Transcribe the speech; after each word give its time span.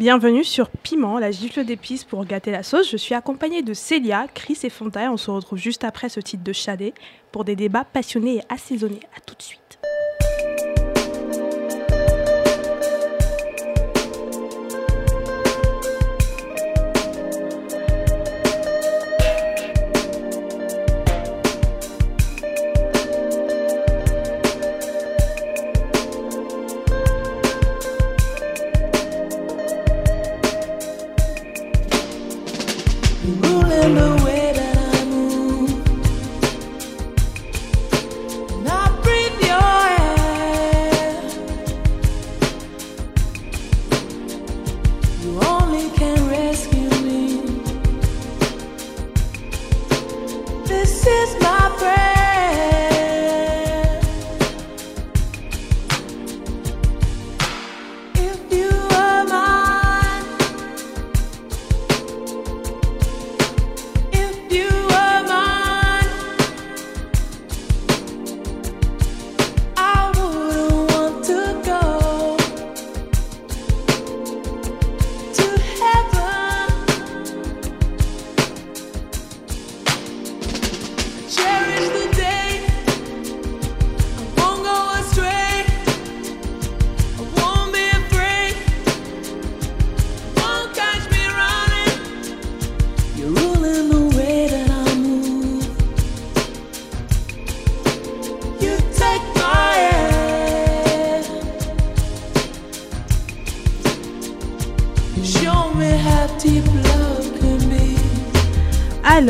Bienvenue 0.00 0.44
sur 0.44 0.70
Piment, 0.70 1.18
la 1.18 1.30
gifle 1.30 1.62
d'épices 1.62 2.04
pour 2.04 2.24
gâter 2.24 2.50
la 2.50 2.62
sauce. 2.62 2.90
Je 2.90 2.96
suis 2.96 3.14
accompagnée 3.14 3.60
de 3.60 3.74
Célia, 3.74 4.28
Chris 4.32 4.58
et 4.62 4.70
Fontaine. 4.70 5.10
On 5.10 5.18
se 5.18 5.30
retrouve 5.30 5.58
juste 5.58 5.84
après 5.84 6.08
ce 6.08 6.20
titre 6.20 6.42
de 6.42 6.54
Chadet 6.54 6.94
pour 7.30 7.44
des 7.44 7.54
débats 7.54 7.84
passionnés 7.84 8.36
et 8.36 8.42
assaisonnés. 8.48 9.00
A 9.14 9.20
tout 9.20 9.34
de 9.34 9.42
suite. 9.42 9.69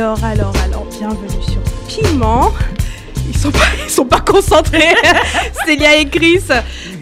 Alors, 0.01 0.25
alors, 0.25 0.53
alors, 0.65 0.87
bienvenue 0.87 1.43
sur 1.43 1.61
Piment. 1.87 2.53
Ils 3.29 3.37
sont 3.37 3.51
pas, 3.51 3.59
ils 3.85 3.91
sont 3.91 4.07
pas 4.07 4.21
concentrés. 4.21 4.95
Célia 5.67 5.97
et 5.97 6.09
Chris. 6.09 6.41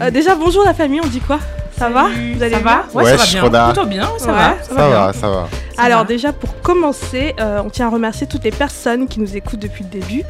Euh, 0.01 0.11
déjà, 0.11 0.35
bonjour 0.35 0.65
la 0.65 0.73
famille, 0.73 0.99
on 1.01 1.07
dit 1.07 1.21
quoi? 1.21 1.39
Ça 1.77 1.87
va? 1.87 2.09
Vous 2.09 2.43
allez 2.43 2.55
ça 2.55 2.59
va? 2.59 2.83
Ouais, 2.93 3.05
ça 3.17 3.39
va 3.41 3.49
bien. 3.49 3.65
Plutôt 3.71 3.85
bien, 3.87 4.09
ça 4.17 4.25
Ouais. 4.25 4.33
va. 4.33 4.55
Ça 4.63 4.89
va, 4.89 5.13
ça 5.13 5.29
va. 5.29 5.47
Alors 5.77 6.03
déjà 6.03 6.33
pour 6.33 6.59
commencer, 6.59 7.35
euh, 7.39 7.61
on 7.65 7.69
tient 7.69 7.87
à 7.87 7.89
remercier 7.89 8.27
toutes 8.27 8.43
les 8.43 8.51
personnes 8.51 9.07
qui 9.07 9.21
nous 9.21 9.37
écoutent 9.37 9.61
depuis 9.61 9.85
le 9.85 9.89
début 10.01 10.23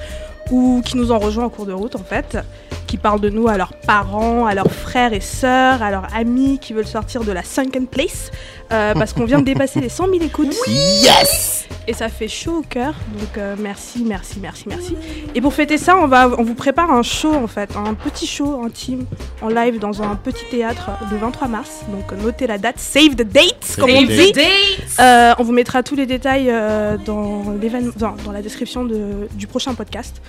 ou 0.52 0.84
qui 0.86 0.96
nous 0.96 1.12
ont 1.12 1.18
rejoints 1.18 1.46
en 1.46 1.50
cours 1.50 1.66
de 1.66 1.74
route 1.74 1.96
en 1.96 2.04
fait, 2.08 2.38
qui 2.86 2.98
parlent 2.98 3.20
de 3.20 3.30
nous 3.30 3.48
à 3.48 3.58
leurs 3.58 3.74
parents, 3.74 4.46
à 4.46 4.54
leurs 4.54 4.72
frères 4.72 5.14
et 5.14 5.22
sœurs, 5.22 5.82
à 5.82 5.90
leurs 5.90 6.08
amis 6.16 6.60
qui 6.62 6.74
veulent 6.74 6.86
sortir 6.86 7.24
de 7.24 7.32
la 7.32 7.42
sunken 7.44 7.88
place 7.88 8.30
euh, 8.72 8.94
parce 8.94 9.14
qu'on 9.14 9.26
vient 9.26 9.40
de 9.40 9.46
dépasser 9.46 9.82
les 9.82 9.90
100 9.90 10.06
000 10.06 10.18
écoutes 10.24 10.56
Yes 10.68 11.59
et 11.90 11.94
ça 11.94 12.08
fait 12.08 12.28
chaud 12.28 12.58
au 12.60 12.62
cœur. 12.62 12.94
Donc 13.20 13.38
euh, 13.38 13.56
merci, 13.60 14.04
merci, 14.06 14.40
merci, 14.40 14.66
merci. 14.68 14.96
Et 15.36 15.42
pour 15.42 15.54
fêter 15.54 15.78
ça, 15.78 15.98
on, 15.98 16.08
va, 16.08 16.30
on 16.38 16.44
vous 16.44 16.54
prépare 16.54 16.92
un 16.92 17.02
show 17.04 17.34
en 17.34 17.48
fait, 17.48 17.76
un 17.76 17.94
petit 17.96 18.28
show 18.28 18.62
intime 18.64 19.06
en 19.42 19.50
live 19.50 19.80
dans 19.80 20.02
un 20.04 20.16
petit 20.16 20.46
théâtre 20.52 20.92
le 21.12 21.18
23 21.18 21.48
mars. 21.48 21.82
Donc 21.90 22.12
notez 22.24 22.46
la 22.48 22.58
date, 22.58 22.80
save 22.80 23.16
the 23.16 23.24
date 23.24 23.76
comme 23.80 23.90
on 23.90 23.96
Save 24.02 24.08
dit. 24.08 24.32
the 24.32 24.36
Dates 24.36 25.00
Euh, 25.00 25.34
on 25.40 25.44
vous 25.44 25.52
mettra 25.52 25.82
tous 25.84 25.96
les 25.96 26.06
détails 26.06 26.48
euh, 26.50 26.98
dans, 26.98 27.44
l'événement- 27.62 27.94
dans, 27.98 28.16
dans 28.26 28.32
la 28.32 28.42
description 28.42 28.86
de- 28.86 29.28
du 29.34 29.48
prochain 29.48 29.74
podcast. 29.74 30.22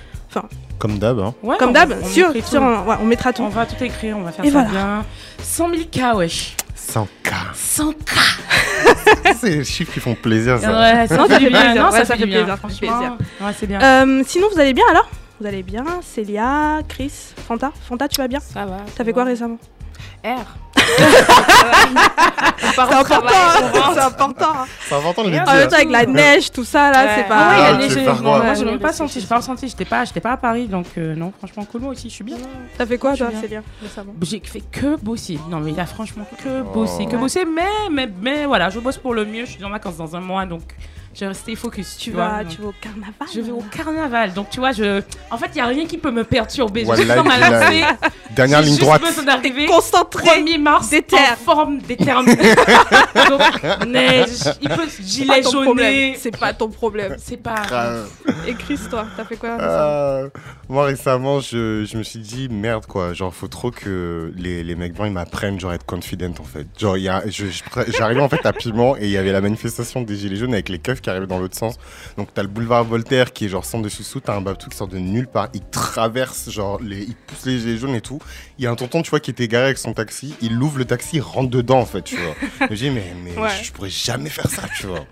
Comme 0.79 0.99
d'hab, 0.99 1.19
hein. 1.19 1.35
Ouais, 1.43 1.57
Comme 1.59 1.71
on- 1.71 1.73
d'hab, 1.73 1.93
on 2.03 2.07
sur, 2.07 2.33
sur 2.47 2.63
ouais, 2.63 2.95
on 3.03 3.05
mettra 3.05 3.33
tout. 3.33 3.43
On 3.43 3.49
va 3.49 3.67
tout 3.67 3.83
écrire, 3.83 4.17
on 4.17 4.23
va 4.23 4.31
faire 4.33 4.45
Et 4.45 4.51
ça 4.51 4.63
voilà. 4.63 4.71
bien. 4.71 5.05
100 5.43 5.69
000 5.71 5.81
K, 5.93 6.17
wesh. 6.17 6.57
100K. 6.89 7.33
100 7.55 7.93
K 7.93 7.97
C'est 9.41 9.51
les 9.51 9.65
chiffres 9.65 9.93
qui 9.93 10.01
font 10.01 10.15
plaisir, 10.15 10.59
ça. 10.59 10.79
Ouais, 10.81 11.07
ça 11.07 11.17
Non, 11.17 11.27
fait 11.29 11.39
du 11.39 11.49
bien. 11.49 11.61
plaisir. 11.61 11.83
Non, 11.85 11.91
Ouais, 11.91 11.99
ça 11.99 12.05
ça 12.05 12.17
fait 12.17 12.27
plaisir, 12.27 12.57
Franchement, 12.59 13.17
Ouais, 13.41 13.53
c'est 13.59 13.67
bien. 13.67 13.81
Euh, 13.81 14.23
sinon, 14.27 14.49
vous 14.53 14.59
allez 14.61 14.73
bien 14.75 14.85
alors? 14.91 15.09
Vous 15.41 15.47
allez 15.47 15.63
bien 15.63 15.85
Célia, 16.03 16.81
Chris, 16.89 17.13
Fanta? 17.49 17.73
Fanta, 17.89 18.09
tu 18.09 18.21
vas 18.21 18.29
bien? 18.29 18.41
Ça 18.41 18.67
va. 18.67 18.79
T'as 18.97 19.05
fait 19.05 19.13
quoi 19.13 19.25
récemment? 19.25 19.59
R. 20.25 20.57
C'est 22.59 22.69
important, 22.79 23.03
c'est 23.07 23.15
important. 24.01 24.53
C'est 24.89 24.95
important 24.95 25.25
de 25.25 25.31
le 25.31 25.39
En 25.39 25.43
En 25.43 25.53
même 25.55 25.69
temps, 25.69 25.77
avec 25.77 25.91
la 25.91 26.07
neige, 26.07 26.51
tout 26.51 26.65
ça 26.65 26.91
là, 26.91 27.05
Ouais. 27.05 27.11
c'est 27.17 27.25
Ah 27.27 27.29
pas. 27.29 27.49
ouais, 27.49 27.87
il 27.87 27.93
y 27.93 27.99
a 27.99 28.11
Ah, 28.11 28.15
Non, 28.15 28.23
quoi 28.23 28.43
moi, 28.43 28.55
je 28.55 28.65
Ouais, 28.65 28.73
l'ai 28.73 28.79
pas 28.79 28.89
ouais, 28.89 28.93
senti. 28.93 29.21
J'ai 29.21 29.27
pas 29.27 29.37
ressenti. 29.37 29.69
J'étais 29.69 29.85
pas, 29.85 30.05
j'étais 30.05 30.21
pas 30.21 30.33
à 30.33 30.37
Paris, 30.37 30.67
donc 30.69 30.87
euh, 30.99 31.15
non, 31.15 31.33
franchement, 31.39 31.65
cool. 31.71 31.81
Moi 31.83 31.93
aussi, 31.93 32.09
je 32.09 32.15
suis 32.15 32.25
bien. 32.25 32.37
T'as 32.77 32.87
fait 32.87 32.99
quoi 32.99 33.17
toi, 33.17 33.29
bien. 33.29 33.41
Célia 33.41 33.63
récemment? 33.83 34.13
J'ai 34.23 34.41
fait 34.45 34.61
que 34.71 34.97
bosser. 34.97 35.39
Non, 35.49 35.61
mais 35.61 35.73
il 35.73 35.81
a 35.81 35.87
franchement 35.87 36.27
que 36.43 36.63
Oh. 36.63 36.71
bosser, 36.75 37.07
que 37.07 37.13
Ouais. 37.13 37.17
bosser. 37.19 37.45
Mais, 37.45 37.63
mais, 37.91 38.09
mais 38.21 38.47
voilà, 38.47 38.71
je 38.71 38.79
bosse 38.79 38.99
pour 38.99 39.15
le 39.15 39.25
mieux. 39.25 39.45
Je 39.47 39.53
suis 39.53 39.65
en 39.65 39.71
vacances 39.71 39.97
dans 39.97 40.15
un 40.17 40.21
mois, 40.21 40.47
donc 40.47 40.63
je 41.15 41.21
vais 41.21 41.29
rester 41.29 41.57
focus. 41.57 41.97
Tu 41.99 42.13
vois, 42.13 42.43
tu 42.49 42.61
vas 42.63 42.69
au 42.69 42.75
carnaval 42.81 43.13
Je 43.35 43.41
vais 43.41 43.51
au 43.53 43.63
carnaval, 43.71 44.33
donc 44.33 44.51
tu 44.51 44.61
vois, 44.61 44.73
je. 44.73 45.03
En 45.31 45.37
fait, 45.39 45.49
il 45.55 45.59
y 45.59 45.61
a 45.61 45.67
rien 45.67 45.87
qui 45.87 45.99
peut 45.99 46.11
me 46.11 46.25
perturber. 46.25 46.85
Je 46.89 46.95
suis 46.97 47.07
dans 47.07 47.25
ma 47.25 47.39
lancée. 47.39 47.83
Dernière 48.31 48.59
J'ai 48.59 48.65
ligne 48.67 48.75
juste 48.75 48.81
droite. 48.83 49.03
besoin 49.03 49.25
d'arriver. 49.25 49.67
Concentré 49.67 50.25
1er 50.43 50.59
mars, 50.59 50.91
en 51.13 51.37
forme 51.37 51.79
déterminée. 51.79 52.37
Donc, 53.29 53.87
neige, 53.89 54.29
il 54.63 54.69
peut 54.69 54.83
C'est 54.89 54.99
pas 54.99 55.05
gilet 55.05 55.41
ton 55.43 55.63
problème. 55.65 55.95
jaune. 56.13 56.15
C'est 56.19 56.39
pas 56.39 56.53
ton 56.53 56.69
problème. 56.69 57.17
C'est 57.19 57.37
pas. 57.37 57.63
Grave. 57.67 58.09
Et 58.47 58.55
Chris, 58.55 58.79
toi, 58.89 59.07
t'as 59.17 59.25
fait 59.25 59.37
quoi 59.37 59.51
Euh, 59.61 60.29
moi 60.69 60.85
récemment, 60.87 61.41
je, 61.41 61.85
je 61.85 61.97
me 61.99 62.03
suis 62.03 62.21
dit 62.21 62.49
merde 62.49 62.87
quoi, 62.87 63.13
genre 63.13 63.35
faut 63.35 63.49
trop 63.49 63.71
que 63.71 64.33
les, 64.37 64.63
les 64.65 64.75
mecs 64.77 64.95
blancs 64.95 65.09
ils 65.09 65.13
m'apprennent 65.13 65.59
genre 65.61 65.73
à 65.73 65.75
être 65.75 65.85
confident 65.85 66.33
en 66.41 66.45
fait. 66.45 66.67
Genre 66.79 66.97
il 66.97 67.03
y 67.03 67.09
a, 67.09 67.23
je- 67.27 67.47
je- 67.47 67.63
j'arrivais 67.99 68.21
en 68.21 68.29
fait 68.29 68.45
à 68.47 68.53
Piment 68.53 68.97
et 68.97 69.05
il 69.05 69.11
y 69.11 69.17
avait 69.19 69.33
la 69.33 69.41
manifestation 69.41 70.03
des 70.03 70.17
gilets 70.17 70.37
jaunes 70.37 70.53
avec 70.55 70.69
les 70.69 70.79
keufs 70.79 71.01
qui 71.01 71.10
arrivaient 71.11 71.27
dans 71.27 71.39
l'autre 71.39 71.57
sens. 71.57 71.77
Donc 72.17 72.29
t'as 72.35 72.43
le 72.43 72.49
boulevard 72.49 72.85
Voltaire 72.85 73.33
qui 73.33 73.45
est 73.45 73.49
genre 73.49 73.65
sans 73.65 73.81
dessus 73.81 74.03
dessous, 74.03 74.21
t'as 74.21 74.35
un 74.37 74.41
babtou 74.41 74.71
qui 74.71 74.77
sort 74.77 74.89
de 74.89 74.99
nulle 74.99 75.27
part, 75.27 75.49
il 75.55 75.61
traverse 75.71 76.51
genre 76.51 76.81
les, 76.83 77.03
il 77.03 77.15
pousse 77.15 77.45
les 77.47 77.59
gilets 77.59 77.77
jaunes 77.79 77.95
et 77.95 78.01
tout. 78.01 78.19
Il 78.59 78.65
y 78.65 78.67
a 78.67 78.71
un 78.71 78.77
tonton 78.77 79.03
tu 79.03 79.11
vois 79.11 79.21
qui 79.21 79.31
était 79.31 79.49
garé 79.49 79.67
avec 79.67 79.79
son 79.79 79.93
taxi, 79.93 80.35
il 80.41 80.61
ouvre 80.63 80.79
le 80.79 80.85
taxi, 80.85 81.17
il 81.17 81.21
rentre 81.23 81.51
dedans 81.51 81.81
en 81.81 81.87
fait 81.87 82.03
tu 82.03 82.17
vois. 82.17 82.35
Je 82.71 82.75
dis 82.75 82.91
mais 82.91 83.15
mais 83.25 83.37
Ouais. 83.39 83.49
je 83.63 83.73
pourrais 83.73 83.91
jamais 83.91 84.31
faire 84.31 84.49
ça 84.51 84.63
tu 84.79 84.87
vois. 84.87 85.05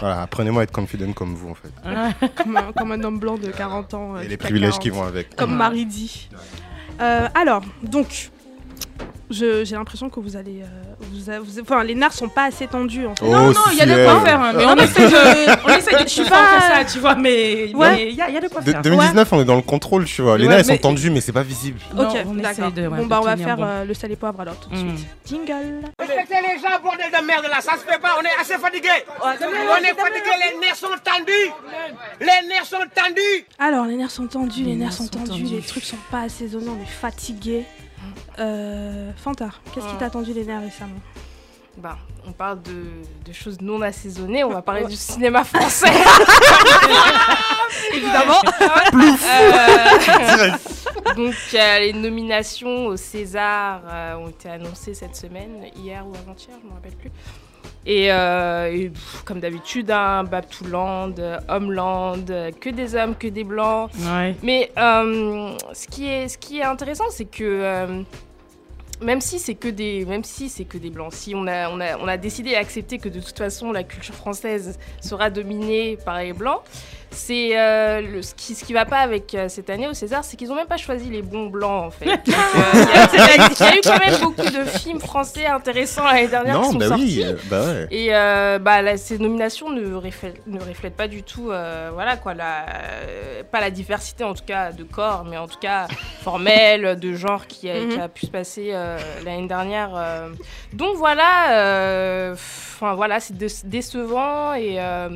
Voilà, 0.00 0.22
apprenez-moi 0.22 0.62
à 0.62 0.64
être 0.64 0.72
confident 0.72 1.12
comme 1.12 1.34
vous 1.34 1.50
en 1.50 1.54
fait. 1.54 1.70
comme, 2.36 2.56
un, 2.56 2.72
comme 2.72 2.92
un 2.92 3.02
homme 3.04 3.18
blanc 3.18 3.36
de 3.38 3.48
40 3.50 3.94
ans. 3.94 4.16
euh, 4.16 4.22
Et 4.22 4.28
les 4.28 4.36
privilèges 4.36 4.70
40. 4.72 4.82
qui 4.82 4.90
vont 4.90 5.04
avec. 5.04 5.36
Comme 5.36 5.54
Marie 5.54 5.86
dit. 5.86 6.28
Euh, 7.00 7.28
alors, 7.34 7.62
donc, 7.82 8.30
j'ai 9.30 9.64
l'impression 9.72 10.10
que 10.10 10.20
vous 10.20 10.36
allez. 10.36 10.62
euh, 10.62 11.38
vous 11.38 11.60
enfin, 11.60 11.82
les 11.82 11.94
nerfs 11.94 12.12
sont 12.12 12.28
pas 12.28 12.44
assez 12.44 12.66
tendus 12.66 13.06
en 13.06 13.14
fait. 13.16 13.24
Oh, 13.24 13.30
non, 13.30 13.46
non, 13.52 13.60
il 13.72 13.78
y 13.78 13.80
a 13.82 13.86
de 13.86 14.04
quoi 14.04 14.20
faire. 14.24 14.40
hein, 14.40 14.52
mais 14.54 14.64
Non, 14.64 14.74
on 14.76 14.82
essaie 14.82 15.08
de, 15.08 15.64
on 15.64 15.68
essaie 15.76 16.02
de 16.04 16.08
suis 16.08 16.24
pas- 16.24 16.60
ça, 16.60 16.84
tu 16.84 16.98
vois. 16.98 17.14
Mais 17.14 17.72
Ouais. 17.74 18.08
il 18.10 18.14
y, 18.16 18.20
a- 18.22 18.28
il 18.28 18.34
y 18.34 18.38
a 18.38 18.40
de 18.40 18.48
quoi 18.48 18.60
De- 18.60 18.70
faire. 18.70 18.82
2019, 18.82 19.32
on 19.32 19.40
est 19.40 19.44
dans 19.44 19.56
le 19.56 19.62
contrôle, 19.62 20.04
tu 20.04 20.22
vois. 20.22 20.36
Les 20.38 20.44
Ouais, 20.46 20.50
nerfs, 20.56 20.60
ils 20.60 20.64
sont 20.76 20.76
tendus, 20.78 21.10
mais 21.10 21.20
c'est 21.20 21.32
pas 21.32 21.42
visible. 21.42 21.80
Non, 21.94 22.08
ok, 22.08 22.16
on 22.26 22.38
essaie 22.38 22.42
d'accord. 22.42 22.72
de- 22.72 22.82
ouais, 22.82 22.88
bon, 22.88 23.02
de 23.04 23.08
bah, 23.08 23.20
on 23.20 23.24
va 23.24 23.36
faire 23.36 23.56
bon. 23.56 23.64
euh, 23.64 23.84
le 23.84 23.94
sel 23.94 24.12
et 24.12 24.16
poivre 24.16 24.40
alors 24.40 24.56
tout 24.56 24.68
de 24.70 24.74
Mm. 24.76 24.96
suite. 24.96 25.06
Jingle. 25.26 25.80
Respectez 25.98 26.34
les 26.42 26.60
gens, 26.60 26.80
bordel 26.82 27.06
de 27.10 27.26
merde 27.26 27.44
là, 27.50 27.60
ça 27.60 27.72
se 27.72 27.90
fait 27.90 27.98
pas, 28.00 28.16
on 28.20 28.22
est 28.22 28.40
assez 28.40 28.58
fatigué. 28.60 28.88
On 29.22 29.30
est 29.30 29.94
fatigué, 29.94 30.30
les 30.52 30.58
nerfs 30.60 30.76
sont 30.76 30.86
tendus. 31.02 31.32
Les 32.20 32.48
nerfs 32.48 32.66
sont 32.66 32.76
tendus. 32.94 33.46
Alors, 33.58 33.86
les 33.86 33.96
nerfs 33.96 34.10
sont 34.10 34.26
tendus, 34.26 34.60
les, 34.60 34.70
Les 34.70 34.76
nerfs 34.76 34.88
nerfs 34.88 34.92
sont 34.92 35.04
sont 35.04 35.08
tendus, 35.10 35.30
tendus. 35.44 35.54
les 35.56 35.60
trucs 35.62 35.84
sont 35.84 35.96
pas 36.10 36.20
assaisonnés, 36.22 36.68
on 36.68 36.82
est 36.82 36.86
fatigué. 36.86 37.64
Euh, 38.38 39.10
Fanta, 39.16 39.50
qu'est-ce 39.72 39.86
qui 39.86 39.92
Ouais. 39.92 39.98
t'a 39.98 40.10
tendu 40.10 40.32
les 40.32 40.44
nerfs 40.44 40.60
récemment 40.62 40.98
Bah, 41.78 41.98
on 42.26 42.32
parle 42.32 42.62
de, 42.62 42.84
de 43.24 43.32
choses 43.32 43.60
non 43.60 43.80
assaisonnées, 43.82 44.42
on 44.44 44.50
va 44.50 44.62
parler 44.62 44.84
du 44.86 44.96
cinéma 44.96 45.44
français. 45.44 45.86
Évidemment. 47.94 48.40
Euh, 48.94 50.50
Donc, 51.16 51.34
euh, 51.54 51.78
les 51.80 51.92
nominations 51.92 52.86
au 52.86 52.96
César 52.96 53.82
euh, 53.86 54.14
ont 54.16 54.28
été 54.28 54.48
annoncées 54.48 54.94
cette 54.94 55.16
semaine, 55.16 55.64
hier 55.76 56.04
ou 56.06 56.12
avant-hier, 56.16 56.56
je 56.60 56.64
ne 56.64 56.70
me 56.70 56.74
rappelle 56.74 56.94
plus. 56.96 57.10
Et, 57.86 58.10
euh, 58.10 58.72
et, 58.72 58.88
pff, 58.88 59.22
comme 59.24 59.40
d'habitude, 59.40 59.90
hein, 59.90 60.24
Babtouland, 60.24 61.14
Homeland, 61.48 62.24
que 62.60 62.70
des 62.70 62.94
hommes, 62.94 63.14
que 63.14 63.28
des 63.28 63.44
blancs. 63.44 63.90
Ouais. 63.98 64.34
Mais 64.42 64.70
euh, 64.78 65.56
ce, 65.72 65.86
qui 65.86 66.08
est, 66.08 66.28
ce 66.28 66.38
qui 66.38 66.60
est 66.60 66.64
intéressant, 66.64 67.04
c'est 67.10 67.26
que 67.26 67.44
euh, 67.44 68.02
même 69.02 69.20
si 69.20 69.38
c'est 69.38 69.54
que 69.54 69.68
des, 69.68 70.04
même 70.06 70.24
si 70.24 70.48
c'est 70.48 70.64
que 70.64 70.78
des 70.78 70.90
blancs, 70.90 71.12
si 71.12 71.34
on 71.34 71.46
a, 71.46 71.68
on 71.68 71.80
a, 71.80 71.98
on 71.98 72.08
a 72.08 72.16
décidé 72.16 72.50
et 72.50 72.56
accepté 72.56 72.98
que 72.98 73.08
de 73.08 73.20
toute 73.20 73.36
façon 73.36 73.72
la 73.72 73.82
culture 73.82 74.14
française 74.14 74.78
sera 75.00 75.30
dominée 75.30 75.98
par 76.04 76.18
les 76.20 76.32
blancs, 76.32 76.62
c'est 77.14 77.58
euh, 77.58 78.00
le- 78.00 78.22
ce 78.22 78.34
qui, 78.34 78.54
ce 78.54 78.64
qui 78.64 78.72
va 78.72 78.84
pas 78.84 78.98
avec 78.98 79.34
euh, 79.34 79.48
cette 79.48 79.70
année 79.70 79.88
au 79.88 79.94
César, 79.94 80.24
c'est 80.24 80.36
qu'ils 80.36 80.50
ont 80.52 80.54
même 80.56 80.66
pas 80.66 80.76
choisi 80.76 81.08
les 81.10 81.22
bons 81.22 81.46
blancs 81.46 81.86
en 81.86 81.90
fait. 81.90 82.06
Donc, 82.06 82.18
euh, 82.28 82.62
Il 83.12 83.18
y, 83.18 83.64
a- 83.68 83.76
eu 83.76 83.80
quand 83.82 83.98
même 83.98 84.20
beaucoup 84.20 84.42
de 84.50 84.64
films 84.64 85.00
français 85.00 85.46
intéressants 85.46 86.04
l'année 86.04 86.28
dernière 86.28 86.60
qui 86.60 86.66
sont 86.70 86.74
bah 86.78 86.88
sortis. 86.88 87.04
oui, 87.04 87.24
euh, 87.24 87.36
bah 87.50 87.60
ouais. 87.64 87.86
Et 87.90 88.08
euh, 88.14 88.58
bah, 88.58 88.82
la- 88.82 88.96
ces 88.96 89.18
nominations 89.18 89.70
ne 89.70 89.94
reflètent, 89.94 90.46
ne 90.46 90.60
reflètent 90.60 90.96
pas 90.96 91.08
du 91.08 91.22
tout, 91.22 91.50
euh, 91.50 91.90
voilà 91.94 92.16
quoi, 92.16 92.34
la, 92.34 92.66
euh, 92.68 93.42
pas 93.50 93.60
la 93.60 93.70
diversité 93.70 94.24
en 94.24 94.34
tout 94.34 94.44
cas 94.46 94.72
de 94.72 94.82
corps, 94.84 95.24
mais 95.28 95.36
en 95.38 95.46
tout 95.46 95.58
cas 95.60 95.86
formelle, 96.22 96.98
de 96.98 97.14
genre 97.14 97.46
qui 97.46 97.70
a, 97.70 97.74
Mhm. 97.80 97.88
qui 97.88 98.00
a 98.00 98.08
pu 98.08 98.26
se 98.26 98.30
passer 98.30 98.70
euh, 98.72 98.98
l'année 99.24 99.46
dernière. 99.46 99.90
euh. 99.94 100.28
Donc 100.72 100.96
voilà, 100.96 101.52
euh, 101.52 102.32
enfin 102.34 102.94
voilà, 102.94 103.20
c'est 103.20 103.36
dé- 103.36 103.46
décevant 103.64 104.54
et 104.54 104.76
euh, 104.80 105.08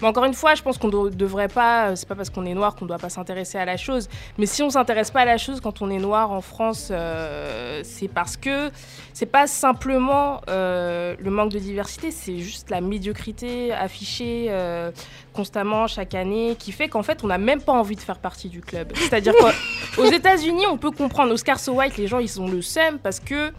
mais 0.00 0.08
encore 0.08 0.24
une 0.24 0.34
fois, 0.34 0.54
je 0.54 0.62
pense 0.62 0.76
qu'on 0.78 0.88
ne 0.88 1.08
pas, 1.48 1.96
c'est 1.96 2.08
pas 2.08 2.14
parce 2.14 2.30
qu'on 2.30 2.44
est 2.44 2.54
noir 2.54 2.74
qu'on 2.74 2.86
doit 2.86 2.98
pas 2.98 3.08
s'intéresser 3.08 3.58
à 3.58 3.64
la 3.64 3.76
chose, 3.76 4.08
mais 4.38 4.46
si 4.46 4.62
on 4.62 4.70
s'intéresse 4.70 5.10
pas 5.10 5.20
à 5.20 5.24
la 5.24 5.38
chose 5.38 5.60
quand 5.60 5.82
on 5.82 5.90
est 5.90 5.98
noir 5.98 6.30
en 6.30 6.40
France, 6.40 6.88
euh, 6.90 7.80
c'est 7.84 8.08
parce 8.08 8.36
que 8.36 8.70
c'est 9.12 9.26
pas 9.26 9.46
simplement 9.46 10.40
euh, 10.48 11.14
le 11.18 11.30
manque 11.30 11.52
de 11.52 11.58
diversité, 11.58 12.10
c'est 12.10 12.38
juste 12.38 12.70
la 12.70 12.80
médiocrité 12.80 13.72
affichée 13.72 14.46
euh, 14.50 14.90
constamment 15.32 15.86
chaque 15.86 16.14
année 16.14 16.56
qui 16.58 16.72
fait 16.72 16.88
qu'en 16.88 17.02
fait 17.02 17.24
on 17.24 17.26
n'a 17.26 17.38
même 17.38 17.60
pas 17.60 17.72
envie 17.72 17.96
de 17.96 18.00
faire 18.00 18.18
partie 18.18 18.48
du 18.48 18.60
club. 18.60 18.92
C'est-à-dire 18.96 19.34
qu'aux 19.96 20.10
États-Unis, 20.10 20.66
on 20.70 20.78
peut 20.78 20.90
comprendre 20.90 21.32
Oscar 21.32 21.58
So 21.58 21.74
White, 21.74 21.96
les 21.96 22.06
gens 22.06 22.18
ils 22.18 22.40
ont 22.40 22.48
le 22.48 22.62
seum 22.62 22.98
parce 22.98 23.20
que 23.20 23.52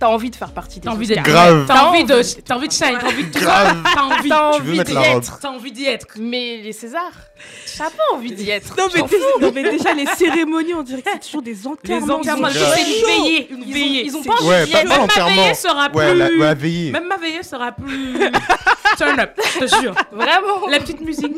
t'as 0.00 0.08
envie 0.08 0.30
de 0.30 0.36
faire 0.36 0.50
partie 0.50 0.80
des 0.80 0.86
T'as 0.86 0.92
envie 0.92 1.06
d'être 1.06 1.22
Grave. 1.22 1.64
T'as 1.68 1.84
envie 1.84 2.04
de, 2.04 2.22
t'as 2.42 2.54
envie 2.56 2.66
de 2.68 2.72
shine, 2.72 2.96
t'as 3.00 3.06
envie 3.06 3.24
de 3.24 3.32
tout 3.32 3.38
Grave. 3.38 3.82
ça. 3.84 3.92
T'as 3.94 4.02
envie, 4.02 4.82
d'y 4.82 4.94
être. 4.96 5.38
t'as 5.40 5.48
envie 5.50 5.70
d'y 5.72 5.84
être. 5.86 6.06
Mais 6.18 6.56
les 6.64 6.72
Césars, 6.72 7.00
t'as 7.78 7.90
pas 7.90 8.02
envie 8.14 8.32
d'y 8.32 8.50
être. 8.50 8.74
Non 8.76 8.88
mais, 8.94 9.00
non, 9.40 9.52
mais 9.54 9.62
déjà 9.70 9.92
les 9.94 10.06
cérémonies, 10.06 10.74
on 10.74 10.82
dirait 10.82 11.02
que 11.02 11.10
c'est 11.12 11.18
toujours 11.20 11.42
des 11.42 11.52
Les 11.54 11.66
enterrements. 11.66 12.14
enterrements, 12.14 12.48
ils 12.48 12.54
c'est 12.54 12.82
une 12.82 13.06
veillée, 13.06 13.48
une 13.52 13.58
Ils 13.58 13.68
ont, 13.68 13.72
veillée. 13.72 14.04
ils 14.06 14.16
ont 14.16 14.22
C'est- 14.22 14.28
pas 14.28 14.34
envie 14.34 14.66
d'y 14.66 14.72
être. 14.72 14.88
Même 14.88 15.06
ma 15.16 15.24
veillée 15.34 15.54
sera 15.54 15.88
plus. 15.90 16.90
Même 16.92 17.06
ma 17.08 17.16
veillée 17.16 17.42
sera 17.42 17.72
plus. 17.72 18.14
Turn 18.96 19.18
up, 19.20 19.30
je 19.54 19.58
te 19.60 19.80
jure. 19.80 19.94
Vraiment. 20.12 20.66
La 20.68 20.78
petite 20.80 21.00
musique. 21.00 21.34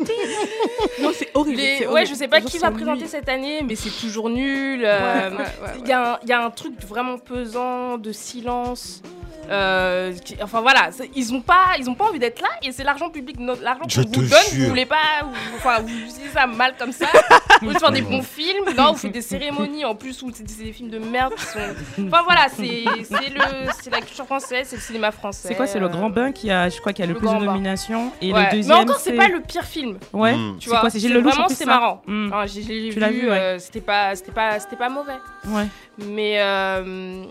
Non, 1.01 1.11
c'est 1.13 1.29
horrible. 1.33 1.57
Les- 1.57 1.77
c'est 1.77 1.85
Ouais, 1.87 1.91
horrible. 1.91 2.09
je 2.09 2.13
sais 2.15 2.27
pas 2.27 2.37
Les 2.37 2.43
gens 2.43 2.49
qui 2.49 2.57
va 2.57 2.67
s'ennuient. 2.67 2.83
présenter 2.83 3.07
cette 3.07 3.29
année, 3.29 3.61
mais 3.67 3.75
c'est 3.75 3.89
toujours 3.89 4.29
nul. 4.29 4.83
euh, 4.85 5.29
Ouais, 5.29 5.35
ouais, 5.35 5.41
ouais, 5.43 5.69
Il 5.79 5.87
y, 5.87 5.91
a 5.91 6.13
un- 6.13 6.19
il 6.23 6.29
y 6.29 6.33
a 6.33 6.43
un 6.43 6.49
truc 6.51 6.73
vraiment 6.87 7.17
pesant 7.17 7.97
de 7.97 8.11
silence. 8.11 9.01
Euh, 9.49 10.13
qui- 10.13 10.37
enfin 10.41 10.61
voilà, 10.61 10.89
ils 11.15 11.33
ont 11.33 11.41
pas, 11.41 11.75
ils 11.79 11.89
ont 11.89 11.95
pas 11.95 12.05
envie 12.05 12.19
d'être 12.19 12.41
là 12.41 12.49
et 12.61 12.71
c'est 12.71 12.83
l'argent 12.83 13.09
public, 13.09 13.37
l'argent 13.61 13.83
Je 13.87 14.01
qu'on 14.01 14.07
vous 14.09 14.21
donne, 14.21 14.29
jure. 14.51 14.63
vous 14.63 14.69
voulez 14.69 14.85
pas, 14.85 14.95
vous, 15.23 15.55
enfin 15.57 15.79
vous 15.81 15.89
utilisez 15.89 16.29
ça 16.33 16.47
mal 16.47 16.73
comme 16.77 16.91
ça. 16.91 17.05
Vous 17.61 17.69
voulez 17.69 17.79
faire 17.79 17.91
des 17.91 18.01
bons 18.01 18.21
films, 18.23 18.65
non, 18.75 18.91
vous 18.91 18.97
faites 18.97 19.11
des 19.13 19.21
cérémonies 19.21 19.85
en 19.85 19.95
plus 19.95 20.21
où 20.21 20.29
c'est 20.33 20.43
des 20.43 20.73
films 20.73 20.89
de 20.89 20.99
merde 20.99 21.33
qui 21.35 21.45
sont. 21.45 21.59
Enfin 22.07 22.21
voilà, 22.25 22.47
c'est 22.49 22.83
c'est 23.05 23.29
le, 23.29 23.71
c'est 23.81 23.89
la 23.89 24.01
culture 24.01 24.25
française, 24.25 24.67
c'est 24.69 24.75
le 24.75 24.81
cinéma 24.81 25.11
français. 25.11 25.47
C'est 25.47 25.55
quoi 25.55 25.65
C'est 25.65 25.79
le 25.79 25.87
Grand 25.87 26.09
Bain 26.09 26.33
qui 26.33 26.51
a, 26.51 26.67
je 26.67 26.77
crois, 26.81 26.91
qui 26.91 27.01
a 27.01 27.05
le, 27.05 27.13
Le 27.13 27.19
plus 27.19 27.29
de 27.29 27.33
nominations. 27.35 28.11
Et 28.21 28.33
ouais. 28.33 28.45
le 28.51 28.57
deuxième. 28.57 28.75
Mais 28.77 28.83
encore, 28.83 28.99
c'est 28.99 29.13
pas 29.13 29.29
le 29.29 29.39
pire 29.39 29.63
film. 29.63 29.97
Ouais. 30.11 30.35
Mm. 30.35 30.57
Tu 30.59 30.63
C'est 30.65 30.69
vois, 30.71 30.79
quoi 30.81 30.89
C'est 30.89 30.99
Gilles 30.99 31.13
Lelouch 31.13 31.33
Vraiment, 31.35 31.47
c'est 31.47 31.65
marrant. 31.65 32.01
Mm. 32.05 32.27
Enfin, 32.33 32.45
j'ai- 32.47 32.61
vu, 32.61 32.89
vu, 32.89 33.29
ouais. 33.29 33.39
euh, 33.39 33.59
c'était 33.59 33.81
pas, 33.81 34.13
c'était 34.15 34.31
pas, 34.33 34.59
c'était 34.59 34.75
pas 34.75 34.89
mauvais. 34.89 35.13
Ouais. 35.47 35.67
Mais, 35.99 36.41
euh, 36.41 37.23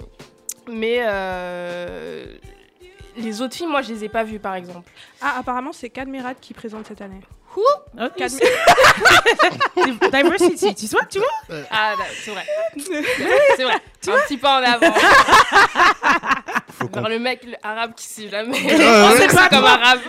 mais 0.71 0.99
euh, 1.01 2.37
les 3.17 3.43
autres 3.43 3.55
films, 3.55 3.71
moi, 3.71 3.83
je 3.83 3.93
les 3.93 4.05
ai 4.05 4.09
pas 4.09 4.25
vus, 4.25 4.39
par 4.39 4.55
exemple. 4.55 4.91
Ah, 5.21 5.37
apparemment, 5.39 5.73
c'est 5.73 5.91
Cadmerat 5.91 6.35
qui 6.35 6.55
présente 6.55 6.87
cette 6.87 7.01
année. 7.01 7.21
Ok. 8.01 8.17
Cadme- 8.17 8.39
Diversity, 10.13 10.75
tu 10.75 10.87
vois, 10.89 11.05
tu 11.05 11.19
vois? 11.19 11.29
Ah, 11.71 11.95
bah, 11.99 12.05
c'est 12.25 12.31
vrai. 12.31 12.45
c'est 13.57 13.63
vrai. 13.65 13.75
Un 13.75 14.19
petit 14.27 14.37
pas 14.37 14.61
en 14.61 14.65
avant. 14.65 14.93
Faut 16.73 16.89
Vers 16.93 17.09
le 17.09 17.19
mec 17.19 17.45
le 17.45 17.53
arabe 17.63 17.93
qui 17.95 18.05
sait 18.07 18.29
jamais. 18.29 18.53
ouais. 18.55 18.75
On 18.75 19.11
sait 19.17 19.29
c'est 19.29 19.49
comme 19.51 19.65
arabe. 19.65 20.01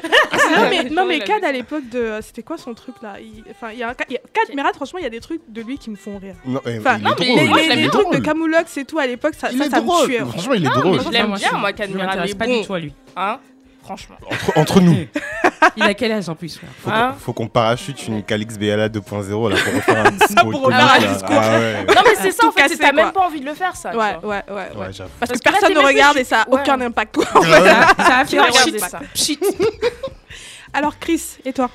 non 0.55 0.69
mais, 0.69 0.83
non, 0.85 1.05
mais 1.05 1.17
Il 1.17 1.25
vu 1.25 1.45
à 1.45 1.51
l'époque 1.51 1.87
de... 1.89 1.99
euh, 1.99 2.21
C'était 2.21 2.41
quoi 2.41 2.57
son 2.57 2.73
truc 2.73 2.95
là? 3.01 3.15
Il- 3.19 3.43
Enfin, 3.51 3.71
il 3.73 3.79
y 3.79 3.83
a 3.83 3.89
un... 3.89 3.93
il 4.09 4.13
y 4.13 4.17
a- 4.17 4.21
Cad 4.33 4.55
Merat, 4.55 4.73
franchement, 4.73 4.99
il 4.99 5.03
y 5.03 5.07
a 5.07 5.09
des 5.11 5.19
trucs 5.19 5.41
de 5.47 5.61
lui 5.61 5.77
qui 5.77 5.89
me 5.89 5.95
font 5.95 6.17
rire. 6.17 6.35
Non, 6.45 6.61
Enfin, 6.79 6.97
il 6.97 7.03
non, 7.03 7.15
est 7.15 7.19
mais 7.19 7.45
drôle. 7.45 7.57
les 7.59 7.67
les- 7.67 7.75
les 7.75 7.81
bien. 7.81 7.89
trucs 7.91 8.11
de 8.13 8.17
Camoulox 8.19 8.77
et 8.77 8.85
tout 8.85 8.97
à 8.99 9.05
l'époque, 9.05 9.33
ça, 9.37 9.49
Il 9.51 9.59
ça, 9.59 9.65
est 9.65 9.69
ça 9.69 9.81
me 9.81 9.85
drôle. 9.85 10.07
tuait. 10.07 10.19
Franchement, 10.19 10.53
il 10.53 10.65
est 10.65 10.69
Non, 10.69 10.79
drôle. 10.79 11.01
je 11.03 11.09
l'aime 11.09 11.27
Moi, 11.27 11.37
bien, 11.37 11.51
moi, 11.57 11.73
Cadmerat, 11.73 12.05
m'intéresse 12.07 12.31
mais 12.31 12.37
pas 12.37 12.47
du 12.47 12.65
tout 12.65 12.73
à 12.73 12.79
lui. 12.79 12.93
Hein? 13.15 13.39
Franchement. 13.83 14.15
Entre, 14.31 14.57
entre 14.57 14.80
nous, 14.81 14.95
Il 15.75 15.83
a 15.83 15.94
quel 15.94 16.12
âge 16.12 16.30
en 16.30 16.35
plus 16.35 16.56
ouais. 16.62 16.68
faut 16.81 16.89
qu'on- 16.89 16.95
Hein 16.95 17.15
faut 17.19 17.33
qu'on 17.33 17.47
parachute 17.47 18.07
une 18.07 18.24
Calix 18.24 18.57
BLA 18.57 18.89
2.0 18.89 19.50
là 19.50 19.56
pour 19.63 19.74
refaire 19.74 20.06
un 20.06 20.12
discours. 20.12 20.51
Pour 20.51 20.74
un 20.74 20.97
discours. 21.00 21.30
Ah 21.31 21.57
ouais. 21.59 21.85
Non, 21.88 22.01
mais 22.06 22.15
c'est 22.21 22.31
ça, 22.31 22.47
en 22.47 22.51
fait, 22.51 22.75
t'as 22.77 22.91
même 22.91 23.12
pas 23.12 23.21
envie 23.25 23.39
de 23.41 23.45
le 23.45 23.53
faire, 23.53 23.75
ça. 23.75 23.95
Ouais, 23.95 24.15
ouais, 24.24 24.27
ouais, 24.27 24.44
ouais. 24.50 24.77
Ouais, 24.77 24.94
j'avoue. 24.94 25.09
Parce, 25.19 25.31
Parce 25.31 25.39
que 25.41 25.50
personne 25.50 25.74
ne 25.74 25.80
regarde 25.80 26.18
et 26.18 26.24
ça 26.24 26.41
a 26.41 26.50
Ouais. 26.50 26.62
aucun 26.62 26.80
impact. 26.81 27.15
quoi. 27.15 27.25
Ça 27.25 28.18
a 28.19 28.25
fait 28.25 28.38
un 28.38 28.44
regarder 28.45 28.71
shit. 28.71 28.80
ça 28.80 29.00
Shit. 29.13 29.44
Alors 30.74 30.97
Chris, 31.00 31.21
et 31.45 31.53
toi? 31.53 31.69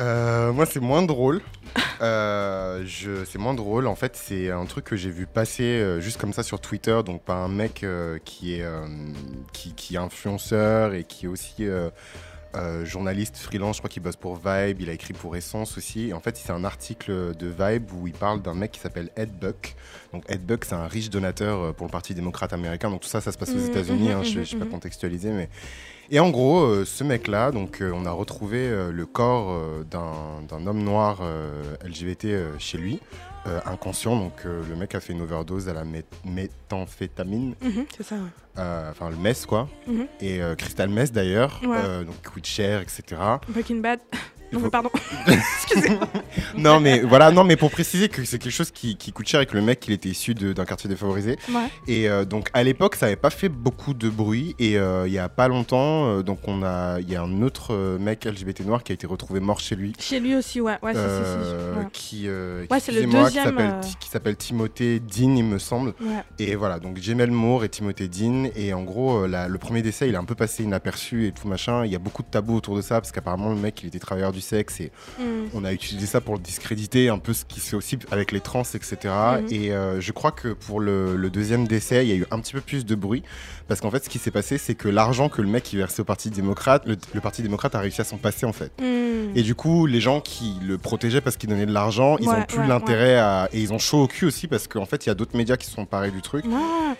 Euh, 0.00 0.52
moi, 0.52 0.66
c'est 0.66 0.80
moins 0.80 1.02
drôle. 1.02 1.40
Euh, 2.00 2.84
c'est 3.26 3.38
moins 3.38 3.54
drôle. 3.54 3.86
En 3.86 3.94
fait, 3.94 4.16
c'est 4.16 4.50
un 4.50 4.64
truc 4.66 4.84
que 4.86 4.96
j'ai 4.96 5.10
vu 5.10 5.26
passer 5.26 5.62
euh, 5.62 6.00
juste 6.00 6.20
comme 6.20 6.32
ça 6.32 6.42
sur 6.42 6.60
Twitter, 6.60 7.00
donc 7.04 7.22
par 7.22 7.38
un 7.38 7.48
mec 7.48 7.84
qui 8.24 8.54
est 8.54 8.64
qui, 9.52 9.72
qui 9.74 9.94
est 9.94 9.98
influenceur 9.98 10.94
et 10.94 11.04
qui 11.04 11.26
est 11.26 11.28
aussi 11.28 11.66
journaliste 12.84 13.36
freelance. 13.36 13.76
Je 13.76 13.80
crois 13.80 13.90
qu'il 13.90 14.02
bosse 14.02 14.16
pour 14.16 14.36
Vibe. 14.36 14.80
Il 14.80 14.90
a 14.90 14.92
écrit 14.92 15.12
pour 15.12 15.36
Essence 15.36 15.76
aussi. 15.78 16.08
Et 16.08 16.12
en 16.12 16.20
fait, 16.20 16.36
c'est 16.36 16.52
un 16.52 16.64
article 16.64 17.34
de 17.36 17.46
Vibe 17.46 17.90
où 17.92 18.06
il 18.06 18.12
parle 18.14 18.42
d'un 18.42 18.54
mec 18.54 18.72
qui 18.72 18.80
s'appelle 18.80 19.10
Ed 19.16 19.30
Buck. 19.40 19.74
Donc 20.12 20.24
Ed 20.28 20.44
Buck, 20.44 20.64
c'est 20.64 20.74
un 20.74 20.86
riche 20.86 21.10
donateur 21.10 21.74
pour 21.74 21.86
le 21.86 21.90
Parti 21.92 22.14
démocrate 22.14 22.52
américain. 22.52 22.90
Donc 22.90 23.00
tout 23.02 23.08
ça, 23.08 23.20
ça 23.20 23.32
se 23.32 23.38
passe 23.38 23.50
aux 23.50 23.58
Mhm, 23.58 23.66
États-Unis. 23.70 24.10
hein, 24.12 24.22
je 24.24 24.38
ne 24.40 24.44
vais 24.44 24.56
pas 24.64 24.70
contextualiser, 24.70 25.30
mais 25.30 25.48
et 26.10 26.20
en 26.20 26.30
gros, 26.30 26.60
euh, 26.62 26.84
ce 26.84 27.04
mec-là, 27.04 27.50
donc, 27.50 27.80
euh, 27.80 27.90
on 27.94 28.06
a 28.06 28.10
retrouvé 28.10 28.58
euh, 28.58 28.90
le 28.92 29.06
corps 29.06 29.58
d'un 29.90 30.66
homme 30.66 30.82
noir 30.82 31.22
LGBT 31.84 32.58
chez 32.58 32.78
lui, 32.78 33.00
inconscient. 33.66 34.16
Donc, 34.16 34.44
le 34.44 34.74
mec 34.76 34.94
a 34.94 35.00
fait 35.00 35.12
une 35.12 35.20
overdose 35.22 35.68
à 35.68 35.74
la 35.74 35.84
mé- 35.84 36.02
méthamphétamine, 36.24 37.54
Mhm, 37.62 37.84
C'est 37.96 38.02
ça, 38.02 38.16
ouais. 38.16 38.60
enfin 38.90 39.10
le 39.10 39.16
mess, 39.16 39.46
quoi. 39.46 39.68
Mhm. 39.86 40.06
Et 40.20 40.40
Crystal 40.58 40.88
Mess, 40.88 41.12
d'ailleurs, 41.12 41.60
Ouais. 41.62 42.04
donc 42.04 42.22
coûte 42.32 42.46
cher, 42.46 42.80
etc. 42.80 43.02
Breaking 43.48 43.80
Bad. 43.80 44.00
Non, 44.54 44.60
faut- 44.60 44.64
mais 44.66 44.70
pardon. 44.70 44.90
non, 46.56 46.80
mais 46.80 47.00
voilà, 47.00 47.30
non, 47.30 47.44
mais 47.44 47.56
pour 47.56 47.70
préciser 47.70 48.08
que 48.08 48.24
c'est 48.24 48.38
quelque 48.38 48.52
chose 48.52 48.70
qui, 48.70 48.96
qui 48.96 49.12
coûte 49.12 49.28
cher 49.28 49.40
et 49.40 49.46
que 49.46 49.54
le 49.56 49.62
mec, 49.62 49.84
il 49.86 49.92
était 49.94 50.08
issu 50.08 50.34
d'un 50.34 50.64
quartier 50.64 50.88
défavorisé. 50.88 51.36
Ouais. 51.50 51.66
Et 51.86 52.08
euh, 52.08 52.24
donc 52.24 52.48
à 52.52 52.62
l'époque, 52.62 52.94
ça 52.96 53.06
n'avait 53.06 53.16
pas 53.16 53.30
fait 53.30 53.48
beaucoup 53.48 53.94
de 53.94 54.08
bruit. 54.08 54.54
Et 54.58 54.78
euh, 54.78 55.06
il 55.06 55.12
y 55.12 55.18
a 55.18 55.28
pas 55.28 55.48
longtemps, 55.48 56.06
euh, 56.08 56.22
donc 56.22 56.38
on 56.46 56.62
a, 56.62 57.00
il 57.00 57.10
y 57.10 57.16
a 57.16 57.22
un 57.22 57.42
autre 57.42 57.72
euh, 57.74 57.98
mec 57.98 58.24
LGBT 58.24 58.60
noir 58.60 58.82
qui 58.82 58.92
a 58.92 58.94
été 58.94 59.06
retrouvé 59.06 59.40
mort 59.40 59.60
chez 59.60 59.76
lui. 59.76 59.92
Chez 59.98 60.20
lui 60.20 60.34
aussi, 60.36 60.60
ouais. 60.60 60.76
Ouais, 60.82 60.92
euh, 60.96 61.76
ouais. 61.76 61.86
qui, 61.92 62.24
euh, 62.28 62.66
Ouais, 62.70 62.80
c'est 62.80 62.92
le 62.92 62.98
excusez-moi, 63.02 63.28
qui 63.30 63.34
deuxième, 63.36 63.44
s'appelle 63.44 63.70
euh, 63.70 63.80
qui 64.00 64.08
s'appelle 64.08 64.36
Timothée 64.36 65.00
Dean, 65.00 65.34
il 65.36 65.44
me 65.44 65.58
semble. 65.58 65.94
Ouais. 66.00 66.22
Et 66.38 66.54
voilà, 66.54 66.78
donc 66.78 66.98
Jemel 66.98 67.30
Moore 67.30 67.64
et 67.64 67.68
Timothée 67.68 68.08
Dean. 68.08 68.48
Et 68.56 68.72
en 68.74 68.82
gros, 68.82 69.24
euh, 69.24 69.28
la- 69.28 69.48
le 69.48 69.58
premier 69.58 69.82
décès, 69.82 70.08
il 70.08 70.14
est 70.14 70.18
un 70.18 70.24
peu 70.24 70.34
passé 70.34 70.62
inaperçu 70.64 71.26
et 71.26 71.32
tout 71.32 71.48
machin. 71.48 71.84
Il 71.84 71.92
y 71.92 71.96
a 71.96 71.98
beaucoup 71.98 72.22
de 72.22 72.28
tabous 72.28 72.56
autour 72.56 72.76
de 72.76 72.82
ça 72.82 73.00
parce 73.00 73.12
qu'apparemment, 73.12 73.50
le 73.50 73.56
mec, 73.56 73.80
il 73.82 73.86
était 73.88 73.98
travailleur 73.98 74.32
du 74.32 74.40
sexe 74.44 74.80
et 74.80 74.90
Mm. 75.18 75.48
on 75.54 75.64
a 75.64 75.72
utilisé 75.72 76.06
ça 76.06 76.20
pour 76.20 76.38
discréditer, 76.38 77.08
un 77.08 77.18
peu 77.18 77.32
ce 77.32 77.44
qui 77.44 77.60
se 77.60 77.70
fait 77.70 77.76
aussi 77.76 77.98
avec 78.10 78.32
les 78.32 78.40
trans, 78.40 78.62
etc. 78.62 78.96
Et 79.50 79.72
euh, 79.72 80.00
je 80.00 80.12
crois 80.12 80.30
que 80.32 80.48
pour 80.52 80.80
le, 80.80 81.16
le 81.16 81.30
deuxième 81.30 81.66
décès, 81.66 82.04
il 82.04 82.08
y 82.08 82.12
a 82.12 82.16
eu 82.16 82.26
un 82.30 82.38
petit 82.40 82.52
peu 82.52 82.60
plus 82.60 82.84
de 82.84 82.94
bruit. 82.94 83.22
Parce 83.68 83.80
qu'en 83.80 83.90
fait, 83.90 84.04
ce 84.04 84.08
qui 84.10 84.18
s'est 84.18 84.30
passé, 84.30 84.58
c'est 84.58 84.74
que 84.74 84.88
l'argent 84.88 85.28
que 85.28 85.40
le 85.40 85.48
mec 85.48 85.72
il 85.72 85.78
versait 85.78 86.02
au 86.02 86.04
Parti 86.04 86.30
démocrate, 86.30 86.82
le, 86.86 86.96
le 87.14 87.20
Parti 87.20 87.42
démocrate 87.42 87.74
a 87.74 87.78
réussi 87.80 88.00
à 88.00 88.04
s'en 88.04 88.18
passer 88.18 88.44
en 88.46 88.52
fait. 88.52 88.70
Mm. 88.80 89.36
Et 89.36 89.42
du 89.42 89.54
coup, 89.54 89.86
les 89.86 90.00
gens 90.00 90.20
qui 90.20 90.54
le 90.62 90.76
protégeaient 90.78 91.20
parce 91.20 91.36
qu'il 91.36 91.48
donnait 91.48 91.66
de 91.66 91.72
l'argent, 91.72 92.16
ils 92.20 92.28
Ouais, 92.28 92.36
ont 92.36 92.42
plus 92.42 92.58
ouais, 92.58 92.66
l'intérêt 92.68 93.16
à. 93.16 93.48
Et 93.52 93.60
ils 93.60 93.72
ont 93.72 93.78
chaud 93.78 94.02
au 94.02 94.06
cul 94.06 94.26
aussi 94.26 94.48
parce 94.48 94.68
qu'en 94.68 94.84
fait, 94.86 95.06
il 95.06 95.08
y 95.08 95.12
a 95.12 95.14
d'autres 95.14 95.36
médias 95.36 95.56
qui 95.56 95.70
sont 95.70 95.86
parés 95.86 96.10
du 96.10 96.20
truc. 96.22 96.44
Ouais. 96.44 96.52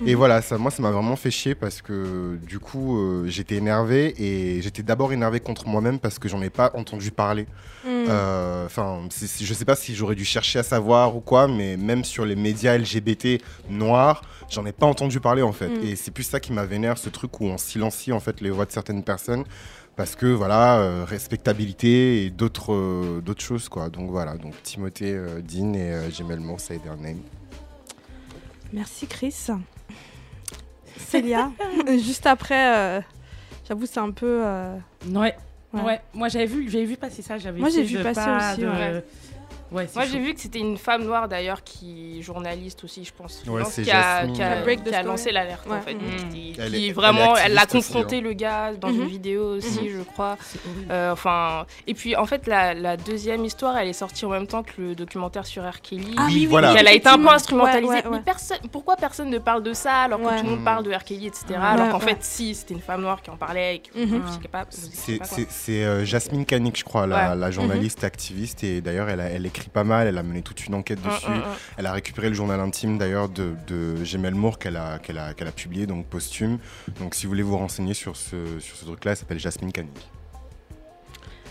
Et 0.06 0.14
voilà, 0.14 0.40
ça, 0.42 0.58
moi, 0.58 0.70
ça 0.70 0.82
m'a 0.82 0.90
vraiment 0.90 1.16
fait 1.16 1.30
chier 1.30 1.54
parce 1.54 1.82
que 1.82 2.38
du 2.46 2.58
coup, 2.58 2.98
euh, 2.98 3.24
j'étais 3.28 3.56
énervé 3.56 4.14
et 4.18 4.62
j'étais 4.62 4.82
d'abord 4.82 5.12
énervé 5.12 5.40
contre 5.40 5.68
moi-même 5.68 5.98
parce 5.98 6.18
que 6.18 6.28
j'en 6.28 6.40
ai 6.42 6.50
pas 6.50 6.70
entendu 6.74 7.10
parler. 7.10 7.46
Mm. 7.84 7.88
Euh, 8.08 8.66
Enfin, 8.66 9.00
je 9.40 9.54
sais 9.54 9.64
pas 9.64 9.76
si 9.76 9.94
j'aurais 9.94 10.14
dû 10.14 10.24
chercher 10.24 10.58
à 10.58 10.62
savoir 10.62 11.14
ou 11.16 11.20
quoi, 11.20 11.46
mais 11.48 11.76
même 11.76 12.02
sur 12.04 12.24
les 12.24 12.34
médias 12.34 12.76
LGBT 12.76 13.40
noirs, 13.70 14.22
j'en 14.50 14.64
ai 14.66 14.72
pas 14.72 14.86
entendu 14.86 15.20
parler 15.20 15.42
en 15.42 15.52
fait. 15.52 15.68
Mm. 15.68 15.84
Et 15.84 15.96
c'est 15.96 16.10
plus 16.10 16.24
ça 16.24 16.40
qui 16.40 16.52
m'a 16.52 16.64
vénère, 16.64 16.98
ce 16.98 17.08
truc 17.08 17.40
où 17.40 17.46
on 17.46 17.58
silencie 17.58 18.12
en 18.12 18.20
fait 18.20 18.40
les 18.40 18.50
voix 18.50 18.66
de 18.66 18.72
certaines 18.72 19.02
personnes. 19.04 19.44
Parce 19.96 20.16
que 20.16 20.26
voilà, 20.26 20.78
euh, 20.80 21.04
respectabilité 21.04 22.24
et 22.24 22.30
d'autres 22.30 22.72
euh, 22.72 23.20
d'autres 23.20 23.42
choses 23.44 23.68
quoi. 23.68 23.90
Donc 23.90 24.10
voilà, 24.10 24.36
donc 24.36 24.60
Timothée 24.62 25.12
euh, 25.12 25.40
Dean 25.40 25.72
et 25.74 25.92
euh, 25.92 26.10
Jemel 26.10 26.40
Moore, 26.40 26.58
say 26.60 26.78
their 26.78 26.96
name. 26.96 27.20
Merci 28.72 29.06
Chris. 29.06 29.46
Célia, 30.96 31.50
juste 32.04 32.26
après, 32.26 32.76
euh, 32.76 33.00
j'avoue 33.68 33.86
c'est 33.86 34.00
un 34.00 34.10
peu... 34.10 34.40
euh, 34.44 34.76
Ouais. 35.12 35.36
Ouais. 35.72 35.82
Ouais. 35.82 36.00
Moi, 36.12 36.28
j'avais 36.28 36.46
vu, 36.46 36.68
j'avais 36.70 36.84
vu 36.84 36.96
passer 36.96 37.20
ça. 37.22 37.36
J'avais 37.36 37.58
Moi, 37.58 37.68
j'ai 37.68 37.82
vu 37.82 38.00
passer 38.00 38.20
pas 38.20 38.52
aussi, 38.52 38.60
de- 38.60 38.66
ouais. 38.68 39.04
Ouais, 39.74 39.88
Moi, 39.94 40.04
j'ai 40.04 40.20
vu 40.20 40.34
que 40.34 40.40
c'était 40.40 40.60
une 40.60 40.76
femme 40.78 41.04
noire 41.04 41.28
d'ailleurs, 41.28 41.64
qui 41.64 42.22
journaliste 42.22 42.84
aussi, 42.84 43.04
je 43.04 43.12
pense, 43.12 43.42
Ouais, 43.46 43.62
qui 43.64 43.90
a, 43.90 44.24
qui 44.28 44.40
a- 44.42 44.62
qui 44.62 44.88
story. 44.90 45.04
lancé 45.04 45.32
l'alerte 45.32 45.66
en 45.68 45.80
fait. 45.80 45.94
Mhm. 45.94 46.00
Qui, 46.00 46.14
Elle 46.14 46.28
qui 46.30 46.60
est- 46.60 46.64
elle 46.64 46.74
est 46.76 46.92
vraiment, 46.92 47.36
elle 47.36 47.54
l'a 47.54 47.64
aussi, 47.64 47.72
confronté 47.78 48.18
hein. 48.18 48.20
le 48.22 48.32
gars 48.34 48.72
dans 48.74 48.88
Mhm. 48.90 49.02
une 49.02 49.08
vidéo 49.08 49.56
aussi, 49.56 49.80
Mhm. 49.82 49.88
je 49.98 50.02
crois. 50.02 50.38
Euh, 50.90 51.10
enfin, 51.12 51.66
et 51.88 51.94
puis 51.94 52.14
en 52.16 52.24
fait, 52.26 52.46
la, 52.46 52.72
la 52.74 52.96
deuxième 52.96 53.44
histoire, 53.44 53.76
elle 53.76 53.88
est 53.88 53.92
sortie 53.92 54.24
en 54.24 54.30
même 54.30 54.46
temps 54.46 54.62
que 54.62 54.72
le 54.80 54.94
documentaire 54.94 55.44
sur 55.44 55.64
R. 55.68 55.80
Kelly. 55.80 56.14
Ah 56.16 56.26
Oui, 56.28 56.34
oui, 56.34 56.46
voilà. 56.46 56.72
Elle 56.78 56.86
a 56.86 56.92
été 56.92 57.08
un 57.08 57.18
peu 57.18 57.28
instrumentalisée. 57.28 57.88
Ouais, 57.88 58.02
ouais, 58.02 58.08
ouais. 58.08 58.16
Mais 58.18 58.22
personne, 58.24 58.58
pourquoi 58.70 58.96
personne 58.96 59.28
ne 59.30 59.38
parle 59.38 59.62
de 59.64 59.72
ça 59.72 60.02
alors 60.02 60.20
que 60.20 60.24
Ouais. 60.26 60.36
tout 60.38 60.44
le 60.44 60.50
monde 60.50 60.58
Mhm. 60.60 60.64
parle 60.64 60.84
de 60.84 60.92
R. 60.94 61.02
Kelly, 61.02 61.26
etc. 61.26 61.44
Ouais, 61.50 61.56
alors 61.56 61.88
qu'en 61.90 61.98
ouais. 61.98 62.04
fait, 62.04 62.18
si, 62.22 62.54
c'était 62.54 62.74
une 62.74 62.80
femme 62.80 63.00
noire 63.02 63.20
qui 63.22 63.30
en 63.30 63.36
parlait 63.36 63.82
Mhm. 63.94 64.22
étiez 64.28 65.46
C'est 65.50 65.84
euh, 65.84 66.04
Jasmine 66.04 66.44
Kanik, 66.44 66.78
je 66.78 66.84
crois, 66.84 67.06
la, 67.06 67.34
la 67.34 67.50
journaliste 67.50 68.04
activiste. 68.04 68.62
Et 68.62 68.80
d'ailleurs, 68.80 69.08
elle, 69.08 69.20
elle 69.20 69.46
écrit 69.64 69.70
pas 69.72 69.84
mal. 69.84 70.06
Elle 70.06 70.18
a 70.18 70.22
mené 70.22 70.42
toute 70.42 70.66
une 70.66 70.74
enquête 70.74 71.00
Mm, 71.04 71.08
dessus. 71.08 71.30
mm, 71.30 71.34
mm. 71.34 71.42
Elle 71.78 71.86
a 71.86 71.92
récupéré 71.92 72.28
le 72.28 72.34
journal 72.34 72.60
intime 72.60 72.98
d'ailleurs 72.98 73.28
de, 73.28 73.54
de 73.66 74.28
Moore 74.30 74.58
qu'elle 74.58 74.76
a, 74.76 74.98
qu'elle 74.98 75.18
a, 75.18 75.34
qu'elle 75.34 75.48
a 75.48 75.52
publié, 75.52 75.86
donc 75.86 76.06
posthume. 76.06 76.58
Donc 77.00 77.14
si 77.14 77.26
vous 77.26 77.30
voulez 77.30 77.42
vous 77.42 77.56
renseigner 77.56 77.94
sur 77.94 78.16
ce, 78.16 78.58
sur 78.60 78.76
ce 78.76 78.84
truc-là, 78.84 79.12
elle 79.12 79.16
s'appelle 79.16 79.38
Jasmine 79.40 79.72
Kanik. 79.72 80.08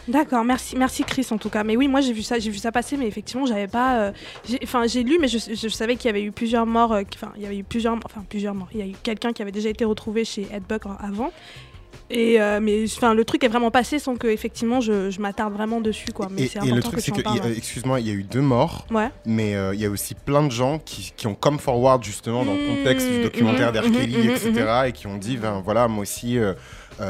D'accord, 0.05 0.43
merci, 0.43 0.75
merci 0.75 1.03
Chris 1.05 1.25
en 1.31 1.37
tout 1.37 1.49
cas. 1.49 1.63
Mais 1.63 1.77
oui, 1.77 1.87
moi 1.87 2.01
j'ai 2.01 2.11
vu 2.11 2.23
ça, 2.23 2.37
j'ai 2.37 2.51
vu 2.51 2.57
ça 2.57 2.73
passer, 2.73 2.97
mais 2.97 3.07
effectivement 3.07 3.45
j'avais 3.45 3.67
pas, 3.69 3.99
euh, 3.99 4.11
j'ai- 4.43 4.59
enfin 4.63 4.85
j'ai 4.85 5.01
lu, 5.01 5.17
mais 5.19 5.29
je, 5.29 5.37
je 5.37 5.67
savais 5.69 5.95
qu'il 5.95 6.07
y 6.07 6.09
avait 6.09 6.23
eu 6.23 6.33
plusieurs 6.33 6.65
morts, 6.65 6.91
euh, 6.91 7.03
enfin 7.15 7.31
il 7.37 7.41
y 7.41 7.45
avait 7.45 7.57
eu 7.59 7.63
plusieurs, 7.63 7.95
enfin 8.03 8.25
plusieurs 8.27 8.53
morts. 8.53 8.67
Il 8.73 8.79
y 8.79 8.83
a 8.83 8.85
eu 8.85 8.95
quelqu'un 9.01 9.31
qui 9.31 9.41
avait 9.41 9.53
déjà 9.53 9.69
été 9.69 9.85
retrouvé 9.85 10.25
chez 10.25 10.45
Headbuck 10.51 10.87
en- 10.87 10.97
avant. 10.97 11.31
Et 12.09 12.39
euh, 12.39 12.59
mais 12.61 12.83
enfin 12.97 13.13
le 13.13 13.23
truc 13.25 13.43
est 13.43 13.47
vraiment 13.47 13.71
passé 13.71 13.97
sans 13.97 14.15
que 14.15 14.27
effectivement 14.27 14.81
je, 14.81 15.09
je 15.09 15.19
m'attarde 15.21 15.53
vraiment 15.53 15.81
dessus 15.81 16.11
quoi. 16.11 16.27
Mais 16.29 16.43
et, 16.43 16.71
le 16.71 16.81
truc, 16.81 16.99
c'est 16.99 17.11
que, 17.11 17.57
excuse-moi, 17.57 17.99
il 18.01 18.07
y 18.07 18.11
a 18.11 18.13
eu 18.13 18.23
deux 18.23 18.41
morts, 18.41 18.85
Ouais. 18.91 19.09
mais 19.25 19.55
euh, 19.55 19.73
il 19.73 19.79
y 19.81 19.85
a 19.85 19.89
aussi 19.89 20.13
plein 20.13 20.43
de 20.43 20.51
gens 20.51 20.79
qui, 20.79 21.13
qui 21.15 21.27
ont 21.27 21.35
come 21.35 21.59
forward 21.59 22.03
justement 22.03 22.45
dans 22.45 22.53
le 22.53 22.59
Mmh, 22.59 22.77
contexte 22.77 23.07
du 23.09 23.21
documentaire 23.23 23.71
mmh, 23.71 23.75
d'R. 23.75 23.87
mmh, 23.89 23.91
Kelly, 23.93 24.27
mmh, 24.27 24.31
etc. 24.31 24.65
et 24.87 24.91
qui 24.91 25.07
ont 25.07 25.17
dit, 25.17 25.37
ben 25.37 25.61
voilà, 25.63 25.87
moi 25.87 26.01
aussi. 26.03 26.37
euh, 26.37 26.53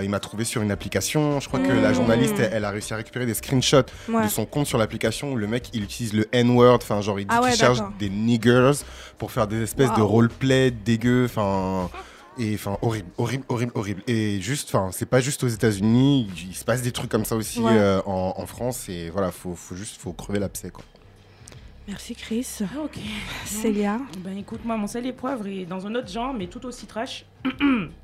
il 0.01 0.09
m'a 0.09 0.21
trouvé 0.21 0.45
sur 0.45 0.62
une 0.62 0.71
application. 0.71 1.41
Je 1.41 1.47
crois 1.50 1.59
que 1.59 1.69
la 1.71 1.91
Mmh. 1.91 1.93
journaliste, 1.95 2.35
elle, 2.39 2.51
elle 2.53 2.63
a 2.65 2.69
réussi 2.69 2.93
à 2.93 2.97
récupérer 2.97 3.25
des 3.25 3.33
screenshots 3.33 3.81
Ouais. 4.07 4.23
de 4.23 4.29
son 4.29 4.45
compte 4.45 4.65
sur 4.65 4.77
l'application 4.77 5.33
où 5.33 5.35
le 5.35 5.45
mec 5.47 5.65
il 5.73 5.83
utilise 5.83 6.13
le 6.13 6.25
N-word, 6.31 6.79
enfin 6.81 7.01
genre 7.01 7.19
il 7.19 7.25
dit 7.27 7.35
Ah 7.38 7.41
ouais, 7.43 7.53
cherche 7.53 7.79
des 8.00 8.09
niggers 8.09 8.71
pour 9.17 9.31
faire 9.31 9.45
des 9.47 9.62
espèces 9.63 9.91
de 9.91 9.97
Waouh. 10.00 10.07
roleplay 10.07 10.71
dégueux, 10.71 11.25
enfin 11.25 11.89
et 12.37 12.55
enfin 12.55 12.77
horrible, 12.81 13.09
horrible, 13.17 13.45
horrible, 13.49 13.71
horrible. 13.75 14.03
Et 14.07 14.39
juste, 14.41 14.73
enfin 14.73 14.91
c'est 14.91 15.05
pas 15.05 15.19
juste 15.21 15.43
aux 15.43 15.47
États-Unis, 15.47 16.29
il, 16.49 16.55
se 16.55 16.63
passe 16.65 16.81
des 16.81 16.91
trucs 16.91 17.09
comme 17.11 17.25
ça 17.25 17.35
aussi 17.35 17.59
Ouais. 17.59 17.71
euh, 17.77 18.01
en, 18.05 18.33
en 18.37 18.45
France 18.45 18.89
et 18.89 19.09
voilà, 19.09 19.31
faut, 19.31 19.55
faut 19.55 19.75
juste 19.75 19.99
faut 19.99 20.13
crever 20.13 20.39
l'abcès 20.39 20.69
quoi. 20.69 20.83
Merci 21.87 22.15
Chris. 22.15 22.47
Ah, 22.61 22.79
ok. 22.85 22.97
Célia. 23.45 23.99
Ben 24.19 24.37
écoute, 24.37 24.61
moi, 24.63 24.77
mon 24.77 24.87
sel 24.87 25.05
et 25.05 25.11
poivre 25.11 25.47
est 25.47 25.65
dans 25.65 25.85
un 25.85 25.95
autre 25.95 26.07
genre, 26.07 26.33
mais 26.33 26.47
tout 26.47 26.65
aussi 26.65 26.85
trash. 26.85 27.25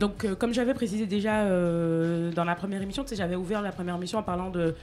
Donc, 0.00 0.24
euh, 0.24 0.34
comme 0.34 0.54
j'avais 0.54 0.72
précisé 0.72 1.04
déjà 1.04 1.40
euh, 1.40 2.32
dans 2.32 2.44
la 2.44 2.54
première 2.54 2.80
émission, 2.80 3.04
j'avais 3.12 3.36
ouvert 3.36 3.60
la 3.60 3.70
première 3.70 3.96
émission 3.96 4.18
en 4.18 4.22
parlant 4.22 4.48
de 4.48 4.74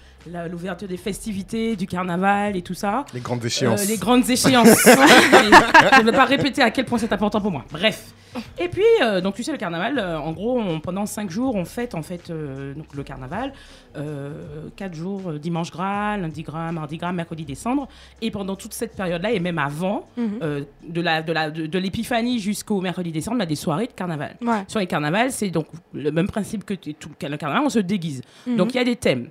l'ouverture 0.52 0.88
des 0.88 0.96
festivités, 0.96 1.76
du 1.76 1.88
carnaval 1.88 2.56
et 2.56 2.62
tout 2.62 2.76
ça. 2.76 3.04
Les 3.16 3.20
grandes 3.20 3.44
échéances. 3.44 3.82
Euh, 3.82 3.88
les 3.88 3.98
grandes 3.98 4.30
échéances. 4.30 4.68
Je 4.86 6.02
ne 6.02 6.06
vais 6.06 6.12
pas 6.12 6.26
répéter 6.26 6.62
à 6.62 6.70
quel 6.70 6.86
point 6.86 7.00
c'est 7.00 7.12
important 7.12 7.42
pour 7.42 7.50
moi. 7.52 7.66
Bref. 7.72 8.14
Et 8.60 8.68
puis, 8.70 8.84
euh, 9.02 9.22
donc 9.22 9.36
tu 9.36 9.44
sais, 9.44 9.52
le 9.52 9.58
carnaval, 9.58 9.98
euh, 10.00 10.20
en 10.20 10.32
gros, 10.32 10.60
on- 10.60 10.80
pendant 10.80 11.06
cinq 11.06 11.30
jours, 11.30 11.56
on 11.56 11.66
fête 11.66 11.96
en 11.96 12.02
fait 12.04 12.30
euh, 12.30 12.74
donc, 12.74 12.94
le 12.96 13.04
carnaval. 13.04 13.54
Euh, 13.96 14.70
quatre 14.76 14.94
jours, 14.94 15.22
euh, 15.32 15.40
dimanche 15.40 15.72
gras, 15.72 16.18
lundi 16.18 16.44
gras, 16.44 16.72
mardi 16.72 16.98
gras, 16.98 17.12
mercredi 17.12 17.46
décembre. 17.46 17.88
Et 18.22 18.30
pendant 18.32 18.56
toute 18.56 18.74
cette 18.74 18.96
période-là, 18.96 19.32
et 19.32 19.40
même 19.40 19.58
avant, 19.58 20.08
Mhm. 20.18 20.40
euh, 20.44 20.62
de 20.88 21.02
la 21.02 21.22
de 21.24 21.32
la 21.34 21.50
de, 21.50 21.66
de 21.66 21.80
l'épiphanie 21.80 22.40
jusqu'au 22.40 22.80
mercredi 22.82 23.12
décembre, 23.12 23.38
on 23.38 23.42
a 23.42 23.46
des 23.46 23.56
soirées 23.56 23.88
de 23.88 23.94
carnaval. 23.94 24.36
Ouais. 24.42 24.64
Sur 24.68 24.80
les 24.80 24.88
carnavals, 24.88 25.32
c'est 25.32 25.50
donc 25.50 25.68
le 25.94 26.12
même 26.12 26.28
principe 26.28 26.64
que 26.64 26.74
tout 26.74 27.10
le 27.22 27.38
carnaval, 27.38 27.64
on 27.66 27.70
se 27.70 27.80
déguise. 27.80 28.22
Mhm. 28.46 28.56
Donc 28.58 28.74
il 28.74 28.78
y 28.78 28.80
a 28.80 28.84
des 28.84 28.96
thèmes. 28.98 29.30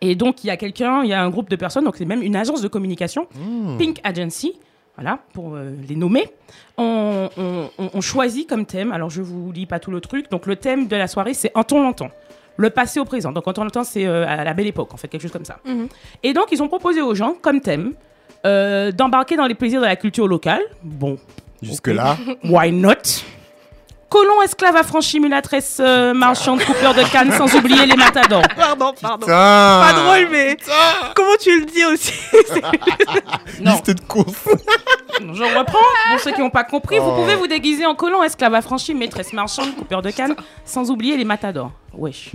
Et 0.00 0.14
donc 0.14 0.42
il 0.42 0.46
y 0.46 0.50
a 0.50 0.56
quelqu'un, 0.56 1.02
il 1.02 1.10
y 1.10 1.12
a 1.12 1.22
un 1.22 1.28
groupe 1.28 1.50
de 1.50 1.56
personnes, 1.56 1.84
donc 1.84 1.96
c'est 1.96 2.06
même 2.06 2.22
une 2.22 2.34
agence 2.36 2.62
de 2.62 2.68
communication, 2.68 3.26
Mmh. 3.34 3.76
Pink 3.76 4.00
Agency, 4.04 4.54
voilà, 4.96 5.18
pour 5.32 5.54
euh, 5.54 5.70
les 5.88 5.96
nommer. 5.96 6.28
On, 6.78 7.28
on- 7.78 8.00
choisit 8.00 8.48
comme 8.48 8.66
thème, 8.66 8.92
alors 8.92 9.10
je 9.10 9.22
vous 9.22 9.52
lis 9.52 9.66
pas 9.66 9.78
tout 9.78 9.90
le 9.90 10.00
truc, 10.00 10.30
donc 10.30 10.46
le 10.46 10.56
thème 10.56 10.86
de 10.88 10.96
la 10.96 11.06
soirée 11.06 11.34
c'est 11.34 11.50
Un 11.54 11.62
ton 11.62 11.82
longtemps. 11.82 12.10
Le 12.58 12.68
passé 12.68 13.00
au 13.00 13.06
présent. 13.06 13.32
Donc, 13.32 13.48
un 13.48 13.52
ton 13.54 13.64
longtemps, 13.64 13.82
c'est 13.82 14.04
euh, 14.06 14.26
à 14.28 14.44
la 14.44 14.52
belle 14.52 14.66
époque, 14.66 14.92
en 14.92 14.98
fait, 14.98 15.08
quelque 15.08 15.22
chose 15.22 15.32
comme 15.32 15.46
ça. 15.46 15.58
Mhm. 15.64 15.88
Et 16.22 16.34
donc, 16.34 16.48
ils 16.52 16.62
ont 16.62 16.68
proposé 16.68 17.00
aux 17.00 17.14
gens, 17.14 17.32
comme 17.40 17.62
thème, 17.62 17.94
euh, 18.44 18.92
d'embarquer 18.92 19.36
dans 19.36 19.46
les 19.46 19.54
plaisirs 19.54 19.80
de 19.80 19.86
la 19.86 19.96
culture 19.96 20.28
locale. 20.28 20.60
Bon, 20.82 21.16
Jusque-là, 21.62 22.18
Why 22.44 22.70
not? 22.70 23.22
Colon, 24.12 24.42
esclave, 24.42 24.76
affranchi, 24.76 25.20
mulâtresse, 25.20 25.78
euh, 25.80 26.12
marchande, 26.12 26.62
coupeur 26.62 26.92
de 26.92 27.02
canne, 27.10 27.32
sans 27.32 27.54
oublier 27.56 27.86
les 27.86 27.96
matadors. 27.96 28.42
Pardon, 28.56 28.92
pardon. 29.00 29.24
Putain 29.26 29.80
Pas 29.86 29.92
drôle, 29.94 30.28
mais 30.30 30.54
comment 31.16 31.36
tu 31.40 31.58
le 31.60 31.64
dis 31.64 31.82
aussi 31.86 32.12
Non, 33.62 33.72
Liste 33.72 33.90
de 33.90 34.00
courses. 34.02 34.46
je 35.18 35.42
reprends. 35.58 35.78
Pour 36.10 36.20
ceux 36.20 36.32
qui 36.32 36.40
n'ont 36.40 36.50
pas 36.50 36.64
compris, 36.64 36.98
vous 36.98 37.08
Oh. 37.08 37.20
pouvez 37.22 37.36
vous 37.36 37.46
déguiser 37.46 37.86
en 37.86 37.94
colon, 37.94 38.22
esclave, 38.22 38.54
affranchi, 38.54 38.94
maîtresse, 38.94 39.32
marchande, 39.32 39.74
coupeur 39.76 40.02
de 40.02 40.10
canne, 40.10 40.36
sans 40.66 40.90
oublier 40.90 41.16
les 41.16 41.24
matadors. 41.24 41.70
Wesh. 41.96 42.32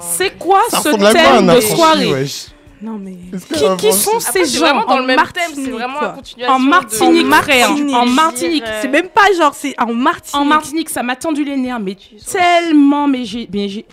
C'est 0.00 0.38
quoi 0.38 0.60
Ça 0.70 0.80
ce 0.80 0.90
thème 0.90 1.54
de 1.54 1.60
soirée 1.60 2.12
wesh? 2.12 2.46
Non, 2.80 2.98
mais. 2.98 3.16
qui, 3.54 3.76
qui 3.88 3.92
sont 3.92 4.20
ces 4.20 4.44
gens 4.44 4.60
vraiment 4.60 4.84
dans 4.86 4.94
en 4.94 4.98
le 5.00 5.06
même 5.06 5.16
thème, 5.16 5.44
Martinique, 5.46 5.70
vraiment 5.72 5.98
quoi. 5.98 6.14
En 6.48 6.58
Martinique, 6.58 7.22
de-. 7.24 7.28
Martinique. 7.28 7.94
En 7.96 8.06
Martinique. 8.06 8.64
Euh, 8.66 8.78
C'est 8.82 8.88
même 8.88 9.08
pas 9.08 9.32
genre, 9.36 9.54
c'est 9.54 9.74
en 9.80 9.92
Martinique. 9.92 10.34
En 10.36 10.44
Martinique, 10.44 10.88
ça 10.90 11.02
m'a 11.02 11.16
tendu 11.16 11.44
les 11.44 11.56
nerfs, 11.56 11.80
mais 11.80 11.96
tellement, 12.30 13.08
mais 13.08 13.24
j'ai, 13.24 13.48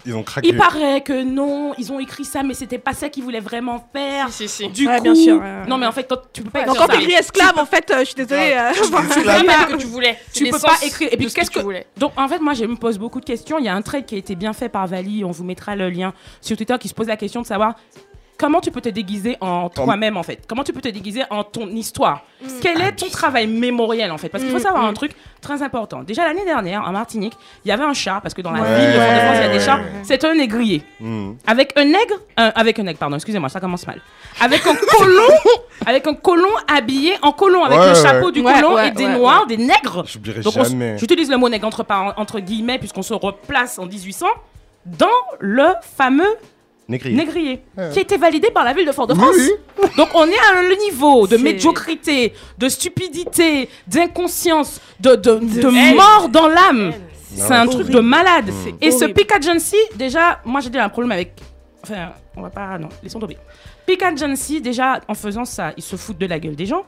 Ils 0.05 0.15
ont 0.15 0.23
craqué. 0.23 0.47
Il 0.49 0.57
paraît 0.57 1.01
que 1.01 1.23
non, 1.23 1.73
ils 1.77 1.91
ont 1.91 1.99
écrit 1.99 2.25
ça, 2.25 2.43
mais 2.43 2.53
c'était 2.53 2.77
pas 2.77 2.93
ça 2.93 3.09
qu'ils 3.09 3.23
voulaient 3.23 3.39
vraiment 3.39 3.83
faire. 3.93 4.29
Si, 4.29 4.47
si, 4.47 4.63
si. 4.65 4.69
Du 4.69 4.87
Ouais, 4.87 4.97
coup, 4.97 5.03
bien 5.03 5.15
sûr, 5.15 5.35
ouais, 5.37 5.41
ouais. 5.41 5.67
non 5.67 5.77
mais 5.77 5.87
en 5.87 5.91
fait, 5.91 6.05
quand 6.07 6.17
tu 6.31 6.43
peux 6.43 6.49
pas 6.51 6.59
Ouais, 6.59 6.65
écrire 6.65 6.79
Donc 6.81 6.87
quand 6.91 6.97
t'écris 6.97 7.13
esclave, 7.13 7.53
en 7.57 7.65
fait, 7.65 7.89
euh, 7.91 7.99
je 7.99 8.05
suis 8.05 8.15
désolée. 8.15 8.53
euh, 8.55 8.71
C'est 8.73 8.91
pas 9.45 9.65
que 9.65 9.77
tu 9.77 9.87
voulais. 9.87 10.17
Tu 10.33 10.49
peux 10.49 10.59
pas 10.59 10.75
écrire. 10.83 11.09
Et 11.11 11.17
puis 11.17 11.27
qu'est-ce 11.33 11.49
tu 11.49 11.57
que 11.59 11.63
voulais. 11.63 11.87
Donc 11.97 12.11
en 12.17 12.27
fait, 12.27 12.39
moi, 12.39 12.53
je 12.53 12.65
me 12.65 12.75
pose 12.75 12.97
beaucoup 12.99 13.19
de 13.19 13.25
questions. 13.25 13.57
Il 13.57 13.65
y 13.65 13.69
a 13.69 13.73
un 13.75 13.81
trade 13.81 14.05
qui 14.05 14.15
a 14.15 14.17
été 14.17 14.35
bien 14.35 14.53
fait 14.53 14.69
par 14.69 14.85
Vali. 14.87 15.23
On 15.25 15.31
vous 15.31 15.43
mettra 15.43 15.75
le 15.75 15.89
lien 15.89 16.13
sur 16.41 16.55
Twitter 16.55 16.75
qui 16.79 16.87
se 16.87 16.93
pose 16.93 17.07
la 17.07 17.17
question 17.17 17.41
de 17.41 17.47
savoir. 17.47 17.75
Comment 18.37 18.59
tu 18.59 18.69
peux 18.69 18.81
te 18.81 18.89
déguiser 18.89 19.37
en 19.39 19.69
toi-même 19.69 20.17
en 20.17 20.23
fait? 20.23 20.43
Comment 20.47 20.63
tu 20.65 20.73
peux 20.73 20.81
te 20.81 20.89
déguiser 20.89 21.23
en 21.29 21.43
ton 21.45 21.67
histoire? 21.69 22.23
Quel 22.61 22.81
est 22.81 22.91
ton 22.93 23.07
travail 23.09 23.47
mémoriel 23.47 24.11
en 24.11 24.17
fait? 24.17 24.27
Parce 24.29 24.43
qu'il 24.43 24.51
faut 24.51 24.59
Mm, 24.59 24.63
savoir 24.63 24.83
mm. 24.83 24.87
un 24.87 24.93
truc 24.93 25.11
très 25.41 25.61
important. 25.63 26.03
Déjà 26.03 26.25
l'année 26.25 26.43
dernière 26.43 26.83
en 26.85 26.91
Martinique, 26.91 27.33
il 27.63 27.69
y 27.69 27.71
avait 27.71 27.83
un 27.85 27.93
chat 27.93 28.19
parce 28.21 28.33
que 28.33 28.41
dans 28.41 28.51
la 28.51 28.61
Ouais. 28.61 28.75
ville 28.79 28.87
de 28.93 28.99
Fort-de-France 28.99 29.35
il 29.37 29.41
y 29.41 29.45
a 29.45 29.53
des 29.53 29.59
chats. 29.61 29.79
C'est 30.03 30.23
un 30.25 30.35
négrier. 30.35 30.83
Mmh. 30.99 31.31
Avec 31.47 31.73
un 31.77 31.85
nègre, 31.85 32.15
un- 32.35 32.51
avec 32.55 32.77
un 32.79 32.83
nègre, 32.83 32.99
pardon, 32.99 33.15
excusez-moi, 33.15 33.47
ça 33.49 33.59
commence 33.61 33.87
mal. 33.87 34.01
Avec 34.41 34.65
un 34.67 34.75
colon, 34.75 35.21
avec 35.85 36.05
un 36.07 36.13
colon 36.13 36.49
habillé 36.67 37.13
en 37.21 37.31
colon, 37.31 37.63
avec 37.63 37.79
Ouais, 37.79 37.85
le 37.85 37.93
ouais. 37.93 38.01
chapeau 38.01 38.31
du 38.31 38.43
colon 38.43 38.73
ouais, 38.75 38.89
et 38.89 38.91
des 38.91 39.05
ouais, 39.05 39.17
noirs, 39.17 39.45
des 39.47 39.57
nègres. 39.57 40.03
J'oublierai 40.05 40.41
Donc 40.41 40.55
j'utilise 40.97 41.29
le 41.29 41.37
mot 41.37 41.47
nègre 41.47 41.69
entre 42.17 42.39
guillemets 42.41 42.79
puisqu'on 42.79 43.01
se 43.01 43.13
replace 43.13 43.79
en 43.79 43.85
1800 43.85 44.25
dans 44.85 45.07
le 45.39 45.67
fameux 45.81 46.35
Négrier. 46.87 47.15
négrier 47.15 47.63
Ouais. 47.77 47.89
qui 47.91 47.99
a 47.99 48.01
été 48.03 48.17
validé 48.17 48.51
par 48.51 48.63
la 48.63 48.73
ville 48.73 48.85
de 48.85 48.91
Fort-de-France. 48.91 49.35
Oui, 49.37 49.51
Donc 49.97 50.09
on 50.13 50.25
est 50.27 50.37
à 50.37 50.59
un 50.59 50.69
niveau 50.85 51.25
de 51.27 51.37
médiocrité, 51.37 52.33
de 52.57 52.69
stupidité, 52.69 53.69
d'inconscience, 53.87 54.79
de, 54.99 55.15
de, 55.15 55.95
mort 55.95 56.29
dans 56.29 56.47
l'âme. 56.47 56.93
C'est 57.35 57.53
un 57.53 57.67
truc 57.67 57.89
de 57.89 57.99
malade. 57.99 58.51
C'est 58.63 58.85
Et 58.85 58.91
ce. 58.91 59.05
Pick 59.05 59.31
Agency, 59.31 59.77
déjà, 59.95 60.41
moi 60.45 60.61
j'ai 60.61 60.69
déjà 60.69 60.85
un 60.85 60.89
problème 60.89 61.11
avec. 61.11 61.41
Enfin, 61.83 62.13
on 62.35 62.41
va 62.41 62.49
pas. 62.49 62.77
Non, 62.77 62.89
laissons 63.03 63.19
tomber. 63.19 63.37
Pick 63.85 64.01
Agency, 64.01 64.61
déjà, 64.61 65.01
en 65.07 65.13
faisant 65.13 65.45
ça, 65.45 65.73
ils 65.77 65.83
se 65.83 65.95
foutent 65.95 66.17
de 66.17 66.25
la 66.25 66.39
gueule 66.39 66.55
des 66.55 66.65
gens. 66.65 66.83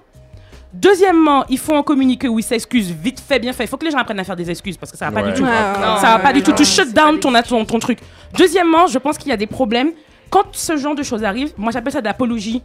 Deuxièmement, 0.74 1.46
il 1.50 1.58
faut 1.58 1.74
en 1.76 1.84
communiquer 1.84 2.28
où 2.28 2.40
ils 2.40 2.44
s'excusent 2.44 2.92
vite 2.92 3.20
fait, 3.20 3.40
bien 3.40 3.54
fait. 3.54 3.64
Il 3.64 3.68
faut 3.68 3.78
que 3.78 3.86
les 3.86 3.92
gens 3.92 3.98
apprennent 4.00 4.20
à 4.20 4.24
faire 4.24 4.36
des 4.36 4.50
excuses 4.52 4.78
parce 4.78 4.92
que 4.92 4.98
ça 4.98 5.10
va 5.10 5.12
pas 5.12 5.26
Ouais. 5.26 5.34
du 5.34 5.40
tout. 5.40 5.44
Ouais, 5.46 5.50
ouais, 5.50 5.80
Non, 5.86 5.98
ça 5.98 6.08
va 6.18 6.20
pas 6.20 6.34
du 6.34 6.42
tout. 6.44 6.52
Tu 6.52 6.66
shut 6.66 6.94
down 6.94 7.20
ton, 7.20 7.34
ton, 7.44 7.66
ton 7.66 7.80
truc. 7.80 8.00
Deuxièmement, 8.38 8.88
je 8.88 8.98
pense 9.00 9.18
qu'il 9.18 9.30
y 9.30 9.34
a 9.34 9.38
des 9.38 9.48
problèmes 9.48 9.92
quand 10.30 10.44
ce 10.52 10.76
genre 10.78 10.94
de 10.96 11.04
choses 11.04 11.24
arrive, 11.24 11.54
moi 11.58 11.72
j'appelle 11.72 11.94
ça 11.94 12.02
de 12.02 12.06
l'apologie 12.06 12.62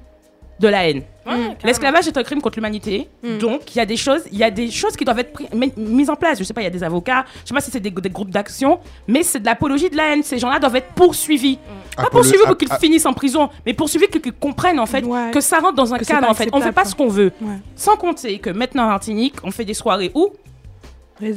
de 0.63 0.69
la 0.69 0.89
haine. 0.89 1.03
L'esclavage 1.65 2.09
est 2.09 2.17
un 2.17 2.23
crime 2.23 2.41
contre 2.41 2.57
l'humanité. 2.59 3.09
Mm. 3.23 3.39
Donc, 3.39 3.75
il 3.75 3.79
y 3.79 3.81
a 3.81 3.87
des 3.87 3.97
choses, 3.97 4.23
il 4.33 4.39
y 4.39 4.45
a 4.45 4.51
des 4.51 4.71
choses 4.71 4.97
qui 4.97 5.05
doivent 5.05 5.19
être 5.19 5.33
mises 5.77 6.09
en 6.09 6.17
place. 6.17 6.39
Je 6.39 6.45
sais 6.45 6.55
pas, 6.55 6.61
il 6.63 6.65
y 6.65 6.69
a 6.69 6.71
des 6.71 6.83
avocats, 6.85 7.25
je 7.43 7.49
sais 7.49 7.55
pas 7.55 7.61
si 7.61 7.71
c'est 7.71 7.81
des, 7.81 7.91
des 7.91 8.09
groupes 8.11 8.31
d'action, 8.31 8.79
mais 9.07 9.23
c'est 9.23 9.41
de 9.41 9.45
l'apologie 9.45 9.91
de 9.91 9.97
la 9.97 10.13
haine. 10.15 10.23
Ces 10.23 10.39
gens-là 10.39 10.59
doivent 10.59 10.77
être 10.77 10.93
poursuivis. 10.95 11.59
Pas 11.97 12.05
Apolo- 12.05 12.11
poursuivis 12.11 12.45
pour 12.47 12.57
qu'ils 12.57 12.73
finissent 12.81 13.07
en 13.07 13.13
prison, 13.13 13.51
mais 13.67 13.75
poursuivis 13.75 14.07
pour 14.09 14.21
qu'ils 14.23 14.33
comprennent 14.33 14.81
en 14.81 14.87
fait 14.87 15.05
Ouais. 15.05 15.31
que 15.33 15.41
ça 15.41 15.59
rentre 15.59 15.75
dans 15.75 15.93
un 15.93 15.99
Que 15.99 16.05
cadre 16.05 16.27
pas 16.27 16.31
en 16.31 16.35
fait. 16.35 16.49
On 16.53 16.61
fait 16.61 16.73
pas 16.73 16.83
quoi. 16.83 16.91
ce 16.91 16.95
qu'on 16.95 17.09
veut. 17.09 17.33
Ouais. 17.41 17.57
Sans 17.77 17.97
compter 17.97 18.39
que 18.39 18.51
maintenant 18.51 18.85
en 18.85 18.89
Martinique, 18.89 19.35
on 19.45 19.51
fait 19.51 19.65
des 19.65 19.75
soirées 19.75 20.11
où 20.15 20.31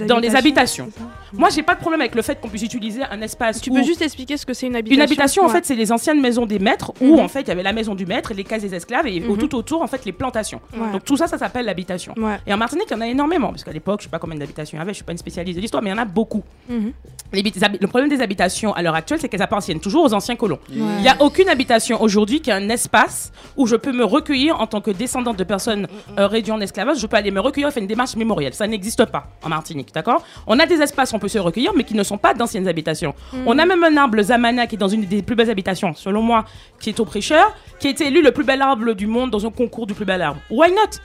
Dans 0.08 0.18
les 0.20 0.36
habitations. 0.36 0.90
Moi, 1.38 1.50
j'ai 1.50 1.64
pas 1.64 1.76
de 1.76 1.80
problème 1.80 2.02
avec 2.02 2.16
le 2.16 2.22
fait 2.22 2.40
qu'on 2.40 2.50
puisse 2.50 2.64
utiliser 2.64 3.02
un 3.04 3.22
espace 3.22 3.62
Tu 3.62 3.70
où- 3.70 3.74
peux 3.76 3.84
juste 3.84 4.02
expliquer 4.02 4.38
ce 4.38 4.46
que 4.46 4.54
c'est 4.54 4.68
une 4.68 4.76
habitation 4.76 4.96
une 4.96 5.02
habitation, 5.02 5.44
en 5.46 5.50
fait, 5.50 5.66
c'est 5.66 5.76
les 5.76 5.92
anciennes 5.92 6.22
maisons 6.22 6.46
des 6.46 6.60
maîtres 6.60 6.92
où, 7.02 7.16
Mhm. 7.16 7.20
en 7.20 7.28
fait, 7.28 7.42
il 7.42 7.48
y 7.50 7.52
avait 7.52 7.64
la 7.64 7.74
maison 7.74 7.96
du 7.96 8.06
maître 8.06 8.32
et 8.32 8.36
les 8.36 8.44
cases 8.44 8.62
des 8.62 8.74
esclaves 8.74 9.08
et 9.08 9.20
Mhm. 9.20 9.38
tout 9.38 9.56
autour, 9.56 9.82
en 9.82 9.88
fait, 9.88 10.06
les 10.06 10.12
plantations. 10.12 10.62
Ouais. 10.74 10.92
Donc, 10.92 11.04
tout 11.04 11.18
ça, 11.18 11.28
ça 11.28 11.38
s'appelle 11.38 11.66
l'habitation. 11.66 12.14
Ouais. 12.18 12.38
Et 12.48 12.54
en 12.54 12.58
Martinique, 12.58 12.88
il 12.90 12.94
y 12.94 12.98
en 12.98 13.02
a 13.02 13.08
énormément, 13.08 13.50
parce 13.50 13.64
qu'à 13.64 13.72
l'époque, 13.72 14.02
je 14.02 14.06
sais 14.06 14.10
pas 14.10 14.20
combien 14.20 14.38
d'habitations 14.38 14.78
il 14.78 14.80
y 14.80 14.82
avait, 14.82 14.92
je 14.92 14.96
suis 14.98 15.04
pas 15.04 15.12
une 15.12 15.18
spécialiste 15.18 15.56
de 15.58 15.62
l'histoire, 15.62 15.82
mais 15.84 15.90
il 15.90 15.94
y 15.94 15.96
en 15.96 16.02
a 16.02 16.06
beaucoup. 16.06 16.44
Mhm. 16.70 16.92
Les 17.34 17.42
habi- 17.42 17.60
habi- 17.60 17.78
le 17.82 17.88
problème 17.88 18.10
des 18.10 18.22
habitations 18.22 18.74
à 18.74 18.82
l'heure 18.82 18.96
actuelle, 18.96 19.20
c'est 19.20 19.28
qu'elles 19.30 19.42
appartiennent 19.42 19.80
toujours 19.80 20.06
aux 20.06 20.14
anciens 20.14 20.36
colons. 20.36 20.60
Ouais. 20.70 20.76
Il 20.98 21.02
n'y 21.02 21.10
a 21.10 21.18
aucune 21.22 21.50
habitation 21.50 22.02
aujourd'hui 22.02 22.40
qui 22.42 22.52
a 22.52 22.56
un 22.56 22.70
espace 22.70 23.32
où 23.58 23.66
je 23.68 23.76
peux 23.76 23.92
me 23.92 24.06
recueillir 24.06 24.60
en 24.62 24.68
tant 24.68 24.80
que 24.82 24.92
descendante 24.92 25.38
de 25.38 25.44
personnes 25.44 25.88
euh, 26.18 26.28
réduites 26.28 26.54
en 26.54 26.62
esclavage. 26.62 27.00
Je 27.00 27.08
peux 27.08 27.18
aller 27.18 27.32
me 27.32 27.40
recueillir 27.40 27.70
et 27.70 27.72
faire 27.72 27.82
une 27.82 27.88
démarche 27.88 28.16
mémorielle. 28.16 28.54
Ça 28.54 28.68
n'existe 28.68 29.06
pas 29.06 29.28
en 29.44 29.50
Martinique, 29.50 29.90
d'accord? 29.94 30.24
On 30.48 30.60
a 30.60 30.66
des 30.66 30.82
espaces 30.82 31.12
où 31.12 31.16
on 31.16 31.20
peut 31.20 31.25
se 31.28 31.40
recueillir, 31.40 31.72
mais 31.76 31.84
qui 31.84 31.94
ne 31.96 32.04
sont 32.04 32.18
pas 32.18 32.34
d'anciennes 32.34 32.68
habitations. 32.68 33.14
On 33.46 33.58
a 33.60 33.66
même 33.66 33.84
un 33.84 33.96
arbre, 33.98 34.16
le 34.18 34.24
Zamana, 34.24 34.68
qui 34.68 34.76
est 34.76 34.78
dans 34.78 34.88
une 34.88 35.06
des 35.06 35.22
plus 35.22 35.36
belles 35.36 35.50
habitations, 35.50 35.94
selon 35.96 36.22
moi, 36.22 36.46
qui 36.80 36.90
est 36.90 37.00
au 37.00 37.06
prêcheur, 37.06 37.54
qui 37.80 37.88
a 37.88 37.90
été 37.92 38.08
élu 38.08 38.22
le 38.22 38.32
plus 38.32 38.44
bel 38.44 38.62
arbre 38.62 38.94
du 38.94 39.08
monde 39.08 39.32
dans 39.32 39.46
un 39.46 39.52
concours 39.52 39.88
du 39.88 39.94
plus 39.94 40.06
bel 40.06 40.22
arbre. 40.22 40.40
Why 40.50 40.72
not? 40.72 41.00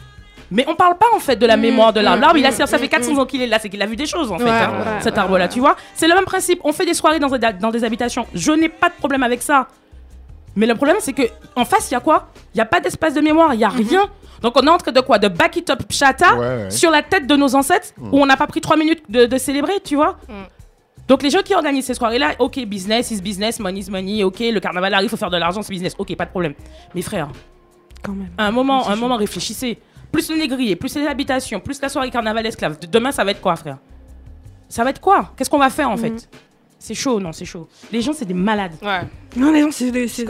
Mais 0.52 0.64
on 0.68 0.74
parle 0.74 0.98
pas 0.98 1.06
en 1.14 1.20
fait 1.20 1.36
de 1.36 1.46
la 1.46 1.56
mémoire 1.56 1.92
de 1.92 2.00
l'arbre. 2.00 2.18
mm, 2.18 2.20
L'arbre, 2.22 2.36
il 2.38 2.46
a, 2.46 2.50
ça 2.50 2.66
fait 2.66 2.86
mm, 2.86 2.88
400 2.88 3.18
ans 3.18 3.24
qu'il 3.26 3.40
est 3.40 3.46
là, 3.46 3.58
c'est 3.60 3.68
qu'il 3.68 3.80
a 3.82 3.86
vu 3.86 3.94
des 3.94 4.06
choses 4.06 4.32
en 4.32 4.38
fait, 4.38 4.44
Ouais, 4.44 4.50
hein, 4.50 4.72
ouais, 4.96 5.00
cet 5.02 5.16
arbre-là, 5.16 5.46
tu 5.46 5.60
vois. 5.60 5.76
C'est 5.94 6.08
le 6.08 6.14
même 6.14 6.24
principe. 6.24 6.60
On 6.64 6.72
fait 6.72 6.84
des 6.86 6.94
soirées 6.94 7.20
dans, 7.20 7.28
des- 7.28 7.52
dans 7.60 7.70
des 7.70 7.84
habitations. 7.84 8.26
Je 8.34 8.50
n'ai 8.50 8.68
pas 8.68 8.88
de 8.88 8.94
problème 8.94 9.22
avec 9.22 9.42
ça. 9.42 9.68
Mais 10.56 10.66
le 10.66 10.74
problème, 10.74 10.96
c'est 11.00 11.12
que 11.12 11.22
en 11.56 11.64
face, 11.64 11.90
il 11.90 11.94
y 11.94 11.96
a 11.96 12.00
quoi? 12.00 12.28
Il 12.54 12.58
y 12.58 12.60
a 12.60 12.66
pas 12.66 12.80
d'espace 12.80 13.14
de 13.14 13.20
mémoire, 13.20 13.54
il 13.54 13.60
y 13.60 13.64
a 13.64 13.68
Mhm. 13.70 13.86
rien. 13.88 14.02
Donc 14.42 14.54
on 14.56 14.62
est 14.66 14.70
en 14.70 14.78
train 14.78 14.92
de 14.92 15.00
quoi? 15.00 15.18
De 15.18 15.28
back 15.28 15.56
it 15.56 15.70
up 15.70 15.82
chata 15.90 16.34
Ouais, 16.34 16.38
ouais. 16.64 16.70
sur 16.70 16.90
la 16.90 17.02
tête 17.02 17.26
de 17.26 17.36
nos 17.36 17.54
ancêtres 17.54 17.88
où 18.00 18.20
on 18.20 18.26
n'a 18.26 18.36
pas 18.36 18.46
pris 18.46 18.60
trois 18.60 18.76
minutes 18.76 19.02
de, 19.08 19.26
de 19.26 19.38
célébrer, 19.38 19.80
tu 19.84 19.96
vois? 19.96 20.16
Mm. 20.28 20.32
Donc 21.08 21.22
les 21.22 21.30
gens 21.30 21.42
qui 21.42 21.54
organisent 21.54 21.86
ces 21.86 21.94
soirées-là, 21.94 22.32
ok, 22.38 22.64
business 22.66 23.10
is 23.10 23.20
business, 23.20 23.58
money 23.60 23.80
is 23.80 23.90
money, 23.90 24.24
ok, 24.24 24.38
le 24.40 24.58
carnaval 24.60 24.94
arrive, 24.94 25.06
il 25.06 25.10
faut 25.10 25.16
faire 25.16 25.30
de 25.30 25.36
l'argent, 25.36 25.60
c'est 25.62 25.72
business, 25.72 25.94
ok, 25.98 26.14
pas 26.16 26.24
de 26.24 26.30
problème. 26.30 26.54
Mais 26.94 27.02
frère, 27.02 27.28
Quand 28.02 28.12
même. 28.12 28.30
à 28.38 28.46
un 28.46 28.50
moment, 28.50 28.88
un 28.88 28.94
chaud. 28.94 29.00
moment, 29.00 29.16
réfléchissez. 29.16 29.78
Plus 30.12 30.28
le 30.30 30.36
négrier, 30.36 30.74
plus 30.76 30.96
les 30.96 31.06
habitations, 31.06 31.60
plus 31.60 31.80
la 31.82 31.88
soirée 31.88 32.10
carnaval 32.10 32.44
esclave. 32.46 32.78
De- 32.80 32.86
Demain, 32.86 33.12
ça 33.12 33.22
va 33.24 33.32
être 33.32 33.40
quoi, 33.40 33.56
frère? 33.56 33.78
Ça 34.68 34.84
va 34.84 34.90
être 34.90 35.00
quoi? 35.00 35.32
Qu'est-ce 35.36 35.50
qu'on 35.50 35.58
va 35.58 35.70
faire 35.70 35.88
en 35.90 35.96
Mhm. 35.96 35.98
fait? 35.98 36.28
C'est 36.82 36.94
chaud, 36.94 37.20
non, 37.20 37.30
c'est 37.32 37.44
chaud. 37.44 37.68
Les 37.92 38.00
gens, 38.00 38.12
c'est 38.14 38.24
des 38.24 38.32
malades. 38.34 38.72
Ouais. 38.82 39.02
Non, 39.36 39.52
les 39.52 39.60
gens, 39.60 39.70
c'est 39.70 39.90
des, 39.92 40.08
c'est, 40.08 40.24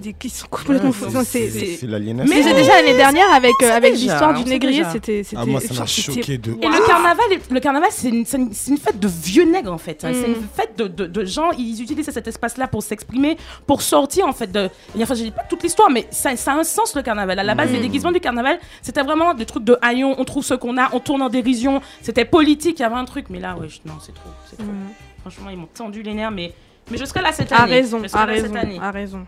des 0.00 0.12
qui 0.12 0.28
sont 0.28 0.46
complètement 0.48 0.92
fous. 0.92 1.06
C'est, 1.24 1.48
c'est- 1.50 1.76
C'est 1.80 1.86
l'aliénation. 1.86 2.32
Mais 2.32 2.42
j'ai 2.42 2.52
déjà 2.54 2.74
l'année 2.76 2.94
dernière 2.96 3.32
avec, 3.32 3.54
euh, 3.62 3.70
avec 3.74 3.94
l'histoire 3.94 4.34
du 4.34 4.44
négrier, 4.44 4.84
c'était, 4.92 5.24
c'était. 5.24 5.40
Ah, 5.42 5.46
moi, 5.46 5.60
ça 5.60 5.72
m'a 5.74 5.86
choqué 5.86 6.36
de 6.38 6.52
Et 6.52 6.66
le 6.68 6.86
carnaval, 6.86 7.24
le 7.50 7.58
carnaval, 7.60 7.88
c'est 7.90 8.10
une, 8.10 8.26
fête 8.26 9.00
de 9.00 9.08
vieux 9.08 9.44
nègres 9.50 9.72
en 9.72 9.78
fait. 9.78 9.98
C'est 10.02 10.12
Mm. 10.12 10.24
une 10.26 10.46
fête 10.54 10.76
de, 10.78 10.86
de- 10.88 11.06
de 11.06 11.24
gens. 11.24 11.50
Ils 11.58 11.82
utilisent 11.82 12.10
cet 12.10 12.28
espace-là 12.28 12.68
pour 12.68 12.82
s'exprimer, 12.82 13.38
pour 13.66 13.80
sortir 13.82 14.26
en 14.26 14.32
fait 14.34 14.52
de. 14.52 14.68
et 14.96 15.02
Enfin, 15.02 15.14
je 15.14 15.22
dis 15.24 15.30
pas 15.30 15.44
toute 15.48 15.62
l'histoire, 15.62 15.90
mais 15.90 16.06
ça, 16.10 16.36
ça 16.36 16.52
a 16.52 16.56
un 16.58 16.64
sens 16.64 16.94
le 16.94 17.02
carnaval. 17.02 17.38
À 17.38 17.42
la 17.42 17.54
base, 17.54 17.70
Mm. 17.70 17.72
les 17.72 17.80
déguisements 17.80 18.12
du 18.12 18.20
carnaval, 18.20 18.58
c'était 18.82 19.02
vraiment 19.02 19.32
des 19.34 19.46
trucs 19.46 19.64
de 19.64 19.76
haillons. 19.82 20.14
On 20.18 20.24
trouve 20.24 20.44
ce 20.44 20.52
qu'on 20.54 20.76
a, 20.76 20.90
on 20.92 21.00
tourne 21.00 21.22
en 21.22 21.28
dérision. 21.30 21.80
C'était 22.02 22.26
politique, 22.26 22.78
il 22.78 22.82
y 22.82 22.84
avait 22.84 22.94
un 22.94 23.04
truc. 23.06 23.26
Mais 23.30 23.40
là, 23.40 23.56
ouais, 23.56 23.68
non, 23.86 23.94
c'est 24.04 24.12
trop, 24.14 24.30
c'est 24.48 24.56
trop. 24.58 24.66
Mm. 24.66 25.07
Franchement, 25.30 25.50
ils 25.50 25.58
m'ont 25.58 25.66
tendu 25.66 26.02
les 26.02 26.14
nerfs, 26.14 26.30
mais 26.30 26.52
mais 26.90 26.96
je 26.96 27.04
serai 27.04 27.20
là 27.20 27.32
cette 27.32 27.52
année. 27.52 27.60
A 27.60 27.64
raison, 27.66 28.00
là 28.00 28.24
raison, 28.24 28.52
raison. 28.92 29.26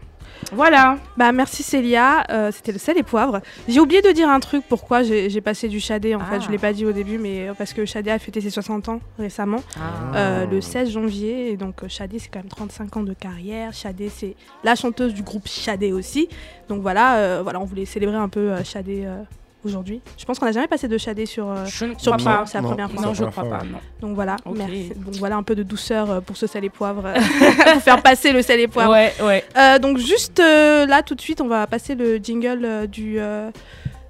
Voilà. 0.52 0.96
Bah 1.18 1.30
merci 1.32 1.62
Célia, 1.62 2.24
Euh, 2.30 2.50
c'était 2.50 2.72
le 2.72 2.78
sel 2.78 2.96
et 2.96 3.02
poivre. 3.02 3.40
J'ai 3.68 3.78
oublié 3.80 4.00
de 4.00 4.10
dire 4.10 4.28
un 4.30 4.40
truc 4.40 4.64
pourquoi 4.66 5.02
j'ai, 5.02 5.40
passé 5.42 5.68
du 5.68 5.78
Chadé 5.78 6.14
en 6.14 6.20
Ah. 6.20 6.24
fait, 6.24 6.40
je 6.40 6.50
l'ai 6.50 6.56
pas 6.56 6.72
dit 6.72 6.86
au 6.86 6.92
début 6.92 7.18
mais 7.18 7.48
euh, 7.50 7.54
parce 7.54 7.74
que 7.74 7.84
Chadé 7.84 8.10
a 8.10 8.18
fêté 8.18 8.40
ses 8.40 8.48
60 8.48 8.88
ans 8.88 9.00
récemment, 9.18 9.62
Ah. 9.76 10.16
euh, 10.16 10.46
le 10.46 10.62
16 10.62 10.90
janvier 10.90 11.50
et 11.52 11.56
donc 11.58 11.86
Chadé 11.88 12.18
c'est 12.18 12.30
quand 12.30 12.38
même 12.38 12.48
35 12.48 12.96
ans 12.96 13.02
de 13.02 13.12
carrière, 13.12 13.74
Chadé 13.74 14.08
c'est 14.08 14.34
la 14.64 14.74
chanteuse 14.74 15.12
du 15.12 15.22
groupe 15.22 15.46
Chadé 15.46 15.92
aussi. 15.92 16.28
Donc 16.70 16.80
voilà, 16.80 17.16
euh, 17.16 17.40
voilà, 17.42 17.60
on 17.60 17.64
voulait 17.64 17.84
célébrer 17.84 18.16
un 18.16 18.28
peu 18.30 18.54
Chadé 18.64 19.02
euh, 19.04 19.22
aujourd'hui. 19.64 20.00
Je 20.18 20.24
pense 20.24 20.38
qu'on 20.38 20.46
n'a 20.46 20.52
jamais 20.52 20.66
passé 20.68 20.88
de 20.88 20.96
Chadé 20.98 21.26
sur 21.26 21.48
euh, 21.50 21.64
Je 21.66 21.84
ne 21.86 21.94
sur 21.98 22.16
crois 22.16 22.24
pas. 22.38 22.46
c'est 22.46 22.58
la 22.58 22.62
Non. 22.62 22.68
première 22.70 22.90
fois. 22.90 23.02
Non, 23.02 23.14
je 23.14 23.24
la 23.24 23.30
crois 23.30 23.44
pas. 23.44 23.62
Non. 23.64 23.78
Donc 24.00 24.14
voilà, 24.14 24.36
merci. 24.54 24.92
Donc 24.96 25.14
voilà 25.16 25.36
un 25.36 25.42
peu 25.42 25.54
de 25.54 25.62
douceur 25.62 26.10
euh, 26.10 26.20
pour 26.20 26.36
ce 26.36 26.46
sel 26.46 26.64
et 26.64 26.70
poivre, 26.70 27.04
euh, 27.06 27.14
pour 27.72 27.82
faire 27.82 28.02
passer 28.02 28.32
le 28.32 28.42
sel 28.42 28.60
et 28.60 28.68
poivre. 28.68 28.90
Ouais, 28.92 29.12
ouais. 29.22 29.44
Euh, 29.56 29.78
donc 29.78 29.98
juste 29.98 30.40
euh, 30.40 30.86
là 30.86 31.02
tout 31.02 31.14
de 31.14 31.20
suite 31.20 31.40
on 31.40 31.48
va 31.48 31.66
passer 31.66 31.94
le 31.94 32.16
jingle 32.16 32.64
euh, 32.64 32.86
du, 32.86 33.16
euh, 33.18 33.50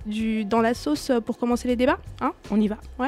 du 0.06 0.44
dans 0.44 0.60
la 0.60 0.74
sauce 0.74 1.10
pour 1.26 1.38
commencer 1.38 1.68
les 1.68 1.76
débats. 1.76 1.98
Hein? 2.20 2.32
On 2.50 2.60
y 2.60 2.68
va. 2.68 2.76
Dans 2.98 3.04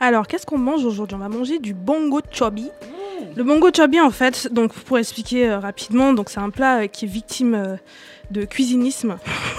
Alors 0.00 0.26
qu'est-ce 0.26 0.46
qu'on 0.46 0.58
mange 0.58 0.84
aujourd'hui? 0.84 1.14
On 1.14 1.18
va 1.20 1.28
manger 1.28 1.58
du 1.58 1.74
bongo 1.74 2.20
chobi. 2.32 2.68
Le 3.36 3.44
bongo 3.44 3.68
chobi 3.74 4.00
en 4.00 4.10
fait, 4.10 4.48
donc 4.50 4.72
pour 4.72 4.98
expliquer 4.98 5.46
euh, 5.50 5.58
rapidement, 5.58 6.14
donc 6.14 6.30
c'est 6.30 6.40
un 6.40 6.48
plat 6.48 6.80
euh, 6.80 6.86
qui 6.86 7.04
est 7.04 7.08
victime 7.08 7.54
euh, 7.54 7.76
de 8.30 8.46
cuisinisme. 8.46 9.18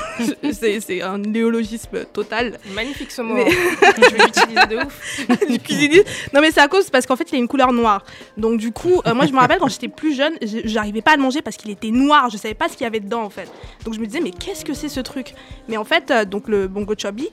c'est 0.52 0.80
c'est 0.82 1.02
un 1.04 1.20
néologisme 1.20 2.04
total. 2.12 2.58
Magnifique 2.74 3.12
ce 3.12 3.22
mot. 3.22 3.36
Mais- 3.36 3.52
Je 3.52 4.16
vais 4.16 4.26
l'utiliser 4.26 4.66
de 4.68 4.78
ouf. 4.78 5.48
du 5.48 5.60
cuisinisme. 5.60 6.04
Non 6.34 6.42
mais 6.42 6.50
c'est 6.52 6.60
à 6.60 6.68
cause 6.68 6.90
parce 6.90 7.06
qu'en 7.06 7.16
fait 7.16 7.32
il 7.32 7.36
a 7.36 7.38
une 7.38 7.48
couleur 7.48 7.72
noire. 7.72 8.04
Donc 8.36 8.58
du 8.60 8.72
coup, 8.72 9.00
euh, 9.06 9.14
moi 9.14 9.28
je 9.28 9.32
me 9.32 9.38
rappelle 9.38 9.60
quand 9.60 9.70
j'étais 9.70 9.88
plus 9.90 10.16
jeune, 10.16 10.34
je- 10.42 10.62
j'arrivais 10.66 11.02
pas 11.04 11.12
à 11.12 11.16
le 11.18 11.22
manger 11.22 11.44
parce 11.44 11.56
qu'il 11.56 11.70
était 11.70 11.92
noir. 11.92 12.30
Je 12.32 12.38
savais 12.38 12.56
pas 12.56 12.68
ce 12.68 12.74
qu'il 12.74 12.84
y 12.84 12.88
avait 12.88 13.00
dedans 13.00 13.22
en 13.22 13.30
fait. 13.30 13.48
Donc 13.86 13.94
je 13.94 14.00
me 14.00 14.08
disais 14.08 14.22
mais 14.22 14.32
qu'est-ce 14.32 14.66
que 14.66 14.74
c'est 14.74 14.90
ce 14.90 15.02
truc? 15.02 15.36
Mais 15.70 15.78
en 15.78 15.86
fait 15.86 16.10
euh, 16.10 16.26
donc 16.26 16.48
le 16.48 16.68
bongo 16.68 16.96
chobi, 16.98 17.30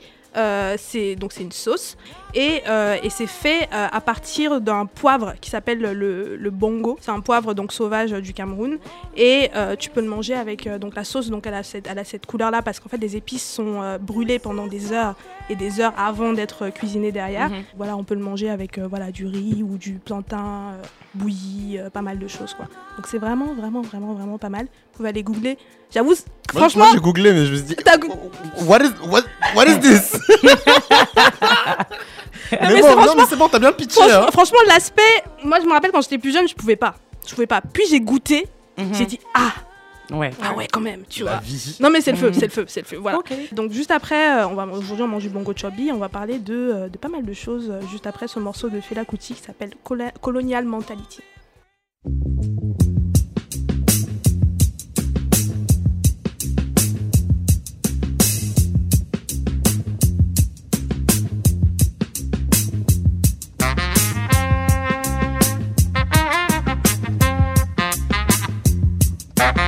c'est 0.76 1.16
donc 1.16 1.32
c'est 1.32 1.42
une 1.42 1.52
sauce 1.52 1.96
et, 2.34 2.62
euh, 2.68 2.96
et 3.02 3.10
c'est 3.10 3.26
fait 3.26 3.68
euh, 3.72 3.86
à 3.90 4.00
partir 4.00 4.60
d'un 4.60 4.86
poivre 4.86 5.34
qui 5.40 5.50
s'appelle 5.50 5.80
le, 5.80 6.36
le 6.36 6.50
bongo. 6.50 6.98
C'est 7.00 7.10
un 7.10 7.20
poivre 7.20 7.54
donc 7.54 7.72
sauvage 7.72 8.12
euh, 8.12 8.20
du 8.20 8.32
Cameroun 8.34 8.78
et 9.16 9.50
euh, 9.56 9.76
tu 9.76 9.88
peux 9.90 10.00
le 10.02 10.08
manger 10.08 10.34
avec 10.34 10.66
euh, 10.66 10.78
donc 10.78 10.94
la 10.94 11.04
sauce 11.04 11.30
donc 11.30 11.46
elle 11.46 11.54
a 11.54 11.62
cette, 11.62 11.86
elle 11.86 11.98
a 11.98 12.04
cette 12.04 12.26
couleur 12.26 12.50
là 12.50 12.60
parce 12.62 12.80
qu'en 12.80 12.88
fait 12.88 12.98
les 12.98 13.16
épices 13.16 13.48
sont 13.48 13.82
euh, 13.82 13.98
brûlées 13.98 14.38
pendant 14.38 14.66
des 14.66 14.92
heures 14.92 15.14
et 15.48 15.56
des 15.56 15.80
heures 15.80 15.94
avant 15.96 16.32
d'être 16.34 16.66
euh, 16.66 16.70
cuisinées 16.70 17.12
derrière. 17.12 17.48
Mhm. 17.48 17.64
Voilà, 17.76 17.96
on 17.96 18.04
peut 18.04 18.14
le 18.14 18.22
manger 18.22 18.50
avec 18.50 18.78
euh, 18.78 18.86
voilà 18.86 19.10
du 19.10 19.26
riz 19.26 19.62
ou 19.62 19.78
du 19.78 19.94
plantain 19.94 20.72
euh, 20.74 20.82
bouilli, 21.14 21.78
euh, 21.78 21.88
pas 21.90 22.02
mal 22.02 22.18
de 22.18 22.28
choses 22.28 22.54
quoi. 22.54 22.66
Donc 22.96 23.06
c'est 23.06 23.18
vraiment 23.18 23.54
vraiment 23.54 23.80
vraiment 23.80 24.12
vraiment 24.12 24.38
pas 24.38 24.50
mal. 24.50 24.66
Vous 24.66 24.98
pouvez 24.98 25.08
aller 25.08 25.22
googler. 25.22 25.56
J'avoue, 25.92 26.14
franchement, 26.50 26.84
moi, 26.84 26.92
j'ai 26.94 27.00
googlé, 27.00 27.32
mais 27.32 27.46
je 27.46 27.52
me 27.52 27.56
suis 27.56 27.64
dit, 27.66 27.76
what 28.66 28.78
is, 28.80 28.90
what, 29.08 29.22
what 29.54 29.66
is 29.66 29.78
this? 29.80 30.18
Mais, 32.50 32.58
mais 32.60 32.80
bon, 32.80 32.88
c'est 32.88 32.94
non, 32.96 33.02
franchement- 33.02 33.14
mais 33.16 33.24
c'est 33.28 33.36
bon, 33.36 33.48
t'as 33.48 33.58
bien 33.58 33.72
pitché. 33.72 33.94
franchement, 34.00 34.22
Hein. 34.26 34.30
franchement, 34.32 34.58
l'aspect, 34.68 35.02
moi 35.44 35.58
je 35.60 35.66
me 35.66 35.72
rappelle 35.72 35.90
quand 35.92 36.00
j'étais 36.00 36.16
plus 36.18 36.32
jeune, 36.32 36.48
je 36.48 36.54
pouvais 36.54 36.76
pas, 36.76 36.94
je 37.26 37.34
pouvais 37.34 37.46
pas. 37.46 37.60
Puis 37.60 37.84
j'ai 37.90 38.00
goûté, 38.00 38.46
Mhm. 38.78 38.94
j'ai 38.94 39.04
dit 39.06 39.20
ah 39.34 39.52
Ouais. 40.10 40.30
ah 40.42 40.54
ouais 40.54 40.66
quand 40.72 40.80
même, 40.80 41.02
tu 41.10 41.24
La 41.24 41.32
vois. 41.32 41.40
vie. 41.40 41.76
Non 41.80 41.90
mais 41.90 42.00
c'est 42.00 42.12
le 42.12 42.16
feu, 42.16 42.30
c'est 42.32 42.46
le 42.46 42.50
feu, 42.50 42.64
c'est 42.66 42.80
le 42.80 42.86
feu. 42.86 42.96
Voilà. 42.96 43.18
Donc 43.52 43.72
juste 43.72 43.90
après, 43.90 44.38
euh, 44.38 44.48
on 44.48 44.54
va 44.54 44.64
aujourd'hui 44.66 45.02
on 45.04 45.08
mange 45.08 45.24
du 45.24 45.28
bongo 45.28 45.52
chobi, 45.54 45.90
on 45.92 45.98
va 45.98 46.08
parler 46.08 46.38
de, 46.38 46.54
euh, 46.54 46.88
de 46.88 46.96
pas 46.96 47.08
mal 47.08 47.22
de 47.24 47.32
choses 47.34 47.68
euh, 47.70 47.80
juste 47.90 48.06
après 48.06 48.28
ce 48.28 48.38
morceau 48.38 48.70
de 48.70 48.80
Fela 48.80 49.04
Kuti 49.04 49.34
qui 49.34 49.42
s'appelle 49.42 49.72
Colonial 50.22 50.64
Mentality. 50.64 51.20
Bye. 69.38 69.67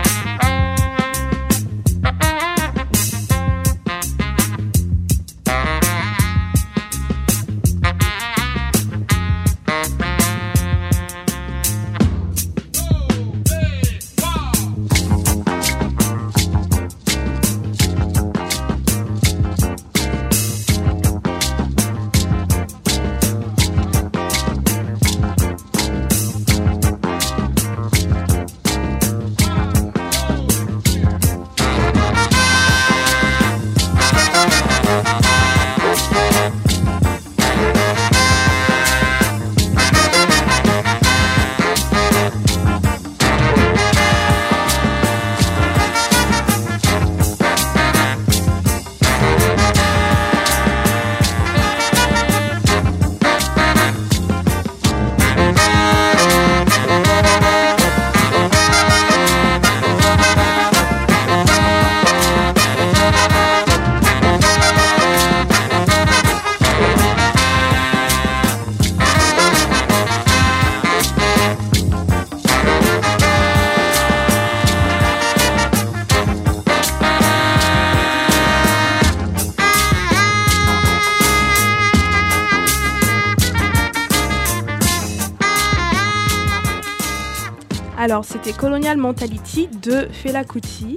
Alors, 88.10 88.24
c'était 88.24 88.52
Colonial 88.52 88.96
Mentality 88.98 89.68
de 89.68 90.08
Fela 90.12 90.44
Kuti. 90.44 90.96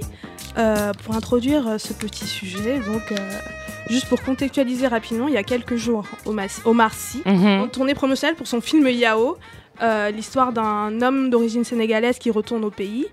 Euh, 0.58 0.92
pour 1.04 1.16
introduire 1.16 1.68
euh, 1.68 1.78
ce 1.80 1.94
petit 1.94 2.26
sujet, 2.28 2.80
donc 2.80 3.12
euh, 3.12 3.16
juste 3.90 4.08
pour 4.08 4.22
contextualiser 4.22 4.86
rapidement, 4.88 5.28
il 5.28 5.34
y 5.34 5.38
a 5.38 5.42
quelques 5.44 5.76
jours, 5.78 6.06
Omar 6.28 6.94
Sy, 6.94 7.22
en 7.26 7.34
Mhm. 7.64 7.70
tournée 7.72 7.96
promotionnelle 7.96 8.36
pour 8.36 8.46
son 8.46 8.62
film 8.62 8.88
Yao, 8.88 9.38
euh, 9.82 10.12
l'histoire 10.12 10.54
d'un 10.54 11.02
homme 11.02 11.32
d'origine 11.32 11.64
sénégalaise 11.64 12.20
qui 12.20 12.30
retourne 12.30 12.64
au 12.66 12.70
pays. 12.70 13.08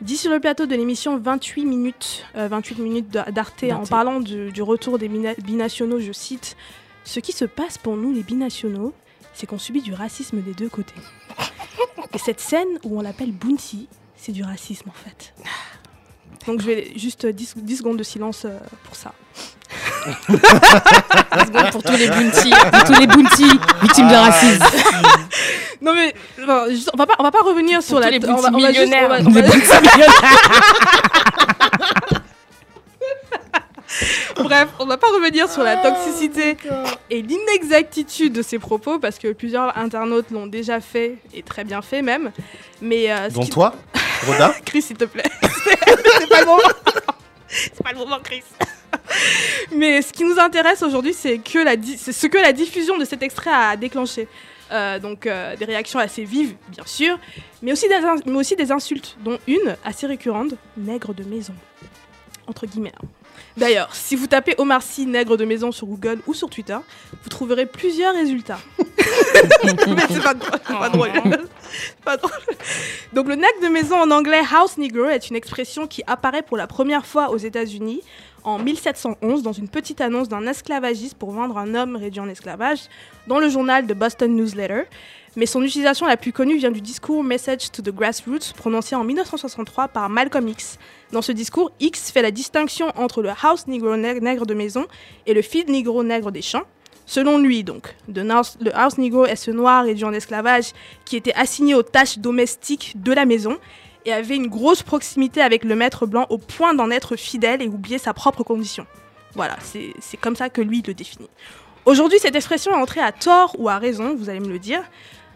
Dit 0.00 0.16
sur 0.16 0.30
le 0.30 0.38
plateau 0.38 0.66
de 0.66 0.76
l'émission 0.76 1.18
28 1.18 1.64
minutes, 1.64 2.24
euh, 2.36 2.46
28 2.48 2.78
minutes 2.80 3.10
d'A- 3.10 3.32
d'Arte 3.32 3.64
en 3.72 3.84
parlant 3.84 4.20
du, 4.20 4.52
du 4.52 4.62
retour 4.62 4.98
des 4.98 5.08
bina- 5.08 5.34
binationaux, 5.44 5.98
je 6.00 6.12
cite 6.12 6.56
Ce 7.02 7.18
qui 7.20 7.32
se 7.32 7.44
passe 7.44 7.78
pour 7.78 7.96
nous, 7.96 8.12
les 8.12 8.22
binationaux, 8.22 8.92
c'est 9.36 9.46
qu'on 9.46 9.58
subit 9.58 9.82
du 9.82 9.92
racisme 9.94 10.40
des 10.40 10.54
deux 10.54 10.68
côtés. 10.70 10.94
Et 12.14 12.18
cette 12.18 12.40
scène 12.40 12.68
où 12.84 12.98
on 12.98 13.02
l'appelle 13.02 13.32
Bounty, 13.32 13.86
c'est 14.16 14.32
du 14.32 14.42
racisme 14.42 14.88
en 14.88 14.92
fait. 15.04 15.34
Donc 16.46 16.60
je 16.62 16.66
vais 16.66 16.92
juste 16.96 17.26
10, 17.26 17.54
10 17.58 17.76
secondes 17.76 17.98
de 17.98 18.02
silence 18.02 18.44
euh, 18.46 18.58
pour 18.84 18.96
ça. 18.96 19.12
pour 21.72 21.82
tous 21.82 21.96
les 21.96 22.08
bounty. 22.08 22.50
Pour 22.72 22.84
tous 22.84 23.00
les 23.00 23.06
bounty 23.08 23.44
victimes 23.82 24.08
de 24.08 24.14
racisme. 24.14 24.64
Non 25.82 25.92
mais 25.94 26.14
bon, 26.46 26.70
juste- 26.70 26.90
on 26.94 26.96
va 26.96 27.06
pas 27.06 27.14
on 27.18 27.22
va 27.24 27.30
pas 27.32 27.42
revenir 27.42 27.82
sur 27.82 27.98
la 28.00 28.10
les 28.10 28.20
on 28.24 28.36
va- 28.36 28.38
on 28.38 28.40
va 28.42 28.50
bounty 28.50 28.74
juste- 28.74 28.92
on 28.94 29.08
va- 29.08 29.18
millionnaires. 29.18 29.22
on 29.26 29.30
va- 29.30 29.40
millionnaires. 29.80 30.10
Bref, 34.36 34.68
on 34.78 34.86
va 34.86 34.96
pas 34.96 35.06
revenir 35.08 35.50
sur 35.50 35.62
la 35.62 35.76
toxicité 35.76 36.56
et 37.10 37.22
l'inexactitude 37.22 38.32
de 38.32 38.42
ces 38.42 38.58
propos 38.58 38.98
parce 38.98 39.18
que 39.18 39.32
plusieurs 39.32 39.76
internautes 39.78 40.30
l'ont 40.30 40.46
déjà 40.46 40.80
fait 40.80 41.16
et 41.34 41.42
très 41.42 41.64
bien 41.64 41.82
fait 41.82 42.02
même. 42.02 42.32
Mais 42.80 43.10
euh, 43.10 43.28
ce 43.30 43.34
Dont 43.34 43.42
qui- 43.42 43.50
toi, 43.50 43.74
Roda 44.26 44.54
Chris, 44.64 44.82
s'il 44.82 44.96
te 44.96 45.04
plaît. 45.04 45.22
c'est 45.42 46.28
pas 46.28 46.40
le 46.40 46.46
moment. 46.46 46.62
c'est 47.48 47.82
pas 47.82 47.92
le 47.92 47.98
moment, 47.98 48.18
Chris. 48.22 48.42
Mais 49.72 50.02
ce 50.02 50.12
qui 50.12 50.24
nous 50.24 50.38
intéresse 50.38 50.82
aujourd'hui, 50.82 51.14
c'est 51.14 51.38
que 51.38 51.58
la 51.58 51.76
di- 51.76 51.98
c'est 51.98 52.12
ce 52.12 52.26
que 52.26 52.38
la 52.38 52.52
diffusion 52.52 52.98
de 52.98 53.04
cet 53.04 53.22
extrait 53.22 53.50
a 53.52 53.76
déclenché. 53.76 54.28
Euh, 54.72 54.98
donc 54.98 55.26
euh, 55.26 55.54
des 55.54 55.64
réactions 55.64 56.00
assez 56.00 56.24
vives, 56.24 56.56
bien 56.68 56.84
sûr, 56.84 57.18
mais 57.62 57.70
aussi, 57.72 57.86
des 57.88 57.94
ins- 57.94 58.16
mais 58.26 58.36
aussi 58.36 58.56
des 58.56 58.72
insultes, 58.72 59.16
dont 59.24 59.38
une 59.46 59.76
assez 59.84 60.06
récurrente, 60.08 60.54
nègre 60.76 61.14
de 61.14 61.22
maison. 61.22 61.54
Entre 62.48 62.66
guillemets. 62.66 62.92
hein. 63.00 63.06
D'ailleurs, 63.56 63.94
si 63.94 64.16
vous 64.16 64.26
tapez 64.26 64.54
Omar 64.58 64.82
Sy 64.82 65.06
nègre 65.06 65.36
de 65.36 65.44
maison 65.44 65.72
sur 65.72 65.86
Google 65.86 66.20
ou 66.26 66.34
sur 66.34 66.50
Twitter, 66.50 66.76
vous 67.22 67.28
trouverez 67.28 67.66
plusieurs 67.66 68.14
résultats. 68.14 68.58
mais 68.78 70.02
c'est. 70.08 70.20
Donc 73.12 73.28
le 73.28 73.34
nègre 73.34 73.60
de 73.62 73.68
maison 73.68 73.96
en 73.96 74.10
anglais 74.10 74.42
house 74.52 74.76
negro 74.78 75.06
est 75.06 75.30
une 75.30 75.36
expression 75.36 75.86
qui 75.86 76.02
apparaît 76.06 76.42
pour 76.42 76.56
la 76.56 76.66
première 76.66 77.06
fois 77.06 77.30
aux 77.30 77.38
États-Unis 77.38 78.02
en 78.46 78.60
1711 78.60 79.42
dans 79.42 79.52
une 79.52 79.68
petite 79.68 80.00
annonce 80.00 80.28
d'un 80.28 80.46
esclavagiste 80.46 81.16
pour 81.18 81.32
vendre 81.32 81.58
un 81.58 81.74
homme 81.74 81.96
réduit 81.96 82.20
en 82.20 82.28
esclavage 82.28 82.78
dans 83.26 83.40
le 83.40 83.48
journal 83.48 83.86
The 83.86 83.92
Boston 83.92 84.34
Newsletter. 84.34 84.84
Mais 85.34 85.46
son 85.46 85.62
utilisation 85.62 86.06
la 86.06 86.16
plus 86.16 86.32
connue 86.32 86.56
vient 86.56 86.70
du 86.70 86.80
discours 86.80 87.24
Message 87.24 87.72
to 87.72 87.82
the 87.82 87.92
Grassroots 87.92 88.54
prononcé 88.56 88.94
en 88.94 89.02
1963 89.02 89.88
par 89.88 90.08
Malcolm 90.08 90.48
X. 90.48 90.78
Dans 91.12 91.22
ce 91.22 91.32
discours, 91.32 91.72
X 91.80 92.12
fait 92.12 92.22
la 92.22 92.30
distinction 92.30 92.86
entre 92.94 93.20
le 93.20 93.30
house 93.42 93.66
negro 93.66 93.96
nègre 93.96 94.46
de 94.46 94.54
maison 94.54 94.86
et 95.26 95.34
le 95.34 95.42
field 95.42 95.68
negro 95.68 96.04
nègre 96.04 96.30
des 96.30 96.40
champs. 96.40 96.64
Selon 97.04 97.38
lui, 97.38 97.64
donc, 97.64 97.94
de 98.08 98.22
le 98.22 98.76
house 98.76 98.98
negro 98.98 99.26
est 99.26 99.36
ce 99.36 99.50
noir 99.50 99.84
réduit 99.84 100.04
en 100.04 100.12
esclavage 100.12 100.72
qui 101.04 101.16
était 101.16 101.34
assigné 101.34 101.74
aux 101.74 101.82
tâches 101.82 102.18
domestiques 102.18 102.94
de 102.96 103.12
la 103.12 103.24
maison 103.24 103.58
et 104.06 104.12
avait 104.12 104.36
une 104.36 104.46
grosse 104.46 104.82
proximité 104.82 105.42
avec 105.42 105.64
le 105.64 105.74
maître 105.74 106.06
blanc 106.06 106.26
au 106.30 106.38
point 106.38 106.72
d'en 106.72 106.90
être 106.90 107.16
fidèle 107.16 107.60
et 107.60 107.68
oublier 107.68 107.98
sa 107.98 108.14
propre 108.14 108.42
condition. 108.44 108.86
Voilà, 109.34 109.58
c'est 109.62 110.16
comme 110.16 110.36
ça 110.36 110.48
que 110.48 110.62
lui 110.62 110.82
le 110.86 110.94
définit. 110.94 111.28
Aujourd'hui, 111.84 112.18
cette 112.18 112.34
expression 112.34 112.72
est 112.72 112.80
entrée 112.80 113.00
à 113.00 113.12
tort 113.12 113.54
ou 113.58 113.68
à 113.68 113.78
raison, 113.78 114.16
vous 114.16 114.30
allez 114.30 114.40
me 114.40 114.48
le 114.48 114.58
dire, 114.58 114.82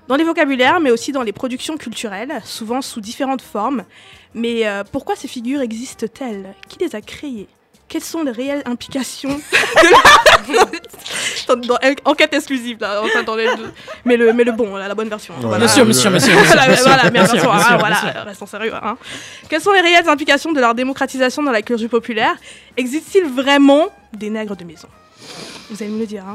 dans 0.08 0.16
les 0.16 0.24
vocabulaires, 0.24 0.80
mais 0.80 0.90
aussi 0.90 1.12
dans 1.12 1.22
les 1.22 1.32
productions 1.32 1.76
culturelles, 1.76 2.40
souvent 2.44 2.80
sous 2.80 3.00
différentes 3.00 3.42
formes. 3.42 3.84
Mais 4.34 4.66
euh, 4.66 4.82
pourquoi 4.90 5.16
ces 5.16 5.28
figures 5.28 5.60
existent-elles? 5.60 6.54
Qui 6.68 6.78
les 6.78 6.96
a 6.96 7.00
créées? 7.00 7.48
Quelles 7.90 8.04
sont 8.04 8.22
les 8.22 8.30
réelles 8.30 8.62
implications 8.66 9.28
de 9.36 9.90
la... 9.90 10.64
Dans- 11.48 11.56
dans- 11.56 11.78
Enquête 12.04 12.32
exclusive, 12.34 12.78
là, 12.80 13.00
on 13.02 13.08
s'attendait 13.08 13.56
de- 13.56 13.72
mais, 14.04 14.16
le, 14.16 14.32
mais 14.32 14.44
le 14.44 14.52
bon, 14.52 14.76
la, 14.76 14.86
la 14.86 14.94
bonne 14.94 15.08
version. 15.08 15.34
Voilà. 15.40 15.58
Bien 15.58 15.68
sûr, 15.68 15.84
monsieur, 15.84 16.08
monsieur, 16.10 16.32
monsieur. 16.34 16.46
Voilà, 16.54 16.76
sûr, 16.76 17.10
bien 17.10 17.22
hein, 17.24 17.26
sûr, 17.26 17.78
voilà, 17.80 18.22
restons 18.24 18.46
sérieux. 18.46 18.72
hein. 18.74 18.96
Quelles 19.48 19.60
sont 19.60 19.72
les 19.72 19.80
réelles 19.80 20.08
implications 20.08 20.52
de 20.52 20.60
leur 20.60 20.74
démocratisation 20.74 21.42
dans 21.42 21.50
la 21.50 21.62
culture 21.62 21.88
populaire? 21.88 22.36
Existe-t-il 22.76 23.24
vraiment 23.24 23.88
des 24.12 24.30
nègres 24.30 24.54
de 24.56 24.64
maison? 24.64 24.86
Vous 25.70 25.82
allez 25.82 25.90
me 25.90 25.98
le 25.98 26.06
dire. 26.06 26.24
hein. 26.28 26.34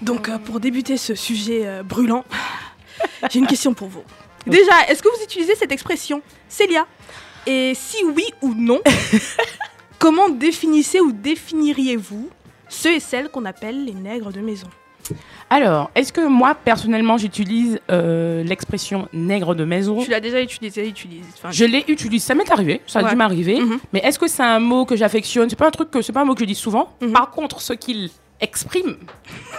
Donc, 0.00 0.28
euh, 0.30 0.38
pour 0.38 0.58
débuter 0.60 0.96
ce 0.96 1.14
sujet 1.14 1.62
euh, 1.66 1.82
brûlant, 1.82 2.24
j'ai 3.30 3.38
une 3.38 3.46
question 3.46 3.74
pour 3.74 3.88
vous. 3.88 4.02
Déjà, 4.46 4.72
est-ce 4.88 5.02
que 5.02 5.08
vous 5.14 5.22
utilisez 5.24 5.54
cette 5.56 5.72
expression, 5.72 6.22
Célia? 6.48 6.86
Et 7.46 7.74
si 7.74 7.98
oui 8.04 8.24
ou 8.42 8.54
non, 8.56 8.80
comment 9.98 10.28
définissez 10.28 11.00
ou 11.00 11.12
définiriez-vous 11.12 12.28
ceux 12.68 12.94
et 12.94 13.00
celles 13.00 13.28
qu'on 13.28 13.44
appelle 13.44 13.84
les 13.84 13.94
nègres 13.94 14.32
de 14.32 14.40
maison? 14.40 14.68
Alors, 15.50 15.90
est-ce 15.94 16.12
que 16.12 16.26
moi, 16.26 16.56
personnellement, 16.56 17.16
j'utilise 17.16 17.78
euh, 17.90 18.42
l'expression 18.42 19.08
nègre 19.12 19.54
de 19.54 19.64
maison 19.64 20.02
Tu 20.02 20.10
l'as 20.10 20.20
déjà 20.20 20.40
utilisé, 20.40 20.88
utilise. 20.88 21.24
Je 21.50 21.64
l'ai 21.64 21.84
utilisé, 21.86 22.26
ça 22.26 22.34
m'est 22.34 22.50
arrivé, 22.50 22.80
ça 22.86 22.98
a 23.00 23.10
dû 23.10 23.14
m'arriver. 23.14 23.60
Mhm. 23.60 23.78
Mais 23.92 24.00
est-ce 24.00 24.18
que 24.18 24.26
c'est 24.26 24.42
un 24.42 24.58
mot 24.58 24.84
que 24.84 24.96
j'affectionne? 24.96 25.48
C'est 25.48 25.56
pas 25.56 25.68
un 25.68 25.70
truc 25.70 25.90
que 25.90 26.02
c'est 26.02 26.12
pas 26.12 26.22
un 26.22 26.24
mot 26.24 26.34
que 26.34 26.40
je 26.40 26.46
dis 26.46 26.56
souvent. 26.56 26.90
Mhm. 27.00 27.12
Par 27.12 27.30
contre, 27.30 27.60
ce 27.60 27.72
qu'il 27.74 28.10
exprime, 28.40 28.96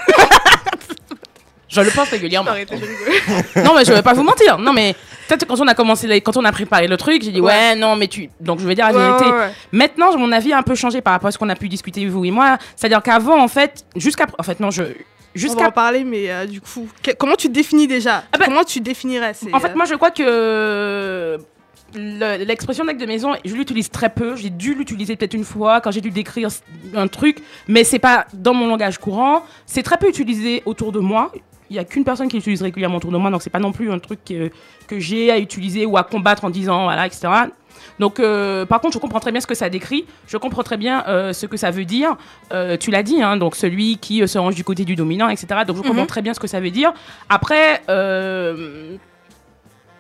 je 1.70 1.82
le 1.82 1.90
pense 1.92 2.10
régulièrement. 2.10 2.52
Non, 3.64 3.74
mais 3.76 3.86
je 3.86 3.92
vais 3.94 4.02
pas 4.02 4.14
vous 4.14 4.24
mentir. 4.24 4.58
Non, 4.58 4.72
mais 4.74 4.96
peut-être 5.28 5.46
quand 5.46 5.60
on 5.60 5.68
a 5.68 5.74
commencé, 5.74 6.22
quand 6.22 6.38
on 6.38 6.46
a 6.46 6.52
préparé 6.52 6.88
le 6.88 6.96
truc, 6.98 7.22
j'ai 7.24 7.32
dit 7.32 7.42
ouais. 7.42 7.48
Ouais. 7.52 7.76
non, 7.76 7.96
mais 7.96 8.08
tu. 8.08 8.30
Donc 8.40 8.60
je 8.60 8.68
vais 8.68 8.76
dire 8.76 8.88
la 8.92 8.94
vérité. 8.94 9.26
ouais, 9.26 9.32
ouais. 9.38 9.52
Maintenant, 9.72 10.18
mon 10.18 10.32
avis 10.32 10.54
a 10.54 10.58
un 10.60 10.64
peu 10.64 10.76
changé 10.76 11.02
par 11.02 11.14
rapport 11.14 11.28
à 11.28 11.32
ce 11.32 11.38
qu'on 11.38 11.50
a 11.50 11.56
pu 11.56 11.68
discuter 11.70 12.06
vous 12.08 12.24
et 12.26 12.32
moi. 12.32 12.58
C'est-à-dire 12.76 13.02
qu'avant, 13.04 13.42
en 13.42 13.48
fait, 13.48 13.86
jusqu'à, 13.96 14.26
en 14.38 14.44
fait, 14.44 14.60
non, 14.60 14.72
je 14.72 14.84
On 14.84 14.88
va 14.88 14.94
jusqu'à 15.36 15.68
en 15.68 15.72
parler, 15.72 16.04
mais 16.04 16.32
euh, 16.32 16.46
du 16.46 16.62
coup, 16.62 16.88
que- 17.04 17.12
comment 17.12 17.36
tu 17.36 17.50
définis 17.50 17.88
déjà? 17.88 18.24
Ah 18.32 18.38
bah- 18.38 18.46
Comment 18.46 18.64
tu 18.64 18.80
définirais 18.80 19.34
En 19.54 19.60
fait, 19.60 19.70
euh, 19.70 19.76
moi, 19.76 19.86
je 19.86 19.94
crois 19.96 20.10
que 20.12 21.38
le- 21.96 22.44
l'expression 22.44 22.84
nègre 22.86 23.00
de 23.02 23.06
maison, 23.06 23.34
je 23.46 23.54
l'utilise 23.56 23.90
très 23.90 24.10
peu. 24.10 24.36
J'ai 24.36 24.50
dû 24.50 24.74
l'utiliser 24.74 25.16
peut-être 25.16 25.34
une 25.34 25.44
fois 25.46 25.80
quand 25.82 25.92
j'ai 25.92 26.02
dû 26.02 26.12
décrire 26.12 26.50
un 26.96 27.08
truc, 27.08 27.38
mais 27.68 27.84
c'est 27.84 28.00
pas 28.00 28.26
dans 28.34 28.54
mon 28.54 28.68
langage 28.68 28.98
courant. 28.98 29.44
C'est 29.66 29.84
très 29.84 29.98
peu 29.98 30.08
utilisé 30.10 30.64
autour 30.66 30.92
de 30.92 31.00
moi. 31.00 31.32
Il 31.70 31.76
y 31.76 31.80
a 31.80 31.84
qu'une 31.84 32.04
personne 32.04 32.28
qui 32.28 32.38
l'utilise 32.38 32.62
régulièrement 32.62 32.98
autour 32.98 33.12
de 33.12 33.18
moi, 33.18 33.30
donc 33.32 33.42
c'est 33.42 33.50
pas 33.50 33.60
non 33.60 33.72
plus 33.72 33.92
un 33.92 34.00
truc 34.00 34.20
que, 34.26 34.50
que 34.88 35.00
j'ai 35.00 35.32
à 35.32 35.38
utiliser 35.40 35.86
ou 35.86 35.98
à 35.98 36.04
combattre 36.04 36.46
en 36.46 36.50
disant 36.50 36.84
voilà, 36.84 37.06
etc. 37.06 37.28
Donc, 38.00 38.20
euh, 38.20 38.66
par 38.66 38.80
contre, 38.82 38.94
je 38.96 39.00
comprends 39.00 39.20
très 39.20 39.32
bien 39.32 39.42
ce 39.42 39.48
que 39.48 39.54
ça 39.56 39.70
décrit. 39.70 40.06
Je 40.28 40.38
comprends 40.38 40.64
très 40.64 40.78
bien 40.78 41.04
euh, 41.08 41.34
ce 41.34 41.46
que 41.46 41.58
ça 41.58 41.72
veut 41.72 41.86
dire. 41.86 42.16
Euh, 42.54 42.78
tu 42.78 42.90
l'as 42.92 43.04
dit, 43.04 43.22
hein, 43.22 43.38
donc 43.38 43.56
celui 43.56 43.98
qui 43.98 44.28
se 44.28 44.38
range 44.38 44.56
du 44.56 44.64
côté 44.64 44.84
du 44.86 44.96
dominant, 44.96 45.30
etc. 45.30 45.48
Donc, 45.66 45.78
je 45.78 45.82
comprends 45.82 46.02
Mhm. 46.02 46.08
très 46.08 46.22
bien 46.22 46.34
ce 46.34 46.40
que 46.40 46.48
ça 46.48 46.60
veut 46.60 46.72
dire. 46.72 46.94
Après, 47.30 47.82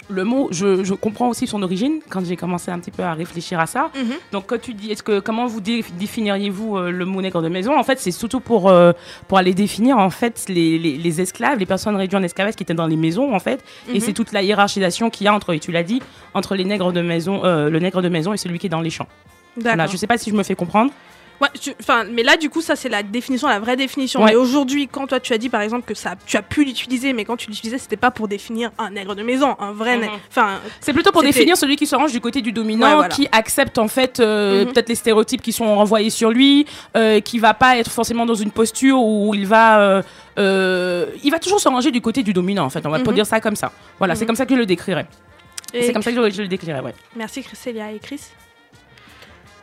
le 0.09 0.23
mot, 0.23 0.47
je, 0.51 0.83
je 0.83 0.93
comprends 0.93 1.27
aussi 1.29 1.47
son 1.47 1.61
origine 1.63 1.99
quand 2.09 2.23
j'ai 2.25 2.37
commencé 2.37 2.71
un 2.71 2.79
petit 2.79 2.91
peu 2.91 3.03
à 3.03 3.13
réfléchir 3.13 3.59
à 3.59 3.65
ça. 3.65 3.91
Mhm. 3.95 4.13
Donc, 4.31 4.45
quand 4.47 4.59
tu 4.61 4.73
dis, 4.73 4.91
est-ce 4.91 5.03
que 5.03 5.19
comment 5.19 5.45
vous 5.47 5.59
dé- 5.61 5.83
définiriez-vous 5.99 6.77
euh, 6.77 6.91
le 6.91 7.05
mot 7.05 7.21
nègre 7.21 7.41
de 7.41 7.49
maison? 7.49 7.77
En 7.77 7.83
fait, 7.83 7.99
c'est 7.99 8.11
surtout 8.11 8.39
pour 8.39 8.69
euh, 8.69 8.93
pour 9.27 9.37
aller 9.37 9.53
définir 9.53 9.97
en 9.97 10.09
fait 10.09 10.45
les, 10.47 10.79
les, 10.79 10.97
les 10.97 11.21
esclaves, 11.21 11.59
les 11.59 11.65
personnes 11.65 11.95
réduites 11.95 12.17
en 12.19 12.23
esclavage 12.23 12.55
qui 12.55 12.63
étaient 12.63 12.73
dans 12.73 12.87
les 12.87 12.95
maisons 12.97 13.33
en 13.35 13.39
fait. 13.39 13.63
Et 13.89 13.95
Mhm. 13.95 13.99
c'est 13.99 14.13
toute 14.13 14.31
la 14.31 14.41
hiérarchisation 14.43 15.09
qu'il 15.09 15.25
y 15.25 15.27
a 15.27 15.33
entre, 15.33 15.53
et 15.53 15.59
tu 15.59 15.71
l'as 15.71 15.83
dit, 15.83 16.01
entre 16.33 16.55
les 16.55 16.63
nègres 16.65 16.93
de 16.93 17.01
maison, 17.01 17.43
euh, 17.43 17.69
le 17.69 17.79
nègre 17.79 18.01
de 18.01 18.09
maison 18.09 18.33
et 18.33 18.37
celui 18.37 18.59
qui 18.59 18.67
est 18.67 18.69
dans 18.69 18.81
les 18.81 18.89
champs. 18.89 19.07
Voilà, 19.59 19.87
je 19.87 19.97
sais 19.97 20.05
pas 20.07 20.17
si 20.19 20.29
je 20.29 20.35
me 20.35 20.43
fais 20.43 20.53
comprendre. 20.55 20.91
Ouais, 21.39 21.49
mais 22.11 22.23
là, 22.23 22.35
du 22.37 22.49
coup, 22.49 22.61
ça, 22.61 22.75
c'est 22.75 22.89
la 22.89 23.03
définition, 23.03 23.47
la 23.47 23.59
vraie 23.59 23.75
définition. 23.75 24.21
Ouais. 24.21 24.31
Mais 24.31 24.35
aujourd'hui, 24.35 24.87
quand 24.87 25.05
toi, 25.07 25.19
tu 25.19 25.33
as 25.33 25.37
dit, 25.37 25.49
par 25.49 25.61
exemple, 25.61 25.85
que 25.85 25.93
ça, 25.93 26.15
tu 26.25 26.35
as 26.37 26.41
pu 26.41 26.63
l'utiliser, 26.65 27.13
mais 27.13 27.25
quand 27.25 27.37
tu 27.37 27.47
l'utilisais, 27.49 27.77
c'était 27.77 27.95
pas 27.97 28.09
pour 28.11 28.27
définir 28.27 28.71
un 28.79 28.89
nègre 28.89 29.13
de 29.15 29.21
maison, 29.23 29.55
un 29.59 29.71
vrai 29.71 29.95
Mhm. 29.95 30.01
nègre. 30.01 30.19
Enfin, 30.29 30.59
C'est 30.81 30.93
plutôt 30.93 31.11
pour 31.11 31.21
définir 31.23 31.55
celui 31.55 31.75
qui 31.75 31.85
se 31.85 31.95
range 31.95 32.11
du 32.11 32.19
côté 32.21 32.41
du 32.41 32.51
dominant, 32.51 32.87
Ouais, 32.87 32.93
voilà. 32.95 33.09
qui 33.09 33.27
accepte 33.31 33.77
en 33.77 33.87
fait 33.87 34.19
euh, 34.19 34.65
Mhm. 34.65 34.73
peut-être 34.73 34.89
les 34.89 34.95
stéréotypes 34.95 35.41
qui 35.41 35.51
sont 35.51 35.75
renvoyés 35.75 36.09
sur 36.09 36.31
lui, 36.31 36.65
euh, 36.95 37.19
qui 37.19 37.37
va 37.39 37.53
pas 37.53 37.77
être 37.77 37.91
forcément 37.91 38.25
dans 38.25 38.35
une 38.35 38.51
posture 38.51 38.99
où 38.99 39.35
il 39.35 39.45
va, 39.45 39.79
euh, 39.79 40.01
euh, 40.39 41.05
il 41.23 41.31
va 41.31 41.39
toujours 41.39 41.59
se 41.59 41.67
ranger 41.69 41.91
du 41.91 42.01
côté 42.01 42.23
du 42.23 42.33
dominant 42.33 42.65
en 42.65 42.69
fait. 42.69 42.85
On 42.85 42.89
va 42.89 42.99
pas 42.99 43.11
Mhm. 43.11 43.15
dire 43.15 43.25
ça 43.25 43.39
comme 43.39 43.55
ça. 43.55 43.71
Voilà, 43.99 44.15
c'est 44.15 44.25
comme 44.25 44.35
ça 44.35 44.45
que 44.45 44.53
je 44.53 44.59
le 44.59 44.65
décrirais. 44.65 45.07
C'est 45.71 45.93
comme 45.93 46.01
ça 46.01 46.11
que 46.11 46.29
je, 46.31 46.41
le 46.41 46.47
décrirais, 46.47 46.79
ouais. 46.79 46.93
Merci, 47.15 47.43
Célia 47.53 47.91
et 47.91 47.99
Chris? 47.99 48.21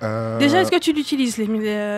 Euh, 0.04 0.38
Déjà, 0.38 0.60
est-ce 0.60 0.70
que 0.70 0.78
tu 0.78 0.92
l'utilises, 0.92 1.38
les- 1.38 1.46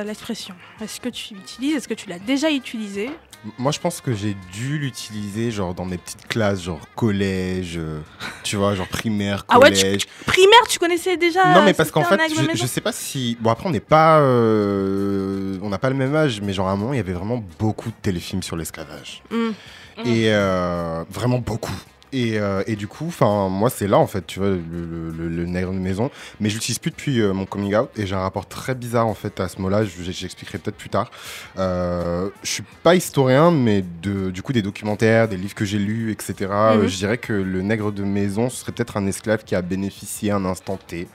l'expression? 0.05 0.55
Est-ce 0.81 1.01
que 1.01 1.09
tu 1.09 1.35
l'utilises? 1.35 1.75
Est-ce 1.77 1.89
que 1.89 1.95
tu 1.95 2.09
l'as 2.09 2.19
déjà 2.19 2.51
utilisé? 2.51 3.11
Moi, 3.59 3.71
je 3.73 3.79
pense 3.79 4.01
que 4.01 4.13
j'ai 4.15 4.35
dû 4.53 4.79
l'utiliser 4.79 5.51
genre 5.51 5.75
dans 5.75 5.85
mes 5.85 5.99
petites 5.99 6.27
classes, 6.27 6.63
genre 6.63 6.81
collège, 6.97 7.75
euh, 7.77 8.01
tu 8.43 8.57
vois, 8.57 8.75
genre 8.75 8.89
primaire, 8.89 9.45
Ah 9.49 9.59
ouais, 9.61 9.71
tu- 9.73 9.83
collège. 9.83 10.03
Primaire, 10.27 10.67
tu 10.69 10.79
connaissais 10.79 11.17
déjà 11.17 11.55
non, 11.55 11.63
mais 11.65 11.73
parce 11.75 11.91
qu'en 11.91 12.03
fait, 12.03 12.19
je, 12.29 12.57
je 12.59 12.67
sais 12.67 12.81
pas 12.81 12.93
si. 12.93 13.37
Bon, 13.41 13.51
après, 13.51 13.69
on 13.69 13.73
n'est 13.73 13.79
pas. 13.81 14.19
euh, 14.21 15.59
On 15.63 15.69
n'a 15.69 15.79
pas 15.79 15.91
le 15.91 15.97
même 15.97 16.15
âge, 16.15 16.41
mais 16.41 16.53
genre 16.53 16.69
à 16.69 16.73
un 16.73 16.77
moment, 16.77 16.93
il 16.93 16.97
y 16.97 17.01
avait 17.01 17.13
vraiment 17.13 17.43
beaucoup 17.59 17.89
de 17.91 17.95
téléfilms 18.03 18.43
sur 18.43 18.57
l'esclavage. 18.57 19.23
Hmm. 19.31 19.51
Et 20.05 20.27
euh, 20.33 21.05
vraiment 21.11 21.39
beaucoup. 21.39 21.73
Et, 22.19 22.39
euh, 22.39 22.63
et 22.67 22.77
du 22.77 22.87
coup, 22.89 23.07
enfin, 23.09 23.49
moi, 23.51 23.69
c'est 23.69 23.87
là, 23.87 23.99
en 23.99 24.07
fait, 24.07 24.27
tu 24.27 24.39
vois, 24.39 24.49
le, 24.49 24.57
le, 24.57 25.11
le- 25.11 25.29
le 25.29 25.45
nègre 25.45 25.73
de 25.73 25.79
maison. 25.79 26.11
Mais 26.41 26.49
je 26.49 26.55
l'utilise 26.55 26.79
plus 26.79 26.91
depuis 26.91 27.21
euh, 27.21 27.33
mon 27.35 27.45
coming 27.45 27.75
out. 27.77 27.91
Et 27.97 28.07
j'ai 28.07 28.15
un 28.15 28.21
rapport 28.21 28.47
très 28.49 28.75
bizarre, 28.75 29.07
en 29.07 29.15
fait, 29.15 29.39
à 29.41 29.49
ce 29.49 29.61
mot-là. 29.61 29.85
Je- 29.85 30.11
J'expliquerai 30.11 30.59
peut-être 30.59 30.77
plus 30.77 30.89
tard. 30.89 31.11
Euh, 31.59 32.31
je 32.43 32.51
suis 32.51 32.65
pas 32.83 32.95
historien, 32.95 33.51
mais 33.51 33.85
de, 34.03 34.31
du 34.31 34.41
coup, 34.43 34.53
des 34.53 34.63
documentaires, 34.63 35.29
des 35.29 35.37
livres 35.37 35.55
que 35.55 35.65
j'ai 35.65 35.79
lus, 35.79 36.11
etc. 36.13 36.35
euh, 36.51 36.83
Mhm. 36.83 36.89
je 36.89 36.97
dirais 36.97 37.19
que 37.19 37.33
le 37.35 37.61
nègre 37.63 37.93
de 37.93 38.03
maison, 38.03 38.49
ce 38.49 38.59
serait 38.61 38.73
peut-être 38.73 38.97
un 38.97 39.07
esclave 39.07 39.45
qui 39.45 39.55
a 39.55 39.63
bénéficié 39.63 40.31
à 40.31 40.37
un 40.37 40.45
instant 40.47 40.79
T. 40.87 41.07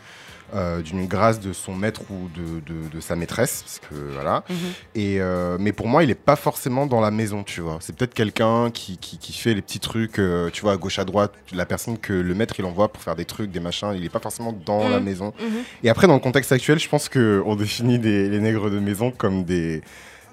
euh, 0.54 0.82
d'une 0.82 1.06
grâce 1.08 1.40
de 1.40 1.54
son 1.54 1.74
maître 1.76 2.02
ou 2.10 2.28
de, 2.36 2.60
de- 2.62 2.90
de 2.90 3.00
sa 3.00 3.16
maîtresse, 3.16 3.64
parce 3.64 3.80
que 3.80 3.96
voilà. 4.14 4.44
Mhm. 4.50 4.56
Et 4.96 5.22
euh, 5.22 5.58
mais 5.60 5.72
pour 5.72 5.88
moi, 5.88 6.04
il 6.04 6.10
est 6.10 6.16
pas 6.16 6.36
forcément 6.36 6.86
dans 6.86 7.00
la 7.02 7.12
maison, 7.12 7.44
tu 7.44 7.62
vois. 7.62 7.78
C'est 7.82 7.96
peut-être 7.96 8.14
quelqu'un 8.14 8.70
qui, 8.72 8.98
qui, 8.98 9.18
qui 9.18 9.34
fait 9.34 9.54
les 9.54 9.62
petits 9.62 9.80
trucs, 9.80 10.20
euh, 10.20 10.50
tu 10.52 10.62
vois, 10.62 10.74
à 10.74 10.78
gauche 10.78 11.00
à 11.00 11.06
droite. 11.06 11.34
La 11.54 11.66
personne 11.66 11.98
que 11.98 12.14
le 12.14 12.36
maître 12.36 12.56
il 12.60 12.66
envoie 12.66 12.90
pour 12.92 13.02
faire 13.02 13.16
des 13.16 13.26
trucs, 13.26 13.52
des 13.52 13.60
machins, 13.60 13.94
il 13.96 14.04
est 14.04 14.10
pas 14.10 14.20
forcément 14.20 14.54
dans 14.66 14.84
Mhm. 14.86 14.92
la 14.92 15.00
maison. 15.00 15.34
Mhm. 15.40 15.48
Et 15.84 15.90
après, 15.90 16.08
dans 16.08 16.14
le 16.16 16.20
contexte 16.20 16.52
actuel, 16.52 16.80
je 16.80 16.90
pense 16.90 17.08
que 17.10 17.42
on 17.46 17.56
définit 17.56 18.00
des, 18.00 18.28
les 18.30 18.40
nègres 18.40 18.70
de 18.70 18.80
maison 18.80 19.12
comme 19.12 19.44
des 19.44 19.82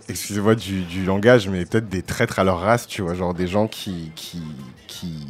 excusez-moi 0.08 0.54
du, 0.54 0.82
du 0.84 1.04
langage, 1.04 1.48
mais 1.48 1.66
peut-être 1.66 1.88
des 1.90 2.00
traîtres 2.02 2.38
à 2.38 2.44
leur 2.44 2.60
race, 2.60 2.86
tu 2.86 3.02
vois, 3.02 3.12
genre 3.14 3.34
des 3.34 3.46
gens 3.46 3.66
qui, 3.68 4.10
qui, 4.16 4.40
qui, 4.86 5.26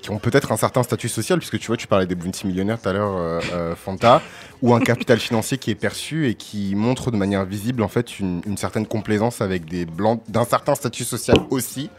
qui 0.00 0.10
ont 0.10 0.18
peut-être 0.18 0.52
un 0.52 0.56
certain 0.56 0.82
statut 0.82 1.08
social, 1.08 1.38
puisque 1.38 1.58
tu 1.58 1.66
vois, 1.68 1.76
tu 1.76 1.86
parlais 1.86 2.06
des 2.06 2.14
bounty 2.14 2.46
millionnaires 2.46 2.80
tout 2.80 2.88
à 2.88 2.92
l'heure, 2.92 3.16
euh, 3.16 3.40
euh, 3.52 3.76
Fanta, 3.76 4.22
ou 4.62 4.74
un 4.74 4.80
capital 4.80 5.18
financier 5.20 5.58
qui 5.58 5.70
est 5.70 5.76
perçu 5.76 6.28
et 6.28 6.34
qui 6.34 6.74
montre 6.74 7.10
de 7.10 7.16
manière 7.16 7.44
visible, 7.44 7.82
en 7.82 7.88
fait, 7.88 8.18
une, 8.18 8.42
une 8.46 8.56
certaine 8.56 8.86
complaisance 8.86 9.40
avec 9.40 9.66
des 9.66 9.86
blancs 9.86 10.22
d'un 10.28 10.44
certain 10.44 10.74
statut 10.74 11.04
social 11.04 11.36
aussi. 11.50 11.90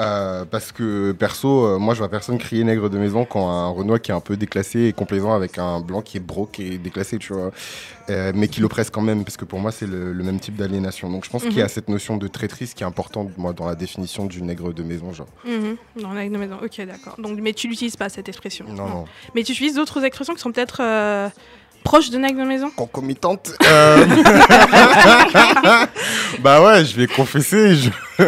Euh, 0.00 0.44
parce 0.44 0.72
que 0.72 1.12
perso, 1.12 1.66
euh, 1.66 1.78
moi 1.78 1.92
je 1.94 1.98
vois 1.98 2.08
personne 2.08 2.38
crier 2.38 2.64
nègre 2.64 2.88
de 2.88 2.98
maison 2.98 3.24
quand 3.26 3.50
un 3.50 3.68
Renoir 3.68 4.00
qui 4.00 4.10
est 4.10 4.14
un 4.14 4.20
peu 4.20 4.36
déclassé 4.36 4.84
et 4.84 4.92
complaisant 4.92 5.34
avec 5.34 5.58
un 5.58 5.80
blanc 5.80 6.00
qui 6.00 6.16
est 6.16 6.20
broke 6.20 6.58
et 6.58 6.78
déclassé, 6.78 7.18
tu 7.18 7.34
vois, 7.34 7.50
Euh, 8.08 8.32
mais 8.34 8.48
qui 8.48 8.60
l'oppresse 8.60 8.90
quand 8.90 9.02
même, 9.02 9.22
parce 9.24 9.36
que 9.36 9.44
pour 9.44 9.60
moi 9.60 9.70
c'est 9.70 9.86
le, 9.86 10.12
le 10.12 10.24
même 10.24 10.40
type 10.40 10.56
d'aliénation. 10.56 11.08
Donc 11.10 11.24
je 11.24 11.30
pense 11.30 11.42
qu'il 11.44 11.58
y 11.58 11.62
a 11.62 11.68
cette 11.68 11.88
notion 11.88 12.16
de 12.16 12.26
traîtrise 12.26 12.74
qui 12.74 12.82
est 12.82 12.86
importante 12.86 13.28
moi 13.36 13.52
dans 13.52 13.66
la 13.66 13.76
définition 13.76 14.26
du 14.26 14.42
nègre 14.42 14.72
de 14.72 14.82
maison, 14.82 15.12
genre. 15.12 15.28
Mhm. 15.44 15.76
Dans 16.02 16.12
l'aigle 16.12 16.34
de 16.34 16.38
maison. 16.38 16.56
Ok, 16.64 16.80
d'accord. 16.86 17.14
Donc, 17.18 17.38
mais 17.40 17.52
tu 17.52 17.68
l'utilises 17.68 17.96
pas 17.96 18.08
cette 18.08 18.28
expression. 18.28 18.64
Non, 18.68 18.88
non. 18.88 19.04
Mais 19.34 19.44
tu 19.44 19.52
utilises 19.52 19.74
d'autres 19.74 20.02
expressions 20.04 20.34
qui 20.34 20.40
sont 20.40 20.50
peut-être 20.50 20.80
proches 21.82 22.10
de 22.10 22.18
aigle 22.22 22.40
de 22.40 22.44
maison. 22.46 22.70
Concomitante. 22.76 23.52
euh, 23.66 24.04
bah 26.40 26.62
ouais, 26.62 26.84
je 26.84 26.96
vais 26.96 27.06
confesser. 27.06 27.76
Je... 27.76 27.90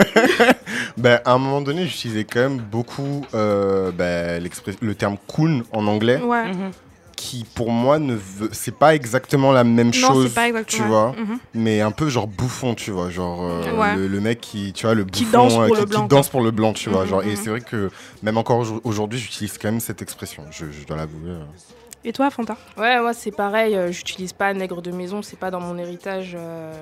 bah, 0.96 1.20
à 1.24 1.32
un 1.32 1.38
moment 1.38 1.60
donné, 1.60 1.86
j'utilisais 1.86 2.24
quand 2.24 2.40
même 2.40 2.58
beaucoup 2.58 3.24
euh, 3.34 3.90
bah, 3.92 4.38
le 4.80 4.94
terme 4.94 5.16
coon 5.26 5.62
en 5.72 5.86
anglais. 5.86 6.20
Ouais. 6.20 6.48
Mhm. 6.52 6.70
qui 7.16 7.46
pour 7.54 7.70
moi 7.70 8.00
ne 8.00 8.14
veut 8.14 8.48
c'est 8.50 8.74
pas 8.76 8.96
exactement 8.96 9.52
la 9.52 9.62
même 9.62 9.92
Non, 9.94 10.08
chose 10.08 10.34
pas 10.34 10.48
exactement. 10.48 10.82
tu 10.84 10.88
vois 10.90 11.14
Mhm. 11.16 11.38
mais 11.54 11.80
un 11.80 11.92
peu 11.92 12.08
genre 12.08 12.26
bouffon 12.26 12.74
tu 12.74 12.90
vois 12.90 13.10
genre 13.10 13.38
euh, 13.44 13.78
Ouais. 13.78 13.94
le, 13.94 14.08
le 14.08 14.20
mec 14.20 14.40
qui 14.40 14.72
tu 14.72 14.86
vois 14.86 14.96
le 14.96 15.04
Qui 15.04 15.24
bouffon 15.24 15.38
danse 15.38 15.52
pour 15.54 15.62
euh, 15.62 15.68
le 15.68 15.74
qui, 15.76 15.86
blanc, 15.86 16.02
qui 16.02 16.08
danse 16.08 16.28
pour 16.30 16.40
le 16.40 16.50
blanc 16.50 16.72
tu 16.72 16.90
vois 16.90 17.04
Mhm, 17.04 17.08
genre 17.10 17.22
et 17.22 17.36
c'est 17.36 17.50
vrai 17.50 17.60
que 17.60 17.90
même 18.24 18.38
encore 18.38 18.58
aujourd- 18.58 18.80
aujourd'hui 18.82 19.20
j'utilise 19.20 19.56
quand 19.56 19.68
même 19.70 19.78
cette 19.78 20.02
expression 20.02 20.42
je, 20.50 20.64
je 20.72 20.84
dois 20.84 20.96
l'avouer 20.96 21.30
euh. 21.30 21.42
Et 22.04 22.12
toi, 22.12 22.30
Fanta? 22.30 22.56
Ouais, 22.76 23.00
moi 23.00 23.12
c'est 23.14 23.30
pareil, 23.30 23.76
euh, 23.76 23.92
j'utilise 23.92 24.32
pas 24.32 24.52
nègre 24.54 24.82
de 24.82 24.90
maison, 24.90 25.22
c'est 25.22 25.38
pas 25.38 25.50
dans 25.50 25.60
mon 25.60 25.78
héritage. 25.78 26.32
euh, 26.34 26.72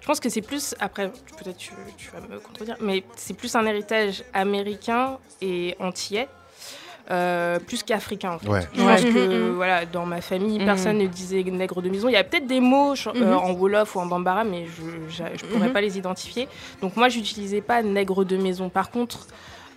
Je 0.00 0.06
pense 0.06 0.20
que 0.20 0.28
c'est 0.28 0.42
plus, 0.42 0.74
après, 0.80 1.08
peut-être 1.38 1.56
tu, 1.56 1.72
tu 1.96 2.10
vas 2.10 2.20
me 2.20 2.38
contredire, 2.38 2.76
mais 2.80 3.04
c'est 3.16 3.34
plus 3.34 3.54
un 3.56 3.64
héritage 3.66 4.22
américain 4.34 5.18
et 5.40 5.74
antillais. 5.80 6.28
euh, 7.10 7.58
plus 7.58 7.82
qu'africain 7.84 8.32
en 8.32 8.38
fait. 8.38 8.48
ouais 8.50 8.68
Je 8.74 8.82
Ouais. 8.82 8.96
pense 8.96 9.04
que 9.06 9.08
Mhm, 9.18 9.48
mhm. 9.48 9.54
voilà, 9.54 9.86
dans 9.86 10.04
ma 10.04 10.20
famille, 10.20 10.58
personne 10.62 10.98
ne 10.98 11.06
disait 11.06 11.42
nègre 11.42 11.80
de 11.80 11.88
maison. 11.88 12.06
Il 12.10 12.12
y 12.12 12.16
a 12.16 12.22
peut-être 12.24 12.46
des 12.46 12.60
mots 12.60 12.92
euh, 13.06 13.12
Mhm. 13.14 13.32
en 13.32 13.52
wolof 13.52 13.96
ou 13.96 14.00
en 14.00 14.04
bambara, 14.04 14.44
mais 14.44 14.66
je 14.66 14.82
ne 15.22 15.50
pourrais 15.50 15.68
Mhm. 15.68 15.72
pas 15.72 15.80
les 15.80 15.96
identifier. 15.96 16.48
Donc 16.82 16.96
moi, 16.96 17.08
j'utilisais 17.08 17.62
pas 17.62 17.82
nègre 17.82 18.24
de 18.24 18.36
maison. 18.36 18.68
Par 18.68 18.90
contre, 18.90 19.26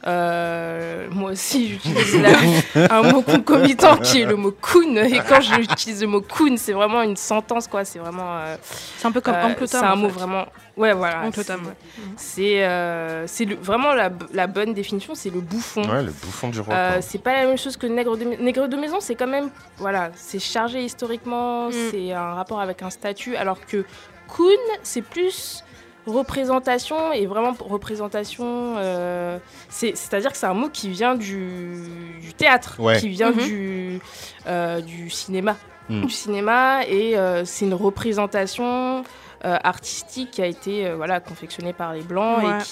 euh, 0.08 1.08
moi 1.12 1.32
aussi, 1.32 1.70
j'utilise 1.70 2.20
la- 2.22 2.92
un 2.98 3.04
mot 3.12 3.22
concomitant 3.22 3.98
qui 3.98 4.22
est 4.22 4.26
le 4.26 4.36
mot 4.36 4.52
coon. 4.60 4.96
Et 4.98 5.20
quand 5.28 5.42
j'utilise 5.42 6.02
le 6.02 6.08
mot 6.08 6.22
coon, 6.22 6.56
c'est 6.58 6.74
vraiment 6.74 7.02
une 7.02 7.16
sentence, 7.16 7.68
quoi. 7.68 7.86
C'est 7.86 8.00
vraiment. 8.00 8.38
euh, 8.40 8.56
C'est 8.98 9.08
un 9.08 9.12
peu 9.12 9.22
comme 9.22 9.36
euh, 9.36 9.46
Oncle 9.48 9.68
c'est 9.68 9.78
un 9.78 9.96
mot 9.96 10.10
fait. 10.10 10.16
vraiment. 10.16 10.46
Ouais, 10.78 10.94
voilà. 10.94 11.22
Oncle 11.26 11.42
c'est- 11.44 11.54
Tom, 11.54 11.66
ouais. 11.66 11.74
C'est 12.18 12.64
euh, 12.64 13.26
c'est 13.28 13.46
le- 13.46 13.56
vraiment 13.58 13.94
la, 13.94 14.10
la 14.34 14.48
bonne 14.48 14.74
définition, 14.74 15.14
c'est 15.16 15.30
le 15.30 15.42
bouffon. 15.42 15.84
ouais 15.84 16.04
le 16.04 16.12
bouffon 16.12 16.50
du 16.50 16.60
roi 16.62 16.74
Euh, 16.74 16.98
c'est 17.02 17.22
pas 17.22 17.34
la 17.34 17.46
même 17.46 17.58
chose 17.58 17.78
que 17.78 17.86
nègre 17.88 18.18
de, 18.18 18.24
nègre 18.24 18.68
de 18.68 18.78
maison, 18.78 18.98
c'est 19.02 19.16
quand 19.16 19.28
même 19.28 19.50
voilà, 19.78 20.12
c'est 20.16 20.40
chargé 20.40 20.84
historiquement, 20.84 21.68
Mm. 21.70 21.74
c'est 21.92 22.12
un 22.14 22.34
rapport 22.34 22.62
avec 22.62 22.82
un 22.82 22.90
statut, 22.90 23.36
alors 23.36 23.60
que 23.66 23.86
coon 24.28 24.48
c'est 24.82 25.02
plus 25.04 25.64
représentation 26.08 27.12
et 27.14 27.26
vraiment 27.26 27.54
représentation, 27.60 28.76
euh, 28.78 29.38
c'est 29.70 29.94
c'est 29.96 30.14
à 30.14 30.20
dire 30.20 30.32
que 30.32 30.38
c'est 30.38 30.46
un 30.48 30.54
mot 30.54 30.70
qui 30.70 30.90
vient 30.90 31.16
du, 31.16 31.84
du 32.22 32.34
théâtre, 32.34 32.76
Ouais. 32.80 33.00
qui 33.00 33.10
vient 33.10 33.32
Mhm. 33.32 33.38
du 33.46 34.00
euh, 34.48 34.82
du 34.82 35.10
cinéma, 35.10 35.56
Mm. 35.90 36.02
du 36.06 36.10
cinéma 36.12 36.82
et 36.88 37.18
euh, 37.18 37.44
c'est 37.46 37.66
une 37.66 37.74
représentation. 37.76 39.04
euh, 39.44 39.58
artistique 39.64 40.30
qui 40.30 40.42
a 40.44 40.46
été 40.46 40.86
euh, 40.86 40.96
voilà 40.96 41.20
confectionnée 41.20 41.74
par 41.74 41.94
les 41.94 42.04
blancs 42.04 42.44
Ouais. 42.44 42.60
et 42.60 42.64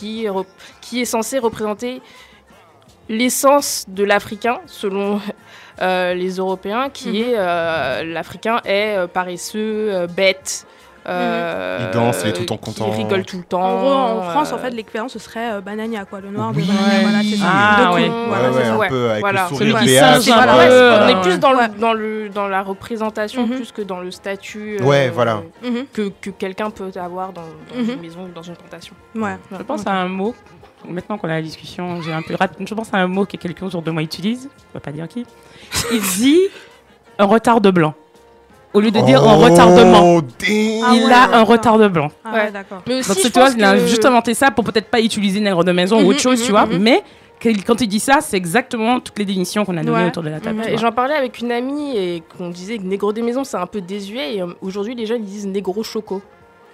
qui, 0.82 1.00
est 1.02 1.06
censée 1.06 1.40
représenter 1.40 2.00
l'essence 3.10 3.86
de 3.88 4.04
l'Africain, 4.04 4.60
selon 4.68 5.20
euh, 5.82 6.14
les 6.14 6.36
Européens, 6.38 6.90
qui 6.92 7.10
Mhm. 7.10 7.16
est 7.16 7.34
euh, 7.38 8.04
l'Africain 8.04 8.62
est 8.66 8.98
euh, 8.98 9.08
paresseux, 9.08 9.90
euh, 9.92 10.06
bête. 10.08 10.68
Euh, 11.10 11.78
Il 11.82 11.94
danse, 11.94 12.22
il 12.24 12.30
est 12.30 12.34
tout 12.34 12.42
le 12.42 12.46
temps 12.46 12.58
content. 12.58 12.90
rigole 12.92 13.26
tout 13.26 13.38
le 13.38 13.44
temps. 13.44 13.62
En 13.62 13.80
gros, 13.80 13.92
en 14.20 14.22
France, 14.30 14.52
euh, 14.52 14.56
en 14.56 14.60
fait, 14.60 14.70
l'équivalent, 14.72 15.08
ce 15.10 15.20
serait 15.20 15.54
euh, 15.54 15.62
Banania, 15.62 16.06
quoi, 16.06 16.20
le 16.22 16.30
noir 16.30 16.52
Oui. 16.56 16.64
de 16.64 16.68
Banania. 16.72 17.02
Voilà, 17.02 17.20
c'est 17.24 17.36
ça. 17.38 17.46
Ah, 17.50 17.94
ouais. 17.94 18.10
ouais 18.10 18.58
ouais, 18.58 18.66
un 18.86 18.88
peu 18.90 19.10
avec 19.10 19.22
voilà. 19.22 19.48
le 19.50 19.56
sourire 19.58 19.80
béat, 19.84 20.18
euh, 20.18 21.00
on 21.04 21.08
est 21.10 21.22
plus 21.22 21.40
dans, 21.40 21.56
Ouais. 21.56 21.68
le, 21.68 21.80
dans, 21.80 21.94
le, 21.94 22.30
dans 22.30 22.48
la 22.48 22.62
représentation 22.62 23.46
Mhm. 23.48 23.56
plus 23.56 23.72
que 23.72 23.82
dans 23.82 24.00
le 24.00 24.12
statut 24.12 24.78
euh, 24.80 24.84
Ouais, 24.86 25.10
voilà. 25.10 25.42
Mhm. 25.64 25.86
que, 25.94 26.10
que 26.22 26.30
quelqu'un 26.30 26.70
peut 26.70 26.92
avoir 26.96 27.34
dans, 27.34 27.42
dans 27.42 27.82
Mhm. 27.84 27.90
une 27.92 28.02
maison 28.02 28.20
ou 28.24 28.28
dans 28.34 28.42
une 28.44 28.56
plantation. 28.56 28.94
Ouais. 29.16 29.38
Je 29.58 29.64
pense 29.64 29.86
à 29.88 29.92
un 29.92 30.08
mot. 30.08 30.36
Maintenant 30.88 31.18
qu'on 31.18 31.28
a 31.28 31.32
la 31.34 31.42
discussion, 31.42 32.02
j'ai 32.02 32.14
un 32.14 32.22
peu 32.22 32.36
Je 32.66 32.74
pense 32.74 32.94
à 32.94 32.98
un 32.98 33.08
mot 33.08 33.26
que 33.26 33.36
quelqu'un 33.36 33.66
autour 33.66 33.82
de 33.82 33.92
moi 33.92 34.02
utilise. 34.02 34.44
Je 34.44 34.48
ne 34.48 34.74
vais 34.76 34.80
pas 34.80 34.92
dire 34.92 35.08
qui. 35.10 35.26
Il 35.92 36.02
dit 36.02 36.40
un 37.18 37.26
retard 37.26 37.60
de 37.60 37.70
blanc. 37.70 37.94
Au 38.74 38.80
lieu 38.82 38.92
de 38.92 39.00
dire 39.02 39.22
Oh, 39.26 39.38
retardement. 39.38 40.20
damn. 40.22 40.24
Ah 40.84 40.92
il 40.94 41.04
ouais, 41.06 41.12
a 41.14 41.28
ouais. 41.30 41.34
un 41.36 41.44
retard 41.44 41.78
de 41.80 41.88
blanc. 41.88 42.10
Ah 42.24 42.34
Ouais. 42.34 42.52
d'accord. 42.52 42.82
Mais 42.88 43.00
aussi, 43.00 43.32
tu 43.32 43.40
vois, 43.40 43.50
il 43.56 43.64
a 43.64 43.78
juste 43.78 44.06
inventé 44.06 44.34
ça 44.36 44.52
pour 44.52 44.64
peut-être 44.64 44.90
pas 44.90 45.02
utiliser 45.02 45.40
nègre 45.40 45.64
de 45.64 45.72
maison 45.72 45.98
ou 45.98 46.02
Mhm, 46.02 46.08
autre 46.10 46.20
chose, 46.20 46.40
mhm, 46.40 46.46
tu 46.46 46.52
vois. 46.52 46.66
mhm. 46.68 46.78
Mais 46.80 47.02
quand 47.66 47.82
il 47.82 47.88
dit 47.88 48.00
ça, 48.00 48.20
c'est 48.22 48.38
exactement 48.38 49.00
toutes 49.00 49.18
les 49.18 49.26
définitions 49.26 49.66
qu'on 49.66 49.76
a 49.78 49.84
données 49.84 49.98
Ouais. 50.04 50.08
autour 50.08 50.24
de 50.24 50.30
la 50.30 50.40
table. 50.40 50.62
Et 50.68 50.78
j'en 50.78 50.92
parlais 50.92 51.16
avec 51.16 51.40
une 51.40 51.52
amie 51.52 51.98
et 51.98 52.22
qu'on 52.38 52.50
disait 52.50 52.78
que 52.78 52.84
négro 52.84 53.12
des 53.14 53.22
maisons 53.22 53.44
c'est 53.44 53.58
un 53.58 53.66
peu 53.66 53.82
désuet 53.82 54.36
et 54.36 54.42
euh, 54.42 54.48
aujourd'hui 54.62 54.94
les 54.94 55.06
jeunes 55.06 55.24
ils 55.24 55.30
disent 55.30 55.48
négro 55.48 55.82
choco. 55.82 56.22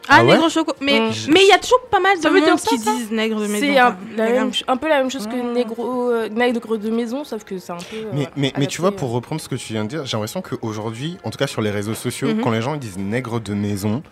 Ah, 0.08 0.18
Ah 0.20 0.24
ouais 0.26 0.34
nègre 0.34 0.50
choco. 0.50 0.74
Mais 0.82 1.00
Mm. 1.00 1.12
mais 1.32 1.42
il 1.44 1.48
y 1.48 1.52
a 1.52 1.58
toujours 1.58 1.82
pas 1.90 2.00
mal 2.00 2.20
de 2.20 2.30
monde 2.30 2.60
qui 2.60 2.78
ça 2.78 2.92
disent 2.92 3.12
nègre 3.12 3.40
de 3.42 3.48
maison. 3.48 3.60
C'est 3.66 3.78
un, 3.78 3.98
Nègre- 4.16 4.34
même 4.68 4.78
peu 4.78 4.88
la 4.88 4.98
même 5.00 5.10
chose 5.12 5.26
que 5.28 5.34
Ah. 5.40 5.54
négro, 5.54 6.10
euh, 6.12 6.30
nègre 6.30 6.78
de 6.78 6.90
maison 6.90 7.24
sauf 7.24 7.44
que 7.44 7.58
c'est 7.58 7.72
un 7.72 7.78
peu. 7.78 7.96
euh, 7.98 8.12
Mais, 8.14 8.28
mais, 8.36 8.54
mais 8.58 8.68
tu 8.68 8.82
vois, 8.82 8.90
euh. 8.92 8.96
pour 8.96 9.12
reprendre 9.12 9.42
ce 9.42 9.50
que 9.50 9.56
tu 9.56 9.74
viens 9.74 9.84
de 9.84 9.90
dire, 9.90 10.06
j'ai 10.06 10.16
l'impression 10.18 10.42
qu'aujourd'hui, 10.42 11.18
en 11.24 11.32
tout 11.32 11.38
cas 11.38 11.48
sur 11.48 11.62
les 11.62 11.72
réseaux 11.72 11.94
sociaux, 11.96 12.28
Mhm. 12.30 12.42
quand 12.42 12.52
les 12.52 12.62
gens 12.62 12.76
disent 12.78 12.98
nègre 12.98 13.40
de 13.40 13.54
maison, 13.54 14.04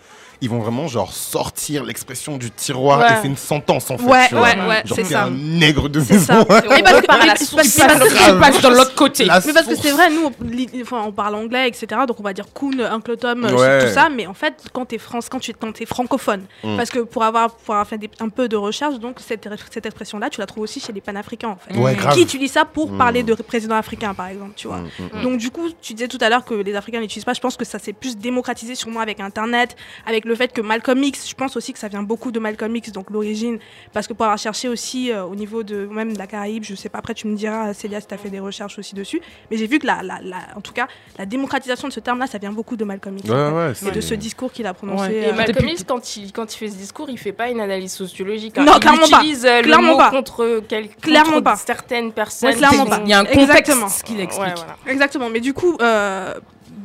ils 0.42 0.50
vont 0.50 0.60
vraiment 0.60 0.88
genre 0.88 1.14
sortir 1.14 1.84
l'expression 1.84 2.38
du 2.38 2.52
tiroir 2.52 3.00
Ouais. 3.00 3.06
et 3.06 3.22
c'est 3.22 3.28
une 3.28 3.38
sentence 3.38 3.90
en 3.92 3.98
fait. 3.98 4.04
Ouais, 4.06 4.28
tu 4.28 4.36
vois. 4.36 4.44
ouais, 4.50 4.68
ouais, 4.68 4.82
Genre 4.86 4.96
c'est 4.96 5.04
ça. 5.06 5.24
un 5.26 5.30
nègre 5.32 5.90
de 5.90 6.00
maison. 6.00 6.20
ça. 6.20 6.46
Parce 6.46 6.62
que- 6.62 6.68
la 6.70 7.34
mais- 7.34 7.38
source. 7.38 7.56
parce 7.56 7.76
passe, 7.78 8.14
que- 8.14 8.34
il 8.34 8.40
passe 8.40 8.62
de 8.62 8.68
l'autre 8.70 8.96
côté. 8.96 9.26
La 9.26 9.40
Mais 9.46 9.54
parce 9.54 9.68
que 9.68 9.76
c'est 9.76 9.92
vrai, 9.92 10.10
nous, 10.10 10.26
on, 10.26 10.82
enfin, 10.82 11.04
on 11.06 11.12
parle 11.12 11.36
anglais, 11.36 11.68
etc. 11.68 11.88
Donc 12.08 12.20
on 12.20 12.24
va 12.24 12.34
dire 12.34 12.46
Kuhn, 12.54 12.80
Uncle 12.82 13.18
Tom, 13.18 13.46
euh, 13.46 13.54
Ouais. 13.56 13.88
tout 13.88 13.94
ça. 13.94 14.10
Mais 14.10 14.28
en 14.28 14.34
fait, 14.34 14.56
quand 14.74 14.86
t'es 14.86 14.98
France, 14.98 15.28
quand 15.30 15.40
tu 15.40 15.52
es, 15.52 15.54
quand 15.54 15.72
t'es 15.74 15.86
francophone, 15.86 16.44
Mm. 16.64 16.78
parce 16.78 16.90
que 16.90 17.00
pour 17.00 17.24
avoir, 17.24 17.52
pour 17.56 17.74
avoir 17.76 17.88
fait 17.88 17.98
des- 17.98 18.10
un 18.20 18.30
peu 18.30 18.48
de 18.48 18.56
recherche, 18.58 19.00
donc 19.00 19.18
cette, 19.26 19.48
cette 19.72 19.86
expression-là, 19.86 20.30
tu 20.30 20.40
la 20.40 20.46
trouves 20.46 20.64
aussi 20.64 20.80
chez 20.80 20.92
les 20.94 21.02
panafricains, 21.02 21.50
en 21.50 21.58
fait. 21.58 21.78
Ouais, 21.78 21.96
grave. 21.96 22.14
Qui 22.16 22.22
utilisent 22.24 22.52
ça 22.54 22.66
pour 22.66 22.92
Mm. 22.92 22.98
parler 22.98 23.24
de 23.24 23.34
président 23.36 23.76
africain, 23.76 24.14
par 24.14 24.28
exemple, 24.28 24.54
tu 24.56 24.68
vois. 24.68 24.78
Mm, 24.78 24.90
mm, 25.00 25.20
mm. 25.20 25.24
Donc 25.24 25.38
du 25.38 25.50
coup, 25.52 25.68
tu 25.82 25.94
disais 25.94 26.08
tout 26.08 26.18
à 26.22 26.30
l'heure 26.30 26.46
que 26.46 26.54
les 26.54 26.76
Africains 26.76 27.00
n'utilisent 27.00 27.26
pas. 27.26 27.34
Je 27.34 27.42
pense 27.42 27.58
que 27.58 27.66
ça 27.66 27.80
s'est 27.80 27.94
plus 27.94 28.18
démocratisé 28.18 28.76
sûrement 28.76 29.00
avec 29.00 29.20
Internet, 29.20 29.76
avec 30.06 30.23
le 30.26 30.36
fait 30.36 30.52
que 30.54 30.62
Malcolm 30.62 31.04
X. 31.04 31.28
Je 31.30 31.36
pense 31.36 31.56
aussi 31.58 31.74
que 31.74 31.80
ça 31.80 31.88
vient 31.88 32.04
beaucoup 32.04 32.32
de 32.32 32.40
Malcolm 32.40 32.76
X, 32.76 32.92
donc 32.92 33.10
l'origine, 33.10 33.60
parce 33.94 34.08
que 34.08 34.14
pour 34.14 34.26
avoir 34.26 34.38
cherché 34.38 34.70
aussi 34.70 35.12
euh, 35.12 35.24
au 35.24 35.36
niveau 35.36 35.64
de 35.64 35.86
même 35.88 36.14
de 36.14 36.18
la 36.18 36.28
Caraïbe, 36.28 36.64
je 36.64 36.76
sais 36.76 36.90
pas. 36.90 37.00
Après, 37.00 37.14
tu 37.14 37.28
me 37.28 37.36
diras, 37.36 37.74
Célia, 37.74 38.00
si 38.02 38.08
tu 38.08 38.14
as 38.14 38.18
fait 38.18 38.30
des 38.30 38.40
recherches 38.40 38.78
aussi 38.80 38.96
dessus. 38.96 39.22
Mais 39.52 39.58
j'ai 39.58 39.68
vu 39.68 39.80
que 39.80 39.88
la, 39.88 40.02
la, 40.04 40.20
la- 40.22 40.38
en 40.56 40.62
tout 40.62 40.74
cas, 40.74 40.88
la 41.18 41.26
démocratisation 41.26 41.88
de 41.88 41.94
ce 41.94 42.00
terme-là, 42.00 42.28
ça 42.28 42.38
vient 42.38 42.52
beaucoup 42.52 42.76
de 42.76 42.84
Malcolm 42.86 43.18
X. 43.18 43.30
Ouais, 43.30 43.36
en 43.36 43.74
fait. 43.74 43.86
ouais, 43.86 43.92
Et 43.92 43.96
de 43.96 44.02
ce 44.02 44.14
discours 44.14 44.52
qu'il 44.52 44.66
a 44.66 44.74
prononcé. 44.74 45.08
Ouais. 45.08 45.16
Et 45.16 45.26
euh, 45.28 45.34
Malcolm 45.34 45.68
X, 45.70 45.84
quand 45.84 46.16
il, 46.18 46.32
quand 46.32 46.54
il 46.54 46.58
fait 46.58 46.70
ce 46.70 46.76
discours, 46.76 47.10
il 47.10 47.18
fait 47.18 47.32
pas 47.34 47.50
une 47.50 47.60
analyse 47.60 47.92
sociologique. 47.94 48.58
Non, 48.58 48.74
il 48.76 48.80
clairement 48.80 49.08
pas. 49.10 49.18
utilise 49.20 49.46
euh, 49.46 49.58
le 49.58 49.64
Clairement 49.64 49.92
mot 49.94 49.98
pas. 49.98 50.10
contre, 50.12 50.62
quel, 50.68 50.90
Clairement 50.90 51.32
contre 51.32 51.44
pas. 51.44 51.56
certaines 51.58 52.12
personnes. 52.12 52.50
Ouais, 52.50 52.56
clairement 52.56 52.86
pas. 52.86 53.02
Il 53.04 53.10
y 53.10 53.14
a 53.14 53.20
un 53.20 53.26
contexte 53.26 53.50
Exactement. 53.50 53.88
qu'il 54.06 54.20
explique. 54.20 54.48
Ouais, 54.48 54.54
voilà. 54.56 54.76
Exactement. 54.88 55.30
Mais 55.30 55.40
du 55.42 55.54
coup, 55.54 55.78
euh, 55.82 56.34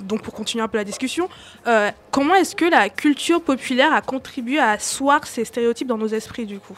donc 0.04 0.22
pour 0.22 0.34
continuer 0.34 0.62
un 0.64 0.68
peu 0.68 0.78
la 0.78 0.84
discussion, 0.84 1.28
euh, 1.66 1.90
comment 2.10 2.34
est-ce 2.34 2.54
que 2.56 2.64
la 2.64 2.88
culture 2.88 3.42
populaire 3.42 3.92
a 3.92 4.00
contribué 4.00 4.58
à 4.58 4.70
asseoir 4.70 5.26
ces 5.26 5.44
stéréotypes 5.44 5.88
dans 5.88 5.98
nos 5.98 6.08
esprits 6.08 6.46
du 6.46 6.58
coup? 6.58 6.76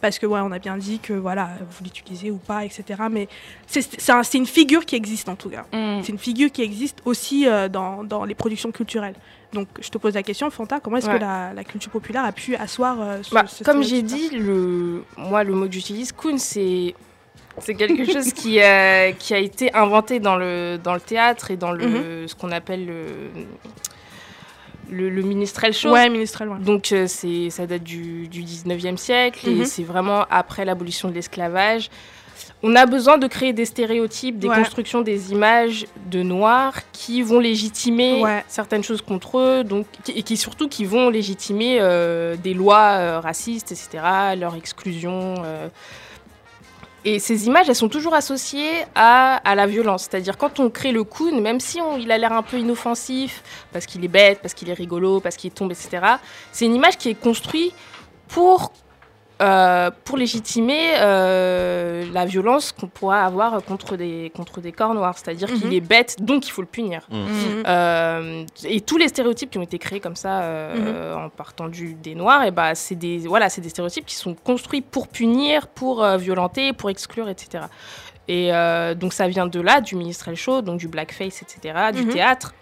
Parce 0.00 0.18
que 0.18 0.24
ouais, 0.24 0.40
on 0.42 0.50
a 0.50 0.58
bien 0.58 0.78
dit 0.78 0.98
que 0.98 1.12
voilà, 1.12 1.50
vous 1.70 1.84
l'utilisez 1.84 2.30
ou 2.30 2.38
pas, 2.38 2.64
etc. 2.64 2.84
Mais 3.10 3.28
c'est 3.66 3.82
c'est 3.82 4.12
un- 4.12 4.22
c'est 4.22 4.38
une 4.38 4.46
figure 4.46 4.86
qui 4.86 4.96
existe 4.96 5.28
en 5.28 5.36
tout 5.36 5.50
cas. 5.50 5.66
Mm. 5.74 6.02
C'est 6.02 6.12
une 6.12 6.18
figure 6.18 6.50
qui 6.50 6.62
existe 6.62 7.02
aussi 7.04 7.46
euh, 7.46 7.68
dans, 7.68 8.02
dans 8.02 8.24
les 8.24 8.34
productions 8.34 8.72
culturelles. 8.72 9.14
Donc 9.52 9.68
je 9.80 9.90
te 9.90 9.98
pose 9.98 10.14
la 10.14 10.22
question, 10.22 10.48
Fanta, 10.50 10.80
comment 10.80 10.96
est-ce 10.96 11.06
Ouais. 11.08 11.16
que 11.16 11.20
la, 11.20 11.52
la 11.52 11.64
culture 11.64 11.90
populaire 11.90 12.24
a 12.24 12.32
pu 12.32 12.56
asseoir 12.56 12.96
euh, 12.98 13.22
ce, 13.22 13.34
Bah, 13.34 13.44
ce 13.46 13.62
comme 13.62 13.82
j'ai 13.82 14.00
dit, 14.00 14.30
le, 14.30 15.04
moi, 15.18 15.44
le 15.44 15.52
mot 15.54 15.66
que 15.66 15.72
j'utilise, 15.74 16.12
coon, 16.12 16.38
c'est. 16.38 16.94
C'est 17.60 17.74
quelque 17.74 18.04
chose 18.10 18.32
qui, 18.32 18.60
euh, 18.60 19.12
qui 19.12 19.34
a 19.34 19.38
été 19.38 19.72
inventé 19.74 20.18
dans 20.20 20.36
le, 20.36 20.78
dans 20.82 20.94
le 20.94 21.00
théâtre 21.00 21.50
et 21.50 21.56
dans 21.56 21.72
le, 21.72 21.86
Mhm. 21.86 22.28
ce 22.28 22.34
qu'on 22.34 22.50
appelle 22.52 22.86
le, 22.86 23.04
le, 24.90 25.08
le 25.10 25.22
minstrel 25.22 25.72
show. 25.72 25.90
Ouais, 25.92 26.08
ministrel, 26.08 26.48
ouais. 26.48 26.58
Donc 26.58 26.90
euh, 26.92 27.06
c'est, 27.06 27.50
ça 27.50 27.66
date 27.66 27.82
du, 27.84 28.28
du 28.28 28.42
19e 28.42 28.96
siècle 28.96 29.48
Mhm. 29.50 29.62
et 29.62 29.64
c'est 29.64 29.84
vraiment 29.84 30.26
après 30.30 30.64
l'abolition 30.64 31.08
de 31.08 31.14
l'esclavage. 31.14 31.90
On 32.62 32.74
a 32.76 32.84
besoin 32.84 33.16
de 33.16 33.26
créer 33.26 33.52
des 33.54 33.64
stéréotypes, 33.64 34.38
des 34.38 34.48
Ouais. 34.48 34.56
constructions, 34.56 35.00
des 35.00 35.32
images 35.32 35.86
de 36.10 36.22
noirs 36.22 36.74
qui 36.92 37.22
vont 37.22 37.38
légitimer 37.38 38.22
Ouais. 38.22 38.44
certaines 38.48 38.82
choses 38.84 39.00
contre 39.00 39.38
eux, 39.38 39.64
donc, 39.64 39.86
et 40.14 40.22
qui 40.22 40.36
surtout 40.36 40.68
qui 40.68 40.84
vont 40.84 41.08
légitimer 41.08 41.78
euh, 41.80 42.36
des 42.36 42.52
lois 42.52 43.20
racistes, 43.20 43.72
etc., 43.72 44.34
leur 44.38 44.56
exclusion. 44.56 45.36
Et 47.04 47.18
ces 47.18 47.46
images, 47.46 47.68
elles 47.68 47.74
sont 47.74 47.88
toujours 47.88 48.14
associées 48.14 48.84
à, 48.94 49.36
à 49.36 49.54
la 49.54 49.66
violence. 49.66 50.02
C'est-à-dire 50.02 50.36
quand 50.36 50.60
on 50.60 50.68
crée 50.68 50.92
le 50.92 51.02
coon, 51.02 51.40
même 51.40 51.58
si 51.58 51.80
on- 51.80 51.96
il 51.96 52.12
a 52.12 52.18
l'air 52.18 52.32
un 52.32 52.42
peu 52.42 52.58
inoffensif, 52.58 53.42
parce 53.72 53.86
qu'il 53.86 54.04
est 54.04 54.08
bête, 54.08 54.40
parce 54.42 54.52
qu'il 54.52 54.68
est 54.68 54.74
rigolo, 54.74 55.18
parce 55.20 55.36
qu'il 55.36 55.50
tombe, 55.50 55.72
etc., 55.72 55.88
c'est 56.52 56.66
une 56.66 56.74
image 56.74 56.98
qui 56.98 57.08
est 57.08 57.14
construite 57.14 57.72
pour, 58.28 58.72
euh, 59.40 59.90
pour 60.04 60.16
légitimer 60.18 60.90
euh, 60.98 62.04
la 62.12 62.24
violence 62.26 62.72
qu'on 62.72 62.88
pourra 62.88 63.24
avoir 63.24 63.62
contre 63.64 63.96
des, 63.96 64.30
contre 64.36 64.60
des 64.60 64.72
corps 64.72 64.94
noirs. 64.94 65.16
C'est-à-dire 65.16 65.48
Mhm. 65.50 65.58
qu'il 65.60 65.74
est 65.74 65.80
bête, 65.80 66.16
donc 66.20 66.46
il 66.46 66.50
faut 66.50 66.60
le 66.62 66.66
punir. 66.68 67.06
Mhm. 67.10 67.62
Euh, 67.66 68.44
et 68.64 68.80
tous 68.80 68.96
les 68.98 69.08
stéréotypes 69.08 69.50
qui 69.50 69.58
ont 69.58 69.62
été 69.62 69.78
créés 69.78 70.00
comme 70.00 70.16
ça 70.16 70.42
euh, 70.42 71.14
en 71.14 71.28
partant 71.30 71.68
du, 71.68 71.94
des 71.94 72.14
noirs, 72.14 72.44
et 72.44 72.50
bah, 72.50 72.74
c'est 72.74 72.94
des, 72.96 73.18
voilà, 73.18 73.48
c'est 73.48 73.60
des 73.60 73.70
stéréotypes 73.70 74.06
qui 74.06 74.14
sont 74.16 74.34
construits 74.34 74.80
pour 74.82 75.08
punir, 75.08 75.66
pour 75.68 76.04
euh, 76.04 76.16
violenter, 76.16 76.72
pour 76.72 76.90
exclure, 76.90 77.28
etc. 77.28 77.64
Et 78.28 78.52
euh, 78.54 78.94
donc 78.94 79.12
ça 79.12 79.26
vient 79.26 79.46
de 79.46 79.60
là, 79.60 79.80
du 79.80 79.96
minstrel 79.96 80.36
show, 80.36 80.60
donc 80.62 80.78
du 80.78 80.86
blackface, 80.88 81.42
etc., 81.42 81.74
du 81.94 82.02
Mhm. 82.04 82.12
théâtre. 82.12 82.54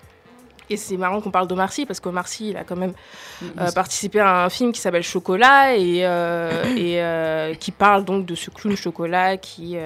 Et 0.70 0.76
c'est 0.76 0.96
marrant 0.96 1.20
qu'on 1.20 1.30
parle 1.30 1.46
d'Omar 1.46 1.72
Sy 1.72 1.86
parce 1.86 2.00
qu'Omar 2.00 2.28
Sy, 2.28 2.50
il 2.50 2.56
a 2.56 2.64
quand 2.64 2.76
même 2.76 2.92
Mm. 3.40 3.46
euh, 3.60 3.70
participé 3.70 4.18
à 4.18 4.44
un 4.44 4.48
film 4.50 4.72
qui 4.72 4.80
s'appelle 4.80 5.04
Chocolat 5.04 5.76
et, 5.76 6.00
euh, 6.04 6.64
et 6.76 7.00
euh, 7.00 7.54
qui 7.54 7.70
parle 7.70 8.04
donc 8.04 8.26
de 8.26 8.34
ce 8.34 8.50
clown 8.50 8.76
chocolat 8.76 9.36
qui, 9.36 9.76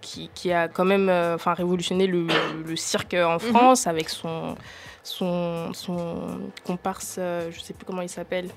qui, 0.00 0.28
qui 0.34 0.52
a 0.52 0.66
quand 0.66 0.84
même 0.84 1.08
enfin, 1.08 1.54
révolutionné 1.54 2.08
le, 2.08 2.26
le 2.66 2.76
cirque 2.76 3.14
en 3.14 3.38
France 3.38 3.86
avec 3.86 4.08
son, 4.08 4.56
son, 5.04 5.72
son 5.72 6.40
comparse, 6.64 7.18
je 7.18 7.60
sais 7.60 7.74
plus 7.74 7.84
comment 7.84 8.02
il 8.02 8.08
s'appelle. 8.08 8.48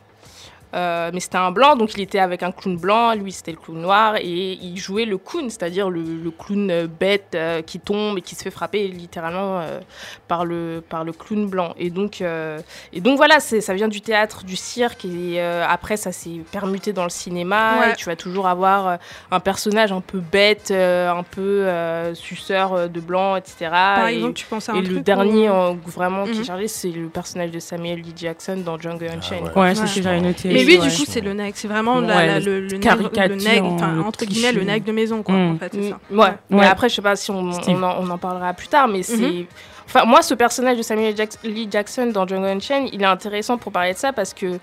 Euh, 0.75 1.09
mais 1.13 1.19
c'était 1.19 1.37
un 1.37 1.51
blanc, 1.51 1.75
donc 1.75 1.95
il 1.95 2.01
était 2.01 2.19
avec 2.19 2.43
un 2.43 2.51
clown 2.51 2.77
blanc, 2.77 3.15
lui 3.15 3.31
c'était 3.31 3.51
le 3.51 3.57
clown 3.57 3.81
noir, 3.81 4.17
et 4.17 4.53
il 4.61 4.77
jouait 4.77 5.05
le 5.05 5.17
clown, 5.17 5.49
c'est-à-dire 5.49 5.89
le, 5.89 6.01
le 6.03 6.29
clown 6.31 6.69
euh, 6.69 6.87
bête 6.87 7.31
euh, 7.33 7.63
qui 7.63 7.79
tombe 7.79 8.19
et 8.19 8.21
qui 8.21 8.35
se 8.35 8.43
fait 8.43 8.51
frapper 8.51 8.87
littéralement 8.87 9.59
euh, 9.61 9.79
par, 10.27 10.45
le, 10.45 10.83
par 10.87 11.03
le 11.03 11.11
clown 11.11 11.47
blanc. 11.47 11.73
Et 11.79 11.89
donc, 11.89 12.21
euh, 12.21 12.59
et 12.93 13.01
donc 13.01 13.17
voilà, 13.17 13.39
ça 13.39 13.73
vient 13.73 13.87
du 13.87 14.01
théâtre, 14.01 14.43
du 14.43 14.55
cirque, 14.55 15.05
et 15.05 15.41
euh, 15.41 15.65
après 15.67 15.97
ça 15.97 16.11
s'est 16.11 16.41
permuté 16.51 16.93
dans 16.93 17.03
le 17.03 17.09
cinéma, 17.09 17.79
Ouais. 17.79 17.91
et 17.91 17.95
tu 17.95 18.05
vas 18.05 18.15
toujours 18.15 18.47
avoir 18.47 18.99
un 19.31 19.39
personnage 19.39 19.91
un 19.91 20.01
peu 20.01 20.19
bête, 20.19 20.69
euh, 20.71 21.09
un 21.09 21.23
peu 21.23 21.41
euh, 21.65 22.13
suceur 22.13 22.87
de 22.89 22.99
blanc, 22.99 23.35
etc. 23.37 23.69
Par 23.71 24.07
Et- 24.07 24.15
exemple, 24.17 24.33
tu 24.33 24.45
penses 24.45 24.69
à 24.69 24.73
un 24.73 24.75
et 24.75 24.83
truc 24.83 24.95
le 24.97 25.01
dernier 25.01 25.49
en- 25.49 25.73
vraiment 25.75 26.25
qui 26.25 26.33
Mhm. 26.33 26.41
est 26.41 26.43
chargé, 26.45 26.67
c'est 26.67 26.89
le 26.91 27.07
personnage 27.09 27.51
de 27.51 27.59
Samuel 27.59 27.99
L. 27.99 28.05
Jackson 28.15 28.57
dans 28.63 28.77
Django 28.79 29.05
Unchained. 29.05 29.45
ouais. 29.55 29.61
Ouais, 29.61 29.75
c'est 29.75 29.87
ce 29.87 29.95
que 29.95 30.01
j'avais 30.03 30.21
noté. 30.21 30.58
Mais 30.59 30.65
lui, 30.65 30.77
ouais. 30.79 30.87
du 30.87 30.95
coup, 30.95 31.03
c'est 31.07 31.21
le 31.21 31.33
nègre. 31.33 31.53
C'est 31.55 31.67
vraiment 31.67 31.99
la- 31.99 32.15
Ouais, 32.15 32.27
la- 32.27 32.39
le 32.39 32.59
le, 32.61 32.67
le 32.67 32.77
nègre, 32.77 33.09
le 33.13 33.35
nègre, 33.35 34.05
entre 34.05 34.25
guillemets, 34.25 34.51
le 34.51 34.63
nègre 34.63 34.85
de 34.85 34.91
maison, 34.91 35.23
quoi, 35.23 35.35
Mm. 35.35 35.51
en 35.55 35.57
fait, 35.57 35.71
c'est 35.73 35.89
ça. 35.89 35.99
Mm, 36.09 36.19
Ouais. 36.19 36.33
Mais 36.49 36.65
après, 36.65 36.89
je 36.89 36.95
sais 36.95 37.01
pas 37.01 37.15
si 37.15 37.31
on, 37.31 37.39
on 37.39 37.83
en, 37.83 37.95
on 38.01 38.09
en 38.09 38.17
parlera 38.17 38.53
plus 38.53 38.67
tard, 38.67 38.87
mais 38.87 39.03
c'est. 39.03 39.17
Mhm. 39.17 39.45
Enfin, 39.85 40.05
moi, 40.05 40.21
ce 40.21 40.33
personnage 40.35 40.77
de 40.77 40.83
Samuel 40.83 41.15
Jack- 41.17 41.39
Lee 41.43 41.67
Jackson 41.71 42.11
dans 42.13 42.27
Django 42.27 42.45
Unchained, 42.45 42.89
il 42.93 43.01
est 43.01 43.05
intéressant 43.05 43.57
pour 43.57 43.71
parler 43.71 43.93
de 43.93 43.97
ça 43.97 44.13
parce 44.13 44.33
que 44.35 44.59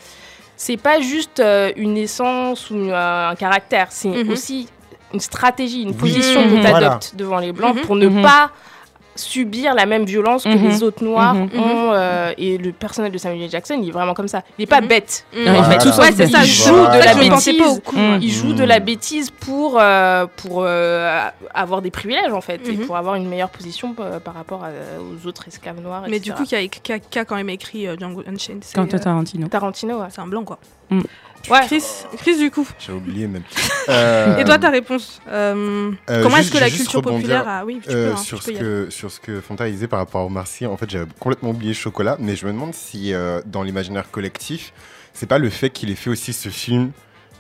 c'est 0.56 0.76
pas 0.76 1.00
juste 1.00 1.40
euh, 1.40 1.72
une 1.76 1.96
essence 1.96 2.70
ou 2.70 2.76
euh, 2.76 3.30
un 3.30 3.34
caractère, 3.34 3.88
c'est 3.90 4.08
Mhm. 4.08 4.30
aussi 4.30 4.68
une 5.12 5.20
stratégie, 5.20 5.82
une 5.82 5.94
position 5.96 6.42
Mhm. 6.42 6.50
que 6.50 6.54
tu 6.56 6.60
Voilà. 6.60 6.76
adoptes 6.86 7.12
devant 7.16 7.38
les 7.38 7.52
blancs 7.52 7.80
pour 7.82 7.96
ne 7.96 8.08
pas 8.22 8.50
subir 9.16 9.74
la 9.74 9.86
même 9.86 10.04
violence 10.04 10.44
que 10.44 10.48
Mhm. 10.48 10.68
les 10.68 10.82
autres 10.82 11.02
noirs 11.04 11.34
Mhm. 11.34 11.50
ont. 11.58 11.92
euh, 11.92 12.32
et 12.38 12.58
le 12.58 12.72
personnage 12.72 13.12
de 13.12 13.18
Samuel. 13.18 13.50
Jackson, 13.50 13.78
il 13.82 13.88
est 13.88 13.92
vraiment 13.92 14.14
comme 14.14 14.28
ça. 14.28 14.42
Il 14.58 14.62
est 14.62 14.66
pas 14.66 14.80
Mhm. 14.80 14.88
bête. 14.88 15.24
Mm. 15.32 15.38
Il 15.38 15.64
fait 15.64 15.78
tout 15.78 15.88
Voilà. 15.92 16.10
Ouais, 16.10 16.16
c'est 16.16 16.26
ça. 16.26 16.40
Il 16.44 16.46
joue 16.50 16.74
Voilà. 16.74 16.98
de 17.00 17.04
la 17.04 17.14
bêtise. 17.14 17.58
Mm. 17.92 17.96
ouais. 17.96 18.18
Il 18.20 18.30
joue 18.32 18.48
Mm. 18.48 18.56
de 18.56 18.64
la 18.64 18.78
bêtise 18.80 19.30
pour, 19.30 19.78
euh, 19.80 20.26
pour 20.36 20.62
euh, 20.64 21.20
avoir 21.54 21.82
des 21.82 21.90
privilèges, 21.90 22.32
en 22.32 22.40
fait, 22.40 22.60
et 22.68 22.72
Mhm. 22.76 22.86
pour 22.86 22.96
avoir 22.96 23.14
une 23.14 23.28
meilleure 23.28 23.50
position 23.50 23.94
par 23.94 24.34
rapport 24.34 24.64
à- 24.64 24.68
aux 25.00 25.26
autres 25.26 25.48
esclaves 25.48 25.80
noirs. 25.80 26.02
Mais 26.08 26.16
etc. 26.18 26.30
du 26.30 26.32
coup, 26.34 26.44
qui 26.44 26.54
a, 26.56 26.66
qui 26.66 26.92
a- 26.92 26.98
qui 26.98 27.18
a 27.18 27.24
quand 27.24 27.36
même 27.36 27.50
écrit 27.50 27.86
euh, 27.86 27.96
Django 27.98 28.22
Unchained 28.26 28.62
c'est, 28.64 28.74
Quentin 28.74 28.96
euh, 28.96 29.00
Tarantino. 29.00 29.48
Tarantino, 29.48 29.98
ouais. 30.00 30.06
c'est 30.10 30.20
un 30.20 30.26
blanc, 30.26 30.44
quoi. 30.44 30.58
Ouais. 31.50 31.60
Chris, 31.66 31.82
Chris, 32.18 32.38
du 32.38 32.50
coup. 32.50 32.66
J'ai 32.78 32.92
oublié 32.92 33.26
même. 33.26 33.42
Euh, 33.88 34.36
Et 34.38 34.44
toi, 34.44 34.58
ta 34.58 34.70
réponse 34.70 35.20
euh, 35.30 35.92
euh, 36.10 36.22
Comment 36.24 36.38
est-ce 36.38 36.50
que 36.50 36.58
la 36.58 36.68
culture 36.68 37.00
populaire 37.02 37.46
a. 37.46 37.64
Oui, 37.64 37.80
tu 37.80 37.88
Euh, 37.88 38.08
peux, 38.10 38.14
hein, 38.14 38.16
sur, 38.16 38.40
tu 38.40 38.46
ce 38.46 38.50
peux 38.50 38.58
que, 38.58 38.86
sur 38.90 39.12
ce 39.12 39.20
que 39.20 39.40
Fanta 39.40 39.70
disait 39.70 39.86
par 39.86 40.00
rapport 40.00 40.26
au 40.26 40.28
Marcy, 40.28 40.66
en 40.66 40.76
fait, 40.76 40.90
j'avais 40.90 41.06
complètement 41.20 41.50
oublié 41.50 41.72
Chocolat, 41.72 42.16
mais 42.18 42.34
je 42.34 42.46
me 42.46 42.52
demande 42.52 42.74
si 42.74 43.14
euh, 43.14 43.40
dans 43.46 43.62
l'imaginaire 43.62 44.10
collectif, 44.10 44.72
c'est 45.12 45.26
pas 45.26 45.38
le 45.38 45.50
fait 45.50 45.70
qu'il 45.70 45.88
ait 45.90 45.94
fait 45.94 46.10
aussi 46.10 46.32
ce 46.32 46.48
film 46.48 46.90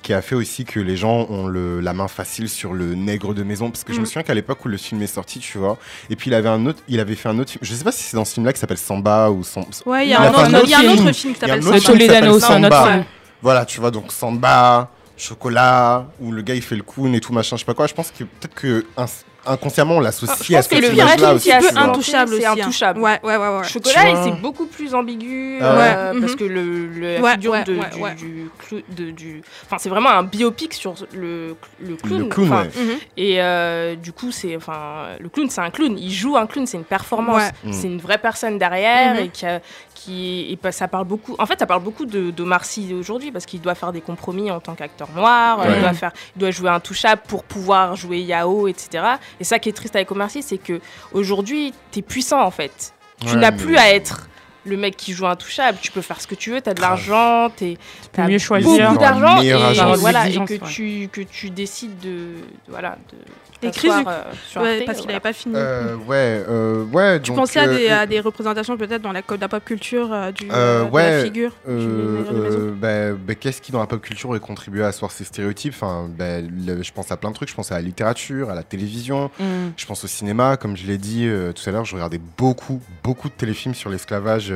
qui 0.02 0.12
a 0.14 0.22
fait 0.22 0.36
aussi 0.36 0.64
que 0.64 0.78
les 0.78 0.96
gens 0.96 1.26
ont 1.30 1.48
le, 1.48 1.80
la 1.80 1.92
main 1.92 2.06
facile 2.06 2.48
sur 2.48 2.74
le 2.74 2.94
nègre 2.94 3.34
de 3.34 3.42
maison. 3.42 3.72
Parce 3.72 3.82
que 3.82 3.92
je 3.92 3.98
me 3.98 4.04
Mm. 4.04 4.06
souviens 4.06 4.22
qu'à 4.22 4.34
l'époque 4.34 4.64
où 4.64 4.68
le 4.68 4.76
film 4.76 5.02
est 5.02 5.08
sorti, 5.08 5.40
tu 5.40 5.58
vois, 5.58 5.78
et 6.10 6.14
puis 6.14 6.30
il 6.30 6.34
avait, 6.34 6.48
un 6.48 6.64
autre, 6.66 6.78
il 6.86 7.00
avait 7.00 7.16
fait 7.16 7.28
un 7.28 7.36
autre 7.40 7.50
film, 7.50 7.58
je 7.64 7.74
sais 7.74 7.82
pas 7.82 7.90
si 7.90 8.04
c'est 8.04 8.16
dans 8.16 8.24
ce 8.24 8.34
film-là 8.34 8.52
qui 8.52 8.60
s'appelle 8.60 8.78
Samba 8.78 9.30
ou 9.32 9.42
Sam- 9.42 9.64
Ouais, 9.84 10.06
il 10.06 10.10
y 10.10 10.14
a 10.14 10.20
un 10.20 10.28
autre- 10.28 10.64
film. 10.64 11.12
film 11.12 11.34
qui 11.34 11.40
Il 11.42 11.48
y 11.48 11.50
a 11.50 11.54
un 11.54 11.60
s'appelle 11.60 11.80
Samba. 11.82 12.38
film 12.38 12.40
Samba. 12.40 13.04
Voilà, 13.42 13.64
tu 13.64 13.80
vois, 13.80 13.90
donc 13.90 14.12
Samba, 14.12 14.88
Chocolat, 15.16 16.06
où 16.20 16.30
le 16.32 16.42
gars 16.42 16.54
il 16.54 16.62
fait 16.62 16.76
le 16.76 16.82
clown 16.82 17.14
et 17.14 17.20
tout 17.20 17.32
machin, 17.32 17.56
je 17.56 17.60
sais 17.60 17.64
pas 17.66 17.74
quoi. 17.74 17.86
Je 17.86 17.94
pense 17.94 18.10
que 18.10 18.24
peut-être 18.24 18.54
que 18.54 18.84
ins- 18.96 19.06
inconsciemment 19.48 19.94
on 19.96 20.00
Ah, 20.00 20.04
l'associe 20.04 20.36
pense 20.38 20.66
à 20.66 20.68
que 20.68 20.82
cette 20.82 20.94
le 20.96 21.00
vrai 21.02 21.16
film 21.16 21.30
aussi. 21.30 21.48
tu 21.48 21.54
un 21.54 21.60
peu 21.60 21.78
Intouchable 21.78 22.30
c'est 22.32 22.36
aussi. 22.38 22.46
hein. 22.46 22.52
intouchable. 22.52 23.00
Ouais, 23.00 23.20
ouais, 23.22 23.36
ouais. 23.36 23.48
ouais. 23.58 23.64
Chocolat, 23.64 24.10
et 24.10 24.16
c'est 24.24 24.40
beaucoup 24.40 24.66
plus 24.66 24.94
ambigu 24.94 25.58
Ah 25.60 25.64
euh, 25.64 26.12
Ouais, 26.14 26.20
parce 26.20 26.32
mhm. 26.32 26.38
que 26.38 26.44
le, 26.44 26.86
le 26.88 27.20
Ouais, 27.20 27.32
figure 27.32 27.52
ouais, 27.52 27.64
de, 27.64 27.76
ouais, 27.76 27.90
du, 27.94 28.00
ouais. 28.02 28.14
du 28.14 28.50
clou- 28.58 28.82
de- 28.90 29.10
du- 29.12 29.42
enfin 29.64 29.76
c'est 29.78 29.88
vraiment 29.88 30.10
un 30.10 30.22
biopic 30.24 30.74
sur 30.74 30.94
le, 31.12 31.54
le 31.80 31.96
clown. 31.96 32.22
Le 32.22 32.26
clown, 32.28 32.52
Enfin, 32.52 32.62
ouais. 32.64 32.70
Mhm. 32.84 32.98
Et 33.16 33.40
euh, 33.40 33.94
du 33.94 34.12
coup, 34.12 34.32
c'est, 34.32 34.56
enfin, 34.56 35.06
le 35.20 35.28
clown, 35.28 35.48
c'est 35.48 35.60
un 35.60 35.70
clown. 35.70 35.96
Il 35.98 36.12
joue 36.12 36.36
un 36.36 36.46
clown, 36.46 36.66
c'est 36.66 36.76
une 36.76 36.84
performance. 36.84 37.36
Ouais. 37.42 37.70
Mm. 37.70 37.72
C'est 37.72 37.86
une 37.86 38.00
vraie 38.00 38.18
personne 38.18 38.58
derrière 38.58 39.14
Mhm. 39.14 39.20
et 39.20 39.28
qui 39.28 39.46
a, 39.46 39.60
qui 40.06 40.46
et 40.50 40.72
ça 40.72 40.88
parle 40.88 41.04
beaucoup. 41.04 41.34
En 41.38 41.46
fait, 41.46 41.58
ça 41.58 41.66
parle 41.66 41.82
beaucoup 41.82 42.06
de 42.06 42.30
d'Omar 42.30 42.64
Sy 42.64 42.94
aujourd'hui 42.94 43.32
parce 43.32 43.46
qu'il 43.46 43.60
doit 43.60 43.74
faire 43.74 43.92
des 43.92 44.00
compromis 44.00 44.50
en 44.50 44.60
tant 44.60 44.74
qu'acteur 44.74 45.08
noir. 45.14 45.58
Ouais. 45.58 45.66
Il 45.76 45.80
doit 45.80 45.92
faire, 45.92 46.12
il 46.36 46.38
doit 46.40 46.50
jouer 46.50 46.70
intouchable 46.70 47.22
pour 47.26 47.44
pouvoir 47.44 47.96
jouer 47.96 48.20
Yao, 48.20 48.68
etc. 48.68 49.04
Et 49.40 49.44
ça 49.44 49.58
qui 49.58 49.68
est 49.68 49.72
triste 49.72 49.96
avec 49.96 50.10
Omar 50.10 50.30
Sy, 50.30 50.42
c'est 50.42 50.58
que 50.58 50.80
aujourd'hui, 51.12 51.72
t'es 51.90 52.02
puissant 52.02 52.42
en 52.42 52.50
fait. 52.50 52.92
Tu 53.20 53.28
Ouais, 53.28 53.36
n'as 53.36 53.50
mais- 53.50 53.56
plus 53.56 53.76
à 53.76 53.92
être 53.92 54.28
le 54.64 54.76
mec 54.76 54.96
qui 54.96 55.12
joue 55.12 55.26
intouchable. 55.26 55.78
Tu 55.80 55.92
peux 55.92 56.00
faire 56.02 56.20
ce 56.20 56.26
que 56.26 56.34
tu 56.34 56.50
veux. 56.50 56.60
T'as 56.60 56.74
de 56.74 56.80
Grave. 56.80 56.90
l'argent, 57.08 57.50
peux 57.56 57.76
t'as 58.12 58.26
mieux 58.28 58.38
choisir. 58.38 58.88
beaucoup 58.90 58.98
d'argent 59.00 59.40
et, 59.40 59.52
voilà, 59.98 60.28
et 60.28 60.34
que 60.44 60.52
ouais. 60.54 60.60
tu 60.68 61.08
que 61.12 61.20
tu 61.20 61.50
décides 61.50 61.98
de, 62.00 62.08
de- 62.08 62.36
voilà 62.68 62.96
de 63.12 63.16
Et 63.62 63.70
Chris, 63.70 63.88
t'asseoir, 63.88 64.04
du- 64.04 64.58
euh, 64.58 64.62
Ouais, 64.62 64.84
parce 64.84 64.98
qu'il 64.98 65.06
n'avait 65.08 65.20
pas 65.20 65.32
fini. 65.32 65.54
Euh, 65.56 65.94
ouais, 66.06 66.44
euh, 66.48 66.84
ouais. 66.84 67.20
tu 67.20 67.30
donc, 67.30 67.38
pensais 67.38 67.60
à 67.60 67.64
euh, 67.68 67.76
des, 67.76 67.88
à 67.88 68.06
des 68.06 68.20
représentations 68.20 68.76
peut-être 68.76 69.02
dans 69.02 69.12
la, 69.12 69.22
pop 69.22 69.64
culture 69.64 70.12
euh, 70.12 70.30
du, 70.32 70.48
Euh, 70.50 70.54
euh, 70.54 70.84
de 70.84 70.90
ouais, 70.90 71.10
la 71.18 71.24
figure 71.24 71.52
Euh, 71.68 72.22
euh, 72.32 72.72
bah, 73.12 73.18
bah, 73.26 73.34
Qu'est-ce 73.34 73.60
qui 73.62 73.72
dans 73.72 73.80
la 73.80 73.86
pop 73.86 74.00
culture 74.00 74.30
aurait 74.30 74.40
contribué 74.40 74.84
à 74.84 74.88
asseoir 74.88 75.10
ces 75.10 75.24
stéréotypes? 75.24 75.74
Enfin, 75.74 76.08
bah, 76.16 76.40
le- 76.40 76.82
Je 76.82 76.92
pense 76.92 77.10
à 77.10 77.16
plein 77.16 77.30
de 77.30 77.34
trucs. 77.34 77.48
Je 77.48 77.54
pense 77.54 77.72
à 77.72 77.76
la 77.76 77.82
littérature, 77.82 78.50
à 78.50 78.54
la 78.54 78.62
télévision. 78.62 79.30
Mm. 79.40 79.44
Je 79.76 79.86
pense 79.86 80.04
au 80.04 80.08
cinéma. 80.08 80.56
Comme 80.56 80.76
je 80.76 80.86
l'ai 80.86 80.98
dit 80.98 81.26
euh, 81.26 81.52
tout 81.52 81.68
à 81.68 81.72
l'heure, 81.72 81.84
je 81.84 81.94
regardais 81.94 82.20
beaucoup, 82.38 82.80
beaucoup 83.02 83.28
de 83.28 83.34
téléfilms 83.34 83.74
sur 83.74 83.90
l'esclavage. 83.90 84.52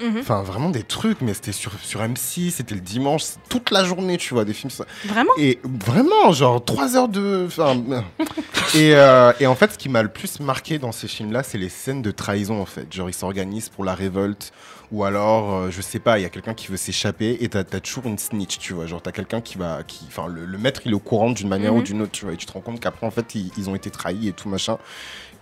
Mhm. 0.00 0.18
Enfin, 0.20 0.42
vraiment 0.42 0.70
des 0.70 0.82
trucs, 0.82 1.20
mais 1.20 1.34
c'était 1.34 1.52
sur, 1.52 1.72
sur 1.82 2.00
M6, 2.00 2.50
c'était 2.50 2.74
le 2.74 2.80
dimanche, 2.80 3.22
toute 3.48 3.70
la 3.70 3.84
journée, 3.84 4.16
tu 4.16 4.34
vois, 4.34 4.44
des 4.44 4.52
films. 4.52 4.70
Vraiment? 5.04 5.30
Et 5.38 5.58
vraiment, 5.64 6.32
genre 6.32 6.64
3 6.64 6.96
heures 6.96 7.08
de. 7.08 7.44
enfin, 7.46 7.76
et, 8.74 8.94
euh, 8.94 9.32
et 9.40 9.46
en 9.46 9.54
fait, 9.54 9.72
ce 9.72 9.78
qui 9.78 9.88
m'a 9.88 10.02
le 10.02 10.08
plus 10.08 10.40
marqué 10.40 10.78
dans 10.78 10.92
ces 10.92 11.08
films-là, 11.08 11.42
c'est 11.42 11.58
les 11.58 11.68
scènes 11.68 12.02
de 12.02 12.10
trahison, 12.10 12.60
en 12.60 12.66
fait. 12.66 12.92
Genre, 12.92 13.08
ils 13.08 13.14
s'organisent 13.14 13.68
pour 13.68 13.84
la 13.84 13.94
révolte, 13.94 14.52
ou 14.90 15.04
alors, 15.04 15.54
euh, 15.54 15.70
je 15.70 15.80
sais 15.80 15.98
pas, 15.98 16.18
il 16.18 16.22
y 16.22 16.26
a 16.26 16.28
quelqu'un 16.30 16.54
qui 16.54 16.66
veut 16.68 16.76
s'échapper, 16.76 17.38
et 17.40 17.48
t'as 17.48 17.60
as 17.60 17.80
toujours 17.80 18.06
une 18.06 18.18
snitch, 18.18 18.58
tu 18.58 18.72
vois. 18.74 18.86
Genre, 18.86 19.00
t'as 19.02 19.12
quelqu'un 19.12 19.40
qui 19.40 19.56
va. 19.58 19.82
Qui, 19.86 20.04
enfin, 20.08 20.26
le, 20.26 20.44
le 20.44 20.58
maître, 20.58 20.82
il 20.84 20.92
est 20.92 20.94
au 20.94 20.98
courant 21.00 21.30
d'une 21.30 21.48
manière 21.48 21.74
ou 21.74 21.78
Mhm. 21.78 21.84
d'une 21.84 22.02
autre, 22.02 22.12
tu 22.12 22.24
vois. 22.24 22.34
Et 22.34 22.36
tu 22.36 22.46
te 22.46 22.52
rends 22.52 22.60
compte 22.60 22.80
qu'après, 22.80 23.06
en 23.06 23.10
fait, 23.10 23.34
ils, 23.34 23.50
ils 23.56 23.70
ont 23.70 23.74
été 23.74 23.90
trahis 23.90 24.28
et 24.28 24.32
tout, 24.32 24.48
machin. 24.48 24.78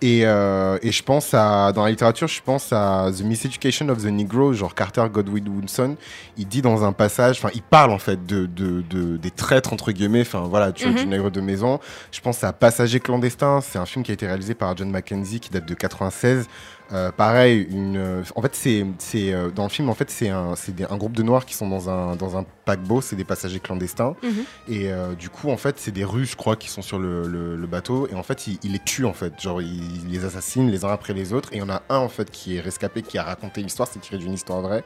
Et, 0.03 0.25
euh, 0.25 0.79
et 0.81 0.91
je 0.91 1.03
pense 1.03 1.33
à, 1.35 1.71
dans 1.73 1.83
la 1.83 1.91
littérature, 1.91 2.27
je 2.27 2.41
pense 2.41 2.73
à 2.73 3.11
The 3.15 3.21
Miseducation 3.21 3.87
of 3.89 3.99
the 4.01 4.05
Negro, 4.07 4.51
genre 4.51 4.73
Carter 4.73 5.05
Godwin 5.11 5.47
Woodson. 5.47 5.95
Il 6.37 6.47
dit 6.47 6.63
dans 6.63 6.83
un 6.83 6.91
passage, 6.91 7.37
enfin, 7.37 7.49
il 7.53 7.61
parle 7.61 7.91
en 7.91 7.99
fait 7.99 8.25
de, 8.25 8.47
de, 8.47 8.81
de- 8.89 9.17
des 9.17 9.29
traîtres, 9.29 9.73
entre 9.73 9.91
guillemets, 9.91 10.21
enfin 10.21 10.41
voilà, 10.49 10.71
tu 10.71 10.85
vois, 10.85 10.93
Mhm. 10.93 10.97
du 10.97 11.05
nègre 11.05 11.29
de 11.29 11.39
maison. 11.41 11.79
Je 12.11 12.19
pense 12.19 12.43
à 12.43 12.51
Passager 12.51 12.99
clandestin, 12.99 13.61
c'est 13.61 13.77
un 13.77 13.85
film 13.85 14.03
qui 14.03 14.09
a 14.09 14.15
été 14.15 14.25
réalisé 14.25 14.55
par 14.55 14.75
John 14.75 14.89
Mackenzie 14.89 15.39
qui 15.39 15.51
date 15.51 15.67
de 15.67 15.73
96. 15.75 16.47
Euh, 16.93 17.11
pareil, 17.11 17.67
une, 17.69 17.95
euh, 17.95 18.23
en 18.35 18.41
fait, 18.41 18.53
c'est, 18.53 18.85
c'est 18.97 19.31
euh, 19.33 19.49
dans 19.49 19.63
le 19.63 19.69
film, 19.69 19.89
en 19.89 19.93
fait, 19.93 20.09
c'est 20.11 20.27
un, 20.29 20.55
c'est 20.55 20.75
des- 20.75 20.83
un 20.83 20.97
groupe 20.97 21.13
de 21.13 21.23
noirs 21.23 21.45
qui 21.45 21.53
sont 21.55 21.69
dans 21.69 21.89
un, 21.89 22.15
dans 22.17 22.35
un 22.37 22.45
paquebot, 22.65 22.99
c'est 22.99 23.15
des 23.15 23.23
passagers 23.23 23.59
clandestins. 23.61 24.15
Mhm. 24.21 24.43
Et 24.67 24.89
du 25.17 25.29
coup, 25.29 25.49
en 25.49 25.57
fait, 25.57 25.79
c'est 25.79 25.91
des 25.91 26.03
Russes, 26.03 26.31
je 26.31 26.35
crois, 26.35 26.55
qui 26.57 26.69
sont 26.69 26.81
sur 26.81 26.99
le, 26.99 27.27
le- 27.27 27.55
le 27.55 27.67
bateau. 27.67 28.07
Et 28.11 28.15
en 28.15 28.23
fait, 28.23 28.47
ils 28.47 28.59
il 28.63 28.73
les 28.73 28.79
tuent, 28.79 29.05
en 29.05 29.13
fait. 29.13 29.39
Genre, 29.41 29.61
ils 29.61 30.03
il 30.05 30.11
les 30.11 30.25
assassinent 30.25 30.69
les 30.69 30.83
uns 30.85 30.89
après 30.91 31.13
les 31.13 31.31
autres. 31.33 31.49
Et 31.53 31.57
il 31.57 31.59
y 31.59 31.63
en 31.63 31.69
a 31.69 31.81
un, 31.89 31.97
en 31.97 32.09
fait, 32.09 32.29
qui 32.29 32.57
est 32.57 32.61
rescapé, 32.61 33.01
qui 33.01 33.17
a 33.17 33.23
raconté 33.23 33.61
l'histoire. 33.61 33.87
C'est 33.91 33.99
tiré 33.99 34.17
d'une 34.17 34.33
histoire 34.33 34.61
vraie. 34.61 34.83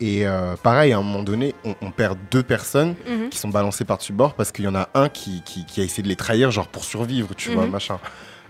Et 0.00 0.24
pareil, 0.62 0.92
à 0.92 0.98
un 0.98 1.02
moment 1.02 1.22
donné, 1.22 1.54
on, 1.64 1.74
on 1.82 1.90
perd 1.90 2.18
deux 2.30 2.42
personnes 2.42 2.94
Mhm. 3.08 3.28
qui 3.28 3.38
sont 3.38 3.48
balancées 3.50 3.84
par-dessus 3.84 4.12
bord 4.12 4.34
parce 4.34 4.50
qu'il 4.52 4.64
y 4.64 4.68
en 4.68 4.74
a 4.74 4.88
un 4.94 5.08
qui, 5.08 5.42
qui, 5.44 5.64
qui 5.66 5.80
a 5.80 5.84
essayé 5.84 6.02
de 6.02 6.08
les 6.08 6.16
trahir, 6.16 6.50
genre 6.50 6.66
pour 6.68 6.84
survivre, 6.84 7.34
tu 7.36 7.50
vois, 7.50 7.64
Mhm. 7.66 7.70
machin. 7.70 7.98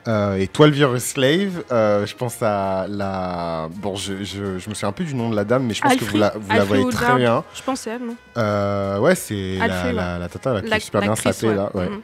Euh, 0.09 0.35
et 0.35 0.49
12 0.53 0.79
Years 0.79 1.01
Slave, 1.01 1.63
euh, 1.71 2.05
je 2.07 2.17
pense 2.17 2.43
à 2.43 2.87
la. 2.89 3.69
Bon, 3.77 3.95
je, 3.95 4.25
je, 4.25 4.59
je 4.59 4.69
me 4.69 4.75
souviens 4.75 4.89
un 4.89 4.93
peu 4.93 5.05
du 5.05 5.15
nom 5.15 5.31
de 5.31 5.37
la 5.37 5.45
dame, 5.45 5.65
mais 5.65 5.75
je 5.75 5.81
pense 5.81 5.95
que 5.95 6.05
vous 6.05 6.19
la, 6.19 6.31
vous 6.35 6.53
la 6.53 6.65
voyez 6.65 6.89
très 6.89 7.15
bien. 7.17 7.45
Je 7.55 7.63
pense 7.63 7.81
c'est 7.83 7.91
elle, 7.91 8.03
non? 8.05 8.17
Euh, 8.37 8.99
ouais, 8.99 9.15
c'est 9.15 9.59
la, 9.59 9.93
la, 9.93 10.19
la 10.19 10.29
tata 10.29 10.55
là, 10.55 10.61
qui 10.63 10.69
La- 10.71 10.77
est 10.79 10.81
super 10.81 11.01
bien 11.03 11.11
l'actrice, 11.11 11.37
sapée, 11.37 11.49
ouais. 11.51 11.55
là, 11.55 11.71
ouais. 11.75 11.89
Mhm. 11.89 12.01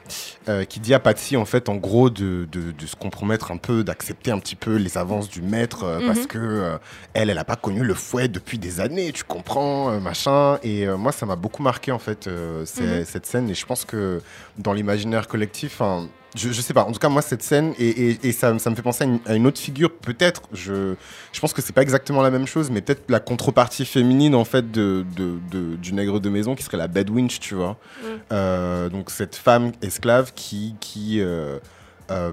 Euh, 0.49 0.65
qui 0.65 0.79
dit 0.79 0.95
à 0.95 1.01
Patsy, 1.01 1.37
en 1.37 1.45
fait, 1.45 1.69
en 1.69 1.75
gros, 1.75 2.09
de, 2.09 2.47
de, 2.53 2.71
de 2.71 2.87
se 2.87 2.95
compromettre 2.95 3.51
un 3.51 3.57
peu, 3.57 3.83
d'accepter 3.83 4.31
un 4.31 4.39
petit 4.39 4.57
peu 4.57 4.77
les 4.77 4.97
avances 4.97 5.29
du 5.29 5.43
maître, 5.43 5.83
euh, 5.85 5.99
Mhm. 6.01 6.07
parce 6.07 6.27
que 6.29 6.79
elle, 7.15 7.31
elle 7.31 7.39
a 7.39 7.45
pas 7.45 7.57
connu 7.57 7.83
le 7.83 7.95
fouet 7.95 8.29
depuis 8.29 8.59
des 8.59 8.79
années, 8.81 9.11
tu 9.13 9.25
comprends, 9.25 9.99
machin. 10.01 10.59
Et 10.63 10.87
moi, 10.87 11.11
ça 11.11 11.27
m'a 11.27 11.35
beaucoup 11.37 11.65
marqué, 11.65 11.91
en 11.91 11.99
fait, 11.99 12.29
Mhm. 12.29 13.05
cette 13.05 13.27
scène. 13.27 13.51
Et 13.51 13.55
je 13.55 13.67
pense 13.67 13.85
que 13.85 14.21
dans 14.57 14.73
l'imaginaire 14.73 15.27
collectif, 15.27 15.81
je, 16.37 16.51
je 16.53 16.61
sais 16.61 16.75
pas, 16.75 16.85
en 16.85 16.93
tout 16.93 16.99
cas, 16.99 17.09
moi, 17.09 17.23
cette 17.23 17.43
scène, 17.43 17.75
et, 17.79 17.89
et, 17.89 18.19
et 18.29 18.33
ça, 18.33 18.59
ça 18.59 18.71
me 18.71 18.75
fait 18.77 18.83
penser 18.83 19.05
à 19.05 19.07
une, 19.07 19.19
à 19.27 19.35
une 19.35 19.47
autre 19.47 19.59
figure, 19.61 19.91
peut-être, 19.97 20.43
je, 20.53 20.95
je 21.33 21.41
pense 21.41 21.53
que 21.53 21.63
c'est 21.63 21.73
pas 21.73 21.83
exactement 21.83 22.23
la 22.23 22.31
même 22.31 22.47
chose, 22.47 22.71
mais 22.71 22.81
peut-être 22.81 23.05
la 23.11 23.21
contrepartie 23.21 23.85
féminine, 23.87 24.35
en 24.35 24.45
fait, 24.45 24.71
de, 24.71 25.05
de, 25.17 25.39
de- 25.51 25.77
du 25.77 25.93
nègre 25.95 26.21
de 26.21 26.29
maison, 26.29 26.55
qui 26.55 26.63
serait 26.63 26.77
la 26.77 26.89
bad 26.89 27.09
winch, 27.11 27.41
tu 27.41 27.55
vois. 27.55 27.77
Euh, 28.33 28.89
donc, 28.89 29.11
cette 29.11 29.37
femme 29.37 29.73
esclave 29.83 30.33
qui. 30.35 30.75
qui 30.81 31.21
euh, 31.21 31.59
euh, 32.11 32.33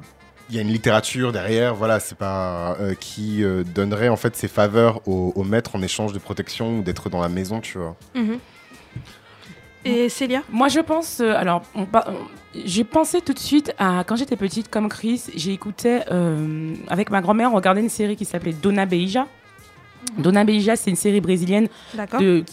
il 0.52 0.56
y 0.56 0.60
a 0.60 0.62
une 0.62 0.68
littérature 0.68 1.32
derrière, 1.32 1.74
voilà, 1.74 2.00
c'est 2.00 2.14
pas 2.20 2.78
euh, 2.80 2.94
qui 2.94 3.44
euh, 3.44 3.64
donnerait 3.64 4.10
en 4.10 4.16
fait 4.16 4.36
ses 4.36 4.48
faveurs 4.48 5.02
au, 5.08 5.34
au 5.36 5.44
maître 5.44 5.76
en 5.76 5.82
échange 5.82 6.14
de 6.14 6.20
protection 6.20 6.78
ou 6.78 6.82
d'être 6.84 7.10
dans 7.10 7.20
la 7.20 7.30
maison, 7.30 7.62
tu 7.62 7.80
vois. 7.80 7.96
Mhm. 8.14 8.38
Et 9.86 10.10
Célia 10.10 10.42
Moi, 10.52 10.68
je 10.68 10.80
pense. 10.80 11.20
euh, 11.22 11.34
alors, 11.36 11.62
on- 11.76 11.86
j'ai 12.66 12.84
pensé 12.84 13.22
tout 13.22 13.34
de 13.34 13.40
suite 13.40 13.74
à. 13.78 14.04
Quand 14.06 14.16
j'étais 14.16 14.36
petite, 14.36 14.70
comme 14.70 14.90
Chris, 14.90 15.24
j'ai 15.36 15.52
écouté. 15.54 16.00
euh, 16.12 16.74
avec 16.88 17.10
ma 17.12 17.22
grand-mère, 17.22 17.52
on 17.52 17.56
regardait 17.56 17.82
une 17.82 17.90
série 17.90 18.16
qui 18.16 18.26
s'appelait 18.26 18.54
Dona 18.54 18.86
Beija. 18.86 19.28
Dona 20.18 20.44
Beija, 20.44 20.76
c'est 20.76 20.90
une 20.90 20.96
série 20.96 21.22
brésilienne 21.22 21.68
de, 22.20 22.44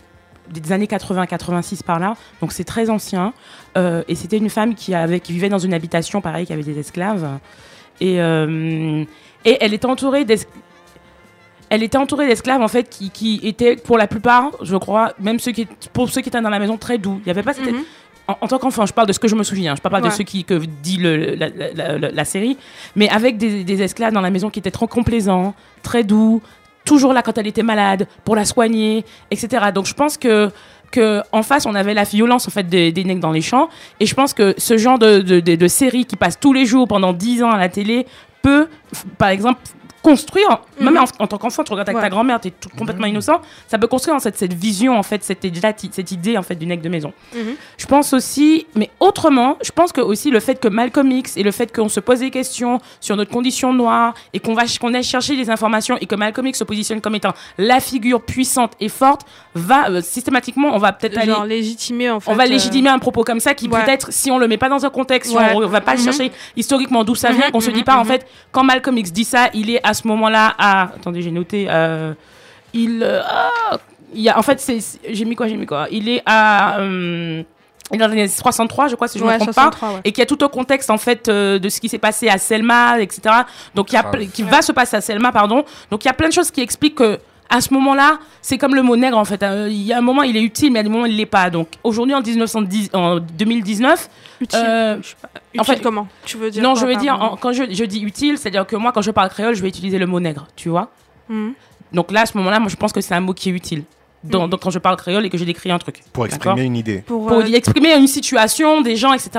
des 0.51 0.73
années 0.73 0.87
80-86 0.87 1.83
par 1.83 1.99
là. 1.99 2.15
Donc, 2.41 2.53
c'est 2.53 2.65
très 2.65 2.91
ancien. 2.91 3.33
Euh, 3.79 4.03
et 4.09 4.15
c'était 4.15 4.39
une 4.39 4.51
femme 4.51 4.75
qui, 4.75 4.95
avait, 4.95 5.21
qui 5.21 5.33
vivait 5.33 5.49
dans 5.49 5.59
une 5.59 5.73
habitation, 5.75 6.21
pareil, 6.21 6.47
qui 6.47 6.53
avait 6.53 6.63
des 6.63 6.79
esclaves. 6.79 7.39
Et, 8.01 8.21
euh, 8.21 9.05
et 9.45 9.59
elle 9.61 9.73
était 9.75 9.87
entourée 9.87 10.25
Elle 11.75 11.83
était 11.83 11.97
entourée 11.97 12.27
d'esclaves 12.27 12.61
en 12.61 12.69
fait 12.69 12.89
qui, 12.91 13.09
qui 13.11 13.41
étaient 13.45 13.77
pour 13.77 13.97
la 13.97 14.07
plupart, 14.07 14.51
je 14.61 14.77
crois, 14.77 15.15
même 15.19 15.39
ceux 15.39 15.53
qui 15.53 15.67
pour 15.95 16.11
ceux 16.11 16.21
qui 16.21 16.29
étaient 16.29 16.41
dans 16.43 16.51
la 16.51 16.59
maison 16.59 16.77
très 16.77 16.99
doux. 16.99 17.19
Il 17.25 17.29
y 17.29 17.31
avait 17.31 17.43
pas 17.43 17.55
cette, 17.55 17.65
Mhm. 17.73 17.83
en, 18.29 18.37
en 18.43 18.47
tant 18.47 18.59
qu'enfant, 18.59 18.85
je 18.85 18.93
parle 18.93 19.09
de 19.09 19.13
ce 19.15 19.19
que 19.19 19.27
je 19.29 19.35
me 19.35 19.43
souviens, 19.43 19.75
je 19.75 19.81
parle 19.81 19.95
pas 19.95 20.03
Ouais. 20.03 20.09
de 20.11 20.15
ce 20.15 20.23
qui, 20.23 20.45
que 20.45 20.55
dit 20.83 20.99
le, 20.99 21.35
la, 21.35 21.49
la- 21.49 21.99
la- 21.99 22.11
la 22.11 22.25
série, 22.27 22.59
mais 22.95 23.09
avec 23.09 23.39
des, 23.39 23.65
des 23.65 23.81
esclaves 23.83 24.13
dans 24.13 24.21
la 24.21 24.31
maison 24.31 24.51
qui 24.51 24.59
étaient 24.59 24.71
trop 24.71 24.87
complaisants, 24.87 25.55
très 25.83 26.05
doux, 26.05 26.43
toujours 26.85 27.13
là 27.15 27.23
quand 27.23 27.39
elle 27.39 27.47
était 27.47 27.63
malade, 27.63 28.07
pour 28.25 28.37
la 28.37 28.45
soigner, 28.45 29.05
etc. 29.31 29.67
Donc 29.75 29.87
je 29.87 29.95
pense 29.95 30.17
que, 30.19 30.51
que 30.91 31.23
en 31.33 31.43
face, 31.43 31.65
on 31.65 31.75
avait 31.75 31.95
la 31.95 32.05
violence 32.05 32.47
en 32.49 32.51
fait 32.51 32.69
des, 32.69 32.93
des 32.93 33.05
nègres 33.05 33.21
dans 33.23 33.33
les 33.33 33.41
champs, 33.41 33.71
et 33.99 34.05
je 34.05 34.15
pense 34.15 34.35
que 34.35 34.55
ce 34.59 34.77
genre 34.77 34.99
de, 34.99 35.21
de, 35.21 35.41
de, 35.41 35.55
de 35.55 35.69
série 35.69 36.05
qui 36.05 36.17
passe 36.17 36.39
tous 36.39 36.53
les 36.53 36.67
jours 36.67 36.87
pendant 36.87 37.15
10 37.15 37.43
ans 37.45 37.51
à 37.51 37.57
la 37.59 37.71
télé 37.71 38.05
peut, 38.43 38.67
par 39.19 39.31
exemple, 39.31 39.61
construire, 40.03 40.61
même 40.81 40.97
en, 40.99 41.05
en 41.23 41.27
tant 41.27 41.39
qu'enfant, 41.39 41.63
tu 41.65 41.73
regardes 41.73 41.89
avec. 41.89 41.97
Ouais. 41.97 42.03
ta 42.03 42.11
grand-mère, 42.11 42.41
tu 42.41 42.49
es 42.49 42.51
tout, 42.51 42.69
complètement 42.77 43.07
innocent, 43.07 43.41
ça 43.69 43.79
peut 43.79 43.87
construire 43.87 44.17
en 44.17 44.21
fait, 44.21 44.37
cette 44.37 44.53
vision, 44.55 44.99
en 44.99 45.03
fait, 45.03 45.23
cette, 45.23 45.43
cette 45.93 46.11
idée 46.13 46.37
en 46.37 46.43
fait, 46.43 46.55
du 46.57 46.67
nègre 46.67 46.83
de 46.83 46.89
maison. 46.89 47.13
Mhm. 47.35 47.55
Je 47.79 47.87
pense 47.87 48.13
aussi, 48.13 48.67
mais 48.75 48.91
autrement, 49.01 49.57
je 49.63 49.71
pense 49.71 49.93
que 49.93 50.01
aussi 50.01 50.31
le 50.31 50.41
fait 50.41 50.57
que 50.59 50.69
Malcolm 50.69 51.11
X 51.13 51.37
et 51.37 51.43
le 51.43 51.51
fait 51.53 51.75
qu'on 51.75 51.89
se 51.89 52.01
pose 52.01 52.21
des 52.21 52.31
questions 52.31 52.81
sur 53.01 53.17
notre 53.17 53.31
condition 53.31 53.73
noire 53.73 54.15
et 54.33 54.41
qu'on 54.41 54.55
va 54.55 54.63
qu'on 54.81 54.95
aille 54.95 55.03
chercher 55.05 55.37
des 55.37 55.51
informations 55.51 55.97
et 56.01 56.07
que 56.07 56.15
Malcolm 56.15 56.47
X 56.47 56.59
se 56.59 56.65
positionne 56.65 57.01
comme 57.01 57.15
étant 57.15 57.33
la 57.59 57.79
figure 57.81 58.21
puissante 58.23 58.73
et 58.81 58.89
forte, 58.89 59.23
va 59.55 59.89
euh, 59.91 60.01
systématiquement, 60.01 60.71
on 60.75 60.79
va 60.79 60.93
peut-être 60.93 61.19
aller 61.19 61.35
légitimer 61.47 62.11
en 62.11 62.21
fait. 62.21 62.31
on 62.31 62.35
va 62.35 62.45
euh, 62.45 62.47
légitimer 62.47 62.89
un 62.91 62.99
propos 62.99 63.23
comme 63.25 63.41
ça 63.41 63.55
qui 63.55 63.69
ouais. 63.69 63.85
peut-être, 63.85 64.13
si 64.13 64.31
on 64.31 64.39
le 64.39 64.49
met 64.49 64.57
pas 64.59 64.69
dans 64.69 64.85
un 64.85 64.91
contexte, 64.91 65.31
si 65.31 65.37
on, 65.37 65.57
on 65.59 65.67
va 65.69 65.81
pas 65.81 65.93
Mhm. 65.95 66.05
chercher 66.05 66.33
historiquement 66.57 67.05
d'où 67.05 67.15
ça 67.15 67.31
vient, 67.33 67.47
Mhm, 67.47 67.53
qu'on 67.53 67.61
se 67.61 67.71
dit 67.71 67.83
pas 67.85 67.97
en 67.99 68.05
fait 68.05 68.27
quand 68.51 68.65
Malcolm 68.65 68.97
X 68.99 69.13
dit 69.13 69.25
ça, 69.25 69.49
il 69.55 69.71
est 69.71 69.81
à 69.87 69.92
ce 69.95 70.07
moment-là 70.09 70.55
à 70.59 70.83
attendez 70.83 71.23
j'ai 71.23 71.31
noté 71.31 71.67
euh, 71.69 72.15
il 72.75 73.03
euh, 73.03 73.21
ah, 73.25 73.79
il 74.15 74.21
y 74.23 74.29
a 74.29 74.39
en 74.39 74.43
fait 74.43 74.61
c'est 74.61 74.81
c'est- 74.81 75.01
j'ai 75.11 75.25
mis 75.25 75.35
quoi 75.37 75.47
j'ai 75.49 75.57
mis 75.57 75.67
quoi? 75.67 75.87
Il 75.91 76.09
est 76.09 76.23
à 76.27 76.79
euh, 76.81 77.43
il 77.91 77.97
est 77.97 77.99
dans 77.99 78.07
les 78.07 78.13
années 78.13 78.29
63 78.29 78.89
je 78.89 78.95
crois 78.95 79.09
si 79.09 79.19
je 79.19 79.25
ouais, 79.25 79.35
me 79.35 79.39
trompe 79.39 79.55
pas 79.55 79.63
63, 79.71 79.89
ouais. 79.95 80.01
et 80.05 80.13
qu'il 80.13 80.21
y 80.21 80.23
a 80.23 80.27
tout 80.27 80.39
un 80.45 80.49
contexte 80.49 80.89
en 80.91 80.99
fait 80.99 81.29
euh, 81.29 81.59
de 81.59 81.69
ce 81.69 81.81
qui 81.81 81.89
s'est 81.89 81.99
passé 81.99 82.29
à 82.29 82.39
Selma, 82.39 83.01
etc. 83.01 83.21
Donc 83.75 83.91
il 83.93 83.97
y 83.97 83.99
a 83.99 84.03
ple- 84.03 84.29
qui 84.31 84.43
va 84.43 84.63
se 84.63 84.73
passer 84.73 84.97
à 84.97 85.01
Selma, 85.01 85.33
pardon. 85.33 85.65
Donc 85.91 86.05
il 86.05 86.09
y 86.09 86.11
a 86.11 86.15
plein 86.15 86.29
de 86.29 86.33
choses 86.33 86.51
qui 86.51 86.61
expliquent 86.63 86.95
que 86.97 87.19
à 87.55 87.61
ce 87.61 87.75
moment-là, 87.75 88.19
c'est 88.41 88.57
comme 88.57 88.75
le 88.75 88.83
mot 88.83 88.97
nègre 88.97 89.19
en 89.19 89.27
fait. 89.27 89.43
Euh, 89.43 89.69
Il 89.71 89.83
y 89.83 89.93
a 89.93 89.99
un 89.99 90.01
moment 90.01 90.23
il 90.23 90.35
est 90.39 90.43
utile, 90.43 90.73
mais 90.73 90.79
à 90.79 90.83
des 90.83 90.89
moments 90.89 91.05
il 91.05 91.15
l'est 91.19 91.27
pas. 91.27 91.51
Donc 91.51 91.69
aujourd'hui 91.85 92.15
en 92.15 92.23
1910, 92.23 92.91
en 92.95 93.19
2019, 93.19 94.09
Utile. 94.41 94.59
euh, 94.65 94.97
Je 95.03 95.09
sais 95.09 95.15
pas, 95.21 95.29
en 95.61 95.65
fait- 95.65 95.83
comment? 95.83 96.09
Tu 96.25 96.37
veux 96.37 96.51
dire 96.51 96.63
non, 96.63 96.73
quoi 96.73 96.81
je 96.83 96.87
veux 96.87 96.97
dire 96.97 97.21
en- 97.21 97.37
quand 97.37 97.53
je, 97.53 97.65
je 97.71 97.85
dis 97.85 98.01
utile, 98.03 98.39
c'est-à-dire 98.39 98.67
que 98.67 98.77
moi 98.77 98.93
quand 98.93 99.03
je 99.03 99.11
parle 99.11 99.29
créole, 99.29 99.55
je 99.55 99.63
vais 99.63 99.69
utiliser 99.69 99.99
le 99.99 100.07
mot 100.07 100.21
nègre, 100.21 100.47
tu 100.57 100.69
vois? 100.69 100.91
Mhm. 101.29 101.55
Donc 101.93 102.11
là 102.11 102.23
à 102.23 102.27
ce 102.27 102.37
moment-là, 102.39 102.59
moi 102.59 102.69
je 102.69 102.77
pense 102.77 102.93
que 102.93 103.01
c'est 103.01 103.15
un 103.15 103.21
mot 103.21 103.35
qui 103.35 103.51
est 103.51 103.53
utile. 103.53 103.85
Dans, 104.25 104.49
dans- 104.49 104.57
quand 104.57 104.71
je 104.71 104.79
parle 104.79 104.97
créole 104.97 105.25
et 105.27 105.31
que 105.31 105.39
j'ai 105.39 105.45
décrit 105.45 105.71
un 105.71 105.79
truc. 105.79 106.01
Pour 106.13 106.27
exprimer 106.27 106.63
une 106.63 106.77
idée. 106.77 106.99
Pour, 107.07 107.27
pour 107.27 107.39
euh, 107.39 107.47
y 107.49 107.55
exprimer 107.55 107.95
une 107.97 108.07
situation, 108.07 108.81
des 108.81 108.97
gens, 108.97 109.13
etc. 109.13 109.31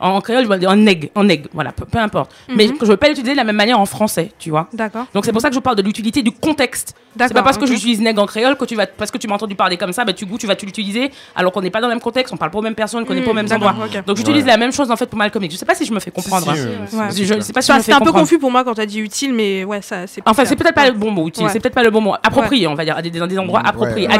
En 0.00 0.20
créole, 0.20 0.44
je 0.44 0.48
vais 0.48 0.58
dire 0.58 0.70
en 0.70 0.76
nègre, 0.76 1.08
en 1.14 1.24
nègre, 1.24 1.48
voilà, 1.52 1.72
peu, 1.72 1.84
peu 1.84 1.98
importe. 1.98 2.32
Mais 2.48 2.66
Mhm. 2.66 2.74
je 2.80 2.84
ne 2.84 2.90
veux 2.90 2.96
pas 2.96 3.08
l'utiliser 3.08 3.32
de 3.32 3.36
la 3.36 3.44
même 3.44 3.56
manière 3.56 3.78
en 3.78 3.86
français, 3.86 4.32
tu 4.38 4.50
vois. 4.50 4.68
D'accord. 4.72 5.06
Donc 5.14 5.24
c'est 5.24 5.32
pour 5.32 5.40
ça 5.40 5.48
que 5.48 5.54
je 5.54 5.60
parle 5.60 5.76
de 5.76 5.82
l'utilité 5.82 6.22
du 6.22 6.32
contexte. 6.32 6.94
C'est 7.18 7.34
pas 7.34 7.42
parce 7.42 7.58
que 7.58 7.64
ok. 7.64 7.70
j'utilise 7.70 8.00
nègre 8.00 8.22
en 8.22 8.26
créole 8.26 8.56
que 8.56 8.64
tu 8.64 8.74
vas, 8.74 8.86
parce 8.86 9.10
que 9.10 9.18
tu 9.18 9.28
m'as 9.28 9.34
entendu 9.34 9.54
parler 9.54 9.76
comme 9.76 9.92
ça, 9.92 10.02
bah, 10.04 10.14
tu 10.14 10.24
goûtes, 10.24 10.40
tu 10.40 10.46
vas 10.46 10.54
l'utiliser 10.54 11.10
alors 11.36 11.52
qu'on 11.52 11.60
n'est 11.60 11.68
pas 11.70 11.80
dans 11.82 11.88
le 11.88 11.92
même 11.92 12.00
contexte, 12.00 12.32
on 12.32 12.38
parle 12.38 12.50
pas 12.50 12.58
aux 12.58 12.62
mêmes 12.62 12.74
personnes, 12.74 13.04
qu'on 13.04 13.12
n'est 13.14 13.20
pas 13.20 13.30
aux 13.30 13.34
Mhm, 13.34 13.42
mêmes 13.48 13.52
endroits. 13.52 13.74
Donc 14.06 14.16
j'utilise 14.16 14.44
Ouais. 14.44 14.50
la 14.50 14.56
même 14.56 14.72
chose 14.72 14.90
en 14.90 14.96
fait 14.96 15.06
pour 15.06 15.18
Malcolm 15.18 15.44
X. 15.44 15.54
Je 15.54 15.58
sais 15.58 15.66
pas 15.66 15.74
si 15.74 15.84
je 15.84 15.92
me 15.92 16.00
fais 16.00 16.10
comprendre. 16.10 16.48
hein. 16.48 16.54
Si, 16.54 16.60
si, 16.62 16.66
hein. 16.96 16.98
Ouais. 16.98 17.06
c'est 17.10 17.16
Je, 17.18 17.24
je 17.24 17.32
clair. 17.34 17.42
sais 17.44 17.52
pas 17.52 17.60
si 17.60 17.66
je 17.66 17.72
Enfin, 17.72 17.78
me 17.78 17.82
fais 17.82 17.92
C'était 17.92 18.02
un 18.02 18.04
peu 18.04 18.12
confus 18.12 18.38
pour 18.38 18.50
moi 18.50 18.64
quand 18.64 18.72
t'as 18.74 18.86
dit 18.86 19.00
utile, 19.00 19.34
mais 19.34 19.62
ouais, 19.64 19.82
ça 19.82 20.06
c'est. 20.06 20.22
Enfin, 20.26 20.44
c'est 20.46 20.56
peut-être 20.56 20.74
pas 20.74 20.86
le 20.88 20.94
bon 20.96 21.10
mot 21.10 21.28
utile, 21.28 21.44
Ouais. 21.44 21.50
c'est 21.52 21.60
peut-être 21.60 21.74
pas 21.74 21.82
le 21.82 21.90
bon 21.90 22.00
mot. 22.00 22.14
Approprié, 22.22 22.66
on 22.66 22.74
va 22.74 22.84
dire, 22.84 22.96
à 22.96 23.02
des, 23.02 23.10
dans 23.10 23.26
des 23.26 23.38
endroits 23.38 23.60
Ouais. 23.60 23.68
appropriés, 23.68 24.06
Ouais. 24.08 24.14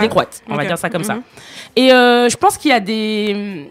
On 0.49 0.57
va 0.57 0.65
dire 0.65 0.79
ça 0.79 0.91
comme 0.91 1.05
ça. 1.05 1.15
Mhm. 1.15 1.23
Et 1.77 1.93
euh, 1.93 2.29
je 2.29 2.37
pense 2.37 2.59
qu'il 2.59 2.71
y 2.71 2.75
a 2.75 2.81
des. 2.81 3.71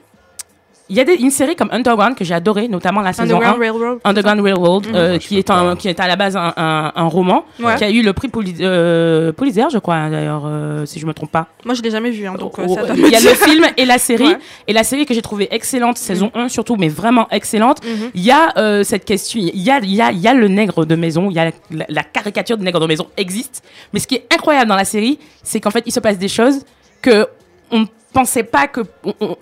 Il 0.92 0.98
y 0.98 1.00
a 1.00 1.06
des, 1.06 1.14
une 1.14 1.32
série 1.32 1.56
comme 1.56 1.70
Underground 1.72 2.16
que 2.16 2.26
j'ai 2.26 2.34
adoré, 2.34 2.68
notamment 2.68 3.00
la 3.00 3.14
saison 3.14 3.36
1. 3.36 3.38
Underground 3.38 3.60
Railroad. 3.62 4.00
Underground 4.04 4.42
Railroad, 4.42 4.88
Mhm. 4.88 4.94
euh, 4.96 5.18
qui, 5.20 5.38
est 5.38 5.50
un, 5.50 5.76
qui 5.78 5.88
est 5.88 6.00
à 6.02 6.08
la 6.08 6.18
base 6.18 6.36
un, 6.36 6.54
un, 6.58 6.92
un 6.94 7.06
roman, 7.06 7.46
Ouais. 7.64 7.76
qui 7.78 7.84
a 7.86 7.90
eu 7.90 8.02
le 8.02 8.12
prix 8.12 8.28
Puli- 8.28 8.58
euh, 8.60 9.32
Pulitzer, 9.32 9.64
je 9.72 9.78
crois, 9.80 10.10
d'ailleurs, 10.10 10.44
euh, 10.46 10.86
si 10.86 11.00
je 11.00 11.06
me 11.06 11.14
trompe 11.14 11.32
pas. 11.32 11.48
Moi 11.64 11.76
je 11.76 11.82
l'ai 11.82 11.92
jamais 11.92 12.12
vu, 12.12 12.28
hein, 12.28 12.36
donc 12.38 12.60
euh, 12.60 12.66
Oh, 12.68 12.76
ça 12.76 12.84
doit 12.84 12.96
il 12.96 13.08
y 13.10 13.16
a 13.16 13.20
le 13.22 13.30
film 13.36 13.66
et 13.78 13.86
la 13.86 13.98
série. 13.98 14.26
Ouais. 14.26 14.38
Et 14.68 14.74
la 14.74 14.84
série 14.84 15.06
que 15.06 15.14
j'ai 15.14 15.22
trouvée 15.22 15.48
excellente, 15.52 15.98
saison 15.98 16.30
1 16.36 16.50
surtout, 16.50 16.76
mais 16.76 16.90
vraiment 16.90 17.28
excellente. 17.32 17.78
Mhm. 17.86 18.10
Il 18.14 18.22
y 18.24 18.32
a 18.32 18.52
euh, 18.58 18.84
cette 18.84 19.06
question, 19.06 19.40
il 19.42 19.62
y 19.62 19.72
a, 19.72 19.80
il 19.80 19.94
y, 19.96 20.02
a, 20.02 20.12
il 20.12 20.20
y 20.20 20.28
a 20.28 20.34
le 20.34 20.50
nègre 20.50 20.86
de 20.86 20.96
maison, 20.96 21.30
il 21.30 21.36
y 21.36 21.40
a 21.40 21.46
la, 21.46 21.52
la- 21.72 21.86
la 21.88 22.04
caricature 22.04 22.58
de 22.58 22.64
nègre 22.66 22.82
de 22.82 22.86
maison 22.88 23.08
existe. 23.16 23.64
Mais 23.94 24.02
ce 24.02 24.08
qui 24.08 24.16
est 24.16 24.26
incroyable 24.34 24.68
dans 24.68 24.76
la 24.76 24.84
série, 24.86 25.20
c'est 25.42 25.62
qu'en 25.62 25.72
fait, 25.72 25.84
il 25.86 25.94
se 25.94 26.02
passe 26.02 26.18
des 26.18 26.28
choses 26.28 26.66
que 27.02 27.28
on 27.72 27.88
pensait 28.14 28.44
pas 28.44 28.68
que. 28.68 28.82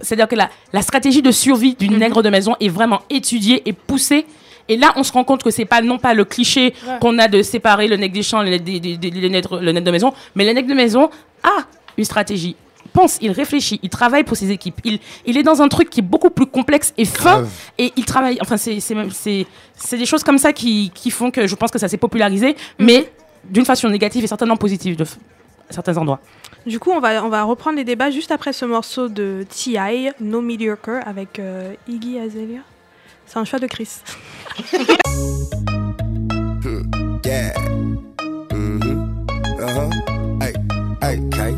C'est-à-dire 0.01 0.27
que 0.27 0.35
la, 0.35 0.49
la 0.73 0.81
stratégie 0.81 1.21
de 1.21 1.31
survie 1.31 1.75
d'une 1.75 1.93
Mhm. 1.93 1.99
nègre 1.99 2.21
de 2.23 2.29
maison 2.29 2.55
est 2.59 2.69
vraiment 2.69 3.01
étudiée 3.09 3.61
et 3.67 3.73
poussée. 3.73 4.25
Et 4.67 4.77
là, 4.77 4.93
on 4.95 5.03
se 5.03 5.11
rend 5.11 5.23
compte 5.23 5.41
que 5.41 5.49
c'est 5.49 5.65
pas 5.65 5.81
non 5.81 5.97
pas 5.97 6.13
le 6.13 6.25
cliché 6.25 6.73
Ouais. 6.87 6.97
qu'on 7.01 7.17
a 7.17 7.27
de 7.27 7.41
séparer 7.41 7.87
le 7.87 7.95
nègre 7.97 8.13
des 8.13 8.21
champs, 8.23 8.43
le 8.43 8.51
le 8.51 9.27
nègre- 9.27 9.59
de 9.81 9.91
maison, 9.91 10.13
mais 10.35 10.45
le 10.45 10.53
nègre 10.53 10.69
de 10.69 10.75
maison 10.75 11.09
a 11.43 11.63
une 11.97 12.05
stratégie. 12.05 12.55
Il 12.85 12.91
pense, 12.91 13.17
il 13.21 13.31
réfléchit, 13.31 13.79
il 13.83 13.89
travaille 13.89 14.23
pour 14.23 14.37
ses 14.37 14.51
équipes. 14.51 14.79
Il, 14.83 14.99
il 15.25 15.37
est 15.37 15.43
dans 15.43 15.61
un 15.61 15.67
truc 15.67 15.89
qui 15.89 15.99
est 15.99 16.03
beaucoup 16.03 16.29
plus 16.29 16.45
complexe 16.45 16.93
et 16.97 17.05
fin. 17.05 17.41
Grave. 17.41 17.49
Et 17.77 17.91
il 17.95 18.05
travaille. 18.05 18.37
Enfin, 18.41 18.57
c'est 18.57 18.79
c'est 18.79 18.95
même- 18.95 19.11
c'est 19.11 19.45
c'est 19.75 19.97
des 19.97 20.05
choses 20.05 20.23
comme 20.23 20.37
ça 20.37 20.53
qui, 20.53 20.91
qui 20.93 21.09
font 21.11 21.31
que 21.31 21.47
je 21.47 21.55
pense 21.55 21.71
que 21.71 21.79
ça 21.79 21.87
s'est 21.87 21.97
popularisé, 21.97 22.55
Mhm. 22.77 22.85
mais 22.85 23.11
d'une 23.43 23.65
façon 23.65 23.89
négative 23.89 24.23
et 24.23 24.27
certainement 24.27 24.57
positive 24.57 24.95
de 24.95 25.05
certains 25.69 25.97
endroits. 25.97 26.19
Du 26.65 26.79
coup, 26.79 26.91
on 26.91 26.99
va, 26.99 27.23
on 27.23 27.29
va 27.29 27.43
reprendre 27.43 27.77
les 27.77 27.83
débats 27.83 28.11
juste 28.11 28.31
après 28.31 28.53
ce 28.53 28.65
morceau 28.65 29.07
de 29.09 29.45
T.I., 29.49 30.11
No 30.19 30.41
Mediocre, 30.41 30.99
avec 31.05 31.39
euh, 31.39 31.73
Iggy 31.87 32.19
Azalea. 32.19 32.61
C'est 33.25 33.37
un 33.39 33.45
choix 33.45 33.59
de 33.59 33.67
Chris. 33.67 34.01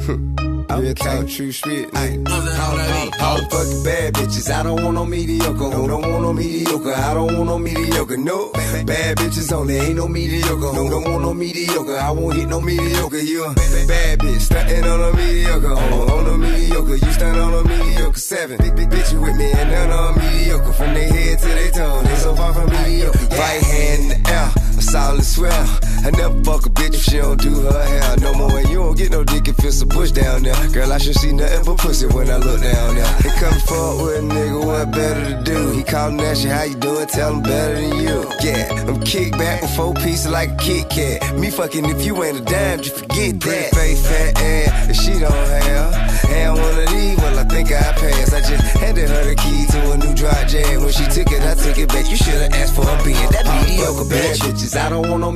Uh-huh. 0.03 0.50
Real 0.79 0.93
talk, 0.93 1.27
true 1.27 1.51
shit. 1.51 1.95
Hey, 1.95 2.17
all 2.17 3.37
the 3.37 3.47
fucking 3.51 3.83
bad 3.83 4.13
bitches. 4.13 4.49
I 4.49 4.63
don't 4.63 4.81
want 4.81 4.95
no 4.95 5.05
mediocre. 5.05 5.53
No, 5.53 5.87
don't 5.87 6.01
want 6.01 6.23
no 6.23 6.33
mediocre. 6.33 6.93
I 6.93 7.13
don't 7.13 7.37
want 7.37 7.45
no 7.45 7.59
mediocre. 7.59 8.17
No, 8.17 8.51
bad 8.53 9.17
bitches 9.17 9.51
only. 9.51 9.77
Ain't 9.77 9.97
no 9.97 10.07
mediocre. 10.07 10.71
No, 10.73 10.89
don't 10.89 11.03
want 11.03 11.23
no 11.23 11.33
mediocre. 11.33 11.97
I 11.97 12.11
won't 12.11 12.35
hit 12.35 12.47
no 12.47 12.61
mediocre. 12.61 13.19
You 13.19 13.43
a 13.45 13.53
bad 13.53 14.19
bitch, 14.19 14.39
stunting 14.39 14.83
on 14.85 15.01
a 15.01 15.15
mediocre. 15.15 15.73
On, 15.73 16.09
on 16.09 16.27
a 16.27 16.37
mediocre. 16.37 16.95
You 16.95 17.11
stunt 17.11 17.37
on 17.37 17.53
a 17.53 17.63
mediocre. 17.67 18.19
Seven 18.19 18.57
big, 18.57 18.75
big 18.75 18.89
bitches 18.89 19.21
with 19.21 19.35
me 19.35 19.51
and 19.51 19.71
none 19.71 19.91
on 19.91 20.17
mediocre. 20.17 20.73
From 20.73 20.93
their 20.93 21.09
head 21.09 21.39
to 21.39 21.47
their 21.47 21.71
toe, 21.71 22.01
they 22.03 22.15
so 22.15 22.35
far 22.35 22.53
from 22.53 22.69
mediocre. 22.71 23.17
Right 23.35 23.61
hand 23.61 24.01
in 24.03 24.07
the 24.23 24.29
air, 24.29 24.51
a 24.77 24.81
solid 24.81 25.23
swell. 25.23 25.79
I 26.03 26.09
never 26.11 26.43
fuck 26.43 26.65
a 26.65 26.69
bitch 26.69 26.95
if 26.95 27.03
she 27.03 27.17
don't 27.17 27.39
do 27.39 27.53
her 27.61 27.85
hair. 27.85 28.17
No 28.17 28.33
more, 28.33 28.57
and 28.57 28.67
you 28.69 28.79
don't 28.79 28.97
get 28.97 29.11
no 29.11 29.23
dick 29.23 29.47
if 29.47 29.63
it's 29.63 29.81
a 29.81 29.85
bush 29.85 30.11
down 30.11 30.43
there. 30.43 30.55
Girl, 30.69 30.91
I 30.91 30.97
should 30.97 31.15
see 31.15 31.31
nothing 31.31 31.63
but 31.63 31.77
pussy 31.77 32.07
when 32.07 32.29
I 32.29 32.37
look 32.37 32.61
down 32.61 32.95
there. 32.95 33.13
They 33.21 33.29
come 33.39 33.59
forward 33.61 34.05
with 34.05 34.17
a 34.17 34.33
nigga, 34.33 34.65
what 34.65 34.91
better 34.91 35.37
to 35.37 35.43
do? 35.43 35.71
He 35.71 35.83
callin' 35.83 36.17
that 36.17 36.37
shit, 36.37 36.51
how 36.51 36.63
you 36.63 36.75
doing? 36.75 37.07
Tell 37.07 37.33
him 37.33 37.43
better 37.43 37.75
than 37.75 37.97
you. 37.97 38.25
Yeah, 38.41 38.85
I'm 38.87 38.99
kick 39.01 39.31
back 39.33 39.61
with 39.61 39.75
four 39.75 39.93
pieces 39.93 40.29
like 40.29 40.49
a 40.51 40.55
Kit 40.57 40.89
Kat. 40.89 41.37
Me 41.37 41.49
fucking 41.49 41.85
if 41.85 42.05
you 42.05 42.23
ain't 42.23 42.39
a 42.39 42.41
dime, 42.41 42.81
just 42.81 42.97
forget 42.97 43.39
that. 43.39 43.69
Face 43.75 44.07
fat 44.07 44.41
ass, 44.41 44.89
if 44.89 44.95
she 44.95 45.19
don't 45.19 45.31
have. 45.31 46.11
And 46.31 46.57
one 46.57 46.79
of 46.79 46.89
these, 46.89 47.17
well, 47.17 47.39
I 47.39 47.43
think 47.43 47.71
I 47.71 47.91
passed. 47.93 48.33
I 48.33 48.39
just 48.39 48.63
handed 48.77 49.09
her 49.09 49.23
the 49.25 49.35
key 49.35 49.65
to 49.71 49.91
a 49.91 49.97
new 49.97 50.13
dry 50.15 50.45
jam. 50.45 50.81
When 50.81 50.91
she 50.91 51.03
took 51.05 51.31
it, 51.31 51.43
I 51.43 51.55
took 51.55 51.77
it 51.77 51.89
back. 51.89 52.09
You 52.09 52.15
should've 52.15 52.53
asked 52.53 52.75
for 52.75 52.87
a 52.87 53.03
being 53.03 53.29
that 53.31 53.45
mediocre 53.45 54.07
bad 54.09 54.37
bitches. 54.39 54.79
I 54.79 54.89
don't 54.89 55.09
want 55.09 55.21
no 55.21 55.31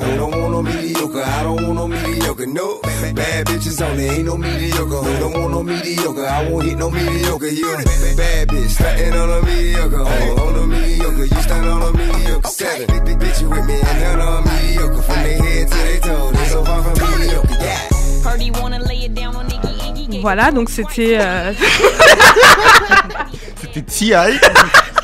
mediocre. 0.00 0.06
Who 0.06 0.16
don't 0.16 0.40
want 0.40 0.52
no 0.52 0.62
mediocre? 0.62 1.22
I 1.22 1.42
don't 1.42 1.62
want 1.62 1.74
no 1.74 1.88
mediocre. 1.88 2.46
No, 2.46 2.80
bad 3.14 3.46
bitches 3.46 3.80
only. 3.86 4.04
Ain't 4.06 4.24
no 4.26 4.36
mediocre. 4.36 4.84
Who 4.84 5.18
don't 5.18 5.32
want 5.34 5.50
no 5.52 5.62
mediocre? 5.62 6.26
I 6.26 6.48
won't 6.48 6.64
hit 6.66 6.78
no 6.78 6.90
mediocre. 6.90 7.46
You 7.48 7.72
a 7.74 7.76
bad 8.16 8.48
bitch, 8.48 8.70
stunting 8.70 9.12
on 9.14 9.30
a 9.30 9.42
mediocre. 9.42 10.00
On, 10.00 10.38
on 10.38 10.54
a 10.62 10.66
mediocre. 10.66 11.24
You 11.24 11.42
stunt 11.42 11.66
on 11.66 11.82
a 11.82 11.92
mediocre. 11.96 12.48
Seven 12.48 12.86
big, 12.86 13.04
big 13.04 13.18
bitches 13.18 13.48
with 13.48 13.66
me 13.66 13.74
and 13.80 14.00
none 14.00 14.20
on 14.20 14.44
mediocre. 14.44 15.02
From 15.02 15.22
their 15.22 15.42
head 15.42 15.68
to 15.68 15.76
their 15.76 16.00
toe, 16.00 16.30
they 16.32 16.46
so 16.46 16.64
far 16.64 16.82
from 16.82 17.20
mediocre. 17.20 17.54
Yeah. 17.60 17.88
Purdy 18.22 18.50
wanna 18.50 18.78
lay 18.80 19.04
it 19.04 19.14
down 19.14 19.36
on 19.36 19.46
Iggy 19.48 20.08
Iggy. 20.08 20.20
Voilà, 20.22 20.50
donc 20.50 20.70
c'était. 20.70 21.18
euh, 21.20 21.52
C'était 23.60 23.82
T.I. 23.82 24.38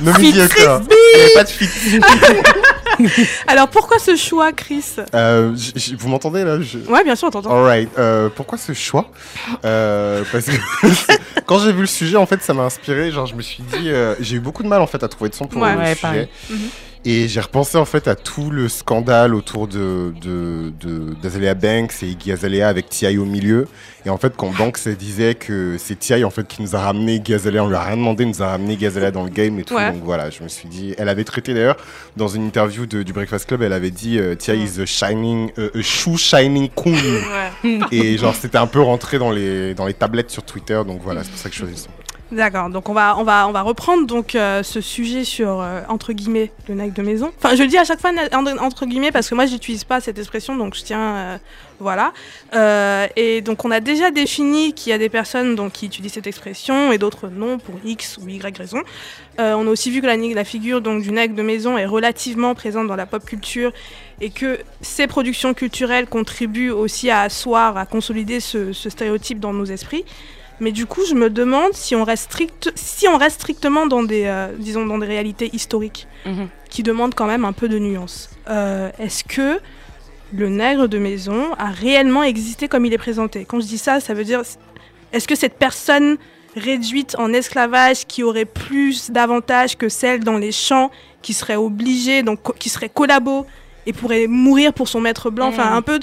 No 0.02 0.12
mediocre. 0.14 0.56
Il 0.56 1.18
n'y 1.18 1.22
avait 1.24 1.34
pas 1.34 1.44
de 1.44 1.48
fit. 1.50 1.68
Alors 3.46 3.68
pourquoi 3.68 3.98
ce 3.98 4.16
choix, 4.16 4.52
Chris 4.52 4.84
Euh, 5.14 5.54
j- 5.56 5.72
j- 5.76 5.94
vous 5.98 6.08
m'entendez 6.08 6.44
là? 6.44 6.60
Je- 6.60 6.78
Ouais, 6.90 7.02
bien 7.04 7.16
sûr, 7.16 7.28
on 7.28 7.30
t'entend. 7.30 7.50
Alright, 7.50 7.88
euh, 7.98 8.28
pourquoi 8.34 8.58
ce 8.58 8.72
choix? 8.72 9.10
Euh, 9.64 10.22
Parce 10.32 10.46
que 10.46 10.52
quand 11.46 11.58
j'ai 11.60 11.72
vu 11.72 11.80
le 11.82 11.86
sujet, 11.86 12.16
en 12.16 12.26
fait, 12.26 12.42
ça 12.42 12.54
m'a 12.54 12.62
inspiré. 12.64 13.10
Genre, 13.10 13.26
je 13.26 13.34
me 13.34 13.42
suis 13.42 13.62
dit, 13.62 13.90
euh, 13.90 14.14
j'ai 14.20 14.36
eu 14.36 14.40
beaucoup 14.40 14.62
de 14.62 14.68
mal 14.68 14.80
en 14.82 14.86
fait 14.86 15.02
à 15.02 15.08
trouver 15.08 15.30
de 15.30 15.34
son 15.34 15.46
pour 15.46 15.60
Ouais. 15.62 15.72
le 15.74 15.78
Ouais, 15.78 15.94
sujet. 15.94 16.28
Et 17.06 17.28
j'ai 17.28 17.40
repensé 17.40 17.78
en 17.78 17.86
fait 17.86 18.08
à 18.08 18.14
tout 18.14 18.50
le 18.50 18.68
scandale 18.68 19.34
autour 19.34 19.66
de 19.66 20.12
de- 20.20 20.70
de- 20.80 21.14
d'Azalea 21.22 21.54
Banks 21.54 22.02
et 22.02 22.06
Iggy 22.08 22.30
Azalea 22.30 22.64
avec 22.68 22.90
T.I. 22.90 23.16
au 23.16 23.24
milieu. 23.24 23.66
Et 24.04 24.10
en 24.10 24.18
fait, 24.18 24.34
quand 24.36 24.50
Banks 24.50 24.86
disait 24.86 25.34
que 25.34 25.76
c'est 25.78 25.98
T.I. 25.98 26.24
en 26.24 26.30
fait 26.30 26.46
qui 26.46 26.60
nous 26.60 26.76
a 26.76 26.80
ramené 26.80 27.14
Iggy 27.14 27.32
Azalea, 27.32 27.60
on 27.64 27.68
lui 27.68 27.74
a 27.76 27.82
rien 27.84 27.96
demandé, 27.96 28.24
il 28.24 28.28
nous 28.28 28.42
a 28.42 28.48
ramené 28.48 28.74
Iggy 28.74 28.84
Azalea 28.84 29.10
dans 29.12 29.24
le 29.24 29.30
game 29.30 29.58
et 29.58 29.64
tout. 29.64 29.74
Ouais. 29.76 29.90
Donc 29.92 30.02
voilà, 30.04 30.28
je 30.28 30.42
me 30.42 30.48
suis 30.48 30.68
dit, 30.68 30.94
elle 30.98 31.08
avait 31.08 31.24
traité 31.24 31.54
d'ailleurs 31.54 31.78
dans 32.18 32.28
une 32.28 32.44
interview 32.44 32.84
de- 32.84 33.02
du 33.02 33.14
Breakfast 33.14 33.46
Club, 33.46 33.62
elle 33.62 33.72
avait 33.72 33.90
dit 33.90 34.18
euh, 34.18 34.34
T.I. 34.34 34.62
is 34.62 34.80
a 34.82 34.84
shining, 34.84 35.50
euh, 35.58 35.70
a 35.74 35.80
shoe 35.80 36.18
shining 36.18 36.68
queen. 36.68 36.96
Ouais. 37.64 37.78
Et 37.92 38.18
genre, 38.18 38.34
c'était 38.34 38.58
un 38.58 38.66
peu 38.66 38.80
rentré 38.80 39.18
dans 39.18 39.30
les, 39.30 39.72
dans 39.72 39.86
les 39.86 39.94
tablettes 39.94 40.30
sur 40.30 40.42
Twitter, 40.42 40.78
donc 40.86 41.00
voilà, 41.02 41.24
c'est 41.24 41.30
pour 41.30 41.38
ça 41.38 41.48
que 41.48 41.54
je 41.54 41.60
choisis 41.60 41.78
ça. 41.84 41.88
D'accord, 42.32 42.70
donc 42.70 42.88
on 42.88 42.92
va, 42.92 43.18
on 43.18 43.24
va, 43.24 43.48
on 43.48 43.52
va 43.52 43.62
reprendre 43.62 44.06
donc 44.06 44.36
euh, 44.36 44.62
ce 44.62 44.80
sujet 44.80 45.24
sur 45.24 45.60
euh, 45.60 45.80
entre 45.88 46.12
guillemets 46.12 46.52
le 46.68 46.76
nègre 46.76 46.94
de 46.94 47.02
maison. 47.02 47.32
Enfin, 47.36 47.56
je 47.56 47.62
le 47.62 47.68
dis 47.68 47.76
à 47.76 47.82
chaque 47.82 48.00
fois 48.00 48.12
entre, 48.60 48.86
guillemets 48.86 49.10
parce 49.10 49.28
que 49.28 49.34
moi 49.34 49.46
j'utilise 49.46 49.82
pas 49.82 50.00
cette 50.00 50.16
expression, 50.16 50.56
donc 50.56 50.76
je 50.76 50.84
tiens, 50.84 51.16
euh, 51.16 51.38
voilà. 51.80 52.12
Euh, 52.54 53.08
et 53.16 53.40
donc 53.40 53.64
on 53.64 53.72
a 53.72 53.80
déjà 53.80 54.12
défini 54.12 54.74
qu'il 54.74 54.90
y 54.90 54.92
a 54.92 54.98
des 54.98 55.08
personnes 55.08 55.56
donc 55.56 55.72
qui 55.72 55.86
utilisent 55.86 56.12
cette 56.12 56.28
expression 56.28 56.92
et 56.92 56.98
d'autres 56.98 57.28
non 57.28 57.58
pour 57.58 57.74
X 57.84 58.18
ou 58.22 58.28
Y 58.28 58.56
raison. 58.56 58.82
Euh, 59.40 59.54
on 59.54 59.66
a 59.66 59.70
aussi 59.70 59.90
vu 59.90 60.00
que 60.00 60.06
la, 60.06 60.16
la 60.16 60.44
figure 60.44 60.80
donc 60.80 61.02
du 61.02 61.10
nègre 61.10 61.34
de 61.34 61.42
maison 61.42 61.78
est 61.78 61.86
relativement 61.86 62.54
présente 62.54 62.86
dans 62.86 62.96
la 62.96 63.06
pop 63.06 63.24
culture 63.24 63.72
et 64.20 64.30
que 64.30 64.60
ces 64.82 65.08
productions 65.08 65.52
culturelles 65.52 66.06
contribuent 66.06 66.70
aussi 66.70 67.10
à 67.10 67.22
asseoir, 67.22 67.76
à 67.76 67.86
consolider 67.86 68.38
ce, 68.38 68.72
ce 68.72 68.88
stéréotype 68.88 69.40
dans 69.40 69.52
nos 69.52 69.64
esprits. 69.64 70.04
Mais 70.60 70.72
du 70.72 70.86
coup, 70.86 71.00
je 71.08 71.14
me 71.14 71.30
demande 71.30 71.72
si 71.72 71.96
on 71.96 72.04
reste, 72.04 72.24
strict, 72.24 72.70
si 72.74 73.08
on 73.08 73.16
reste 73.16 73.36
strictement 73.40 73.86
dans 73.86 74.02
des, 74.02 74.24
euh, 74.26 74.48
disons, 74.58 74.84
dans 74.86 74.98
des 74.98 75.06
réalités 75.06 75.48
historiques 75.54 76.06
Mhm. 76.26 76.48
qui 76.68 76.82
demandent 76.82 77.14
quand 77.14 77.26
même 77.26 77.44
un 77.44 77.52
peu 77.52 77.68
de 77.68 77.78
nuance. 77.78 78.30
Euh, 78.48 78.90
Est-ce 78.98 79.24
que 79.24 79.58
le 80.32 80.48
nègre 80.48 80.86
de 80.86 80.98
maison 80.98 81.54
a 81.58 81.70
réellement 81.70 82.22
existé 82.22 82.68
comme 82.68 82.84
il 82.84 82.92
est 82.92 82.98
présenté? 82.98 83.44
Quand 83.46 83.58
je 83.60 83.66
dis 83.66 83.78
ça, 83.78 84.00
ça 84.00 84.12
veut 84.14 84.24
dire 84.24 84.42
est-ce 85.12 85.26
que 85.26 85.34
cette 85.34 85.54
personne 85.58 86.18
réduite 86.56 87.16
en 87.18 87.32
esclavage 87.32 88.06
qui 88.06 88.22
aurait 88.22 88.44
plus 88.44 89.10
d'avantages 89.10 89.76
que 89.78 89.88
celle 89.88 90.20
dans 90.24 90.36
les 90.36 90.52
champs, 90.52 90.90
qui 91.22 91.32
serait 91.32 91.56
obligée, 91.56 92.22
donc 92.22 92.40
qui 92.58 92.68
serait 92.68 92.88
collabo 92.88 93.46
et 93.86 93.92
pourrait 93.92 94.26
mourir 94.26 94.72
pour 94.72 94.88
son 94.88 95.00
maître 95.00 95.30
blanc, 95.30 95.48
enfin 95.48 95.70
Mhm. 95.70 95.76
un 95.76 95.82
peu 95.82 96.00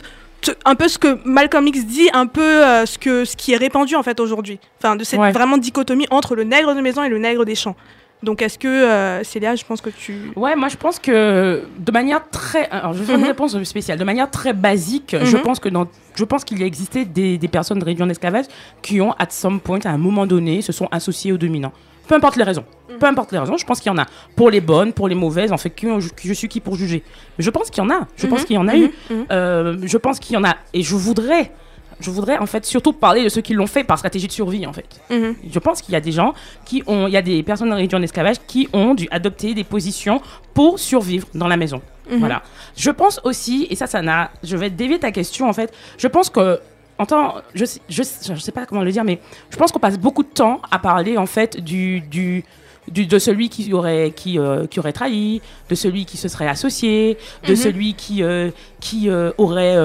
un 0.65 0.75
peu 0.75 0.87
ce 0.87 0.97
que 0.97 1.17
Malcolm 1.25 1.67
X 1.67 1.85
dit, 1.85 2.09
un 2.13 2.27
peu 2.27 2.41
euh, 2.65 2.85
ce, 2.85 2.97
que, 2.97 3.25
ce 3.25 3.35
qui 3.35 3.53
est 3.53 3.57
répandu 3.57 3.95
en 3.95 4.03
fait 4.03 4.19
aujourd'hui. 4.19 4.59
Enfin, 4.81 4.95
de 4.95 5.03
cette 5.03 5.19
Ouais. 5.19 5.31
vraiment 5.31 5.57
dichotomie 5.57 6.07
entre 6.11 6.35
le 6.35 6.43
nègre 6.43 6.73
de 6.75 6.81
maison 6.81 7.03
et 7.03 7.09
le 7.09 7.17
nègre 7.17 7.43
des 7.45 7.55
champs. 7.55 7.75
Donc 8.23 8.41
est-ce 8.41 8.57
que, 8.57 8.67
euh, 8.67 9.23
Célia, 9.23 9.55
je 9.55 9.63
pense 9.63 9.79
que 9.79 9.91
tu... 9.91 10.31
Ouais, 10.35 10.55
moi 10.55 10.69
je 10.69 10.75
pense 10.77 10.97
que 10.97 11.63
de 11.77 11.91
manière 11.91 12.27
très, 12.31 12.67
alors 12.69 12.93
je 12.93 12.99
vais 12.99 13.05
faire 13.05 13.15
Mhm. 13.17 13.21
une 13.21 13.27
réponse 13.27 13.63
spéciale, 13.63 13.99
de 13.99 14.03
manière 14.03 14.31
très 14.31 14.53
basique, 14.53 15.15
je 15.21 15.37
Mhm. 15.37 15.43
pense 15.43 15.59
que 15.59 15.69
dans, 15.69 15.87
je 16.15 16.23
pense 16.23 16.43
qu'il 16.43 16.59
y 16.59 16.63
a 16.63 16.65
existé 16.65 17.05
des, 17.05 17.37
des 17.37 17.47
personnes 17.47 17.81
réduites 17.83 18.01
en 18.03 18.09
esclavage 18.09 18.45
qui 18.81 19.01
ont, 19.01 19.11
at 19.19 19.27
some 19.29 19.59
point, 19.59 19.79
à 19.85 19.89
un 19.91 19.97
moment 19.99 20.25
donné, 20.25 20.63
se 20.63 20.71
sont 20.71 20.87
associées 20.91 21.31
aux 21.31 21.37
dominants. 21.37 21.73
Peu 22.07 22.15
importe 22.15 22.35
les 22.37 22.43
raisons. 22.43 22.63
Mhm. 22.89 22.97
Peu 22.99 23.05
importe 23.07 23.31
les 23.31 23.39
raisons, 23.39 23.57
je 23.57 23.65
pense 23.65 23.79
qu'il 23.79 23.91
y 23.91 23.93
en 23.95 23.97
a. 23.97 24.05
Pour 24.35 24.49
les 24.49 24.61
bonnes, 24.61 24.93
pour 24.93 25.07
les 25.07 25.15
mauvaises, 25.15 25.51
en 25.51 25.57
fait, 25.57 25.69
qui, 25.71 25.87
je 26.23 26.33
suis 26.33 26.47
qui 26.47 26.59
pour 26.61 26.75
juger. 26.75 27.03
Mais 27.37 27.43
je 27.43 27.49
pense 27.49 27.69
qu'il 27.69 27.83
y 27.83 27.85
en 27.85 27.89
a. 27.89 28.07
Je 28.15 28.27
pense 28.27 28.39
Mhm. 28.41 28.45
qu'il 28.45 28.55
y 28.55 28.59
en 28.59 28.67
a 28.67 28.75
eu. 28.77 28.91
Euh, 29.31 29.77
je 29.83 29.97
pense 29.97 30.19
qu'il 30.19 30.35
y 30.35 30.37
en 30.37 30.43
a. 30.43 30.55
Et 30.73 30.81
je 30.83 30.95
voudrais, 30.95 31.51
je 31.99 32.09
voudrais 32.09 32.37
en 32.37 32.45
fait 32.45 32.65
surtout 32.65 32.93
parler 32.93 33.23
de 33.23 33.29
ceux 33.29 33.41
qui 33.41 33.53
l'ont 33.53 33.67
fait 33.67 33.83
par 33.83 33.97
stratégie 33.97 34.27
de 34.27 34.31
survie, 34.31 34.65
en 34.65 34.73
fait. 34.73 34.85
Je 35.09 35.59
pense 35.59 35.81
qu'il 35.81 35.93
y 35.93 35.97
a 35.97 36.01
des 36.01 36.11
gens 36.13 36.33
qui 36.65 36.81
ont, 36.87 37.07
il 37.07 37.13
y 37.13 37.17
a 37.17 37.21
des 37.21 37.43
personnes 37.43 37.73
réduites 37.73 37.93
en 37.93 38.01
esclavage 38.01 38.37
qui 38.47 38.69
ont 38.73 38.93
dû 38.95 39.07
adopter 39.11 39.53
des 39.53 39.63
positions 39.65 40.21
pour 40.53 40.79
survivre 40.79 41.27
dans 41.33 41.47
la 41.47 41.57
maison. 41.57 41.81
Voilà. 42.09 42.41
Je 42.77 42.89
pense 42.89 43.19
aussi, 43.25 43.67
et 43.69 43.75
ça, 43.75 43.85
ça 43.85 44.01
n'a, 44.01 44.31
je 44.41 44.55
vais 44.55 44.69
dévier 44.69 44.97
ta 44.97 45.11
question 45.11 45.49
en 45.49 45.53
fait. 45.53 45.73
Je 45.97 46.07
pense 46.07 46.29
que 46.29 46.59
en 46.99 47.05
temps, 47.05 47.35
je, 47.53 47.65
sais- 47.65 47.81
je, 47.89 48.03
sais- 48.03 48.33
je 48.33 48.39
sais 48.39 48.51
pas 48.51 48.65
comment 48.65 48.81
le 48.83 48.91
dire, 48.91 49.03
mais 49.03 49.19
je 49.49 49.57
pense 49.57 49.71
qu'on 49.71 49.79
passe 49.79 49.99
beaucoup 49.99 50.23
de 50.23 50.29
temps 50.29 50.61
à 50.71 50.79
parler 50.79 51.17
en 51.17 51.25
fait 51.27 51.59
du, 51.59 52.01
du, 52.01 52.43
du- 52.89 53.05
de 53.05 53.19
celui 53.19 53.49
qui 53.49 53.71
aurait, 53.73 54.11
qui, 54.15 54.39
euh, 54.39 54.65
qui 54.67 54.79
aurait 54.79 54.93
trahi, 54.93 55.41
de 55.69 55.75
celui 55.75 56.05
qui 56.05 56.17
se 56.17 56.27
serait 56.27 56.47
associé, 56.47 57.17
de 57.45 57.51
Mhm. 57.51 57.55
celui 57.55 57.93
qui, 57.93 58.23
euh, 58.23 58.49
qui 58.79 59.09
euh, 59.09 59.31
aurait. 59.37 59.75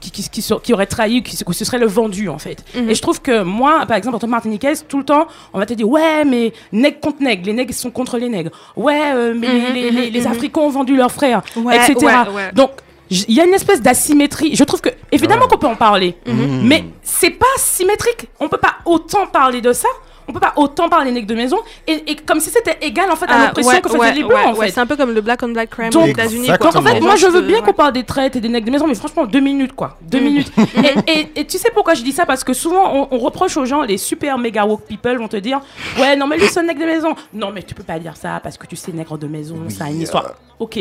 qui, 0.00 0.10
qui, 0.10 0.30
qui, 0.30 0.40
se- 0.40 0.54
qui 0.54 0.72
aurait 0.72 0.86
trahi, 0.86 1.22
qui, 1.22 1.36
se- 1.36 1.44
que 1.44 1.52
ce 1.52 1.62
serait 1.66 1.78
le 1.78 1.86
vendu 1.86 2.30
en 2.30 2.38
fait. 2.38 2.64
Mhm. 2.74 2.88
Et 2.88 2.94
je 2.94 3.02
trouve 3.02 3.20
que 3.20 3.42
moi, 3.42 3.84
par 3.86 3.98
exemple, 3.98 4.16
en 4.16 4.18
tant 4.18 4.26
que 4.28 4.30
martiniquaise, 4.30 4.86
tout 4.88 4.96
le 4.96 5.04
temps, 5.04 5.26
on 5.52 5.58
va 5.58 5.66
te 5.66 5.74
dire 5.74 5.86
ouais, 5.86 6.24
mais 6.24 6.54
nègre 6.72 7.00
contre 7.00 7.22
nègre, 7.22 7.44
les 7.44 7.52
nègres 7.52 7.74
sont 7.74 7.90
contre 7.90 8.16
les 8.16 8.30
nègres. 8.30 8.50
Ouais, 8.76 9.12
euh, 9.14 9.34
mais 9.36 9.70
les- 9.72 9.90
Mhm, 9.90 10.12
les. 10.12 10.26
Africains 10.26 10.62
ont 10.62 10.70
vendu 10.70 10.96
leurs 10.96 11.12
frères, 11.12 11.42
Ouais, 11.54 11.76
etc. 11.76 11.94
ouais, 11.98 12.34
ouais. 12.34 12.52
Donc 12.54 12.70
il 13.10 13.34
y 13.34 13.40
a 13.40 13.44
une 13.44 13.54
espèce 13.54 13.80
d'asymétrie. 13.82 14.54
Je 14.54 14.64
trouve 14.64 14.80
que 14.80 14.90
évidemment 15.12 15.42
Ouais. 15.42 15.48
qu'on 15.48 15.58
peut 15.58 15.66
en 15.66 15.76
parler, 15.76 16.16
Mhm. 16.26 16.62
mais 16.64 16.84
c'est 17.02 17.30
pas 17.30 17.46
symétrique. 17.56 18.28
On 18.38 18.48
peut 18.48 18.58
pas 18.58 18.76
autant 18.84 19.26
parler 19.26 19.60
de 19.60 19.72
ça. 19.72 19.88
On 20.28 20.32
peut 20.32 20.38
pas 20.38 20.52
autant 20.54 20.88
parler 20.88 21.06
des 21.06 21.12
nègres 21.16 21.26
de 21.26 21.34
maison 21.34 21.56
et, 21.88 22.04
et 22.12 22.14
comme 22.14 22.38
si 22.38 22.50
c'était 22.50 22.78
égal 22.82 23.10
en 23.10 23.16
fait 23.16 23.24
à 23.24 23.30
Ah, 23.34 23.46
l'oppression 23.46 23.72
ouais, 23.72 23.80
que 23.80 23.88
faisaient 23.88 23.98
ouais, 23.98 24.12
les 24.14 24.22
blancs 24.22 24.32
ouais, 24.44 24.44
en 24.44 24.54
ouais, 24.54 24.66
fait. 24.66 24.72
c'est 24.74 24.80
un 24.80 24.86
peu 24.86 24.94
comme 24.96 25.10
le 25.10 25.20
black 25.22 25.42
on 25.42 25.48
black 25.48 25.70
crime 25.70 25.90
Donc, 25.90 26.04
aux 26.04 26.06
États-Unis. 26.06 26.46
Donc 26.46 26.76
en 26.76 26.82
fait, 26.82 27.00
moi 27.00 27.16
je 27.16 27.26
veux 27.26 27.40
bien 27.40 27.62
qu'on 27.62 27.72
parle 27.72 27.92
des 27.94 28.04
traites 28.04 28.36
et 28.36 28.40
des 28.40 28.48
nègres 28.48 28.66
de 28.66 28.70
maison, 28.70 28.86
mais 28.86 28.94
franchement, 28.94 29.26
deux 29.26 29.40
minutes 29.40 29.72
quoi. 29.72 29.98
Deux 30.02 30.20
Mm. 30.20 30.24
minutes. 30.24 30.52
et, 31.08 31.10
et- 31.12 31.28
et 31.40 31.46
tu 31.48 31.58
sais 31.58 31.70
pourquoi 31.74 31.94
je 31.94 32.02
dis 32.04 32.12
ça? 32.12 32.26
Parce 32.26 32.44
que 32.44 32.52
souvent 32.52 32.94
on, 32.94 33.08
on 33.10 33.18
reproche 33.18 33.56
aux 33.56 33.64
gens, 33.64 33.82
les 33.82 33.98
super 33.98 34.38
méga 34.38 34.64
woke 34.66 34.82
people 34.86 35.16
vont 35.18 35.26
te 35.26 35.36
dire 35.38 35.60
Ouais, 35.98 36.14
non, 36.14 36.28
mais 36.28 36.36
lui 36.38 36.46
c'est 36.46 36.60
un 36.60 36.62
nègre 36.62 36.82
de 36.82 36.86
maison. 36.86 37.16
Non, 37.34 37.50
mais 37.52 37.64
tu 37.64 37.74
peux 37.74 37.82
pas 37.82 37.98
dire 37.98 38.16
ça 38.16 38.38
parce 38.40 38.56
que 38.56 38.68
tu 38.68 38.76
sais, 38.76 38.92
nègre 38.92 39.18
de 39.18 39.26
maison, 39.26 39.56
ça 39.68 39.86
a 39.86 39.88
une 39.88 39.96
Oui, 39.96 40.02
histoire. 40.04 40.26
euh. 40.26 40.28
Ok. 40.60 40.78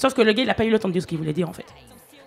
Sauf 0.00 0.14
que 0.14 0.22
le 0.22 0.32
gars, 0.32 0.42
il 0.42 0.48
a 0.48 0.54
pas 0.54 0.64
eu 0.64 0.70
le 0.70 0.78
temps 0.78 0.88
de 0.88 0.94
dire 0.94 1.02
ce 1.02 1.06
qu'il 1.06 1.18
voulait 1.18 1.34
dire 1.34 1.46
en 1.46 1.52
fait. 1.52 1.66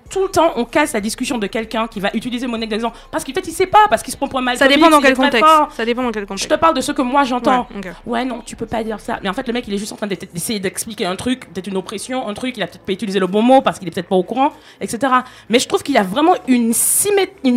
Tout 0.10 0.24
le 0.24 0.30
temps, 0.30 0.52
on 0.58 0.66
casse 0.66 0.94
la 0.94 1.02
discussion 1.02 1.38
de 1.38 1.48
quelqu'un 1.48 1.88
qui 1.88 2.00
va 2.00 2.10
utiliser 2.14 2.46
mon 2.48 2.58
maison 2.58 2.92
parce 3.12 3.24
qu'il 3.24 3.34
peut-être 3.34 3.48
il 3.48 3.54
sait 3.54 3.66
pas, 3.68 3.88
parce 3.90 4.04
qu'il 4.04 4.12
se 4.12 4.18
prend 4.18 4.28
pour 4.28 4.42
mal 4.42 4.58
Ça 4.58 4.68
dépend 4.68 4.90
dans 4.90 5.02
quel 5.02 5.16
contexte. 5.16 5.50
Ça 5.76 5.86
dépend 5.86 6.04
dans 6.04 6.12
quel 6.12 6.24
Je 6.24 6.28
contexte. 6.28 6.50
te 6.50 6.56
parle 6.56 6.76
de 6.76 6.82
ce 6.82 6.92
que 6.92 7.02
moi 7.02 7.24
j'entends. 7.24 7.68
Ouais, 8.06 8.24
non, 8.26 8.42
tu 8.46 8.56
peux 8.56 8.66
pas 8.66 8.84
dire 8.84 9.00
ça. 9.00 9.20
Mais 9.24 9.30
en 9.30 9.34
fait, 9.34 9.48
le 9.48 9.54
mec, 9.54 9.66
il 9.68 9.74
est 9.74 9.78
juste 9.78 9.92
en 9.94 9.96
train 9.96 10.08
d'essayer 10.08 10.60
d'expliquer 10.60 11.06
un 11.06 11.16
truc, 11.16 11.52
peut-être 11.54 11.68
une 11.68 11.78
oppression, 11.78 12.28
un 12.28 12.34
truc, 12.34 12.56
il 12.58 12.64
a 12.64 12.68
peut-être 12.68 12.84
pas 12.86 12.94
utilisé 12.94 13.20
le 13.20 13.28
bon 13.28 13.42
mot 13.42 13.62
parce 13.62 13.80
qu'il 13.80 13.88
est 13.88 13.92
peut-être 13.92 14.08
pas 14.10 14.16
au 14.16 14.24
courant, 14.24 14.52
etc. 14.82 15.12
Mais 15.50 15.60
je 15.60 15.68
trouve 15.68 15.84
qu'il 15.84 15.96
y 15.96 15.98
a 15.98 16.04
vraiment 16.04 16.36
une 16.48 16.74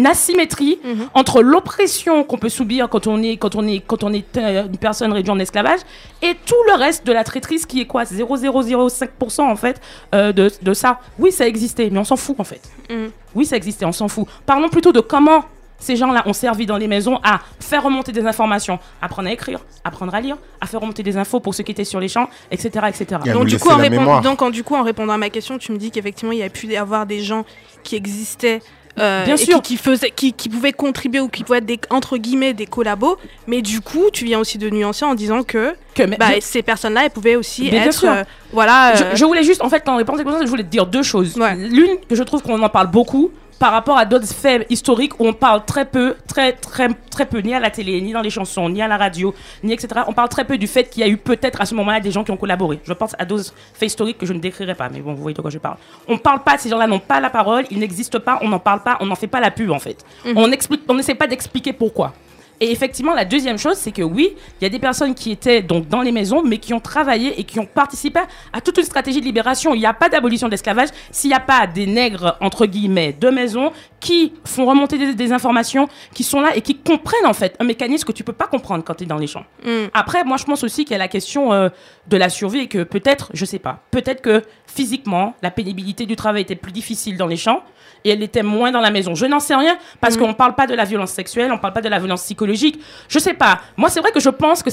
asymétrie 0.06 0.78
Mhm. 0.84 1.08
entre 1.14 1.42
l'oppression 1.42 2.24
qu'on 2.24 2.38
peut 2.38 2.48
subir 2.48 2.88
quand 2.88 3.06
on 3.06 3.22
est, 3.22 3.36
quand 3.36 3.54
on 3.54 3.66
est, 3.66 3.80
quand 3.86 4.02
on 4.04 4.12
est 4.12 4.24
euh, 4.36 4.66
une 4.66 4.76
personne 4.78 5.12
réduite 5.12 5.30
en 5.30 5.38
esclavage 5.38 5.80
et 6.22 6.34
tout 6.46 6.54
le 6.68 6.74
reste 6.78 7.06
de 7.06 7.12
la 7.12 7.24
traîtrise 7.24 7.66
qui 7.66 7.80
est 7.80 7.86
quoi? 7.86 8.04
0,005% 8.04 9.42
en 9.42 9.56
fait 9.56 9.80
euh, 10.14 10.32
de, 10.32 10.50
de 10.62 10.74
ça. 10.74 11.00
Oui, 11.18 11.32
ça 11.32 11.46
existait, 11.46 11.88
mais 11.90 11.98
on 11.98 12.04
s'en 12.04 12.16
fout 12.16 12.35
en 12.38 12.44
fait. 12.44 12.60
Mhm. 12.90 13.10
Oui, 13.34 13.46
ça 13.46 13.56
existait, 13.56 13.84
on 13.84 13.92
s'en 13.92 14.08
fout. 14.08 14.26
Parlons 14.46 14.68
plutôt 14.68 14.92
de 14.92 15.00
comment 15.00 15.44
ces 15.78 15.94
gens-là 15.96 16.22
ont 16.26 16.32
servi 16.32 16.64
dans 16.64 16.78
les 16.78 16.88
maisons 16.88 17.20
à 17.22 17.40
faire 17.60 17.82
remonter 17.82 18.10
des 18.10 18.24
informations, 18.24 18.78
apprendre 19.02 19.28
à 19.28 19.32
écrire, 19.32 19.60
apprendre 19.84 20.14
à 20.14 20.20
lire, 20.22 20.36
à 20.60 20.66
faire 20.66 20.80
remonter 20.80 21.02
des 21.02 21.18
infos 21.18 21.38
pour 21.38 21.54
ceux 21.54 21.64
qui 21.64 21.72
étaient 21.72 21.84
sur 21.84 22.00
les 22.00 22.08
champs, 22.08 22.28
etc. 22.50 22.70
etc. 22.88 23.04
Et 23.26 23.30
à 23.30 23.32
Donc 23.34 23.42
nous 23.42 23.44
du, 23.44 23.52
laisser 23.52 23.62
coup, 23.68 23.68
en 23.74 23.76
la 23.76 23.82
répond- 23.82 23.98
mémoire. 24.00 24.20
donc 24.22 24.40
en- 24.40 24.48
du 24.50 24.64
coup, 24.64 24.74
en 24.74 24.82
répondant 24.82 25.12
à 25.12 25.18
ma 25.18 25.28
question, 25.28 25.58
tu 25.58 25.72
me 25.72 25.76
dis 25.76 25.90
qu'effectivement, 25.90 26.32
il 26.32 26.38
y 26.38 26.42
a 26.42 26.48
pu 26.48 26.66
y 26.66 26.76
avoir 26.78 27.04
des 27.04 27.20
gens 27.20 27.44
qui 27.82 27.94
existaient. 27.96 28.62
Euh, 28.98 29.24
Bien 29.24 29.34
et 29.34 29.38
sûr. 29.38 29.60
Qui, 29.62 29.76
qui 29.76 29.82
faisaient, 29.82 30.10
qui, 30.10 30.32
qui 30.32 30.48
pouvaient 30.48 30.72
contribuer 30.72 31.20
ou 31.20 31.28
qui 31.28 31.44
pouvaient 31.44 31.58
être 31.58 31.66
des, 31.66 31.78
entre 31.90 32.16
guillemets 32.16 32.54
des 32.54 32.66
collabos, 32.66 33.18
mais 33.46 33.62
du 33.62 33.80
coup, 33.80 34.04
tu 34.12 34.24
viens 34.24 34.38
aussi 34.38 34.58
de 34.58 34.70
nuancer 34.70 35.04
en 35.04 35.14
disant 35.14 35.42
que 35.42 35.74
bah, 36.18 36.26
je- 36.36 36.40
ces 36.40 36.62
personnes-là, 36.62 37.04
elles 37.04 37.10
pouvaient 37.10 37.36
aussi 37.36 37.68
Mais 37.70 37.78
être, 37.78 38.04
euh, 38.04 38.24
voilà, 38.52 38.92
euh, 38.92 39.10
Je, 39.12 39.16
je 39.16 39.24
voulais 39.24 39.42
juste, 39.44 39.62
en 39.62 39.68
fait, 39.68 39.82
quand 39.84 39.94
on 39.94 39.98
répondait 39.98 40.24
comme 40.24 40.32
ça, 40.38 40.44
je 40.44 40.48
voulais 40.50 40.62
te 40.64 40.68
dire 40.68 40.86
deux 40.86 41.02
choses. 41.02 41.36
Ouais. 41.36 41.54
L'une, 41.56 41.98
que 42.08 42.14
je 42.14 42.22
trouve 42.22 42.42
qu'on 42.42 42.62
en 42.62 42.68
parle 42.68 42.88
beaucoup 42.90 43.30
par 43.58 43.72
rapport 43.72 43.96
à 43.96 44.04
d'autres 44.04 44.26
faits 44.26 44.66
historiques 44.70 45.18
où 45.18 45.26
on 45.26 45.32
parle 45.32 45.64
très 45.64 45.84
peu, 45.84 46.16
très, 46.26 46.52
très, 46.52 46.88
très 47.10 47.26
peu, 47.26 47.38
ni 47.38 47.54
à 47.54 47.60
la 47.60 47.70
télé, 47.70 48.00
ni 48.00 48.12
dans 48.12 48.20
les 48.20 48.30
chansons, 48.30 48.68
ni 48.68 48.82
à 48.82 48.88
la 48.88 48.96
radio, 48.96 49.34
ni 49.62 49.72
etc. 49.72 50.02
On 50.06 50.12
parle 50.12 50.28
très 50.28 50.44
peu 50.44 50.58
du 50.58 50.66
fait 50.66 50.84
qu'il 50.84 51.00
y 51.00 51.04
a 51.04 51.08
eu 51.08 51.16
peut-être 51.16 51.60
à 51.60 51.66
ce 51.66 51.74
moment-là 51.74 52.00
des 52.00 52.10
gens 52.10 52.24
qui 52.24 52.30
ont 52.30 52.36
collaboré. 52.36 52.80
Je 52.84 52.92
pense 52.92 53.14
à 53.18 53.24
d'autres 53.24 53.52
faits 53.74 53.90
historiques 53.90 54.18
que 54.18 54.26
je 54.26 54.32
ne 54.32 54.38
décrirai 54.38 54.74
pas, 54.74 54.88
mais 54.88 55.00
bon, 55.00 55.14
vous 55.14 55.22
voyez 55.22 55.34
de 55.34 55.40
quoi 55.40 55.50
je 55.50 55.58
parle. 55.58 55.76
On 56.08 56.18
parle 56.18 56.42
pas, 56.42 56.58
ces 56.58 56.68
gens-là 56.68 56.86
n'ont 56.86 56.98
pas 56.98 57.20
la 57.20 57.30
parole, 57.30 57.64
ils 57.70 57.78
n'existent 57.78 58.20
pas, 58.20 58.38
on 58.42 58.48
n'en 58.48 58.58
parle 58.58 58.82
pas, 58.82 58.98
on 59.00 59.06
n'en 59.06 59.16
fait 59.16 59.26
pas 59.26 59.40
la 59.40 59.50
pub 59.50 59.70
en 59.70 59.78
fait. 59.78 60.04
On 60.34 60.50
explique, 60.52 60.82
on 60.88 60.94
n'essaie 60.94 61.14
pas 61.14 61.26
d'expliquer 61.26 61.72
pourquoi. 61.72 62.12
Et 62.60 62.70
effectivement, 62.70 63.14
la 63.14 63.24
deuxième 63.24 63.58
chose, 63.58 63.76
c'est 63.76 63.92
que 63.92 64.02
oui, 64.02 64.34
il 64.60 64.64
y 64.64 64.66
a 64.66 64.70
des 64.70 64.78
personnes 64.78 65.14
qui 65.14 65.30
étaient 65.30 65.62
donc 65.62 65.88
dans 65.88 66.02
les 66.02 66.12
maisons, 66.12 66.42
mais 66.42 66.58
qui 66.58 66.72
ont 66.72 66.80
travaillé 66.80 67.38
et 67.38 67.44
qui 67.44 67.58
ont 67.58 67.66
participé 67.66 68.20
à 68.52 68.60
toute 68.60 68.78
une 68.78 68.84
stratégie 68.84 69.20
de 69.20 69.26
libération. 69.26 69.74
Il 69.74 69.80
n'y 69.80 69.86
a 69.86 69.94
pas 69.94 70.08
d'abolition 70.08 70.46
de 70.46 70.52
l'esclavage 70.52 70.88
s'il 71.10 71.30
n'y 71.30 71.36
a 71.36 71.40
pas 71.40 71.66
des 71.66 71.86
nègres, 71.86 72.36
entre 72.40 72.66
guillemets, 72.66 73.12
de 73.12 73.28
maison 73.28 73.72
qui 74.00 74.32
font 74.44 74.66
remonter 74.66 74.98
des, 74.98 75.14
des 75.14 75.32
informations, 75.32 75.88
qui 76.14 76.22
sont 76.22 76.40
là 76.40 76.56
et 76.56 76.62
qui 76.62 76.76
comprennent 76.76 77.26
en 77.26 77.32
fait 77.34 77.56
un 77.60 77.64
mécanisme 77.64 78.06
que 78.06 78.12
tu 78.12 78.24
peux 78.24 78.32
pas 78.32 78.46
comprendre 78.46 78.84
quand 78.84 78.94
tu 78.94 79.04
es 79.04 79.06
dans 79.06 79.18
les 79.18 79.26
champs. 79.26 79.44
Mm. 79.64 79.86
Après, 79.92 80.24
moi, 80.24 80.36
je 80.36 80.44
pense 80.44 80.64
aussi 80.64 80.84
qu'il 80.84 80.92
y 80.92 80.94
a 80.94 80.98
la 80.98 81.08
question 81.08 81.52
euh, 81.52 81.68
de 82.08 82.16
la 82.16 82.28
survie 82.28 82.60
et 82.60 82.68
que 82.68 82.82
peut-être, 82.84 83.30
je 83.34 83.44
sais 83.44 83.58
pas, 83.58 83.82
peut-être 83.90 84.22
que 84.22 84.42
physiquement, 84.66 85.34
la 85.42 85.50
pénibilité 85.50 86.06
du 86.06 86.16
travail 86.16 86.42
était 86.42 86.56
plus 86.56 86.72
difficile 86.72 87.16
dans 87.16 87.26
les 87.26 87.36
champs 87.36 87.62
et 88.06 88.10
elle 88.10 88.22
était 88.22 88.44
moins 88.44 88.70
dans 88.70 88.80
la 88.80 88.90
maison. 88.90 89.14
Je 89.16 89.26
n'en 89.26 89.40
sais 89.40 89.56
rien 89.56 89.76
parce 90.00 90.16
qu'on 90.16 90.32
parle 90.32 90.54
pas 90.54 90.66
de 90.68 90.74
la 90.74 90.84
violence 90.84 91.10
sexuelle, 91.10 91.50
on 91.52 91.58
parle 91.58 91.72
pas 91.72 91.80
de 91.80 91.88
la 91.88 91.98
violence 91.98 92.22
psychologique. 92.22 92.80
Je 93.08 93.18
sais 93.18 93.34
pas. 93.34 93.60
Moi, 93.76 93.88
c'est 93.88 94.00
vrai 94.00 94.12
que 94.12 94.20
je 94.20 94.30
pense 94.30 94.62
que 94.62 94.70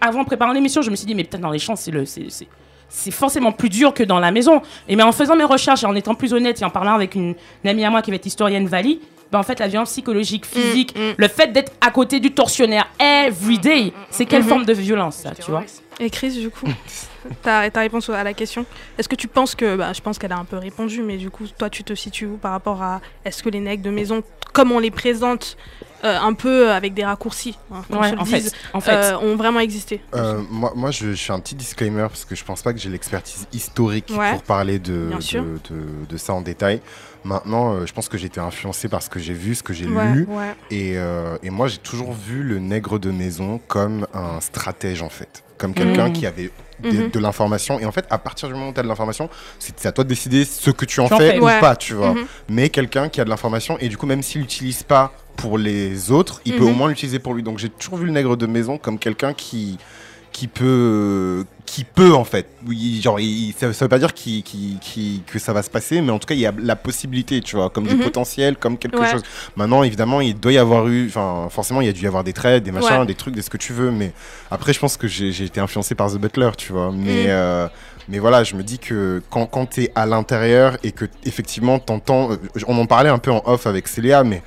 avant 0.00 0.22
de 0.22 0.26
préparer 0.26 0.54
l'émission, 0.54 0.80
je 0.80 0.90
me 0.90 0.96
suis 0.96 1.06
dit 1.06 1.14
mais 1.14 1.24
peut-être 1.24 1.42
dans 1.42 1.50
les 1.50 1.58
champs, 1.58 1.76
c'est 1.76 1.90
le, 1.90 2.04
c'est 2.06 3.10
forcément 3.10 3.52
plus 3.52 3.68
dur 3.68 3.92
que 3.92 4.02
dans 4.02 4.18
la 4.18 4.30
maison. 4.30 4.62
Et 4.88 4.96
mais 4.96 5.02
en 5.02 5.12
faisant 5.12 5.36
mes 5.36 5.44
recherches 5.44 5.82
et 5.84 5.86
en 5.86 5.94
étant 5.94 6.14
plus 6.14 6.32
honnête 6.32 6.62
et 6.62 6.64
en 6.64 6.70
parlant 6.70 6.94
avec 6.94 7.14
une, 7.14 7.34
une 7.62 7.70
amie 7.70 7.84
à 7.84 7.90
moi 7.90 8.00
qui 8.00 8.10
va 8.10 8.16
être 8.16 8.26
historienne 8.26 8.66
Vali, 8.66 9.00
ben 9.32 9.38
en 9.38 9.42
fait 9.42 9.58
la 9.58 9.66
violence 9.66 9.90
psychologique, 9.90 10.44
physique, 10.46 10.94
le 11.16 11.28
fait 11.28 11.48
d'être 11.52 11.72
à 11.80 11.90
côté 11.90 12.20
du 12.20 12.32
tortionnaire 12.32 12.86
every 13.00 13.58
day, 13.58 13.92
c'est 14.10 14.26
quelle 14.26 14.44
forme 14.44 14.64
de 14.66 14.72
violence 14.74 15.16
ça, 15.16 15.30
tu 15.34 15.50
vois 15.50 15.64
Et 16.00 16.10
Chris, 16.10 16.32
du 16.40 16.50
coup, 16.50 16.66
ta, 17.42 17.70
ta 17.70 17.80
réponse 17.80 18.08
à 18.10 18.22
la 18.24 18.34
question, 18.34 18.66
est-ce 18.98 19.08
que 19.08 19.14
tu 19.16 19.28
penses 19.28 19.54
que, 19.54 19.76
bah, 19.76 19.92
je 19.92 20.00
pense 20.00 20.18
qu'elle 20.18 20.32
a 20.32 20.38
un 20.38 20.44
peu 20.44 20.56
répondu, 20.58 21.02
mais 21.02 21.16
du 21.16 21.30
coup, 21.30 21.44
toi, 21.58 21.70
tu 21.70 21.82
te 21.84 21.94
situes 21.94 22.26
où 22.26 22.36
par 22.36 22.52
rapport 22.52 22.82
à, 22.82 23.00
est-ce 23.24 23.42
que 23.42 23.48
les 23.48 23.60
nègres 23.60 23.82
de 23.84 23.90
maison, 23.90 24.22
comme 24.52 24.70
on 24.72 24.78
les 24.78 24.90
présente, 24.90 25.56
euh, 26.04 26.18
un 26.18 26.32
peu 26.34 26.70
avec 26.72 26.94
des 26.94 27.04
raccourcis, 27.04 27.56
hein, 27.72 27.82
qu'on 27.88 28.00
Ouais, 28.00 28.10
se 28.10 28.14
le 28.14 28.20
en 28.20 28.24
dise, 28.24 28.50
fait, 28.52 28.56
en 28.74 28.80
fait. 28.80 28.92
euh, 28.92 29.18
ont 29.18 29.36
vraiment 29.36 29.60
existé? 29.60 30.00
Euh, 30.14 30.42
moi, 30.50 30.72
moi 30.74 30.90
je, 30.90 31.12
je 31.12 31.22
fais 31.22 31.32
un 31.32 31.38
petit 31.38 31.54
disclaimer 31.54 32.02
parce 32.08 32.24
que 32.24 32.34
je 32.34 32.42
pense 32.44 32.60
pas 32.62 32.72
que 32.72 32.80
j'ai 32.80 32.90
l'expertise 32.90 33.46
historique 33.52 34.10
Ouais. 34.10 34.32
pour 34.32 34.42
parler 34.42 34.78
de- 34.80 35.10
de 36.08 36.16
ça 36.16 36.34
en 36.34 36.40
détail. 36.40 36.80
Maintenant, 37.24 37.74
euh, 37.74 37.86
je 37.86 37.92
pense 37.92 38.08
que 38.08 38.18
j'ai 38.18 38.26
été 38.26 38.40
influencé 38.40 38.88
par 38.88 39.02
ce 39.02 39.08
que 39.10 39.18
j'ai 39.20 39.32
vu, 39.34 39.54
ce 39.54 39.62
que 39.62 39.72
j'ai 39.72 39.86
Ouais, 39.86 40.12
lu. 40.12 40.26
ouais. 40.28 40.54
Et, 40.70 40.94
euh, 40.96 41.36
et 41.42 41.50
moi, 41.50 41.68
j'ai 41.68 41.78
toujours 41.78 42.12
vu 42.12 42.42
le 42.42 42.58
nègre 42.58 42.98
de 42.98 43.10
maison 43.10 43.60
comme 43.68 44.06
un 44.12 44.40
stratège, 44.40 45.02
en 45.02 45.08
fait. 45.08 45.42
Comme 45.58 45.74
quelqu'un 45.74 46.08
Mhm. 46.08 46.12
qui 46.12 46.26
avait 46.26 46.50
de, 46.80 46.90
Mhm. 46.90 47.10
de 47.10 47.18
l'information. 47.20 47.78
Et 47.78 47.86
en 47.86 47.92
fait, 47.92 48.04
à 48.10 48.18
partir 48.18 48.48
du 48.48 48.54
moment 48.54 48.70
où 48.70 48.72
tu 48.72 48.80
as 48.80 48.82
de 48.82 48.88
l'information, 48.88 49.30
c'est 49.60 49.86
à 49.86 49.92
toi 49.92 50.02
de 50.02 50.08
décider 50.08 50.44
ce 50.44 50.70
que 50.72 50.84
tu 50.84 50.98
en 51.00 51.06
Tu 51.06 51.14
en 51.14 51.18
fais 51.18 51.30
fais. 51.32 51.38
ou 51.38 51.44
Ouais. 51.44 51.60
pas, 51.60 51.76
tu 51.76 51.94
vois. 51.94 52.14
Mhm. 52.14 52.24
Mais 52.48 52.68
quelqu'un 52.70 53.08
qui 53.08 53.20
a 53.20 53.24
de 53.24 53.30
l'information, 53.30 53.78
et 53.78 53.88
du 53.88 53.96
coup, 53.96 54.06
même 54.06 54.22
s'il 54.24 54.40
l'utilise 54.40 54.82
pas 54.82 55.12
pour 55.36 55.58
les 55.58 56.10
autres, 56.10 56.40
il 56.44 56.56
peut 56.56 56.64
Mhm. 56.64 56.70
au 56.70 56.74
moins 56.74 56.88
l'utiliser 56.88 57.20
pour 57.20 57.34
lui. 57.34 57.44
Donc, 57.44 57.58
j'ai 57.58 57.68
toujours 57.68 57.98
vu 57.98 58.06
le 58.06 58.12
nègre 58.12 58.36
de 58.36 58.46
maison 58.46 58.78
comme 58.78 58.98
quelqu'un 58.98 59.32
qui 59.32 59.78
qui 60.32 60.48
peut 60.48 61.44
qui 61.66 61.84
peut 61.84 62.12
en 62.14 62.24
fait 62.24 62.46
oui 62.66 63.00
genre 63.02 63.18
il- 63.20 63.54
ça, 63.56 63.72
ça 63.72 63.84
veut 63.84 63.88
pas 63.88 63.98
dire 63.98 64.12
que 64.14 65.38
ça 65.38 65.52
va 65.52 65.62
se 65.62 65.70
passer 65.70 66.00
mais 66.00 66.10
en 66.10 66.18
tout 66.18 66.26
cas 66.26 66.34
il 66.34 66.40
y 66.40 66.46
a 66.46 66.52
la 66.58 66.76
possibilité 66.76 67.40
tu 67.40 67.56
vois 67.56 67.70
comme 67.70 67.86
du 67.86 67.94
Mhm. 67.94 68.02
potentiel 68.02 68.56
comme 68.56 68.76
quelque 68.78 68.98
Ouais. 68.98 69.10
chose 69.10 69.22
maintenant 69.56 69.82
évidemment 69.82 70.20
il 70.20 70.38
doit 70.38 70.52
y 70.52 70.58
avoir 70.58 70.88
eu 70.88 71.06
enfin 71.08 71.48
forcément 71.50 71.80
il 71.80 71.86
y 71.86 71.90
a 71.90 71.92
dû 71.92 72.02
y 72.02 72.06
avoir 72.06 72.24
des 72.24 72.32
traits 72.32 72.62
des 72.64 72.72
machins 72.72 73.00
Ouais. 73.00 73.06
des 73.06 73.14
trucs 73.14 73.34
des 73.34 73.42
ce 73.42 73.50
que 73.50 73.56
tu 73.56 73.72
veux 73.72 73.90
mais 73.90 74.12
après 74.50 74.72
je 74.72 74.80
pense 74.80 74.96
que 74.96 75.06
j'ai 75.06 75.44
été 75.44 75.60
influencé 75.60 75.94
par 75.94 76.10
The 76.10 76.16
Butler 76.18 76.50
tu 76.56 76.72
vois 76.72 76.90
mais 76.92 77.24
Mhm. 77.24 77.30
euh, 77.30 77.68
mais 78.08 78.18
voilà, 78.18 78.42
je 78.42 78.56
me 78.56 78.64
dis 78.64 78.80
que 78.80 79.22
quand, 79.30 79.46
quand 79.46 79.66
tu 79.66 79.84
es 79.84 79.92
à 79.94 80.06
l'intérieur 80.06 80.76
et 80.82 80.90
que 80.90 81.04
effectivement 81.24 81.78
t'entends, 81.78 82.32
euh, 82.32 82.36
on 82.66 82.76
en 82.76 82.84
parlait 82.86 83.08
un 83.10 83.18
peu 83.18 83.30
en 83.30 83.42
off 83.46 83.64
avec 83.68 83.86
Célia, 83.86 84.24
mais 84.24 84.42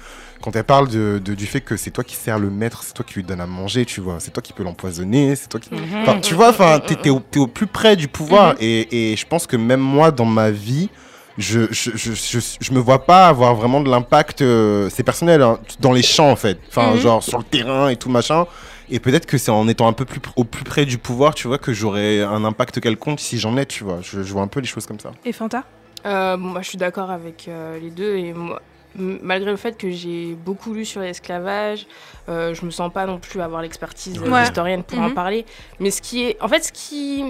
quand 0.46 0.56
elle 0.56 0.64
parle 0.64 0.88
de, 0.88 1.20
de- 1.24 1.34
du 1.34 1.46
fait 1.48 1.60
que 1.62 1.76
c'est 1.76 1.92
toi 1.92 2.04
qui 2.04 2.16
sers 2.16 2.40
le 2.40 2.50
maître, 2.50 2.84
c'est 2.84 2.94
toi 2.94 3.04
qui 3.04 3.16
lui 3.16 3.24
donne 3.24 3.42
à 3.42 3.48
manger, 3.48 3.84
tu 3.84 4.00
vois, 4.00 4.20
c'est 4.20 4.32
toi 4.32 4.42
qui 4.44 4.54
peux 4.54 4.64
l'empoisonner, 4.64 5.36
c'est 5.36 5.50
toi 5.50 5.60
qui. 5.60 5.70
Enfin, 6.02 6.20
tu 6.22 6.36
vois, 6.36 6.50
enfin, 6.50 6.80
t'es, 6.80 6.96
t'es 6.96 7.10
au, 7.10 7.48
plus 7.48 7.68
près 7.68 7.96
du 7.96 8.08
pouvoir. 8.08 8.56
et, 8.60 9.12
et 9.12 9.16
je 9.18 9.26
pense 9.26 9.48
que 9.48 9.58
même 9.58 9.80
moi, 9.82 10.12
dans 10.12 10.26
ma 10.26 10.52
vie, 10.52 10.90
je, 11.38 11.62
je, 11.72 11.92
je, 11.96 12.14
je, 12.14 12.40
je 12.62 12.72
me 12.72 12.80
vois 12.80 13.06
pas 13.06 13.28
avoir 13.28 13.56
vraiment 13.56 13.82
de 13.82 13.90
l'impact. 13.90 14.42
euh, 14.42 14.88
c'est 14.90 15.04
personnel, 15.04 15.42
hein, 15.42 15.60
dans 15.82 15.92
les 15.92 16.04
champs 16.04 16.30
en 16.32 16.36
fait. 16.38 16.60
Enfin, 16.70 16.94
Mhm. 16.94 17.00
genre 17.00 17.24
sur 17.24 17.40
le 17.40 17.44
terrain 17.44 17.90
et 17.90 17.98
tout 17.98 18.10
machin. 18.10 18.46
Et 18.90 19.00
peut-être 19.00 19.26
que 19.26 19.38
c'est 19.40 19.50
en 19.52 19.68
étant 19.68 19.88
un 19.88 19.94
peu 19.94 20.06
plus 20.06 20.22
au 20.36 20.44
plus 20.44 20.64
près 20.64 20.86
du 20.86 20.98
pouvoir, 21.00 21.34
tu 21.34 21.48
vois, 21.48 21.58
que 21.58 21.74
j'aurais 21.74 22.22
un 22.22 22.46
impact 22.46 22.80
quelconque 22.80 23.20
si 23.20 23.40
j'en 23.40 23.58
ai, 23.58 23.66
tu 23.66 23.84
vois. 23.84 23.98
Je, 24.04 24.22
je 24.22 24.32
vois 24.32 24.44
un 24.44 24.48
peu 24.48 24.60
les 24.60 24.68
choses 24.68 24.86
comme 24.86 25.00
ça. 25.00 25.12
Et 25.26 25.32
Fanta? 25.34 25.64
Euh, 26.06 26.38
bon, 26.38 26.50
moi, 26.50 26.62
je 26.62 26.70
suis 26.70 26.78
d'accord 26.78 27.10
avec 27.10 27.48
euh, 27.48 27.80
les 27.80 27.90
deux. 27.90 28.16
Et 28.16 28.32
moi, 28.32 28.62
malgré 28.98 29.52
le 29.52 29.58
fait 29.58 29.78
que 29.78 29.90
j'ai 29.90 30.34
beaucoup 30.34 30.74
lu 30.74 30.86
sur 30.86 31.02
l'esclavage, 31.02 31.86
euh, 32.30 32.54
je 32.54 32.66
me 32.66 32.72
sens 32.72 32.92
pas 32.92 33.06
non 33.06 33.20
plus 33.20 33.42
avoir 33.42 33.62
l'expertise 33.62 34.20
Ouais. 34.20 34.44
historienne 34.44 34.84
pour 34.84 35.00
en 35.00 35.10
Mhm. 35.10 35.14
parler. 35.14 35.46
Mais 35.80 35.92
ce 35.92 36.02
qui 36.02 36.24
est, 36.24 36.42
en 36.42 36.48
fait, 36.48 36.64
ce 36.64 36.72
qui, 36.72 37.24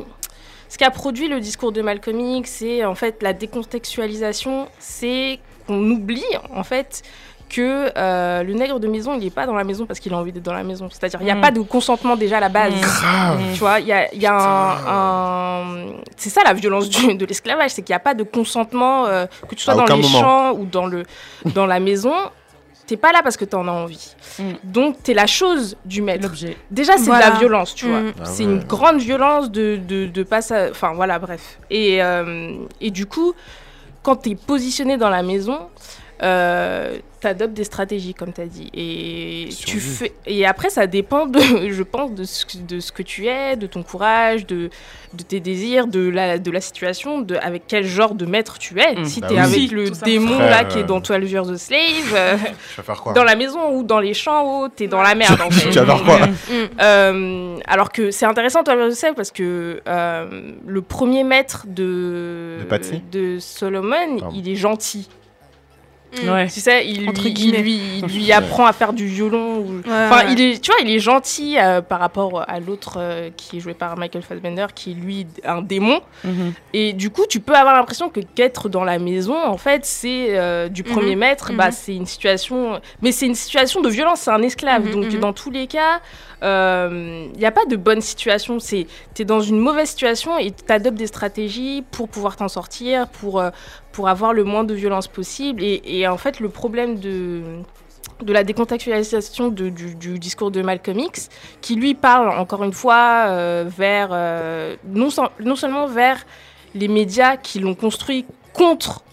ce 0.70 0.78
qui 0.78 0.84
a 0.84 0.92
produit 0.92 1.28
le 1.28 1.40
discours 1.40 1.72
de 1.72 1.82
Malcolm 1.82 2.20
X, 2.20 2.50
c'est 2.60 2.86
en 2.86 2.96
fait 2.96 3.22
la 3.24 3.34
décontextualisation, 3.34 4.68
c'est 4.80 5.40
qu'on 5.68 5.90
oublie 5.92 6.24
en 6.54 6.64
fait 6.64 7.02
que 7.50 7.92
euh, 7.96 8.44
le 8.44 8.54
nègre 8.54 8.80
de 8.80 8.88
maison, 8.88 9.14
il 9.14 9.24
n'est 9.24 9.30
pas 9.30 9.46
dans 9.46 9.54
la 9.54 9.64
maison 9.64 9.86
parce 9.86 10.00
qu'il 10.00 10.14
a 10.14 10.18
envie 10.18 10.32
d'être 10.32 10.44
dans 10.44 10.54
la 10.54 10.64
maison. 10.64 10.90
C'est-à-dire, 10.92 11.20
il 11.22 11.26
n'y 11.26 11.32
a 11.32 11.36
Mm. 11.36 11.42
pas 11.42 11.52
de 11.52 11.62
consentement 11.62 12.16
déjà 12.16 12.38
à 12.38 12.40
la 12.40 12.50
base. 12.50 12.74
Grave. 12.82 13.40
Tu 13.54 13.60
vois, 13.60 13.80
il 13.80 13.88
y 13.88 13.94
a, 13.94 14.14
il 14.14 14.22
y 14.22 14.26
a 14.26 14.34
un, 14.34 14.76
un- 14.88 15.86
C'est 16.18 16.30
ça 16.30 16.42
la 16.44 16.54
violence 16.54 16.90
du- 16.90 17.16
de 17.16 17.26
l'esclavage, 17.26 17.72
c'est 17.72 17.82
qu'il 17.82 17.94
n'y 17.94 17.98
a 17.98 18.00
pas 18.00 18.14
de 18.14 18.24
consentement, 18.24 19.06
euh, 19.06 19.26
que 19.48 19.56
tu 19.56 19.64
sois 19.64 19.74
À 19.74 19.86
dans 19.86 19.96
les 19.96 20.02
moment. 20.02 20.20
champs 20.20 20.52
ou 20.54 20.66
dans, 20.66 20.86
le, 20.88 21.04
dans 21.54 21.66
la 21.66 21.80
maison. 21.80 22.14
T'es 22.88 22.98
pas 22.98 23.12
là 23.12 23.22
parce 23.24 23.36
que 23.38 23.46
t'en 23.46 23.68
as 23.68 23.72
envie. 23.72 24.16
Mm. 24.40 24.44
Donc, 24.64 25.02
t'es 25.04 25.14
la 25.14 25.26
chose 25.28 25.76
du 25.86 26.02
maître. 26.02 26.30
Déjà, 26.70 26.98
c'est 26.98 27.06
Voilà. 27.06 27.28
de 27.28 27.34
la 27.34 27.40
violence, 27.40 27.74
tu 27.76 27.88
vois. 27.88 28.02
Mm. 28.02 28.14
Ah 28.20 28.26
c'est 28.26 28.46
ouais. 28.46 28.52
une 28.52 28.64
grande 28.64 28.98
violence 29.00 29.50
de, 29.52 29.78
de, 29.78 30.06
de 30.08 30.24
pas 30.24 30.42
ça. 30.42 30.68
Enfin, 30.72 30.94
voilà, 30.94 31.18
bref. 31.20 31.58
Et, 31.72 32.02
euh, 32.04 32.54
et 32.82 32.92
du 32.92 33.06
coup, 33.08 33.34
quand 34.04 34.18
t'es 34.18 34.36
positionné 34.36 34.98
dans 34.98 35.10
la 35.10 35.24
maison, 35.24 35.62
euh, 36.22 36.98
t'adoptes 37.26 37.54
des 37.56 37.64
stratégies, 37.64 38.14
comme 38.14 38.32
t'as 38.32 38.46
dit. 38.46 38.70
Et, 38.76 39.50
tu 39.66 39.80
fais... 39.80 40.14
et 40.28 40.46
après, 40.46 40.70
ça 40.70 40.86
dépend, 40.86 41.26
de, 41.26 41.40
je 41.72 41.82
pense, 41.84 42.12
de 42.14 42.24
ce, 42.24 42.46
que- 42.46 42.58
de 42.58 42.80
ce 42.80 42.92
que 42.92 43.02
tu 43.02 43.26
es, 43.28 43.56
de 43.56 43.66
ton 43.66 43.82
courage, 43.82 44.46
de, 44.46 44.70
de 45.14 45.24
tes 45.24 45.40
désirs, 45.40 45.88
de 45.88 46.08
la, 46.08 46.38
de 46.38 46.52
la 46.52 46.62
situation, 46.62 47.22
de 47.22 47.36
avec 47.38 47.64
quel 47.68 47.84
genre 47.86 48.14
de 48.14 48.26
maître 48.28 48.60
tu 48.60 48.80
es. 48.80 48.96
Mm. 48.96 49.06
Si 49.06 49.22
Bah 49.22 49.28
t'es 49.30 49.34
oui. 49.36 49.40
avec 49.40 49.72
le 49.72 49.90
démon 49.90 50.36
Frère, 50.36 50.50
là 50.52 50.64
qui 50.66 50.78
est 50.78 50.84
euh. 50.84 50.86
dans 50.86 51.00
12 51.00 51.32
Years 51.32 51.50
a 51.50 51.58
Slave, 51.58 52.14
euh, 52.14 52.38
Tu 52.70 52.78
vas 52.78 52.84
faire 52.84 53.02
quoi 53.02 53.14
dans 53.14 53.24
la 53.24 53.36
maison 53.36 53.72
ou 53.76 53.82
dans 53.84 54.00
les 54.00 54.14
champs, 54.14 54.44
oh, 54.64 54.68
t'es 54.74 54.88
dans 54.88 55.02
la 55.02 55.16
merde 55.16 55.42
en 55.42 55.50
fait. 55.50 55.70
Tu 55.72 55.80
vas 55.80 55.86
faire 55.98 56.04
quoi 56.04 56.20
Euh, 56.82 57.58
alors 57.66 57.92
que 57.92 58.12
c'est 58.12 58.26
intéressant, 58.26 58.64
toi, 58.64 58.76
le 58.76 58.92
sais, 58.92 59.14
parce 59.14 59.32
que 59.32 59.82
euh, 59.88 60.52
le 60.66 60.82
premier 60.82 61.24
maître 61.24 61.66
de, 61.68 62.60
De 63.12 63.40
Solomon, 63.40 64.20
Pardon. 64.20 64.36
il 64.36 64.48
est 64.50 64.56
gentil. 64.56 65.08
Ouais. 66.24 66.48
Tu 66.48 66.60
sais, 66.60 66.88
il 66.88 67.08
Entre 67.10 67.22
lui, 67.22 67.30
il 67.30 67.34
guillemets. 67.34 67.62
lui, 67.62 67.80
il 68.00 68.06
lui 68.16 68.32
apprend 68.32 68.66
à 68.66 68.74
faire 68.74 68.94
du 68.94 69.08
violon. 69.08 69.58
ou- 69.60 69.76
Ouais, 69.78 69.82
Enfin, 69.88 70.26
ouais. 70.26 70.34
il 70.34 70.42
est, 70.42 70.60
tu 70.62 70.72
vois, 70.72 70.80
il 70.82 70.90
est 70.90 71.00
gentil 71.00 71.58
euh, 71.60 71.82
par 71.82 72.00
rapport 72.00 72.44
à 72.48 72.60
l'autre 72.60 72.96
euh, 72.98 73.30
qui 73.36 73.58
est 73.58 73.60
joué 73.60 73.74
par 73.74 73.98
Michael 73.98 74.22
Fassbender, 74.24 74.68
qui 74.74 74.92
est 74.92 74.94
lui 74.96 75.28
un 75.44 75.62
démon. 75.62 76.00
Mhm. 76.24 76.54
Et 76.74 76.94
du 76.94 77.10
coup, 77.10 77.26
tu 77.30 77.40
peux 77.40 77.54
avoir 77.56 77.76
l'impression 77.76 78.10
que 78.10 78.20
qu'être 78.20 78.70
dans 78.70 78.84
la 78.84 79.00
maison, 79.00 79.36
en 79.44 79.58
fait, 79.58 79.86
c'est 79.86 80.28
euh, 80.38 80.68
du 80.70 80.84
premier 80.84 81.14
Mhm. 81.16 81.20
maître, 81.20 81.52
Mhm. 81.52 81.58
bah, 81.58 81.72
c'est 81.72 81.96
une 81.96 82.06
situation. 82.06 82.80
Mais 83.02 83.12
c'est 83.12 83.26
une 83.26 83.36
situation 83.36 83.82
de 83.82 83.90
violence, 83.90 84.22
c'est 84.22 84.32
un 84.32 84.42
esclave. 84.42 84.86
Mhm, 84.86 84.92
Donc, 84.92 85.14
mhm. 85.14 85.20
dans 85.20 85.34
tous 85.34 85.52
les 85.52 85.68
cas, 85.68 86.00
il 86.46 87.38
n'y 87.38 87.46
a 87.46 87.52
pas 87.52 87.66
de 87.66 87.76
bonne 87.76 88.02
situation. 88.02 88.58
Tu 88.58 88.86
es 89.20 89.26
dans 89.26 89.42
une 89.42 89.60
mauvaise 89.60 89.90
situation 89.90 90.38
et 90.38 90.52
tu 90.52 90.72
adoptes 90.72 90.98
des 90.98 91.08
stratégies 91.08 91.84
pour 91.92 92.08
pouvoir 92.10 92.36
t'en 92.36 92.48
sortir, 92.48 93.08
pour, 93.08 93.40
euh, 93.40 93.50
pour 93.92 94.10
avoir 94.10 94.34
le 94.34 94.44
moins 94.44 94.64
de 94.64 94.74
violence 94.74 95.08
possible. 95.08 95.64
Et, 95.64 96.08
en 96.08 96.18
fait, 96.18 96.40
le 96.40 96.50
problème 96.50 97.00
de 97.00 97.42
de 98.22 98.32
la 98.32 98.46
décontextualisation 98.46 99.50
du, 99.50 99.72
discours 100.18 100.50
de 100.50 100.62
Malcolm 100.62 101.00
X, 101.00 101.28
qui 101.60 101.76
lui 101.76 101.96
parle 101.96 102.30
encore 102.30 102.64
une 102.64 102.72
fois 102.72 103.26
euh, 103.28 103.66
vers 103.68 104.10
euh, 104.14 104.78
non, 104.88 105.10
non 105.42 105.56
seulement 105.58 105.86
vers 105.88 106.26
les 106.76 106.88
médias 106.88 107.36
qui 107.36 107.60
l'ont 107.60 107.76
construit 107.76 108.26
contre 108.54 109.04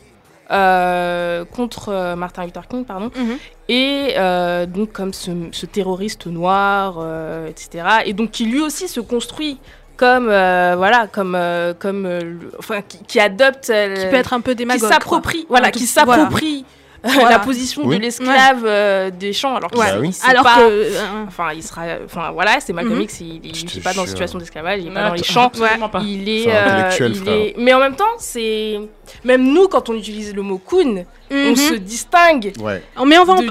euh, 0.52 1.44
contre 1.44 1.88
euh, 1.88 2.16
Martin 2.16 2.44
Luther 2.44 2.66
King, 2.68 2.84
pardon, 2.84 3.10
Mhm. 3.16 3.38
et 3.68 4.14
euh, 4.18 4.66
donc 4.66 4.92
comme 4.92 5.12
ce, 5.12 5.30
ce 5.52 5.66
terroriste 5.66 6.26
noir, 6.26 6.96
euh, 7.00 7.46
etc. 7.48 7.84
Et 8.06 8.12
donc 8.12 8.30
qui 8.30 8.44
lui 8.44 8.60
aussi 8.60 8.88
se 8.88 9.00
construit 9.00 9.58
comme 9.96 10.28
euh, 10.28 10.74
voilà 10.76 11.06
comme 11.06 11.34
euh, 11.34 11.74
comme 11.78 12.06
euh, 12.06 12.20
enfin 12.58 12.80
qui, 12.82 12.98
qui 13.04 13.20
adopte 13.20 13.66
Qui 13.66 14.06
peut 14.10 14.16
être 14.16 14.32
un 14.32 14.40
peu 14.40 14.52
qui 14.52 14.56
démagogue. 14.58 14.88
s'approprie 14.90 15.44
quoi. 15.46 15.58
voilà 15.58 15.70
qui 15.70 15.86
s'approprie 15.86 16.64
Voilà. 16.64 16.81
la 17.30 17.38
position 17.40 17.82
Oui. 17.84 17.96
de 17.96 18.02
l'esclave 18.02 18.62
euh, 18.64 19.10
des 19.10 19.32
champs 19.32 19.56
alors 19.56 19.70
qu'il 19.70 19.80
Ouais. 19.80 19.92
Bah 19.92 19.98
oui. 20.00 20.10
il 20.24 20.30
Alors 20.30 20.44
pas- 20.44 20.56
que. 20.56 20.60
euh, 20.62 21.24
enfin 21.26 21.52
il 21.52 21.62
sera 21.62 21.82
enfin 22.04 22.30
voilà 22.32 22.60
c'est 22.60 22.72
Malcolm 22.72 22.96
Mhm. 22.96 23.02
X 23.02 23.20
il, 23.20 23.40
il, 23.44 23.54
Je 23.54 23.62
il 23.62 23.66
te 23.70 23.78
est 23.78 23.80
pas 23.82 23.92
dans 23.92 24.02
une 24.02 24.08
situation 24.08 24.38
d'esclavage 24.38 24.80
il 24.82 24.88
est 24.88 24.94
pas 24.94 25.08
dans 25.08 25.14
les 25.14 25.22
champs 25.24 25.46
absolument 25.46 25.88
pas. 25.88 26.00
il 26.04 26.28
est, 26.28 26.44
C'est 26.44 26.54
euh, 26.54 26.64
intellectuel, 26.86 27.12
il 27.16 27.28
est- 27.28 27.54
mais 27.58 27.74
en 27.74 27.80
même 27.80 27.96
temps 27.96 28.04
c'est 28.18 28.78
même 29.24 29.52
nous 29.52 29.66
quand 29.68 29.88
on 29.90 29.94
utilise 29.94 30.34
le 30.34 30.42
mot 30.42 30.58
coon 30.58 31.04
on 31.30 31.34
mhm. 31.50 31.56
se 31.56 31.74
distingue 31.74 32.52
Ouais. 32.60 32.82
Mais 33.06 33.18
on 33.18 33.24
va 33.24 33.32
en 33.32 33.42
euh, 33.42 33.46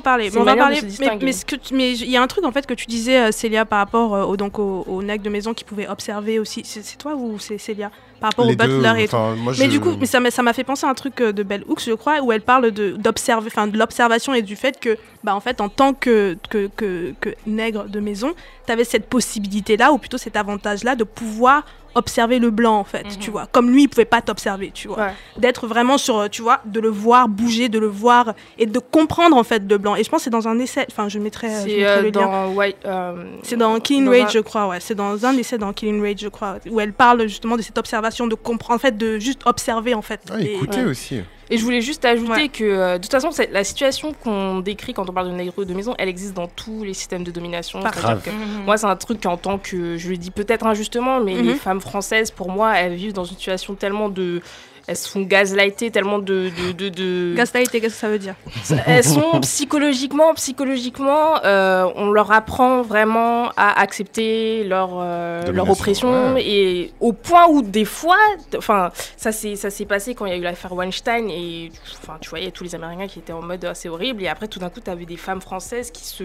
parler. 0.00 0.30
Mais 0.32 0.38
on 0.38 0.44
va 0.44 0.52
en 0.54 0.56
parler. 0.56 0.78
Mais, 0.82 0.88
distinguer. 0.88 1.24
mais 1.26 1.32
ce 1.32 1.44
que 1.44 1.56
tu- 1.56 1.74
mais 1.74 1.92
il 1.92 2.10
y 2.10 2.16
a 2.16 2.22
un 2.22 2.26
truc 2.26 2.44
en 2.44 2.52
fait 2.52 2.66
que 2.66 2.74
tu 2.74 2.86
disais 2.86 3.18
euh, 3.18 3.32
Célia 3.32 3.64
par 3.64 3.78
rapport 3.80 4.14
euh, 4.14 4.24
au 4.24 4.36
donc 4.36 4.58
au, 4.58 4.84
au 4.88 5.02
nègre 5.02 5.22
de 5.24 5.30
maison 5.30 5.52
qui 5.54 5.64
pouvait 5.64 5.88
observer 5.88 6.38
aussi. 6.38 6.62
C'est 6.64 6.82
c'est 6.84 6.96
toi 6.96 7.14
ou 7.14 7.38
c'est 7.38 7.58
Célia? 7.58 7.90
Par 8.20 8.30
rapport 8.30 8.44
Les 8.46 8.52
au 8.52 8.56
butler 8.56 9.04
et 9.04 9.08
tout. 9.08 9.16
moi, 9.16 9.52
Mais 9.58 9.64
je- 9.66 9.70
du 9.70 9.80
coup, 9.80 9.96
mais 9.98 10.06
ça 10.06 10.20
m'a 10.20 10.30
ça 10.30 10.42
m'a 10.42 10.52
fait 10.52 10.64
penser 10.64 10.86
à 10.86 10.90
un 10.90 10.94
truc 10.94 11.20
euh, 11.20 11.32
de 11.32 11.42
Bell 11.42 11.64
Hooks, 11.68 11.82
je 11.86 11.92
crois, 11.92 12.20
où 12.20 12.32
elle 12.32 12.42
parle 12.42 12.70
de 12.70 12.92
d'observer, 12.92 13.48
enfin 13.52 13.66
de 13.66 13.78
l'observation 13.78 14.34
et 14.34 14.42
du 14.42 14.56
fait 14.56 14.78
que, 14.78 14.96
bah 15.24 15.34
en 15.34 15.40
fait, 15.40 15.60
en 15.60 15.68
tant 15.68 15.94
que 15.94 16.36
que, 16.50 16.68
que, 16.76 17.14
que 17.20 17.30
nègre 17.46 17.84
de 17.88 18.00
maison, 18.00 18.32
tu 18.66 18.72
avais 18.72 18.84
cette 18.84 19.08
possibilité 19.08 19.76
là, 19.76 19.92
ou 19.92 19.98
plutôt 19.98 20.18
cet 20.18 20.36
avantage 20.36 20.84
là, 20.84 20.94
de 20.94 21.04
pouvoir 21.04 21.64
observer 21.94 22.38
le 22.38 22.50
blanc 22.50 22.78
en 22.78 22.84
fait, 22.84 23.04
Mhm. 23.04 23.16
tu 23.18 23.30
vois. 23.30 23.46
Comme 23.46 23.70
lui, 23.70 23.82
il 23.84 23.88
pouvait 23.88 24.04
pas 24.04 24.20
t'observer, 24.22 24.70
tu 24.72 24.88
vois. 24.88 24.98
Ouais. 24.98 25.12
D'être 25.38 25.66
vraiment 25.66 25.98
sur, 25.98 26.18
euh, 26.18 26.28
tu 26.28 26.42
vois, 26.42 26.60
de 26.64 26.80
le 26.80 26.88
voir 26.88 27.28
bouger, 27.28 27.68
de 27.68 27.78
le 27.78 27.86
voir 27.86 28.34
et 28.58 28.66
de 28.66 28.78
comprendre 28.78 29.36
en 29.36 29.44
fait 29.44 29.62
le 29.68 29.78
blanc. 29.78 29.96
Et 29.96 30.04
je 30.04 30.08
pense 30.10 30.20
que 30.20 30.24
c'est 30.24 30.30
dans 30.30 30.48
un 30.48 30.58
essai, 30.58 30.86
enfin 30.90 31.08
je 31.08 31.18
mettrai, 31.18 31.48
euh, 31.48 31.50
je 31.50 31.68
c'est 31.68 31.76
mettrai 31.76 31.84
euh, 31.86 32.02
lien. 32.02 32.10
dans 32.10 32.48
White 32.54 32.76
euh, 32.84 33.24
C'est 33.42 33.56
dans 33.56 33.78
Killing 33.80 34.04
dans 34.04 34.10
Rage, 34.12 34.22
un- 34.22 34.28
je 34.28 34.38
crois, 34.40 34.68
ouais. 34.68 34.78
C'est 34.80 34.94
dans 34.94 35.24
un 35.26 35.36
essai 35.36 35.58
dans 35.58 35.72
Killing 35.72 36.00
Rage, 36.02 36.18
je 36.20 36.28
crois, 36.28 36.56
où 36.70 36.80
elle 36.80 36.92
parle 36.92 37.22
justement 37.28 37.56
de 37.56 37.62
cette 37.62 37.78
observation, 37.78 38.26
de 38.26 38.34
comprendre, 38.34 38.76
en 38.76 38.78
fait, 38.80 38.96
de 38.96 39.18
juste 39.18 39.40
observer, 39.46 39.94
en 39.94 40.02
fait. 40.02 40.20
Ah, 40.30 40.40
Et- 40.40 40.56
Ouais. 40.60 40.84
aussi. 40.84 41.20
Et 41.52 41.58
je 41.58 41.64
voulais 41.64 41.80
juste 41.80 42.04
ajouter 42.04 42.30
Ouais. 42.30 42.48
que, 42.48 42.62
euh, 42.64 42.98
de 42.98 43.02
toute 43.02 43.10
façon, 43.10 43.30
la 43.50 43.64
situation 43.64 44.12
qu'on 44.12 44.60
décrit 44.60 44.94
quand 44.94 45.08
on 45.10 45.12
parle 45.12 45.28
de 45.28 45.32
nègre 45.34 45.64
de 45.64 45.74
maison, 45.74 45.94
elle 45.98 46.08
existe 46.08 46.34
dans 46.34 46.46
tous 46.46 46.84
les 46.84 46.94
systèmes 46.94 47.24
de 47.24 47.30
domination. 47.32 47.80
Grave. 47.80 48.22
que 48.22 48.30
Mhm. 48.30 48.64
Moi, 48.66 48.76
c'est 48.76 48.86
un 48.86 48.94
truc 48.96 49.26
en 49.26 49.36
tant 49.36 49.58
que, 49.58 49.96
je 49.96 50.10
le 50.10 50.16
dis 50.16 50.30
peut-être 50.30 50.64
injustement, 50.66 51.18
mais 51.20 51.34
Mhm. 51.34 51.46
les 51.46 51.54
femmes 51.54 51.80
françaises, 51.80 52.30
pour 52.30 52.50
moi, 52.50 52.74
elles 52.78 52.94
vivent 52.94 53.12
dans 53.14 53.24
une 53.24 53.36
situation 53.36 53.74
tellement 53.74 54.08
de. 54.08 54.40
Elles 54.86 54.96
se 54.96 55.08
font 55.08 55.22
gazlighter 55.22 55.90
tellement 55.90 56.18
de. 56.18 56.50
de, 56.50 56.72
de, 56.72 56.88
de- 56.88 57.34
qu'est-ce 57.36 57.78
que 57.78 57.88
ça 57.88 58.08
veut 58.08 58.18
dire 58.18 58.34
elles 58.86 59.04
sont 59.04 59.40
psychologiquement, 59.40 60.34
psychologiquement, 60.34 61.42
euh, 61.44 61.86
on 61.96 62.10
leur 62.10 62.32
apprend 62.32 62.82
vraiment 62.82 63.50
à 63.56 63.80
accepter 63.80 64.64
leur, 64.64 64.90
euh, 64.94 65.50
leur 65.52 65.68
oppression 65.70 66.34
ouais. 66.34 66.44
et 66.44 66.92
au 67.00 67.12
point 67.12 67.46
où 67.48 67.62
des 67.62 67.84
fois, 67.84 68.18
enfin, 68.56 68.90
ça 69.16 69.32
s'est 69.32 69.56
ça 69.56 69.70
s'est 69.70 69.84
passé 69.86 70.14
quand 70.14 70.26
il 70.26 70.30
y 70.32 70.34
a 70.34 70.38
eu 70.38 70.42
l'affaire 70.42 70.72
Weinstein 70.72 71.28
et 71.30 71.70
enfin, 72.02 72.18
tu 72.20 72.30
voyais 72.30 72.50
tous 72.50 72.64
les 72.64 72.74
Américains 72.74 73.06
qui 73.06 73.18
étaient 73.20 73.32
en 73.32 73.42
mode 73.42 73.64
ah, 73.64 73.74
c'est 73.74 73.88
horrible 73.88 74.22
et 74.22 74.28
après 74.28 74.48
tout 74.48 74.58
d'un 74.58 74.70
coup, 74.70 74.80
tu 74.84 74.90
avais 74.90 75.04
des 75.06 75.16
femmes 75.16 75.40
françaises 75.40 75.90
qui 75.90 76.04
se 76.04 76.24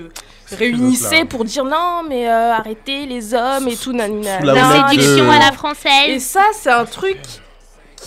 réunissaient 0.51 1.25
pour 1.25 1.43
dire 1.45 1.65
non 1.65 2.03
mais 2.07 2.27
euh, 2.29 2.53
arrêtez 2.53 3.05
les 3.05 3.33
hommes 3.33 3.67
et 3.67 3.75
tout 3.75 3.93
nanana. 3.93 4.39
La 4.41 4.89
Séduction 4.89 5.29
à 5.31 5.39
la 5.39 5.49
Et 5.49 5.53
française. 5.53 6.23
ça, 6.23 6.43
c'est 6.53 6.69
un 6.71 6.85
truc 6.85 7.17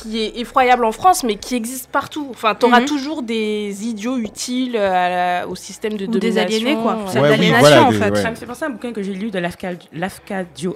qui 0.03 0.21
est 0.21 0.39
effroyable 0.39 0.85
en 0.85 0.93
France, 0.93 1.25
mais 1.25 1.37
qui 1.37 1.55
existe 1.55 1.89
partout. 1.91 2.27
Enfin, 2.31 2.55
t'auras 2.55 2.81
Mhm. 2.81 2.87
toujours 2.87 3.23
des 3.23 3.87
idiots 3.87 4.17
utiles 4.19 4.77
à 4.77 5.09
la- 5.43 5.49
au 5.49 5.55
système 5.55 5.95
de 5.97 6.07
Ou 6.07 6.11
des 6.11 6.19
domination. 6.31 6.57
aliénés, 6.57 6.75
quoi. 6.83 6.95
Ouais. 6.95 7.01
C'est 7.09 7.19
Ouais, 7.21 7.25
oui, 7.25 7.29
d'aliénation, 7.37 7.61
voilà, 7.61 7.85
en 7.85 7.91
des- 7.91 7.97
fait. 7.99 8.11
ouais. 8.11 8.23
Ça 8.23 8.31
me 8.31 8.37
fait 8.37 8.47
penser 8.47 8.65
à 8.65 8.67
un 8.69 8.71
bouquin 8.71 8.93
que 8.93 9.03
j'ai 9.03 9.15
lu 9.15 9.31
de 9.31 9.39
Lafka- 9.39 9.77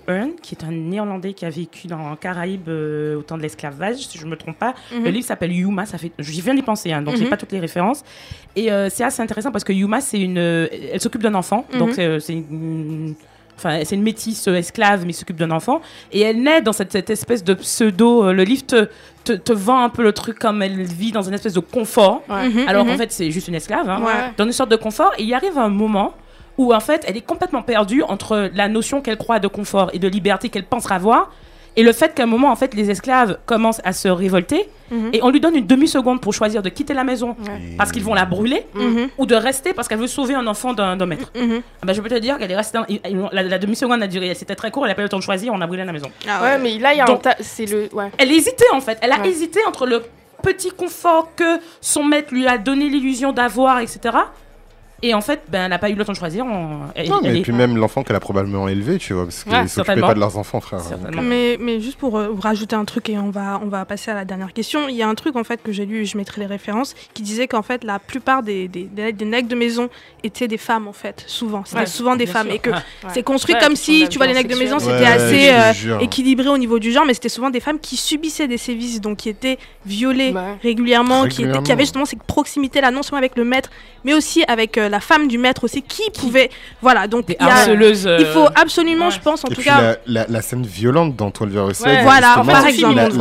Hearn, 0.09 0.31
qui 0.43 0.55
est 0.55 0.65
un 0.65 0.71
néerlandais 0.73 1.33
qui 1.33 1.45
a 1.45 1.51
vécu 1.51 1.87
dans 1.87 2.11
les 2.11 2.17
Caraïbes 2.17 2.69
euh, 2.69 3.17
au 3.19 3.23
temps 3.23 3.37
de 3.37 3.43
l'esclavage, 3.43 3.97
si 3.97 4.19
je 4.19 4.25
ne 4.25 4.31
me 4.31 4.37
trompe 4.37 4.59
pas. 4.59 4.75
Mhm. 4.95 5.05
Le 5.05 5.11
livre 5.11 5.27
s'appelle 5.27 5.53
Yuma, 5.53 5.87
ça 5.87 5.99
fait, 5.99 6.13
j'y 6.19 6.41
viens 6.41 6.55
d'y 6.55 6.63
penser, 6.63 6.93
hein, 6.93 7.03
donc 7.03 7.17
j'ai 7.17 7.25
Mhm. 7.25 7.31
pas 7.31 7.37
toutes 7.37 7.53
les 7.53 7.61
références. 7.61 8.03
Et 8.57 8.71
euh, 8.73 8.89
c'est 8.91 9.05
assez 9.05 9.23
intéressant 9.23 9.51
parce 9.53 9.65
que 9.65 9.73
Yuma, 9.73 10.01
c'est 10.01 10.21
une, 10.21 10.39
euh, 10.39 10.67
elle 10.93 11.01
s'occupe 11.01 11.23
d'un 11.23 11.35
enfant, 11.35 11.67
donc 11.79 11.93
c'est, 11.95 12.21
c'est 12.21 12.33
une- 12.35 13.15
Enfin, 13.57 13.81
c'est 13.85 13.95
une 13.95 14.03
métisse 14.03 14.49
euh, 14.49 14.55
esclave, 14.57 15.05
mais 15.07 15.13
s'occupe 15.13 15.37
d'un 15.37 15.51
enfant. 15.53 15.81
Et 16.11 16.21
elle 16.23 16.43
naît 16.43 16.63
dans 16.63 16.73
cette, 16.73 16.91
cette 16.93 17.11
espèce 17.11 17.45
de 17.45 17.55
pseudo. 17.55 18.25
euh, 18.27 18.33
le 18.33 18.43
livre 18.45 18.67
te, 18.67 18.89
te, 19.25 19.33
te 19.35 19.53
vend 19.53 19.83
un 19.85 19.89
peu 19.89 20.03
le 20.03 20.13
truc 20.13 20.39
comme 20.39 20.63
elle 20.63 20.83
vit 20.83 21.13
dans 21.13 21.23
une 21.23 21.35
espèce 21.35 21.53
de 21.55 21.61
confort. 21.61 22.23
Ouais. 22.29 22.49
Mhm, 22.49 22.69
Alors 22.69 22.85
qu'en 22.87 22.97
fait, 22.97 23.13
c'est 23.13 23.31
juste 23.31 23.49
une 23.49 23.55
esclave. 23.55 23.89
hein. 23.89 24.01
Ouais. 24.03 24.33
Dans 24.37 24.45
une 24.45 24.53
sorte 24.53 24.71
de 24.71 24.77
confort. 24.77 25.13
Et 25.19 25.23
il 25.25 25.33
arrive 25.35 25.57
un 25.59 25.69
moment 25.69 26.15
où, 26.59 26.75
en 26.75 26.81
fait, 26.81 27.05
elle 27.07 27.17
est 27.17 27.21
complètement 27.27 27.63
perdue 27.63 28.03
entre 28.03 28.51
la 28.55 28.69
notion 28.69 29.01
qu'elle 29.01 29.17
croit 29.17 29.39
de 29.39 29.49
confort 29.49 29.91
et 29.93 29.99
de 29.99 30.09
liberté 30.09 30.49
qu'elle 30.49 30.67
pensera 30.67 30.97
avoir. 30.97 31.31
Et 31.77 31.83
le 31.83 31.93
fait 31.93 32.15
qu'à 32.15 32.25
un 32.25 32.27
moment, 32.27 32.51
en 32.53 32.57
fait, 32.57 32.75
les 32.75 32.91
esclaves 32.91 33.39
commencent 33.47 33.81
à 33.85 33.93
se 33.93 34.09
révolter. 34.09 34.69
Mhm. 34.91 35.11
Et 35.15 35.23
on 35.23 35.31
lui 35.31 35.41
donne 35.41 35.57
une 35.57 35.67
demi-seconde 35.67 36.21
pour 36.21 36.35
choisir 36.35 36.63
de 36.63 36.69
quitter 36.69 36.93
la 36.93 37.03
maison 37.03 37.31
Ouais. 37.31 37.75
parce 37.79 37.91
qu'ils 37.93 38.05
vont 38.05 38.13
la 38.13 38.27
brûler 38.27 38.67
Mhm, 38.75 39.09
ou 39.17 39.25
de 39.25 39.35
rester 39.35 39.73
parce 39.73 39.89
qu'elle 39.89 39.99
veut 39.99 40.07
sauver 40.07 40.35
un 40.35 40.47
enfant 40.47 40.75
d'un 40.75 40.97
maître. 41.07 41.31
mhm. 41.35 41.63
Ah 41.81 41.87
bah, 41.87 41.95
je 41.95 42.01
peux 42.03 42.11
te 42.11 42.19
dire 42.19 42.37
qu'elle 42.37 42.51
est 42.51 42.57
restée. 42.57 42.77
dans- 42.79 43.29
La, 43.33 43.43
la 43.43 43.59
demi-seconde 43.59 44.03
a 44.03 44.07
duré, 44.07 44.35
c'était 44.35 44.55
très 44.55 44.71
court, 44.71 44.85
elle 44.85 44.93
a 44.93 44.95
pas 44.95 45.01
eu 45.01 45.05
le 45.05 45.09
temps 45.09 45.17
de 45.19 45.23
choisir, 45.23 45.53
on 45.55 45.61
a 45.63 45.67
brûlé 45.67 45.85
la 45.85 45.93
maison. 45.93 46.11
Ah 46.29 46.43
Ouais, 46.43 46.59
mais 46.59 46.79
là, 46.79 46.93
il 46.93 46.99
y 46.99 47.01
a 47.01 47.05
un 47.05 47.07
Donc-. 47.07 47.27
C'est 47.41 47.65
le. 47.65 47.89
Ouais. 47.95 48.11
Elle 48.19 48.31
hésitait 48.33 48.67
en 48.75 48.81
fait, 48.83 48.99
elle 49.01 49.13
a 49.13 49.21
Ouais. 49.21 49.29
hésité 49.31 49.61
entre 49.67 49.87
le 49.87 50.03
petit 50.43 50.71
confort 50.71 51.31
que 51.37 51.59
son 51.81 52.05
maître 52.05 52.35
lui 52.35 52.47
a 52.47 52.59
donné 52.59 52.89
l'illusion 52.91 53.33
d'avoir, 53.33 53.79
etc. 53.81 54.15
Et 55.05 55.15
en 55.15 55.21
fait, 55.21 55.41
ben, 55.49 55.65
elle 55.65 55.71
n'a 55.71 55.79
pas 55.81 55.91
eu 55.91 55.95
le 55.95 56.05
temps 56.05 56.13
de 56.13 56.17
choisir. 56.17 56.45
on- 56.47 56.81
elle- 56.95 57.09
Non, 57.09 57.21
elle 57.25 57.33
mais 57.33 57.39
est- 57.41 57.43
puis 57.43 57.53
même 57.53 57.77
l'enfant 57.77 58.05
qu'elle 58.05 58.15
a 58.15 58.21
probablement 58.21 58.69
élevé, 58.69 58.99
tu 58.99 59.15
vois, 59.15 59.25
parce 59.25 59.43
qu'ils 59.43 59.53
Ouais, 59.53 59.67
s'occupaient 59.67 60.01
pas 60.01 60.15
de 60.15 60.21
leurs 60.21 60.39
enfants, 60.39 60.61
frère. 60.61 60.81
Mais, 61.21 61.57
mais 61.61 61.81
juste 61.81 61.99
pour 61.99 62.17
euh, 62.19 62.29
vous 62.29 62.41
rajouter 62.41 62.77
un 62.77 62.85
truc 62.85 63.09
et 63.09 63.19
on 63.19 63.31
va, 63.31 63.61
on 63.65 63.67
va 63.67 63.85
passer 63.85 64.11
à 64.13 64.15
la 64.15 64.25
dernière 64.25 64.53
question, 64.53 64.89
il 64.89 64.95
y 64.95 65.03
a 65.03 65.09
un 65.09 65.15
truc 65.17 65.35
en 65.37 65.43
fait 65.45 65.61
que 65.63 65.73
j'ai 65.73 65.87
lu, 65.87 66.07
je 66.07 66.17
mettrai 66.17 66.41
les 66.41 66.47
références, 66.47 66.95
qui 67.15 67.23
disait 67.23 67.49
qu'en 67.49 67.63
fait 67.63 67.83
la 67.85 67.99
plupart 67.99 68.43
des, 68.45 68.69
des, 68.69 68.85
des, 68.85 69.13
des 69.13 69.25
nègres 69.25 69.49
de 69.49 69.57
maison 69.57 69.89
étaient 70.23 70.47
des 70.49 70.57
femmes 70.57 70.87
en 70.87 70.93
fait, 70.93 71.25
souvent. 71.27 71.65
C'était 71.65 71.81
Ouais, 71.81 71.87
souvent 71.87 72.15
des 72.15 72.27
femmes 72.27 72.47
sûr. 72.47 72.55
et 72.55 72.59
que 72.61 72.71
Ouais. 72.71 72.77
c'est 73.13 73.23
construit 73.25 73.55
Ouais, 73.57 73.61
comme 73.61 73.75
si, 73.77 74.07
tu 74.09 74.19
vois, 74.19 74.27
les 74.29 74.35
violence 74.35 74.49
nègres 74.51 74.55
de 74.55 74.65
maison 74.65 74.79
c'était 74.79 74.93
Ouais, 75.03 75.07
assez 75.07 75.89
euh, 75.91 75.99
équilibré 75.99 76.49
au 76.49 76.59
niveau 76.59 76.79
du 76.79 76.93
genre, 76.93 77.05
mais 77.07 77.15
c'était 77.15 77.29
souvent 77.29 77.51
des 77.51 77.61
femmes 77.61 77.81
qui 77.81 77.97
subissaient 77.97 78.47
des 78.49 78.57
sévices, 78.59 79.01
donc 79.01 79.19
qui 79.19 79.29
étaient 79.29 79.59
violées 79.85 80.33
Ouais. 80.33 80.57
régulièrement, 80.63 81.23
qui, 81.23 81.27
étaient- 81.27 81.35
Régulièrement. 81.43 81.63
qui 81.65 81.73
avaient 81.73 81.83
justement 81.83 82.05
cette 82.05 82.23
proximité 82.23 82.81
là, 82.81 82.91
non 82.93 83.03
seulement 83.03 83.19
avec 83.19 83.37
le 83.37 83.45
maître, 83.45 83.71
mais 84.05 84.15
aussi 84.15 84.45
avec 84.47 84.79
euh, 84.79 84.89
la 84.93 85.01
femme 85.01 85.27
du 85.27 85.39
maître 85.39 85.65
aussi, 85.65 85.83
qui 85.83 86.09
pouvait, 86.17 86.51
voilà, 86.81 87.09
donc 87.09 87.25
il 87.29 87.33
y 87.35 87.37
a- 87.39 87.47
harceleuses. 87.53 88.09
il 88.21 88.27
faut 88.27 88.45
euh, 88.47 88.49
absolument, 88.55 89.07
ouais. 89.07 89.11
je 89.11 89.19
pense, 89.21 89.45
en 89.45 89.49
Et 89.49 89.55
tout 89.55 89.61
puis 89.61 89.69
cas, 89.71 89.81
la, 89.83 89.97
la, 90.07 90.27
la 90.29 90.43
scène 90.43 90.65
violente 90.65 91.17
dans 91.17 91.31
12 91.31 91.53
Years 91.53 91.69
a 91.71 91.75
Slave, 91.75 91.95
Ouais, 91.97 92.03
Voilà, 92.05 92.35
par 92.47 92.67
exemple. 92.67 92.95
Par 92.95 93.11
oui, 93.11 93.17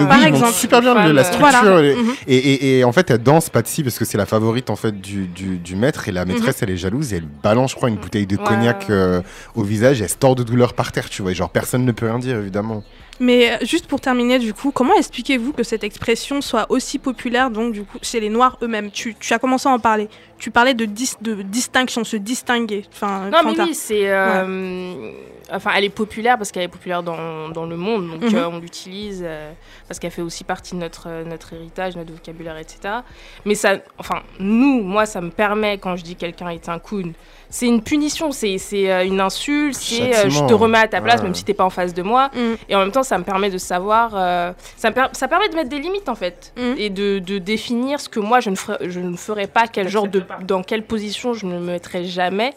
ils 0.00 0.04
montrent 0.04 0.26
exemple. 0.26 0.52
super 0.54 0.80
bien 0.80 0.94
le- 1.06 1.12
la 1.12 1.22
Voilà. 1.22 1.58
structure. 1.58 1.80
et- 1.80 1.94
Mhm. 1.94 2.14
Et, 2.26 2.36
et, 2.36 2.78
et 2.78 2.84
en 2.84 2.92
fait, 2.92 3.10
elle 3.10 3.18
danse 3.18 3.50
Patsy 3.50 3.82
parce 3.82 3.98
que 3.98 4.04
c'est 4.06 4.16
la 4.18 4.26
favorite 4.26 4.70
en 4.70 4.76
fait 4.76 4.98
du, 5.00 5.26
du, 5.26 5.58
du 5.58 5.76
maître 5.76 6.08
et 6.08 6.12
la 6.12 6.24
maîtresse 6.24 6.62
elle 6.62 6.70
est 6.70 6.76
jalouse 6.76 7.12
et 7.12 7.16
elle 7.16 7.26
balance, 7.42 7.72
je 7.72 7.76
crois, 7.76 7.88
une 7.90 7.96
bouteille 7.96 8.26
de 8.26 8.36
Ouais, 8.36 8.44
cognac 8.44 8.86
euh, 8.88 9.20
au 9.54 9.62
visage 9.62 10.00
et 10.00 10.04
elle 10.04 10.10
se 10.10 10.16
tord 10.16 10.34
de 10.36 10.42
douleur 10.44 10.72
par 10.74 10.92
terre, 10.92 11.10
tu 11.10 11.22
vois. 11.22 11.32
Et 11.32 11.34
genre 11.34 11.50
personne 11.50 11.84
ne 11.84 11.92
peut 11.92 12.06
rien 12.06 12.18
dire 12.18 12.36
évidemment. 12.38 12.82
Mais 13.22 13.50
euh, 13.52 13.56
juste 13.66 13.86
pour 13.86 14.00
terminer, 14.00 14.38
du 14.38 14.54
coup, 14.54 14.70
comment 14.70 14.94
expliquez-vous 14.96 15.52
que 15.52 15.62
cette 15.62 15.84
expression 15.84 16.40
soit 16.40 16.64
aussi 16.70 16.98
populaire 16.98 17.50
donc 17.50 17.72
du 17.74 17.82
coup 17.82 17.98
chez 18.00 18.18
les 18.20 18.30
Noirs 18.30 18.56
eux-mêmes? 18.62 18.90
Tu, 18.90 19.14
tu 19.18 19.34
as 19.34 19.38
commencé 19.38 19.68
à 19.68 19.72
en 19.72 19.78
parler. 19.78 20.08
Tu 20.40 20.50
parlais 20.50 20.74
de, 20.74 20.84
dis- 20.86 21.14
de 21.20 21.42
distinction, 21.42 22.02
se 22.02 22.16
distinguer. 22.16 22.84
Enfin, 22.92 23.28
Non, 23.30 23.38
mais 23.44 23.60
oui, 23.60 23.74
c'est. 23.74 24.10
euh, 24.10 25.12
Enfin, 25.52 25.72
elle 25.76 25.82
est 25.84 25.88
populaire 25.88 26.38
parce 26.38 26.52
qu'elle 26.52 26.62
est 26.62 26.68
populaire 26.68 27.02
dans, 27.02 27.48
dans 27.48 27.66
le 27.66 27.76
monde, 27.76 28.08
donc 28.08 28.22
Mhm. 28.30 28.38
euh, 28.38 28.48
on 28.50 28.60
l'utilise 28.60 29.20
euh, 29.26 29.50
parce 29.88 29.98
qu'elle 29.98 30.12
fait 30.12 30.22
aussi 30.22 30.44
partie 30.44 30.76
de 30.76 30.80
notre, 30.80 31.08
euh, 31.08 31.24
notre 31.24 31.52
héritage, 31.54 31.96
notre 31.96 32.12
vocabulaire, 32.12 32.56
etc. 32.56 32.98
Mais 33.44 33.56
ça, 33.56 33.78
enfin, 33.98 34.20
nous, 34.38 34.80
moi, 34.84 35.06
ça 35.06 35.20
me 35.20 35.30
permet, 35.30 35.78
quand 35.78 35.96
je 35.96 36.04
dis 36.04 36.14
quelqu'un 36.14 36.50
est 36.50 36.68
un 36.68 36.78
coon, 36.78 37.14
c'est 37.48 37.66
une 37.66 37.82
punition, 37.82 38.30
c'est 38.30 38.58
c'est, 38.58 38.92
euh, 38.92 39.04
une 39.04 39.20
insulte, 39.20 39.74
c'est 39.74 40.14
euh, 40.14 40.30
je 40.30 40.38
te 40.46 40.54
remets 40.54 40.78
à 40.78 40.86
ta 40.86 41.00
place, 41.00 41.16
Ouais. 41.16 41.24
même 41.24 41.34
si 41.34 41.42
t'es 41.44 41.52
pas 41.54 41.64
en 41.64 41.70
face 41.70 41.94
de 41.94 42.02
moi. 42.02 42.30
Mm. 42.32 42.38
Et 42.68 42.76
en 42.76 42.78
même 42.78 42.92
temps, 42.92 43.02
ça 43.02 43.18
me 43.18 43.24
permet 43.24 43.50
de 43.50 43.58
savoir, 43.58 44.12
euh, 44.14 44.52
ça, 44.76 44.90
me 44.90 44.94
per- 44.94 45.08
ça 45.14 45.26
permet 45.26 45.48
de 45.48 45.56
mettre 45.56 45.68
des 45.68 45.80
limites 45.80 46.08
en 46.08 46.14
fait, 46.14 46.52
Mhm. 46.56 46.74
et 46.78 46.90
de, 46.90 47.18
de 47.18 47.38
définir 47.38 48.00
ce 48.00 48.08
que 48.08 48.20
moi 48.20 48.38
je 48.38 48.50
ne 48.50 48.54
ferai, 48.54 48.88
je 48.88 49.00
ne 49.00 49.16
ferai 49.16 49.48
pas, 49.48 49.66
quel 49.66 49.88
genre 49.88 50.06
de. 50.06 50.20
Dans 50.42 50.62
quelle 50.62 50.82
position 50.84 51.32
je 51.34 51.46
ne 51.46 51.58
me 51.58 51.66
mettrai 51.72 52.04
jamais. 52.04 52.54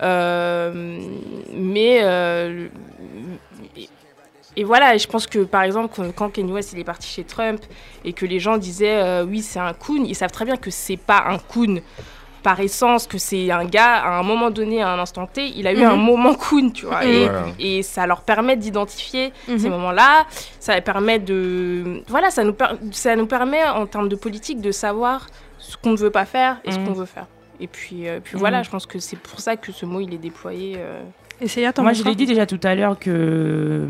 Euh, 0.00 1.00
mais 1.52 1.98
euh, 2.02 2.68
et, 3.76 3.88
et 4.56 4.64
voilà, 4.64 4.96
je 4.96 5.06
pense 5.08 5.26
que 5.26 5.40
par 5.40 5.62
exemple 5.62 6.00
quand- 6.14 6.30
Kanye 6.30 6.52
West 6.52 6.72
il 6.72 6.78
est 6.78 6.84
parti 6.84 7.08
chez 7.08 7.24
Trump 7.24 7.60
et 8.04 8.12
que 8.12 8.24
les 8.24 8.38
gens 8.38 8.58
disaient 8.58 9.02
euh, 9.02 9.24
oui 9.24 9.42
c'est 9.42 9.58
un 9.58 9.72
coon, 9.72 10.04
ils 10.04 10.14
savent 10.14 10.30
très 10.30 10.44
bien 10.44 10.56
que 10.56 10.70
c'est 10.70 10.96
pas 10.96 11.24
un 11.26 11.38
coon 11.38 11.80
par 12.44 12.60
essence, 12.60 13.08
que 13.08 13.18
c'est 13.18 13.50
un 13.50 13.64
gars 13.64 13.94
à 13.96 14.20
un 14.20 14.22
moment 14.22 14.50
donné, 14.50 14.80
à 14.80 14.90
un 14.90 14.98
instant 15.00 15.26
T, 15.26 15.48
il 15.56 15.66
a 15.66 15.72
eu 15.72 15.78
Mhm. 15.78 15.90
un 15.90 15.96
moment 15.96 16.34
coon, 16.34 16.70
tu 16.70 16.86
vois, 16.86 17.04
et, 17.04 17.24
Voilà. 17.24 17.46
et 17.58 17.82
ça 17.82 18.06
leur 18.06 18.20
permet 18.22 18.56
d'identifier 18.56 19.32
Mhm. 19.48 19.58
ces 19.58 19.68
moments-là. 19.68 20.24
Ça 20.60 20.80
permet 20.80 21.18
de, 21.18 22.00
voilà, 22.06 22.30
ça 22.30 22.44
nous, 22.44 22.52
per- 22.52 22.76
ça 22.92 23.16
nous 23.16 23.26
permet 23.26 23.64
en 23.64 23.86
termes 23.86 24.08
de 24.08 24.14
politique 24.14 24.60
de 24.60 24.70
savoir 24.70 25.26
ce 25.68 25.76
qu'on 25.76 25.92
ne 25.92 25.96
veut 25.96 26.10
pas 26.10 26.24
faire 26.24 26.60
et 26.64 26.72
ce 26.72 26.78
Mhm. 26.78 26.86
qu'on 26.86 26.92
veut 26.94 27.06
faire. 27.06 27.26
Et 27.60 27.66
puis, 27.66 28.08
euh, 28.08 28.20
puis 28.22 28.38
voilà, 28.38 28.62
je 28.62 28.70
pense 28.70 28.86
que 28.86 28.98
c'est 28.98 29.18
pour 29.18 29.40
ça 29.40 29.56
que 29.56 29.72
ce 29.72 29.84
mot 29.84 30.00
il 30.00 30.12
est 30.14 30.18
déployé. 30.18 30.74
euh, 30.78 31.00
Essayez, 31.40 31.66
attends. 31.66 31.82
Moi, 31.82 31.92
je 31.92 32.02
l'ai 32.04 32.14
dit 32.14 32.26
déjà 32.26 32.46
tout 32.46 32.60
à 32.62 32.74
l'heure 32.74 32.98
que 32.98 33.86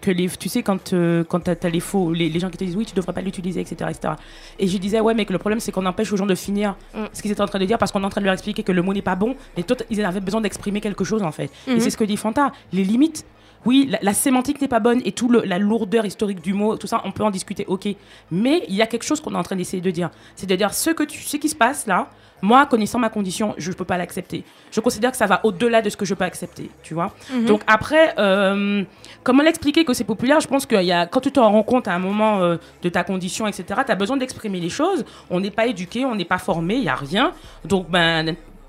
que 0.00 0.12
les, 0.12 0.28
tu 0.28 0.48
sais 0.48 0.62
quand 0.62 0.92
euh, 0.92 1.24
quand 1.24 1.40
t'as 1.40 1.54
as 1.60 1.68
les 1.68 1.80
faux 1.80 2.12
les, 2.12 2.28
les 2.28 2.38
gens 2.38 2.50
qui 2.50 2.56
te 2.56 2.62
disent 2.62 2.76
oui 2.76 2.86
tu 2.86 2.94
devrais 2.94 3.12
pas 3.12 3.20
l'utiliser 3.20 3.60
etc 3.60 3.90
etc 3.90 4.14
et 4.60 4.68
je 4.68 4.78
disais 4.78 5.00
ouais 5.00 5.12
mais 5.12 5.24
que 5.24 5.32
le 5.32 5.40
problème 5.40 5.58
c'est 5.58 5.72
qu'on 5.72 5.86
empêche 5.86 6.12
aux 6.12 6.16
gens 6.16 6.24
de 6.24 6.36
finir 6.36 6.76
Mm. 6.94 7.06
ce 7.12 7.20
qu'ils 7.20 7.32
étaient 7.32 7.40
en 7.40 7.46
train 7.48 7.58
de 7.58 7.64
dire 7.64 7.78
parce 7.78 7.90
qu'on 7.90 8.00
est 8.02 8.06
en 8.06 8.08
train 8.08 8.20
de 8.20 8.26
leur 8.26 8.34
expliquer 8.34 8.62
que 8.62 8.70
le 8.70 8.80
mot 8.82 8.92
n'est 8.94 9.02
pas 9.02 9.16
bon 9.16 9.34
et 9.56 9.64
toi 9.64 9.76
ils 9.90 10.04
avaient 10.04 10.20
besoin 10.20 10.40
d'exprimer 10.40 10.80
quelque 10.80 11.02
chose 11.02 11.24
en 11.24 11.32
fait 11.32 11.50
et 11.66 11.80
c'est 11.80 11.90
ce 11.90 11.96
que 11.96 12.04
dit 12.04 12.16
Fanta 12.16 12.52
les 12.72 12.84
limites 12.84 13.26
oui, 13.66 13.88
la, 13.90 13.98
la 14.02 14.14
sémantique 14.14 14.60
n'est 14.60 14.68
pas 14.68 14.80
bonne 14.80 15.00
et 15.04 15.12
tout 15.12 15.28
le- 15.28 15.42
la 15.44 15.58
lourdeur 15.58 16.04
historique 16.06 16.40
du 16.40 16.54
mot, 16.54 16.76
tout 16.76 16.86
ça, 16.86 17.00
on 17.04 17.10
peut 17.12 17.24
en 17.24 17.30
discuter, 17.30 17.64
ok. 17.66 17.88
Mais 18.30 18.62
il 18.68 18.74
y 18.74 18.82
a 18.82 18.86
quelque 18.86 19.04
chose 19.04 19.20
qu'on 19.20 19.34
est 19.34 19.38
en 19.38 19.42
train 19.42 19.56
d'essayer 19.56 19.82
de 19.82 19.90
dire. 19.90 20.10
C'est 20.36 20.46
de 20.48 20.54
dire 20.56 20.72
ce 20.74 20.90
que 20.90 21.02
tu, 21.02 21.18
ce 21.20 21.36
qui 21.36 21.48
se 21.48 21.56
passe 21.56 21.86
là, 21.86 22.08
moi, 22.40 22.66
connaissant 22.66 23.00
ma 23.00 23.08
condition, 23.08 23.52
je 23.58 23.68
ne 23.68 23.74
peux 23.74 23.84
pas 23.84 23.98
l'accepter. 23.98 24.44
Je 24.70 24.78
considère 24.78 25.10
que 25.10 25.16
ça 25.16 25.26
va 25.26 25.40
au-delà 25.42 25.82
de 25.82 25.90
ce 25.90 25.96
que 25.96 26.04
je 26.04 26.14
peux 26.14 26.22
accepter, 26.24 26.70
tu 26.84 26.94
vois. 26.94 27.12
Mhm. 27.32 27.46
Donc 27.46 27.62
après, 27.66 28.14
euh, 28.16 28.84
comment 29.24 29.42
l'expliquer 29.42 29.84
que 29.84 29.92
c'est 29.92 30.04
populaire? 30.04 30.38
Je 30.38 30.46
pense 30.46 30.64
que 30.64 30.80
y 30.80 30.92
a, 30.92 31.06
quand 31.06 31.20
tu 31.20 31.32
te 31.32 31.40
rends 31.40 31.64
compte 31.64 31.88
à 31.88 31.94
un 31.94 31.98
moment 31.98 32.40
euh, 32.40 32.56
de 32.82 32.88
ta 32.90 33.02
condition, 33.02 33.48
etc., 33.48 33.64
tu 33.84 33.90
as 33.90 33.96
besoin 33.96 34.16
d'exprimer 34.16 34.60
les 34.60 34.68
choses. 34.70 35.04
On 35.30 35.40
n'est 35.40 35.50
pas 35.50 35.66
éduqué, 35.66 36.04
on 36.04 36.14
n'est 36.14 36.24
pas 36.24 36.38
formé, 36.38 36.76
il 36.76 36.82
n'y 36.82 36.88
a 36.88 36.94
rien. 36.94 37.32
Donc, 37.64 37.90
ben, 37.90 38.24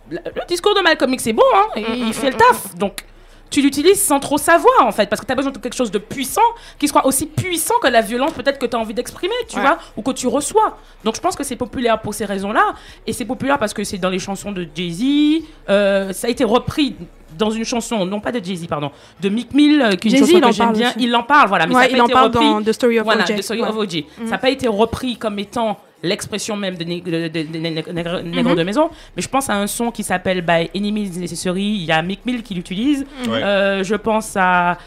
le, 0.10 0.18
le 0.18 0.48
discours 0.48 0.74
de 0.74 0.82
Malcolm 0.82 1.14
X, 1.14 1.24
c'est 1.26 1.34
bon, 1.34 1.44
hein, 1.56 1.68
il, 1.76 2.08
il 2.08 2.14
fait 2.14 2.32
le 2.32 2.38
taf. 2.38 2.74
Donc, 2.76 3.06
tu 3.50 3.62
l'utilises 3.62 4.02
sans 4.02 4.20
trop 4.20 4.38
savoir, 4.38 4.86
en 4.86 4.91
fait, 4.91 5.10
parce 5.10 5.20
que 5.22 5.26
tu 5.26 5.32
as 5.32 5.36
besoin 5.36 5.52
de 5.52 5.58
quelque 5.58 5.76
chose 5.76 5.91
de 5.91 5.97
puissant, 5.97 6.41
qui 6.78 6.88
soit 6.88 7.06
aussi 7.06 7.26
puissant 7.26 7.74
que 7.82 7.88
la 7.88 8.02
violence 8.02 8.32
peut-être 8.34 8.60
que 8.60 8.66
tu 8.66 8.76
as 8.76 8.80
envie 8.80 8.93
d'exprimer, 8.93 9.34
tu 9.47 9.56
Ouais. 9.58 9.62
vois, 9.64 9.78
ou 9.97 10.02
que 10.02 10.12
tu 10.12 10.28
reçois. 10.28 10.78
Donc, 11.04 11.16
je 11.16 11.22
pense 11.22 11.36
que 11.36 11.43
c'est 11.43 11.56
populaire 11.56 12.00
pour 12.02 12.14
ces 12.14 12.26
raisons-là. 12.26 12.74
Et 13.08 13.14
c'est 13.14 13.26
populaire 13.26 13.58
parce 13.58 13.74
que 13.74 13.84
c'est 13.84 13.97
dans 13.97 14.10
les 14.10 14.20
chansons 14.20 14.52
de 14.52 14.68
Jay-Z. 14.76 15.43
euh, 15.70 16.14
ça 16.14 16.28
a 16.28 16.30
été 16.30 16.43
repris 16.43 16.95
dans 17.38 17.52
une 17.52 17.64
chanson, 17.64 18.06
non 18.06 18.20
pas 18.20 18.32
de 18.32 18.43
Jay-Z, 18.43 18.68
pardon, 18.68 18.91
de 19.22 19.30
Mick 19.30 19.54
Mill, 19.54 19.82
euh, 19.82 19.95
qui 19.95 20.08
est 20.10 20.12
une 20.12 20.18
chanson 20.26 20.39
que 20.41 20.52
j'aime 20.52 20.66
parle 20.68 20.78
bien. 20.78 20.89
aussi. 20.89 21.00
Il 21.00 21.16
en 21.16 21.24
parle, 21.24 21.47
voilà. 21.47 21.68
Mais 21.68 21.74
ça 21.74 21.80
Ouais, 21.80 21.86
a 21.86 21.89
pas 21.89 21.95
il 21.95 22.02
en 22.02 22.06
été 22.06 22.14
parle 22.14 22.26
repris. 22.26 22.45
dans 22.50 22.62
The 22.64 22.72
Story 22.74 23.00
of 23.00 23.06
Voilà, 23.06 23.24
O.J. 23.24 23.36
The 23.36 23.41
Story 23.43 23.62
Ouais. 23.62 23.70
of 23.70 23.78
O.J. 23.78 24.06
Ça 24.26 24.32
n'a 24.32 24.38
pas 24.39 24.50
été 24.50 24.68
repris 24.68 25.18
comme 25.18 25.38
étant 25.39 25.78
l'expression 26.04 26.56
même 26.56 26.76
de, 26.76 26.84
de- 26.84 27.00
de- 27.00 27.28
de- 27.28 27.43
de- 27.52 27.58
nègre 27.60 27.91
nègre 27.91 28.50
Mhm. 28.52 28.56
de 28.56 28.64
maison, 28.64 28.89
mais 29.16 29.22
je 29.22 29.28
pense 29.30 29.50
à 29.50 29.56
un 29.56 29.68
son 29.68 29.91
qui 29.91 30.04
s'appelle 30.04 30.41
By 30.41 30.70
Any 30.76 30.91
Means 30.91 31.20
Necessary. 31.20 31.62
Il 31.64 31.84
y 31.86 31.91
a 31.91 32.02
Mick 32.02 32.26
Mill 32.26 32.41
qui 32.43 32.54
l'utilise. 32.54 33.06
Euh, 33.28 33.84
je 33.84 33.95
pense 33.95 34.36
à. 34.38 34.78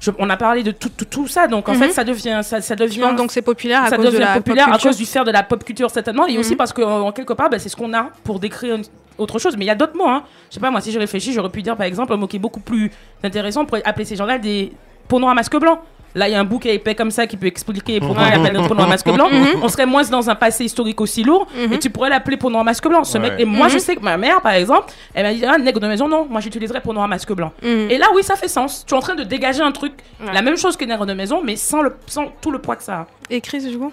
je- 0.00 0.10
on 0.18 0.28
a 0.28 0.36
parlé 0.36 0.62
de 0.62 0.72
tout, 0.72 0.90
tout, 0.90 1.06
tout 1.06 1.26
ça, 1.26 1.46
donc 1.46 1.68
en 1.68 1.72
Mhm. 1.72 1.78
fait, 1.78 1.90
ça 1.90 2.04
devient. 2.04 2.40
Ça, 2.42 2.60
devient 2.76 3.14
donc 3.16 3.32
c'est 3.32 3.40
populaire 3.42 3.82
à 3.84 3.88
ça 3.88 3.96
cause 3.96 4.04
de 4.06 4.10
devient 4.10 4.20
la 4.24 4.34
populaire 4.34 4.66
pop 4.66 4.74
à 4.74 4.78
cause 4.78 4.96
du 4.98 5.06
faire 5.06 5.24
de 5.24 5.30
la 5.30 5.42
pop 5.42 5.64
culture 5.64 5.90
certainement 5.90 6.26
et 6.26 6.36
aussi 6.38 6.50
Mhm. 6.52 6.56
parce 6.58 6.72
que 6.72 6.82
en 6.82 7.10
quelque 7.12 7.32
part 7.32 7.48
bah, 7.50 7.58
c'est 7.58 7.70
ce 7.70 7.76
qu'on 7.76 7.92
a 7.94 8.10
pour 8.22 8.38
décrire 8.38 8.76
une- 8.76 8.84
autre 9.18 9.38
chose 9.38 9.56
mais 9.56 9.64
il 9.64 9.68
y 9.68 9.70
a 9.70 9.74
d'autres 9.74 9.96
mots 9.96 10.06
hein. 10.06 10.22
je 10.50 10.54
sais 10.54 10.60
pas 10.60 10.70
moi 10.70 10.82
si 10.82 10.92
je 10.92 10.98
réfléchis 10.98 11.32
j'aurais 11.32 11.48
pu 11.48 11.62
dire 11.62 11.74
par 11.74 11.86
exemple 11.86 12.12
un 12.12 12.16
mot 12.18 12.26
qui 12.26 12.36
est 12.36 12.38
beaucoup 12.38 12.60
plus 12.60 12.90
intéressant 13.24 13.64
pour 13.64 13.78
appeler 13.82 14.04
ces 14.04 14.14
gens-là 14.16 14.36
des 14.38 14.72
peaux 15.08 15.18
noires 15.18 15.32
à 15.32 15.34
masque 15.34 15.56
blanc 15.58 15.80
Là, 16.16 16.28
il 16.28 16.32
y 16.32 16.34
a 16.34 16.40
un 16.40 16.44
bouc 16.44 16.64
épais 16.66 16.94
comme 16.94 17.10
ça 17.10 17.26
qui 17.26 17.36
peut 17.36 17.46
expliquer 17.46 18.00
pourquoi 18.00 18.28
il 18.28 18.32
appelle 18.40 18.54
le 18.56 18.66
peau 18.66 18.74
noir 18.74 18.88
masque 18.88 19.08
blanc. 19.12 19.28
Mhm. 19.30 19.62
On 19.62 19.68
serait 19.68 19.84
moins 19.86 20.02
dans 20.04 20.28
un 20.30 20.34
passé 20.34 20.64
historique 20.64 21.00
aussi 21.00 21.22
lourd 21.22 21.46
Mhm. 21.54 21.74
et 21.74 21.78
tu 21.78 21.90
pourrais 21.90 22.08
l'appeler 22.08 22.36
peau 22.38 22.48
noir 22.50 22.64
masque 22.64 22.88
blanc. 22.88 23.04
Ce 23.04 23.18
mec, 23.18 23.34
et 23.38 23.44
moi, 23.44 23.68
je 23.68 23.74
Mhm. 23.74 23.80
sais 23.80 23.96
que 23.96 24.00
ma 24.02 24.16
mère, 24.16 24.40
par 24.40 24.52
exemple, 24.52 24.86
elle 25.14 25.24
m'a 25.26 25.34
dit 25.34 25.44
Ah, 25.44 25.58
nègre 25.58 25.78
de 25.78 25.86
maison, 25.86 26.08
non, 26.08 26.26
moi 26.28 26.40
j'utiliserais 26.40 26.80
peau 26.80 26.92
noir 26.94 27.06
masque 27.06 27.32
blanc. 27.34 27.52
Et 27.62 27.98
là, 27.98 28.06
oui, 28.14 28.22
ça 28.22 28.34
fait 28.34 28.48
sens. 28.48 28.84
Tu 28.86 28.94
es 28.94 28.96
en 28.96 29.00
train 29.00 29.14
de 29.14 29.22
dégager 29.24 29.60
un 29.62 29.72
truc, 29.72 29.92
la 30.32 30.40
même 30.42 30.56
chose 30.56 30.76
que 30.76 30.84
nègre 30.86 31.04
de 31.04 31.12
maison, 31.12 31.42
mais 31.44 31.56
sans, 31.56 31.82
le, 31.82 31.94
sans 32.06 32.26
tout 32.40 32.50
le 32.50 32.60
poids 32.60 32.76
que 32.76 32.82
ça 32.82 32.94
a. 32.94 33.06
Et 33.28 33.40
Chris, 33.42 33.60
du 33.68 33.76
coup? 33.78 33.92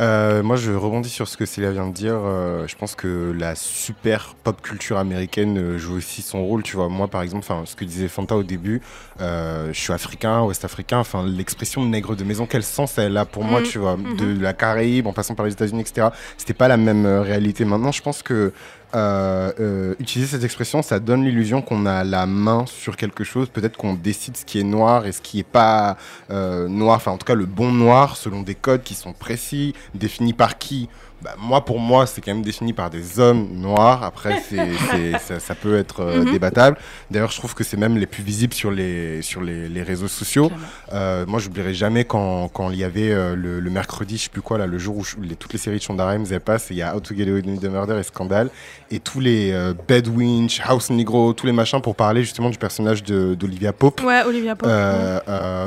Euh, 0.00 0.44
moi, 0.44 0.54
je 0.54 0.70
rebondis 0.70 1.08
sur 1.08 1.26
ce 1.26 1.36
que 1.36 1.44
Célia 1.44 1.72
vient 1.72 1.88
de 1.88 1.92
dire. 1.92 2.14
Euh, 2.14 2.68
je 2.68 2.76
pense 2.76 2.94
que 2.94 3.34
la 3.36 3.56
super 3.56 4.36
pop 4.44 4.60
culture 4.62 4.96
américaine 4.96 5.58
euh, 5.58 5.76
joue 5.78 5.96
aussi 5.96 6.22
son 6.22 6.44
rôle. 6.44 6.62
Tu 6.62 6.76
vois, 6.76 6.88
moi, 6.88 7.08
par 7.08 7.22
exemple, 7.22 7.44
enfin, 7.48 7.64
ce 7.66 7.74
que 7.74 7.84
disait 7.84 8.06
Fanta 8.06 8.36
au 8.36 8.44
début, 8.44 8.80
euh, 9.20 9.72
je 9.72 9.80
suis 9.80 9.92
africain, 9.92 10.42
ouest-africain. 10.42 10.98
Enfin, 10.98 11.26
l'expression 11.26 11.84
nègre 11.84 12.14
de 12.14 12.22
maison, 12.22 12.46
quel 12.46 12.62
sens 12.62 12.96
elle 12.98 13.16
a 13.16 13.24
pour 13.24 13.42
moi, 13.42 13.60
Mhm. 13.60 13.66
tu 13.66 13.78
vois, 13.78 13.96
de 13.96 14.40
la 14.40 14.52
Caraïbe 14.52 15.08
en 15.08 15.12
passant 15.12 15.34
par 15.34 15.46
les 15.46 15.52
États-Unis, 15.52 15.80
etc. 15.80 16.08
C'était 16.36 16.54
pas 16.54 16.68
la 16.68 16.76
même 16.76 17.04
euh, 17.04 17.20
réalité. 17.22 17.64
Maintenant, 17.64 17.90
je 17.90 18.00
pense 18.02 18.22
que 18.22 18.52
euh, 18.94 19.52
euh, 19.60 19.94
utiliser 19.98 20.36
cette 20.36 20.44
expression, 20.44 20.80
ça 20.80 20.98
donne 20.98 21.24
l'illusion 21.24 21.60
qu'on 21.60 21.84
a 21.84 22.04
la 22.04 22.26
main 22.26 22.64
sur 22.66 22.96
quelque 22.96 23.24
chose. 23.24 23.48
Peut-être 23.48 23.76
qu'on 23.76 23.94
décide 23.94 24.36
ce 24.36 24.44
qui 24.44 24.58
est 24.58 24.64
noir 24.64 25.06
et 25.06 25.12
ce 25.12 25.20
qui 25.20 25.40
est 25.40 25.44
pas 25.44 25.96
euh, 26.30 26.68
noir. 26.68 26.96
Enfin, 26.96 27.12
en 27.12 27.18
tout 27.18 27.26
cas, 27.26 27.34
le 27.34 27.46
bon 27.46 27.72
noir 27.72 28.16
selon 28.16 28.42
des 28.42 28.54
codes 28.54 28.82
qui 28.82 28.94
sont 28.94 29.12
précis, 29.12 29.74
définis 29.94 30.32
par 30.32 30.58
qui. 30.58 30.88
Bah, 31.20 31.34
moi, 31.36 31.64
pour 31.64 31.80
moi, 31.80 32.06
c'est 32.06 32.20
quand 32.20 32.32
même 32.32 32.42
défini 32.44 32.72
par 32.72 32.90
des 32.90 33.18
hommes 33.18 33.48
noirs. 33.54 34.04
Après, 34.04 34.40
c'est, 34.48 34.68
c'est- 34.90 35.18
ça, 35.18 35.40
ça 35.40 35.54
peut 35.56 35.76
être 35.76 36.00
euh, 36.00 36.22
Mhm. 36.22 36.32
débattable. 36.32 36.76
D'ailleurs, 37.10 37.30
je 37.32 37.38
trouve 37.38 37.54
que 37.54 37.64
c'est 37.64 37.76
même 37.76 37.96
les 37.98 38.06
plus 38.06 38.22
visibles 38.22 38.54
sur 38.54 38.70
les, 38.70 39.20
sur 39.22 39.40
les, 39.42 39.68
les 39.68 39.82
réseaux 39.82 40.06
sociaux. 40.08 40.50
Euh, 40.92 41.24
moi, 41.26 41.40
j'oublierai 41.40 41.74
jamais 41.74 42.04
quand, 42.04 42.48
quand 42.52 42.70
il 42.70 42.78
y 42.78 42.84
avait 42.84 43.10
euh, 43.10 43.34
le, 43.34 43.58
le 43.58 43.70
mercredi, 43.70 44.16
je 44.16 44.24
sais 44.24 44.28
plus 44.30 44.42
quoi, 44.42 44.58
là, 44.58 44.66
le 44.66 44.78
jour 44.78 44.96
où 44.96 45.04
je- 45.04 45.16
les- 45.20 45.34
toutes 45.34 45.52
les 45.52 45.58
séries 45.58 45.78
de 45.78 45.82
Shonda 45.82 46.06
Rhimes 46.08 46.24
elles 46.30 46.40
passent, 46.40 46.70
et 46.70 46.74
il 46.74 46.78
y 46.78 46.82
a 46.82 46.94
How 46.94 47.00
to 47.00 47.14
Get 47.16 47.24
Away 47.28 47.42
with 47.44 47.62
Murder 47.64 47.96
et 47.98 48.02
Scandal, 48.04 48.48
et 48.90 49.00
tous 49.00 49.18
les 49.20 49.50
euh, 49.52 49.74
Bed 49.88 50.06
Winch, 50.08 50.60
House 50.64 50.88
Negro, 50.90 51.32
tous 51.32 51.46
les 51.46 51.52
machins 51.52 51.80
pour 51.80 51.96
parler 51.96 52.22
justement 52.22 52.48
du 52.50 52.58
personnage 52.58 53.02
de- 53.02 53.34
d'Olivia 53.34 53.72
Pope. 53.72 54.02
Ouais, 54.04 54.22
Olivia 54.24 54.54
Pope. 54.54 54.70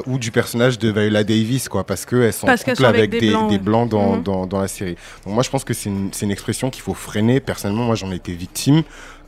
ou 0.08 0.18
du 0.18 0.32
personnage 0.32 0.80
de 0.80 0.90
Viola 0.92 1.24
Davis, 1.24 1.68
quoi, 1.70 1.84
parce 1.84 2.06
qu'elles 2.06 2.34
sont 2.34 2.48
Parce 2.48 2.62
avec, 2.68 2.82
avec 2.82 3.10
des 3.12 3.20
des, 3.20 3.30
blancs, 3.32 3.50
des 3.50 3.56
ouais. 3.58 3.62
blancs 3.62 3.90
dans, 3.90 4.16
Mhm. 4.16 4.24
dans, 4.24 4.46
dans 4.48 4.62
la 4.62 4.68
série. 4.68 4.96
Donc 5.26 5.34
moi, 5.36 5.41
je 5.42 5.50
pense 5.50 5.64
que 5.64 5.74
c'est 5.74 5.90
une, 5.90 6.32
expression 6.32 6.70
qu'il 6.70 6.82
faut 6.82 6.94
freiner. 6.94 7.40
Personnellement, 7.40 7.84
moi, 7.86 7.96
j'en 7.96 8.12
ai 8.12 8.16
été 8.16 8.34
victime. 8.34 8.84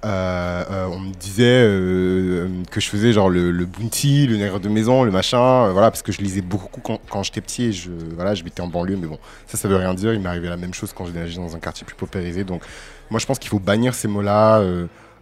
Euh, 0.05 0.63
euh, 0.69 0.85
on 0.91 0.99
me 0.99 1.13
disait 1.13 1.43
euh, 1.45 2.49
que 2.69 2.81
je 2.81 2.89
faisais 2.89 3.13
genre 3.13 3.29
le, 3.29 3.51
le 3.51 3.65
bounty, 3.65 4.27
le 4.27 4.35
nègre 4.35 4.59
de 4.59 4.67
maison, 4.67 5.03
le 5.03 5.11
machin, 5.11 5.71
voilà, 5.71 5.89
parce 5.91 6.01
que 6.01 6.11
je 6.11 6.19
lisais 6.19 6.41
beaucoup 6.41 6.81
quand, 6.81 6.99
quand 7.09 7.23
j'étais 7.23 7.39
petit 7.39 7.63
et 7.67 7.71
je, 7.71 7.89
voilà, 8.15 8.35
j'habitais 8.35 8.59
en 8.61 8.67
banlieue, 8.67 8.97
mais 8.97 9.07
bon, 9.07 9.17
ça, 9.47 9.57
ça 9.57 9.69
veut 9.69 9.77
rien 9.77 9.93
dire. 9.93 10.13
Il 10.13 10.19
m'est 10.19 10.27
arrivé 10.27 10.49
la 10.49 10.57
même 10.57 10.73
chose 10.73 10.91
quand 10.93 11.05
j'ai 11.05 11.13
déménagé 11.13 11.37
dans 11.37 11.55
un 11.55 11.59
quartier 11.59 11.85
plus 11.85 11.95
paupérisé. 11.95 12.43
Donc, 12.43 12.63
moi, 13.09 13.19
je 13.19 13.25
pense 13.25 13.39
qu'il 13.39 13.49
faut 13.49 13.59
bannir 13.59 13.93
ces 13.93 14.07
mots-là. 14.09 14.61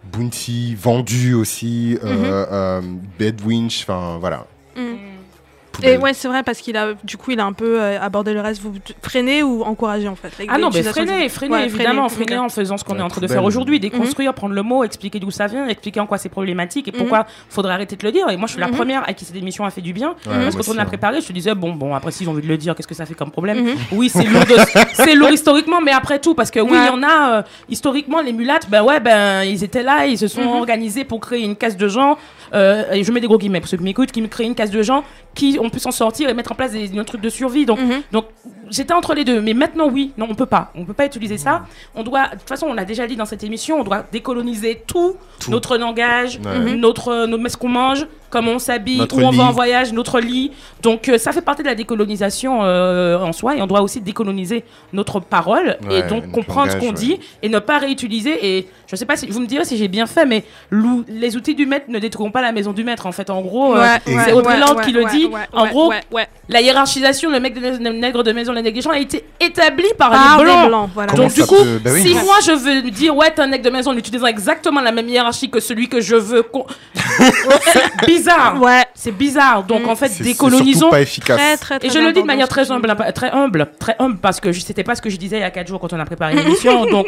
bounty, 0.04 0.74
vendu 0.74 1.36
aussi, 1.36 1.98
euh, 2.04 2.16
Mhm. 2.16 2.24
euh, 2.26 2.82
bed 3.20 3.42
winch, 3.46 3.84
enfin 3.84 4.18
voilà. 4.20 4.48
Mm. 4.76 5.11
Et 5.84 5.98
ouais, 5.98 6.14
c'est 6.14 6.28
vrai 6.28 6.44
parce 6.44 6.60
qu'il 6.60 6.78
a, 6.78 6.94
du 7.04 7.18
coup, 7.18 7.32
il 7.32 7.40
a 7.40 7.46
un 7.46 7.54
peu 7.54 7.82
euh, 7.82 8.00
abordé 8.00 8.34
le 8.34 8.42
reste. 8.42 8.62
Vous 8.62 8.74
freiner 9.02 9.42
ou 9.44 9.64
encourager 9.64 10.08
en 10.08 10.16
fait 10.16 10.32
Ah 10.48 10.58
non, 10.58 10.70
mais 10.74 10.84
freiner, 10.84 11.28
freiner, 11.30 11.54
Ouais, 11.56 11.66
évidemment, 11.66 12.08
freiner, 12.10 12.38
en 12.38 12.50
faisant 12.50 12.78
ce 12.78 12.84
qu'on 12.84 12.94
Ouais, 12.94 13.00
est 13.00 13.04
en 13.04 13.08
train 13.08 13.22
de 13.22 13.28
faire 13.28 13.44
aujourd'hui, 13.44 13.80
déconstruire, 13.80 14.34
prendre 14.34 14.54
le 14.54 14.62
mot, 14.64 14.84
expliquer 14.84 15.20
d'où 15.20 15.32
ça 15.32 15.48
vient, 15.48 15.68
expliquer 15.68 16.00
en 16.00 16.06
quoi 16.08 16.18
c'est 16.18 16.30
problématique 16.30 16.88
et 16.88 16.92
pourquoi 16.92 17.26
faudrait 17.50 17.74
arrêter 17.74 17.96
de 17.96 18.06
le 18.06 18.12
dire. 18.12 18.30
Et 18.30 18.38
moi, 18.38 18.48
je 18.48 18.54
suis 18.54 18.62
la 18.62 18.68
Mhm. 18.68 18.76
première 18.76 19.10
à 19.10 19.14
qui 19.14 19.26
cette 19.26 19.36
émission 19.36 19.66
a 19.66 19.70
fait 19.72 19.82
du 19.82 19.94
bien. 19.94 20.10
Ouais, 20.28 20.44
Parce 20.44 20.56
que 20.56 20.62
quand 20.64 20.76
on 20.76 20.78
a 20.78 20.86
préparé, 20.86 21.22
je 21.22 21.28
te 21.28 21.34
disais, 21.34 21.56
bon, 21.56 21.74
bon, 21.74 21.96
après, 21.96 22.12
s'ils 22.12 22.28
ont 22.30 22.32
envie 22.34 22.42
de 22.44 22.48
le 22.48 22.58
dire, 22.58 22.76
qu'est-ce 22.76 22.88
que 22.88 22.96
ça 22.96 23.06
fait 23.06 23.14
comme 23.16 23.32
problème 23.32 23.62
Mhm. 23.64 23.76
Oui, 23.94 24.10
c'est 24.10 24.24
lourd, 24.24 24.46
de- 24.46 24.56
c'est 24.94 25.16
lourd 25.16 25.32
historiquement, 25.32 25.82
mais 25.82 25.92
après 25.92 26.20
tout, 26.20 26.36
parce 26.36 26.52
que 26.52 26.60
oui, 26.60 26.74
il 26.74 26.86
y 26.86 26.90
en 26.90 27.02
a, 27.04 27.38
euh, 27.40 27.42
historiquement, 27.70 28.22
les 28.22 28.34
mulattes, 28.34 28.70
ben 28.70 28.84
ouais, 28.84 29.00
ben, 29.00 29.44
ils 29.44 29.64
étaient 29.64 29.84
là, 29.84 30.06
ils 30.06 30.18
se 30.18 30.28
sont 30.28 30.42
Mhm. 30.42 30.60
organisés 30.60 31.04
pour 31.06 31.20
créer 31.20 31.44
une 31.44 31.56
caste 31.56 31.80
de 31.80 31.88
gens, 31.88 32.18
euh, 32.54 32.92
et 32.92 33.04
je 33.04 33.12
mets 33.12 33.20
des 33.20 33.28
gros 33.28 33.38
guillemets 33.38 33.60
pour 33.62 33.70
ceux 33.70 33.78
qui 33.78 33.84
m'écoutent, 33.84 34.12
qui 34.12 34.22
me 34.22 34.28
créent 34.28 34.46
une 34.46 34.56
caste 34.56 34.74
de 34.74 34.82
gens 34.84 35.04
qui 35.34 35.58
ont 35.62 35.70
pu 35.70 35.80
s'en 35.80 35.92
sortir 35.92 36.30
et 36.30 36.34
mettre 36.34 36.52
en 36.52 36.56
place 36.56 36.72
des, 36.74 36.88
des 36.90 37.06
trucs 37.06 37.22
de 37.22 37.30
survie. 37.30 37.66
Donc, 37.66 37.80
Mhm. 37.80 38.02
donc 38.12 38.26
j'étais 38.70 38.94
entre 38.94 39.14
les 39.14 39.24
deux, 39.24 39.42
mais 39.42 39.54
maintenant 39.54 39.88
oui, 39.90 40.12
non 40.18 40.28
on 40.30 40.36
peut 40.36 40.46
pas, 40.46 40.72
on 40.76 40.84
peut 40.86 40.94
pas 40.94 41.06
utiliser 41.06 41.38
ça. 41.38 41.64
On 41.96 42.04
doit, 42.04 42.28
de 42.28 42.38
toute 42.40 42.50
façon 42.50 42.68
on 42.68 42.74
l'a 42.74 42.84
déjà 42.86 43.08
dit 43.08 43.16
dans 43.16 43.26
cette 43.26 43.44
émission, 43.44 43.80
on 43.80 43.84
doit 43.84 44.04
décoloniser 44.12 44.84
tout, 44.86 45.16
Tout. 45.40 45.50
notre 45.52 45.78
langage, 45.78 46.40
Ouais. 46.44 46.76
notre, 46.76 47.08
euh, 47.10 47.28
nos- 47.28 47.48
ce 47.50 47.56
qu'on 47.58 47.70
mange, 47.70 48.06
comment 48.32 48.54
on 48.54 48.60
s'habille, 48.60 49.02
où 49.14 49.20
on 49.22 49.30
va 49.32 49.44
en 49.44 49.52
voyage, 49.52 49.94
notre 49.94 50.20
lit. 50.20 50.52
Donc 50.82 51.10
euh, 51.10 51.18
ça 51.20 51.32
fait 51.32 51.42
partie 51.42 51.62
de 51.62 51.68
la 51.68 51.76
décolonisation 51.76 52.64
euh, 52.64 53.20
en 53.20 53.34
soi 53.34 53.56
et 53.58 53.62
on 53.62 53.68
doit 53.68 53.82
aussi 53.82 54.02
décoloniser 54.02 54.64
notre 54.94 55.20
parole 55.20 55.78
et 55.92 56.02
donc 56.04 56.32
comprendre 56.32 56.72
ce 56.72 56.78
qu'on 56.78 56.92
dit 56.92 57.20
et 57.44 57.50
ne 57.50 57.60
pas 57.60 57.78
réutiliser. 57.78 58.40
Et 58.58 58.68
je 58.88 58.96
sais 58.96 59.06
pas 59.06 59.16
si 59.16 59.28
vous 59.28 59.40
me 59.40 59.46
direz 59.46 59.66
si 59.66 59.78
j'ai 59.78 59.88
bien 59.88 60.08
fait, 60.08 60.26
mais 60.26 60.44
l'ou- 60.72 61.06
les 61.08 61.36
outils 61.36 61.54
du 61.56 61.66
maître 61.66 61.86
ne 61.90 62.00
détruiront 62.00 62.32
pas 62.32 62.42
la 62.42 62.52
maison 62.52 62.72
du 62.74 62.84
maître. 62.84 63.06
En 63.06 63.12
fait, 63.12 63.30
en 63.30 63.42
gros, 63.42 63.76
euh, 63.76 63.80
Ouais, 63.82 64.00
c'est 64.26 64.32
Audrey 64.34 64.54
ouais, 64.56 64.60
Lorde 64.60 64.78
ouais, 64.78 64.86
qui 64.86 64.92
le 64.92 65.06
dit. 65.06 65.26
ouais, 65.26 65.42
en 65.54 65.68
gros, 65.68 65.90
ouais, 65.90 66.02
ouais. 66.12 66.28
la 66.50 66.62
hiérarchisation, 66.62 67.30
le 67.30 67.40
mec 67.40 67.54
de 67.54 67.60
le 67.62 67.90
nègre 67.92 68.24
de 68.24 68.32
maison, 68.32 68.54
le 68.54 68.62
négligent 68.62 68.90
a 68.90 68.98
été 69.00 69.24
établi 69.40 69.86
par, 69.98 70.10
Par 70.12 70.38
les 70.40 70.46
des 70.46 70.52
blancs. 70.52 70.68
blancs, 70.70 70.90
voilà. 70.94 71.12
Comment 71.12 71.24
Donc 71.24 71.34
du 71.34 71.42
coup, 71.46 71.56
peut- 71.56 71.80
bah 71.84 71.92
oui. 71.94 72.02
si 72.02 72.14
moi 72.14 72.36
je 72.46 72.52
veux 72.54 72.90
dire 72.92 73.16
ouais 73.16 73.32
t'es 73.32 73.42
un 73.42 73.48
nègre 73.48 73.66
de 73.66 73.70
maison 73.70 73.92
en 73.92 73.98
utilisant 73.98 74.28
exactement 74.28 74.82
la 74.82 74.92
même 74.92 75.08
hiérarchie 75.10 75.50
que 75.50 75.60
celui 75.60 75.88
que 75.90 76.00
je 76.02 76.16
veux, 76.16 76.44
con- 76.44 76.66
bizarre. 78.22 78.62
Ouais. 78.62 78.86
C'est 78.94 79.12
bizarre. 79.12 79.64
Donc 79.64 79.84
Mm. 79.86 79.90
en 79.90 79.96
fait 79.96 80.08
C'est- 80.10 80.16
c'est 80.20 80.24
décolonisons. 80.24 80.80
surtout 80.80 80.90
pas 80.92 81.02
efficace. 81.02 81.38
Très, 81.38 81.58
très, 81.58 81.80
très 81.80 81.88
Et 81.88 81.92
je 81.92 82.00
le 82.00 82.12
dis 82.14 82.22
de 82.22 82.26
manière 82.28 82.48
très 82.48 82.70
humble, 82.72 82.90
hein, 82.90 83.12
très 83.14 83.30
humble, 83.32 83.68
très 83.80 83.96
humble, 84.00 84.18
parce 84.18 84.40
que 84.40 84.52
je- 84.52 84.62
c'était 84.62 84.84
pas 84.84 84.96
ce 84.96 85.02
que 85.02 85.10
je 85.10 85.18
disais 85.18 85.38
il 85.38 85.42
y 85.42 85.44
a 85.44 85.52
4 85.52 85.68
jours 85.68 85.80
quand 85.80 85.92
on 85.94 86.00
a 86.00 86.06
préparé 86.06 86.36
l'émission. 86.36 86.86
donc, 86.86 87.08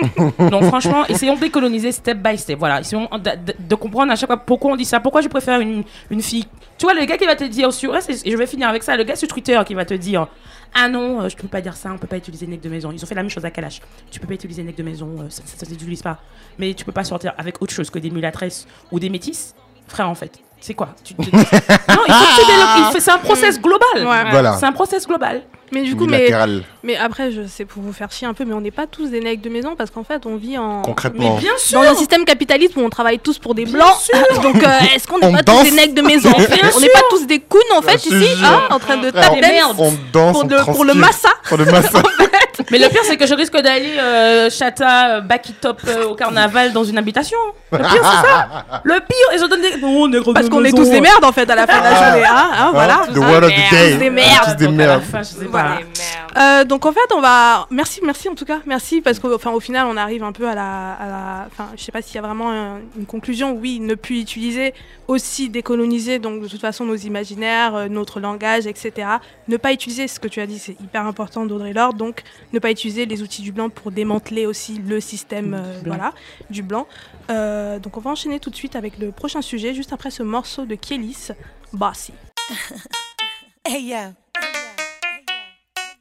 donc 0.49 0.63
franchement, 0.65 1.05
essayons 1.07 1.35
de 1.35 1.39
décoloniser 1.41 1.91
step 1.91 2.17
by 2.17 2.37
step. 2.37 2.57
Voilà, 2.59 2.79
essayons 2.81 3.07
de, 3.13 3.17
de- 3.19 3.55
de 3.59 3.75
comprendre 3.75 4.11
à 4.11 4.15
chaque 4.15 4.27
fois 4.29 4.37
pourquoi 4.37 4.71
on 4.71 4.75
dit 4.75 4.85
ça, 4.85 4.99
pourquoi 4.99 5.21
je 5.21 5.27
préfère 5.27 5.59
une, 5.59 5.83
une 6.09 6.21
fille. 6.21 6.45
Tu 6.77 6.85
vois, 6.85 6.93
le 6.93 7.05
gars 7.05 7.17
qui 7.17 7.25
va 7.25 7.35
te 7.35 7.43
dire 7.43 7.71
sur, 7.71 7.95
c'est- 8.01 8.25
et 8.25 8.31
je 8.31 8.37
vais 8.37 8.47
finir 8.47 8.67
avec 8.67 8.83
ça, 8.83 8.97
le 8.97 9.03
gars 9.03 9.15
sur 9.15 9.27
Twitter 9.27 9.59
qui 9.65 9.73
va 9.73 9.85
te 9.85 9.93
dire, 9.93 10.27
ah 10.75 10.89
non, 10.89 11.21
euh, 11.21 11.29
je 11.29 11.35
peux 11.35 11.47
pas 11.47 11.61
dire 11.61 11.75
ça, 11.75 11.91
on 11.93 11.97
peut 11.97 12.07
pas 12.07 12.17
utiliser 12.17 12.47
nec 12.47 12.59
de 12.61 12.69
maison. 12.69 12.91
Ils 12.91 13.03
ont 13.03 13.05
fait 13.07 13.13
la 13.15 13.21
même 13.21 13.29
chose 13.29 13.45
à 13.45 13.51
Kalash. 13.51 13.79
Tu 14.09 14.19
peux 14.19 14.27
pas 14.27 14.33
utiliser 14.33 14.63
nec 14.63 14.75
de 14.75 14.81
maison, 14.83 15.07
euh, 15.19 15.25
ça, 15.29 15.43
ça 15.45 15.65
s'utilise 15.67 16.01
pas. 16.01 16.17
Mais 16.57 16.73
tu 16.73 16.83
peux 16.83 16.91
pas 16.91 17.03
sortir 17.03 17.33
avec 17.37 17.61
autre 17.61 17.73
chose 17.73 17.89
que 17.91 17.99
des 17.99 18.09
mulâtresses 18.09 18.67
ou 18.91 18.99
des 18.99 19.09
métisses, 19.09 19.53
frère 19.87 20.09
en 20.09 20.15
fait. 20.15 20.39
C'est 20.65 20.75
quoi? 20.75 20.89
Tu- 21.03 21.13
tu- 21.15 21.21
Non, 21.23 21.27
il 21.27 21.39
faut 21.41 21.43
que 21.43 22.39
tu 22.39 22.47
développes- 22.47 22.69
il 22.77 22.85
fait- 22.93 22.99
C'est 23.01 23.11
un 23.11 23.17
process 23.17 23.59
global. 23.59 24.07
Ouais. 24.07 24.31
Voilà. 24.31 24.55
C'est 24.57 24.65
un 24.65 24.71
process 24.71 25.05
global. 25.05 25.41
Mais 25.73 25.81
du 25.81 25.95
coup, 25.95 26.05
mais, 26.05 26.95
après, 26.97 27.31
je 27.31 27.47
sais 27.47 27.65
pour 27.65 27.81
vous 27.81 27.91
faire 27.93 28.11
chier 28.11 28.27
un 28.27 28.33
peu, 28.35 28.45
mais 28.45 28.53
on 28.53 28.61
n'est 28.61 28.69
pas 28.71 28.85
tous 28.87 29.07
des 29.09 29.19
nègres 29.19 29.41
de 29.41 29.49
maison 29.49 29.75
parce 29.75 29.89
qu'en 29.89 30.03
fait, 30.03 30.25
on 30.27 30.35
vit 30.37 30.57
en. 30.57 30.77
Mais 30.77 30.83
Concrètement. 30.85 31.35
bien 31.37 31.51
sûr. 31.57 31.81
Dans 31.81 31.89
un 31.89 31.95
système 31.95 32.23
capitaliste 32.25 32.75
où 32.77 32.79
on 32.81 32.89
travaille 32.89 33.17
tous 33.19 33.39
pour 33.39 33.55
des 33.55 33.65
Bien 33.65 33.73
blancs, 33.73 33.95
sûr. 33.99 34.41
donc 34.43 34.63
euh, 34.63 34.69
est-ce 34.95 35.05
qu'on 35.07 35.15
On 35.21 35.31
n'est 35.31 35.37
pas 35.37 35.41
danse. 35.41 35.63
tous 35.63 35.69
des 35.71 35.75
nègres 35.75 35.95
de 35.95 36.01
maison? 36.03 36.31
Bien 36.37 36.69
On 36.75 36.79
n'est 36.79 36.89
pas 36.89 37.01
tous 37.09 37.25
des 37.25 37.39
coons 37.39 37.57
en 37.75 37.81
fait 37.81 38.05
ici, 38.05 38.27
hein, 38.43 38.61
en 38.69 38.79
train 38.79 38.97
de 38.97 39.09
taper 39.09 39.41
merde. 39.41 39.75
on 39.79 39.93
danse, 40.13 40.33
pour, 40.33 40.43
on 40.43 40.47
de- 40.47 40.63
pour 40.63 40.85
le 40.85 40.93
massa. 40.93 41.29
Pour 41.49 41.57
le 41.57 41.65
massa. 41.65 42.01
Mais 42.71 42.79
le 42.79 42.89
pire, 42.89 43.01
c'est 43.03 43.17
que 43.17 43.25
je 43.25 43.33
risque 43.33 43.55
d'aller 43.57 43.97
euh, 43.99 44.49
chata, 44.49 45.17
euh, 45.17 45.21
backy 45.21 45.53
top 45.53 45.81
euh, 45.87 46.05
au 46.07 46.15
carnaval 46.15 46.71
dans 46.73 46.83
une 46.83 46.97
habitation. 46.97 47.37
Le 47.71 47.77
pire, 47.79 47.87
c'est 47.91 48.27
ça. 48.27 48.65
Le 48.83 48.93
pire, 48.95 49.33
et 49.33 49.37
je 49.39 49.45
donne 49.45 49.61
des. 49.61 49.77
Non, 49.81 50.07
nègre 50.07 50.33
Parce 50.33 50.45
de 50.45 50.51
qu'on 50.51 50.59
est 50.59 50.71
maison. 50.71 50.77
tous 50.77 50.89
des 50.89 51.01
merdes 51.01 51.23
en 51.23 51.31
fait 51.31 51.49
à 51.49 51.55
la 51.55 51.65
fin 51.67 51.79
de 51.79 51.83
la 51.83 51.95
journée, 51.95 52.25
hein, 52.25 52.49
hein, 52.57 52.71
voilà. 52.73 53.01
The 53.13 53.17
word 53.17 53.43
of 53.43 53.51
the 53.51 53.71
day. 53.71 53.91
Tous 53.93 53.97
des 53.99 54.09
merdes. 54.09 54.49
tous 54.49 54.55
des 54.65 54.67
merdes. 54.69 55.03
Euh, 56.37 56.63
donc 56.63 56.85
en 56.85 56.91
fait, 56.91 57.13
on 57.15 57.21
va. 57.21 57.67
Merci, 57.69 57.99
merci 58.03 58.27
en 58.29 58.35
tout 58.35 58.45
cas, 58.45 58.59
merci 58.65 59.01
parce 59.01 59.19
qu'au 59.19 59.33
enfin, 59.35 59.51
au 59.51 59.59
final, 59.59 59.85
on 59.89 59.97
arrive 59.97 60.23
un 60.23 60.31
peu 60.31 60.47
à 60.47 60.55
la. 60.55 60.93
à 60.93 61.07
la- 61.07 61.47
Enfin, 61.51 61.69
je 61.77 61.83
sais 61.83 61.91
pas 61.91 62.01
s'il 62.01 62.15
y 62.15 62.17
a 62.19 62.21
vraiment 62.21 62.51
un- 62.51 62.79
une 62.97 63.05
conclusion. 63.05 63.51
Oui, 63.59 63.79
ne 63.79 63.95
plus 63.95 64.19
utiliser, 64.19 64.73
aussi 65.07 65.49
décoloniser, 65.49 66.19
donc 66.19 66.41
de 66.41 66.47
toute 66.47 66.61
façon 66.61 66.85
nos 66.85 66.95
imaginaires, 66.95 67.75
euh, 67.75 67.87
notre 67.89 68.19
langage, 68.19 68.65
etc. 68.65 69.07
Ne 69.47 69.57
pas 69.57 69.71
utiliser 69.73 70.07
ce 70.07 70.19
que 70.19 70.27
tu 70.27 70.39
as 70.41 70.47
dit, 70.47 70.57
c'est 70.59 70.75
hyper 70.81 71.05
important 71.05 71.45
d'Audrey 71.45 71.73
Lorde. 71.73 71.97
Donc 71.97 72.23
ne 72.53 72.59
pas 72.59 72.71
utiliser 72.71 73.05
les 73.05 73.21
outils 73.21 73.41
du 73.41 73.51
blanc 73.51 73.69
pour 73.69 73.91
démanteler 73.91 74.45
aussi 74.45 74.77
le 74.77 75.01
système, 75.01 75.55
euh, 75.55 75.81
Du 75.81 75.89
voilà, 75.89 76.13
du 76.49 76.63
blanc. 76.63 76.87
Euh, 77.29 77.79
donc 77.79 77.97
on 77.97 77.99
va 77.99 78.11
enchaîner 78.11 78.39
tout 78.39 78.51
de 78.51 78.55
suite 78.55 78.75
avec 78.75 78.99
le 78.99 79.11
prochain 79.11 79.41
sujet, 79.41 79.73
juste 79.73 79.91
après 79.91 80.11
ce 80.11 80.23
morceau 80.23 80.65
de 80.65 80.75
Kélis, 80.75 81.29
Bossy. 81.73 82.13
Hey 83.65 83.81
yo. 83.81 84.13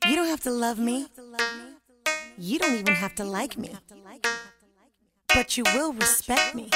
You 0.09 0.17
don't 0.17 0.29
have 0.29 0.41
to 0.41 0.51
love 0.51 0.81
me. 0.81 1.07
You 2.37 2.59
don't 2.59 2.75
even 2.75 2.93
have 2.93 3.15
to 3.15 3.25
like 3.25 3.57
me. 3.57 3.71
But 5.33 5.57
you 5.57 5.63
will 5.73 5.93
respect 5.93 6.57
me. 6.57 6.71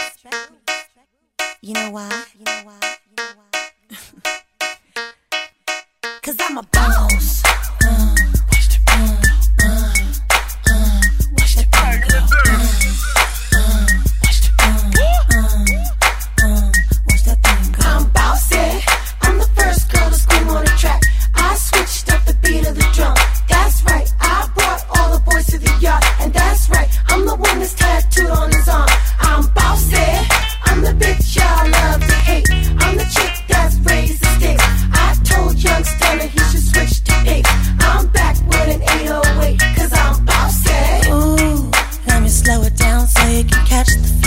You 1.60 1.74
know 1.74 1.90
why? 1.90 2.08
Cause 6.22 6.36
I'm 6.38 6.58
a 6.58 6.62
boss. 6.62 7.42
watch 43.86 44.20
the 44.20 44.25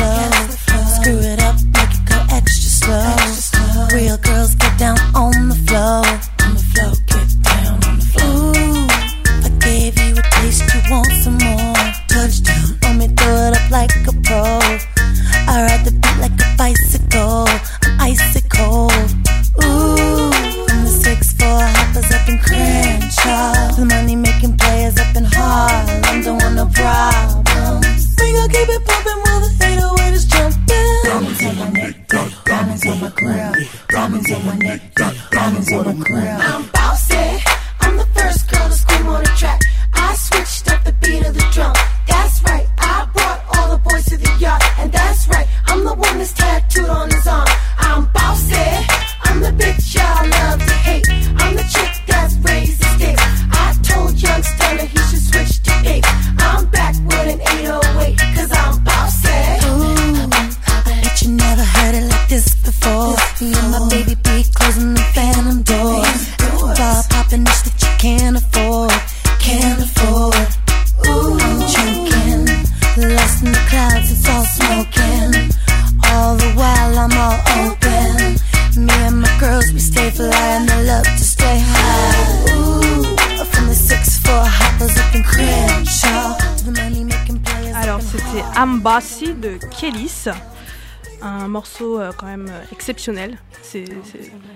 Kélis. 89.80 90.28
Un 91.22 91.48
morceau 91.48 92.00
euh, 92.00 92.12
quand 92.18 92.26
même 92.26 92.48
euh, 92.50 92.64
exceptionnel. 92.72 93.38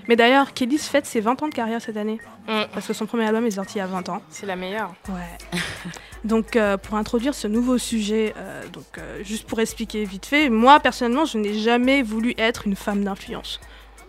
Mais 0.07 0.15
d'ailleurs, 0.15 0.53
Kélis 0.53 0.78
fête 0.80 1.05
ses 1.05 1.21
20 1.21 1.43
ans 1.43 1.47
de 1.47 1.53
carrière 1.53 1.82
cette 1.82 1.97
année. 1.97 2.19
Mm. 2.47 2.63
Parce 2.74 2.88
que 2.88 2.93
son 2.93 3.05
premier 3.05 3.26
album 3.26 3.45
est 3.45 3.51
sorti 3.51 3.76
il 3.76 3.78
y 3.80 3.82
a 3.82 3.88
20 3.88 4.09
ans. 4.09 4.21
C'est 4.30 4.45
la 4.45 4.55
meilleure. 4.55 4.93
Ouais. 5.09 5.59
donc, 6.26 6.55
euh, 6.55 6.78
pour 6.78 6.95
introduire 6.95 7.36
ce 7.36 7.47
nouveau 7.47 7.78
sujet, 7.78 8.34
euh, 8.38 8.67
donc, 8.67 8.86
euh, 8.97 9.24
juste 9.24 9.47
pour 9.47 9.59
expliquer 9.59 10.03
vite 10.05 10.26
fait, 10.26 10.49
moi 10.49 10.80
personnellement, 10.80 11.26
je 11.26 11.38
n'ai 11.38 11.53
jamais 11.53 12.01
voulu 12.03 12.34
être 12.38 12.67
une 12.67 12.76
femme 12.76 13.03
d'influence. 13.03 13.59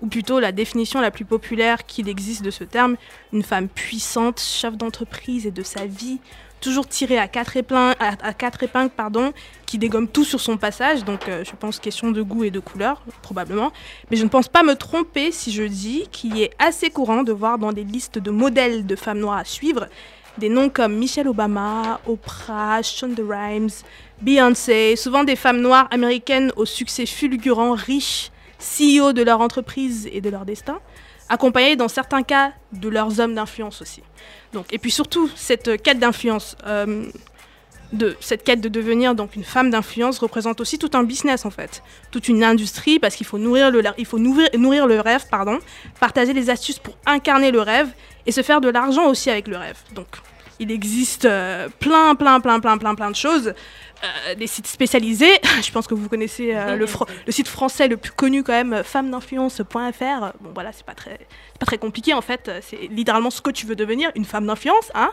Ou 0.03 0.09
plutôt 0.09 0.41
la 0.41 0.53
définition 0.53 1.01
la 1.01 1.11
plus 1.11 1.25
populaire 1.25 1.87
qu'il 1.87 2.09
existe 2.09 2.43
de 2.43 2.51
ce 2.51 2.65
terme, 2.65 2.97
une 3.33 3.43
femme 3.43 3.69
puissante, 3.69 4.41
chef 4.41 4.77
d'entreprise 4.77 5.47
et 5.47 5.51
de 5.51 5.62
sa 5.62 5.87
vie, 5.87 6.19
toujours 6.65 6.89
tirée 6.89 7.19
à 7.19 7.29
quatre 7.29 7.57
épingles, 7.57 7.95
à, 8.01 8.15
à 8.23 8.33
quatre 8.33 8.62
épingles 8.62 8.91
pardon, 8.91 9.33
qui 9.67 9.79
dégomme 9.79 10.09
tout 10.09 10.25
sur 10.25 10.41
son 10.41 10.57
passage. 10.57 11.05
Donc, 11.05 11.29
euh, 11.29 11.45
je 11.45 11.53
pense 11.59 11.79
question 11.79 12.11
de 12.11 12.23
goût 12.23 12.45
et 12.45 12.51
de 12.51 12.59
couleur, 12.59 13.03
probablement. 13.23 13.71
Mais 14.11 14.17
je 14.17 14.25
ne 14.25 14.29
pense 14.29 14.49
pas 14.49 14.62
me 14.62 14.75
tromper 14.75 15.31
si 15.31 15.53
je 15.53 15.62
dis 15.62 16.09
qu'il 16.11 16.41
est 16.41 16.51
assez 16.59 16.91
courant 16.91 17.23
de 17.23 17.33
voir 17.33 17.59
dans 17.59 17.73
des 17.73 17.85
listes 17.85 18.19
de 18.19 18.31
modèles 18.31 18.87
de 18.87 18.97
femmes 18.97 19.19
noires 19.19 19.39
à 19.39 19.45
suivre 19.45 19.87
des 20.39 20.49
noms 20.49 20.69
comme 20.69 20.97
Michelle 20.97 21.29
Obama, 21.29 22.01
Oprah, 22.09 22.83
Shonda 22.83 23.23
Rhimes, 23.23 23.71
Beyoncé, 24.21 24.97
souvent 24.97 25.23
des 25.23 25.37
femmes 25.37 25.61
noires 25.61 25.87
américaines 25.93 26.51
au 26.57 26.65
succès 26.65 27.07
fulgurant, 27.07 27.75
riches, 27.75 28.33
CEO 28.59 29.12
de 29.12 29.23
leur 29.23 29.41
entreprise 29.41 30.09
et 30.12 30.21
de 30.21 30.31
leur 30.31 30.45
destin, 30.45 30.81
accompagnées 31.29 31.77
dans 31.77 31.89
certains 31.89 32.22
cas 32.22 32.53
de 32.72 32.89
leurs 32.89 33.20
hommes 33.20 33.35
d'influence 33.35 33.83
aussi. 33.83 34.03
Donc, 34.53 34.72
et 34.72 34.79
puis 34.79 34.91
surtout, 34.91 35.31
cette 35.35 35.83
quête 35.83 35.99
d'influence, 35.99 36.57
euh, 36.66 37.07
de, 37.93 38.16
cette 38.20 38.45
quête 38.45 38.61
de 38.61 38.68
devenir 38.68 39.14
donc 39.14 39.37
une 39.37 39.45
femme 39.45 39.70
d'influence 39.70 40.18
représente 40.18 40.61
aussi 40.61 40.79
tout 40.79 40.91
un 40.95 41.05
business 41.05 41.45
en 41.45 41.51
fait, 41.51 41.83
toute 42.11 42.29
une 42.29 42.43
industrie 42.43 42.99
parce 42.99 43.14
qu'il 43.14 43.27
faut 43.27 43.39
nourrir 43.39 43.70
le, 43.70 43.83
il 43.99 44.07
faut 44.07 44.18
nourrir 44.18 44.87
le 44.87 45.01
rêve, 45.01 45.27
pardon, 45.31 45.59
partager 46.01 46.33
les 46.33 46.51
astuces 46.51 46.79
pour 46.79 46.97
incarner 47.07 47.51
le 47.51 47.61
rêve 47.61 47.89
et 48.27 48.33
se 48.33 48.43
faire 48.43 48.61
de 48.61 48.68
l'argent 48.68 49.07
aussi 49.09 49.31
avec 49.31 49.49
le 49.49 49.57
rêve. 49.57 49.79
Donc, 49.95 50.09
il 50.61 50.71
existe 50.71 51.25
euh, 51.25 51.69
plein, 51.81 52.15
plein, 52.15 52.41
plein, 52.41 52.61
plein, 52.61 52.79
plein, 52.79 52.95
plein 52.95 53.11
de 53.11 53.17
choses. 53.17 53.55
Euh, 54.05 54.35
des 54.35 54.47
sites 54.47 54.67
spécialisés. 54.67 55.41
Je 55.63 55.71
pense 55.71 55.87
que 55.87 55.95
vous 55.95 56.09
connaissez 56.09 56.55
euh, 56.55 56.77
le, 56.77 57.33
site 57.33 57.49
français 57.49 57.89
le 57.89 57.97
plus 57.97 58.13
connu 58.13 58.43
quand 58.43 58.53
même, 58.53 58.83
femmesinfluence.fr. 58.85 60.33
Bon 60.41 60.51
voilà, 60.53 60.73
c'est 60.73 60.85
pas 60.85 60.95
très, 60.95 61.19
c'est 61.53 61.59
pas 61.59 61.67
très 61.67 61.79
compliqué 61.79 62.13
en 62.13 62.21
fait. 62.21 62.51
C'est 62.61 62.89
littéralement 62.91 63.31
ce 63.31 63.41
que 63.41 63.51
tu 63.51 63.67
veux 63.67 63.77
devenir, 63.77 64.11
une 64.15 64.25
femme 64.25 64.47
d'influence. 64.47 64.91
hein. 64.95 65.11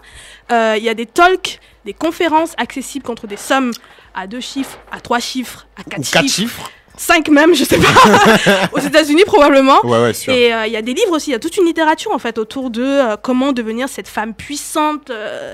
Euh, 0.51 0.75
Il 0.77 0.83
y 0.83 0.89
a 0.89 0.93
des 0.93 1.05
talks, 1.05 1.59
des 1.85 1.93
conférences 1.93 2.53
accessibles 2.57 3.05
contre 3.05 3.27
des 3.27 3.37
sommes 3.37 3.71
à 4.13 4.27
deux 4.27 4.41
chiffres, 4.41 4.79
à 4.91 4.99
trois 4.99 5.19
chiffres, 5.19 5.67
à 5.77 5.83
quatre 5.83 5.99
Ou 5.99 6.03
chiffres, 6.03 6.13
quatre 6.13 6.29
chiffres. 6.29 6.71
Cinq 7.01 7.29
même, 7.29 7.53
je 7.55 7.63
sais 7.63 7.77
pas. 7.77 8.69
Aux 8.73 8.79
États-Unis 8.79 9.23
probablement. 9.25 9.79
Ouais, 9.83 10.01
ouais, 10.01 10.13
sûr. 10.13 10.31
Et 10.33 10.53
euh, 10.53 10.67
il 10.67 10.73
y 10.73 10.77
a 10.77 10.81
des 10.81 10.93
livres 10.93 11.11
aussi, 11.13 11.29
il 11.31 11.33
y 11.33 11.35
a 11.35 11.39
toute 11.39 11.57
une 11.57 11.65
littérature 11.65 12.11
en 12.13 12.19
fait 12.19 12.37
autour 12.37 12.69
de 12.69 12.83
euh, 12.83 13.15
comment 13.21 13.51
devenir 13.51 13.89
cette 13.89 14.07
femme 14.07 14.33
puissante 14.33 15.09
euh, 15.09 15.53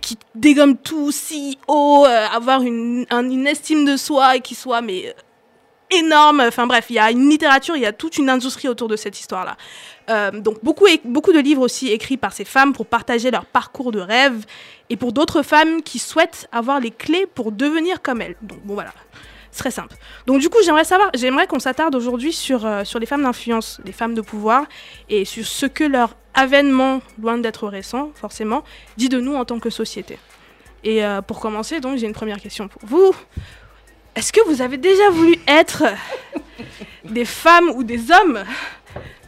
qui 0.00 0.16
dégomme 0.34 0.76
tout, 0.76 1.10
CEO, 1.10 2.04
avoir 2.04 2.62
une, 2.62 3.06
un- 3.10 3.28
une 3.28 3.46
estime 3.46 3.84
de 3.84 3.96
soi 3.96 4.36
et 4.36 4.40
qui 4.40 4.54
soit 4.54 4.80
mais 4.82 5.14
énorme. 5.90 6.40
Enfin 6.46 6.66
bref, 6.66 6.86
il 6.90 6.96
y 6.96 6.98
a 6.98 7.10
une 7.10 7.28
littérature, 7.30 7.76
il 7.76 7.82
y 7.82 7.86
a 7.86 7.92
toute 7.92 8.18
une 8.18 8.28
industrie 8.28 8.68
autour 8.68 8.88
de 8.88 8.96
cette 8.96 9.18
histoire-là. 9.18 9.56
Euh, 10.08 10.30
donc 10.32 10.56
beaucoup, 10.62 10.86
beaucoup 11.04 11.32
de 11.32 11.38
livres 11.38 11.62
aussi 11.62 11.88
écrits 11.88 12.16
par 12.16 12.32
ces 12.32 12.44
femmes 12.44 12.72
pour 12.72 12.86
partager 12.86 13.30
leur 13.30 13.44
parcours 13.46 13.92
de 13.92 14.00
rêve 14.00 14.44
et 14.88 14.96
pour 14.96 15.12
d'autres 15.12 15.42
femmes 15.42 15.82
qui 15.82 15.98
souhaitent 15.98 16.48
avoir 16.52 16.80
les 16.80 16.90
clés 16.90 17.26
pour 17.34 17.52
devenir 17.52 18.02
comme 18.02 18.20
elles. 18.20 18.36
Donc 18.42 18.58
bon 18.64 18.74
voilà, 18.74 18.92
très 19.58 19.70
simple. 19.70 19.96
Donc 20.26 20.40
du 20.40 20.48
coup, 20.48 20.58
j'aimerais 20.64 20.84
savoir, 20.84 21.10
j'aimerais 21.14 21.46
qu'on 21.46 21.58
s'attarde 21.58 21.94
aujourd'hui 21.94 22.32
sur, 22.32 22.64
euh, 22.64 22.84
sur 22.84 22.98
les 22.98 23.06
femmes 23.06 23.22
d'influence, 23.22 23.80
les 23.84 23.92
femmes 23.92 24.14
de 24.14 24.20
pouvoir, 24.20 24.64
et 25.08 25.24
sur 25.24 25.44
ce 25.46 25.66
que 25.66 25.84
leur 25.84 26.14
avènement, 26.34 27.02
loin 27.20 27.38
d'être 27.38 27.66
récent 27.68 28.10
forcément, 28.14 28.62
dit 28.96 29.08
de 29.08 29.20
nous 29.20 29.34
en 29.34 29.44
tant 29.44 29.58
que 29.58 29.70
société. 29.70 30.18
Et 30.84 31.04
euh, 31.04 31.20
pour 31.20 31.40
commencer, 31.40 31.80
donc 31.80 31.98
j'ai 31.98 32.06
une 32.06 32.12
première 32.14 32.40
question 32.40 32.68
pour 32.68 32.82
vous. 32.84 33.14
Est-ce 34.14 34.32
que 34.32 34.40
vous 34.48 34.62
avez 34.62 34.76
déjà 34.76 35.10
voulu 35.10 35.36
être 35.46 35.84
des 37.04 37.24
femmes 37.24 37.70
ou 37.74 37.82
des 37.84 38.10
hommes 38.10 38.44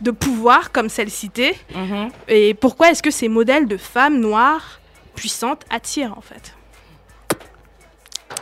de 0.01 0.11
pouvoir 0.11 0.73
comme 0.73 0.89
celle 0.89 1.11
citée 1.11 1.57
Mhm. 1.75 2.09
Et 2.29 2.55
pourquoi 2.55 2.91
est-ce 2.91 3.03
que 3.03 3.11
ces 3.11 3.29
modèles 3.29 3.67
de 3.69 3.77
femmes 3.77 4.19
noires 4.19 4.81
puissantes 5.15 5.63
attirent 5.71 6.17
en 6.17 6.21
fait? 6.23 6.55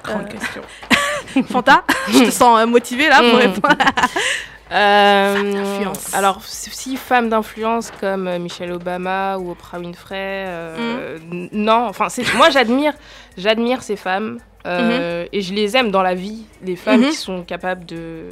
Grande 0.05 0.23
Euh, 0.23 0.27
question. 0.39 0.63
Fanta, 1.51 1.85
je 2.09 2.25
te 2.27 2.31
sens 2.31 2.61
euh, 2.61 2.67
motivée 2.67 3.09
là 3.09 3.19
pour 3.19 3.35
Mm. 3.35 3.37
répondre. 3.37 3.75
Euh, 4.73 5.85
alors, 6.13 6.43
si 6.45 6.97
femmes 6.97 7.29
d'influence 7.29 7.91
comme 8.01 8.29
euh, 8.29 8.39
Michelle 8.39 8.71
Obama 8.71 9.37
ou 9.39 9.51
Oprah 9.51 9.81
Winfrey, 9.81 10.15
euh, 10.47 11.19
n- 11.33 11.49
non. 11.51 11.87
Enfin, 11.89 12.07
moi, 12.37 12.51
j'admire, 12.51 12.93
j'admire 13.37 13.83
ces 13.83 13.97
femmes 13.97 14.39
euh, 14.67 15.27
et 15.33 15.41
je 15.41 15.55
les 15.55 15.77
aime 15.77 15.91
dans 15.91 16.03
la 16.03 16.15
vie, 16.15 16.45
les 16.63 16.77
femmes 16.77 17.03
qui 17.11 17.17
sont 17.17 17.43
capables 17.43 17.85
de 17.85 18.29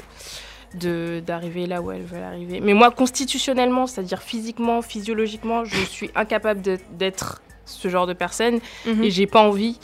d'arriver 1.27 1.66
là 1.66 1.81
où 1.81 1.90
elles 1.90 2.05
veulent 2.05 2.23
arriver. 2.23 2.60
Mais 2.60 2.74
moi, 2.74 2.90
constitutionnellement, 2.93 3.86
c'est-à-dire 3.89 4.23
physiquement, 4.23 4.81
physiologiquement, 4.82 5.65
je 5.65 5.77
suis 5.78 6.10
incapable 6.15 6.60
de- 6.62 6.78
d'être 6.93 7.40
ce 7.65 7.89
genre 7.89 8.06
de 8.06 8.12
personne 8.12 8.60
Mhm. 8.86 9.02
et 9.02 9.10
j'ai 9.10 9.27
pas 9.27 9.40
envie. 9.40 9.78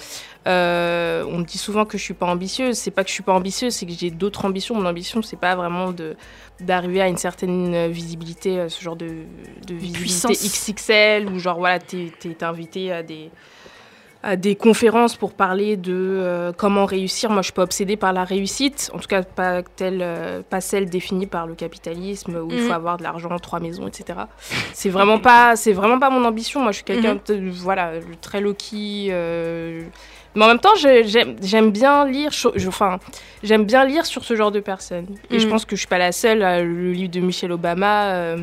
Euh, 0.46 1.24
on 1.28 1.38
me 1.38 1.44
dit 1.44 1.56
souvent 1.58 1.84
que 1.86 1.96
je 1.96 2.02
suis 2.02 2.14
pas 2.14 2.26
ambitieuse. 2.26 2.76
C'est 2.76 2.90
pas 2.90 3.02
que 3.02 3.08
je 3.08 3.14
suis 3.14 3.22
pas 3.22 3.32
ambitieuse, 3.32 3.74
c'est 3.74 3.86
que 3.86 3.92
j'ai 3.92 4.10
d'autres 4.10 4.44
ambitions. 4.44 4.74
Mon 4.74 4.86
ambition, 4.86 5.22
c'est 5.22 5.38
pas 5.38 5.54
vraiment 5.56 5.90
de 5.92 6.16
d'arriver 6.60 7.00
à 7.02 7.08
une 7.08 7.16
certaine 7.16 7.88
visibilité, 7.88 8.58
euh, 8.60 8.68
ce 8.68 8.80
genre 8.82 8.94
de, 8.96 9.06
de 9.66 9.74
visibilité 9.74 9.98
puissance. 10.28 10.44
XXL, 10.68 11.28
ou 11.32 11.38
genre 11.38 11.58
voilà, 11.58 11.78
t'es 11.80 12.12
es 12.24 12.44
invité 12.44 12.92
à 12.92 13.02
des 13.02 13.30
à 14.26 14.36
des 14.36 14.54
conférences 14.54 15.16
pour 15.16 15.34
parler 15.34 15.76
de 15.76 15.92
euh, 15.92 16.52
comment 16.56 16.86
réussir. 16.86 17.28
Moi, 17.28 17.42
je 17.42 17.46
suis 17.48 17.52
pas 17.52 17.62
obsédée 17.64 17.96
par 17.98 18.14
la 18.14 18.24
réussite, 18.24 18.90
en 18.94 18.98
tout 18.98 19.06
cas 19.08 19.22
pas 19.22 19.62
telle, 19.62 19.98
euh, 20.00 20.40
pas 20.48 20.62
celle 20.62 20.88
définie 20.88 21.26
par 21.26 21.46
le 21.46 21.54
capitalisme 21.54 22.36
où 22.36 22.48
il 22.50 22.58
faut 22.60 22.72
avoir 22.72 22.96
de 22.96 23.02
l'argent, 23.02 23.38
trois 23.38 23.60
maisons, 23.60 23.86
etc. 23.86 24.20
C'est 24.72 24.88
vraiment 24.88 25.18
pas, 25.18 25.56
c'est 25.56 25.74
vraiment 25.74 25.98
pas 25.98 26.08
mon 26.08 26.24
ambition. 26.24 26.62
Moi, 26.62 26.72
je 26.72 26.76
suis 26.76 26.84
quelqu'un, 26.84 27.16
de- 27.26 27.50
voilà, 27.50 27.92
très 28.22 28.40
low 28.40 28.54
key. 28.54 29.08
euh, 29.10 29.82
mais 30.34 30.44
en 30.44 30.48
même 30.48 30.58
temps, 30.58 30.74
j'aime 30.76 31.70
bien 31.70 32.06
lire, 32.06 32.30
je- 32.32 32.68
enfin, 32.68 32.98
j'aime 33.42 33.64
bien 33.64 33.84
lire 33.84 34.04
sur 34.06 34.24
ce 34.24 34.34
genre 34.36 34.50
de 34.52 34.60
personnes. 34.60 35.06
Et 35.30 35.38
je 35.38 35.44
Mhm. 35.46 35.50
pense 35.52 35.64
que 35.64 35.76
je 35.76 35.80
suis 35.80 35.88
pas 35.88 35.98
la 35.98 36.12
seule. 36.12 36.42
euh, 36.42 36.62
Le 36.64 36.92
livre 36.92 37.10
de 37.10 37.20
Michelle 37.20 37.52
Obama. 37.52 38.06
euh, 38.14 38.38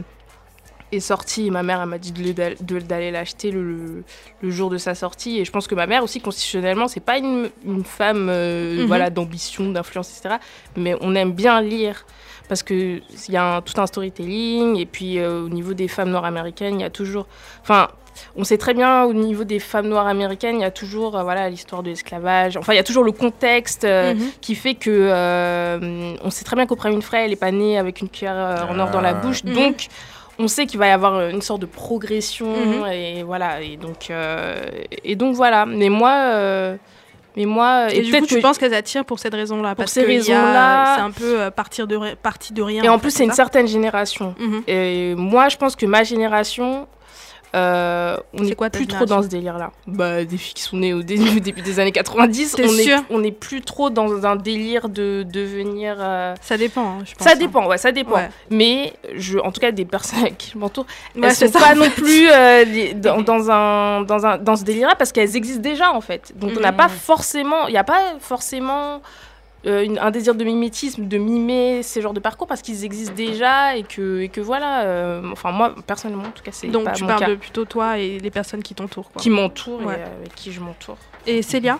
est 0.94 1.00
sorti 1.00 1.48
et 1.48 1.50
ma 1.52 1.64
mère 1.64 1.86
m'a 1.88 1.98
dit 1.98 2.12
d'aller 2.12 3.12
l'acheter 3.12 3.50
le, 3.50 4.04
le 4.42 4.52
jour 4.52 4.70
de 4.70 4.78
sa 4.78 4.94
sortie 4.94 5.40
et 5.40 5.46
je 5.46 5.52
pense 5.54 5.66
que 5.66 5.74
ma 5.74 5.88
mère 5.88 6.04
aussi 6.04 6.20
constitutionnellement 6.20 6.90
c'est 6.90 7.00
pas 7.00 7.18
une, 7.18 7.50
une 7.66 7.86
femme 7.86 8.28
euh, 8.30 8.82
Mhm. 8.82 8.88
voilà 8.88 9.10
d'ambition 9.10 9.70
d'influence 9.72 10.10
etc 10.20 10.36
mais 10.76 10.98
on 11.00 11.16
aime 11.16 11.32
bien 11.32 11.62
lire 11.62 12.06
parce 12.50 12.62
que 12.62 12.74
il 12.74 13.34
y 13.34 13.38
a 13.38 13.56
un- 13.56 13.62
tout 13.62 13.80
un 13.80 13.88
storytelling 13.88 14.76
et 14.78 14.86
puis 14.86 15.18
euh, 15.20 15.46
au 15.46 15.48
niveau 15.48 15.74
des 15.74 15.88
femmes 15.88 16.10
noires 16.10 16.26
américaines 16.26 16.82
il 16.82 16.84
y 16.84 16.86
a 16.86 16.90
toujours 16.90 17.26
enfin 17.62 17.88
on 18.35 18.43
sait 18.43 18.57
très 18.57 18.73
bien 18.73 19.03
au 19.03 19.14
niveau 19.14 19.43
des 19.43 19.60
femmes 19.60 19.88
noires 19.88 20.07
américaines, 20.07 20.56
il 20.57 20.61
y 20.61 20.65
a 20.65 20.72
toujours 20.72 21.18
euh, 21.18 21.23
voilà 21.23 21.49
l'histoire 21.49 21.84
de 21.84 21.89
l'esclavage. 21.89 22.57
Enfin, 22.57 22.73
il 22.73 22.77
y 22.77 22.80
a 22.80 22.84
toujours 22.84 23.03
le 23.03 23.11
contexte 23.11 23.84
euh, 23.84 24.14
Mhm. 24.14 24.30
qui 24.41 24.56
fait 24.56 24.76
que 24.76 24.89
euh, 24.91 26.14
on 26.23 26.30
sait 26.30 26.43
très 26.43 26.56
bien 26.56 26.65
qu'Oprah 26.65 26.89
Winfrey, 26.89 27.26
elle 27.26 27.31
est 27.34 27.35
pas 27.35 27.52
née 27.52 27.77
avec 27.77 28.02
une 28.02 28.10
cuillère 28.10 28.35
euh, 28.35 28.73
en 28.73 28.80
or 28.80 28.89
dans 28.91 29.02
la 29.02 29.10
Ah. 29.10 29.14
bouche, 29.14 29.43
Mhm. 29.43 29.53
donc 29.53 29.88
on 30.39 30.48
sait 30.48 30.65
qu'il 30.65 30.80
va 30.80 30.88
y 30.88 30.91
avoir 30.91 31.30
une 31.30 31.41
sorte 31.41 31.61
de 31.61 31.65
progression 31.68 32.48
Mhm. 32.48 32.85
et 32.91 33.23
voilà 33.23 33.61
et 33.61 33.77
donc 33.77 34.10
euh, 34.10 34.56
et 35.03 35.15
donc 35.15 35.35
voilà. 35.35 35.65
Mais 35.65 35.89
moi, 35.89 36.14
euh, 36.34 36.77
mais 37.35 37.45
moi 37.45 37.88
Et, 37.93 38.02
du 38.02 38.11
coup, 38.11 38.26
tu 38.26 38.35
que- 38.38 38.41
penses 38.41 38.57
qu'elles 38.57 38.73
attirent 38.73 39.06
pour 39.06 39.19
cette 39.19 39.34
raison-là? 39.35 39.69
Pour 39.69 39.77
parce 39.84 39.91
ces 39.93 40.03
a- 40.03 40.07
raisons-là. 40.07 40.95
c'est 40.95 41.02
un 41.02 41.11
peu 41.11 41.52
partir 41.52 41.85
de 41.88 42.15
partie 42.15 42.53
de 42.53 42.61
rien. 42.61 42.84
et 42.84 42.89
en 42.89 42.98
plus 42.99 43.11
c'est 43.11 43.23
une 43.23 43.31
certaine 43.34 43.68
génération. 43.68 44.34
Et 44.68 45.14
moi, 45.15 45.48
je 45.49 45.57
pense 45.57 45.76
que 45.76 45.85
ma 45.85 46.03
génération, 46.03 46.88
euh, 47.53 48.15
on 48.34 48.44
n'est 48.44 48.56
plus 48.56 48.88
trop 48.88 49.06
dans 49.06 49.22
ce 49.22 49.28
délire-là. 49.28 49.72
Bah, 49.88 50.23
des 50.23 50.38
filles 50.38 50.53
qui 50.53 50.61
sont 50.64 50.78
nées 50.78 50.94
au 50.94 51.02
dé- 51.03 51.19
au 51.19 51.40
début 51.40 51.61
des 51.61 51.80
années 51.80 51.91
90, 51.91 52.53
T'es 52.56 52.64
on 52.65 52.78
est, 52.78 52.95
on 53.10 53.19
n'est 53.19 53.32
plus 53.32 53.61
trop 53.61 53.90
dans 53.90 54.26
un 54.26 54.36
délire 54.36 54.88
de 54.90 55.23
devenir. 55.30 55.95
euh, 55.99 56.34
Ça 56.41 56.57
dépend, 56.57 56.99
hein, 56.99 57.03
je 57.06 57.14
pense. 57.15 57.28
Ça 57.28 57.34
hein. 57.34 57.38
dépend, 57.40 57.68
ouais, 57.68 57.78
ça 57.78 57.91
dépend. 57.91 58.15
Ouais. 58.15 58.30
Mais 58.49 58.94
je, 59.15 59.38
en 59.40 59.52
tout 59.52 59.60
cas, 59.60 59.72
des 59.72 59.86
personnes 59.86 60.19
avec 60.19 60.38
qui 60.38 60.52
je 60.53 60.57
m'entoure, 60.57 60.86
Ouais, 61.15 61.28
elles 61.28 61.36
sont 61.36 61.60
pas 61.60 61.76
non 61.76 61.90
plus 61.90 62.30
euh, 62.32 62.64
les- 62.64 62.94
dans, 62.95 63.22
dans 63.22 63.52
un, 63.52 64.02
dans, 64.03 64.26
un, 64.26 64.38
dans 64.38 64.56
ce 64.56 64.64
délire-là 64.64 64.95
parce 64.95 65.11
qu'elles 65.11 65.36
existent 65.36 65.61
déjà 65.61 65.91
en 65.91 66.02
fait. 66.02 66.32
Donc 66.36 66.52
on 66.56 66.60
n'a 66.61 66.72
Mhm. 66.72 66.78
pas 66.78 66.88
forcément, 66.90 67.68
il 67.68 67.72
n'y 67.73 67.78
a 67.78 67.84
pas 67.84 68.14
forcément 68.19 69.02
euh, 69.68 69.84
une- 69.84 70.00
un 70.00 70.10
désir 70.12 70.34
de 70.36 70.44
mimétisme, 70.44 71.08
de 71.08 71.18
mimer 71.18 71.84
ces 71.84 72.02
genres 72.02 72.14
de 72.14 72.20
parcours 72.20 72.48
parce 72.48 72.62
qu'ils 72.62 72.84
existent 72.84 73.14
déjà 73.16 73.76
et 73.76 73.84
que, 73.84 74.22
et 74.22 74.30
que 74.30 74.42
voilà. 74.42 74.82
euh, 74.84 75.22
enfin 75.32 75.52
moi 75.52 75.76
personnellement 75.86 76.24
en 76.30 76.32
tout 76.32 76.44
cas 76.44 76.52
c'est 76.52 76.68
Donc 76.68 76.86
pas 76.86 76.92
tu 76.94 77.04
mon 77.04 77.10
parles 77.10 77.20
cas. 77.22 77.30
de 77.30 77.36
plutôt 77.36 77.66
toi 77.66 77.98
et 78.00 78.18
les 78.20 78.32
personnes 78.32 78.64
qui 78.64 78.74
t'entourent. 78.74 79.12
Qui 79.18 79.30
m'entourent 79.30 79.86
Ouais. 79.86 79.96
et 79.96 80.02
euh, 80.02 80.20
avec 80.22 80.34
qui 80.36 80.52
je 80.52 80.60
m'entoure. 80.62 80.98
Et 81.28 81.42
Célia? 81.42 81.80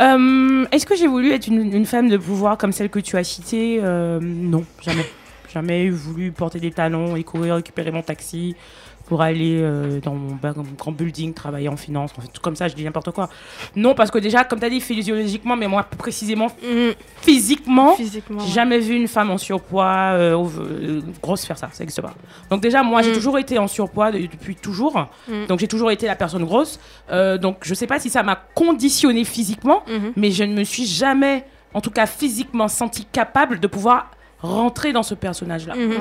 Euh, 0.00 0.64
Est-ce 0.72 0.86
que 0.86 0.96
j'ai 0.96 1.06
voulu 1.06 1.32
être 1.32 1.46
une, 1.48 1.74
une 1.74 1.84
femme 1.86 2.08
de 2.08 2.16
pouvoir 2.16 2.56
comme 2.56 2.72
celle 2.72 2.88
que 2.88 3.00
tu 3.00 3.16
as 3.16 3.24
citée? 3.24 3.80
Euh, 3.82 4.18
Non, 4.22 4.64
jamais. 4.80 5.04
Jamais 5.52 5.90
voulu 5.90 6.30
porter 6.30 6.60
des 6.60 6.70
talons 6.70 7.16
et 7.16 7.24
courir 7.24 7.56
récupérer 7.56 7.90
mon 7.90 8.02
taxi 8.02 8.54
pour 9.10 9.22
aller 9.22 9.58
euh, 9.60 9.98
dans 10.00 10.14
mon 10.14 10.38
grand 10.78 10.92
building, 10.92 11.34
travailler 11.34 11.68
en 11.68 11.76
finance, 11.76 12.12
en 12.16 12.20
fait, 12.20 12.28
tout 12.28 12.40
comme 12.40 12.54
ça, 12.54 12.68
je 12.68 12.76
dis 12.76 12.84
n'importe 12.84 13.10
quoi. 13.10 13.28
Non, 13.74 13.92
parce 13.92 14.08
que 14.08 14.18
déjà, 14.20 14.44
comme 14.44 14.60
tu 14.60 14.66
as 14.66 14.70
dit, 14.70 14.80
physiologiquement, 14.80 15.56
mais 15.56 15.66
moi 15.66 15.82
précisément, 15.82 16.46
Mm, 16.62 16.92
physiquement, 17.20 17.94
Physiquement. 17.96 18.38
j'ai 18.46 18.52
jamais 18.52 18.78
vu 18.78 18.94
une 18.94 19.08
femme 19.08 19.32
en 19.32 19.36
surpoids 19.38 20.12
euh, 20.14 20.36
euh, 20.60 21.00
grosse 21.20 21.44
faire 21.44 21.58
ça, 21.58 21.68
ça 21.72 21.82
n'existe 21.82 22.00
pas. 22.02 22.14
Donc 22.50 22.62
déjà, 22.62 22.84
moi, 22.84 23.02
j'ai 23.02 23.10
Mm. 23.10 23.14
toujours 23.14 23.36
été 23.38 23.58
en 23.58 23.66
surpoids 23.66 24.12
de- 24.12 24.18
depuis 24.18 24.54
toujours. 24.54 24.96
Mm. 25.28 25.46
Donc 25.48 25.58
j'ai 25.58 25.66
toujours 25.68 25.90
été 25.90 26.06
la 26.06 26.14
personne 26.14 26.44
grosse. 26.44 26.78
Euh, 27.10 27.36
donc 27.36 27.56
je 27.62 27.74
sais 27.74 27.88
pas 27.88 27.98
si 27.98 28.10
ça 28.10 28.22
m'a 28.22 28.36
conditionné 28.54 29.24
physiquement, 29.24 29.82
Mhm. 29.88 30.12
mais 30.16 30.30
je 30.30 30.44
ne 30.44 30.54
me 30.54 30.62
suis 30.62 30.86
jamais, 30.86 31.44
en 31.74 31.80
tout 31.80 31.90
cas 31.90 32.06
physiquement, 32.06 32.68
sentie 32.68 33.06
capable 33.06 33.58
de 33.58 33.66
pouvoir 33.66 34.12
rentrer 34.42 34.92
dans 34.92 35.02
ce 35.02 35.14
personnage-là. 35.14 35.74
Mhm. 35.74 35.92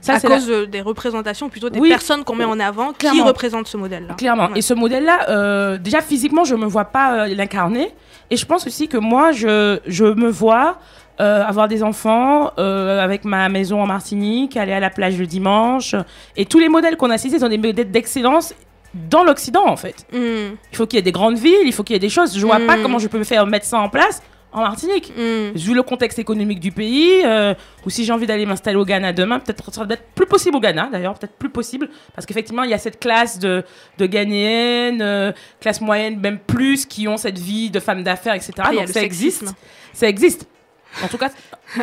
Ça, 0.00 0.14
à 0.14 0.18
la- 0.18 0.28
cause 0.36 0.46
de- 0.46 0.64
des 0.66 0.80
représentations, 0.82 1.48
plutôt 1.48 1.70
des 1.70 1.80
Oui. 1.80 1.88
personnes 1.88 2.22
qu'on 2.24 2.34
met 2.36 2.44
en 2.44 2.60
avant 2.60 2.92
qui 2.92 3.20
représentent 3.22 3.66
ce 3.68 3.76
modèle-là. 3.76 4.14
Clairement. 4.14 4.46
Ouais. 4.48 4.58
Et 4.58 4.62
ce 4.62 4.74
modèle-là, 4.74 5.30
euh, 5.30 5.78
déjà 5.78 6.00
physiquement, 6.00 6.44
je 6.44 6.54
me 6.54 6.66
vois 6.66 6.84
pas 6.86 7.24
euh, 7.24 7.26
l'incarner. 7.34 7.90
Et 8.30 8.36
je 8.36 8.44
pense 8.44 8.66
aussi 8.66 8.88
que 8.88 8.96
moi, 8.98 9.32
je, 9.32 9.78
je 9.86 10.04
me 10.04 10.28
vois 10.28 10.78
euh, 11.18 11.42
avoir 11.44 11.66
des 11.66 11.82
enfants 11.82 12.48
avec 12.58 13.24
ma 13.24 13.48
maison 13.48 13.80
en 13.82 13.86
Martinique, 13.86 14.54
aller 14.58 14.74
à 14.74 14.80
la 14.80 14.90
plage 14.90 15.18
le 15.18 15.26
dimanche. 15.26 15.94
Et 16.36 16.44
tous 16.44 16.58
les 16.58 16.68
modèles 16.68 16.98
qu'on 16.98 17.08
a 17.08 17.16
cités 17.16 17.38
sont 17.38 17.48
des 17.48 17.56
modèles 17.56 17.90
d'excellence 17.90 18.52
dans 18.92 19.24
l'Occident, 19.24 19.64
en 19.66 19.76
fait. 19.76 20.06
Mm, 20.12 20.56
Il 20.72 20.76
faut 20.76 20.86
qu'il 20.86 20.98
y 20.98 21.00
ait 21.00 21.02
des 21.02 21.12
grandes 21.12 21.38
villes, 21.38 21.64
il 21.64 21.72
faut 21.72 21.82
qu'il 21.84 21.94
y 21.94 21.96
ait 21.96 22.00
des 22.00 22.10
choses. 22.10 22.36
Je 22.38 22.44
vois 22.44 22.58
Mm. 22.58 22.66
pas 22.66 22.76
comment 22.82 22.98
je 22.98 23.08
peux 23.08 23.18
me 23.18 23.24
faire 23.24 23.46
mettre 23.46 23.64
ça 23.64 23.78
en 23.78 23.88
place 23.88 24.22
en 24.56 24.62
Martinique. 24.62 25.12
mm. 25.16 25.52
Vu 25.54 25.74
le 25.74 25.82
contexte 25.82 26.18
économique 26.18 26.60
du 26.60 26.72
pays, 26.72 27.22
euh, 27.24 27.54
ou 27.84 27.90
si 27.90 28.04
j'ai 28.04 28.12
envie 28.12 28.26
d'aller 28.26 28.46
m'installer 28.46 28.78
au 28.78 28.84
Ghana 28.84 29.12
demain, 29.12 29.38
peut-être 29.38 29.72
ça 29.72 29.84
va 29.84 29.94
être 29.94 30.04
plus 30.14 30.26
possible 30.26 30.56
au 30.56 30.60
Ghana 30.60 30.88
d'ailleurs, 30.90 31.18
peut-être 31.18 31.34
plus 31.34 31.50
possible, 31.50 31.90
parce 32.14 32.26
qu'effectivement 32.26 32.62
il 32.62 32.70
y 32.70 32.74
a 32.74 32.78
cette 32.78 32.98
classe 32.98 33.38
de, 33.38 33.62
de 33.98 34.06
Ghanéennes, 34.06 35.02
euh, 35.02 35.32
classe 35.60 35.80
moyenne 35.80 36.18
même 36.18 36.38
plus, 36.38 36.86
qui 36.86 37.06
ont 37.06 37.18
cette 37.18 37.38
vie 37.38 37.70
de 37.70 37.80
femme 37.80 38.02
d'affaires, 38.02 38.34
etc. 38.34 38.52
Après, 38.58 38.76
Donc 38.76 38.88
ça 38.88 39.02
existe. 39.02 39.54
Ça 39.92 40.08
existe. 40.08 40.48
En 41.04 41.08
tout 41.08 41.18
cas, 41.18 41.30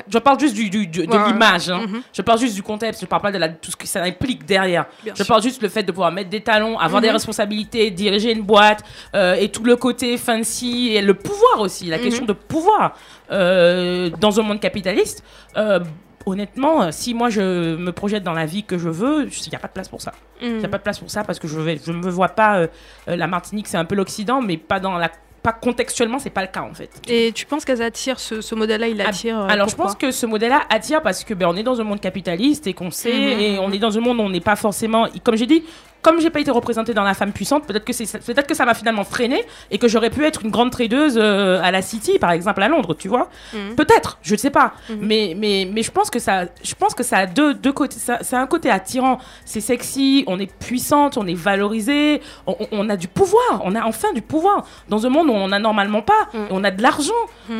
je 0.07 0.17
parle 0.17 0.39
juste 0.39 0.55
du, 0.55 0.69
du- 0.69 0.87
du- 0.87 1.05
de 1.05 1.11
Ouais, 1.11 1.27
l'image. 1.27 1.69
hein. 1.69 1.85
mhm. 1.87 2.01
Je 2.11 2.21
parle 2.21 2.39
juste 2.39 2.55
du 2.55 2.63
contexte. 2.63 3.01
Je 3.01 3.05
parle 3.05 3.21
pas 3.21 3.31
de 3.31 3.37
la, 3.37 3.49
tout 3.49 3.69
ce 3.71 3.75
que 3.75 3.85
ça 3.87 4.01
implique 4.03 4.45
derrière. 4.45 4.85
Bien 5.03 5.13
je 5.15 5.23
sûr. 5.23 5.27
parle 5.27 5.43
juste 5.43 5.61
le 5.61 5.69
fait 5.69 5.83
de 5.83 5.91
pouvoir 5.91 6.11
mettre 6.11 6.29
des 6.29 6.41
talons, 6.41 6.79
avoir 6.79 7.01
des 7.01 7.07
Mhm. 7.09 7.13
responsabilités, 7.13 7.91
diriger 7.91 8.31
une 8.31 8.41
boîte 8.41 8.83
euh, 9.15 9.35
et 9.35 9.49
tout 9.49 9.63
le 9.63 9.75
côté 9.75 10.17
fancy 10.17 10.89
et 10.95 11.01
le 11.01 11.13
pouvoir 11.13 11.59
aussi, 11.59 11.85
la 11.85 11.97
Mhm. 11.97 12.03
question 12.03 12.25
de 12.25 12.33
pouvoir 12.33 12.95
euh, 13.31 14.09
dans 14.19 14.39
un 14.39 14.43
monde 14.43 14.59
capitaliste. 14.59 15.23
euh, 15.57 15.79
honnêtement, 16.25 16.89
si 16.91 17.13
moi 17.13 17.29
je 17.29 17.75
me 17.75 17.91
projette 17.91 18.23
dans 18.23 18.31
la 18.33 18.45
vie 18.45 18.63
que 18.63 18.77
je 18.77 18.87
veux, 18.89 19.27
il 19.27 19.49
n'y 19.49 19.55
a 19.55 19.59
pas 19.59 19.67
de 19.67 19.73
place 19.73 19.89
pour 19.89 20.01
ça. 20.01 20.13
Il 20.41 20.57
n'y 20.57 20.65
a 20.65 20.69
pas 20.69 20.77
de 20.77 20.83
place 20.83 20.99
pour 20.99 21.11
ça 21.11 21.23
parce 21.25 21.37
que 21.37 21.47
je 21.49 21.59
ne 21.59 21.75
je 21.85 21.91
me 21.91 22.09
vois 22.09 22.29
pas. 22.29 22.59
euh, 22.59 22.67
la 23.07 23.27
Martinique, 23.27 23.67
c'est 23.67 23.75
un 23.77 23.83
peu 23.85 23.95
l'Occident, 23.95 24.41
mais 24.41 24.55
pas 24.57 24.79
dans 24.79 24.97
la. 24.97 25.11
Pas 25.43 25.51
contextuellement, 25.51 26.19
c'est 26.19 26.29
pas 26.29 26.41
le 26.41 26.47
cas 26.47 26.61
en 26.61 26.73
fait. 26.73 26.89
Et 27.07 27.33
tu 27.33 27.45
penses 27.45 27.65
qu'elles 27.65 27.81
attirent 27.81 28.19
ce, 28.19 28.39
ce 28.39 28.55
modèle-là 28.55 28.87
Il 28.87 29.01
Ah, 29.01 29.09
attire. 29.09 29.37
euh, 29.39 29.47
Alors 29.49 29.67
je 29.67 29.75
pense 29.75 29.93
que 29.93 30.09
ce 30.11 30.25
modèle-là 30.25 30.61
attire 30.69 31.01
parce 31.01 31.23
que 31.25 31.33
ben, 31.33 31.47
on 31.49 31.55
est 31.57 31.63
dans 31.63 31.81
un 31.81 31.83
monde 31.83 31.99
capitaliste 31.99 32.65
et 32.65 32.73
qu'on 32.73 32.91
sait 32.91 33.11
Mhm, 33.11 33.39
et 33.41 33.59
on 33.59 33.69
est 33.71 33.77
dans 33.79 33.97
un 33.97 34.01
monde 34.01 34.19
où 34.19 34.21
on 34.23 34.29
n'est 34.29 34.39
pas 34.39 34.55
forcément 34.55 35.05
comme 35.23 35.35
j'ai 35.35 35.45
dit 35.45 35.63
comme 36.03 36.19
j'ai 36.21 36.29
pas 36.29 36.39
été 36.41 36.51
représentée 36.51 36.93
dans 36.93 37.03
la 37.03 37.15
femme 37.15 37.31
puissante 37.31 37.65
peut-être 37.65 37.85
que 37.85 37.93
c'est 37.93 38.05
peut-être 38.19 38.45
que 38.47 38.53
ça 38.53 38.65
m'a 38.65 38.75
finalement 38.75 39.03
freiné 39.03 39.43
et 39.71 39.77
que 39.79 39.87
j'aurais 39.87 40.11
pu 40.11 40.23
être 40.25 40.43
une 40.43 40.51
grande 40.51 40.69
tradeuse 40.71 41.17
euh, 41.17 41.59
à 41.63 41.71
la 41.71 41.81
City 41.81 42.19
par 42.19 42.31
exemple 42.31 42.61
à 42.61 42.67
Londres 42.67 42.93
tu 42.93 43.07
vois 43.07 43.29
Mhm. 43.53 43.75
peut-être 43.75 44.19
je 44.21 44.33
ne 44.33 44.37
sais 44.37 44.49
pas 44.51 44.73
Mhm. 44.89 44.97
mais 45.01 45.33
mais 45.37 45.67
mais 45.73 45.81
je 45.81 45.91
pense 45.91 46.09
que 46.11 46.19
ça 46.19 46.45
je 46.63 46.75
pense 46.75 46.93
que 46.93 47.03
ça 47.03 47.17
a 47.19 47.25
deux 47.25 47.53
deux 47.55 47.73
côtés 47.73 47.97
ça, 47.97 48.19
ça 48.21 48.37
a 48.37 48.41
un 48.41 48.47
côté 48.47 48.69
attirant 48.69 49.17
c'est 49.45 49.61
sexy 49.61 50.23
on 50.27 50.37
est 50.39 50.51
puissante 50.53 51.17
on 51.17 51.25
est 51.25 51.33
valorisé 51.33 52.21
on, 52.45 52.89
a 52.89 52.97
du 52.97 53.07
pouvoir 53.07 53.61
on 53.63 53.73
a 53.75 53.83
enfin 53.85 54.11
du 54.13 54.21
pouvoir 54.21 54.65
dans 54.89 55.05
un 55.05 55.09
monde 55.09 55.29
où 55.29 55.33
on 55.33 55.51
a 55.51 55.59
normalement 55.59 56.01
pas 56.01 56.13
Mhm. 56.33 56.47
on 56.51 56.63
a 56.63 56.71
de 56.71 56.81
l'argent 56.81 57.13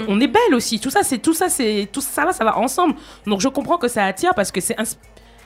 on 0.10 0.20
est 0.20 0.28
belle 0.28 0.54
aussi. 0.54 0.80
Tout 0.80 0.90
ça, 0.90 1.04
c'est 1.04 1.18
tout 1.20 1.34
ça, 1.34 1.50
c'est 1.50 1.88
tout 1.92 2.02
ça 2.02 2.26
va, 2.26 2.34
ça 2.34 2.44
va 2.44 2.58
ensemble. 2.58 2.96
Donc 3.28 3.40
je 3.42 3.48
comprends 3.48 3.78
que 3.78 3.88
ça 3.88 4.04
attire 4.06 4.34
parce 4.36 4.52
que 4.52 4.60
c'est 4.62 4.76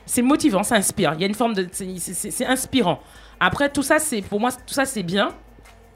c'est 0.08 0.22
motivant, 0.22 0.62
ça 0.64 0.74
inspire. 0.74 1.12
Il 1.14 1.20
y 1.20 1.24
a 1.24 1.28
une 1.28 1.34
forme 1.34 1.54
de, 1.54 1.68
c'est- 1.70 2.44
inspirant. 2.46 3.00
Après 3.38 3.68
tout 3.68 3.82
ça, 3.84 3.98
c'est 4.00 4.22
pour 4.22 4.40
moi, 4.40 4.50
tout 4.50 4.74
ça 4.74 4.84
c'est 4.84 5.04
bien, 5.04 5.30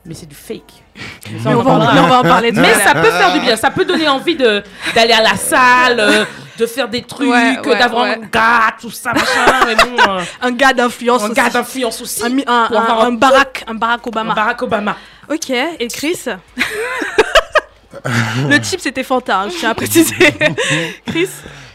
mais 0.07 0.15
c'est 0.15 0.27
du 0.29 0.35
fake. 0.37 0.85
Ça, 1.43 1.49
Mais 1.49 1.55
on 1.55 1.61
on, 1.61 1.63
va 1.63 1.71
en, 1.73 1.79
parlera. 1.79 1.95
mais 1.95 2.01
on 2.01 2.09
va 2.09 2.19
en 2.19 2.23
parler 2.23 2.53
Mais 2.53 2.75
ça 2.75 2.93
peut 2.93 3.11
faire 3.11 3.33
du 3.33 3.41
bien, 3.47 3.57
ça 3.57 3.71
peut 3.71 3.85
donner 3.87 4.07
envie 4.09 4.37
de 4.37 4.63
d'aller 4.95 5.13
à 5.15 5.23
la 5.23 5.37
salle, 5.37 5.99
euh, 6.01 6.25
de 6.59 6.67
faire 6.67 6.89
des 6.89 7.03
trucs, 7.03 7.31
Ouais, 7.31 7.59
ouais, 7.65 7.79
d'avoir 7.79 8.03
ouais. 8.05 8.15
un 8.23 8.27
gars, 8.27 8.75
tout 8.81 8.91
ça, 8.91 9.13
machin. 9.15 9.65
mais 9.67 9.75
bon, 9.77 9.97
euh, 10.09 10.21
Un 10.43 10.51
gars 10.51 10.73
d'influence. 10.75 11.23
un 11.23 11.27
aussi. 11.27 11.35
gars 11.35 11.49
d'influence 11.51 12.01
aussi. 12.03 12.23
Un, 12.25 12.39
un, 12.47 12.69
un 13.07 13.13
Barack, 13.13 13.65
un 13.67 13.75
Barack 13.75 14.07
Obama. 14.07 14.35
Barack 14.35 14.61
Obama. 14.63 14.97
Ok, 15.31 15.51
et 15.51 15.89
Chris 15.89 16.19
Le 18.49 18.59
type 18.59 18.81
c'était 18.81 19.05
Fanta, 19.05 19.41
hein, 19.43 19.49
je 19.51 19.57
tiens 19.59 19.71
à 19.71 19.75
préciser. 19.75 20.15
Chris 21.07 21.29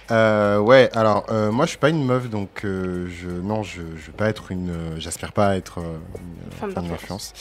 Euh, 0.10 0.58
ouais, 0.60 0.90
alors 0.94 1.26
euh, 1.32 1.52
moi 1.52 1.66
je 1.66 1.72
suis 1.72 1.78
pas 1.78 1.90
une 1.90 2.06
meuf 2.06 2.30
donc 2.30 2.64
euh, 2.64 3.08
je 3.10 3.30
non 3.30 3.62
je 3.64 3.82
je 3.98 4.08
veux 4.08 4.14
pas 4.16 4.30
être 4.30 4.52
une 4.54 4.70
euh, 4.70 5.00
j'aspire 5.00 5.34
pas 5.34 5.48
à 5.50 5.56
être 5.58 5.80
euh, 5.80 5.98
une 6.18 6.52
Femme 6.58 6.72
femme 6.72 6.88
d'influence. 6.88 7.34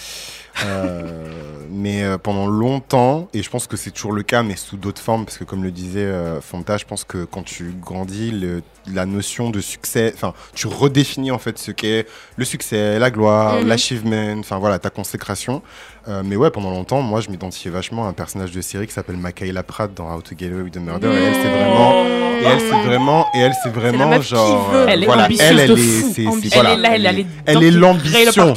Euh, 0.65 1.29
mais 1.71 2.03
euh, 2.03 2.19
pendant 2.19 2.49
longtemps 2.49 3.29
et 3.35 3.43
je 3.45 3.51
pense 3.51 3.69
que 3.69 3.77
c'est 3.77 3.93
toujours 3.93 4.13
le 4.13 4.25
cas 4.25 4.43
mais 4.43 4.57
sous 4.57 4.77
d'autres 4.77 5.01
formes 5.01 5.25
parce 5.25 5.39
que 5.39 5.45
comme 5.45 5.63
le 5.63 5.71
disait 5.71 6.01
euh, 6.01 6.41
Fanta, 6.41 6.77
je 6.77 6.85
pense 6.87 7.05
que 7.05 7.25
quand 7.25 7.45
tu 7.45 7.73
grandis 7.81 8.33
le- 8.33 8.63
la 8.93 9.07
notion 9.07 9.51
de 9.51 9.61
succès, 9.61 10.13
enfin 10.15 10.33
tu 10.55 10.67
redéfinis 10.67 11.31
en 11.31 11.39
fait 11.39 11.59
ce 11.59 11.71
qu'est 11.73 12.07
le 12.37 12.45
succès, 12.45 12.99
la 12.99 13.11
gloire, 13.11 13.61
Mhm. 13.61 13.69
l'achievement, 13.69 14.35
enfin 14.41 14.59
voilà 14.59 14.79
ta 14.81 14.91
consécration. 14.91 15.63
Euh, 16.09 16.23
mais 16.25 16.37
ouais, 16.37 16.51
pendant 16.51 16.71
longtemps, 16.71 17.01
moi 17.03 17.21
je 17.21 17.29
m'identifiais 17.31 17.71
vachement 17.71 18.07
à 18.07 18.09
un 18.09 18.13
personnage 18.13 18.53
de 18.53 18.61
série 18.61 18.87
qui 18.87 18.93
s'appelle 18.93 19.17
Michaela 19.17 19.65
Pratt 19.65 19.93
dans 19.93 20.15
How 20.15 20.21
to 20.23 20.37
Get 20.39 20.53
Away 20.53 20.63
with 20.63 20.75
the 20.75 20.79
Murder 20.81 21.09
et 21.09 21.11
elle 21.25 21.35
c'est 21.35 21.49
vraiment 21.49 22.05
et 22.07 22.45
elle 22.45 22.61
c'est 22.61 22.89
vraiment 22.89 23.27
et 23.35 23.39
elle 23.41 23.53
c'est 23.61 23.71
vraiment 23.73 24.21
genre 24.21 24.71
euh, 24.73 24.87
Elle 24.89 25.03
est 25.03 25.07
voilà, 25.07 25.25
ambitieuse 25.25 25.49
elle, 25.51 25.59
elle 25.61 25.69
de 25.71 25.75
est 25.75 25.77
fou. 25.77 26.07
c'est- 26.07 26.13
c'est- 26.23 26.27
Ambitieuse. 26.29 26.55
voilà, 26.55 26.73
elle 26.75 26.79
est 26.79 26.83
là, 26.83 26.95
elle, 26.95 27.07
elle 27.07 27.19
est, 27.21 27.27
elle 27.47 27.63
est 27.65 27.71
l'ambition. 27.73 28.55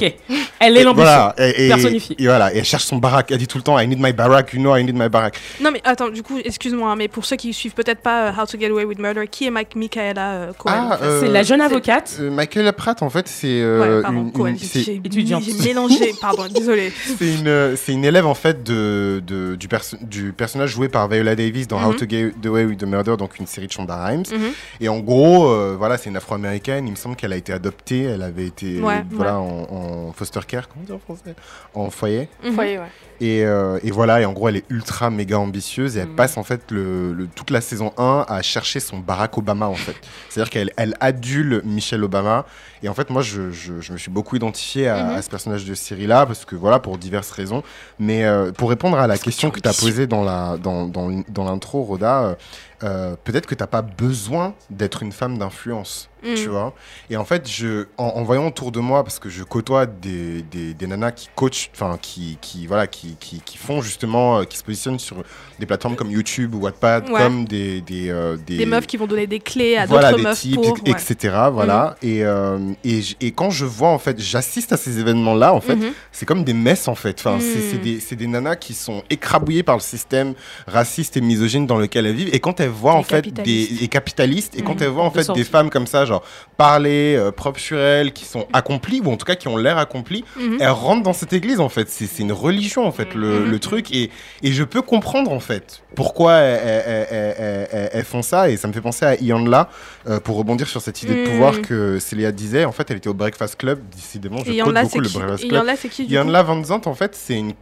Elle 0.62 0.78
est 0.78 0.84
l'ambition. 0.84 0.94
Voilà, 0.94 1.34
et, 1.40 1.66
et- 1.66 1.70
Personnifiée. 1.70 2.16
et 2.20 2.26
voilà, 2.26 2.54
et 2.54 2.58
elle 2.60 2.66
cherche 2.66 2.84
son 2.84 2.98
baraque. 2.98 3.32
Elle 3.32 3.38
dit 3.38 3.48
tout 3.48 3.58
le 3.58 3.64
temps, 3.64 3.80
I 3.80 3.88
need 3.88 4.00
my 4.00 4.12
barack, 4.14 4.54
you 4.54 4.60
know, 4.60 4.76
I 4.76 4.84
need 4.84 4.96
my 4.96 5.08
barack. 5.10 5.40
Non 5.62 5.72
mais 5.72 5.82
attends, 5.86 6.10
du 6.10 6.22
coup, 6.22 6.38
excuse-moi, 6.44 6.92
hein, 6.92 6.96
mais 6.98 7.08
pour 7.08 7.26
ceux 7.26 7.38
qui 7.38 7.54
suivent 7.54 7.74
peut-être 7.74 8.02
pas 8.02 8.26
euh, 8.28 8.32
How 8.38 8.46
to 8.46 8.60
Get 8.60 8.68
Away 8.70 8.84
with 8.84 9.00
Murder, 9.00 9.26
qui 9.32 9.48
est 9.48 9.50
Mike 9.52 9.76
Michaela 9.76 10.32
euh, 10.34 10.52
Cohen 10.58 10.90
euh, 11.02 11.22
C'est 11.22 11.30
la 11.30 11.42
jeune 11.44 11.62
avocate. 11.62 12.18
euh, 12.20 12.30
Michael 12.30 12.72
Pratt, 12.74 13.02
en 13.02 13.10
fait, 13.10 13.28
c'est 13.28 13.48
euh, 13.48 13.98
Ouais, 13.98 14.02
pardon, 14.04 14.20
une, 14.20 14.32
Cohen, 14.34 14.48
une- 14.50 15.02
étudiante. 15.06 15.44
j'ai 15.46 15.68
mélangé, 15.70 16.14
pardon, 16.22 16.44
désolé. 16.54 16.92
c'est 17.18 17.39
une, 17.40 17.76
c'est 17.78 17.92
une 17.94 18.06
élève 18.06 18.26
en 18.26 18.34
fait 18.34 18.64
de, 18.64 19.22
de- 19.26 19.56
du, 19.56 19.68
perso- 19.68 19.98
du 20.02 20.32
personnage 20.34 20.70
joué 20.72 20.90
par 20.90 21.08
Viola 21.08 21.36
Davis 21.36 21.68
dans 21.68 21.82
How 21.84 21.92
Mhm. 21.92 21.96
to 21.98 22.06
Get 22.10 22.32
Away 22.46 22.66
with 22.66 22.80
the 22.80 22.84
Murder, 22.86 23.16
donc 23.18 23.40
une 23.40 23.48
série 23.48 23.68
de 23.68 23.72
Shonda 23.72 24.04
Rhimes. 24.06 24.24
Mhm. 24.32 24.50
Et 24.82 24.90
en 24.90 25.00
gros, 25.00 25.48
euh, 25.50 25.76
voilà, 25.78 25.98
c'est 25.98 26.10
une 26.10 26.18
afro-américaine. 26.18 26.88
Il 26.88 26.92
me 26.92 26.96
semble 26.96 27.16
qu'elle 27.16 27.34
a 27.34 27.38
été 27.38 27.52
adoptée. 27.54 28.04
Elle 28.04 28.22
avait 28.22 28.46
été 28.46 28.80
Ouais, 28.82 29.04
voilà, 29.12 29.40
En, 29.40 30.08
en 30.10 30.14
foster 30.14 30.40
care, 30.48 30.68
comment 30.70 30.86
dire 30.86 30.96
en 30.96 31.00
français? 31.00 31.36
En 31.74 31.90
foyer. 31.90 32.30
Mhm. 32.44 32.54
Foyer, 32.54 32.78
ouais. 32.80 32.86
Et, 33.22 33.44
euh, 33.44 33.80
et 33.84 33.92
voilà, 33.92 34.22
et 34.22 34.26
en 34.26 34.32
gros, 34.32 34.48
elle 34.48 34.56
est 34.56 34.66
ultra 34.70 35.10
méga 35.10 35.38
ambitieuse 35.38 35.98
et 35.98 36.02
elle 36.02 36.08
Mhm. 36.08 36.16
passe 36.16 36.38
en 36.38 36.44
fait 36.44 36.62
le, 36.72 37.12
le- 37.14 37.28
toute 37.28 37.50
la 37.52 37.60
saison 37.60 37.92
1 37.98 38.26
à 38.30 38.42
chercher 38.42 38.80
son 38.80 39.00
Barack 39.00 39.38
Obama 39.38 39.68
en 39.68 39.74
fait. 39.76 39.96
C'est-à-dire 40.30 40.50
qu'elle 40.50 40.72
elle 40.78 40.96
adule 41.02 41.62
Michelle 41.66 42.04
Obama. 42.04 42.46
Et 42.82 42.88
en 42.88 42.94
fait, 42.94 43.10
moi, 43.10 43.22
je, 43.22 43.52
je- 43.52 43.82
je 43.82 43.92
me 43.92 43.98
suis 43.98 44.10
beaucoup 44.10 44.38
identifié 44.38 44.88
à, 44.88 45.10
à 45.16 45.22
ce 45.22 45.30
personnage 45.30 45.66
de 45.66 45.74
série-là 45.74 46.26
parce 46.26 46.46
que 46.46 46.56
voilà, 46.56 46.80
pour 46.80 46.98
diverses 46.98 47.29
raisons. 47.32 47.64
Mais 48.00 48.26
euh, 48.26 48.52
pour 48.52 48.70
répondre 48.70 48.98
à 48.98 49.08
la 49.08 49.18
question 49.18 49.52
que 49.52 49.60
tu 49.60 49.68
as 49.68 49.74
posée 49.74 50.08
dans 50.08 50.24
la 50.24 50.58
dans, 50.58 50.88
dans, 50.88 51.24
dans 51.28 51.44
l'intro, 51.46 51.84
Roda, 51.84 52.38
euh, 52.84 53.16
peut-être 53.24 53.46
que 53.46 53.56
t'as 53.56 53.68
pas 53.68 53.82
besoin 53.82 54.54
d'être 54.70 55.04
une 55.04 55.12
femme 55.12 55.38
d'influence. 55.38 56.10
Mm. 56.22 56.34
Tu 56.36 56.48
vois 56.50 56.74
Et 57.10 57.16
en 57.16 57.24
fait, 57.24 57.50
je, 57.50 57.86
en, 57.98 58.04
en 58.08 58.24
voyant 58.24 58.46
autour 58.48 58.74
de 58.74 58.82
moi, 58.82 59.06
parce 59.06 59.20
que 59.20 59.30
je 59.30 59.42
côtoie 59.44 59.86
des, 59.86 60.42
des, 60.42 60.74
des 60.74 60.88
nanas 60.88 61.12
qui 61.14 61.30
coachent, 61.34 61.70
enfin, 61.74 61.98
qui, 62.02 62.38
qui, 62.42 62.68
voilà, 62.68 62.88
qui, 62.88 63.16
qui, 63.22 63.40
qui 63.40 63.58
font 63.58 63.82
justement, 63.82 64.40
euh, 64.40 64.44
qui 64.44 64.58
se 64.58 64.64
positionnent 64.66 65.00
sur 65.00 65.24
des 65.60 65.66
plateformes 65.66 65.96
comme 65.96 66.12
YouTube 66.12 66.56
ou 66.56 66.60
Wattpad, 66.60 67.10
Ouais. 67.10 67.20
comme 67.22 67.46
des, 67.46 67.80
des, 67.80 68.10
euh, 68.10 68.36
Des 68.36 68.66
meufs 68.66 68.86
qui 68.86 68.98
vont 68.98 69.08
donner 69.08 69.28
des 69.28 69.40
clés 69.40 69.78
à 69.78 69.86
voilà, 69.86 70.12
d'autres 70.12 70.18
des 70.46 70.58
meufs 70.58 70.84
ouais. 70.86 70.92
etc. 70.92 71.36
Voilà. 71.54 71.96
Et, 72.02 72.26
euh, 72.26 72.58
et, 72.84 73.02
j- 73.02 73.16
et 73.22 73.32
quand 73.32 73.50
je 73.50 73.64
vois, 73.64 73.90
en 73.90 74.00
fait, 74.00 74.20
j'assiste 74.20 74.74
à 74.74 74.78
ces 74.78 75.00
événements-là, 75.00 75.54
en 75.54 75.62
fait, 75.62 75.78
Mhm. 75.78 75.92
c'est 76.12 76.26
comme 76.26 76.44
des 76.44 76.54
messes, 76.54 76.90
en 76.90 76.96
fait. 76.96 77.18
Enfin, 77.20 77.38
c'est- 77.40 77.60
Mm. 77.60 77.72
c'est 77.72 77.78
des, 77.78 78.00
c'est 78.02 78.16
des 78.18 78.28
nanas 78.28 78.58
qui 78.58 78.74
sont 78.74 79.04
écrabouillées 79.10 79.64
par 79.64 79.76
le 79.78 79.82
système 79.82 80.34
raciste 80.68 81.16
et 81.16 81.22
misogyne 81.22 81.66
dans 81.66 81.78
lequel 81.78 82.06
elles 82.06 82.16
vivent. 82.16 82.30
Et 82.34 82.42
quand 82.42 82.60
elles 82.60 82.69
elle 82.70 82.76
voit 82.76 82.94
en 82.94 83.04
fait 83.04 83.28
des 83.44 83.84
et 83.84 83.88
capitalistes 83.88 84.56
et 84.58 84.62
quand 84.62 84.76
Mhm. 84.76 84.84
elle 84.84 84.90
voit 84.90 85.04
en 85.04 85.10
De 85.10 85.22
fait 85.22 85.32
des 85.34 85.44
femmes 85.44 85.70
comme 85.70 85.88
ça, 85.88 86.06
genre 86.06 86.24
parler 86.58 87.16
euh, 87.18 87.32
propre 87.32 87.60
sur 87.60 87.78
elles, 87.80 88.14
qui 88.14 88.26
sont 88.26 88.48
accomplies 88.54 89.02
ou 89.04 89.12
en 89.12 89.18
tout 89.18 89.26
cas 89.26 89.36
qui 89.36 89.48
ont 89.48 89.58
l'air 89.58 89.78
accomplies, 89.78 90.24
Mhm. 90.38 90.58
elles 90.60 90.70
rentrent 90.70 91.04
dans 91.04 91.14
cette 91.14 91.34
église 91.34 91.60
en 91.60 91.70
fait. 91.70 91.90
C'est 91.90 92.06
c'est 92.08 92.22
une 92.24 92.32
religion 92.32 92.86
en 92.86 92.92
fait 92.92 93.14
le, 93.16 93.40
Mhm. 93.42 93.52
le 93.52 93.60
truc 93.60 93.92
et, 93.94 94.10
et 94.44 94.52
je 94.52 94.64
peux 94.64 94.82
comprendre 94.82 95.32
en 95.32 95.40
fait 95.40 95.82
pourquoi 95.96 96.34
elles, 96.36 96.62
elles- 96.86 97.08
elles- 97.10 97.36
elles- 97.40 97.68
elles- 97.72 97.90
elles 97.94 98.06
font 98.06 98.22
ça 98.22 98.50
et 98.50 98.58
ça 98.58 98.68
me 98.68 98.74
fait 98.74 98.82
penser 98.82 99.06
à 99.06 99.16
Ianla 99.16 99.70
euh, 100.08 100.20
pour 100.20 100.38
rebondir 100.38 100.68
sur 100.68 100.82
cette 100.82 101.02
idée 101.04 101.24
de 101.26 101.30
pouvoir 101.30 101.62
que 101.62 102.00
Célia 102.00 102.32
disait. 102.32 102.66
En 102.66 102.72
fait, 102.72 102.90
elle 102.92 102.98
était 102.98 103.10
au 103.10 103.14
Breakfast 103.14 103.56
Club. 103.58 103.80
Décidément, 103.96 104.38
je 104.46 104.52
code 104.64 104.74
beaucoup 104.76 104.90
c'est 104.90 104.98
le 105.00 105.08
qui 105.10 105.18
Breakfast 105.18 105.48
Club. 105.50 105.64
en 105.64 105.68
a, 105.68 105.76
c'est 105.76 105.90
qui 105.90 106.06
coup? 106.08 106.12
Yann 106.14 106.30
Van 106.32 106.64
Zandt, 106.64 106.88
en 106.90 106.94
fait, 106.96 107.16
c'est 107.16 107.36
une 107.38 107.54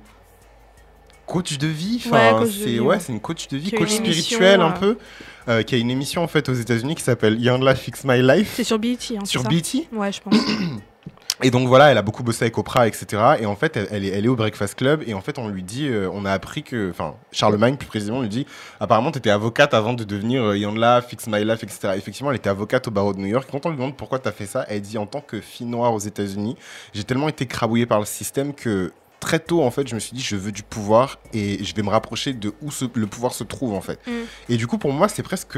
coach 1.27 1.59
de 1.59 1.67
vie. 1.67 2.01
Enfin, 2.03 2.43
c'est 2.45 2.79
ouais, 2.79 2.95
ouais. 2.95 2.97
une 3.09 3.19
coach 3.19 3.47
de 3.47 3.57
vie, 3.57 3.71
coach 3.71 3.89
spirituelle 3.89 4.61
un 4.61 4.71
euh, 4.71 4.79
peu, 4.79 4.97
euh, 5.47 5.61
qui 5.61 5.75
a 5.75 5.77
une 5.77 5.91
émission 5.91 6.23
en 6.23 6.27
fait 6.27 6.49
aux 6.49 6.53
États-Unis 6.53 6.95
qui 6.95 7.03
s'appelle 7.03 7.39
Yann 7.39 7.75
Fix 7.75 8.03
My 8.03 8.21
Life 8.23 8.53
C'est 8.55 8.63
sur 8.63 8.79
BET. 8.79 8.97
Hein, 9.11 9.25
sur 9.25 9.43
ça 9.43 9.49
BT. 9.49 9.87
Ouais, 9.93 10.11
je 10.11 10.21
pense. 10.21 10.35
Et 11.43 11.51
donc 11.51 11.67
voilà, 11.67 11.91
elle 11.91 11.99
a 11.99 12.01
beaucoup 12.01 12.23
bossé 12.23 12.45
avec 12.45 12.57
Oprah, 12.57 12.87
etc. 12.87 13.21
Et 13.39 13.45
en 13.45 13.55
fait, 13.55 13.77
elle, 13.77 13.87
elle 13.91 14.05
est, 14.05 14.07
elle 14.07 14.25
est 14.25 14.27
au 14.27 14.35
Breakfast 14.35 14.73
Club. 14.73 15.03
Et 15.05 15.13
en 15.13 15.21
fait, 15.21 15.37
on 15.37 15.47
lui 15.47 15.61
dit, 15.61 15.87
euh, 15.87 16.09
on 16.11 16.25
a 16.25 16.31
appris 16.31 16.63
que, 16.63 16.89
enfin, 16.89 17.13
Charlemagne 17.31 17.77
plus 17.77 17.87
précisément 17.87 18.21
lui 18.21 18.29
dit, 18.29 18.47
apparemment, 18.79 19.11
tu 19.11 19.19
étais 19.19 19.29
avocate 19.29 19.75
avant 19.75 19.93
de 19.93 20.03
devenir 20.03 20.43
euh, 20.43 20.57
Yanla, 20.57 21.03
Fix 21.03 21.27
My 21.27 21.45
Life, 21.45 21.61
etc. 21.61 21.93
Effectivement, 21.95 22.31
elle 22.31 22.37
était 22.37 22.49
avocate 22.49 22.87
au 22.87 22.91
barreau 22.91 23.13
de 23.13 23.19
New 23.19 23.27
York. 23.27 23.47
Quand 23.51 23.67
on 23.67 23.69
lui 23.69 23.77
demande 23.77 23.95
pourquoi 23.95 24.17
tu 24.17 24.27
as 24.27 24.31
fait 24.31 24.47
ça, 24.47 24.65
elle 24.67 24.81
dit, 24.81 24.97
en 24.97 25.05
tant 25.05 25.21
que 25.21 25.39
fille 25.39 25.67
noire 25.67 25.93
aux 25.93 25.99
États-Unis, 25.99 26.55
j'ai 26.93 27.03
tellement 27.03 27.29
été 27.29 27.45
crabouillée 27.45 27.85
par 27.85 27.99
le 27.99 28.05
système 28.05 28.55
que 28.55 28.91
très 29.27 29.39
tôt, 29.39 29.61
en 29.61 29.71
fait, 29.71 29.85
je 29.89 29.93
me 29.95 29.99
suis 29.99 30.15
dit, 30.15 30.21
je 30.23 30.37
veux 30.37 30.53
du 30.53 30.63
pouvoir 30.63 31.19
et 31.33 31.61
je 31.61 31.75
vais 31.75 31.81
me 31.83 31.89
rapprocher 31.89 32.31
de 32.33 32.53
où 32.61 32.71
ce- 32.71 32.85
le 32.93 33.07
pouvoir 33.07 33.33
se 33.33 33.43
trouve, 33.43 33.73
en 33.73 33.81
fait. 33.81 33.99
Mm. 34.07 34.11
Et 34.47 34.55
du 34.57 34.67
coup, 34.67 34.77
pour 34.77 34.93
moi, 34.93 35.09
c'est 35.09 35.21
presque. 35.23 35.57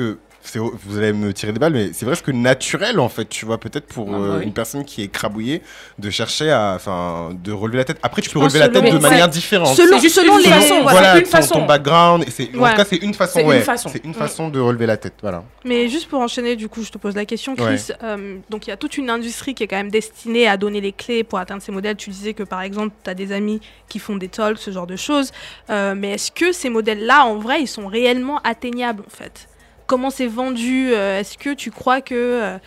Vous 0.56 0.98
allez 0.98 1.14
me 1.14 1.32
tirer 1.34 1.52
des 1.52 1.60
balles, 1.60 1.74
mais 1.74 1.90
c'est 1.94 2.06
presque 2.06 2.30
naturel 2.30 3.00
en 3.00 3.10
fait, 3.10 3.26
tu 3.28 3.46
vois, 3.46 3.60
peut-être 3.60 3.86
pour 3.88 4.08
Ah 4.10 4.12
bah 4.12 4.18
euh, 4.24 4.38
oui. 4.40 4.46
une 4.46 4.54
personne 4.54 4.84
qui 4.86 5.04
est 5.04 5.08
crabouillée, 5.10 5.62
de 6.00 6.10
chercher 6.10 6.50
à, 6.50 6.74
enfin, 6.76 7.32
de 7.34 7.52
relever 7.52 7.78
la 7.80 7.84
tête. 7.84 8.00
Après, 8.02 8.22
tu 8.22 8.30
peux 8.30 8.40
relever 8.40 8.58
la 8.60 8.66
selon- 8.68 8.82
tête 8.82 8.94
de 8.94 9.00
manière 9.00 9.28
différente. 9.30 9.76
selon- 9.76 10.00
juste 10.00 10.16
selon 10.16 10.38
une 10.40 10.46
les- 10.46 10.50
façon, 10.50 10.74
Ouais, 10.76 10.82
voilà, 10.84 11.18
une 11.18 11.24
ton, 11.24 11.30
façon. 11.30 11.56
ton 11.60 11.66
background. 11.66 12.24
et 12.28 12.32
c'est- 12.32 12.50
En 12.56 12.70
tout 12.70 12.76
cas, 12.76 12.86
c'est 12.86 12.96
une 12.98 13.14
façon. 13.14 13.34
C'est 13.36 13.42
une 13.44 13.48
ouais. 13.50 13.60
façon. 13.62 13.90
C'est 13.92 14.04
une 14.06 14.12
Mm. 14.12 14.16
façon 14.16 14.50
de 14.50 14.60
relever 14.60 14.86
la 14.86 14.98
tête, 14.98 15.14
voilà. 15.22 15.44
Mais 15.66 15.88
juste 15.90 16.08
pour 16.10 16.20
enchaîner, 16.22 16.56
du 16.56 16.70
coup, 16.70 16.84
je 16.84 16.90
te 16.92 16.98
pose 16.98 17.16
la 17.16 17.26
question, 17.26 17.56
Chris. 17.56 17.88
Euh, 18.02 18.38
donc, 18.50 18.66
il 18.66 18.70
y 18.70 18.74
a 18.74 18.78
toute 18.78 18.98
une 18.98 19.10
industrie 19.10 19.54
qui 19.54 19.64
est 19.64 19.68
quand 19.68 19.76
même 19.78 19.92
destinée 19.92 20.48
à 20.48 20.58
donner 20.58 20.82
les 20.82 20.94
clés 20.94 21.24
pour 21.24 21.38
atteindre 21.38 21.62
ces 21.62 21.72
modèles. 21.72 21.98
Tu 21.98 22.10
disais 22.10 22.34
que, 22.34 22.44
par 22.44 22.62
exemple, 22.62 22.96
tu 23.04 23.10
as 23.10 23.14
des 23.14 23.32
amis 23.34 23.60
qui 23.88 24.00
font 24.00 24.16
des 24.16 24.30
talks, 24.30 24.58
ce 24.58 24.72
genre 24.72 24.88
de 24.88 24.96
choses. 24.96 25.32
Euh, 25.70 25.94
mais 25.96 26.14
est-ce 26.14 26.32
que 26.32 26.52
ces 26.54 26.70
modèles-là, 26.70 27.26
en 27.26 27.36
vrai, 27.36 27.62
ils 27.62 27.68
sont 27.68 27.88
réellement 27.88 28.40
atteignables, 28.44 29.04
en 29.06 29.10
fait? 29.16 29.48
Comment 29.90 30.12
c'est 30.12 30.28
vendu 30.28 30.92
Euh, 30.94 31.20
Est-ce 31.20 31.36
que 31.38 31.54
tu 31.56 31.72
crois 31.72 32.00
que... 32.00 32.14
euh, 32.16 32.58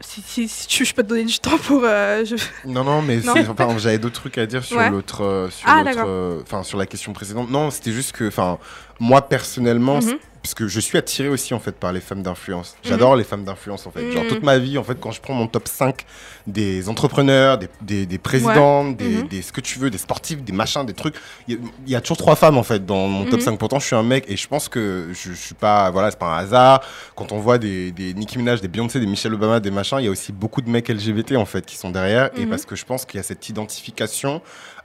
si, 0.00 0.20
si- 0.22 0.46
si 0.46 0.66
tu, 0.68 0.84
je 0.84 0.94
peux 0.94 1.02
te 1.02 1.08
donner 1.08 1.24
du 1.24 1.38
temps 1.38 1.56
pour... 1.56 1.80
euh, 1.84 2.22
je- 2.24 2.36
Non, 2.66 2.84
non, 2.84 3.00
mais 3.00 3.18
enfin, 3.28 3.78
j'avais 3.78 3.98
d'autres 3.98 4.20
trucs 4.20 4.36
à 4.36 4.44
dire 4.44 4.62
sur 4.62 4.76
Ouais. 4.76 4.90
l'autre, 4.90 5.24
euh, 5.24 5.48
sur 5.50 5.66
Ah, 5.68 5.82
euh, 5.86 6.40
enfin, 6.42 6.62
sur 6.62 6.76
la 6.78 6.84
question 6.86 7.14
précédente. 7.14 7.50
Non, 7.50 7.70
c'était 7.70 7.92
juste 7.92 8.12
que, 8.12 8.28
enfin, 8.28 8.58
moi 9.00 9.22
personnellement, 9.26 10.00
Mhm. 10.00 10.18
Parce 10.42 10.54
que 10.54 10.68
je 10.68 10.80
suis 10.80 10.96
attiré 10.96 11.28
aussi 11.28 11.52
en 11.52 11.60
fait 11.60 11.72
par 11.72 11.92
les 11.92 12.00
femmes 12.00 12.22
d'influence. 12.22 12.74
J'adore 12.82 13.14
les 13.16 13.24
femmes 13.24 13.44
d'influence 13.44 13.86
en 13.86 13.90
fait. 13.90 14.10
Genre 14.10 14.22
Mhm. 14.24 14.28
toute 14.30 14.42
ma 14.42 14.58
vie 14.58 14.78
en 14.78 14.84
fait, 14.84 14.98
quand 14.98 15.10
je 15.10 15.20
prends 15.20 15.34
mon 15.34 15.46
top 15.46 15.68
5 15.68 16.06
des 16.46 16.88
entrepreneurs, 16.88 17.58
des, 17.58 17.68
des, 17.82 18.06
des 18.06 18.18
présidents, 18.18 18.90
des, 18.90 19.04
Mhm. 19.22 19.28
des 19.28 19.42
ce 19.42 19.52
que 19.52 19.60
tu 19.60 19.78
veux, 19.78 19.90
des 19.90 19.98
sportifs, 19.98 20.42
des 20.42 20.52
machins, 20.52 20.84
des 20.86 20.94
trucs, 20.94 21.14
il 21.46 21.54
y, 21.54 21.56
a- 21.58 21.60
il 21.86 21.92
y 21.92 21.94
a 21.94 22.00
toujours 22.00 22.16
trois 22.16 22.36
femmes 22.36 22.56
en 22.56 22.62
fait 22.62 22.84
dans 22.86 23.06
mon 23.06 23.24
top 23.24 23.34
Mhm. 23.34 23.40
5. 23.40 23.58
Pourtant, 23.58 23.78
je 23.78 23.86
suis 23.86 23.96
un 23.96 24.02
mec 24.02 24.24
et 24.28 24.36
je 24.36 24.48
pense 24.48 24.68
que 24.68 25.08
je, 25.12 25.30
je 25.32 25.34
suis 25.34 25.54
pas, 25.54 25.90
voilà, 25.90 26.10
c'est 26.10 26.18
pas 26.18 26.34
un 26.34 26.38
hasard. 26.38 26.80
Quand 27.16 27.32
on 27.32 27.38
voit 27.38 27.58
des, 27.58 27.92
des 27.92 28.14
Nicki 28.14 28.38
Minaj, 28.38 28.60
des 28.62 28.68
Beyoncé, 28.68 28.98
des 28.98 29.06
Michelle 29.06 29.34
Obama, 29.34 29.60
des 29.60 29.70
machins, 29.70 29.98
il 30.00 30.04
y 30.04 30.08
a 30.08 30.10
aussi 30.10 30.32
beaucoup 30.32 30.62
de 30.62 30.70
mecs 30.70 30.88
LGBT 30.88 31.36
en 31.36 31.44
fait 31.46 31.66
qui 31.66 31.76
sont 31.76 31.90
derrière 31.90 32.30
et 32.36 32.44
Mhm. 32.44 32.50
parce 32.50 32.64
que 32.64 32.76
je 32.76 32.84
pense 32.86 33.04
qu'il 33.04 33.18
y 33.18 33.20
a 33.20 33.24
cette 33.24 33.48
identification 33.48 34.40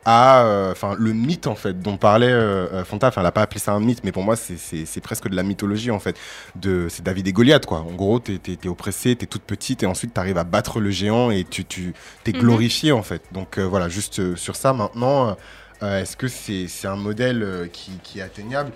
à 0.06 0.44
euh, 0.46 0.72
enfin 0.72 0.96
le 0.98 1.14
mythe 1.14 1.48
en 1.48 1.56
fait 1.56 1.80
dont 1.82 1.98
parlait 1.98 2.32
euh, 2.32 2.68
euh, 2.74 2.86
Fanta 2.86 3.08
enfin 3.08 3.22
elle 3.22 3.28
a 3.28 3.32
pas 3.32 3.42
appelé 3.42 3.60
ça 3.60 3.74
un 3.74 3.80
mythe 3.80 4.04
mais 4.04 4.12
pour 4.12 4.24
moi 4.24 4.36
c'est- 4.36 4.58
presque 5.02 5.28
de 5.28 5.36
la 5.36 5.44
mythologie 5.44 5.92
en 5.92 6.00
fait. 6.00 6.18
De 6.56 6.88
c'est 6.90 7.04
David 7.04 7.28
et 7.28 7.34
Goliath 7.34 7.66
quoi. 7.66 7.80
En 7.80 7.94
gros 7.94 8.20
t'es 8.20 8.40
es, 8.48 8.68
oppressé 8.68 9.16
t'es 9.16 9.26
toute 9.26 9.44
petite 9.44 9.84
et 9.84 9.86
ensuite 9.88 10.14
t'arrives 10.14 10.38
à 10.38 10.44
battre 10.44 10.80
le 10.80 10.92
géant 10.92 11.32
et 11.32 11.44
tu 11.44 11.66
tu 11.66 11.94
t'es 12.24 12.32
Mhm. 12.34 12.40
glorifié 12.40 12.92
en 12.92 13.04
fait. 13.04 13.24
Donc 13.32 13.58
euh, 13.58 13.64
voilà 13.64 13.90
juste 13.90 14.36
sur 14.36 14.56
ça 14.56 14.74
maintenant 14.74 15.36
est-ce 15.82 16.16
que 16.18 16.28
c'est 16.28 16.68
c'est 16.68 16.88
un 16.88 16.96
modèle 16.96 17.70
qui, 17.74 17.92
qui 18.04 18.20
est 18.20 18.24
atteignable? 18.24 18.72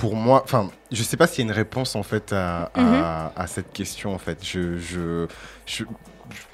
Pour 0.00 0.16
moi, 0.16 0.40
enfin, 0.44 0.70
je 0.90 1.02
sais 1.02 1.16
pas 1.18 1.26
s'il 1.26 1.44
y 1.44 1.48
a 1.48 1.50
une 1.50 1.56
réponse 1.56 1.94
en 1.94 2.02
fait 2.02 2.32
à, 2.32 2.70
à- 2.74 2.80
Mhm. 2.80 3.04
à 3.36 3.46
cette 3.46 3.72
question 3.72 4.14
en 4.14 4.18
fait. 4.18 4.38
Je, 4.42 4.78
je, 4.78 5.26
je, 5.66 5.84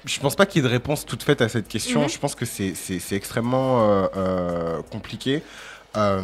je 0.05 0.20
pense 0.20 0.35
pas 0.36 0.47
qu'il 0.47 0.62
y 0.62 0.64
ait 0.66 0.68
de 0.68 0.73
réponse 0.73 1.06
toute 1.06 1.23
faite 1.23 1.40
à 1.40 1.48
cette 1.48 1.68
question. 1.68 2.02
Mhm. 2.02 2.09
Je 2.09 2.18
pense 2.18 2.35
que 2.35 2.44
c'est 2.44 2.74
extrêmement 3.12 3.89
euh, 3.89 4.06
euh, 4.16 4.82
compliqué. 4.90 5.43
Euh, 5.97 6.20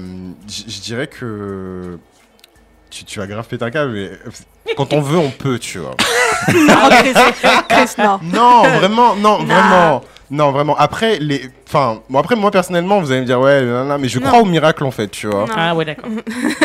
je 0.49 0.81
dirais 0.81 1.07
que 1.07 1.99
tu, 2.91 3.05
tu 3.05 3.21
vas 3.21 3.27
grave 3.27 3.47
péter 3.47 3.65
un 3.65 3.71
câble, 3.71 3.93
mais 3.93 4.11
quand 4.77 4.93
on 4.93 5.01
veut, 5.01 5.17
on 5.19 5.31
peut, 5.31 5.59
tu 5.59 5.79
vois. 5.79 5.97
Non, 6.49 6.89
Chris, 6.91 7.13
Chris, 7.69 7.95
non. 7.99 8.21
Non, 8.23 8.63
vraiment, 8.79 9.15
non, 9.17 9.39
Non. 9.41 9.45
vraiment. 9.45 10.03
Non, 10.31 10.51
vraiment. 10.51 10.75
Après, 10.79 11.19
les... 11.21 11.43
enfin, 11.69 12.01
bon, 12.09 12.19
après, 12.19 12.37
moi, 12.37 12.51
personnellement, 12.51 13.01
vous 13.01 13.13
allez 13.13 13.21
me 13.21 13.27
dire, 13.27 13.39
ouais, 13.39 13.61
nanana, 13.61 13.99
mais 13.99 14.09
je 14.09 14.19
Non. 14.19 14.29
crois 14.29 14.41
au 14.41 14.47
miracle, 14.47 14.83
en 14.85 14.91
fait, 14.91 15.09
tu 15.09 15.27
vois. 15.27 15.41
Non. 15.41 15.53
Ah 15.55 15.75
ouais, 15.75 15.85
d'accord. 15.85 16.09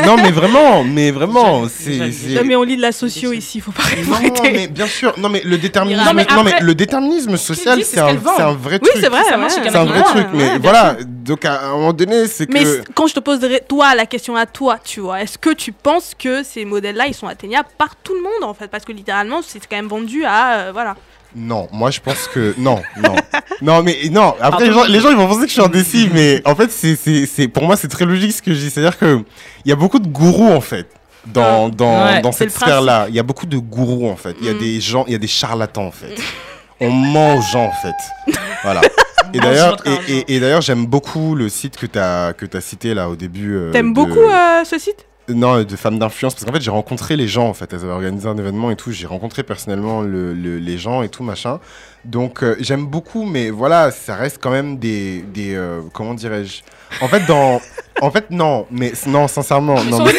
non, 0.06 0.16
mais 0.16 0.32
vraiment, 0.32 0.86
mais 0.86 1.12
vraiment, 1.12 1.64
c'est... 1.68 1.98
Non, 1.98 2.42
mais 2.46 2.56
on 2.56 2.64
lit 2.64 2.78
de 2.78 2.82
la 2.82 2.94
socio 2.94 3.34
ici, 3.34 3.60
faut 3.60 3.72
pas 3.74 3.84
Non, 4.08 4.14
arrêter. 4.16 4.52
mais 4.54 4.68
bien 4.70 4.88
sûr, 4.88 5.14
non, 5.18 5.28
mais 5.28 5.42
le 5.44 5.58
déterminisme, 5.58 6.06
Non, 6.06 6.14
mais 6.14 6.26
non, 6.34 6.44
mais 6.46 6.54
après- 6.54 6.64
le 6.66 6.76
déterminisme 6.76 7.36
social, 7.36 7.80
c'est 7.80 7.84
c'est 7.84 7.96
ce 7.98 8.02
un, 8.42 8.54
vrai 8.54 8.80
Oui, 8.82 8.88
truc. 8.90 9.02
c'est 9.04 9.10
vrai. 9.10 9.24
Ça 9.30 9.36
marche, 9.36 9.56
ouais. 9.56 9.62
c'est 9.70 9.76
un 9.76 9.84
vrai 9.84 9.98
Ouais, 10.00 10.04
truc, 10.06 10.28
mais 10.34 10.58
voilà. 10.60 10.96
Donc, 11.28 11.46
à 11.46 11.66
un 11.66 11.72
moment 11.72 11.94
donné, 11.94 12.26
c'est 12.28 12.48
que. 12.48 12.54
Mais 12.54 12.64
quand 12.96 13.08
je 13.08 13.14
te 13.14 13.20
poserai 13.20 13.62
toi 13.68 13.94
la 13.96 14.06
question 14.06 14.36
à 14.36 14.46
toi, 14.46 14.80
tu 14.84 15.02
vois, 15.02 15.22
est-ce 15.22 15.38
que 15.38 15.54
tu 15.54 15.72
penses 15.74 16.14
que 16.18 16.42
ces 16.44 16.64
modèles-là, 16.66 17.08
ils 17.08 17.14
sont 17.14 17.28
atteignables 17.28 17.70
par 17.78 17.96
tout 17.98 18.14
le 18.14 18.22
monde 18.22 18.50
en 18.50 18.54
fait? 18.54 18.68
Parce 18.70 18.86
que 18.86 18.92
littéralement, 18.94 19.42
c'est 19.46 19.60
quand 19.68 19.76
même 19.76 19.88
vendu 19.88 20.24
à 20.26 20.54
euh, 20.54 20.70
voilà. 20.72 20.96
Non, 21.36 21.68
moi 21.74 21.92
je 21.92 22.00
pense 22.00 22.28
que 22.30 22.56
non, 22.58 22.82
non, 23.04 23.16
non, 23.62 23.84
mais 23.84 23.98
non. 24.10 24.34
Après, 24.40 24.66
les 24.68 24.72
gens, 24.74 24.86
les 24.86 25.00
gens 25.02 25.10
ils 25.10 25.18
vont 25.18 25.28
penser 25.28 25.42
que 25.42 25.48
je 25.50 25.54
suis 25.54 25.62
indécis, 25.62 26.10
mais 26.14 26.42
en 26.46 26.56
fait, 26.56 26.72
c'est, 26.72 27.48
pour 27.50 27.64
moi, 27.64 27.76
c'est 27.76 27.90
très 27.90 28.06
logique 28.06 28.32
ce 28.32 28.42
que 28.42 28.54
je 28.54 28.60
dis. 28.60 28.70
C'est-à-dire 28.70 28.98
que 28.98 29.20
il 29.66 29.70
y 29.70 29.72
a 29.74 29.76
beaucoup 29.76 30.00
de 30.00 30.08
gourous 30.08 30.50
en 30.52 30.62
fait 30.62 30.88
dans 31.26 31.68
dans, 31.68 32.06
Ouais, 32.06 32.22
dans 32.22 32.32
c'est 32.32 32.46
cette 32.50 32.52
sphère-là. 32.54 33.08
Il 33.10 33.16
y 33.16 33.20
a 33.20 33.24
beaucoup 33.24 33.46
de 33.46 33.58
gourous 33.58 34.10
en 34.10 34.16
fait. 34.16 34.36
Il 34.40 34.48
y 34.48 34.50
a 34.50 34.54
Mm. 34.54 34.60
des 34.60 34.80
gens, 34.80 35.04
il 35.08 35.12
y 35.12 35.16
a 35.16 35.20
des 35.20 35.28
charlatans 35.28 35.86
en 35.88 35.92
fait. 35.92 36.16
On 36.80 36.90
ment 36.92 37.36
aux 37.36 37.42
gens 37.42 37.66
en 37.66 37.72
fait. 37.74 38.34
Voilà. 38.64 38.82
Et 39.34 39.40
d'ailleurs, 39.40 39.78
et, 39.86 40.12
et- 40.14 40.36
et 40.36 40.40
d'ailleurs, 40.40 40.62
j'aime 40.62 40.86
beaucoup 40.86 41.36
le 41.36 41.50
site 41.50 41.78
que 41.78 41.86
tu 41.86 42.00
as 42.00 42.34
que 42.34 42.46
t'as 42.46 42.62
cité 42.62 42.94
là 42.94 43.10
au 43.10 43.16
début. 43.16 43.56
euh, 43.56 43.72
T'aimes 43.72 43.90
de- 43.90 43.96
beaucoup 43.96 44.20
euh, 44.20 44.64
ce 44.64 44.78
site? 44.78 45.06
Non, 45.30 45.62
de 45.62 45.76
femmes 45.76 46.00
d'influence, 46.00 46.36
parce 46.36 46.46
qu'en 46.46 46.54
fait, 46.54 46.62
j'ai 46.62 46.72
rencontré 46.72 47.18
les 47.18 47.28
gens, 47.28 47.50
en 47.50 47.54
fait. 47.54 47.74
Elles 47.74 47.84
avaient 47.84 47.92
organisé 47.92 48.30
un 48.30 48.38
événement 48.38 48.72
et 48.72 48.78
tout. 48.78 48.92
J'ai 48.92 49.08
rencontré 49.08 49.44
personnellement 49.44 50.02
le- 50.02 50.34
le- 50.34 50.58
les 50.58 50.78
gens 50.78 51.02
et 51.02 51.10
tout, 51.10 51.22
machin. 51.24 51.60
Donc, 52.06 52.44
euh, 52.44 52.56
j'aime 52.62 52.86
beaucoup, 52.86 53.26
mais 53.26 53.50
voilà, 53.50 53.92
ça 53.92 54.16
reste 54.16 54.38
quand 54.42 54.52
même 54.52 54.78
des. 54.78 55.24
des 55.34 55.54
euh, 55.56 55.82
comment 55.94 56.14
dirais-je? 56.14 56.62
En 57.02 57.10
fait, 57.10 57.26
dans. 57.28 57.60
En 58.02 58.12
fait, 58.12 58.26
non, 58.30 58.66
mais 58.72 58.94
non, 59.08 59.28
sincèrement. 59.28 59.76
Non, 59.84 60.04
mais 60.06 60.14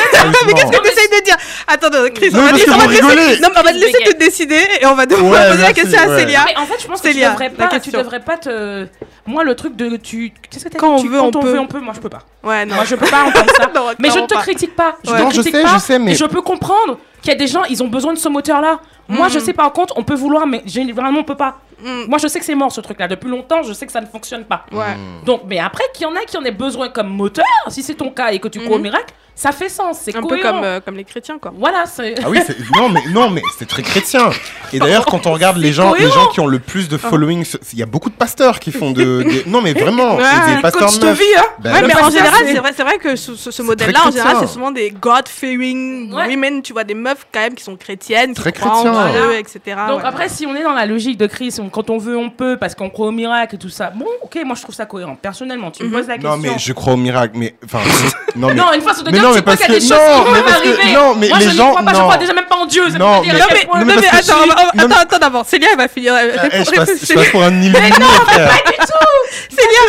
Mais 0.47 0.53
qu'est-ce 0.53 0.71
que 0.71 0.83
t'essayes 0.83 1.09
de 1.21 1.25
dire? 1.25 1.37
Attends, 1.67 1.89
Chris, 2.15 2.31
Non, 2.33 2.41
on 2.41 2.43
va, 2.43 2.51
parce 2.51 2.63
te- 2.63 2.67
que 2.67 2.71
on 2.71 2.77
va 2.79 2.85
vous 2.87 2.93
te 2.93 3.17
laisser, 3.17 3.41
non, 3.43 3.49
on 3.51 3.63
va 3.63 3.73
te 3.73 3.77
laisser 3.77 4.05
te 4.05 4.17
décider 4.19 4.61
et 4.81 4.87
on 4.87 4.95
va 4.95 5.07
devoir 5.07 5.31
Ouais, 5.33 5.51
poser 5.51 5.63
la 5.63 5.73
question 5.73 5.99
à. 6.01 6.19
Célia. 6.19 6.41
Mais 6.47 6.57
en 6.57 6.67
fait, 6.67 6.81
je 6.83 6.87
pense 6.87 7.01
que 7.01 7.09
tu 7.09 7.21
devrais 7.21 7.51
pas, 7.51 7.81
tu 7.81 7.91
devrais 7.91 8.21
pas 8.21 8.37
te. 8.37 8.87
Moi, 9.27 9.45
le 9.45 9.55
truc 9.55 9.77
de 9.77 9.97
tu. 9.97 10.33
Qu'est-ce 10.51 10.65
que 10.65 10.71
t'as 10.71 10.79
Quand 10.79 10.97
dit? 10.97 11.03
on 11.03 11.03
Tu- 11.03 11.09
veut, 11.09 11.19
quand 11.19 11.37
on 11.37 11.39
on 11.39 11.43
peut. 11.43 11.51
veut, 11.53 11.59
on 11.61 11.67
peut. 11.67 11.81
Moi, 11.81 11.93
je 11.95 12.01
peux 12.01 12.09
pas. 12.09 12.23
Ouais, 12.43 12.65
non. 12.67 12.75
Moi, 12.77 12.85
je 12.85 12.95
peux 12.97 13.07
pas 13.07 13.25
entendre 13.25 13.53
ça. 13.57 13.71
Non, 13.75 13.89
Mais 13.99 14.09
je 14.09 14.13
clairement 14.13 14.27
te 14.27 14.35
pas. 14.35 14.41
critique 14.43 14.75
pas. 14.75 14.97
Je 15.05 15.11
Ouais. 15.11 15.19
te 15.19 15.23
Non, 15.23 15.31
je 15.31 15.35
critique 15.41 15.55
sais, 15.57 15.63
pas. 15.63 15.75
je 15.75 15.79
sais, 15.79 15.99
mais- 15.99 16.13
Et 16.13 16.15
je 16.15 16.25
peux 16.25 16.41
comprendre 16.43 16.99
qu'il 17.23 17.31
y 17.33 17.35
a 17.35 17.39
des 17.39 17.47
gens, 17.47 17.65
ils 17.65 17.83
ont 17.83 17.89
besoin 17.89 18.13
de 18.15 18.19
ce 18.19 18.29
moteur-là. 18.29 18.81
Moi, 19.09 19.29
je 19.29 19.39
sais 19.39 19.53
par 19.53 19.73
contre, 19.73 19.95
on 19.97 20.03
peut 20.03 20.15
vouloir, 20.15 20.47
mais 20.47 20.63
généralement, 20.67 21.21
on 21.21 21.25
peut 21.25 21.35
pas. 21.37 21.59
Mm. 21.83 22.05
Moi, 22.09 22.19
je 22.19 22.27
sais 22.27 22.39
que 22.41 22.45
c'est 22.45 22.55
mort 22.57 22.73
ce 22.73 22.81
truc-là. 22.81 23.07
Depuis 23.09 23.29
longtemps, 23.31 23.63
je 23.63 23.73
sais 23.73 23.87
que 23.87 23.93
ça 23.93 24.01
ne 24.01 24.07
fonctionne 24.07 24.45
pas. 24.45 24.65
Ouais. 24.73 24.97
Donc, 25.25 25.43
mais 25.47 25.59
après, 25.61 25.85
qu'il 25.95 26.03
y 26.05 26.11
en 26.11 26.15
a 26.17 26.21
qui 26.27 26.37
en 26.37 26.45
aient 26.45 26.51
besoin 26.51 26.89
comme 26.89 27.09
moteur, 27.09 27.45
si 27.71 27.83
c'est 27.83 27.95
ton 27.95 28.11
cas 28.11 28.33
et 28.33 28.39
que 28.39 28.49
tu 28.49 28.59
crois 28.61 28.77
au 28.77 28.79
Mhm. 28.79 28.83
miracle, 28.85 29.15
ça 29.41 29.53
fait 29.53 29.69
sens. 29.69 29.99
C'est 30.03 30.17
Un 30.17 30.23
peu 30.23 30.37
comme, 30.39 30.63
euh, 30.65 30.81
comme 30.85 30.97
les 30.97 31.05
chrétiens, 31.05 31.39
quoi. 31.39 31.53
Voilà, 31.57 31.85
c'est. 31.87 32.15
Ah 32.25 32.29
oui, 32.29 32.41
c'est- 32.45 32.57
non, 32.77 32.89
mais, 32.89 33.03
non, 33.11 33.31
mais 33.31 33.41
c'est 33.59 33.69
très 33.69 33.83
chrétien. 33.83 34.31
Et 34.73 34.79
d'ailleurs, 34.81 35.07
quand 35.07 35.27
on 35.27 35.33
regarde 35.33 35.57
les 35.59 35.73
gens, 35.73 35.93
les 35.95 36.01
cohérent. 36.05 36.25
gens 36.25 36.31
qui 36.31 36.41
ont 36.41 36.47
le 36.49 36.59
plus 36.59 36.89
de 36.89 36.97
following, 36.97 37.45
ce- 37.45 37.57
il 37.73 37.79
y 37.79 37.83
a 37.83 37.87
beaucoup 37.87 38.11
de 38.11 38.15
pasteurs 38.17 38.59
qui 38.59 38.73
font 38.73 38.91
de. 38.91 39.23
des- 39.23 39.45
Non, 39.47 39.63
mais 39.63 39.73
vraiment, 39.75 40.17
Ouais, 40.17 40.25
c'est 40.47 40.57
des 40.57 40.61
pasteurs 40.63 40.89
Coach 40.89 40.99
de 40.99 41.07
meufs. 41.07 41.19
vie, 41.19 41.25
hein. 41.39 41.43
Ben, 41.61 41.73
Ouais, 41.73 41.83
mais 41.87 41.97
en 41.97 42.11
général, 42.11 42.33
c'est- 42.41 42.53
c'est 42.55 42.59
vrai, 42.59 42.73
c'est 42.77 42.83
vrai 42.83 42.99
que 42.99 43.15
ce, 43.17 43.35
ce- 43.35 43.51
ce 43.51 43.51
C'est 43.51 43.63
modèle-là, 43.63 44.01
en 44.07 44.11
général, 44.11 44.37
c'est 44.41 44.47
souvent 44.49 44.71
des 44.73 44.91
God-fearing 44.91 46.13
Ouais. 46.13 46.27
women, 46.29 46.63
tu 46.63 46.73
vois, 46.73 46.85
des 46.85 46.95
meufs 46.95 47.27
quand 47.33 47.41
même 47.41 47.55
qui 47.55 47.65
sont 47.65 47.77
chrétiennes, 47.77 48.35
qui 48.35 48.41
Très 48.41 48.53
croient 48.53 48.73
en 48.79 48.83
chrétien. 48.83 49.09
Dieu, 49.13 49.21
Voilà. 49.25 49.39
etc. 49.39 49.61
Donc 49.89 50.01
ouais. 50.01 50.07
après, 50.09 50.29
si 50.29 50.47
on 50.47 50.55
est 50.55 50.63
dans 50.63 50.73
la 50.73 50.87
logique 50.87 51.19
de 51.19 51.27
Chris, 51.27 51.55
on- 51.61 51.69
quand 51.69 51.91
on 51.91 51.99
veut, 51.99 52.17
on 52.17 52.31
peut, 52.31 52.57
parce 52.59 52.75
qu'on 52.75 52.91
croit 52.91 53.07
au 53.07 53.13
miracle 53.13 53.55
et 53.55 53.59
tout 53.59 53.69
ça. 53.69 53.91
Bon, 53.95 54.07
ok, 54.23 54.39
moi 54.45 54.55
je 54.57 54.63
trouve 54.63 54.75
ça 54.75 54.87
cohérent. 54.87 55.17
Personnellement, 55.21 55.71
tu 55.71 55.83
me 55.85 55.89
Mhm. 55.89 55.95
poses 55.95 56.07
la 56.09 56.15
question. 56.15 56.31
Non, 56.31 56.37
mais 56.39 56.59
je 56.59 56.73
crois 56.73 56.93
au 56.95 56.97
miracle, 56.97 57.35
mais. 57.37 57.55
Enfin, 57.65 57.79
non, 58.37 58.49
mais. 58.49 58.55
Non, 58.55 58.73
une 58.75 58.81
façon 58.83 59.03
de 59.03 59.11
Mais 59.11 59.19
dire, 59.19 59.28
non, 59.29 59.35
mais 59.35 59.43
parce 59.43 59.61
que 59.61 59.73
non, 59.73 60.33
mais 60.33 60.43
parce 60.43 60.61
que- 60.61 60.95
non, 60.95 61.15
mais 61.15 61.29
Moi, 61.29 61.39
les 61.39 61.45
je 61.45 61.51
n'y 61.51 61.57
gens, 61.57 61.71
crois 61.71 61.83
pas, 61.83 61.91
je 61.93 61.97
non. 61.99 62.03
crois 62.05 62.17
déjà 62.17 62.33
même 62.33 62.47
pas 62.47 62.57
en 62.57 62.67
Dieu. 62.67 62.85
Non, 62.99 63.21
mais- 63.23 63.29
Non 63.29 63.33
mais, 63.33 63.35
non, 63.35 63.85
mais 63.85 63.85
mais 63.85 64.03
que 64.03 64.07
attends, 64.09 64.17
attends, 64.19 64.89
non, 64.89 64.89
mais- 65.13 65.19
d'abord. 65.19 65.47
Célia, 65.47 65.69
va 65.77 65.89
finir. 65.89 66.15
Eh, 66.19 66.65
je, 66.65 66.71
passe, 66.73 66.91
je 67.03 67.31
pour 67.31 67.43
un 67.43 67.61
illuminé, 67.63 67.91
frère. 68.27 68.51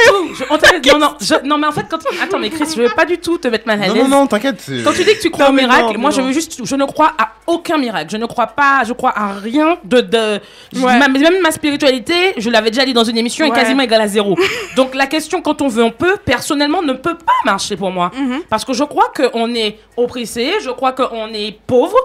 Tout. 0.07 0.30
Je- 0.38 0.44
on 0.49 0.57
t'avait- 0.57 0.80
non, 0.91 0.99
non, 0.99 1.14
je- 1.22 1.45
non, 1.45 1.57
mais 1.57 1.68
en 1.68 1.72
fait, 1.72 1.86
quand. 1.90 1.99
Attends, 2.24 2.40
mais 2.40 2.49
Chris, 2.49 2.66
je 2.76 2.82
veux 2.82 2.90
pas 2.90 3.06
du 3.06 3.18
tout 3.18 3.38
te 3.38 3.48
mettre 3.48 3.68
mal 3.68 3.82
à 3.82 3.88
Non, 3.88 3.94
l'aise. 3.94 4.03
non, 4.03 4.10
non, 4.10 4.28
t'inquiète. 4.28 4.64
Quand 4.84 4.91
tu 4.94 5.03
dis 5.03 5.16
que 5.16 5.22
tu 5.22 5.30
crois 5.30 5.45
Non, 5.45 5.52
au 5.52 5.53
mais 5.53 5.61
miracle, 5.64 5.84
non, 5.84 5.91
mais 5.91 5.98
moi 5.98 6.11
je 6.11 6.22
non. 6.22 6.28
veux 6.28 6.34
juste, 6.34 6.60
je 6.64 6.76
ne 6.76 6.86
crois 6.86 7.14
à 7.18 7.30
aucun 7.48 7.78
miracle. 7.78 8.07
Je 8.11 8.18
ne 8.18 8.26
crois 8.26 8.48
pas, 8.48 8.82
je 8.88 8.94
crois 8.94 9.14
à 9.16 9.34
rien 9.41 9.78
de, 9.84 10.02
de 10.02 10.40
même 10.74 11.41
ma 11.41 11.52
spiritualité. 11.52 12.34
Je 12.38 12.49
l'avais 12.49 12.72
déjà 12.72 12.86
dit 12.86 12.94
dans 12.94 13.03
une 13.03 13.18
émission, 13.18 13.45
est 13.45 13.52
quasiment 13.52 13.84
égale 13.84 14.02
à 14.02 14.07
zéro. 14.07 14.36
Donc 14.76 14.95
la 14.95 15.07
question 15.07 15.41
quand 15.41 15.61
on 15.61 15.68
veut, 15.68 15.84
on 15.84 15.91
peut, 15.91 16.18
personnellement, 16.24 16.82
ne 16.82 16.94
peut 16.94 17.16
pas 17.16 17.32
marcher 17.45 17.76
pour 17.76 17.91
moi, 17.91 18.11
Mhm. 18.16 18.41
parce 18.49 18.66
que 18.66 18.74
je 18.74 18.84
crois 18.84 19.11
qu'on 19.30 19.53
est 19.56 19.80
oppressé, 19.97 20.53
je 20.61 20.69
crois 20.69 20.91
qu'on 20.93 21.27
est 21.34 21.57
pauvre, 21.65 21.97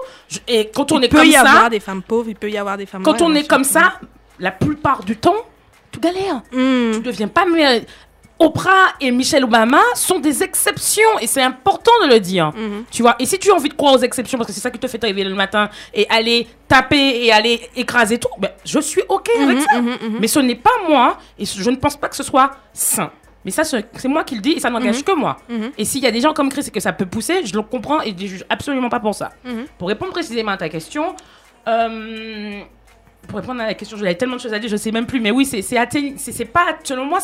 et 0.47 0.69
quand 0.73 0.91
on 0.91 1.01
est 1.01 1.05
Il 1.05 1.09
peut 1.09 1.17
comme 1.17 1.27
y 1.27 1.31
ça, 1.33 1.41
avoir 1.41 1.69
des 1.69 1.79
femmes 1.79 2.01
pauvres, 2.03 2.29
il 2.29 2.35
peut 2.35 2.49
y 2.49 2.57
avoir 2.57 2.77
des 2.77 2.85
femmes. 2.85 3.03
quand 3.03 3.21
on 3.21 3.33
est 3.35 3.47
comme 3.47 3.63
ça, 3.63 3.99
la 4.39 4.51
plupart 4.51 5.03
du 5.03 5.17
temps, 5.17 5.35
tu 5.91 5.99
galères 5.99 6.41
Mm. 6.51 6.91
tu 6.93 6.99
deviens 7.01 7.27
pas 7.27 7.45
mais 7.45 7.85
Oprah 8.37 8.95
et 8.99 9.11
Michelle 9.11 9.45
Obama 9.45 9.79
sont 9.93 10.19
des 10.19 10.43
exceptions 10.43 11.19
et 11.21 11.27
c'est 11.27 11.41
important 11.41 11.93
de 12.03 12.09
le 12.09 12.19
dire. 12.19 12.51
Mhm. 12.53 12.83
Tu 12.91 13.01
vois, 13.01 13.15
et 13.17 13.25
si 13.25 13.39
tu 13.39 13.49
as 13.49 13.53
envie 13.53 13.69
de 13.69 13.73
croire 13.75 13.93
aux 13.93 13.99
exceptions 13.99 14.37
parce 14.37 14.47
que 14.49 14.53
c'est 14.53 14.59
ça 14.59 14.69
qui 14.71 14.77
te 14.77 14.87
fait 14.87 14.97
te 14.97 15.05
réveiller 15.05 15.29
le 15.29 15.35
matin 15.35 15.69
et 15.93 16.05
aller 16.09 16.45
taper 16.67 17.23
et 17.25 17.31
aller 17.31 17.61
écraser 17.77 18.17
tout, 18.17 18.27
ben, 18.37 18.51
je 18.65 18.79
suis 18.81 19.01
OK 19.07 19.29
avec 19.41 19.61
ça. 19.61 19.79
Mhm. 19.81 20.17
Mais 20.19 20.27
ce 20.27 20.39
n'est 20.39 20.55
pas 20.55 20.71
moi 20.89 21.17
et 21.39 21.45
je 21.45 21.69
ne 21.69 21.77
pense 21.77 21.95
pas 21.95 22.09
que 22.09 22.15
ce 22.17 22.23
soit 22.23 22.51
sain. 22.73 23.09
Mais 23.45 23.51
ça, 23.51 23.63
c'est 23.63 24.07
moi 24.07 24.23
qui 24.23 24.35
le 24.35 24.41
dis 24.41 24.53
et 24.53 24.59
ça 24.59 24.71
n'engage 24.71 25.03
que 25.03 25.11
moi. 25.11 25.37
Mhm. 25.47 25.71
Et 25.77 25.85
s'il 25.85 26.01
y 26.01 26.07
a 26.07 26.11
des 26.11 26.19
gens 26.19 26.33
comme 26.33 26.49
Chris 26.49 26.65
et 26.67 26.71
que 26.71 26.79
ça 26.79 26.91
peut 26.93 27.05
pousser, 27.05 27.45
je 27.45 27.53
le 27.53 27.61
comprends 27.61 28.01
et 28.01 28.09
je 28.17 28.23
ne 28.23 28.27
juge 28.27 28.45
absolument 28.49 28.89
pas 28.89 28.99
pour 28.99 29.13
ça. 29.13 29.31
Mhm. 29.43 29.65
Pour 29.77 29.87
répondre 29.87 30.11
précisément 30.11 30.51
à 30.51 30.57
ta 30.57 30.67
question, 30.67 31.15
euh, 31.67 32.61
pour 33.27 33.39
répondre 33.39 33.61
à 33.61 33.67
la 33.67 33.73
question, 33.75 33.97
j'avais 33.97 34.15
tellement 34.15 34.37
de 34.37 34.41
choses 34.41 34.53
à 34.53 34.59
dire, 34.59 34.69
je 34.69 34.75
sais 34.77 34.91
même 34.91 35.05
plus. 35.05 35.19
Mais 35.19 35.31
oui, 35.31 35.45
c'est 35.45 36.45
pas 36.45 36.77
selon 36.83 37.05
moi, 37.05 37.19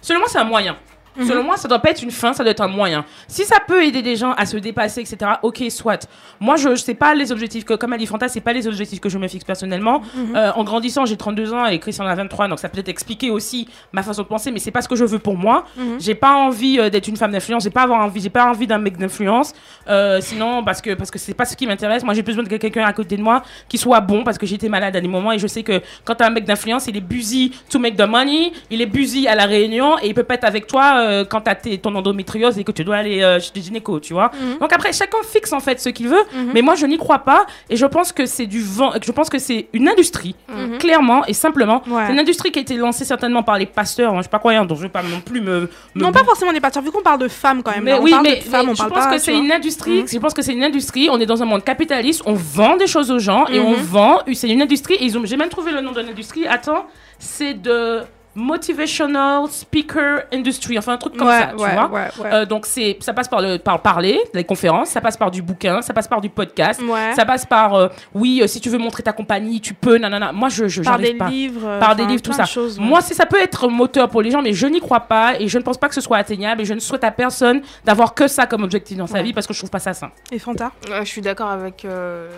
selon 0.00 0.20
moi 0.20 0.28
c'est 0.30 0.38
un 0.38 0.44
moyen. 0.44 0.76
Mhm. 1.16 1.26
Selon 1.26 1.44
moi, 1.44 1.56
ça 1.56 1.68
doit 1.68 1.78
pas 1.78 1.90
être 1.90 2.02
une 2.02 2.10
fin, 2.10 2.32
ça 2.32 2.42
doit 2.42 2.50
être 2.50 2.60
un 2.60 2.68
moyen. 2.68 3.04
Si 3.28 3.44
ça 3.44 3.56
peut 3.66 3.84
aider 3.84 4.02
des 4.02 4.16
gens 4.16 4.32
à 4.32 4.46
se 4.46 4.56
dépasser, 4.56 5.00
etc. 5.00 5.32
Ok, 5.42 5.62
soit. 5.70 6.08
Moi, 6.40 6.56
je, 6.56 6.70
je 6.70 6.82
sais 6.82 6.94
pas 6.94 7.14
les 7.14 7.32
objectifs 7.32 7.64
que, 7.64 7.74
comme 7.74 7.92
a 7.92 7.98
dit 7.98 8.06
Fanta, 8.06 8.28
c'est 8.28 8.40
pas 8.40 8.52
les 8.52 8.66
objectifs 8.66 9.00
que 9.00 9.08
je 9.08 9.18
me 9.18 9.28
fixe 9.28 9.44
personnellement. 9.44 10.00
Mhm. 10.14 10.36
Euh, 10.36 10.52
en 10.54 10.64
grandissant, 10.64 11.04
j'ai 11.06 11.16
32 11.16 11.52
ans 11.52 11.66
et 11.66 11.78
Chris 11.78 11.96
en 12.00 12.06
a 12.06 12.14
23, 12.14 12.48
donc 12.48 12.58
ça 12.58 12.68
peut 12.68 12.78
être 12.78 12.88
expliquer 12.88 13.30
aussi 13.30 13.68
ma 13.92 14.02
façon 14.02 14.22
de 14.22 14.28
penser, 14.28 14.50
mais 14.50 14.58
c'est 14.58 14.70
pas 14.70 14.82
ce 14.82 14.88
que 14.88 14.96
je 14.96 15.04
veux 15.04 15.18
pour 15.18 15.36
moi. 15.36 15.64
Mhm. 15.76 16.00
J'ai 16.00 16.14
pas 16.14 16.34
envie 16.34 16.78
euh, 16.78 16.90
d'être 16.90 17.08
une 17.08 17.16
femme 17.16 17.32
d'influence, 17.32 17.64
j'ai 17.64 17.70
pas 17.70 17.82
avoir 17.82 18.00
envie, 18.00 18.20
j'ai 18.20 18.30
pas 18.30 18.46
envie 18.46 18.66
d'un 18.66 18.78
mec 18.78 18.96
d'influence. 18.96 19.52
Euh, 19.88 20.20
sinon, 20.20 20.64
parce 20.64 20.80
que 20.80 20.94
parce 20.94 21.10
que 21.10 21.18
c'est 21.18 21.34
pas 21.34 21.44
ce 21.44 21.56
qui 21.56 21.66
m'intéresse. 21.66 22.04
Moi, 22.04 22.14
j'ai 22.14 22.22
besoin 22.22 22.42
de 22.42 22.48
quelqu'un 22.48 22.84
à 22.84 22.92
côté 22.92 23.16
de 23.16 23.22
moi 23.22 23.42
qui 23.68 23.78
soit 23.78 24.00
bon, 24.00 24.24
parce 24.24 24.38
que 24.38 24.46
j'étais 24.46 24.68
malade 24.68 24.96
à 24.96 25.00
des 25.00 25.08
moments 25.08 25.32
et 25.32 25.38
je 25.38 25.46
sais 25.46 25.62
que 25.62 25.80
quand 26.04 26.14
t'as 26.16 26.26
un 26.26 26.30
mec 26.30 26.44
d'influence, 26.44 26.86
il 26.86 26.96
est 26.96 27.00
busy 27.00 27.52
to 27.70 27.78
make 27.78 27.96
the 27.96 28.06
money, 28.08 28.52
il 28.70 28.80
est 28.80 28.86
busy 28.86 29.26
à 29.28 29.34
la 29.34 29.46
réunion 29.46 29.98
et 29.98 30.08
il 30.08 30.14
peut 30.14 30.22
pas 30.24 30.34
être 30.34 30.44
avec 30.44 30.66
toi 30.66 31.03
euh, 31.04 31.24
quand 31.24 31.42
t'as 31.42 31.54
ton 31.54 31.94
endométriose 31.94 32.58
et 32.58 32.64
que 32.64 32.72
tu 32.72 32.84
dois 32.84 32.96
aller 32.96 33.22
euh, 33.22 33.38
chez 33.40 33.50
le 33.54 33.60
gynéco, 33.62 34.00
tu 34.00 34.12
vois. 34.12 34.30
Mhm. 34.40 34.58
Donc 34.60 34.72
après, 34.72 34.92
chacun 34.92 35.18
fixe 35.22 35.52
en 35.52 35.60
fait 35.60 35.80
ce 35.80 35.88
qu'il 35.90 36.08
veut, 36.08 36.22
mais 36.52 36.62
moi 36.62 36.74
je 36.74 36.86
n'y 36.86 36.96
crois 36.98 37.20
pas 37.20 37.46
et 37.70 37.76
je 37.76 37.86
pense 37.86 38.12
que 38.12 38.26
c'est 38.26 38.46
du 38.46 38.60
vent, 38.62 38.92
je 39.04 39.12
pense 39.12 39.28
que 39.30 39.38
c'est 39.38 39.68
une 39.72 39.88
industrie, 39.88 40.34
Mhm. 40.48 40.78
clairement 40.78 41.24
et 41.26 41.32
simplement. 41.32 41.82
Ouais. 41.86 42.04
C'est 42.06 42.12
une 42.12 42.18
industrie 42.18 42.50
qui 42.50 42.58
a 42.58 42.62
été 42.62 42.76
lancée 42.76 43.04
certainement 43.04 43.42
par 43.42 43.58
les 43.58 43.66
pasteurs, 43.66 44.12
hein, 44.12 44.16
je 44.18 44.22
suis 44.22 44.30
pas 44.30 44.38
croyant, 44.38 44.64
donc 44.64 44.78
je 44.78 44.82
vais 44.82 44.88
pas 44.88 45.02
non 45.02 45.20
plus 45.20 45.40
me. 45.40 45.60
me 45.94 46.02
Non, 46.02 46.10
pas 46.12 46.24
forcément 46.24 46.52
des 46.52 46.60
pasteurs, 46.60 46.82
vu 46.82 46.90
qu'on 46.90 47.02
parle 47.02 47.20
de 47.20 47.28
femmes 47.28 47.62
quand 47.62 47.70
même. 47.72 47.84
mais 47.84 47.90
là, 47.92 47.98
on 48.00 48.02
oui, 48.04 48.10
parle 48.10 48.22
mais, 48.24 48.36
de 48.36 48.42
femmes, 48.42 48.66
mais 48.66 48.72
on 48.72 48.74
je 48.74 48.82
pense 48.84 48.92
pas, 49.04 49.10
que 49.14 49.18
c'est 49.18 49.36
une 49.36 49.52
industrie. 49.52 50.02
Mhm. 50.02 50.08
Je 50.08 50.18
pense 50.18 50.34
que 50.34 50.42
c'est 50.42 50.52
une 50.52 50.64
industrie. 50.64 51.08
On 51.10 51.18
est 51.20 51.26
dans 51.26 51.42
un 51.42 51.46
monde 51.46 51.64
capitaliste. 51.64 52.22
On 52.26 52.34
vend 52.34 52.76
des 52.76 52.86
choses 52.86 53.10
aux 53.10 53.18
gens 53.18 53.46
et 53.48 53.60
on 53.60 53.70
Mhm. 53.72 53.76
vend. 53.82 54.18
C'est 54.32 54.48
une 54.48 54.62
industrie. 54.62 54.94
Et 54.94 55.04
ils 55.04 55.16
ont. 55.18 55.24
J'ai 55.24 55.36
même 55.36 55.48
trouvé 55.48 55.72
le 55.72 55.80
nom 55.80 55.92
de 55.92 56.00
l'industrie. 56.00 56.46
Attends, 56.46 56.86
c'est 57.18 57.54
de 57.54 58.00
motivational 58.34 59.48
speaker 59.48 60.22
industry. 60.32 60.78
Enfin 60.78 60.92
un 60.94 60.96
truc 60.98 61.16
comme 61.16 61.28
Ouais, 61.28 61.38
ça, 61.40 61.52
tu 61.56 61.62
ouais, 61.62 61.72
vois. 61.72 61.86
ouais, 61.88 62.08
ouais. 62.20 62.32
Euh, 62.32 62.46
donc 62.46 62.66
c'est, 62.66 62.96
ça 63.00 63.12
passe 63.12 63.28
par 63.28 63.40
le 63.40 63.58
par 63.58 63.80
parler, 63.80 64.20
les 64.32 64.44
conférences, 64.44 64.88
ça 64.90 65.00
passe 65.00 65.16
par 65.16 65.30
du 65.30 65.42
bouquin, 65.42 65.82
ça 65.82 65.92
passe 65.94 66.08
par 66.08 66.20
du 66.20 66.28
podcast, 66.30 66.80
Ouais. 66.82 67.12
ça 67.14 67.24
passe 67.24 67.46
par 67.46 67.74
euh, 67.74 67.88
oui, 68.14 68.40
euh, 68.42 68.46
si 68.46 68.60
tu 68.60 68.68
veux 68.70 68.78
montrer 68.78 69.02
ta 69.02 69.12
compagnie, 69.12 69.60
tu 69.60 69.74
peux, 69.74 69.96
nanana. 69.98 70.32
Moi 70.32 70.48
je 70.48 70.68
je 70.68 70.82
par 70.82 70.98
des 70.98 71.14
pas 71.14 71.28
livres. 71.28 71.78
par 71.80 71.96
des 71.96 72.04
livres, 72.06 72.22
tout 72.22 72.32
ça. 72.32 72.42
de 72.44 72.48
choses, 72.48 72.78
ouais. 72.78 72.84
Moi, 72.84 73.00
si 73.00 73.14
ça 73.14 73.26
peut 73.26 73.40
être 73.40 73.68
moteur 73.68 74.08
pour 74.08 74.22
les 74.22 74.30
gens, 74.30 74.42
mais 74.42 74.52
je 74.52 74.66
n'y 74.66 74.80
crois 74.80 75.00
pas 75.00 75.34
et 75.40 75.48
je 75.48 75.58
ne 75.58 75.62
pense 75.62 75.78
pas 75.78 75.88
que 75.88 75.94
ce 75.94 76.00
soit 76.00 76.16
atteignable 76.18 76.60
et 76.62 76.64
je 76.64 76.74
ne 76.74 76.80
souhaite 76.80 77.04
à 77.04 77.10
personne 77.10 77.62
d'avoir 77.84 78.14
que 78.14 78.28
ça 78.28 78.46
comme 78.46 78.62
objectif 78.64 78.96
dans 78.98 79.06
sa 79.06 79.14
Ouais. 79.14 79.22
vie 79.22 79.32
parce 79.32 79.46
que 79.46 79.54
je 79.54 79.58
trouve 79.60 79.70
pas 79.70 79.78
ça 79.78 79.92
sain. 79.94 80.10
Et 80.32 80.38
Fanta? 80.38 80.72
Je 81.00 81.04
suis 81.04 81.20
d'accord 81.20 81.48
avec, 81.50 81.84
euh, 81.84 82.28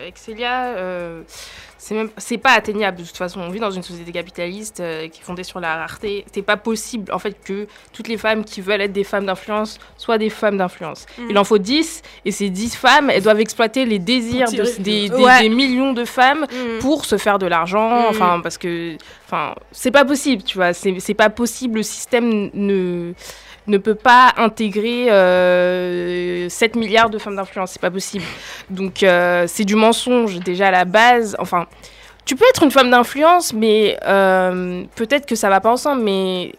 avec 0.00 0.18
Célia. 0.18 0.74
C'est 1.86 1.94
même 1.94 2.08
c'est 2.16 2.38
pas 2.38 2.52
atteignable 2.52 2.96
de 2.98 3.02
toute 3.04 3.16
façon. 3.16 3.40
On 3.40 3.50
vit 3.50 3.60
dans 3.60 3.70
une 3.70 3.82
société 3.82 4.10
capitaliste 4.10 4.80
euh, 4.80 5.06
qui 5.08 5.20
est 5.20 5.22
fondée 5.24 5.44
sur 5.44 5.60
la 5.60 5.76
rareté. 5.76 6.24
C'est 6.32 6.40
pas 6.40 6.56
possible 6.56 7.12
en 7.12 7.18
fait 7.18 7.36
que 7.44 7.66
toutes 7.92 8.08
les 8.08 8.16
femmes 8.16 8.42
qui 8.42 8.62
veulent 8.62 8.80
être 8.80 8.92
des 8.92 9.04
femmes 9.04 9.26
d'influence 9.26 9.78
soient 9.98 10.16
des 10.16 10.30
femmes 10.30 10.56
d'influence. 10.56 11.04
Mhm. 11.18 11.26
Il 11.30 11.38
en 11.38 11.44
faut 11.44 11.58
10 11.58 12.00
et 12.24 12.30
ces 12.32 12.48
10 12.48 12.74
femmes, 12.74 13.10
elles 13.10 13.22
doivent 13.22 13.40
exploiter 13.40 13.84
les 13.84 13.98
désirs 13.98 14.50
de- 14.50 14.82
des, 14.82 15.08
des- 15.10 15.14
Ouais. 15.14 15.42
des 15.42 15.48
millions 15.50 15.92
de 15.92 16.06
femmes 16.06 16.46
Mhm. 16.50 16.78
pour 16.80 17.04
se 17.04 17.18
faire 17.18 17.38
de 17.38 17.46
l'argent. 17.46 17.90
Mhm. 18.00 18.06
Enfin 18.08 18.40
parce 18.42 18.56
que 18.56 18.96
enfin 19.26 19.54
c'est 19.70 19.90
pas 19.90 20.06
possible, 20.06 20.42
tu 20.42 20.56
vois. 20.56 20.72
C'est 20.72 20.98
c'est 21.00 21.12
pas 21.14 21.28
possible. 21.28 21.76
Le 21.76 21.82
système 21.82 22.48
ne 22.54 23.12
ne 23.66 23.78
peut 23.78 23.94
pas 23.94 24.32
intégrer 24.36 25.10
euh, 25.10 26.48
7 26.48 26.76
milliards 26.76 27.10
de 27.10 27.18
femmes 27.18 27.36
d'influence, 27.36 27.72
c'est 27.72 27.80
pas 27.80 27.90
possible. 27.90 28.24
Donc 28.70 29.02
euh, 29.02 29.46
c'est 29.48 29.64
du 29.64 29.74
mensonge 29.74 30.38
déjà 30.40 30.68
à 30.68 30.70
la 30.70 30.84
base. 30.84 31.36
Enfin, 31.38 31.66
tu 32.24 32.36
peux 32.36 32.44
être 32.48 32.62
une 32.62 32.70
femme 32.70 32.90
d'influence, 32.90 33.52
mais 33.52 33.98
euh, 34.06 34.84
peut-être 34.96 35.26
que 35.26 35.34
ça 35.34 35.48
va 35.48 35.60
pas 35.60 35.70
ensemble, 35.70 36.02
mais 36.02 36.52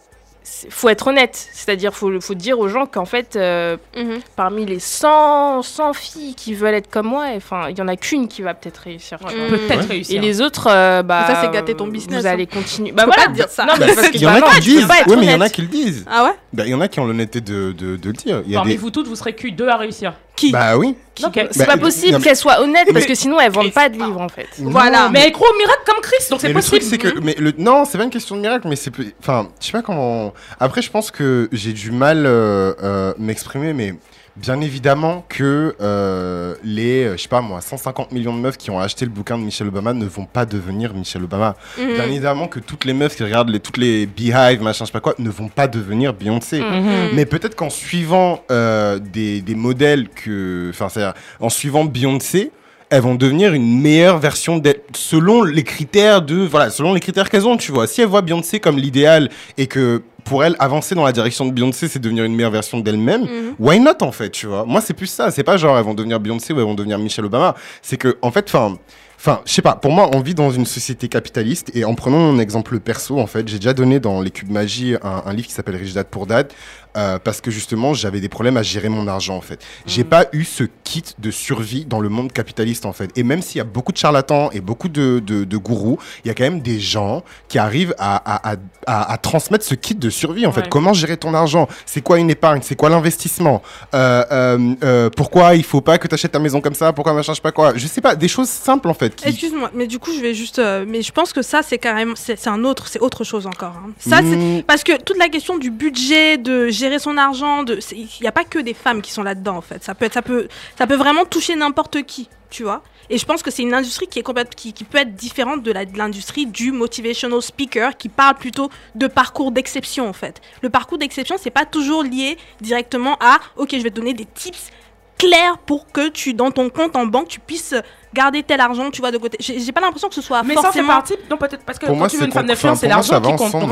faut 0.70 0.90
être 0.90 1.08
honnête. 1.08 1.50
C'est-à-dire, 1.54 1.94
faut, 1.96 2.22
faut 2.22 2.34
dire 2.36 2.60
aux 2.60 2.68
gens 2.68 2.86
qu'en 2.86 3.06
fait, 3.06 3.36
euh, 3.36 3.78
Mhm. 3.96 4.20
parmi 4.36 4.66
les 4.66 4.80
100, 4.80 5.62
100 5.64 5.94
filles 5.94 6.36
qui 6.36 6.54
veulent 6.54 6.74
être 6.76 6.90
comme 6.90 7.08
moi, 7.08 7.26
enfin, 7.36 7.70
il 7.70 7.78
y 7.78 7.82
en 7.82 7.88
a 7.88 7.96
qu'une 7.96 8.28
qui 8.28 8.42
va 8.42 8.54
peut-être 8.54 8.78
réussir. 8.78 9.18
vois. 9.20 9.32
Peut-être 9.32 9.80
Ouais. 9.82 9.86
réussir. 9.88 10.18
Et 10.18 10.26
les 10.26 10.42
autres, 10.42 10.68
euh, 10.70 11.02
bah, 11.04 11.26
Ça, 11.28 11.42
c'est 11.42 11.52
gâter 11.52 11.74
ton 11.76 11.88
business, 11.88 12.22
Vous 12.22 12.28
hein. 12.28 12.32
allez 12.32 12.46
continuer. 12.48 12.92
Bah 12.92 13.04
peux 13.04 13.10
voilà, 13.10 13.26
pas 13.26 13.32
dire 13.32 13.50
ça. 13.50 13.66
Non, 13.66 13.74
mais 13.80 13.88
parce 13.96 14.10
que 14.10 14.16
Il 14.16 14.22
y 14.22 14.28
en 14.28 14.34
a 14.36 14.42
qui 14.42 14.56
peux 14.56 14.62
disent. 14.62 14.88
Oui, 15.08 15.16
mais 15.18 15.26
il 15.26 15.32
y 15.32 15.36
en 15.36 15.42
a 15.42 15.50
qui 15.50 15.62
le 15.62 15.68
disent. 15.68 16.06
Ah 16.10 16.26
ouais 16.26 16.36
Bah, 16.54 16.64
il 16.66 16.70
y 16.70 16.74
en 16.76 16.82
a 16.82 16.88
qui 16.88 17.00
ont 17.00 17.06
l'honnêteté 17.06 17.42
de, 17.42 17.72
de, 17.72 17.96
de 17.98 18.08
le 18.08 18.14
dire. 18.14 18.42
Il 18.46 18.52
y 18.52 18.56
a 18.56 18.60
Parmi 18.60 18.74
des... 18.74 18.78
vous 18.78 18.92
toutes, 18.92 19.08
vous 19.08 19.16
serez 19.16 19.34
que 19.34 19.48
deux 19.50 19.68
à 19.68 19.78
réussir. 19.78 20.14
Qui 20.36 20.52
Bah 20.52 20.78
oui. 20.78 20.96
C'est 21.18 21.32
Bah, 21.60 21.66
pas 21.66 21.76
non, 21.78 21.82
possible 21.82 22.22
qu'elles 22.22 22.36
soient 22.36 22.62
honnêtes 22.62 22.92
parce 22.92 23.06
que 23.06 23.16
sinon 23.16 23.40
elles 23.40 23.52
vendent 23.52 23.72
pas 23.72 23.88
de 23.88 23.94
livres 23.96 24.20
en 24.20 24.28
fait. 24.28 24.48
Voilà. 24.58 25.10
Mais 25.10 25.22
elle 25.26 25.32
croit 25.32 25.50
au 25.50 25.58
miracle 25.58 25.82
comme 25.86 26.02
Chris, 26.02 26.26
donc 26.30 26.42
c'est 26.42 26.50
le 26.50 26.54
possible. 26.54 26.80
truc, 26.80 26.90
c'est 26.90 26.98
que. 26.98 27.20
Mais 27.22 27.36
le... 27.38 27.54
Non, 27.58 27.86
c'est 27.86 27.98
pas 27.98 28.04
une 28.04 28.10
question 28.10 28.36
de 28.36 28.42
miracle, 28.42 28.68
mais 28.68 28.76
c'est. 28.76 28.92
Enfin, 29.20 29.50
je 29.62 29.68
sais 29.68 29.72
pas 29.72 29.82
comment. 29.82 30.34
Après, 30.60 30.82
je 30.82 30.92
pense 30.92 31.12
que 31.12 31.48
j'ai 31.54 31.72
du 31.72 31.92
mal 31.92 32.26
euh, 32.26 32.74
euh, 32.84 33.14
m'exprimer, 33.18 33.72
mais 33.74 33.94
bien 34.36 34.60
évidemment 34.62 35.26
que 35.30 35.76
euh, 35.82 36.56
les, 36.64 37.06
euh, 37.06 37.18
je 37.18 37.24
sais 37.24 37.30
pas 37.30 37.42
moi, 37.42 37.62
150 37.62 38.12
millions 38.12 38.34
de 38.36 38.40
meufs 38.40 38.58
qui 38.58 38.70
ont 38.70 38.80
acheté 38.80 39.06
le 39.06 39.12
bouquin 39.12 39.38
de 39.38 39.44
Michelle 39.44 39.68
Obama 39.68 39.94
ne 39.94 40.06
vont 40.06 40.26
pas 40.26 40.46
devenir 40.46 40.94
Michelle 40.94 41.24
Obama. 41.24 41.56
Mhm. 41.78 41.94
Bien 41.94 42.06
évidemment 42.06 42.48
que 42.48 42.60
toutes 42.60 42.86
les 42.86 42.94
meufs 42.94 43.16
qui 43.16 43.24
regardent 43.24 43.50
les, 43.50 43.60
toutes 43.60 43.78
les 43.78 44.06
Beehive, 44.06 44.62
machin, 44.62 44.86
je 44.86 44.88
sais 44.88 44.92
pas 44.92 45.00
quoi, 45.00 45.16
ne 45.20 45.30
vont 45.30 45.48
pas 45.48 45.68
devenir 45.68 46.14
Beyoncé. 46.14 46.60
Mhm. 46.60 47.12
Mais 47.14 47.26
peut-être 47.26 47.56
qu'en 47.56 47.70
suivant 47.70 48.44
euh, 48.52 49.00
des, 49.00 49.42
des 49.42 49.56
modèles 49.56 50.10
que. 50.10 50.70
Enfin, 50.70 50.90
c'est-à-dire, 50.90 51.14
en 51.40 51.50
suivant 51.50 51.86
Beyoncé, 51.86 52.52
elles 52.96 53.02
vont 53.02 53.16
devenir 53.16 53.54
une 53.54 53.82
meilleure 53.82 54.20
version 54.20 54.58
d'elle, 54.58 54.80
selon 54.96 55.44
les 55.44 55.64
critères 55.64 56.22
de. 56.22 56.36
Voilà, 56.38 56.70
selon 56.70 56.94
les 56.94 57.00
critères 57.02 57.30
qu'elles 57.30 57.46
ont, 57.48 57.58
tu 57.58 57.72
vois. 57.72 57.88
Si 57.88 58.02
elles 58.02 58.08
voient 58.08 58.22
Beyoncé 58.22 58.60
comme 58.60 58.78
l'idéal 58.78 59.30
et 59.58 59.68
que 59.68 60.02
pour 60.24 60.44
elles, 60.44 60.56
avancer 60.60 60.96
dans 60.96 61.04
la 61.06 61.12
direction 61.12 61.46
de 61.46 61.52
Beyoncé, 61.52 61.88
c'est 61.88 62.00
devenir 62.00 62.24
une 62.24 62.36
meilleure 62.36 62.52
version 62.52 62.80
d'elle-même, 62.80 63.24
Mhm. 63.24 63.56
why 63.60 63.80
not 63.80 64.02
en 64.02 64.12
fait, 64.12 64.30
tu 64.32 64.48
vois? 64.48 64.66
Moi, 64.66 64.82
c'est 64.82 64.94
plus 64.94 65.08
ça. 65.08 65.30
C'est 65.30 65.44
pas 65.44 65.58
genre 65.58 65.78
elles 65.78 65.84
vont 65.84 65.94
devenir 65.94 66.20
Beyoncé 66.20 66.54
ou 66.54 66.58
elles 66.60 66.64
vont 66.66 66.74
devenir 66.74 66.98
Michelle 66.98 67.26
Obama. 67.26 67.54
C'est 67.82 67.98
que, 67.98 68.18
en 68.22 68.32
fait, 68.32 68.46
enfin. 68.48 68.78
Enfin, 69.18 69.40
je 69.46 69.54
sais 69.54 69.62
pas, 69.64 69.76
pour 69.76 69.92
moi, 69.92 70.12
on 70.14 70.20
vit 70.20 70.36
dans 70.36 70.52
une 70.52 70.66
société 70.68 71.08
capitaliste 71.08 71.72
et 71.74 71.84
en 71.84 71.96
prenant 71.96 72.20
mon 72.20 72.38
exemple 72.38 72.80
perso, 72.80 73.18
en 73.18 73.26
fait, 73.26 73.48
j'ai 73.48 73.58
déjà 73.58 73.74
donné 73.74 74.00
dans 74.00 74.22
les 74.22 74.30
cubes 74.30 74.52
magie 74.52 74.96
un, 75.02 75.24
un 75.26 75.34
livre 75.34 75.48
qui 75.48 75.54
s'appelle 75.54 75.78
Rich 75.78 75.94
Dad 75.94 76.06
Poor 76.08 76.28
Dad 76.28 76.52
euh, 76.96 77.20
parce 77.24 77.42
que 77.42 77.52
justement, 77.52 77.94
j'avais 77.94 78.20
des 78.20 78.30
problèmes 78.30 78.58
à 78.58 78.64
gérer 78.64 78.90
mon 78.90 79.08
argent, 79.08 79.36
en 79.36 79.42
fait. 79.42 79.60
J'ai 79.86 80.04
pas 80.04 80.26
eu 80.34 80.44
ce 80.44 80.64
kit 80.84 81.04
de 81.20 81.32
survie 81.32 81.86
dans 81.86 82.00
le 82.00 82.10
monde 82.10 82.32
capitaliste, 82.32 82.86
en 82.86 82.94
fait. 82.94 83.12
Et 83.18 83.24
même 83.24 83.42
s'il 83.42 83.58
y 83.58 83.62
a 83.62 83.66
beaucoup 83.66 83.92
de 83.92 83.98
charlatans 83.98 84.50
et 84.54 84.62
beaucoup 84.62 84.90
de, 84.90 85.20
de, 85.20 85.44
de 85.44 85.58
gourous, 85.58 85.98
il 86.24 86.28
y 86.28 86.32
a 86.32 86.34
quand 86.34 86.44
même 86.44 86.62
des 86.62 86.80
gens 86.80 87.24
qui 87.48 87.58
arrivent 87.60 87.96
à, 87.98 88.50
à, 88.50 88.56
à, 88.88 89.18
transmettre 89.18 89.66
ce 89.66 89.76
kit 89.76 89.96
de 89.96 90.10
survie, 90.10 90.46
en 90.46 90.52
fait. 90.52 90.62
Ouais. 90.62 90.70
Comment 90.70 90.94
gérer 90.94 91.18
ton 91.18 91.34
argent? 91.34 91.68
C'est 91.86 92.02
quoi 92.02 92.20
une 92.20 92.30
épargne? 92.30 92.62
C'est 92.64 92.76
quoi 92.76 92.90
l'investissement? 92.90 93.62
Euh, 93.94 94.76
euh, 94.84 95.10
Pourquoi 95.16 95.56
il 95.56 95.64
faut 95.64 95.82
pas 95.82 95.98
que 95.98 96.08
tu 96.08 96.14
achètes 96.14 96.32
ta 96.32 96.40
maison 96.40 96.62
comme 96.62 96.76
ça? 96.76 96.94
Pourquoi 96.94 97.14
machin, 97.14 97.34
je 97.34 97.38
sais 97.38 97.42
pas 97.42 97.52
quoi? 97.52 97.74
Je 97.76 97.88
sais 97.88 98.02
pas, 98.02 98.16
des 98.16 98.28
choses 98.28 98.50
simples, 98.50 98.88
en 98.90 98.94
fait. 98.94 99.16
qui- 99.16 99.28
Excuse-moi, 99.28 99.72
mais 99.74 99.88
du 99.88 100.00
coup, 100.00 100.12
je 100.16 100.22
vais 100.22 100.34
juste. 100.34 100.62
mais 100.88 101.02
je 101.02 101.12
pense 101.12 101.34
que 101.34 101.42
ça, 101.42 101.62
c'est 101.64 101.78
carrément. 101.78 102.14
C'est 102.16 102.38
c'est 102.40 102.50
un 102.50 102.64
autre, 102.64 102.88
c'est 102.88 103.00
autre 103.00 103.24
chose 103.24 103.48
encore. 103.48 103.74
hein. 103.84 103.90
Ça, 104.00 104.18
c'est. 104.18 104.36
Mm, 104.36 104.64
Parce 104.64 104.84
que 104.84 105.02
toute 105.02 105.18
la 105.18 105.30
question 105.30 105.58
du 105.58 105.72
budget, 105.72 106.38
de 106.38 106.68
gérer 106.70 106.85
gérer 106.86 107.00
son 107.00 107.18
argent. 107.18 107.64
De, 107.64 107.80
il 107.92 108.08
n'y 108.22 108.28
a 108.28 108.32
pas 108.32 108.44
que 108.44 108.60
des 108.60 108.74
femmes 108.74 109.02
qui 109.02 109.12
sont 109.12 109.24
là-dedans 109.24 109.58
en 109.58 109.62
fait. 109.62 109.84
Ça 109.84 109.96
peut, 109.96 110.06
être, 110.06 110.14
ça 110.14 110.22
peut, 110.22 110.48
ça 110.78 110.86
peut 110.88 110.96
vraiment 110.96 111.26
toucher 111.26 111.56
n'importe 111.56 112.04
qui, 112.04 112.30
tu 112.50 112.64
vois. 112.64 112.84
Et 113.10 113.18
je 113.18 113.26
pense 113.26 113.44
que 113.44 113.52
c'est 113.52 113.62
une 113.62 113.74
industrie 113.74 114.08
qui 114.08 114.20
est 114.20 114.56
qui, 114.56 114.74
qui 114.74 114.84
peut 114.84 114.98
être 114.98 115.16
différente 115.16 115.62
de 115.62 115.72
l'industrie 115.72 116.48
du 116.48 116.72
motivational 116.72 117.42
speaker, 117.42 117.98
qui 117.98 118.10
parle 118.10 118.36
plutôt 118.36 118.70
de 118.96 119.08
parcours 119.08 119.52
d'exception 119.52 120.08
en 120.08 120.14
fait. 120.14 120.42
Le 120.62 120.70
parcours 120.70 120.98
d'exception, 120.98 121.36
c'est 121.40 121.52
pas 121.52 121.66
toujours 121.66 122.04
lié 122.04 122.38
directement 122.62 123.18
à, 123.20 123.40
ok, 123.58 123.70
je 123.74 123.84
vais 123.84 123.92
te 123.92 123.96
donner 123.96 124.14
des 124.14 124.26
tips 124.26 124.72
clairs 125.18 125.58
pour 125.60 125.92
que 125.92 126.10
tu, 126.10 126.34
dans 126.34 126.52
ton 126.52 126.70
compte 126.70 126.96
en 126.96 127.06
banque, 127.06 127.28
tu 127.28 127.40
puisses 127.40 127.76
garder 128.16 128.42
tel 128.44 128.60
argent, 128.60 128.90
tu 128.90 129.02
vois, 129.02 129.12
de 129.12 129.18
côté. 129.18 129.38
J'ai 129.40 129.72
pas 129.72 129.82
l'impression 129.82 130.08
que 130.10 130.16
ce 130.16 130.22
soit 130.22 130.42
Mais 130.44 130.54
ça, 130.56 130.62
c'est 130.62 130.66
forcément. 130.68 130.88
partie. 130.88 131.14
Non, 131.30 131.38
peut-être 131.38 131.64
parce 131.66 131.78
que 131.78 131.86
Pour 131.86 131.94
quand 131.96 132.00
moi, 132.00 132.08
tu 132.10 132.18
veux 132.18 132.26
une 132.26 132.32
femme 132.32 132.48
d'influence, 132.48 132.80
c'est 132.80 132.88
l'argent 132.88 133.16
qui 133.20 133.22
compte. 133.22 133.38
Donc, 133.38 133.42
ensemble. 133.42 133.66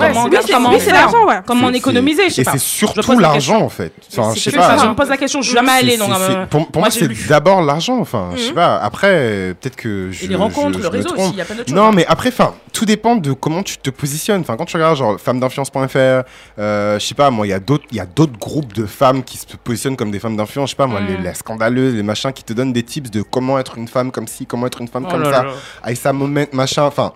comment, 0.52 0.70
Oui, 0.70 0.80
c'est- 0.80 0.92
l'argent, 0.92 1.26
ouais. 1.28 1.40
Comment 1.48 1.70
économiser, 1.72 2.30
je 2.30 2.34
sais 2.36 2.42
Et 2.42 2.46
c'est 2.46 2.60
surtout 2.60 3.18
l'argent 3.18 3.62
en 3.62 3.70
fait. 3.70 3.94
Enfin, 4.12 4.34
je 4.36 4.40
C'est 4.40 4.52
sais 4.52 4.58
ça, 4.58 4.68
pas. 4.76 4.78
je 4.78 4.88
me 4.88 4.94
pose 4.94 5.10
la 5.10 5.18
question, 5.18 5.42
je 5.42 5.48
suis 5.48 5.56
jamais 5.56 5.72
allée. 5.72 5.98
euh, 6.00 6.46
pour, 6.48 6.68
moi, 6.76 6.92
c'est 6.92 7.08
d'abord 7.28 7.62
l'argent. 7.62 7.98
Enfin, 8.00 8.30
je 8.36 8.42
sais 8.42 8.50
Mhm. 8.50 8.56
pas. 8.56 8.78
Après, 8.78 9.56
peut-être 9.60 9.76
que 9.76 10.12
je. 10.12 10.26
Et 10.26 10.28
les 10.28 10.36
rencontres, 10.36 10.78
le 10.80 10.88
réseau 10.88 11.10
aussi, 11.14 11.30
il 11.32 11.38
y 11.38 11.42
a 11.42 11.46
plein 11.46 11.56
d'autres 11.56 11.70
choses. 11.70 11.76
Non, 11.76 11.92
mais 11.92 12.06
après, 12.08 12.30
enfin, 12.30 12.54
tout 12.74 12.86
dépend 12.86 13.16
de 13.16 13.32
comment 13.34 13.64
tu 13.64 13.78
te 13.78 13.90
positionnes. 13.90 14.42
Enfin, 14.42 14.58
quand 14.58 14.66
tu 14.66 14.76
regardes 14.78 14.98
genre 14.98 15.18
femmedinfluence.fr, 15.20 16.24
euh, 16.60 17.00
je 17.00 17.06
sais 17.06 17.16
pas, 17.16 17.30
moi, 17.32 17.48
il 17.48 17.52
y 17.52 17.54
a 17.54 17.60
d'autres, 17.60 17.86
il 17.92 17.98
y 17.98 18.02
a 18.02 18.06
d'autres 18.06 18.38
groupes 18.38 18.74
de 18.74 18.86
femmes 18.86 19.24
qui 19.24 19.38
se 19.38 19.46
positionnent 19.64 19.96
comme 19.96 20.12
des 20.12 20.20
femmes 20.20 20.36
d'influence. 20.36 20.70
Je 20.70 20.74
sais 20.74 20.78
pas, 20.78 20.88
moi, 20.88 21.00
les, 21.00 21.18
Mm. 21.18 21.24
les 21.24 21.34
scandaleuses, 21.34 21.94
les 21.96 22.04
machins 22.04 22.32
qui 22.34 22.44
te 22.44 22.54
donnent 22.54 22.74
des 22.74 22.84
tips 22.84 23.10
de 23.12 23.22
comment 23.22 23.60
être 23.60 23.78
une 23.78 23.88
femme 23.88 24.12
comme 24.12 24.28
comment 24.48 24.68
être 24.68 24.82
une 24.82 24.88
femme 24.88 25.06
Oh 25.08 25.12
comme 25.12 25.24
là 25.24 25.32
ça. 25.32 25.44
là. 25.44 25.54
Aïssa 25.84 26.14
Moment, 26.14 26.46
machin, 26.52 26.84
enfin. 26.84 27.14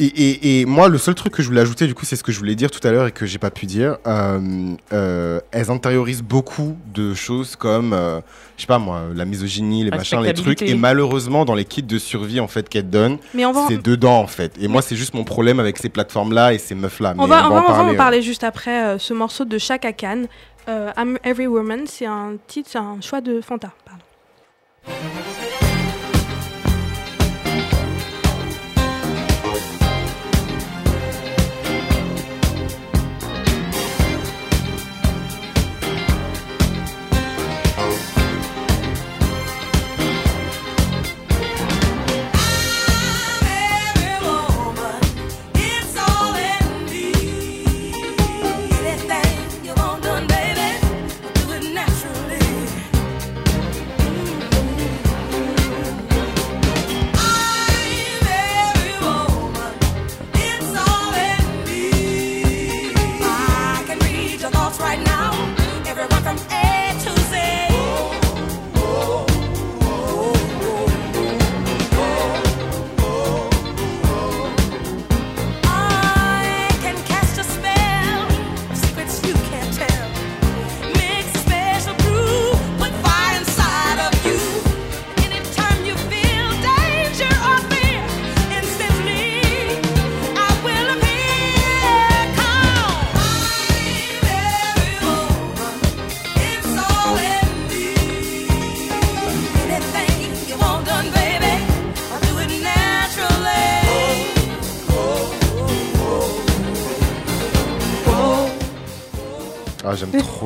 Et, 0.00 0.04
et, 0.06 0.60
et 0.60 0.64
moi, 0.64 0.88
le 0.88 0.96
seul 0.96 1.14
truc 1.16 1.32
que 1.32 1.42
je 1.42 1.48
voulais 1.48 1.60
ajouter, 1.60 1.88
du 1.88 1.94
coup, 1.94 2.04
c'est 2.04 2.14
ce 2.14 2.22
que 2.22 2.30
je 2.30 2.38
voulais 2.38 2.54
dire 2.54 2.70
tout 2.70 2.86
à 2.86 2.92
l'heure 2.92 3.08
et 3.08 3.12
que 3.12 3.26
j'ai 3.26 3.38
pas 3.38 3.50
pu 3.50 3.66
dire. 3.66 3.98
Euh, 4.06 4.74
euh, 4.92 5.40
elles 5.50 5.70
intériorisent 5.72 6.22
beaucoup 6.22 6.76
de 6.94 7.14
choses 7.14 7.56
comme, 7.56 7.92
euh, 7.92 8.20
je 8.56 8.62
sais 8.62 8.66
pas 8.68 8.78
moi, 8.78 9.02
la 9.12 9.24
misogynie, 9.24 9.82
les 9.82 9.90
machins, 9.90 10.20
les 10.20 10.34
trucs. 10.34 10.62
Et 10.62 10.74
malheureusement, 10.74 11.44
dans 11.44 11.56
les 11.56 11.64
kits 11.64 11.82
de 11.82 11.98
survie 11.98 12.38
en 12.38 12.46
fait 12.46 12.68
qu'elles 12.68 12.88
donnent, 12.88 13.18
va, 13.34 13.66
c'est 13.68 13.82
dedans 13.82 14.20
en 14.20 14.28
fait. 14.28 14.52
Et 14.60 14.68
moi, 14.68 14.82
c'est 14.82 14.96
juste 14.96 15.14
mon 15.14 15.24
problème 15.24 15.58
avec 15.58 15.78
ces 15.78 15.88
plateformes-là 15.88 16.54
et 16.54 16.58
ces 16.58 16.76
meufs-là. 16.76 17.14
on 17.18 17.26
va, 17.26 17.50
on 17.50 17.60
va, 17.60 17.82
en 17.82 17.94
parler 17.96 18.22
juste 18.22 18.44
après 18.44 18.84
euh, 18.84 18.98
ce 18.98 19.12
morceau 19.14 19.44
de 19.44 19.58
Chaka 19.58 19.92
Khan. 19.92 20.24
I'm 20.68 21.18
Every 21.24 21.46
Woman, 21.46 21.86
c'est 21.86 22.06
un 22.06 22.34
titre, 22.46 22.68
c'est 22.70 22.78
un 22.78 23.00
choix 23.00 23.22
de 23.22 23.40
Fanta. 23.40 23.72
Pardon. 23.84 24.04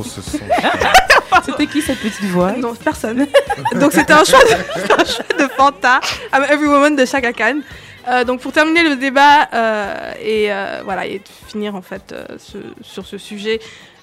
Trop 0.03 0.21
ce 0.23 0.23
son. 0.39 0.39
C'était 1.47 1.67
qui 1.67 1.81
cette 1.83 1.99
petite 2.01 2.25
voix 2.25 2.53
Non, 2.53 2.75
personne. 2.75 3.27
donc 3.75 3.93
c'était 3.93 4.13
un 4.13 4.25
choix 4.25 4.43
de, 4.45 4.49
c'était 4.81 4.93
un 4.93 5.05
choix 5.05 5.25
de 5.39 5.49
Fanta, 5.57 6.01
I'm 6.33 6.45
Every 6.45 6.67
Woman 6.69 6.95
de 6.95 7.05
Chaka 7.07 7.33
Khan. 7.33 7.61
Euh, 8.09 8.25
donc 8.25 8.41
pour 8.41 8.53
terminer 8.53 8.83
le 8.83 8.97
débat 8.97 9.49
euh, 9.55 10.13
et 10.21 10.53
euh, 10.53 10.81
voilà 10.85 11.07
et 11.07 11.23
finir 11.49 11.75
en 11.77 11.83
fait 11.83 12.13
euh, 12.13 12.27
ce- 12.39 12.59
sur 12.85 13.07
ce 13.07 13.17
sujet, 13.17 13.61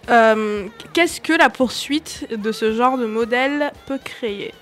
euh, 0.10 0.66
qu'est-ce 0.94 1.20
que 1.22 1.34
la 1.34 1.50
poursuite 1.50 2.26
de 2.36 2.52
ce 2.52 2.74
genre 2.74 2.98
de 2.98 3.06
modèle 3.06 3.72
peut 3.88 4.00
créer? 4.04 4.54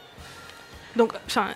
Donc, 0.96 1.14
enfin, 1.28 1.48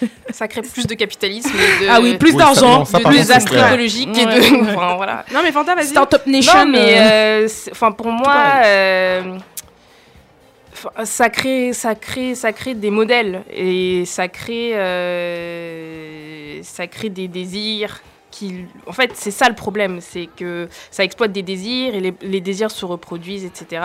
Ça 0.30 0.46
crée 0.48 0.62
plus 0.62 0.86
de 0.86 0.94
capitalisme 0.94 1.50
et 1.50 1.84
de, 1.84 1.90
Ah 1.90 2.00
oui, 2.00 2.16
plus 2.16 2.32
Oui, 2.32 2.36
d'argent, 2.36 2.80
de 2.82 2.86
c'est 2.86 3.08
désastres 3.10 3.52
et 3.54 3.56
de. 3.56 4.30
ouais. 4.30 4.70
Enfin, 4.76 4.96
voilà. 4.96 5.24
non 5.32 5.40
mais 5.42 5.52
Fanta, 5.52 5.74
vas-y. 5.74 5.86
Startup 5.88 6.26
Nation. 6.26 6.52
Non, 6.64 6.66
mais 6.70 6.98
euh, 6.98 7.02
euh, 7.46 7.48
enfin 7.72 7.92
pour 7.92 8.06
moi, 8.08 8.36
euh, 8.64 9.38
ça 11.04 11.28
crée, 11.30 11.72
ça 11.72 11.94
crée, 11.94 12.34
ça 12.34 12.52
crée 12.52 12.74
des 12.74 12.90
modèles 12.90 13.42
et 13.52 14.04
ça 14.04 14.28
crée, 14.28 14.72
euh, 14.74 16.60
ça 16.62 16.86
crée 16.86 17.08
des 17.10 17.28
désirs. 17.28 18.00
Qui, 18.30 18.66
en 18.86 18.92
fait, 18.92 19.12
c'est 19.14 19.30
ça 19.30 19.48
le 19.48 19.54
problème, 19.54 20.00
c'est 20.00 20.28
que 20.36 20.68
ça 20.90 21.02
exploite 21.02 21.32
des 21.32 21.42
désirs 21.42 21.94
et 21.94 22.00
les, 22.00 22.14
les 22.22 22.40
désirs 22.42 22.70
se 22.70 22.84
reproduisent, 22.84 23.44
etc. 23.46 23.82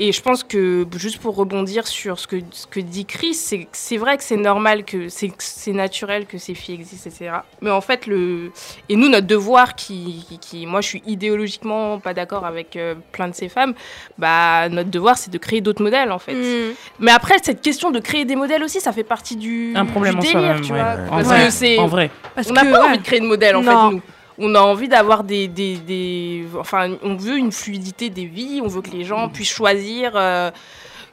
Et 0.00 0.12
je 0.12 0.22
pense 0.22 0.44
que, 0.44 0.86
juste 0.96 1.18
pour 1.18 1.34
rebondir 1.34 1.84
sur 1.88 2.20
ce 2.20 2.28
que, 2.28 2.36
ce 2.52 2.68
que 2.68 2.78
dit 2.78 3.04
Chris, 3.04 3.34
c'est 3.34 3.96
vrai 3.96 4.16
que 4.16 4.22
c'est 4.22 4.36
normal, 4.36 4.84
que 4.84 5.08
c'est 5.08 5.72
naturel 5.72 6.26
que 6.26 6.38
ces 6.38 6.54
filles 6.54 6.76
existent, 6.76 7.10
etc. 7.10 7.38
Mais 7.62 7.70
en 7.70 7.80
fait, 7.80 8.06
le, 8.06 8.52
et 8.88 8.94
nous, 8.94 9.08
notre 9.08 9.26
devoir, 9.26 9.74
qui, 9.74 10.24
qui, 10.28 10.38
qui- 10.38 10.66
moi, 10.66 10.80
je 10.82 10.86
suis 10.86 11.02
idéologiquement 11.04 11.98
pas 11.98 12.14
d'accord 12.14 12.46
avec 12.46 12.76
euh, 12.76 12.94
plein 13.10 13.26
de 13.26 13.34
ces 13.34 13.48
femmes, 13.48 13.74
bah, 14.18 14.68
notre 14.68 14.90
devoir, 14.90 15.18
c'est 15.18 15.32
de 15.32 15.38
créer 15.38 15.60
d'autres 15.60 15.82
modèles, 15.82 16.12
en 16.12 16.20
fait. 16.20 16.34
Hmm. 16.34 16.74
Mais 17.00 17.10
après, 17.10 17.34
cette 17.42 17.60
question 17.60 17.90
de 17.90 17.98
créer 17.98 18.24
des 18.24 18.36
modèles 18.36 18.62
aussi, 18.62 18.80
ça 18.80 18.92
fait 18.92 19.02
partie 19.02 19.34
du, 19.34 19.72
Un 19.74 19.84
problème 19.84 20.14
du 20.14 20.18
en 20.18 20.22
délire, 20.22 20.38
soi-même, 20.40 20.60
tu 20.60 20.72
ouais. 20.74 20.78
vois. 20.78 20.92
En 21.06 21.16
Parce 21.16 21.24
vrai, 21.26 21.44
que 21.46 21.50
c'est, 21.50 21.78
En 21.80 21.86
vrai. 21.88 22.10
Parce 22.36 22.48
on 22.48 22.52
n'a 22.52 22.64
pas 22.64 22.70
ouais. 22.82 22.88
envie 22.90 22.98
de 22.98 23.02
créer 23.04 23.18
de 23.20 23.26
modèle, 23.26 23.56
en 23.56 23.62
Non. 23.62 23.90
fait, 23.90 23.96
nous. 23.96 24.02
On 24.38 24.54
a 24.54 24.60
envie 24.60 24.88
d'avoir 24.88 25.24
des, 25.24 25.48
des, 25.48 25.76
des- 25.76 26.44
Enfin, 26.58 26.94
on 27.02 27.16
veut 27.16 27.36
une 27.36 27.50
fluidité 27.52 28.08
des 28.10 28.26
vies, 28.26 28.60
on 28.62 28.68
veut 28.68 28.82
que 28.82 28.90
les 28.90 29.04
Mm. 29.04 29.06
gens 29.08 29.28
puissent 29.28 29.50
choisir. 29.52 30.12
euh, 30.14 30.50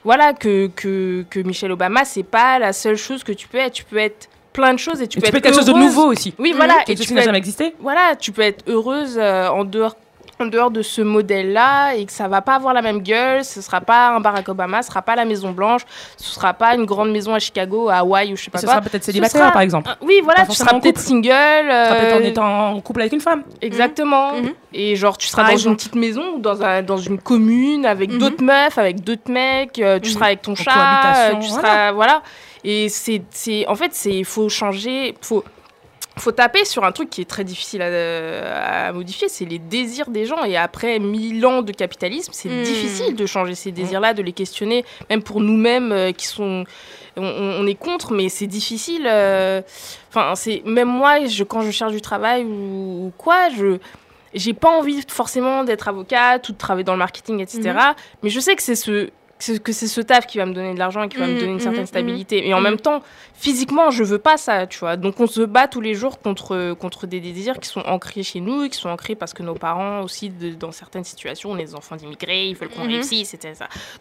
voilà, 0.03 0.33
que, 0.33 0.67
que, 0.67 1.25
que 1.29 1.39
Michelle 1.39 1.71
Obama, 1.71 2.05
c'est 2.05 2.21
pas 2.23 2.59
la 2.59 2.73
seule 2.73 2.97
chose 2.97 3.23
que 3.23 3.31
tu 3.31 3.47
peux 3.47 3.57
être. 3.57 3.73
Tu 3.73 3.83
peux 3.83 3.97
être 3.97 4.29
plein 4.53 4.73
de 4.73 4.79
choses 4.79 5.01
et 5.01 5.07
tu 5.07 5.17
Et 5.17 5.21
peux 5.21 5.25
tu 5.27 5.31
peux 5.31 5.37
être 5.39 5.45
être 5.47 5.53
quelque 5.55 5.65
chose 5.65 5.73
de 5.73 5.79
nouveau 5.79 6.05
aussi. 6.05 6.33
Oui, 6.37 6.53
voilà. 6.55 6.75
Quelque 6.85 6.91
Et 6.91 6.95
chose 6.97 7.01
tu 7.01 7.07
qui 7.07 7.13
n'a 7.15 7.21
être 7.21 7.25
jamais 7.25 7.37
existé. 7.39 7.73
voilà, 7.79 8.15
tu 8.15 8.31
peux 8.31 8.43
être 8.43 8.63
heureuse 8.69 9.17
euh, 9.19 9.47
en 9.49 9.63
dehors 9.63 9.95
en 10.39 10.45
dehors 10.47 10.69
de 10.71 10.81
ce 10.81 11.01
modèle-là 11.01 11.93
et 11.95 12.05
que 12.05 12.11
ça 12.11 12.27
va 12.27 12.41
pas 12.41 12.55
avoir 12.55 12.73
la 12.73 12.81
même 12.81 13.01
gueule, 13.01 13.45
ce 13.45 13.61
sera 13.61 13.79
pas 13.81 14.09
un 14.09 14.19
Barack 14.19 14.49
Obama, 14.49 14.81
ce 14.81 14.89
sera 14.89 15.01
pas 15.01 15.15
la 15.15 15.23
Maison 15.25 15.51
Blanche, 15.51 15.81
ce 16.17 16.33
sera 16.33 16.53
pas 16.53 16.75
une 16.75 16.85
grande 16.85 17.11
maison 17.11 17.33
à 17.33 17.39
Chicago, 17.39 17.87
à 17.89 17.95
Hawaï 17.97 18.33
ou 18.33 18.35
je 18.35 18.43
sais 18.43 18.51
pas 18.51 18.57
Ce 18.59 18.65
quoi. 18.65 18.73
sera 18.75 18.81
peut-être 18.81 19.03
célibataire, 19.03 19.41
sera- 19.41 19.51
par 19.51 19.61
exemple. 19.61 19.89
Oui, 20.01 20.19
voilà, 20.23 20.45
tu 20.45 20.51
seras 20.53 20.77
peut-être 20.79 20.99
single. 20.99 21.29
Ce 21.31 21.85
sera 21.85 21.95
peut-être 21.95 22.15
en 22.15 22.19
euh, 22.19 22.27
étant 22.27 22.69
en 22.75 22.81
couple 22.81 23.01
avec 23.01 23.13
une 23.13 23.21
femme. 23.21 23.43
Exactement. 23.61 24.33
Mhm. 24.33 24.51
Et 24.73 24.95
genre, 24.97 25.17
tu 25.17 25.27
seras 25.27 25.43
dans 25.43 25.49
exemple. 25.49 25.69
une 25.71 25.77
petite 25.77 25.95
maison 25.95 26.35
ou 26.35 26.39
dans, 26.39 26.61
un, 26.61 26.81
dans 26.81 26.97
une 26.97 27.17
commune 27.19 27.85
avec 27.85 28.11
Mhm. 28.11 28.17
d'autres 28.19 28.43
meufs, 28.43 28.77
avec 28.77 29.03
d'autres 29.03 29.31
mecs, 29.31 29.79
euh, 29.79 29.99
tu 29.99 30.09
Mhm. 30.09 30.13
seras 30.15 30.25
avec 30.27 30.41
ton 30.41 30.51
En 30.51 30.55
chat, 30.55 30.71
euh, 31.15 31.29
tu 31.39 31.47
voilà. 31.47 31.61
seras. 31.61 31.91
Voilà. 31.93 32.21
Et 32.65 32.89
c'est. 32.89 33.21
c'est- 33.29 33.65
En 33.67 33.75
fait, 33.75 33.97
il 34.05 34.25
faut 34.25 34.49
changer. 34.49 35.15
Faut, 35.21 35.43
faut 36.17 36.31
taper 36.31 36.63
sur 36.65 36.83
un 36.83 36.91
truc 36.91 37.09
qui 37.09 37.21
est 37.21 37.29
très 37.29 37.43
difficile 37.43 37.81
à, 37.81 38.87
à 38.87 38.91
modifier, 38.93 39.27
c'est 39.29 39.45
les 39.45 39.59
désirs 39.59 40.09
des 40.09 40.25
gens. 40.25 40.43
Et 40.45 40.55
après 40.57 40.97
mille 40.99 41.45
ans 41.45 41.61
de 41.61 41.71
capitalisme, 41.71 42.31
c'est 42.33 42.49
Mhm. 42.49 42.63
difficile 42.63 43.15
de 43.15 43.25
changer 43.25 43.55
ces 43.55 43.71
désirs-là, 43.71 44.13
de 44.13 44.21
les 44.21 44.31
questionner, 44.33 44.85
même 45.09 45.21
pour 45.23 45.41
nous-mêmes 45.41 45.91
euh, 45.91 46.11
qui 46.11 46.27
sont. 46.27 46.63
On, 47.17 47.65
est 47.65 47.75
contre, 47.75 48.11
mais 48.11 48.27
c'est 48.27 48.47
difficile. 48.47 49.07
euh, 49.07 49.61
Enfin, 50.09 50.35
c'est 50.35 50.61
même 50.65 50.89
moi, 50.89 51.25
je, 51.27 51.43
quand 51.45 51.61
je 51.61 51.71
cherche 51.71 51.93
du 51.93 52.01
travail 52.01 52.43
ou, 52.43 53.07
ou 53.07 53.13
quoi, 53.17 53.49
je 53.57 53.77
j'ai 54.33 54.53
pas 54.53 54.69
envie 54.69 55.01
forcément 55.07 55.63
d'être 55.63 55.87
avocate 55.87 56.49
ou 56.49 56.51
de 56.51 56.57
travailler 56.57 56.83
dans 56.83 56.91
le 56.91 56.99
marketing, 56.99 57.39
etc. 57.39 57.73
Mais 58.21 58.29
je 58.29 58.39
sais 58.41 58.53
que 58.57 58.61
c'est 58.61 58.75
ce 58.75 59.09
que 59.53 59.57
que 59.59 59.71
c'est 59.71 59.87
ce 59.87 60.01
taf 60.01 60.27
qui 60.27 60.37
va 60.37 60.45
me 60.45 60.53
donner 60.53 60.73
de 60.73 60.79
l'argent 60.79 61.03
et 61.03 61.09
qui 61.09 61.17
va 61.17 61.27
me 61.27 61.33
Mhm, 61.33 61.39
donner 61.39 61.51
une 61.53 61.59
certaine 61.59 61.81
mhm, 61.81 61.87
stabilité. 61.87 62.47
Et 62.47 62.53
en 62.53 62.61
même 62.61 62.77
temps, 62.79 63.01
physiquement, 63.33 63.91
je 63.91 64.03
veux 64.03 64.19
pas 64.19 64.37
ça, 64.37 64.67
tu 64.67 64.79
vois. 64.79 64.95
Donc 64.97 65.19
on 65.19 65.27
se 65.27 65.41
bat 65.41 65.67
tous 65.67 65.81
les 65.81 65.93
jours 65.93 66.19
contre, 66.19 66.73
contre 66.73 67.07
des 67.07 67.19
désirs 67.19 67.59
qui 67.59 67.67
sont 67.69 67.81
ancrés 67.81 68.23
chez 68.23 68.39
nous 68.39 68.63
et 68.63 68.69
qui 68.69 68.77
sont 68.77 68.89
ancrés 68.89 69.15
parce 69.15 69.33
que 69.33 69.43
nos 69.43 69.55
parents 69.55 70.01
aussi, 70.01 70.29
de- 70.29 70.51
dans 70.55 70.71
certaines 70.71 71.03
situations, 71.03 71.51
on 71.51 71.57
est 71.57 71.65
des 71.65 71.75
enfants 71.75 71.95
d'immigrés, 71.95 72.47
ils 72.49 72.55
veulent 72.55 72.69
qu'on 72.69 72.83
Mhm. 72.85 72.91
réussisse, 72.93 73.33
etc. 73.33 73.53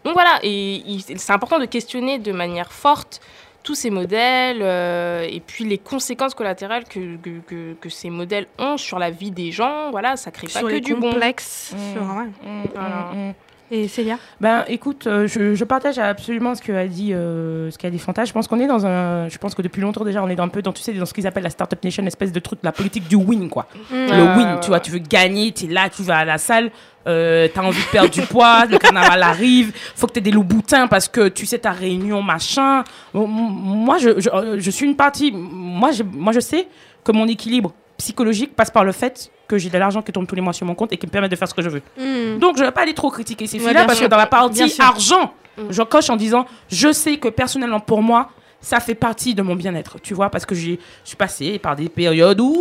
Donc 0.03 0.13
voilà, 0.13 0.39
et 0.43 0.81
c'est 1.17 1.33
important 1.33 1.59
de 1.59 1.65
questionner 1.65 2.19
de 2.19 2.31
manière 2.31 2.71
forte 2.71 3.21
tous 3.63 3.73
ces 3.73 3.89
modèles 3.89 4.59
euh, 4.61 5.27
et 5.27 5.39
puis 5.39 5.65
les 5.65 5.79
conséquences 5.79 6.35
collatérales 6.35 6.83
que, 6.83 7.15
que, 7.17 7.39
que- 7.47 7.73
que 7.73 7.89
ces 7.89 8.11
modèles 8.11 8.45
ont 8.59 8.77
sur 8.77 8.99
la 8.99 9.09
vie 9.09 9.31
des 9.31 9.51
gens. 9.51 9.89
Voilà, 9.89 10.17
ça 10.17 10.29
crée 10.29 10.45
pas 10.45 10.59
Sur 10.59 10.67
que 10.67 10.73
les 10.73 10.81
du 10.81 10.93
bon. 10.93 11.09
complexes. 11.11 11.73
Mm. 11.75 11.93
sur- 11.93 12.01
ouais. 12.15 12.25
Mm, 12.43 12.63
Voilà. 12.75 13.09
mm, 13.13 13.17
mm. 13.29 13.33
Et 13.71 13.87
Célia? 13.87 14.19
Ben, 14.39 14.63
écoute, 14.67 15.07
euh, 15.07 15.27
je, 15.27 15.55
je 15.55 15.63
partage 15.63 15.97
absolument 15.97 16.53
ce 16.53 16.61
qu'a 16.61 16.85
dit, 16.87 17.13
euh, 17.13 17.71
ce 17.71 17.77
qu'a 17.79 17.89
dit 17.89 17.97
Fanta. 17.97 18.23
Je 18.23 18.31
pense 18.31 18.47
qu'on 18.47 18.59
est 18.59 18.67
dans 18.67 18.85
un, 18.85 19.27
je 19.27 19.37
pense 19.39 19.55
que 19.55 19.63
depuis 19.63 19.81
longtemps 19.81 20.03
déjà, 20.03 20.21
on 20.23 20.29
est 20.29 20.35
dans 20.35 20.43
un 20.43 20.49
peu 20.49 20.61
dans, 20.61 20.71
tu 20.71 20.83
sais, 20.83 20.93
dans 20.93 21.05
ce 21.07 21.13
qu'ils 21.13 21.25
appellent 21.25 21.43
la 21.43 21.49
startup 21.49 21.83
nation, 21.83 22.05
espèce 22.05 22.31
de 22.31 22.39
truc, 22.39 22.59
la 22.61 22.71
politique 22.71 23.07
du 23.07 23.15
win, 23.15 23.49
quoi. 23.49 23.67
Ouais, 23.91 24.07
le 24.07 24.37
win, 24.37 24.59
tu 24.61 24.67
vois, 24.67 24.79
tu 24.79 24.91
veux 24.91 24.99
gagner, 24.99 25.51
tu 25.51 25.65
es 25.65 25.69
là, 25.69 25.89
tu 25.89 26.03
vas 26.03 26.19
à 26.19 26.25
la 26.25 26.37
salle, 26.37 26.69
euh, 27.07 27.47
tu 27.51 27.59
as 27.59 27.63
envie 27.63 27.81
de 27.81 27.87
perdre 27.87 28.11
du 28.11 28.21
poids, 28.21 28.65
le 28.65 28.77
carnaval 28.77 29.23
arrive, 29.23 29.71
faut 29.95 30.05
que 30.05 30.13
tu 30.13 30.19
aies 30.19 30.21
des 30.21 30.31
loups 30.31 30.43
boutins 30.43 30.87
parce 30.87 31.07
que 31.07 31.27
tu 31.27 31.47
sais 31.47 31.57
ta 31.57 31.71
réunion, 31.71 32.21
machin. 32.21 32.83
Moi, 33.15 33.97
je, 33.97 34.19
je, 34.19 34.29
euh, 34.29 34.57
je 34.59 34.69
suis 34.69 34.85
une 34.85 34.95
partie, 34.95 35.31
moi 35.33 35.91
je, 35.91 36.03
moi 36.03 36.33
je 36.33 36.39
sais 36.39 36.67
que 37.03 37.11
mon 37.11 37.27
équilibre 37.27 37.73
psychologique 37.97 38.55
passe 38.55 38.69
par 38.69 38.83
le 38.83 38.91
fait 38.91 39.31
que 39.47 39.57
j'ai 39.57 39.69
de 39.69 39.77
l'argent 39.77 40.01
qui 40.01 40.11
tombe 40.11 40.25
tous 40.27 40.35
les 40.35 40.41
mois 40.41 40.53
sur 40.53 40.65
mon 40.65 40.75
compte 40.75 40.91
et 40.93 40.97
qui 40.97 41.05
me 41.05 41.11
permet 41.11 41.29
de 41.29 41.35
faire 41.35 41.47
ce 41.47 41.53
que 41.53 41.61
je 41.61 41.69
veux. 41.69 41.81
Donc, 42.39 42.55
je 42.57 42.61
ne 42.61 42.65
vais 42.67 42.71
pas 42.71 42.81
aller 42.81 42.93
trop 42.93 43.09
critiquer 43.11 43.47
ces 43.47 43.57
Ouais, 43.59 43.65
filles-là 43.65 43.85
parce 43.85 43.97
sûr. 43.99 44.07
que 44.07 44.11
dans 44.11 44.17
la 44.17 44.25
partie 44.27 44.75
argent, 44.79 45.33
Mm. 45.57 45.61
je 45.69 45.81
coche 45.83 46.09
en 46.09 46.17
disant 46.17 46.45
je 46.69 46.91
sais 46.91 47.15
que 47.15 47.29
personnellement 47.29 47.79
pour 47.79 48.01
moi, 48.01 48.29
ça 48.65 48.79
fait 48.79 48.95
partie 48.95 49.35
de 49.35 49.43
mon 49.43 49.55
bien-être, 49.55 49.99
tu 50.01 50.15
vois, 50.15 50.31
parce 50.31 50.43
que 50.43 50.55
j'ai- 50.55 50.79
je 51.03 51.07
suis 51.09 51.15
passée 51.15 51.59
par 51.59 51.75
des 51.75 51.87
périodes 51.87 52.41
où 52.41 52.57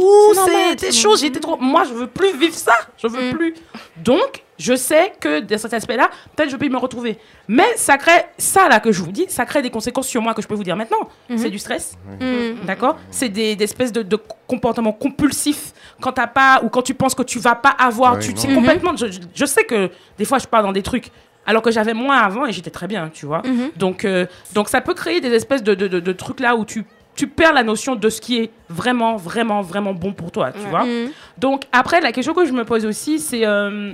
c'était 0.76 0.92
chaud, 0.92 1.16
j'étais 1.16 1.40
trop. 1.40 1.56
Moi, 1.56 1.84
je 1.84 1.94
veux 1.94 2.06
plus 2.06 2.36
vivre 2.36 2.54
ça, 2.54 2.74
je 3.02 3.06
veux 3.08 3.30
Mm. 3.30 3.32
plus. 3.32 3.54
Donc, 3.96 4.42
je 4.58 4.74
sais 4.76 5.14
que 5.18 5.40
de 5.40 5.56
cet 5.56 5.72
aspect-là, 5.72 6.10
peut-être 6.36 6.50
je 6.50 6.56
peux 6.56 6.66
y 6.66 6.68
me 6.68 6.76
retrouver. 6.76 7.18
Mais 7.48 7.64
ça 7.76 7.96
crée, 7.96 8.22
ça 8.36 8.68
là 8.68 8.80
que 8.80 8.92
je 8.92 9.02
vous 9.02 9.12
dis, 9.12 9.24
ça 9.28 9.46
crée 9.46 9.62
des 9.62 9.70
conséquences 9.70 10.06
sur 10.06 10.20
moi 10.20 10.34
que 10.34 10.42
je 10.42 10.46
peux 10.46 10.54
vous 10.54 10.62
dire 10.62 10.76
maintenant. 10.76 11.08
Mhm. 11.30 11.38
C'est 11.38 11.48
du 11.50 11.58
stress, 11.58 11.94
Mm. 12.20 12.66
D'accord? 12.66 12.98
C'est 13.10 13.30
des, 13.30 13.56
des 13.56 13.64
espèces 13.64 13.90
de, 13.90 14.02
de 14.02 14.18
comportements 14.46 14.92
compulsifs 14.92 15.72
quand 16.02 16.12
t'as 16.12 16.26
pas 16.26 16.60
ou 16.62 16.68
quand 16.68 16.82
tu 16.82 16.92
penses 16.92 17.14
que 17.14 17.22
tu 17.22 17.38
vas 17.38 17.54
pas 17.54 17.70
avoir. 17.78 18.14
Ouais, 18.16 18.20
tu 18.20 18.32
Mhm. 18.46 18.54
complètement. 18.54 18.94
Je, 18.94 19.06
je- 19.10 19.20
je 19.34 19.44
sais 19.46 19.64
que 19.64 19.90
des 20.18 20.26
fois 20.26 20.38
je 20.38 20.46
pars 20.46 20.62
dans 20.62 20.72
des 20.72 20.82
trucs 20.82 21.10
alors 21.46 21.62
que 21.62 21.70
j'avais 21.70 21.94
moins 21.94 22.18
avant 22.18 22.46
et 22.46 22.52
j'étais 22.52 22.70
très 22.70 22.86
bien, 22.86 23.10
tu 23.12 23.26
vois. 23.26 23.42
Mhm. 23.44 23.70
Donc, 23.76 24.04
euh, 24.04 24.26
donc 24.54 24.68
ça 24.68 24.80
peut 24.80 24.94
créer 24.94 25.20
des 25.20 25.32
espèces 25.32 25.62
de, 25.62 25.74
de, 25.74 25.88
de- 25.88 26.00
de 26.00 26.12
trucs 26.12 26.40
là 26.40 26.56
où 26.56 26.64
tu, 26.64 26.84
tu 27.14 27.26
perds 27.28 27.52
la 27.52 27.62
notion 27.62 27.94
de 27.96 28.08
ce 28.08 28.20
qui 28.20 28.38
est 28.38 28.50
vraiment, 28.68 29.16
vraiment, 29.16 29.60
vraiment 29.62 29.94
bon 29.94 30.12
pour 30.12 30.30
toi, 30.32 30.52
tu 30.52 30.66
vois. 30.68 30.84
Mm. 30.84 31.10
Donc 31.38 31.64
après, 31.72 32.00
la 32.00 32.12
question 32.12 32.34
que 32.34 32.44
je 32.46 32.52
me 32.52 32.64
pose 32.64 32.84
aussi, 32.86 33.18
c'est 33.20 33.46
euh, 33.46 33.92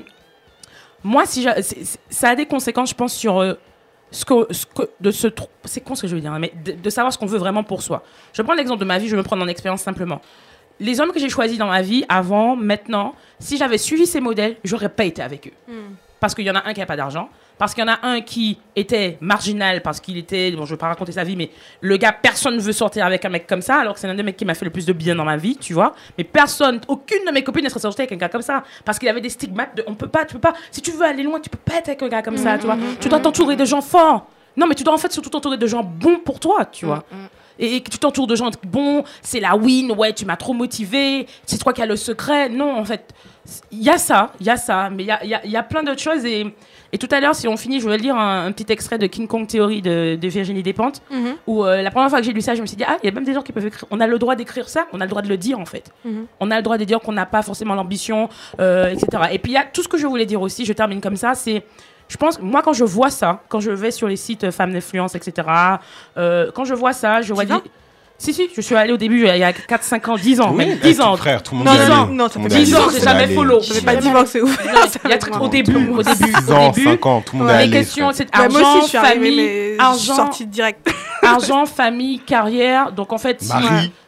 moi, 1.04 1.24
si 1.26 1.46
ça 2.08 2.28
a 2.30 2.34
des 2.36 2.46
conséquences, 2.46 2.90
je 2.90 2.94
pense, 2.94 3.14
sur 3.14 3.40
euh, 3.40 3.54
ce 4.10 4.24
que, 4.24 4.52
ce 4.52 4.66
que 4.66 4.82
de 5.00 5.10
ce 5.10 5.28
c'est 5.64 5.80
con 5.82 5.94
ce 5.94 6.02
que 6.02 6.08
je 6.08 6.14
veux 6.14 6.20
dire, 6.20 6.32
hein, 6.32 6.38
mais 6.38 6.52
de, 6.64 6.72
de 6.72 6.90
savoir 6.90 7.12
ce 7.12 7.18
qu'on 7.18 7.26
veut 7.26 7.38
vraiment 7.38 7.62
pour 7.64 7.82
soi. 7.82 8.02
Je 8.32 8.42
prends 8.42 8.54
l'exemple 8.54 8.80
de 8.80 8.84
ma 8.86 8.98
vie, 8.98 9.06
je 9.06 9.12
vais 9.12 9.18
me 9.18 9.22
prendre 9.26 9.42
en 9.44 9.48
expérience 9.48 9.82
simplement. 9.82 10.20
Les 10.78 10.98
hommes 11.00 11.12
que 11.12 11.20
j'ai 11.20 11.28
choisis 11.28 11.58
dans 11.58 11.66
ma 11.68 11.82
vie, 11.82 12.04
avant, 12.08 12.56
maintenant, 12.56 13.14
si 13.38 13.58
j'avais 13.58 13.76
suivi 13.76 14.06
ces 14.06 14.20
modèles, 14.20 14.56
j'aurais 14.64 14.88
pas 14.88 15.04
été 15.04 15.20
avec 15.22 15.48
eux. 15.48 15.74
Parce 16.20 16.34
qu'il 16.34 16.44
y 16.44 16.50
en 16.50 16.54
a 16.54 16.68
un 16.68 16.74
qui 16.74 16.80
n'a 16.80 16.86
pas 16.86 16.96
d'argent, 16.96 17.30
parce 17.56 17.74
qu'il 17.74 17.82
y 17.82 17.88
en 17.88 17.92
a 17.92 17.98
un 18.02 18.20
qui 18.20 18.58
était 18.76 19.16
marginal, 19.20 19.80
parce 19.82 20.00
qu'il 20.00 20.18
était, 20.18 20.50
bon, 20.50 20.66
je 20.66 20.72
ne 20.72 20.76
vais 20.76 20.80
pas 20.80 20.88
raconter 20.88 21.12
sa 21.12 21.24
vie, 21.24 21.34
mais 21.34 21.50
le 21.80 21.96
gars, 21.96 22.12
personne 22.12 22.56
ne 22.56 22.60
veut 22.60 22.72
sortir 22.72 23.06
avec 23.06 23.24
un 23.24 23.30
mec 23.30 23.46
comme 23.46 23.62
ça, 23.62 23.76
alors 23.76 23.94
que 23.94 24.00
c'est 24.00 24.06
l'un 24.06 24.14
des 24.14 24.22
mecs 24.22 24.36
qui 24.36 24.44
m'a 24.44 24.54
fait 24.54 24.66
le 24.66 24.70
plus 24.70 24.86
de 24.86 24.92
bien 24.92 25.14
dans 25.14 25.24
ma 25.24 25.36
vie, 25.36 25.56
tu 25.56 25.72
vois. 25.72 25.94
Mais 26.18 26.24
personne, 26.24 26.80
aucune 26.88 27.24
de 27.26 27.32
mes 27.32 27.42
copines 27.42 27.64
ne 27.64 27.68
serait 27.70 27.80
sortie 27.80 28.02
avec 28.02 28.12
un 28.12 28.16
gars 28.16 28.28
comme 28.28 28.42
ça, 28.42 28.62
parce 28.84 28.98
qu'il 28.98 29.08
avait 29.08 29.22
des 29.22 29.30
stigmates 29.30 29.76
de, 29.76 29.84
on 29.86 29.94
peut 29.94 30.08
pas, 30.08 30.26
tu 30.26 30.34
peux 30.34 30.40
pas, 30.40 30.52
si 30.70 30.82
tu 30.82 30.90
veux 30.90 31.04
aller 31.04 31.22
loin, 31.22 31.40
tu 31.40 31.48
peux 31.48 31.58
pas 31.58 31.78
être 31.78 31.88
avec 31.88 32.02
un 32.02 32.08
gars 32.08 32.22
comme 32.22 32.36
ça, 32.36 32.58
tu 32.58 32.66
vois. 32.66 32.76
Tu 33.00 33.08
dois 33.08 33.20
t'entourer 33.20 33.56
de 33.56 33.64
gens 33.64 33.80
forts. 33.80 34.26
Non, 34.56 34.66
mais 34.66 34.74
tu 34.74 34.84
dois 34.84 34.92
en 34.92 34.98
fait 34.98 35.12
surtout 35.12 35.30
t'entourer 35.30 35.56
de 35.56 35.66
gens 35.66 35.82
bons 35.82 36.18
pour 36.18 36.38
toi, 36.38 36.66
tu 36.66 36.84
vois. 36.84 37.04
Et 37.60 37.80
que 37.82 37.90
tu 37.90 37.98
t'entoures 37.98 38.26
de 38.26 38.34
gens 38.34 38.50
bons, 38.66 39.04
c'est 39.22 39.38
la 39.40 39.54
win, 39.56 39.92
ouais, 39.92 40.12
tu 40.12 40.24
m'as 40.24 40.36
trop 40.36 40.52
motivé, 40.54 41.26
c'est 41.46 41.58
toi 41.58 41.72
qui 41.72 41.82
as 41.82 41.86
le 41.86 41.96
secret. 41.96 42.48
Non, 42.48 42.74
en 42.76 42.84
fait, 42.84 43.04
il 43.70 43.82
y 43.82 43.90
a 43.90 43.98
ça, 43.98 44.32
il 44.40 44.46
y 44.46 44.50
a 44.50 44.56
ça, 44.56 44.90
mais 44.90 45.02
il 45.02 45.06
y 45.06 45.10
a, 45.10 45.24
y 45.24 45.34
a- 45.34 45.46
y 45.46 45.56
a 45.56 45.62
plein 45.62 45.82
d'autres 45.82 46.00
choses. 46.00 46.24
Et, 46.24 46.46
et 46.92 46.98
tout 46.98 47.08
à 47.10 47.20
l'heure, 47.20 47.34
si 47.34 47.46
on 47.48 47.56
finit, 47.56 47.80
je 47.80 47.88
vais 47.88 47.96
lire 47.98 48.16
un, 48.16 48.46
un 48.46 48.52
petit 48.52 48.70
extrait 48.72 48.98
de 48.98 49.06
King 49.06 49.26
Kong 49.28 49.46
Theory 49.46 49.80
de, 49.82 50.16
de 50.20 50.28
Virginie 50.28 50.62
Despentes, 50.62 51.02
Mhm. 51.10 51.36
où 51.46 51.64
euh, 51.64 51.82
la 51.82 51.90
première 51.90 52.10
fois 52.10 52.18
que 52.20 52.24
j'ai 52.24 52.32
lu 52.32 52.40
ça, 52.40 52.54
je 52.54 52.60
me 52.62 52.66
suis 52.66 52.76
dit, 52.76 52.84
ah, 52.86 52.96
il 53.02 53.06
y 53.06 53.08
a 53.08 53.12
même 53.12 53.24
des 53.24 53.34
gens 53.34 53.42
qui 53.42 53.52
peuvent 53.52 53.66
écrire. 53.66 53.84
On 53.90 54.00
a 54.00 54.06
le 54.06 54.18
droit 54.18 54.34
d'écrire 54.36 54.68
ça, 54.68 54.86
on 54.92 55.00
a 55.00 55.04
le 55.04 55.10
droit 55.10 55.22
de 55.22 55.28
le 55.28 55.36
dire, 55.36 55.58
en 55.58 55.66
fait. 55.66 55.90
Mhm. 56.04 56.26
On 56.40 56.50
a 56.50 56.56
le 56.56 56.62
droit 56.62 56.78
de 56.78 56.84
dire 56.84 57.00
qu'on 57.00 57.12
n'a 57.12 57.26
pas 57.26 57.42
forcément 57.42 57.74
l'ambition, 57.74 58.28
euh, 58.60 58.88
etc. 58.90 59.06
Et 59.32 59.38
puis, 59.38 59.52
il 59.52 59.54
y 59.54 59.58
a 59.58 59.64
tout 59.64 59.82
ce 59.82 59.88
que 59.88 59.98
je 59.98 60.06
voulais 60.06 60.26
dire 60.26 60.40
aussi, 60.40 60.64
je 60.64 60.72
termine 60.72 61.00
comme 61.00 61.16
ça, 61.16 61.34
c'est. 61.34 61.62
Je 62.10 62.16
pense, 62.16 62.40
moi, 62.40 62.60
quand 62.62 62.72
je 62.72 62.82
vois 62.84 63.08
ça, 63.08 63.40
quand 63.48 63.60
je 63.60 63.70
vais 63.70 63.92
sur 63.92 64.08
les 64.08 64.16
sites 64.16 64.42
euh, 64.44 64.50
femmes 64.50 64.72
d'influence, 64.72 65.14
etc., 65.14 65.46
euh, 66.18 66.50
quand 66.52 66.64
je 66.64 66.74
vois 66.74 66.92
ça, 66.92 67.22
je 67.22 67.32
vois 67.32 67.44
des- 67.44 67.54
Si, 68.18 68.34
si, 68.34 68.50
je 68.54 68.60
suis 68.60 68.74
allée 68.74 68.92
au 68.92 68.98
début, 68.98 69.20
il 69.26 69.36
y 69.38 69.42
a 69.44 69.52
4, 69.54 69.82
5 69.82 70.08
ans, 70.08 70.16
10 70.16 70.40
ans, 70.42 70.50
Oui, 70.50 70.66
même 70.66 70.78
eh, 70.82 70.88
10 70.88 70.96
tout 70.98 71.02
ans. 71.04 71.16
Frère, 71.16 71.42
tout 71.42 71.54
le 71.54 71.64
monde 71.64 71.68
Non, 71.68 72.06
non, 72.06 72.06
non, 72.12 72.28
Tout 72.28 72.32
ça 72.32 72.32
fait 72.34 72.38
monde 72.40 72.52
y 72.52 72.64
10 72.64 72.74
allait, 72.74 72.84
ans, 72.84 72.88
j'ai 72.92 73.00
jamais 73.00 73.26
follow. 73.34 73.60
Je 73.62 73.72
vais 73.72 73.80
pas 73.80 73.96
divorcer 73.96 74.42
ouf. 74.42 74.58
Il 75.04 75.10
y 75.10 75.12
a 75.14 75.18
truc 75.18 75.40
au 75.40 75.48
début, 75.48 75.74
au 75.90 76.02
début, 76.02 76.24
10 76.24 76.50
au 76.50 76.52
ans, 76.52 76.70
début. 76.70 76.84
5 76.84 77.06
ans, 77.06 77.22
tout 77.24 77.36
le 77.36 77.44
monde 77.44 77.48
Les 77.48 77.54
allait. 77.54 77.70
questions, 77.70 78.10
c'est 78.12 78.28
argent, 78.34 78.58
moi 78.60 78.72
aussi, 78.74 78.82
je 78.82 78.88
suis 78.88 78.98
arrivée, 78.98 79.30
famille, 79.30 79.76
argent, 79.78 80.16
sortie 80.16 80.46
direct. 80.46 80.92
argent, 81.22 81.64
famille, 81.64 82.18
carrière. 82.18 82.92
Donc 82.92 83.12
en 83.14 83.18
fait, 83.18 83.40
si, 83.40 83.52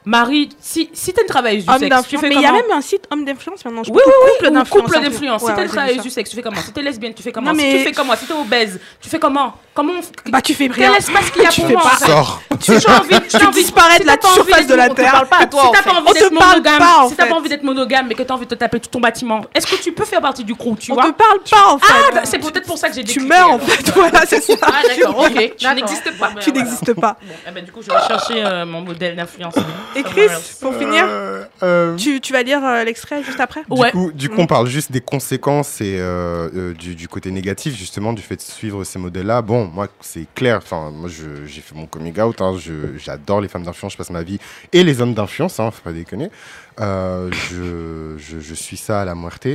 Marie. 0.04 0.48
Si, 0.60 0.90
si 0.92 1.12
t'es 1.12 1.22
une 1.22 1.28
travailleuse 1.28 1.64
du 1.64 1.70
Homme 1.70 1.78
sexe, 1.78 2.08
tu 2.08 2.18
fais 2.18 2.28
Mais 2.28 2.34
il 2.36 2.40
y 2.40 2.46
a 2.46 2.52
même 2.52 2.62
un 2.72 2.80
site 2.80 3.06
homme 3.10 3.24
d'influence 3.24 3.64
maintenant. 3.64 3.84
Je 3.84 3.90
Oui, 3.92 4.00
oui, 4.04 4.12
couple 4.12 4.24
oui, 4.42 4.48
ou 4.48 4.50
d'influence. 4.54 4.68
couple 4.90 5.00
d'influence. 5.00 5.42
Ouais, 5.42 5.50
si 5.50 5.54
t'es 5.56 5.62
une 5.62 5.68
travailleuse 5.68 6.02
du 6.02 6.10
sexe, 6.10 6.30
tu 6.30 6.36
fais 6.36 6.42
comment 6.42 6.60
Si 6.60 6.72
t'es 6.72 6.82
lesbienne, 6.82 7.14
tu 7.14 7.22
fais 7.22 7.32
comment 7.32 7.52
Non, 7.52 7.58
Si 7.58 7.64
mais- 7.64 7.78
tu 7.78 7.84
fais 7.84 7.92
comment 7.92 8.16
Si 8.16 8.26
t'es 8.26 8.32
obèse, 8.32 8.80
tu 9.00 9.08
fais 9.08 9.18
comment 9.18 9.54
Comment 9.74 9.94
on- 9.94 10.30
Bah, 10.30 10.42
tu 10.42 10.52
fais 10.52 10.68
Quel 10.68 10.84
rien. 10.90 10.94
espace 10.96 11.30
qu'il 11.30 11.42
y 11.42 11.46
a 11.46 11.48
Tu 11.48 11.62
pour 11.62 11.70
moi 11.70 11.92
Sors. 11.98 12.42
Si 12.60 12.72
j'ai 12.78 12.88
envie, 12.90 13.20
Tu 13.26 13.50
disparais 13.52 13.96
de 13.98 14.02
si 14.02 14.06
la 14.06 14.18
surface 14.20 14.66
de 14.66 14.74
la 14.74 14.90
terre. 14.90 15.14
On 15.16 15.24
te 15.24 15.28
parle 15.28 15.28
pas 15.28 15.38
à 15.38 15.46
toi, 15.46 15.62
Si 15.64 15.70
t'as 15.72 15.82
pas 15.90 15.96
envie 15.98 16.08
On 16.08 16.12
d'être 16.12 16.30
monogame, 16.32 16.82
si 17.08 17.14
t'as 17.16 17.26
pas 17.26 17.34
envie 17.34 17.48
d'être 17.48 17.62
monogame, 17.62 18.06
mais 18.08 18.14
que 18.14 18.22
t'as 18.22 18.34
envie 18.34 18.44
de 18.44 18.50
te 18.50 18.54
taper 18.54 18.80
tout 18.80 18.90
ton 18.90 19.00
bâtiment, 19.00 19.40
est-ce 19.54 19.66
que 19.66 19.76
tu 19.76 19.92
peux 19.92 20.04
faire 20.04 20.20
partie 20.20 20.44
du 20.44 20.54
crew, 20.54 20.76
tu 20.78 20.92
On 20.92 20.94
vois 20.94 21.04
te 21.04 21.10
parle 21.12 21.38
pas 21.50 21.72
en 21.72 21.78
Ah, 21.80 21.86
fait. 21.86 22.14
bah, 22.14 22.20
c'est 22.24 22.38
peut-être 22.38 22.66
pour 22.66 22.76
ça 22.76 22.90
que 22.90 22.96
j'ai 22.96 23.00
Tu 23.04 23.14
décliqué, 23.20 23.28
meurs 23.28 23.52
en 23.52 23.58
fait. 23.58 23.90
Voilà, 23.94 24.26
c'est 24.26 24.42
ça. 24.42 24.54
Ah 24.62 24.72
d'accord, 24.86 25.18
ok. 25.20 25.54
Tu 25.56 25.66
n'existes 25.74 26.18
pas. 26.18 26.30
Tu 26.38 26.52
n'existes 26.52 26.92
pas. 26.94 27.16
Bon, 27.22 27.34
eh 27.48 27.50
ben, 27.50 27.64
du 27.64 27.72
coup, 27.72 27.80
je 27.82 27.88
vais 27.90 28.06
chercher 28.06 28.44
euh, 28.44 28.66
mon 28.66 28.82
modèle 28.82 29.16
d'influence. 29.16 29.54
Et 29.94 30.02
Chris, 30.02 30.22
Somewhere 30.28 30.40
pour 30.60 30.74
finir, 30.74 31.04
Euh, 31.08 31.44
euh, 31.62 31.96
tu, 31.96 32.20
tu 32.20 32.32
vas 32.32 32.42
lire 32.42 32.64
euh, 32.64 32.84
l'extrait 32.84 33.22
juste 33.22 33.40
après 33.40 33.62
Du 33.68 33.78
Ouais. 33.80 33.90
coup, 33.90 34.10
du 34.12 34.28
coup, 34.28 34.36
on 34.40 34.46
parle 34.46 34.66
juste 34.68 34.90
des 34.92 35.00
conséquences 35.00 35.80
et 35.80 35.96
euh, 35.98 36.48
euh, 36.54 36.74
du, 36.74 36.94
du 36.94 37.08
côté 37.08 37.30
négatif 37.30 37.76
justement 37.76 38.12
du 38.12 38.22
fait 38.22 38.36
de 38.36 38.40
suivre 38.42 38.84
ces 38.84 38.98
modèles-là. 38.98 39.42
Bon, 39.42 39.66
moi 39.66 39.88
c'est 40.00 40.26
clair. 40.34 40.58
Enfin, 40.62 40.90
moi 40.90 41.08
j'ai 41.08 41.60
fait 41.60 41.74
mon 41.74 41.86
coming 41.86 42.18
out. 42.20 42.40
hein, 42.40 42.56
je- 42.58 42.96
J'adore 42.98 43.40
les 43.40 43.48
femmes 43.48 43.64
d'influence. 43.64 43.92
Je 43.92 43.98
passe 43.98 44.10
ma 44.10 44.22
vie 44.22 44.38
et 44.72 44.82
les 44.84 45.00
hommes 45.00 45.14
d'influence. 45.14 45.60
Hein, 45.60 45.70
faut 45.70 45.82
pas 45.82 45.92
déconner. 45.92 46.30
Euh, 46.80 47.30
je, 47.50 48.16
je, 48.18 48.40
je 48.40 48.54
suis 48.54 48.76
ça 48.76 49.02
à 49.02 49.04
la 49.04 49.14
muerte. 49.14 49.46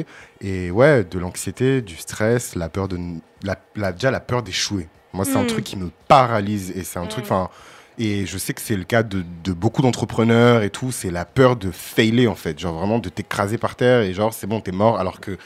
Et 0.41 0.69
ouais, 0.71 1.03
de 1.03 1.17
l'anxiété, 1.19 1.81
du 1.81 1.95
stress, 1.95 2.55
la 2.55 2.69
peur 2.69 2.87
de, 2.87 2.97
la, 3.43 3.55
la- 3.75 3.91
déjà 3.91 4.11
la 4.11 4.19
peur 4.19 4.43
d'échouer. 4.43 4.87
Moi, 5.13 5.25
c'est 5.25 5.35
un 5.37 5.43
Mm. 5.43 5.47
truc 5.47 5.63
qui 5.63 5.77
me 5.77 5.89
paralyse 6.07 6.71
et 6.75 6.83
c'est 6.83 6.99
un 6.99 7.07
truc. 7.07 7.23
Enfin. 7.25 7.49
Et 7.99 8.25
je 8.27 8.37
sais 8.37 8.53
que 8.53 8.61
c'est 8.61 8.75
le 8.75 8.83
cas 8.83 9.01
de, 9.01 9.23
beaucoup 9.53 9.81
d'entrepreneurs 9.81 10.61
et 10.61 10.69
tout. 10.69 10.91
C'est 10.91 11.09
la 11.09 11.25
peur 11.25 11.55
de 11.55 11.71
failer, 11.71 12.27
en 12.27 12.35
fait. 12.35 12.59
Genre 12.59 12.73
vraiment 12.73 12.99
de 12.99 13.09
t'écraser 13.09 13.57
par 13.57 13.75
terre 13.75 14.01
et 14.01 14.13
genre, 14.13 14.33
c'est 14.33 14.47
bon, 14.47 14.61
t'es 14.61 14.71
mort. 14.71 14.99
Alors 14.99 15.19
que, 15.19 15.37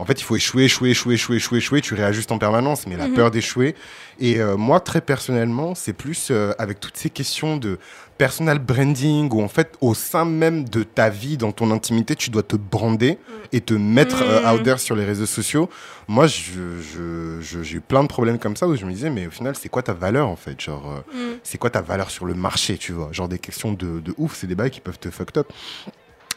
en 0.00 0.04
fait, 0.06 0.20
il 0.20 0.24
faut 0.24 0.34
échouer, 0.36 0.64
échouer, 0.64 0.90
échouer, 0.90 1.14
échouer, 1.14 1.36
échouer, 1.36 1.58
échouer. 1.58 1.80
Tu 1.82 1.94
réajustes 1.94 2.32
en 2.32 2.38
permanence, 2.38 2.86
mais 2.86 2.96
la 2.96 3.06
Mhm. 3.08 3.14
peur 3.14 3.30
d'échouer. 3.30 3.74
Et 4.18 4.40
euh, 4.40 4.56
moi, 4.56 4.80
très 4.80 5.00
personnellement, 5.00 5.74
c'est 5.74 5.92
plus 5.92 6.28
euh, 6.30 6.52
avec 6.58 6.80
toutes 6.80 6.96
ces 6.96 7.10
questions 7.10 7.56
de 7.58 7.78
personal 8.18 8.58
branding 8.58 9.30
où, 9.32 9.42
en 9.42 9.48
fait, 9.48 9.74
au 9.80 9.94
sein 9.94 10.24
même 10.24 10.68
de 10.68 10.82
ta 10.82 11.08
vie, 11.10 11.36
dans 11.36 11.52
ton 11.52 11.70
intimité, 11.70 12.14
tu 12.16 12.30
dois 12.30 12.42
te 12.42 12.56
brander 12.56 13.18
et 13.52 13.60
te 13.60 13.74
mettre 13.74 14.22
euh, 14.22 14.40
Mhm. 14.42 14.52
out 14.54 14.62
there 14.62 14.78
sur 14.78 14.96
les 14.96 15.04
réseaux 15.04 15.26
sociaux. 15.26 15.68
Moi, 16.08 16.26
j'ai 16.26 17.76
eu 17.76 17.80
plein 17.80 18.02
de 18.02 18.08
problèmes 18.08 18.38
comme 18.38 18.56
ça 18.56 18.66
où 18.68 18.76
je 18.76 18.84
me 18.84 18.92
disais, 18.92 19.10
mais 19.10 19.26
au 19.26 19.30
final, 19.30 19.54
c'est 19.56 19.68
quoi 19.68 19.82
ta 19.82 19.92
valeur, 19.92 20.28
en 20.28 20.36
fait? 20.36 20.60
Genre, 20.60 21.02
Mm. 21.12 21.18
c'est 21.42 21.58
quoi 21.58 21.70
ta 21.70 21.80
valeur 21.82 22.10
sur 22.10 22.24
le 22.26 22.34
marché, 22.34 22.78
tu 22.78 22.92
vois? 22.92 23.10
Genre 23.12 23.28
des 23.28 23.38
questions 23.38 23.72
de, 23.72 24.00
de 24.00 24.14
ouf, 24.18 24.36
c'est 24.36 24.46
des 24.46 24.54
bails 24.54 24.70
qui 24.70 24.80
peuvent 24.80 24.98
te 24.98 25.10
fucked 25.10 25.38
up. 25.38 25.52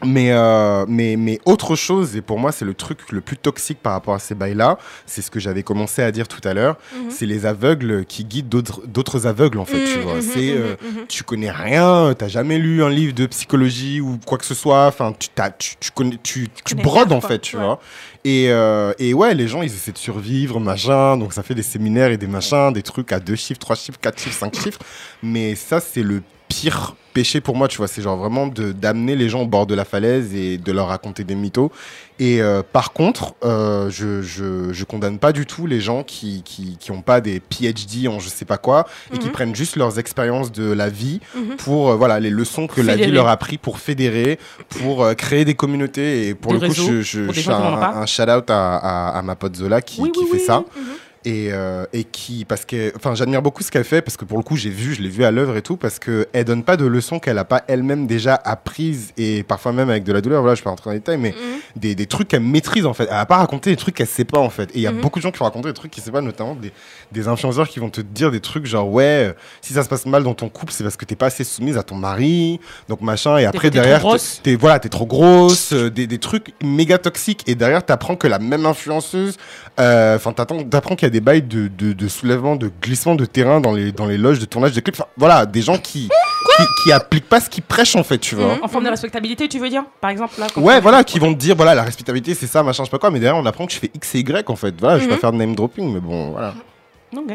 Mais, 0.06 0.32
euh, 0.32 0.86
mais, 0.88 1.16
mais 1.16 1.40
autre 1.46 1.76
chose, 1.76 2.16
et 2.16 2.22
pour 2.22 2.40
moi 2.40 2.52
c'est 2.52 2.66
le 2.66 2.74
truc 2.74 3.12
le 3.12 3.22
plus 3.22 3.38
toxique 3.38 3.80
par 3.82 3.94
rapport 3.94 4.14
à 4.16 4.20
ces 4.20 4.36
bails-là, 4.36 4.78
c'est 5.06 5.22
ce 5.22 5.32
que 5.32 5.40
j'avais 5.40 5.64
commencé 5.64 6.02
à 6.02 6.12
dire 6.12 6.28
tout 6.28 6.42
à 6.48 6.54
l'heure, 6.54 6.78
Mhm. 6.96 7.10
c'est 7.10 7.26
les 7.26 7.46
aveugles 7.46 8.06
qui 8.06 8.26
guident 8.26 8.50
d'autres 8.50 9.28
aveugles 9.28 9.60
en 9.60 9.66
fait, 9.66 9.84
tu 9.84 9.98
Mhm, 10.00 10.04
vois. 10.04 10.16
mhm, 10.16 10.22
C'est, 10.22 10.52
euh, 10.52 10.76
tu 11.08 11.24
connais 11.24 11.52
rien, 11.52 12.14
t'as 12.18 12.28
jamais 12.28 12.58
lu 12.58 12.84
un 12.84 12.90
livre 12.90 13.14
de 13.14 13.26
psychologie 13.28 14.02
ou 14.02 14.20
quoi 14.26 14.38
que 14.38 14.46
ce 14.46 14.54
soit, 14.56 14.88
enfin 14.88 15.14
tu, 15.18 15.30
t'as- 15.30 15.52
tu, 15.52 15.76
tu, 15.80 15.92
connais, 15.92 16.18
tu, 16.24 16.50
brodes 16.76 17.12
en 17.12 17.22
fait, 17.22 17.40
tu 17.40 17.58
Ouais. 17.58 17.64
vois. 17.64 17.80
Et, 18.26 18.48
euh, 18.50 18.94
et 19.00 19.14
ouais, 19.14 19.34
les 19.34 19.48
gens 19.48 19.62
ils 19.62 19.74
essaient 19.74 19.92
de 19.92 19.98
survivre, 19.98 20.60
machin, 20.60 21.18
donc 21.18 21.34
ça 21.34 21.44
fait 21.44 21.56
des 21.56 21.64
séminaires 21.64 22.12
et 22.12 22.18
des 22.18 22.28
machins, 22.28 22.72
des 22.74 22.84
trucs 22.84 23.12
à 23.12 23.20
deux 23.20 23.36
chiffres, 23.36 23.60
trois 23.60 23.76
chiffres, 23.76 24.00
quatre 24.02 24.20
chiffres, 24.20 24.38
cinq 24.40 24.56
chiffres, 24.56 24.80
mais 25.22 25.56
ça 25.56 25.80
c'est 25.80 26.04
le 26.04 26.22
pire 26.48 26.96
péché 27.14 27.40
pour 27.42 27.56
moi, 27.56 27.68
tu 27.68 27.78
vois, 27.78 27.88
c'est 27.88 28.02
genre 28.02 28.18
vraiment 28.18 28.48
de 28.48 28.72
d'amener 28.72 29.16
les 29.16 29.30
gens 29.30 29.42
au 29.44 29.48
bord 29.48 29.66
de 29.68 29.76
la 29.76 29.86
falaise 29.86 30.34
et 30.36 30.58
de 30.58 30.72
leur 30.72 30.88
raconter 30.88 31.24
des 31.24 31.36
mythos. 31.36 31.72
Et 32.20 32.42
euh, 32.42 32.62
par 32.64 32.94
contre, 32.94 33.34
euh, 33.44 33.90
je, 33.90 34.22
je, 34.22 34.72
je 34.72 34.84
condamne 34.86 35.18
pas 35.18 35.32
du 35.32 35.46
tout 35.46 35.66
les 35.66 35.82
gens 35.82 36.04
qui 36.04 36.44
qui, 36.44 36.78
qui 36.80 36.92
ont 36.92 37.02
pas 37.02 37.22
des 37.22 37.40
PhD 37.40 38.08
en 38.08 38.20
je 38.20 38.30
sais 38.30 38.46
pas 38.46 38.58
quoi 38.58 38.86
et 39.14 39.18
qui 39.18 39.28
Mhm. 39.28 39.32
prennent 39.34 39.56
juste 39.56 39.76
leurs 39.78 39.98
expériences 40.00 40.52
de 40.52 40.72
la 40.72 40.90
vie 40.90 41.20
Mhm. 41.36 41.56
pour 41.58 41.90
euh, 41.92 41.96
voilà 41.96 42.20
les 42.20 42.30
leçons 42.30 42.68
que 42.68 42.82
la 42.82 42.96
vie 42.96 43.12
leur 43.12 43.28
a 43.28 43.38
pris 43.38 43.58
pour 43.58 43.80
fédérer, 43.80 44.38
pour 44.70 45.04
euh, 45.04 45.14
créer 45.16 45.44
des 45.46 45.56
communautés 45.56 46.28
et 46.28 46.34
pour 46.36 46.54
Des 46.54 46.60
le 46.60 46.68
coup, 46.68 46.74
réseaux, 46.74 46.88
je, 46.88 47.02
je, 47.02 47.28
je 47.28 47.32
fais 47.32 47.42
qui 47.42 47.50
un, 47.50 47.54
un 48.02 48.06
shout 48.06 48.30
out 48.30 48.50
à, 48.50 48.76
à, 48.78 49.18
à 49.18 49.22
ma 49.22 49.36
pote 49.36 49.56
Zola 49.56 49.82
qui, 49.82 50.02
Oui, 50.02 50.12
qui 50.12 50.20
oui, 50.22 50.28
fait 50.32 50.38
oui. 50.38 50.44
ça 50.46 50.60
Mhm. 50.60 50.84
Et, 51.26 51.50
euh, 51.52 51.86
et 51.94 52.04
qui 52.04 52.46
parce 52.46 52.66
que 52.66 52.92
enfin 52.96 53.16
j'admire 53.16 53.42
beaucoup 53.42 53.64
ce 53.64 53.72
qu'elle 53.72 53.84
fait 53.84 54.02
parce 54.02 54.18
que 54.18 54.26
pour 54.26 54.38
le 54.38 54.44
coup 54.44 54.56
j'ai 54.58 54.70
vu 54.70 54.94
je 54.94 55.02
l'ai 55.02 55.10
vu 55.10 55.24
à 55.24 55.32
l'œuvre 55.32 55.56
et 55.58 55.62
tout 55.62 55.78
parce 55.78 56.00
que 56.00 56.28
elle 56.34 56.46
donne 56.46 56.64
pas 56.64 56.76
de 56.78 56.86
leçons 56.86 57.20
qu'elle 57.20 57.38
a 57.38 57.46
pas 57.46 57.64
elle-même 57.68 58.08
déjà 58.08 58.36
apprises 58.44 59.14
et 59.18 59.44
parfois 59.44 59.72
même 59.72 59.90
avec 59.90 60.04
de 60.04 60.12
la 60.14 60.22
douleur 60.22 60.42
voilà 60.42 60.56
je 60.56 60.64
peux 60.64 60.70
rentrer 60.70 60.86
dans 60.90 60.92
les 60.94 61.00
détails 61.00 61.18
mais 61.18 61.32
Mhm. 61.32 61.60
des, 61.78 61.96
des 61.96 62.06
trucs 62.08 62.28
qu'elle 62.28 62.42
maîtrise 62.44 62.86
en 62.86 62.94
fait 62.94 63.06
elle 63.10 63.16
a 63.18 63.26
pas 63.26 63.38
raconté 63.38 63.70
des 63.70 63.78
trucs 63.78 63.96
qu'elle 63.96 64.08
sait 64.08 64.26
pas 64.26 64.40
en 64.40 64.50
fait 64.50 64.70
et 64.72 64.80
il 64.80 64.82
y 64.82 64.88
a 64.88 64.92
Mhm. 64.92 65.02
beaucoup 65.02 65.20
de 65.20 65.24
gens 65.24 65.32
qui 65.32 65.40
vont 65.40 65.46
raconter 65.46 65.70
des 65.70 65.74
trucs 65.74 65.92
qu'ils 65.92 66.04
sait 66.04 66.12
pas 66.12 66.22
notamment 66.22 66.56
des, 66.56 66.72
des 67.12 67.28
influenceurs 67.28 67.68
qui 67.70 67.80
vont 67.80 67.90
te 67.90 68.02
dire 68.02 68.30
des 68.32 68.40
trucs 68.42 68.66
genre 68.66 68.90
ouais 68.90 69.04
euh, 69.30 69.34
si 69.62 69.74
ça 69.74 69.84
se 69.84 69.90
passe 69.90 70.06
mal 70.06 70.24
dans 70.24 70.34
ton 70.34 70.50
couple 70.50 70.74
c'est 70.74 70.84
parce 70.84 70.98
que 70.98 71.06
t'es 71.06 71.16
pas 71.16 71.28
assez 71.28 71.44
soumise 71.44 71.78
à 71.78 71.84
ton 71.84 71.96
mari 71.96 72.60
donc 72.90 73.02
machin 73.02 73.38
et 73.38 73.46
après 73.46 73.70
derrière 73.82 74.02
t'es 74.44 74.56
voilà 74.56 74.80
t'es 74.80 74.90
trop 74.90 75.06
grosse 75.06 75.74
euh, 75.74 75.90
des, 75.90 76.06
des 76.08 76.18
trucs 76.20 76.54
méga 76.64 76.98
toxiques 76.98 77.44
et 77.48 77.56
derrière 77.56 77.86
t'apprends 77.86 78.16
que 78.16 78.28
la 78.28 78.40
même 78.40 78.66
influenceuse 78.66 79.38
euh, 79.80 80.16
enfin 80.18 80.34
t'apprends 80.34 80.96
qu'il 80.96 81.06
y 81.06 81.12
a 81.12 81.13
des 81.14 81.22
bails 81.22 81.42
de, 81.44 81.70
de, 81.70 81.94
de 81.94 82.08
soulèvement 82.10 82.58
de 82.58 82.70
glissement 82.82 83.16
de 83.16 83.24
terrain 83.26 83.62
dans 83.62 83.72
les 83.72 83.92
dans 83.94 84.06
les 84.06 84.18
loges 84.18 84.40
de 84.40 84.46
tournage 84.46 84.74
de 84.74 84.82
clips 84.82 84.96
Enfin, 85.00 85.08
voilà 85.16 85.46
des 85.46 85.62
gens 85.62 85.78
qui 85.78 86.10
qui, 86.58 86.64
qui 86.84 86.92
appliquent 86.92 87.30
pas 87.30 87.40
ce 87.40 87.50
qu'ils 87.50 87.64
prêchent 87.64 87.96
en 87.96 88.04
fait 88.04 88.18
tu 88.18 88.36
vois 88.36 88.58
En 88.62 88.68
forme 88.68 88.84
de 88.84 88.90
respectabilité, 88.90 89.48
tu 89.48 89.60
veux 89.60 89.70
dire 89.70 89.86
Par 90.02 90.10
exemple, 90.10 90.34
là. 90.40 90.48
Ouais, 90.58 90.82
voilà, 90.82 91.04
qui 91.06 91.18
vont 91.20 91.34
te 91.34 91.40
dire, 91.40 91.56
voilà, 91.56 91.74
la 91.74 91.84
respectabilité, 91.84 92.34
c'est 92.36 92.48
ça, 92.48 92.62
machin, 92.64 92.84
je 92.84 92.90
sais 92.90 92.92
pas 92.92 93.00
quoi, 93.00 93.10
mais 93.12 93.20
derrière, 93.20 93.42
on 93.42 93.46
apprend 93.46 93.66
que 93.66 93.72
tu 93.72 93.80
fais 93.80 93.90
X 93.94 94.16
et 94.16 94.20
Y, 94.20 94.50
en 94.50 94.56
fait. 94.58 94.76
Voilà, 94.80 94.98
je 95.00 95.04
vais 95.06 95.08
Mhm. 95.08 95.16
pas 95.16 95.22
faire 95.22 95.32
de 95.32 95.38
name 95.38 95.56
dropping, 95.56 95.94
mais 95.94 96.00
bon, 96.02 96.32
voilà. 96.32 96.54
Ok. 97.16 97.32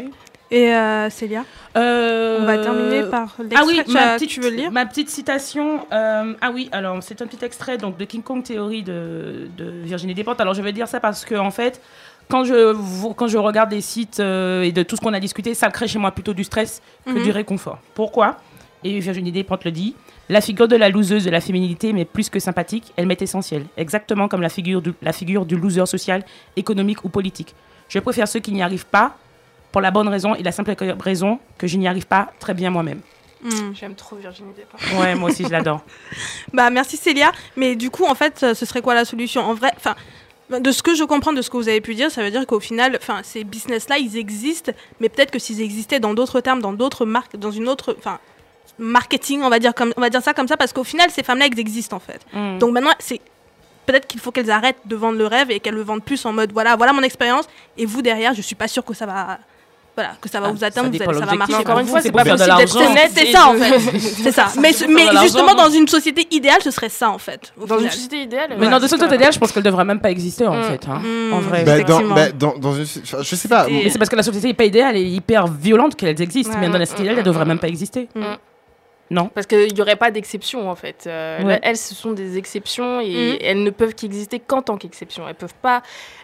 Et 0.51 0.73
euh, 0.73 1.09
Célia, 1.11 1.43
Euh, 1.77 2.39
on 2.41 2.45
va 2.45 2.57
terminer 2.57 3.03
par 3.03 3.35
Ah 3.55 3.61
oui, 3.67 3.81
tu, 3.85 3.91
ma 3.91 4.15
petite, 4.15 4.29
tu 4.29 4.39
veux 4.41 4.49
le 4.49 4.55
lire? 4.55 4.71
ma 4.71 4.85
petite 4.85 5.09
citation. 5.09 5.85
euh, 5.91 6.33
ah 6.41 6.51
oui, 6.53 6.69
alors 6.71 6.97
c'est 7.01 7.21
un 7.21 7.27
petit 7.27 7.43
extrait 7.45 7.77
donc 7.77 7.97
de 7.97 8.05
King 8.05 8.23
Kong 8.23 8.41
Theory 8.43 8.81
de, 8.83 9.47
de 9.57 9.65
Virginie 9.83 10.13
Despentes. 10.15 10.41
Alors 10.41 10.53
je 10.55 10.61
vais 10.63 10.71
dire 10.71 10.87
ça 10.87 10.99
parce 10.99 11.23
que 11.25 11.35
en 11.35 11.51
fait, 11.51 11.81
quand 12.29 12.43
je 12.45 12.73
quand 13.13 13.27
je 13.27 13.37
regarde 13.37 13.69
des 13.69 13.81
sites 13.81 14.19
euh, 14.19 14.61
et 14.63 14.71
de 14.71 14.83
tout 14.83 14.95
ce 14.95 15.01
qu'on 15.01 15.13
a 15.13 15.19
discuté, 15.19 15.53
ça 15.53 15.69
crée 15.69 15.87
chez 15.87 15.99
moi 15.99 16.11
plutôt 16.11 16.33
du 16.33 16.43
stress 16.43 16.81
que 17.05 17.11
Mhm. 17.11 17.23
du 17.23 17.31
réconfort. 17.31 17.79
Pourquoi? 17.95 18.37
Et 18.83 18.99
Virginie 18.99 19.31
Despentes 19.31 19.65
le 19.65 19.71
dit. 19.71 19.95
La 20.29 20.41
figure 20.41 20.67
de 20.67 20.75
la 20.75 20.89
loseuse 20.89 21.25
de 21.25 21.31
la 21.31 21.41
féminité 21.41 21.91
m'est 21.91 22.05
plus 22.05 22.29
que 22.29 22.39
sympathique, 22.39 22.93
elle 22.97 23.07
m'est 23.07 23.19
essentielle, 23.21 23.65
exactement 23.77 24.27
comme 24.27 24.41
la 24.41 24.49
figure 24.49 24.79
du, 24.81 24.93
la 25.01 25.11
figure 25.11 25.43
du 25.45 25.57
loser 25.57 25.85
social, 25.87 26.23
économique 26.55 27.03
ou 27.03 27.09
politique. 27.09 27.55
Je 27.89 27.97
préfère 27.97 28.27
ceux 28.27 28.39
qui 28.39 28.51
n'y 28.51 28.61
arrivent 28.61 28.85
pas 28.85 29.17
pour 29.71 29.81
la 29.81 29.89
bonne 29.89 30.07
raison 30.07 30.35
et 30.35 30.43
la 30.43 30.51
simple 30.51 30.75
raison 30.99 31.39
que 31.57 31.65
je 31.65 31.77
n'y 31.77 31.87
arrive 31.87 32.05
pas 32.05 32.31
très 32.39 32.53
bien 32.53 32.69
moi-même. 32.69 33.01
Mhm. 33.43 33.73
J'aime 33.73 33.95
trop 33.95 34.17
Virginie 34.17 34.53
Despentes. 34.53 34.99
Ouais, 35.01 35.15
moi 35.15 35.29
aussi 35.31 35.43
je 35.45 35.49
l'adore. 35.49 35.81
Bah 36.53 36.69
merci 36.69 36.95
Célia. 36.95 37.31
Mais 37.57 37.75
du 37.75 37.89
coup, 37.89 38.05
en 38.05 38.13
fait, 38.15 38.53
ce 38.53 38.65
serait 38.65 38.81
quoi 38.81 38.93
la 38.93 39.05
solution? 39.05 39.41
En 39.41 39.55
vrai, 39.55 39.71
enfin, 39.77 39.95
de 40.49 40.71
ce 40.71 40.81
que 40.81 40.95
je 40.95 41.03
comprends 41.03 41.33
de 41.33 41.41
ce 41.41 41.49
que 41.49 41.57
vous 41.57 41.69
avez 41.69 41.81
pu 41.81 41.95
dire, 41.95 42.09
ça 42.09 42.23
veut 42.23 42.31
dire 42.31 42.45
qu'au 42.47 42.59
final, 42.59 42.97
enfin, 43.01 43.21
ces 43.23 43.43
business-là, 43.43 43.97
ils 43.99 44.17
existent, 44.17 44.71
mais 44.99 45.09
peut-être 45.09 45.31
que 45.31 45.39
s'ils 45.39 45.61
existaient 45.61 45.99
dans 45.99 46.13
d'autres 46.13 46.41
termes, 46.41 46.61
dans 46.61 46.73
d'autres 46.73 47.05
marques, 47.05 47.35
dans 47.35 47.51
une 47.51 47.67
autre, 47.67 47.95
enfin, 47.97 48.19
marketing, 48.79 49.41
on 49.43 49.49
va 49.49 49.59
dire 49.59 49.75
comme, 49.75 49.93
on 49.95 50.01
va 50.01 50.09
dire 50.09 50.21
ça 50.21 50.33
comme 50.33 50.47
ça, 50.47 50.57
parce 50.57 50.73
qu'au 50.73 50.83
final, 50.83 51.11
ces 51.11 51.23
femmes-là, 51.23 51.47
elles 51.51 51.59
existent 51.59 51.97
en 51.97 51.99
fait. 51.99 52.25
Mm. 52.33 52.57
Donc 52.57 52.73
maintenant, 52.73 52.93
c'est 52.99 53.21
peut-être 53.85 54.07
qu'il 54.07 54.19
faut 54.19 54.31
qu'elles 54.31 54.51
arrêtent 54.51 54.81
de 54.85 54.95
vendre 54.95 55.17
le 55.17 55.27
rêve 55.27 55.51
et 55.51 55.59
qu'elles 55.59 55.75
le 55.75 55.83
vendent 55.83 56.03
plus 56.03 56.25
en 56.25 56.33
mode 56.33 56.51
voilà, 56.51 56.75
voilà 56.75 56.93
mon 56.93 57.03
expérience. 57.03 57.45
Et 57.77 57.85
vous 57.85 58.01
derrière, 58.01 58.33
je 58.33 58.41
suis 58.41 58.55
pas 58.55 58.67
sûre 58.67 58.85
que 58.85 58.93
ça 58.93 59.05
va, 59.05 59.39
voilà, 59.99 60.13
que 60.21 60.29
ça 60.29 60.39
va 60.39 60.47
Ah, 60.47 60.51
vous 60.51 60.57
ça 60.57 60.65
atteindre, 60.67 60.89
vous 60.89 60.95
allez- 60.95 61.19
ça 61.19 61.25
va 61.25 61.35
marcher. 61.35 61.53
Mais 61.53 61.59
encore 61.59 61.79
une 61.79 61.87
fois, 61.87 62.01
c'est 62.01 62.11
pas 62.11 62.23
possible 62.23 62.55
d'être 62.57 62.75
honnête. 62.77 63.11
C'est 63.13 63.25
ça 63.31 63.47
en 63.49 63.53
fait, 63.59 63.79
c'est 64.23 64.31
ça. 64.31 64.47
Mais, 64.59 64.71
mais 64.89 65.05
justement, 65.21 65.53
dans 65.55 65.69
une 65.69 65.87
société 65.87 66.27
idéale, 66.31 66.59
ce 66.63 66.71
serait 66.71 66.89
ça 66.89 67.09
en 67.09 67.17
fait. 67.17 67.53
Dans 67.67 67.79
une 67.79 67.89
société 67.89 68.23
idéale. 68.23 68.47
Mais 68.51 68.55
voilà, 68.55 68.71
non, 68.71 68.77
de 68.77 68.81
c'est 68.83 68.95
ce 68.95 68.99
pas- 69.01 69.07
côté 69.09 69.25
je 69.31 69.37
pense 69.39 69.51
qu'elle 69.51 69.63
devrait 69.63 69.85
même 69.85 69.99
pas 69.99 70.09
exister 70.11 70.47
en 70.47 70.55
Mm. 70.55 70.63
fait. 70.63 70.81
hein, 70.89 70.99
Mm. 70.99 71.33
En 71.33 71.39
vrai. 71.41 71.63
Bah, 71.63 71.81
dans, 71.83 72.01
bah, 72.15 72.31
dans, 72.31 72.57
dans 72.57 72.73
une. 72.75 72.85
Je 72.85 73.35
sais 73.35 73.47
pas. 73.47 73.67
Et 73.69 73.89
c'est 73.89 73.97
parce 73.99 74.09
que 74.09 74.15
la 74.15 74.23
société 74.23 74.47
n'est 74.47 74.53
pas 74.53 74.65
idéale 74.65 74.95
et 74.97 75.03
hyper 75.03 75.47
violente 75.47 75.95
qu'elles 75.95 76.21
existent. 76.21 76.53
Ouais, 76.53 76.59
mais 76.61 76.69
dans 76.69 76.77
la 76.77 76.85
société 76.85 77.03
idéale, 77.03 77.17
elle 77.19 77.23
devrait 77.25 77.45
même 77.45 77.59
pas 77.59 77.67
exister. 77.67 78.07
Mm. 79.11 79.15
Non 79.15 79.29
Parce 79.33 79.47
qu'il 79.47 79.73
n'y 79.73 79.81
aurait 79.81 79.95
pas 79.95 80.11
d'exception 80.11 80.69
en 80.69 80.75
fait. 80.75 81.05
Euh, 81.07 81.39
Ouais. 81.39 81.53
là, 81.53 81.59
elles, 81.63 81.77
ce 81.77 81.95
sont 81.95 82.11
des 82.11 82.37
exceptions 82.37 82.99
et 83.01 83.31
Mhm. 83.33 83.37
elles 83.41 83.63
ne 83.63 83.69
peuvent 83.71 83.95
qu'exister 83.95 84.39
qu'en 84.39 84.61
tant 84.61 84.77
qu'exception. 84.77 85.23
Elles 85.27 85.35
peuvent 85.35 85.53
pas. 85.61 85.81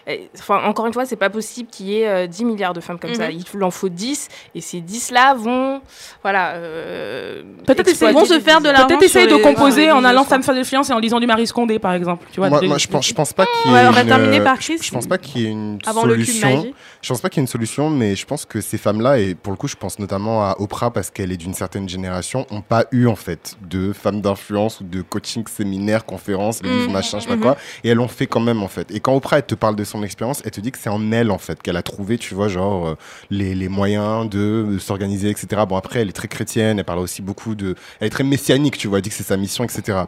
eh, 0.08 0.30
Enfin, 0.38 0.62
encore 0.66 0.86
une 0.86 0.94
fois, 0.94 1.06
c'est 1.06 1.16
pas 1.16 1.32
possible 1.32 1.68
qu'il 1.72 1.88
y 1.88 2.02
ait 2.02 2.08
euh, 2.08 2.28
10 2.28 2.46
milliards 2.46 2.74
de 2.74 2.80
femmes 2.82 3.00
comme 3.00 3.16
ça. 3.16 3.30
Mhm. 3.32 3.40
Il 3.56 3.64
en 3.64 3.72
faut 3.72 3.90
10 3.90 4.28
et 4.54 4.62
ces 4.62 4.80
10-là 4.82 5.34
vont. 5.34 5.82
Voilà. 6.22 6.54
euh, 6.56 7.42
Peut-être 7.66 7.88
exploiter 7.88 8.14
Ils 8.14 8.20
vont 8.20 8.26
se 8.26 8.34
des- 8.36 8.40
faire 8.42 8.62
de 8.62 8.70
l'argent 8.70 8.88
Peut-être 8.88 9.00
sur 9.00 9.20
essayer 9.22 9.28
de 9.28 9.36
les- 9.36 9.42
composer 9.42 9.92
en 9.92 10.04
allant 10.04 10.24
faire 10.24 10.54
de 10.54 10.64
fiance 10.64 10.90
et 10.90 10.94
en 10.94 11.00
lisant 11.00 11.20
du 11.20 11.26
Marie 11.28 11.48
Scondé 11.48 11.80
par 11.80 11.94
exemple. 11.94 12.26
Tu 12.32 12.40
vois, 12.40 12.50
Moi, 12.50 12.60
des- 12.60 12.68
moi, 12.68 12.78
je 12.78 12.88
pense, 12.88 13.08
je 13.08 13.14
pense 13.14 13.34
pas 13.34 13.46
qu'il 13.46 13.72
y 13.72 13.74
ait 13.74 13.78
Ouais, 13.78 13.88
on 13.88 13.92
une, 13.92 13.98
euh, 14.42 14.44
par 14.44 14.60
Chris. 14.60 14.78
Je 14.82 14.92
pense 14.92 15.08
pas 15.08 15.18
qu'il 15.18 15.42
y 15.42 15.46
ait 15.46 15.50
une 15.52 15.80
Avant 15.88 16.02
solution. 16.02 16.66
Je 17.02 17.10
pense 17.10 17.22
pas 17.22 17.30
qu'il 17.30 17.40
y 17.40 17.42
ait 17.42 17.46
une 17.46 17.48
solution, 17.48 17.90
mais 17.90 18.16
je 18.16 18.26
pense 18.26 18.46
que 18.46 18.62
ces 18.62 18.78
femmes-là, 18.78 19.20
et 19.20 19.34
pour 19.36 19.52
le 19.52 19.58
coup, 19.58 19.68
je 19.68 19.76
pense 19.76 19.98
notamment 20.00 20.44
à 20.44 20.56
Oprah 20.60 20.92
parce 20.92 21.10
qu'elle 21.10 21.32
est 21.32 21.38
d'une 21.38 21.54
certaine 21.54 21.88
génération, 21.90 22.46
ont 22.52 22.62
pas 22.76 22.88
eu 22.92 23.08
en 23.08 23.16
fait 23.16 23.56
de 23.62 23.94
femmes 23.94 24.20
d'influence 24.20 24.82
ou 24.82 24.84
de 24.84 25.02
coaching, 25.02 25.46
séminaire, 25.48 26.06
conférence, 26.06 26.62
livre, 26.62 26.90
machin, 26.90 27.20
je 27.20 27.24
sais 27.24 27.30
pas 27.30 27.36
mhm. 27.38 27.42
quoi, 27.42 27.58
et 27.84 27.90
elles 27.90 27.98
l'ont 27.98 28.10
fait 28.10 28.28
quand 28.28 28.42
même 28.42 28.64
en 28.64 28.68
fait. 28.68 28.92
Et 28.92 29.00
quand 29.00 29.16
Oprah 29.16 29.38
elle 29.38 29.46
te 29.46 29.56
parle 29.56 29.78
de 29.78 29.86
son 29.86 30.04
expérience, 30.04 30.42
elle 30.44 30.52
te 30.52 30.60
dit 30.60 30.72
que 30.74 30.78
c'est 30.78 30.90
en 30.90 31.12
elle 31.14 31.32
en 31.32 31.38
fait 31.38 31.62
qu'elle 31.62 31.78
a 31.78 31.82
trouvé, 31.84 32.18
tu 32.18 32.34
vois, 32.36 32.50
genre 32.50 32.88
euh, 32.88 32.96
les, 33.30 33.56
les 33.56 33.70
moyens 33.70 34.30
de, 34.30 34.66
de 34.74 34.78
s'organiser, 34.78 35.30
etc. 35.30 35.62
Bon 35.70 35.78
après, 35.78 36.02
elle 36.02 36.10
est 36.10 36.20
très 36.22 36.28
chrétienne, 36.28 36.78
elle 36.78 36.86
parle 36.86 37.00
aussi 37.00 37.22
beaucoup 37.22 37.56
de, 37.56 37.76
elle 38.02 38.08
est 38.08 38.10
très 38.10 38.26
messianique, 38.26 38.78
tu 38.78 38.90
vois, 38.90 38.98
elle 38.98 39.04
dit 39.04 39.10
que 39.10 39.16
c'est 39.16 39.24
sa 39.24 39.38
mission, 39.38 39.64
etc. 39.64 40.00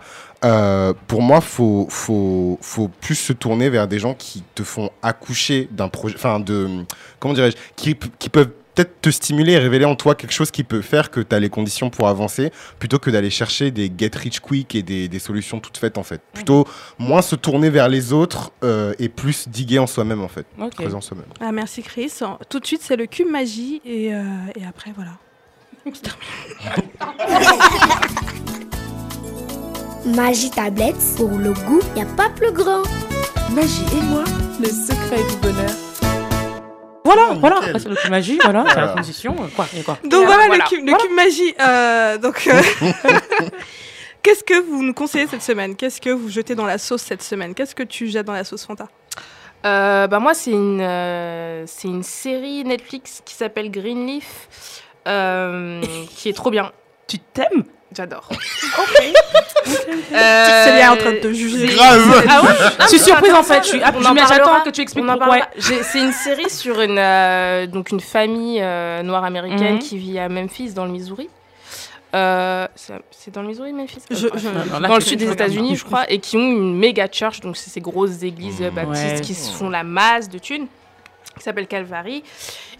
Euh, 0.43 0.93
pour 1.07 1.21
moi, 1.21 1.39
faut, 1.39 1.87
faut, 1.89 2.59
faut 2.61 2.89
plus 2.89 3.15
se 3.15 3.31
tourner 3.31 3.69
vers 3.69 3.87
des 3.87 3.99
gens 3.99 4.13
qui 4.13 4.43
te 4.55 4.63
font 4.63 4.89
accoucher 5.01 5.69
d'un 5.71 5.87
projet, 5.87 6.15
enfin 6.17 6.41
de, 6.41 6.83
comment 7.19 7.33
dirais-je, 7.33 7.55
qui, 7.77 7.95
qui 8.19 8.27
peuvent 8.27 8.51
peut-être 8.77 9.01
te 9.01 9.09
stimuler 9.09 9.53
et 9.53 9.57
révéler 9.57 9.85
en 9.85 9.95
toi 9.95 10.13
quelque 10.13 10.31
chose 10.33 10.51
qui 10.51 10.63
peut 10.63 10.81
faire 10.81 11.09
que 11.09 11.19
tu 11.19 11.35
as 11.35 11.39
les 11.39 11.49
conditions 11.49 11.89
pour 11.89 12.07
avancer, 12.07 12.51
plutôt 12.77 12.99
que 12.99 13.09
d'aller 13.09 13.31
chercher 13.31 13.71
des 13.71 13.91
get 13.97 14.11
rich 14.15 14.39
quick 14.39 14.75
et 14.75 14.83
des, 14.83 15.07
des 15.07 15.19
solutions 15.19 15.59
toutes 15.59 15.77
faites 15.77 15.97
en 15.97 16.03
fait. 16.03 16.21
Plutôt 16.33 16.67
moins 16.99 17.23
se 17.23 17.35
tourner 17.35 17.71
vers 17.71 17.89
les 17.89 18.13
autres 18.13 18.51
euh, 18.63 18.93
et 18.99 19.09
plus 19.09 19.47
diguer 19.49 19.79
en 19.79 19.87
soi-même 19.87 20.21
en 20.21 20.27
fait, 20.27 20.45
Ok. 20.59 20.75
creuser 20.75 20.95
en 20.95 21.01
soi-même. 21.01 21.25
Ah, 21.39 21.51
merci 21.51 21.81
Chris. 21.81 22.13
Tout 22.49 22.59
de 22.59 22.65
suite, 22.67 22.81
c'est 22.83 22.95
le 22.95 23.07
cube 23.07 23.27
magie 23.31 23.81
et, 23.83 24.13
euh, 24.13 24.21
et 24.55 24.63
après, 24.65 24.91
voilà. 24.95 25.13
Magie 30.05 30.49
tablette, 30.51 30.95
pour 31.17 31.29
le 31.31 31.53
goût, 31.53 31.81
y 31.95 32.01
a 32.01 32.05
pas 32.05 32.29
plus 32.29 32.51
grand. 32.51 32.83
Magie 33.53 33.83
et 33.97 34.01
moi, 34.03 34.23
le 34.59 34.67
secret 34.67 35.23
du 35.29 35.37
bonheur. 35.41 35.71
Voilà, 37.07 37.27
Oh, 37.31 37.35
voilà. 37.39 37.55
nickel. 37.55 37.69
Après, 37.69 37.79
c'est 37.79 37.89
le 37.89 37.95
cube 37.95 38.11
magie, 38.11 38.39
voilà, 38.43 38.65
c'est 38.69 38.81
la 38.81 38.87
condition. 38.89 39.35
euh, 39.39 39.47
Quoi, 39.55 39.65
et 39.77 39.81
quoi 39.83 39.97
Donc 40.03 40.21
Et 40.23 40.25
voilà, 40.25 40.47
voilà. 40.47 40.63
le 40.63 40.69
cube, 40.69 40.85
le 40.87 40.93
cube 40.95 41.11
magie. 41.15 41.53
Euh, 41.59 42.17
donc, 42.17 42.47
euh, 42.47 42.61
qu'est-ce 44.23 44.43
que 44.43 44.59
vous 44.61 44.83
nous 44.83 44.93
conseillez 44.93 45.27
cette 45.27 45.41
semaine? 45.41 45.75
Qu'est-ce 45.75 46.01
que 46.01 46.09
vous 46.09 46.29
jetez 46.29 46.55
dans 46.55 46.65
la 46.65 46.77
sauce 46.77 47.01
cette 47.01 47.23
semaine? 47.23 47.53
Qu'est-ce 47.53 47.75
que 47.75 47.83
tu 47.83 48.07
jettes 48.07 48.25
dans 48.25 48.33
la 48.33 48.43
sauce 48.43 48.65
Fanta? 48.65 48.87
Euh, 49.65 50.07
bah 50.07 50.19
moi, 50.19 50.33
c'est 50.33 50.51
une, 50.51 50.81
euh, 50.81 51.63
c'est 51.65 51.87
une 51.87 52.03
série 52.03 52.63
Netflix 52.63 53.21
qui 53.25 53.33
s'appelle 53.33 53.71
Greenleaf, 53.71 54.47
euh, 55.07 55.81
qui 56.15 56.29
est 56.29 56.33
trop 56.33 56.51
bien. 56.51 56.71
Tu 57.07 57.19
t'aimes? 57.19 57.63
J'adore. 57.95 58.27
Célia 59.65 60.85
est 60.85 60.87
en 60.87 60.97
train 60.97 61.11
de 61.13 61.17
te 61.17 61.31
juger. 61.33 61.67
c'est- 61.67 61.75
Grave. 61.75 62.25
Ah 62.29 62.41
ouais 62.41 62.49
Je 62.81 62.87
suis 62.87 62.99
surprise 62.99 63.33
en 63.33 63.43
fait. 63.43 63.63
Je 63.63 63.67
suis, 63.69 63.79
j'attends 63.79 64.61
que 64.63 64.69
tu 64.69 64.81
expliques 64.81 65.05
pourquoi. 65.05 65.39
C'est 65.57 65.99
une 65.99 66.11
série 66.11 66.49
sur 66.49 66.79
une, 66.81 66.97
euh, 66.99 67.65
donc 67.67 67.89
une 67.91 67.99
famille 67.99 68.59
euh, 68.61 69.03
noire 69.03 69.23
américaine 69.23 69.75
Mhm. 69.75 69.79
qui 69.79 69.97
vit 69.97 70.19
à 70.19 70.29
Memphis, 70.29 70.73
dans 70.73 70.85
le 70.85 70.91
Missouri. 70.91 71.29
Euh, 72.15 72.67
c'est 72.75 73.33
dans 73.33 73.41
le 73.41 73.47
Missouri, 73.49 73.73
Memphis? 73.73 73.99
Je- 74.09 74.27
Euh, 74.27 74.29
je- 74.35 74.47
Alors 74.47 74.79
là, 74.79 74.87
Dans 74.87 74.95
le 74.95 75.01
sud 75.01 75.19
des 75.19 75.29
États-Unis, 75.31 75.75
je 75.75 75.83
crois, 75.83 76.09
et 76.09 76.19
qui 76.19 76.37
ont 76.37 76.39
une 76.51 76.75
méga 76.77 77.07
church, 77.11 77.41
donc 77.41 77.57
c'est 77.57 77.69
ces 77.69 77.81
grosses 77.81 78.23
églises 78.23 78.61
euh, 78.61 78.71
Mmh. 78.71 78.75
baptistes 78.75 79.15
Ouais. 79.15 79.21
qui 79.21 79.33
se 79.33 79.51
font 79.51 79.69
la 79.69 79.83
masse 79.83 80.29
de 80.29 80.39
thunes, 80.39 80.67
qui 81.37 81.43
s'appelle 81.43 81.67
Calvary, 81.67 82.23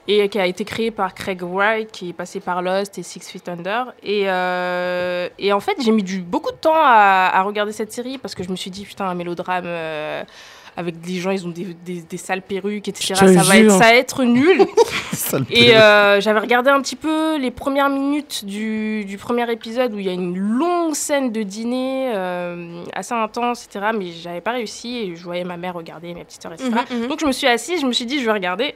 et 0.08 0.28
qui 0.30 0.40
a 0.40 0.46
été 0.46 0.64
créée 0.66 0.92
par 0.92 1.14
Craig 1.14 1.42
Wright, 1.44 1.92
qui 1.92 2.10
est 2.10 2.14
passé 2.14 2.40
par 2.40 2.62
Lost 2.62 2.98
et 2.98 3.04
Six 3.04 3.20
Feet 3.30 3.50
Under. 3.50 3.94
Et, 4.04 4.24
euh, 4.28 5.28
et 5.38 5.52
en 5.54 5.60
fait, 5.60 5.76
j'ai 5.84 5.92
mis 5.92 6.04
du, 6.04 6.20
beaucoup 6.22 6.52
de 6.52 6.58
temps 6.58 6.72
à, 6.76 7.30
à 7.34 7.42
regarder 7.44 7.72
cette 7.74 7.92
série 7.92 8.18
parce 8.18 8.34
que 8.36 8.44
je 8.44 8.50
me 8.50 8.56
suis 8.56 8.72
dit, 8.72 8.86
putain, 8.86 9.06
un 9.06 9.16
mélodrame. 9.16 9.66
euh, 9.68 10.24
avec 10.80 11.02
des 11.02 11.16
gens, 11.16 11.32
ils 11.32 11.44
ont 11.48 11.50
des, 11.50 11.74
des- 11.84 12.04
des 12.04 12.18
sales 12.18 12.44
perruques, 12.44 12.88
etc. 12.88 13.16
Ça 13.16 13.26
va, 13.26 13.32
être, 13.58 13.64
jure. 13.64 13.72
ça 13.72 13.78
va 13.80 13.96
être 13.96 14.24
nul. 14.24 14.62
Et 15.50 15.76
euh, 15.76 16.22
j'avais 16.22 16.40
regardé 16.40 16.70
un 16.70 16.80
petit 16.84 16.96
peu 16.96 17.38
les 17.40 17.50
premières 17.50 17.90
minutes 17.90 18.46
du, 18.46 19.04
du 19.04 19.18
premier 19.18 19.52
épisode 19.52 19.92
où 19.96 19.98
il 19.98 20.06
y 20.06 20.10
a 20.10 20.14
une 20.14 20.38
longue 20.38 20.94
scène 20.94 21.32
de 21.32 21.42
dîner 21.42 22.12
euh, 22.14 22.84
assez 22.94 23.16
intense, 23.16 23.66
etc. 23.66 23.88
Mais 23.98 24.12
j'avais 24.12 24.40
pas 24.42 24.52
réussi 24.52 24.98
et 25.00 25.16
je 25.16 25.24
voyais 25.24 25.44
ma 25.44 25.58
mère 25.58 25.74
regarder, 25.74 26.14
ma 26.14 26.24
petite 26.24 26.44
soeur, 26.44 26.54
etc. 26.54 26.70
Mhm, 26.92 27.00
mhm. 27.02 27.08
Donc 27.08 27.22
je 27.22 27.26
me 27.26 27.32
suis 27.32 27.48
assise, 27.48 27.82
je 27.82 27.88
me 27.88 27.92
suis 27.92 28.06
dit, 28.06 28.20
je 28.20 28.26
vais 28.26 28.32
regarder. 28.34 28.76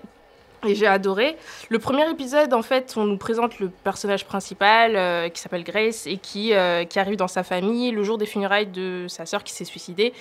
Et 0.67 0.75
j'ai 0.75 0.85
adoré. 0.85 1.37
Le 1.69 1.79
premier 1.79 2.07
épisode, 2.09 2.53
en 2.53 2.61
fait, 2.61 2.93
on 2.95 3.05
nous 3.05 3.17
présente 3.17 3.59
le 3.59 3.69
personnage 3.69 4.25
principal 4.25 4.95
euh, 4.95 5.27
qui 5.29 5.41
s'appelle 5.41 5.63
Grace 5.63 6.05
et 6.05 6.17
qui, 6.17 6.53
euh, 6.53 6.85
qui 6.85 6.99
arrive 6.99 7.15
dans 7.15 7.27
sa 7.27 7.43
famille 7.43 7.89
le 7.89 8.03
jour 8.03 8.19
des 8.19 8.27
funérailles 8.27 8.67
de 8.67 9.05
sa 9.07 9.25
sœur 9.25 9.43
qui 9.43 9.53
s'est 9.53 9.65
suicidée. 9.65 10.13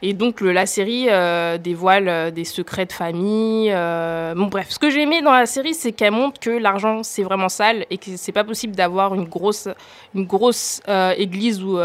Et 0.00 0.14
donc 0.14 0.40
la 0.40 0.64
série 0.64 1.06
euh, 1.10 1.58
dévoile 1.58 2.08
euh, 2.08 2.30
des 2.30 2.44
secrets 2.44 2.86
de 2.86 2.92
famille. 2.92 3.70
Bon 3.70 4.46
bref, 4.46 4.70
ce 4.70 4.78
que 4.78 4.88
j'ai 4.88 5.02
aimé 5.02 5.20
dans 5.20 5.32
la 5.32 5.46
série, 5.46 5.74
c'est 5.74 5.92
qu'elle 5.92 6.12
montre 6.12 6.40
que 6.40 6.50
l'argent 6.50 7.02
c'est 7.02 7.22
vraiment 7.22 7.50
sale 7.50 7.84
et 7.90 7.98
que 7.98 8.16
c'est 8.16 8.32
pas 8.32 8.44
possible 8.44 8.74
d'avoir 8.74 9.14
une 9.14 9.24
grosse, 9.24 9.68
une 10.14 10.24
grosse 10.24 10.80
église 11.18 11.62
ou 11.62 11.78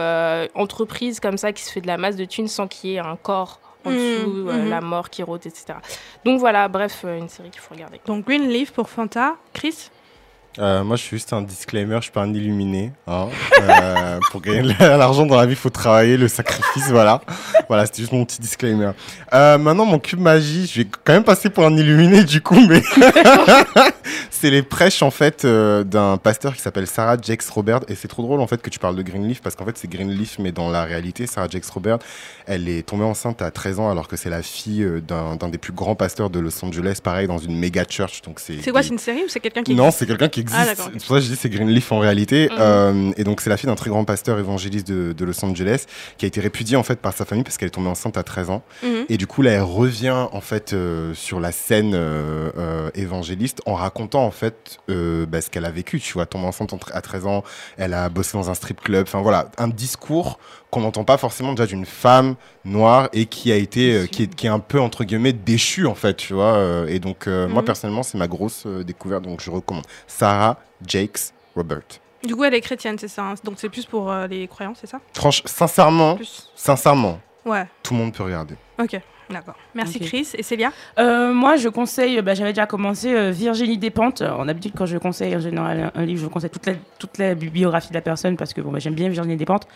entreprise 0.56 1.20
comme 1.20 1.38
ça 1.38 1.52
qui 1.52 1.64
se 1.64 1.72
fait 1.72 1.82
de 1.82 1.88
la 1.88 1.98
masse 1.98 2.16
de 2.16 2.26
thunes 2.26 2.48
sans 2.48 2.68
qu'il 2.68 2.92
y 2.92 2.96
ait 2.96 3.00
un 3.00 3.18
corps 3.18 3.60
en 3.88 3.92
dessous, 3.92 4.50
euh, 4.50 4.64
mhm. 4.64 4.70
la 4.70 4.82
mort 4.82 5.10
qui 5.10 5.24
rôde, 5.24 5.46
etc. 5.46 5.80
Donc 6.26 6.40
voilà, 6.40 6.68
bref, 6.68 7.02
euh, 7.06 7.18
une 7.18 7.30
série 7.30 7.50
qu'il 7.50 7.62
faut 7.62 7.74
regarder. 7.74 8.00
Donc 8.06 8.26
Greenleaf 8.26 8.72
pour 8.72 8.90
Fanta. 8.90 9.36
Chris? 9.54 9.90
Euh, 10.60 10.84
moi, 10.84 10.96
je 10.96 11.04
suis 11.04 11.18
juste 11.18 11.34
un 11.34 11.42
disclaimer, 11.42 11.98
je 11.98 12.04
suis 12.04 12.12
pas 12.12 12.22
un 12.22 12.34
illuminé. 12.34 12.92
hein. 13.08 13.28
Euh, 13.62 14.20
pour 14.32 14.42
gagner 14.42 14.74
de 14.74 14.86
l'argent 14.86 15.26
dans 15.26 15.38
la 15.38 15.46
vie, 15.46 15.54
il 15.54 15.58
faut 15.58 15.70
travailler, 15.70 16.18
le 16.18 16.28
sacrifice, 16.28 16.90
voilà. 16.90 17.22
Voilà, 17.68 17.86
c'était 17.86 18.00
juste 18.00 18.12
mon 18.12 18.26
petit 18.26 18.42
disclaimer. 18.42 18.92
Euh, 19.34 19.58
maintenant, 19.58 19.86
mon 19.86 20.00
cube 20.00 20.20
magie, 20.20 20.68
je 20.68 20.82
vais 20.82 20.88
quand 21.04 21.14
même 21.14 21.24
passer 21.24 21.50
pour 21.50 21.66
un 21.66 21.76
illuminé 21.76 22.24
du 22.24 22.42
coup, 22.42 22.60
mais 22.68 22.82
c'est 24.32 24.50
les 24.50 24.64
prêches 24.64 25.02
en 25.02 25.12
fait 25.12 25.46
d'un 25.46 26.18
pasteur 26.18 26.56
qui 26.56 26.62
s'appelle 26.62 26.88
Sarah 26.88 27.18
Jakes 27.22 27.48
Robert. 27.50 27.82
Et 27.88 27.96
c'est 27.96 28.08
trop 28.08 28.24
drôle 28.24 28.40
en 28.42 28.48
fait 28.48 28.62
que 28.62 28.70
tu 28.70 28.80
parles 28.80 28.96
de 28.96 29.02
Greenleaf 29.02 29.42
parce 29.42 29.56
qu'en 29.56 29.66
fait, 29.66 29.78
c'est 29.78 29.90
Greenleaf, 29.90 30.40
mais 30.40 30.52
dans 30.52 30.70
la 30.70 30.84
réalité, 30.86 31.28
Sarah 31.28 31.48
Jakes 31.50 31.70
Robert, 31.74 32.00
elle 32.46 32.68
est 32.70 32.84
tombée 32.88 33.04
enceinte 33.04 33.42
à 33.42 33.52
13 33.52 33.80
ans 33.80 33.90
alors 33.90 34.08
que 34.08 34.16
c'est 34.16 34.30
la 34.30 34.42
fille 34.42 34.86
d'un 35.08 35.36
des 35.50 35.58
plus 35.58 35.74
grands 35.74 35.96
pasteurs 35.96 36.30
de 36.30 36.40
Los 36.40 36.64
Angeles, 36.64 37.00
pareil, 37.04 37.28
dans 37.28 37.38
une 37.38 37.58
méga 37.58 37.84
church. 37.88 38.22
C'est 38.38 38.72
quoi 38.72 38.82
C'est 38.84 38.90
une 38.90 38.98
série 38.98 39.24
ou 39.24 39.30
c'est 39.30 39.40
quelqu'un 39.40 39.64
qui 39.64 39.76
non, 39.76 39.92
c'est 39.92 40.06
quelqu'un 40.06 40.30
qui 40.30 40.40
existe. 40.48 40.80
Ah, 40.80 40.90
c'est 40.92 40.92
pour 40.92 41.02
ça 41.02 41.16
que 41.16 41.22
je 41.22 41.30
dis 41.30 41.36
c'est 41.36 41.50
Greenleaf 41.50 41.92
en 41.92 42.00
réalité. 42.00 42.50
Mhm. 42.50 42.58
Euh, 42.60 43.12
et 43.18 43.24
donc 43.24 43.42
c'est 43.42 43.50
la 43.50 43.58
fille 43.58 43.68
d'un 43.68 43.76
très 43.76 43.90
grand 43.90 44.06
pasteur 44.06 44.40
évangéliste 44.40 44.88
de, 44.88 45.14
de 45.14 45.26
Los 45.26 45.44
Angeles 45.44 45.86
qui 46.18 46.26
a 46.26 46.28
été 46.28 46.42
répudiée 46.42 46.78
en 46.78 46.84
fait 46.84 47.00
par 47.00 47.14
sa 47.14 47.26
famille 47.26 47.44
parce 47.44 47.58
qu'elle 47.58 47.68
est 47.68 47.72
tombée 47.72 47.90
enceinte 47.90 48.18
à 48.18 48.24
13 48.24 48.50
ans. 48.50 48.64
Mhm. 48.84 49.06
Et 49.10 49.18
du 49.18 49.28
coup 49.28 49.42
là 49.42 49.52
elle 49.52 49.62
revient 49.62 50.28
en 50.32 50.42
fait 50.42 50.74
euh, 50.74 51.14
sur 51.14 51.40
la 51.40 51.52
scène 51.52 51.92
euh, 51.94 52.90
évangéliste 52.96 53.62
en 53.66 53.76
racontant 53.76 54.26
en 54.26 54.32
fait 54.32 54.80
bah, 54.88 55.42
ce 55.42 55.50
qu'elle 55.50 55.66
a 55.66 55.72
vécu. 55.72 56.00
Tu 56.00 56.14
vois, 56.14 56.26
tomber 56.26 56.48
enceinte 56.48 56.74
à 56.94 57.02
13 57.02 57.26
ans, 57.26 57.44
elle 57.78 57.94
a 57.94 58.10
bossé 58.10 58.38
dans 58.38 58.50
un 58.50 58.54
strip 58.54 58.82
club. 58.82 59.06
Enfin 59.08 59.22
voilà, 59.22 59.52
un 59.58 59.68
discours 59.68 60.40
qu'on 60.70 60.82
n'entend 60.82 61.04
pas 61.06 61.18
forcément 61.18 61.52
déjà 61.54 61.66
d'une 61.66 61.86
femme 61.86 62.36
noire 62.66 63.08
et 63.14 63.26
qui 63.26 63.52
a 63.52 63.56
été 63.56 63.94
euh, 63.94 64.06
qui, 64.06 64.24
est, 64.24 64.36
qui 64.36 64.48
est 64.48 64.50
un 64.50 64.60
peu 64.60 64.80
entre 64.82 65.04
guillemets 65.06 65.32
déchue 65.34 65.86
en 65.88 65.96
fait 65.96 66.16
tu 66.16 66.34
vois 66.34 66.56
euh, 66.56 66.88
et 66.88 67.00
donc 67.00 67.28
euh, 67.28 67.48
moi 67.48 67.62
Mhm. 67.62 67.66
personnellement 67.66 68.04
c'est 68.04 68.18
ma 68.18 68.28
grosse 68.28 68.64
euh, 68.66 68.84
découverte 68.84 69.24
donc 69.24 69.42
je 69.42 69.50
recommande 69.50 69.86
Sarah 70.08 70.58
Jakes 70.86 71.32
Robert 71.56 71.82
Du 72.24 72.36
coup, 72.36 72.44
elle 72.44 72.54
est 72.54 72.62
chrétienne, 72.62 72.98
c'est 73.00 73.08
ça. 73.08 73.24
hein. 73.24 73.34
Donc 73.44 73.56
c'est 73.58 73.70
plus 73.70 73.86
pour 73.86 74.12
euh, 74.12 74.28
les 74.28 74.48
croyants, 74.48 74.74
c'est 74.80 74.88
ça? 74.88 75.00
Franchement 75.14 75.48
sincèrement 75.50 76.16
Plus. 76.16 76.50
sincèrement 76.56 77.20
Ouais. 77.46 77.66
tout 77.82 77.94
le 77.94 78.00
monde 78.02 78.14
peut 78.14 78.24
regarder 78.24 78.56
Ok. 78.78 79.00
D'accord. 79.30 79.56
Merci. 79.76 80.00
Chris 80.00 80.30
et 80.36 80.44
Célia? 80.44 80.72
Euh, 81.00 81.34
moi, 81.34 81.58
je 81.58 81.68
conseille, 81.68 82.22
bah, 82.22 82.34
j'avais 82.34 82.54
déjà 82.54 82.66
commencé 82.66 83.14
euh, 83.14 83.30
Virginie 83.32 83.78
Despentes. 83.78 84.22
En 84.22 84.48
habitude, 84.48 84.72
quand 84.78 84.86
je 84.86 84.98
conseille 84.98 85.36
en 85.36 85.42
général 85.42 85.92
un, 85.94 86.02
un 86.02 86.06
livre, 86.06 86.22
je 86.24 86.28
conseille 86.28 86.50
toute 86.50 86.66
la, 86.66 86.74
toute 86.98 87.18
la 87.18 87.36
biographie 87.36 87.90
de 87.90 87.94
la 87.94 88.00
personne 88.02 88.38
parce 88.38 88.54
que 88.54 88.62
bon, 88.62 88.72
bah, 88.72 88.80
j'aime 88.80 88.94
bien 88.96 89.10
Virginie 89.10 89.36
Despentes. 89.36 89.68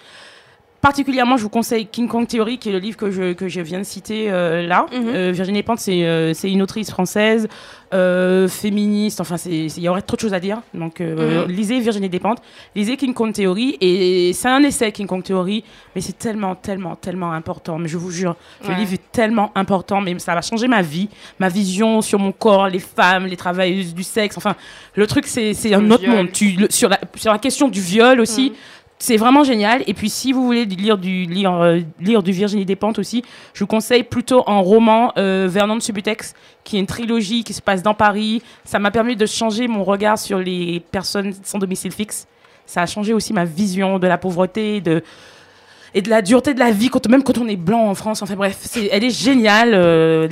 Particulièrement, 0.81 1.37
je 1.37 1.43
vous 1.43 1.49
conseille 1.49 1.85
King 1.85 2.07
Kong 2.07 2.25
Theory, 2.27 2.57
qui 2.57 2.69
est 2.69 2.71
le 2.71 2.79
livre 2.79 2.97
que 2.97 3.11
je, 3.11 3.33
que 3.33 3.47
je 3.47 3.61
viens 3.61 3.77
de 3.77 3.83
citer 3.83 4.31
euh, 4.31 4.65
là. 4.65 4.87
Mhm. 4.91 5.07
Euh, 5.13 5.31
Virginie 5.31 5.59
Despentes, 5.59 5.77
c'est 5.79 6.03
euh, 6.05 6.33
c'est 6.33 6.49
une 6.51 6.63
autrice 6.63 6.89
française, 6.89 7.47
euh, 7.93 8.47
féministe, 8.47 9.21
enfin, 9.21 9.35
il 9.45 9.77
y 9.79 9.87
aurait 9.87 10.01
trop 10.01 10.15
de 10.15 10.21
choses 10.21 10.33
à 10.33 10.39
dire. 10.39 10.61
Donc, 10.73 10.99
euh, 10.99 11.45
Mhm. 11.45 11.51
lisez 11.51 11.79
Virginie 11.81 12.09
Despentes, 12.09 12.41
lisez 12.75 12.97
King 12.97 13.13
Kong 13.13 13.31
Theory, 13.31 13.77
et 13.79 14.33
c'est 14.33 14.47
un 14.47 14.63
essai, 14.63 14.91
King 14.91 15.05
Kong 15.05 15.21
Theory, 15.21 15.63
mais 15.93 16.01
c'est 16.01 16.17
tellement, 16.17 16.55
tellement, 16.55 16.95
tellement 16.95 17.31
important. 17.31 17.77
Mais 17.77 17.87
je 17.87 17.97
vous 17.99 18.09
jure, 18.09 18.35
le 18.67 18.73
livre 18.73 18.93
est 18.93 19.11
tellement 19.11 19.51
important, 19.53 20.01
mais 20.01 20.17
ça 20.17 20.33
va 20.33 20.41
changer 20.41 20.67
ma 20.67 20.81
vie, 20.81 21.09
ma 21.39 21.49
vision 21.49 22.01
sur 22.01 22.17
mon 22.17 22.31
corps, 22.31 22.67
les 22.69 22.79
femmes, 22.79 23.27
les 23.27 23.37
travailleuses 23.37 23.93
du 23.93 24.01
sexe. 24.03 24.35
Enfin, 24.35 24.55
le 24.95 25.05
truc, 25.05 25.27
c'est 25.27 25.53
c'est 25.53 25.75
un 25.75 25.81
Le 25.81 25.91
autre 25.93 26.01
viol. 26.01 26.15
monde. 26.15 26.31
Tu, 26.33 26.53
le- 26.57 26.71
sur, 26.71 26.89
la, 26.89 26.99
sur 27.15 27.31
la 27.31 27.37
question 27.37 27.67
du 27.67 27.81
viol 27.81 28.19
aussi, 28.19 28.49
Mhm. 28.49 28.55
C'est 29.01 29.17
vraiment 29.17 29.43
génial. 29.43 29.83
Et 29.87 29.95
puis, 29.95 30.09
si 30.09 30.31
vous 30.31 30.45
voulez 30.45 30.65
lire 30.65 30.97
du, 30.97 31.25
lire, 31.25 31.53
euh, 31.53 31.79
lire 31.99 32.21
du 32.21 32.31
Virginie 32.31 32.65
Despentes 32.65 32.99
aussi, 32.99 33.23
je 33.53 33.61
vous 33.61 33.67
conseille 33.67 34.03
plutôt 34.03 34.43
en 34.45 34.61
roman 34.61 35.11
euh, 35.17 35.47
Vernon 35.49 35.75
de 35.75 35.81
Subutex, 35.81 36.35
qui 36.63 36.77
est 36.77 36.79
une 36.79 36.85
trilogie 36.85 37.43
qui 37.43 37.53
se 37.53 37.63
passe 37.63 37.81
dans 37.81 37.95
Paris. 37.95 38.43
Ça 38.63 38.77
m'a 38.77 38.91
permis 38.91 39.15
de 39.15 39.25
changer 39.25 39.67
mon 39.67 39.83
regard 39.83 40.19
sur 40.19 40.37
les 40.37 40.83
personnes 40.91 41.33
sans 41.43 41.57
domicile 41.57 41.91
fixe. 41.91 42.27
Ça 42.67 42.83
a 42.83 42.85
changé 42.85 43.13
aussi 43.13 43.33
ma 43.33 43.43
vision 43.43 43.97
de 43.97 44.05
la 44.05 44.19
pauvreté, 44.19 44.81
de 44.81 45.01
et 45.93 46.01
de 46.01 46.09
la 46.09 46.21
dureté 46.21 46.53
de 46.53 46.59
la 46.59 46.71
vie, 46.71 46.89
quand, 46.89 47.05
même 47.09 47.23
quand 47.23 47.37
on 47.37 47.47
est 47.47 47.57
blanc 47.57 47.89
en 47.89 47.95
France. 47.95 48.21
Enfin 48.21 48.35
bref, 48.35 48.57
elle 48.91 49.03
est 49.03 49.09
géniale. 49.09 49.73
euh, 49.73 50.27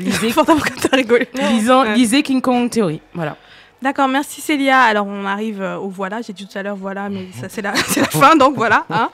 lisez 1.95 2.23
King 2.23 2.39
Kong 2.39 2.69
Theory. 2.69 3.01
Voilà. 3.13 3.35
D'accord, 3.81 4.09
merci 4.09 4.41
Célia. 4.41 4.81
Alors 4.81 5.07
on 5.07 5.25
arrive 5.25 5.61
euh, 5.61 5.77
au 5.77 5.87
voilà, 5.87 6.21
j'ai 6.21 6.33
dit 6.33 6.45
tout 6.45 6.57
à 6.57 6.63
l'heure 6.63 6.75
voilà, 6.75 7.07
mais 7.07 7.27
ça 7.39 7.47
c'est 7.47 7.61
la, 7.61 7.73
c'est 7.87 8.01
la 8.01 8.07
fin, 8.07 8.35
donc 8.35 8.55
voilà. 8.55 8.83
hein. 8.89 9.09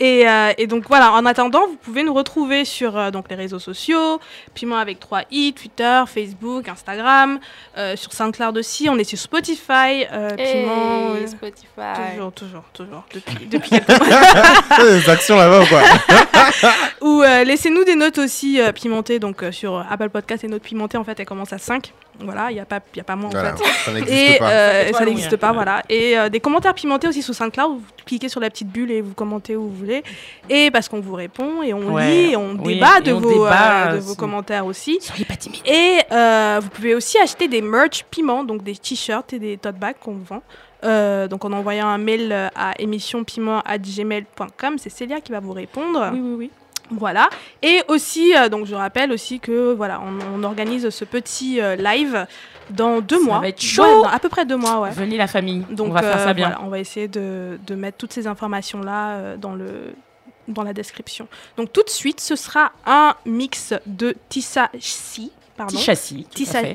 Et, 0.00 0.28
euh, 0.28 0.52
et 0.58 0.66
donc 0.66 0.88
voilà, 0.88 1.12
en 1.12 1.24
attendant, 1.24 1.68
vous 1.68 1.76
pouvez 1.76 2.02
nous 2.02 2.12
retrouver 2.12 2.64
sur 2.64 2.96
euh, 2.96 3.10
donc, 3.12 3.26
les 3.30 3.36
réseaux 3.36 3.60
sociaux, 3.60 4.18
Piment 4.54 4.76
avec 4.78 4.98
3 4.98 5.22
i, 5.30 5.52
Twitter, 5.52 6.02
Facebook, 6.12 6.68
Instagram, 6.68 7.38
euh, 7.76 7.94
sur 7.94 8.12
SoundCloud 8.12 8.58
aussi, 8.58 8.88
on 8.88 8.98
est 8.98 9.04
sur 9.04 9.18
Spotify, 9.18 10.04
euh, 10.12 10.30
Piment... 10.30 11.14
Hey, 11.14 11.22
euh, 11.22 11.26
Spotify. 11.28 12.10
Toujours, 12.16 12.32
toujours, 12.32 12.64
toujours, 12.72 13.04
depuis, 13.14 13.46
depuis 13.50 13.70
quelques 13.70 13.88
mois. 13.88 14.84
des 14.84 15.10
actions 15.10 15.36
là-bas 15.36 15.62
ou 15.62 15.66
quoi? 15.66 15.82
Ou 17.02 17.22
euh, 17.22 17.44
laissez-nous 17.44 17.84
des 17.84 17.94
notes 17.94 18.18
aussi 18.18 18.60
euh, 18.60 18.72
pimentées, 18.72 19.20
donc 19.20 19.44
euh, 19.44 19.52
sur 19.52 19.84
Apple 19.88 20.08
Podcast, 20.10 20.42
les 20.42 20.48
notes 20.48 20.62
pimentées, 20.62 20.98
en 20.98 21.04
fait, 21.04 21.18
elles 21.20 21.26
commencent 21.26 21.52
à 21.52 21.58
5. 21.58 21.92
Voilà, 22.20 22.50
il 22.50 22.54
n'y 22.54 22.60
a, 22.60 22.64
pas- 22.64 22.80
y 22.96 23.00
a 23.00 23.04
pas 23.04 23.14
moins, 23.16 23.28
en 23.28 23.32
Voilà, 23.32 23.54
fait. 23.56 23.64
ça 23.64 23.92
n'existe 23.94 24.12
Et 24.34 24.38
pas 24.38 24.50
euh, 24.50 24.92
ça 24.92 25.04
n'existe 25.04 25.36
pas, 25.36 25.52
voilà. 25.52 25.82
Et 25.88 26.18
euh, 26.18 26.28
des 26.28 26.40
commentaires 26.40 26.74
pimentés 26.74 27.06
aussi 27.08 27.22
sur 27.22 27.34
SoundCloud. 27.34 27.78
Vous 27.78 27.82
cliquez 28.06 28.28
sur 28.28 28.40
la 28.40 28.50
petite 28.50 28.68
bulle 28.68 28.90
et 28.90 29.00
vous 29.00 29.14
commentez 29.14 29.54
où 29.56 29.62
vous 29.68 29.74
voulez. 29.74 30.02
Et 30.48 30.70
parce 30.70 30.88
qu'on 30.88 31.00
vous 31.00 31.14
répond 31.14 31.62
et 31.62 31.72
on 31.74 31.92
Ouais, 31.94 32.06
lit 32.10 32.32
et 32.32 32.36
on 32.36 32.52
oui, 32.58 32.74
débat 32.74 32.98
et 32.98 33.02
de, 33.02 33.12
on 33.12 33.20
vos, 33.20 33.44
débat, 33.44 33.88
euh, 33.90 33.94
de 33.94 33.98
vos 34.00 34.14
commentaires 34.14 34.66
aussi. 34.66 34.98
Soyez 35.00 35.24
pas 35.24 35.36
timide. 35.36 35.60
Et 35.66 35.98
euh, 36.12 36.58
vous 36.62 36.68
pouvez 36.70 36.94
aussi 36.94 37.18
acheter 37.18 37.46
des 37.48 37.62
merch 37.62 38.04
piment, 38.10 38.42
donc 38.44 38.62
des 38.64 38.74
t-shirts 38.76 39.32
et 39.32 39.38
des 39.38 39.56
tote 39.58 39.76
bags 39.76 39.96
qu'on 40.00 40.16
vend. 40.16 40.42
Euh, 40.84 41.26
donc 41.28 41.44
en 41.44 41.52
envoyant 41.52 41.88
un 41.88 41.98
mail 41.98 42.32
à 42.54 42.72
émissionpiment@gmail.com, 42.80 44.76
c'est 44.78 44.90
Célia 44.90 45.20
qui 45.20 45.32
va 45.32 45.40
vous 45.40 45.52
répondre. 45.52 46.10
Oui, 46.12 46.20
oui, 46.20 46.34
oui. 46.38 46.50
Voilà. 46.90 47.28
Et 47.62 47.82
aussi, 47.88 48.34
euh, 48.36 48.48
donc 48.48 48.66
je 48.66 48.74
rappelle 48.74 49.12
aussi 49.12 49.40
que 49.40 49.72
voilà, 49.74 50.00
on, 50.00 50.40
on 50.40 50.44
organise 50.44 50.88
ce 50.90 51.04
petit 51.04 51.60
euh, 51.60 51.76
live 51.76 52.26
dans 52.70 53.00
deux 53.00 53.18
Ça 53.18 53.24
mois. 53.24 53.40
va 53.40 53.48
être 53.48 53.60
chaud. 53.60 53.82
Ouais, 53.82 54.02
dans 54.04 54.08
à 54.08 54.18
peu 54.18 54.28
près 54.28 54.44
deux 54.46 54.56
mois, 54.56 54.80
ouais. 54.80 54.90
Venez 54.90 55.16
la 55.16 55.26
famille. 55.26 55.64
Donc 55.70 55.88
on 55.88 55.92
va 55.92 56.00
faire 56.02 56.20
euh, 56.20 56.24
ça 56.24 56.34
bien. 56.34 56.48
voilà, 56.48 56.62
on 56.64 56.68
va 56.68 56.78
essayer 56.78 57.08
de, 57.08 57.58
de 57.66 57.74
mettre 57.74 57.98
toutes 57.98 58.12
ces 58.12 58.26
informations 58.26 58.80
là 58.80 59.36
dans 59.36 59.54
le 59.54 59.92
dans 60.48 60.62
la 60.62 60.72
description. 60.72 61.28
Donc 61.58 61.72
tout 61.72 61.82
de 61.82 61.90
suite, 61.90 62.20
ce 62.20 62.34
sera 62.34 62.72
un 62.86 63.14
mix 63.26 63.74
de 63.84 64.14
Tissa 64.30 64.70
Si, 64.80 65.30
pardon. 65.56 65.76
Tout 65.76 65.90
à 65.90 65.94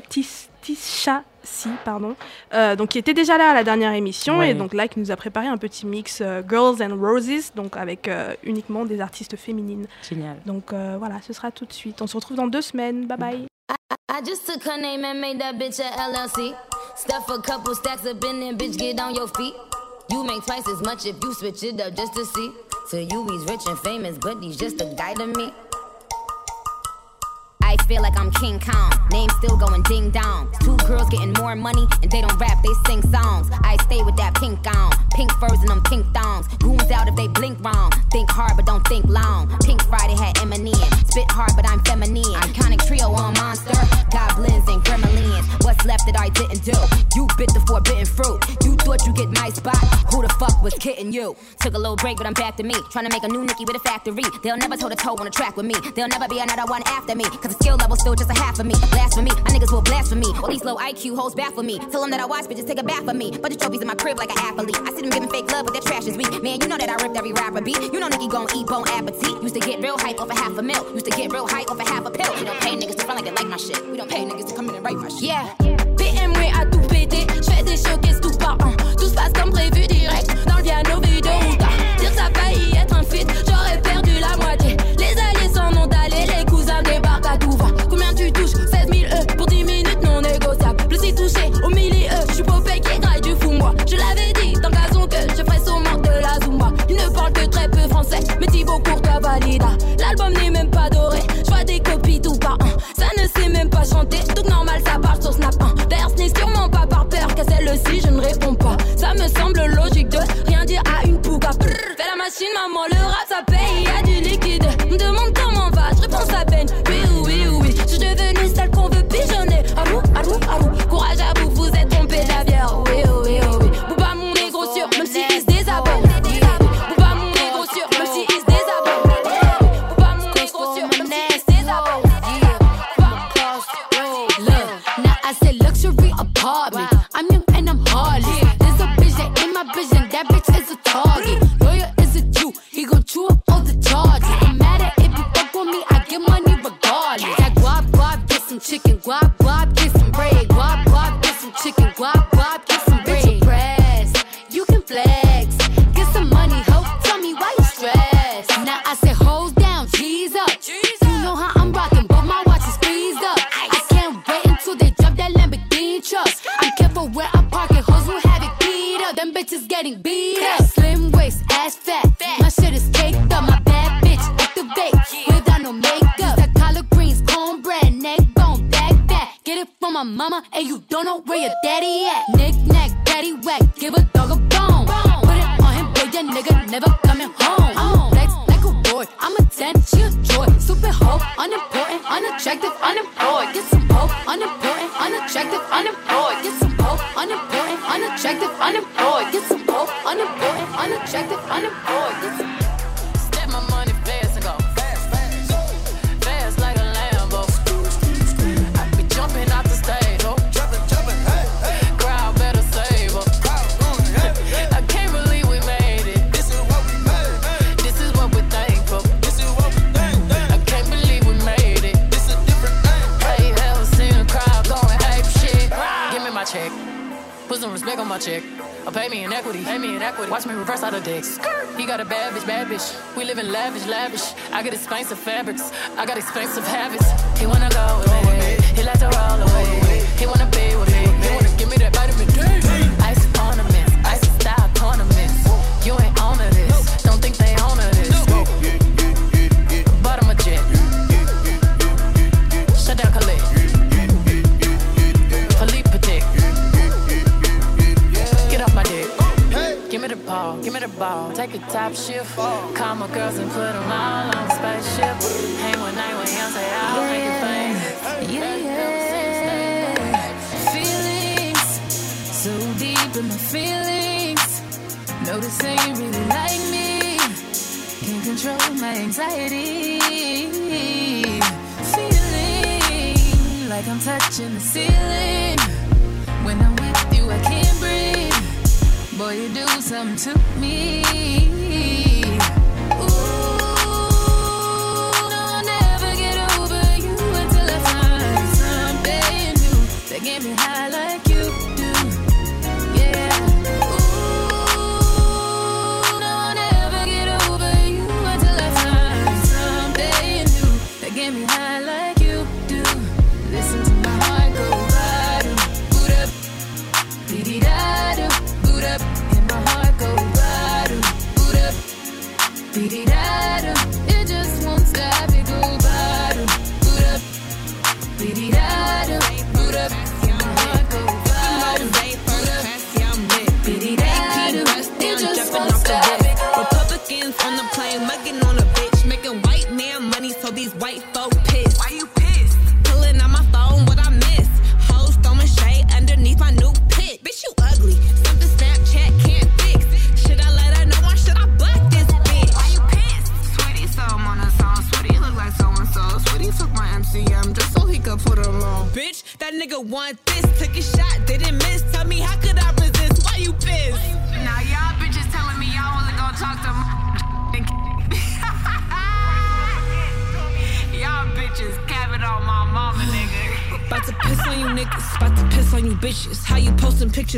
Tissa 0.08 0.48
Tisha 0.62 1.22
si, 1.44 1.68
pardon, 1.84 2.16
euh, 2.52 2.76
donc 2.76 2.90
qui 2.90 2.98
était 2.98 3.14
déjà 3.14 3.38
là 3.38 3.50
à 3.50 3.54
la 3.54 3.64
dernière 3.64 3.92
émission 3.92 4.42
et 4.42 4.54
donc 4.54 4.74
là 4.74 4.88
qui 4.88 4.98
nous 4.98 5.10
a 5.10 5.16
préparé 5.16 5.46
un 5.46 5.56
petit 5.56 5.86
mix 5.86 6.20
euh, 6.20 6.42
Girls 6.48 6.82
and 6.82 6.96
Roses, 7.00 7.52
donc 7.54 7.76
avec 7.76 8.08
euh, 8.08 8.34
uniquement 8.42 8.84
des 8.84 9.00
artistes 9.00 9.36
féminines. 9.36 9.86
Génial. 10.08 10.36
Donc 10.46 10.72
voilà, 10.72 11.20
ce 11.26 11.32
sera 11.32 11.50
tout 11.50 11.66
de 11.66 11.72
suite. 11.72 12.02
On 12.02 12.06
se 12.06 12.16
retrouve 12.16 12.36
dans 12.36 12.46
deux 12.46 12.62
semaines. 12.62 13.06
Bye 13.06 13.18
bye. 13.18 13.46
I, 14.10 14.20
just 14.24 14.46
took 14.46 14.62
her 14.64 14.78
name 14.80 15.04
and 15.04 15.20
made 15.20 15.40
that 15.40 15.54
bitch 15.54 15.80
a 15.80 15.90
LLC. 15.96 16.54
Stuff 16.96 17.28
a 17.30 17.40
couple 17.40 17.74
stacks 17.74 18.06
up 18.06 18.22
in 18.24 18.40
there, 18.40 18.54
bitch, 18.54 18.76
get 18.76 19.00
on 19.00 19.14
your 19.14 19.28
feet. 19.28 19.54
You 20.10 20.22
make 20.24 20.44
twice 20.44 20.68
as 20.68 20.82
much 20.82 21.06
if 21.06 21.16
you 21.22 21.34
switch 21.34 21.62
it 21.62 21.80
up 21.80 21.94
just 21.94 22.14
to 22.14 22.24
see. 22.24 22.50
So 22.88 22.98
you, 22.98 23.26
he's 23.28 23.44
rich 23.50 23.66
and 23.66 23.78
famous, 23.78 24.18
but 24.18 24.42
he's 24.42 24.56
just 24.56 24.80
a 24.80 24.94
guy 24.96 25.14
to 25.14 25.26
me. 25.26 25.52
Life 27.74 27.88
feel 27.88 28.02
like 28.02 28.16
I'm 28.16 28.30
King 28.30 28.60
Kong. 28.60 28.92
Name 29.10 29.28
still 29.38 29.56
going 29.56 29.82
ding 29.82 30.10
dong. 30.10 30.48
Two 30.60 30.76
girls 30.86 31.08
getting 31.08 31.32
more 31.32 31.56
money 31.56 31.86
and 32.02 32.10
they 32.10 32.20
don't 32.20 32.38
rap, 32.38 32.62
they 32.62 32.72
sing 32.86 33.02
songs. 33.02 33.48
I 33.64 33.76
stay 33.82 34.00
with 34.02 34.16
that 34.16 34.34
pink 34.34 34.64
on, 34.66 34.92
pink 35.10 35.32
furs 35.40 35.58
and 35.58 35.68
them 35.68 35.82
pink 35.82 36.06
thongs. 36.14 36.46
Goons 36.58 36.88
out 36.92 37.08
if 37.08 37.16
they 37.16 37.26
blink 37.26 37.58
wrong. 37.64 37.90
Think 38.12 38.30
hard 38.30 38.52
but 38.54 38.66
don't 38.66 38.86
think 38.86 39.06
long. 39.06 39.50
Pink 39.64 39.82
Friday 39.82 40.14
had 40.14 40.36
Eminem. 40.36 40.70
Spit 41.10 41.28
hard 41.30 41.50
but 41.56 41.68
I'm 41.68 41.82
feminine. 41.84 42.22
Iconic 42.46 42.86
trio 42.86 43.10
on 43.10 43.34
monster. 43.34 43.74
Goblins 44.10 44.68
and 44.68 44.80
gremlins. 44.84 45.64
What's 45.64 45.84
left 45.84 46.06
that 46.06 46.16
I 46.16 46.28
didn't 46.28 46.62
do? 46.62 46.78
You 47.16 47.26
bit 47.36 47.52
the 47.54 47.62
forbidden 47.66 48.06
fruit. 48.06 48.38
You 48.64 48.76
thought 48.76 49.04
you 49.04 49.12
get 49.14 49.30
my 49.30 49.50
spot. 49.50 49.82
Who 50.14 50.22
the 50.22 50.28
fuck 50.38 50.62
was 50.62 50.74
kidding 50.74 51.12
you? 51.12 51.34
Took 51.60 51.74
a 51.74 51.78
little 51.78 51.96
break 51.96 52.18
but 52.18 52.26
I'm 52.26 52.34
back 52.34 52.56
to 52.58 52.62
me. 52.62 52.74
Trying 52.90 53.06
to 53.06 53.12
make 53.12 53.24
a 53.24 53.28
new 53.28 53.44
Nicki 53.44 53.64
with 53.64 53.76
a 53.76 53.80
factory. 53.80 54.22
They'll 54.42 54.56
never 54.56 54.76
toe 54.76 54.88
to 54.88 54.96
toe 54.96 55.16
on 55.18 55.26
a 55.26 55.30
track 55.30 55.56
with 55.56 55.66
me. 55.66 55.74
They'll 55.96 56.08
never 56.08 56.28
be 56.28 56.38
another 56.38 56.66
one 56.70 56.82
after 56.86 57.16
me. 57.16 57.24
Cause 57.24 57.56
it's 57.56 57.63
skill 57.64 57.76
level 57.76 57.96
still 57.96 58.14
just 58.14 58.30
a 58.30 58.34
half 58.34 58.58
of 58.58 58.66
me. 58.66 58.74
Blasphemy, 58.92 59.30
my 59.44 59.50
niggas 59.54 59.72
will 59.72 59.80
blasphemy. 59.80 60.28
All 60.42 60.50
these 60.50 60.64
low 60.64 60.76
IQ 60.76 61.16
hoes 61.16 61.34
baffle 61.34 61.62
me. 61.62 61.78
Tell 61.90 62.02
them 62.02 62.10
that 62.10 62.20
I 62.20 62.26
watch 62.26 62.44
bitches 62.44 62.66
take 62.66 62.78
a 62.78 62.82
bath 62.82 63.04
for 63.08 63.14
me. 63.14 63.30
But 63.30 63.52
the 63.52 63.56
trophies 63.56 63.80
in 63.80 63.88
my 63.88 63.94
crib 63.94 64.18
like 64.18 64.30
an 64.30 64.38
athlete. 64.38 64.76
I 64.84 64.90
see 64.92 65.00
them 65.00 65.10
giving 65.10 65.30
fake 65.30 65.50
love, 65.50 65.64
but 65.64 65.72
their 65.72 65.80
trash 65.80 66.06
is 66.06 66.16
weak. 66.16 66.42
Man, 66.42 66.60
you 66.60 66.68
know 66.68 66.76
that 66.76 66.90
I 66.90 66.96
ripped 67.02 67.16
every 67.16 67.32
rapper 67.32 67.62
beat. 67.62 67.80
You 67.80 68.00
know 68.00 68.08
nigga 68.08 68.28
gon' 68.28 68.48
eat 68.54 68.66
bone 68.66 68.84
appetite. 68.88 69.42
Used 69.42 69.54
to 69.54 69.60
get 69.60 69.80
real 69.80 69.96
hype 69.96 70.20
off 70.20 70.28
a 70.28 70.34
half 70.34 70.58
a 70.58 70.62
mil. 70.62 70.82
Used 70.92 71.06
to 71.06 71.12
get 71.16 71.32
real 71.32 71.48
hype 71.48 71.70
off 71.70 71.80
a 71.80 71.88
half 71.88 72.04
a 72.04 72.10
pill. 72.10 72.32
We 72.36 72.44
don't 72.44 72.60
pay 72.60 72.76
niggas 72.76 72.96
to 72.96 73.04
front 73.04 73.16
like 73.20 73.24
they 73.24 73.34
like 73.40 73.48
my 73.48 73.56
shit. 73.56 73.80
We 73.90 73.96
don't 73.96 74.10
pay 74.10 74.24
niggas 74.26 74.48
to 74.48 74.54
come 74.54 74.68
in 74.68 74.74
and 74.74 74.84
write 74.84 74.98
my 74.98 75.08
shit. 75.08 75.22
Yeah. 75.22 75.48
PM, 75.96 76.32
à 76.60 76.66
tout 76.66 76.86
pété. 76.88 77.26
J'fais 77.40 77.62
des 77.62 77.78
chocs 77.78 78.06
et 78.06 78.20
tout 78.20 78.36
par. 78.36 78.58
Tout 78.98 79.08
se 79.08 79.14
passe 79.14 79.32
comme 79.32 79.52
prévu 79.52 79.86
direct. 79.86 80.43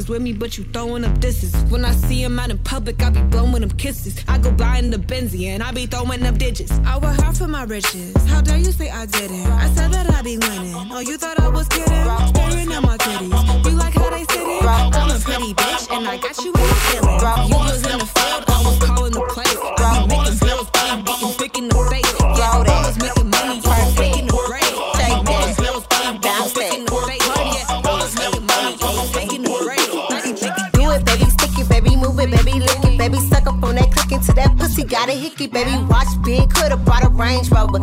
Pictures 0.06 0.08
with 0.08 0.22
me, 0.22 0.32
but 0.32 0.58
you 0.58 0.64
throwing 0.72 1.04
up 1.04 1.18
disses. 1.20 1.54
When 1.70 1.84
I 1.84 1.92
see 1.92 2.22
him 2.22 2.38
out 2.38 2.50
in 2.50 2.58
public, 2.58 3.02
I 3.02 3.10
be 3.10 3.20
blowing 3.22 3.60
them 3.60 3.70
kisses. 3.70 4.24
I 4.28 4.38
go 4.38 4.50
by 4.52 4.78
in 4.78 4.90
the 4.90 4.98
Benzie 4.98 5.46
and 5.46 5.62
I 5.62 5.72
be 5.72 5.86
throwing 5.86 6.24
up 6.24 6.38
digits. 6.38 6.72
I 6.84 6.98
work 6.98 7.16
hard 7.20 7.36
for 7.36 7.48
my 7.48 7.64
riches. 7.64 8.14
How 8.26 8.40
dare 8.40 8.58
you 8.58 8.72
say 8.72 8.90
I 8.90 9.06
didn't? 9.06 9.46
I 9.46 9.68
said 9.74 9.92
that 9.92 10.10
I 10.10 10.22
be 10.22 10.38
winning. 10.38 10.74
Oh, 10.92 11.00
you 11.00 11.16
thought 11.18 11.40
I 11.40 11.48
was 11.48 11.68
kidding? 11.68 11.86
Staring 11.86 12.72
at 12.72 12.82
my 12.82 12.96
titties. 12.96 13.64
You 13.64 13.70
like 13.72 13.94
how 13.94 14.10
they 14.10 14.24
sit 14.24 14.46
it? 14.46 14.64
I'm 14.64 15.10
a 15.10 15.18
pretty 15.18 15.54
bitch 15.54 15.96
and 15.96 16.08
I 16.08 16.16
got 16.18 16.36
you 16.38 16.52
in 16.52 16.66
the 16.70 16.76
feeling. 16.86 17.48
You 17.48 17.56
was 17.56 17.82
in 17.92 17.98
the 17.98 18.15
hickey, 35.16 35.46
baby, 35.46 35.72
watch 35.88 36.08
big, 36.24 36.48
coulda 36.50 36.76
brought 36.76 37.04
a 37.04 37.08
Range 37.08 37.48
Rover. 37.50 37.80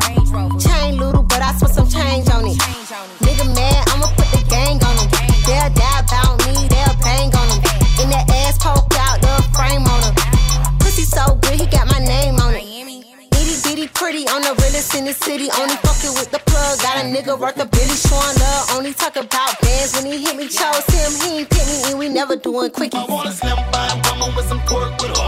Chain 0.59 0.97
little, 0.97 1.23
but 1.23 1.41
I 1.41 1.53
spent 1.53 1.73
some 1.73 1.89
change 1.89 2.29
on 2.29 2.45
it. 2.45 2.57
Nigga 3.25 3.45
mad, 3.55 3.89
I'ma 3.89 4.07
put 4.15 4.29
the 4.31 4.43
gang 4.49 4.77
on 4.83 4.95
him. 4.97 5.09
They'll 5.45 5.73
die 5.73 5.99
about 6.05 6.37
me, 6.45 6.53
they'll 6.69 6.97
bang 7.01 7.33
on 7.33 7.47
him. 7.49 7.61
In 8.01 8.09
that 8.13 8.29
ass 8.45 8.57
poke 8.61 8.93
out, 8.99 9.21
the 9.21 9.33
frame 9.55 9.83
on 9.83 9.99
him. 10.03 10.13
Pussy 10.79 11.03
so 11.03 11.35
good, 11.41 11.59
he 11.59 11.65
got 11.67 11.89
my 11.91 11.99
name 11.99 12.35
on 12.39 12.53
it. 12.53 12.63
Itty 13.33 13.55
bitty 13.63 13.87
pretty 13.87 14.27
on 14.27 14.41
the 14.41 14.53
realest 14.61 14.95
in 14.95 15.05
the 15.05 15.13
city. 15.13 15.49
Only 15.59 15.75
fucking 15.81 16.13
with 16.13 16.31
the 16.31 16.39
plug. 16.45 16.79
Got 16.79 17.01
a 17.01 17.05
nigga 17.07 17.37
worth 17.39 17.59
a 17.59 17.65
billy 17.65 17.97
showing 17.97 18.37
love. 18.39 18.71
Only 18.77 18.93
talk 18.93 19.15
about 19.15 19.59
bands 19.61 19.93
when 19.95 20.05
he 20.05 20.23
hit 20.23 20.35
me. 20.35 20.47
Chose 20.47 20.85
him, 20.87 21.11
he 21.21 21.39
ain't 21.39 21.49
pick 21.49 21.65
me, 21.67 21.83
and 21.89 21.99
we 21.99 22.09
never 22.09 22.35
doing 22.35 22.71
quickie. 22.71 22.97
I 22.97 23.05
want 23.05 23.27
a 23.27 23.31
slim 23.31 23.57
fine 23.71 24.01
woman 24.05 24.35
with 24.35 24.47
some 24.47 24.59
twerk 24.61 25.01
with 25.01 25.22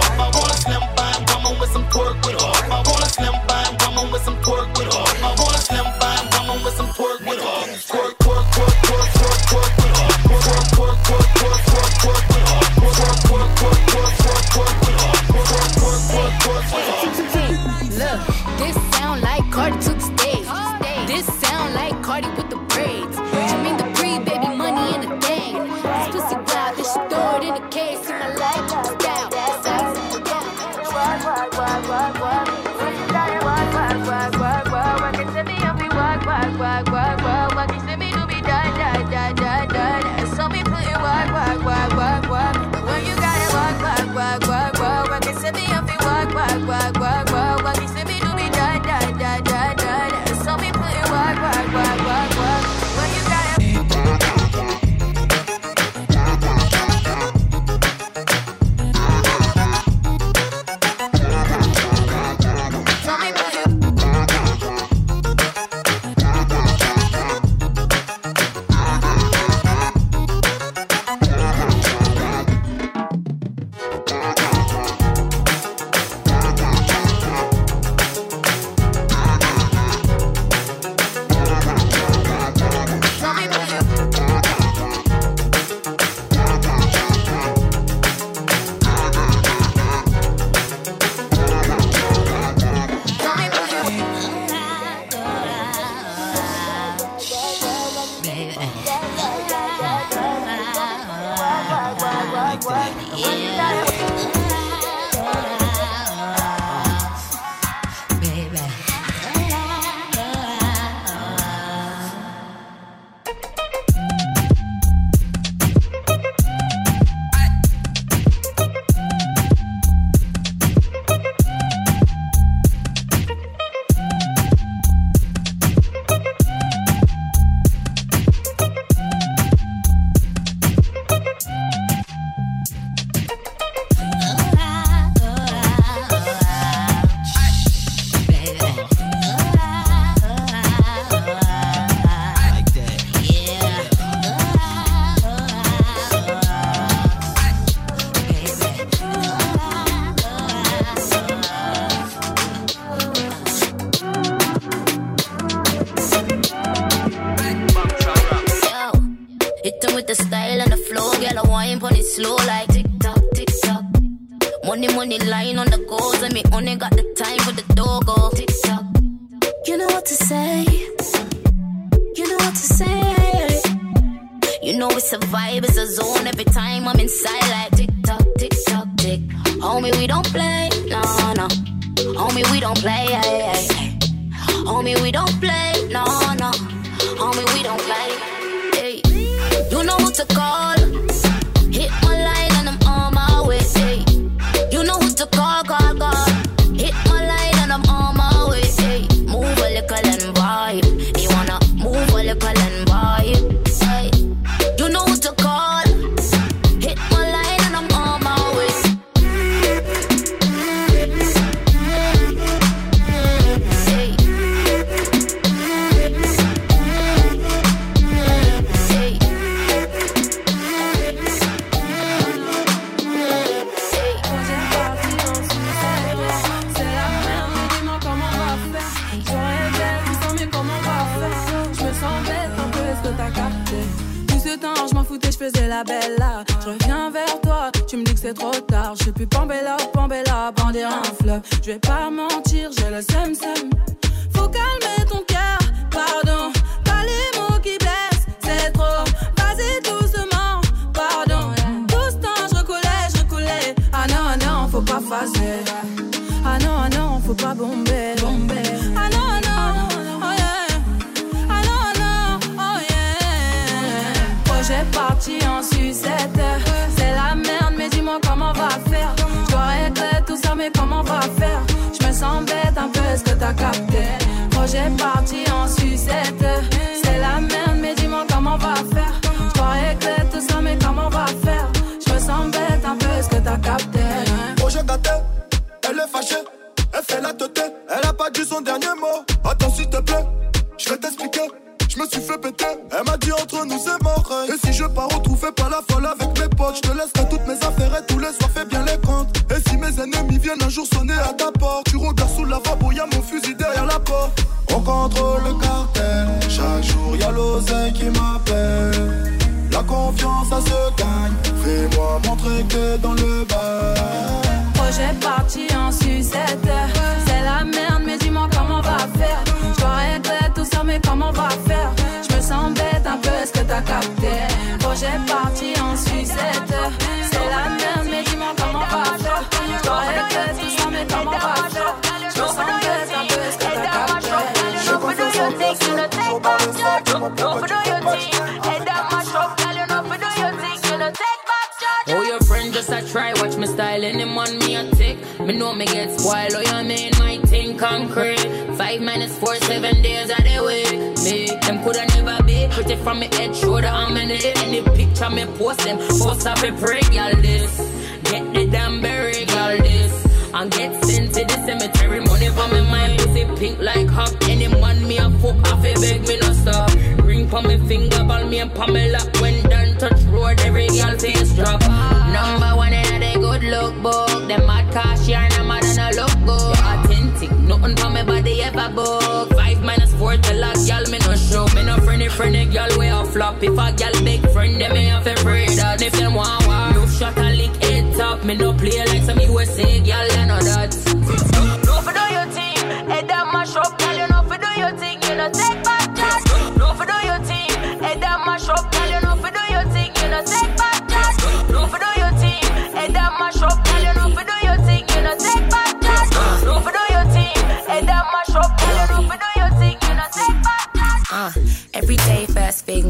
mean 346.88 347.12
my 347.20 347.38
thing 347.46 347.78
concrete. 347.78 348.46
Five 348.78 349.02
minus 349.02 349.38
four, 349.40 349.56
seven 349.56 350.02
days 350.02 350.30
of 350.30 350.38
the 350.38 350.58
week. 350.66 350.92
Me, 351.24 351.48
them 351.62 351.84
coulda 351.84 352.06
never 352.16 352.44
be 352.44 352.56
it 352.64 353.00
from 353.00 353.20
me 353.20 353.28
head, 353.28 353.56
shoulder, 353.56 353.88
arm, 353.88 354.18
and 354.18 354.30
the 354.30 354.58
any 354.60 354.82
picture 354.96 355.30
me 355.30 355.46
post 355.58 355.80
them. 355.80 355.98
Post 355.98 356.48
up 356.48 356.62
a 356.64 356.72
break, 356.72 357.12
y'all 357.14 357.36
this. 357.42 357.78
Get 358.24 358.54
the 358.54 358.68
damn 358.68 359.02
berry, 359.02 359.46
y'all 359.46 359.78
this. 359.78 360.26
And 360.54 360.72
get 360.72 361.04
sent 361.04 361.34
to 361.34 361.44
the 361.44 361.58
cemetery, 361.66 362.22
money 362.22 362.50
for 362.50 362.68
me 362.70 362.82
mind, 362.90 363.20
pussy 363.20 363.44
pink 363.58 363.80
like 363.80 364.08
hop. 364.08 364.32
Any 364.48 364.68
man 364.68 365.06
me 365.08 365.18
a 365.18 365.30
fuck 365.42 365.58
off, 365.72 365.84
a 365.84 365.94
beg 365.96 366.28
me 366.28 366.38
no 366.40 366.54
stop. 366.54 366.90
Ring 367.24 367.48
for 367.50 367.62
me 367.62 367.78
finger, 367.88 368.24
ball 368.24 368.46
me 368.46 368.60
and 368.60 368.74
Pamela. 368.74 369.20
When 369.42 369.62
done 369.70 369.98
touch 369.98 370.22
road, 370.24 370.60
every 370.62 370.88
girl 370.88 371.18
face 371.18 371.54
drop. 371.56 371.82
Number 371.82 372.78
one 372.78 372.94
in 372.94 373.15
good 373.60 373.70
look 373.70 374.02
book. 374.02 374.48
Them 374.48 374.66
mad 374.66 374.92
cash 374.92 375.28
yarn, 375.28 375.52
I'm 375.54 375.68
mad 375.68 375.84
and 375.84 376.00
I 376.00 376.12
look 376.12 376.34
good. 376.46 376.78
Authentic, 376.92 377.52
nothing 377.60 377.96
for 377.96 378.10
me 378.10 378.24
body 378.24 378.62
ever 378.64 378.90
book. 378.94 379.54
Five 379.54 379.82
minus 379.84 380.14
four 380.16 380.34
a 380.34 380.38
girl 380.38 381.06
me 381.12 381.20
no 381.20 381.36
show. 381.36 381.66
Me 381.76 381.84
no 381.84 381.98
friendly 381.98 382.30
friendly 382.30 382.66
girl 382.66 382.90
way 382.98 383.12
off 383.12 383.32
flop. 383.34 383.62
If 383.64 383.78
a 383.78 383.92
girl 383.94 384.24
big 384.24 384.42
friend, 384.52 384.82
them 384.82 384.94
me 384.94 385.06
have 385.06 385.24
to 385.26 385.36
pray 385.44 385.68
that. 385.76 386.02
If 386.02 386.14
them 386.14 386.34
want 386.34 386.68
war, 386.68 386.94
no 386.94 387.08
shot 387.08 387.38
a 387.38 387.50
lick 387.52 387.76
head 387.84 388.16
top. 388.16 388.44
Me 388.44 388.56
no 388.56 388.74
play 388.74 389.00
like 389.06 389.24
some 389.24 389.40
USA 389.40 389.55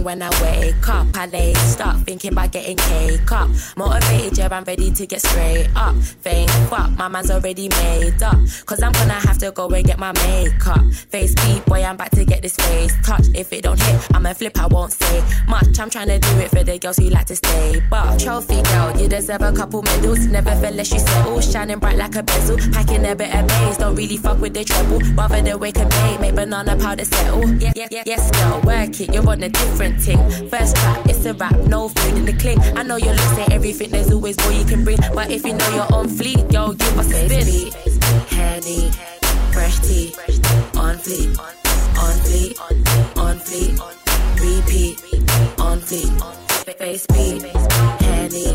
when 0.06 0.22
I 0.22 0.30
wake 0.44 0.88
up, 0.88 1.08
I 1.16 1.26
lay 1.26 1.54
stop 1.56 1.98
thinking 2.02 2.32
about 2.32 2.52
getting 2.52 2.78
cake 2.78 3.32
up. 3.32 3.50
Motivated, 3.76 4.38
yeah, 4.38 4.48
I'm 4.52 4.64
ready 4.64 4.92
to 4.92 5.06
get 5.08 5.20
straight 5.20 5.68
up. 5.76 5.96
Think, 5.96 6.50
fuck, 6.70 6.92
my 6.92 7.08
man's 7.08 7.32
already 7.32 7.70
made 7.70 8.22
up. 8.22 8.38
Cause 8.68 8.84
I'm 8.84 8.92
gonna 8.92 9.14
have 9.14 9.40
to 9.40 9.52
go 9.52 9.68
and 9.68 9.84
get 9.84 9.98
my 9.98 10.14
makeup. 10.14 10.86
Face 11.10 11.34
beat, 11.34 11.66
boy, 11.66 11.84
I'm 11.84 11.96
about 11.96 12.12
to 12.12 12.24
get 12.24 12.44
this 12.44 12.56
face 12.56 12.96
touch. 13.04 13.26
If 13.34 13.52
it 13.52 13.64
don't 13.64 13.82
hit, 13.82 14.08
I'ma 14.14 14.34
flip, 14.34 14.58
I 14.60 14.68
won't 14.68 14.94
say 14.94 15.24
much. 15.48 15.80
I'm 15.80 15.90
trying 15.90 16.10
to 16.10 16.20
do 16.20 16.38
it 16.38 16.52
for 16.52 16.64
the 16.64 16.78
girls 16.78 16.98
who 16.98 17.10
like 17.10 17.26
to 17.26 17.36
stay. 17.36 17.82
But 17.90 18.20
trophy 18.20 18.62
girl, 18.62 18.96
you 19.02 19.08
deserve 19.08 19.42
a 19.42 19.52
couple 19.52 19.82
medals. 19.82 20.28
Never 20.28 20.52
felt 20.52 20.76
less 20.76 20.94
you 20.94 21.00
settle. 21.00 21.42
Shining 21.42 21.80
bright 21.80 21.98
like 21.98 22.16
a 22.16 22.22
bezel. 22.22 22.58
Packing 22.72 23.06
a 23.06 23.16
bit 23.16 23.34
of 23.34 23.48
bass, 23.48 23.78
don't 23.78 23.96
really 23.96 24.18
fuck 24.18 24.40
with 24.40 24.54
the 24.54 24.64
treble. 24.64 25.00
Rather 25.16 25.42
than 25.42 25.60
wake 25.60 25.78
and 25.80 25.90
bake, 25.90 26.20
make 26.20 26.36
banana 26.36 26.78
powder 26.78 27.06
settle. 27.06 27.50
Yeah, 27.56 27.74
yeah, 27.76 27.88
yeah, 27.90 28.04
yes, 28.06 28.30
girl, 28.30 28.62
work 28.62 29.02
it, 29.02 29.12
you're 29.12 29.28
on 29.28 29.42
a 29.42 29.50
different 29.50 29.95
thing. 30.00 30.18
First 30.50 30.76
track, 30.76 31.06
it's 31.06 31.26
a 31.26 31.34
rap, 31.34 31.56
no 31.68 31.90
food 31.90 32.18
in 32.18 32.26
the 32.26 32.34
cling. 32.34 32.60
I 32.78 32.84
know 32.84 32.98
you're 32.98 33.14
losing 33.14 33.52
everything, 33.52 33.92
there's 33.92 34.12
always 34.12 34.38
more 34.42 34.52
you 34.52 34.66
can 34.66 34.84
bring. 34.84 34.98
But 35.14 35.32
if 35.32 35.46
you 35.46 35.54
know 35.54 35.70
you're 35.76 35.94
on 35.94 36.08
fleet, 36.08 36.52
yo, 36.52 36.72
you 36.72 36.92
must 36.96 37.10
spin. 37.10 37.72
Henny, 38.30 38.92
fresh 39.52 39.80
tea, 39.80 40.14
on 40.76 40.98
fleet, 40.98 41.38
on 41.98 42.16
fleet, 42.26 42.60
on 43.18 43.40
fleet, 43.40 43.80
repeat, 44.42 45.02
on 45.60 45.80
fleet, 45.80 46.12
face 46.78 47.06
beat, 47.08 47.44
Henny, 48.02 48.48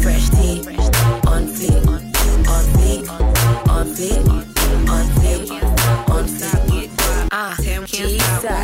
fresh 0.00 0.28
tea, 0.30 0.60
on 1.26 1.46
fleet, 1.46 1.86
on 1.88 2.02
fleet, 2.74 3.08
on 3.68 3.86
fleet, 3.94 4.28
on 4.88 5.06
fleet, 5.14 5.50
on 6.10 6.26
fleet. 6.26 6.55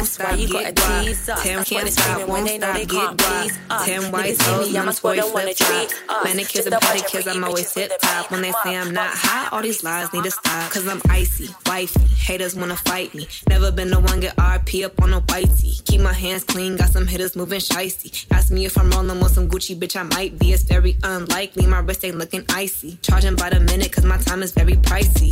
Why 0.03 0.35
you 0.35 0.49
gotta 0.49 0.73
tease 0.73 1.29
us? 1.29 1.43
Tim 1.43 1.57
That's 1.59 1.71
what 1.71 1.77
can't 1.79 1.87
it's 1.87 2.03
stop, 2.03 2.17
feeling 2.17 2.33
when 2.33 2.45
won't 2.45 2.63
stop, 2.63 2.77
get 2.77 2.89
can't 2.89 3.19
guap. 3.19 3.43
please 3.43 3.59
us. 3.71 3.85
Tim 3.85 4.13
white 4.13 4.37
see 4.37 4.51
me, 4.51 4.65
toes, 4.65 4.75
I'm 4.75 4.83
a 4.83 4.87
my 4.87 4.93
squad, 4.93 5.17
boy 5.17 5.31
flip 5.31 5.57
flop. 5.57 6.25
Manicures 6.25 6.67
and 6.67 6.75
a 6.75 6.79
pedicures, 6.79 7.33
I'm 7.33 7.45
always 7.45 7.67
bitches 7.67 7.75
tip 7.75 7.91
with 7.91 8.03
a 8.03 8.07
top. 8.07 8.31
When 8.33 8.43
they 8.43 8.53
say 8.65 8.77
I'm 8.77 8.91
not 8.93 9.11
hot, 9.15 9.53
all 9.53 9.63
these 9.63 9.85
lies 9.85 10.13
need 10.13 10.25
to 10.25 10.31
stop. 10.33 10.73
Cause 10.73 10.89
I'm 10.89 11.01
icy, 11.09 11.49
wifey. 11.67 12.01
Haters 12.17 12.57
wanna 12.57 12.77
fight 12.77 13.15
me. 13.15 13.29
Never 13.49 13.71
been 13.71 13.91
the 13.91 14.01
one 14.01 14.19
get 14.21 14.35
RP 14.37 14.85
up 14.85 15.01
on 15.03 15.13
a 15.13 15.21
whitey. 15.21 15.85
Keep 15.85 16.01
my 16.01 16.13
hands 16.13 16.43
clean, 16.45 16.77
got 16.77 16.91
some 16.91 17.07
hitters 17.07 17.37
moving 17.37 17.61
shicey. 17.61 18.27
Ask 18.33 18.51
me 18.51 18.65
if 18.65 18.77
I'm 18.77 18.91
rolling 18.91 19.21
with 19.21 19.33
some 19.33 19.49
Gucci, 19.49 19.79
bitch, 19.79 19.95
I 19.95 20.03
might 20.03 20.37
be. 20.39 20.53
It's 20.53 20.65
very 20.65 20.97
unlikely, 21.05 21.67
my 21.67 21.79
wrist 21.79 22.05
ain't 22.05 22.19
looking 22.19 22.45
icy. 22.49 22.99
Charging 23.03 23.37
by 23.37 23.51
the 23.51 23.61
minute, 23.61 23.93
cause 23.93 24.05
my 24.05 24.19
time 24.19 24.43
is 24.43 24.51
very 24.53 24.75
pricey. 24.75 25.31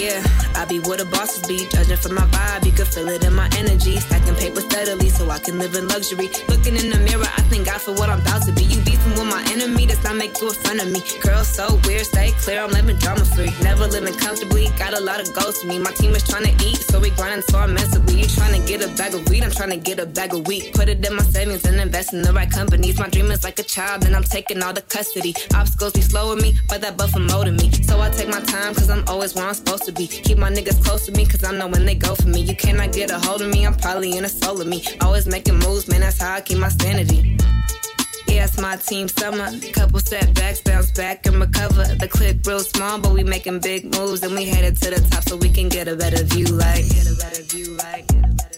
Yeah, 0.00 0.20
I 0.56 0.64
be 0.64 0.80
where 0.80 0.96
the 0.96 1.04
bosses 1.04 1.46
be. 1.46 1.58
Judging 1.70 1.96
from 1.96 2.14
my 2.14 2.22
vibe, 2.22 2.66
you 2.66 2.72
can 2.72 2.86
feel 2.86 3.08
it 3.08 3.22
in 3.24 3.34
my 3.34 3.48
energy. 3.56 3.81
Stacking 3.82 4.36
paper 4.36 4.60
steadily 4.60 5.08
so 5.08 5.28
I 5.28 5.40
can 5.40 5.58
live 5.58 5.74
in 5.74 5.88
luxury. 5.88 6.30
Looking 6.48 6.76
in 6.76 6.90
the 6.90 6.98
mirror, 7.02 7.26
I 7.26 7.42
thank 7.50 7.66
God 7.66 7.80
for 7.80 7.92
what 7.92 8.08
I'm 8.08 8.20
about 8.20 8.42
to 8.46 8.52
be. 8.52 8.62
You 8.62 8.80
beefing 8.82 9.12
with 9.18 9.26
my 9.26 9.42
enemy, 9.50 9.86
does 9.86 10.02
not 10.04 10.14
make 10.14 10.40
you 10.40 10.48
a 10.50 10.52
friend 10.54 10.80
of 10.80 10.90
me. 10.92 11.02
Girl, 11.20 11.42
so 11.42 11.80
weird, 11.84 12.06
stay 12.06 12.30
clear, 12.38 12.62
I'm 12.62 12.70
living 12.70 12.96
drama 12.98 13.24
free. 13.24 13.50
Never 13.60 13.88
living 13.88 14.14
comfortably, 14.14 14.68
got 14.78 14.94
a 14.94 15.00
lot 15.00 15.20
of 15.20 15.34
goals 15.34 15.58
to 15.60 15.66
me. 15.66 15.80
My 15.80 15.90
team 15.92 16.14
is 16.14 16.22
trying 16.22 16.44
to 16.44 16.54
eat, 16.64 16.78
so 16.78 17.00
we 17.00 17.10
grinding 17.10 17.42
so 17.42 17.60
immensely. 17.62 18.20
You 18.20 18.26
trying 18.26 18.54
to 18.54 18.66
get 18.68 18.82
a 18.86 18.88
bag 18.96 19.14
of 19.14 19.28
weed, 19.28 19.42
I'm 19.42 19.50
trying 19.50 19.70
to 19.70 19.76
get 19.78 19.98
a 19.98 20.06
bag 20.06 20.32
of 20.32 20.46
wheat. 20.46 20.74
Put 20.74 20.88
it 20.88 21.04
in 21.04 21.16
my 21.16 21.24
savings 21.24 21.64
and 21.64 21.80
invest 21.80 22.12
in 22.14 22.22
the 22.22 22.32
right 22.32 22.50
companies. 22.50 23.00
My 23.00 23.08
dream 23.08 23.32
is 23.32 23.42
like 23.42 23.58
a 23.58 23.64
child, 23.64 24.04
and 24.06 24.14
I'm 24.14 24.22
taking 24.22 24.62
all 24.62 24.72
the 24.72 24.82
custody. 24.82 25.34
Obstacles 25.56 25.92
be 25.94 26.02
slowing 26.02 26.40
me, 26.40 26.54
but 26.68 26.80
that 26.82 26.96
buffer 26.96 27.18
molding 27.18 27.56
me. 27.56 27.70
So 27.82 28.00
I 28.00 28.10
take 28.10 28.28
my 28.28 28.40
time, 28.40 28.74
cause 28.74 28.90
I'm 28.90 29.02
always 29.08 29.34
where 29.34 29.46
I'm 29.46 29.54
supposed 29.54 29.84
to 29.86 29.92
be. 29.92 30.06
Keep 30.06 30.38
my 30.38 30.50
niggas 30.50 30.82
close 30.84 31.06
to 31.06 31.12
me, 31.12 31.26
cause 31.26 31.42
I 31.42 31.50
know 31.50 31.66
when 31.66 31.84
they 31.84 31.96
go 31.96 32.14
for 32.14 32.28
me. 32.28 32.42
You 32.42 32.54
cannot 32.54 32.92
get 32.92 33.10
a 33.10 33.18
hold 33.18 33.42
of 33.42 33.50
me, 33.50 33.66
I'm 33.66 33.71
probably 33.74 34.16
in 34.16 34.24
a 34.24 34.28
soul 34.28 34.60
of 34.60 34.66
me. 34.66 34.84
Always 35.00 35.26
making 35.26 35.58
moves, 35.58 35.88
man, 35.88 36.00
that's 36.00 36.20
how 36.20 36.34
I 36.34 36.40
keep 36.40 36.58
my 36.58 36.68
sanity. 36.68 37.36
Yeah, 38.28 38.44
it's 38.44 38.58
my 38.60 38.76
team 38.76 39.08
summer. 39.08 39.50
Couple 39.72 40.00
setbacks, 40.00 40.60
bounce 40.62 40.90
back 40.90 41.26
and 41.26 41.36
recover. 41.36 41.84
The 41.84 42.08
clip 42.08 42.46
real 42.46 42.60
small, 42.60 42.98
but 42.98 43.12
we 43.12 43.24
making 43.24 43.60
big 43.60 43.84
moves 43.96 44.22
and 44.22 44.34
we 44.34 44.44
headed 44.44 44.76
to 44.82 44.90
the 44.90 45.08
top 45.10 45.28
so 45.28 45.36
we 45.36 45.50
can 45.50 45.68
get 45.68 45.88
a 45.88 45.96
better 45.96 46.22
view. 46.24 46.46
Like, 46.46 46.88
get 46.88 47.06
a 47.06 47.16
better 47.16 47.42
view. 47.42 47.76
Like. 47.76 48.51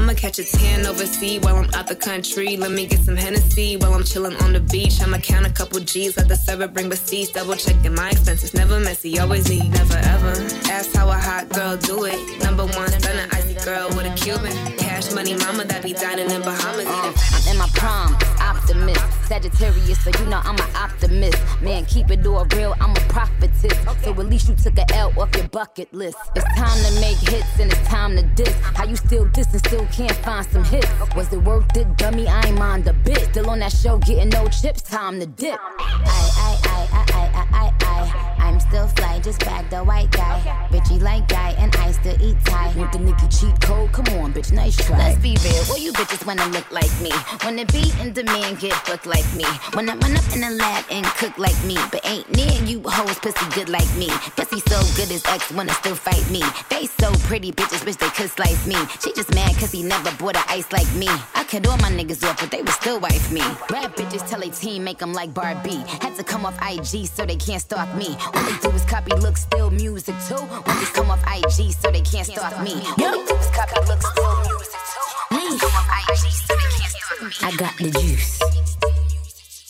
I'ma 0.00 0.14
catch 0.14 0.38
a 0.38 0.44
tan 0.44 0.86
overseas 0.86 1.42
while 1.42 1.56
I'm 1.56 1.68
out 1.74 1.86
the 1.86 1.94
country. 1.94 2.56
Let 2.56 2.70
me 2.70 2.86
get 2.86 3.00
some 3.00 3.16
Hennessy 3.16 3.76
while 3.76 3.92
I'm 3.92 4.02
chilling 4.02 4.34
on 4.36 4.54
the 4.54 4.60
beach. 4.60 4.98
I'ma 5.02 5.18
count 5.18 5.46
a 5.46 5.50
couple 5.50 5.78
G's, 5.78 6.16
let 6.16 6.26
the 6.26 6.36
server 6.36 6.68
bring 6.68 6.88
receipts. 6.88 7.32
Double 7.32 7.54
checking 7.54 7.94
my 7.94 8.08
expenses, 8.08 8.54
never 8.54 8.80
messy, 8.80 9.18
always 9.18 9.50
neat, 9.50 9.68
never 9.68 9.98
ever. 9.98 10.30
Ask 10.72 10.94
how 10.96 11.10
a 11.10 11.12
hot 11.12 11.50
girl 11.50 11.76
do 11.76 12.06
it. 12.06 12.42
Number 12.42 12.64
one, 12.64 12.88
stunner, 12.88 13.28
icy 13.32 13.54
girl 13.62 13.88
with 13.90 14.06
a 14.06 14.14
Cuban. 14.16 14.56
Cash 14.78 15.12
money 15.12 15.36
mama 15.36 15.64
that 15.64 15.82
be 15.82 15.92
dining 15.92 16.30
in 16.30 16.40
Bahamas. 16.40 16.86
Uh, 16.86 17.12
I'm 17.34 17.52
in 17.52 17.58
my 17.58 17.68
prime, 17.74 18.14
optimist. 18.40 19.04
Sagittarius, 19.28 20.02
so 20.02 20.10
you 20.18 20.26
know 20.30 20.40
I'm 20.42 20.56
an 20.56 20.76
optimist. 20.76 21.38
Man, 21.60 21.84
keep 21.84 22.10
it 22.10 22.26
all 22.26 22.46
real, 22.56 22.74
I'm 22.80 22.90
a 22.90 23.00
prophetess. 23.10 23.78
So 24.02 24.10
at 24.10 24.18
least 24.18 24.48
you 24.48 24.56
took 24.56 24.76
a 24.78 24.92
L 24.94 25.12
off 25.20 25.36
your 25.36 25.46
bucket 25.48 25.92
list. 25.92 26.16
It's 26.34 26.44
time 26.56 26.78
to 26.86 27.00
make 27.00 27.18
hits 27.18 27.60
and 27.60 27.70
it's 27.70 27.86
time 27.86 28.16
to 28.16 28.22
diss. 28.34 28.52
How 28.74 28.86
you 28.86 28.96
still 28.96 29.26
diss 29.26 29.46
and 29.52 29.64
still 29.64 29.86
can't 29.90 30.16
find 30.16 30.46
some 30.46 30.64
hits? 30.64 30.88
Was 31.14 31.32
it 31.32 31.42
worth 31.42 31.76
it, 31.76 31.96
dummy? 31.96 32.28
I 32.28 32.46
ain't 32.46 32.58
mind 32.58 32.86
a 32.86 32.92
bit. 32.92 33.18
Still 33.30 33.50
on 33.50 33.58
that 33.58 33.72
show, 33.72 33.98
getting 33.98 34.28
no 34.28 34.46
chips, 34.48 34.82
time 34.82 35.20
to 35.20 35.26
dip. 35.26 35.58
I, 35.78 36.30
I, 36.36 36.58
I, 36.64 36.88
I, 36.92 37.12
I, 37.12 37.72
I, 37.82 38.36
I. 38.36 38.39
I'm 38.50 38.58
still 38.58 38.88
fly, 38.88 39.20
just 39.20 39.38
bag 39.44 39.70
the 39.70 39.78
white 39.84 40.10
guy. 40.10 40.66
Richie 40.72 40.98
like 40.98 41.28
guy, 41.28 41.54
and 41.58 41.74
I 41.76 41.92
still 41.92 42.20
eat 42.20 42.36
Thai. 42.44 42.74
Want 42.76 42.90
the 42.90 42.98
nigga 42.98 43.30
cheat 43.30 43.60
code? 43.60 43.92
Come 43.92 44.08
on, 44.18 44.32
bitch, 44.32 44.50
nice 44.50 44.74
try. 44.74 44.98
Let's 44.98 45.22
be 45.22 45.36
real, 45.44 45.62
all 45.70 45.78
you 45.78 45.92
bitches 45.92 46.26
wanna 46.26 46.46
look 46.46 46.68
like 46.72 46.90
me. 47.00 47.12
Wanna 47.44 47.64
be 47.66 47.92
in 48.02 48.12
demand, 48.12 48.58
get 48.58 48.74
booked 48.86 49.06
like 49.06 49.28
me. 49.36 49.44
Wanna 49.74 49.94
run 50.02 50.16
up 50.16 50.26
in 50.34 50.40
the 50.40 50.50
lab 50.50 50.84
and 50.90 51.06
cook 51.20 51.38
like 51.38 51.54
me. 51.64 51.76
But 51.92 52.04
ain't 52.04 52.28
near 52.34 52.50
you 52.66 52.82
hoes 52.84 53.20
pussy 53.20 53.46
good 53.54 53.68
like 53.68 53.90
me. 53.94 54.08
Pussy 54.34 54.58
so 54.66 54.78
good 54.96 55.10
his 55.14 55.24
ex 55.26 55.52
wanna 55.52 55.72
still 55.74 55.94
fight 55.94 56.28
me. 56.28 56.42
They 56.70 56.86
so 56.86 57.12
pretty, 57.30 57.52
bitches 57.52 57.86
wish 57.86 57.96
they 57.96 58.10
could 58.10 58.30
slice 58.30 58.66
me. 58.66 58.78
She 58.98 59.12
just 59.12 59.32
mad 59.32 59.54
cause 59.58 59.70
he 59.70 59.84
never 59.84 60.10
bought 60.18 60.34
a 60.34 60.42
ice 60.50 60.72
like 60.72 60.92
me. 60.94 61.06
I 61.36 61.44
cut 61.44 61.68
all 61.68 61.78
my 61.78 61.90
niggas 61.90 62.28
off, 62.28 62.40
but 62.40 62.50
they 62.50 62.62
would 62.62 62.74
still 62.82 62.98
wife 62.98 63.30
me. 63.30 63.42
Rap 63.70 63.94
bitches 63.94 64.28
tell 64.28 64.42
a 64.42 64.50
team, 64.50 64.82
make 64.82 64.98
them 64.98 65.12
like 65.12 65.32
Barbie. 65.32 65.84
Had 66.02 66.16
to 66.16 66.24
come 66.24 66.44
off 66.44 66.58
IG 66.62 67.06
so 67.06 67.24
they 67.24 67.36
can't 67.36 67.62
stalk 67.62 67.94
me. 67.94 68.16
All 68.40 68.46
they 68.46 68.58
do 68.58 68.70
is 68.70 68.84
copy, 68.86 69.12
look, 69.16 69.36
still 69.36 69.70
music 69.70 70.14
too. 70.26 70.34
When 70.34 70.78
they 70.78 70.86
come 70.86 71.10
off 71.10 71.22
IG 71.26 71.74
so 71.74 71.90
they 71.90 72.00
can't 72.00 72.26
stop 72.26 72.62
me. 72.62 72.72
All 72.72 72.96
they 72.96 73.24
do 73.26 73.36
is 73.36 73.50
copy, 73.50 73.76
look, 73.86 74.00
still 74.00 74.36
music 74.40 74.80
too. 74.80 75.36
When 75.36 75.50
they 75.50 75.58
come 75.58 75.76
off 75.76 75.88
IG 76.08 76.32
so 76.32 76.54
they 76.56 76.70
can't 76.72 76.90
stalk 76.90 77.20
me. 77.20 77.46
I 77.46 77.56
got 77.56 77.76
the 77.76 77.90
juice. 77.90 78.40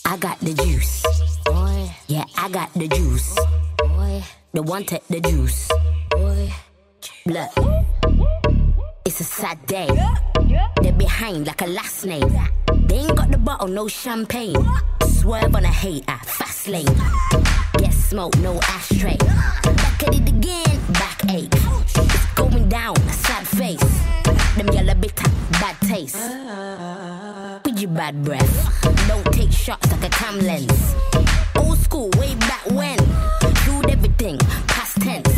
I 0.05 0.17
got 0.17 0.39
the 0.39 0.53
juice. 0.53 1.03
Boy. 1.43 1.91
Yeah, 2.07 2.23
I 2.37 2.47
got 2.47 2.73
the 2.73 2.87
juice. 2.87 3.37
Boy. 3.77 4.23
The 4.53 4.61
one 4.63 4.85
take 4.85 5.05
the 5.09 5.19
juice. 5.19 5.69
Boy. 6.11 6.53
Look. 7.25 7.51
It's 9.03 9.19
a 9.19 9.25
sad 9.25 9.65
day. 9.65 9.89
They're 10.81 10.93
behind 10.93 11.47
like 11.47 11.61
a 11.61 11.67
last 11.67 12.05
name. 12.05 12.39
They 12.87 12.99
ain't 12.99 13.17
got 13.17 13.31
the 13.31 13.37
bottle, 13.37 13.67
no 13.67 13.89
champagne. 13.89 14.55
Swerve 15.19 15.53
on 15.55 15.65
a 15.65 15.67
hater, 15.67 16.19
fast 16.23 16.69
lane. 16.69 16.87
Smoke, 18.11 18.37
no 18.39 18.59
ashtray. 18.63 19.15
Back 19.15 20.03
at 20.03 20.13
it 20.13 20.27
again, 20.27 20.79
backache. 20.91 21.47
It's 21.95 22.33
going 22.35 22.67
down, 22.67 22.97
sad 23.07 23.47
face. 23.47 23.79
Them 24.57 24.67
yellow 24.73 24.95
bitter, 24.95 25.31
bad 25.53 25.77
taste. 25.79 26.17
With 27.63 27.79
your 27.79 27.91
bad 27.91 28.21
breath. 28.25 28.51
Don't 29.07 29.23
take 29.31 29.53
shots 29.53 29.89
like 29.93 30.03
a 30.03 30.09
cam 30.09 30.41
lens. 30.41 30.93
Old 31.55 31.77
school, 31.77 32.09
way 32.17 32.35
back 32.35 32.65
when. 32.71 32.97
Dude, 33.63 33.89
everything, 33.89 34.37
past 34.67 34.99
tense. 34.99 35.31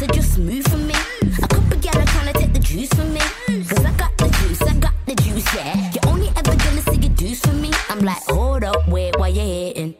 So 0.00 0.08
just 0.08 0.36
move 0.36 0.64
for 0.64 0.78
me. 0.78 0.94
A 1.40 1.46
couple 1.46 1.78
are 1.78 2.04
trying 2.06 2.32
to 2.32 2.40
take 2.40 2.52
the 2.52 2.58
juice 2.58 2.92
from 2.92 3.14
me. 3.14 3.20
Cause 3.68 3.84
I 3.84 3.92
got 3.92 4.18
the 4.18 4.26
juice, 4.26 4.62
I 4.62 4.74
got 4.80 4.94
the 5.06 5.14
juice, 5.14 5.54
yeah. 5.54 5.92
You're 5.94 6.12
only 6.12 6.26
ever 6.30 6.56
gonna 6.56 6.82
see 6.82 7.06
a 7.06 7.08
juice 7.10 7.40
from 7.40 7.60
me. 7.60 7.70
I'm 7.88 8.00
like, 8.00 8.24
hold 8.26 8.64
up, 8.64 8.88
wait, 8.88 9.16
why 9.16 9.28
you 9.28 9.42
hating? 9.42 9.99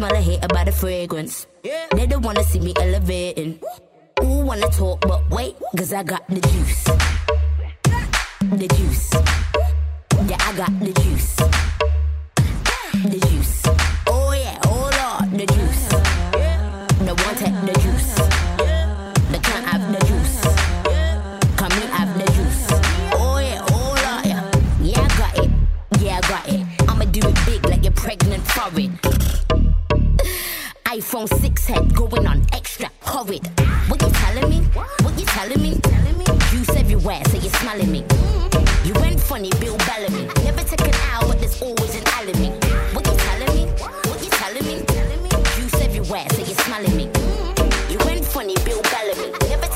Smell 0.00 0.16
a 0.16 0.22
hate 0.22 0.42
about 0.42 0.64
the 0.64 0.72
fragrance. 0.72 1.46
They 1.62 2.06
don't 2.06 2.22
wanna 2.22 2.42
see 2.42 2.58
me 2.58 2.72
elevating. 2.80 3.60
Ooh, 4.24 4.40
wanna 4.46 4.66
talk, 4.68 5.02
but 5.02 5.28
wait, 5.28 5.56
cause 5.76 5.92
I 5.92 6.02
got 6.02 6.26
the 6.26 6.40
juice. 6.40 6.84
The 8.40 8.66
juice. 8.76 9.12
Yeah, 10.24 10.38
I 10.40 10.56
got 10.56 10.72
the 10.80 10.92
juice. 11.02 11.36
The 13.12 13.18
juice. 13.28 13.62
Oh 14.06 14.32
yeah, 14.32 14.58
oh, 14.64 14.70
hold 14.70 14.94
on, 14.94 15.36
the 15.36 15.44
juice. 15.44 15.88
The 17.04 17.14
one 17.20 17.36
take 17.36 17.60
the 17.68 17.76
juice. 17.84 18.14
The 19.32 19.38
can't 19.42 19.66
have 19.66 19.84
the 19.92 20.00
juice. 20.06 20.40
Come 21.58 21.72
here, 21.72 21.90
have 21.92 22.16
the 22.16 22.24
juice. 22.32 22.66
Oh 23.20 23.36
yeah, 23.36 23.66
oh, 23.68 23.92
on, 24.08 24.24
yeah. 24.24 24.50
Yeah, 24.80 25.02
I 25.02 25.18
got 25.18 25.44
it. 25.44 25.50
Yeah, 26.00 26.16
I 26.16 26.26
got 26.26 26.48
it. 26.48 26.88
I'ma 26.88 27.04
do 27.04 27.20
it 27.20 27.36
big 27.44 27.66
like 27.68 27.84
you're 27.84 27.92
pregnant 27.92 28.46
for 28.46 28.80
it. 28.80 29.19
iPhone 30.90 31.28
6 31.28 31.66
head 31.66 31.94
going 31.94 32.26
on 32.26 32.44
extra 32.52 32.90
horrid. 33.02 33.46
What 33.86 34.02
you 34.02 34.10
telling 34.10 34.50
me? 34.50 34.58
What 34.74 35.16
you 35.16 35.24
telling 35.24 35.62
me? 35.62 35.78
Juice 36.50 36.70
everywhere, 36.70 37.22
so 37.30 37.36
you're 37.36 37.54
smelling 37.62 37.92
me. 37.92 38.02
Mm-hmm. 38.02 38.88
You 38.88 38.94
went 38.94 39.20
funny, 39.20 39.50
Bill 39.60 39.76
Bellamy. 39.86 40.26
Never 40.42 40.64
take 40.64 40.80
an 40.80 40.94
hour, 41.12 41.28
but 41.28 41.38
there's 41.38 41.62
always 41.62 41.94
an 41.94 42.02
element. 42.18 42.64
What 42.92 43.06
you 43.06 43.14
telling 43.14 43.54
me? 43.54 43.70
What 44.10 44.18
you 44.24 44.30
telling 44.30 44.66
me? 44.66 44.82
Juice 45.54 45.80
everywhere, 45.80 46.26
so 46.30 46.38
you're 46.38 46.58
smelling 46.66 46.96
me. 46.96 47.06
Mm-hmm. 47.06 47.92
You 47.92 47.98
went 48.04 48.24
funny, 48.24 48.56
Bill 48.64 48.82
Bellamy. 48.82 49.30
Never 49.48 49.69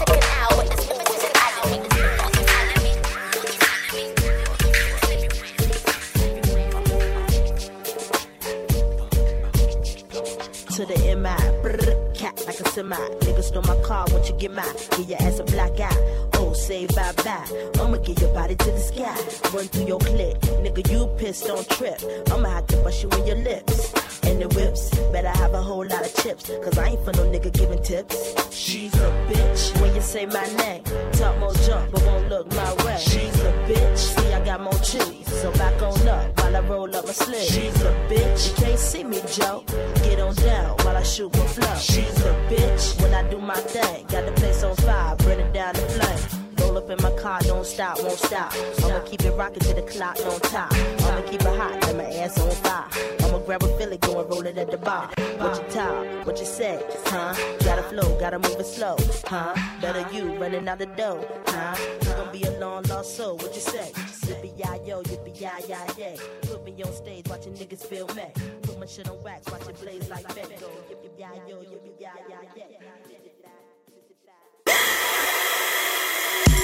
to 10.75 10.85
the 10.85 11.15
MI. 11.15 11.37
Brr, 11.63 12.15
cat 12.15 12.43
like 12.47 12.59
a 12.59 12.69
semi. 12.71 12.97
Nigga 12.97 13.45
stole 13.45 13.63
my 13.63 13.81
car, 13.83 14.07
won't 14.11 14.29
you 14.29 14.35
get 14.35 14.53
mine? 14.53 14.75
Get 14.91 15.09
your 15.09 15.23
ass 15.23 15.39
a 15.39 15.45
black 15.45 15.79
eye. 15.79 16.29
Oh, 16.35 16.53
say 16.53 16.87
bye 16.87 17.13
bye. 17.25 17.47
I'ma 17.79 17.99
get 17.99 18.21
your 18.21 18.35
body 18.35 18.57
to 18.57 18.71
the 18.73 18.81
sky. 18.81 19.15
Run 19.55 19.69
through 19.69 19.87
your 19.87 20.01
clip. 20.01 20.41
Nigga, 20.65 20.91
you 20.91 21.07
pissed, 21.17 21.47
don't 21.47 21.69
trip. 21.69 22.01
I'ma 22.33 22.49
have 22.49 22.67
to 22.69 22.77
bust 22.79 23.05
you 23.05 23.09
in 23.11 23.27
your 23.27 23.37
lips. 23.37 23.93
And 24.25 24.43
the 24.43 24.49
whips, 24.49 24.91
better 25.13 25.29
have 25.29 25.55
a 25.55 25.63
whole 25.63 25.87
lot 25.87 26.05
of 26.05 26.13
chips. 26.17 26.51
Cause 26.65 26.77
I 26.77 26.89
ain't 26.89 27.05
for 27.05 27.13
no 27.13 27.23
nigga 27.31 27.53
giving 27.53 27.81
tips. 27.81 28.35
She's 28.53 28.95
a 28.95 29.11
bitch. 29.31 29.81
When 29.81 29.95
you 29.95 30.01
say 30.01 30.27
my 30.27 30.47
name, 30.57 30.83
talk 31.13 31.39
more 31.39 31.55
junk, 31.67 31.93
but 31.93 32.03
won't 32.05 32.29
look 32.29 32.53
my 32.53 32.75
way. 32.85 32.99
She's 32.99 33.39
a 33.43 33.53
bitch. 33.69 33.99
See, 33.99 34.33
I 34.33 34.45
got 34.45 34.61
more 34.61 34.81
cheese. 34.81 35.41
So 35.41 35.53
back 35.53 35.81
on 35.83 36.09
up 36.09 36.44
while 36.55 36.65
I 36.65 36.69
roll 36.69 36.97
up 36.97 37.07
my 37.07 37.13
sleeve. 37.13 37.41
She's 37.41 37.83
a 37.83 37.91
bitch. 38.09 38.49
You 38.49 38.55
can't 38.55 38.79
see 38.79 39.05
me, 39.05 39.21
Joe. 39.29 39.65
Get 40.03 40.21
on 40.21 40.35
down 40.35 40.77
while 40.79 40.97
I 40.97 41.03
shoot 41.03 41.33
my 41.37 41.47
flow. 41.47 41.75
She's 41.77 42.21
a 42.25 42.35
bitch. 42.49 43.01
When 43.03 43.13
I 43.13 43.29
do 43.29 43.39
my 43.39 43.55
thing, 43.55 44.07
got 44.07 44.27
the 44.27 44.33
place 44.33 44.63
on 44.63 44.77
fire, 44.77 45.17
burn 45.17 45.41
it 45.41 45.53
down 45.53 45.75
the 45.75 45.83
flame. 45.83 46.45
Roll 46.59 46.79
up 46.79 46.91
in 46.91 47.03
my 47.03 47.11
car, 47.21 47.41
don't 47.41 47.67
stop, 47.67 48.01
won't 48.03 48.19
stop. 48.19 48.53
I'ma 48.85 49.01
keep 49.01 49.23
it 49.25 49.33
rocking 49.33 49.61
to 49.61 49.75
the 49.75 49.83
clock 49.83 50.19
on 50.27 50.41
top. 50.41 50.73
I'ma 51.15 51.31
keep 51.31 51.43
it 51.43 51.47
hot, 51.47 51.81
let 51.83 51.97
my 51.97 52.05
ass 52.07 52.41
on 52.41 52.51
fire. 52.51 52.89
I'ma 53.21 53.39
grab 53.47 53.63
a 53.63 53.69
Philly, 53.79 53.99
go 53.99 54.21
and 54.21 54.29
roll 54.29 54.45
it 54.47 54.59
at 54.59 54.69
the 54.69 54.79
bar. 54.79 55.09
What 55.39 55.63
you 55.63 55.69
talk, 55.71 56.27
what 56.27 56.41
you 56.41 56.45
say, 56.45 56.83
huh? 57.07 57.33
Gotta 57.61 57.85
flow, 57.85 58.19
gotta 58.19 58.41
move 58.41 58.59
it 58.59 58.67
slow, 58.67 58.97
huh? 59.27 59.55
Better 59.81 60.05
you 60.13 60.35
running 60.35 60.67
out 60.67 60.79
the 60.79 60.87
door, 60.87 61.25
huh? 61.47 61.77
You 62.03 62.15
gon' 62.15 62.33
be 62.33 62.43
a 62.43 62.59
long 62.59 62.83
lost 62.89 63.17
soul, 63.17 63.37
what 63.37 63.55
you 63.55 63.61
say? 63.61 63.93
Yippee 64.27 64.59
yi 64.59 64.89
yo, 64.89 65.03
yippee 65.05 65.41
yi 65.41 65.49
yi 65.69 66.03
yay. 66.03 66.19
Put 66.43 66.65
me 66.65 66.83
on 66.83 66.93
stage, 66.93 67.29
watching 67.29 67.55
niggas 67.55 67.87
feel 67.87 68.09
me. 68.09 68.25
Put 68.63 68.81
my 68.81 68.87
shit 68.87 69.09
on 69.09 69.23
wax, 69.23 69.49
watch 69.53 69.69
it 69.69 69.81
blaze 69.81 70.11
like 70.11 70.27
Beko. 70.35 70.94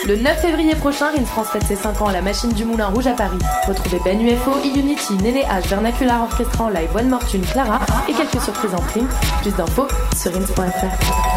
Le 0.07 0.17
9 0.17 0.41
février 0.41 0.75
prochain, 0.75 1.11
Rins 1.11 1.25
France 1.25 1.49
fête 1.49 1.65
ses 1.65 1.77
5 1.77 2.01
ans 2.01 2.07
à 2.07 2.13
la 2.13 2.23
machine 2.23 2.53
du 2.53 2.65
Moulin 2.65 2.87
Rouge 2.87 3.07
à 3.07 3.13
Paris. 3.13 3.39
Retrouvez 3.67 4.01
Ben 4.05 4.21
UFO, 4.21 4.53
E-Unity, 4.53 5.15
H, 5.15 5.69
Vernacular 5.69 6.23
Orchestra 6.23 6.71
live, 6.71 6.95
One 6.97 7.09
Mortune, 7.09 7.43
Clara 7.43 7.81
et 8.09 8.13
quelques 8.13 8.43
surprises 8.43 8.75
en 8.75 8.81
prime. 8.81 9.09
Plus 9.43 9.55
d'infos 9.55 9.89
sur 10.17 10.33
rins.fr. 10.33 11.31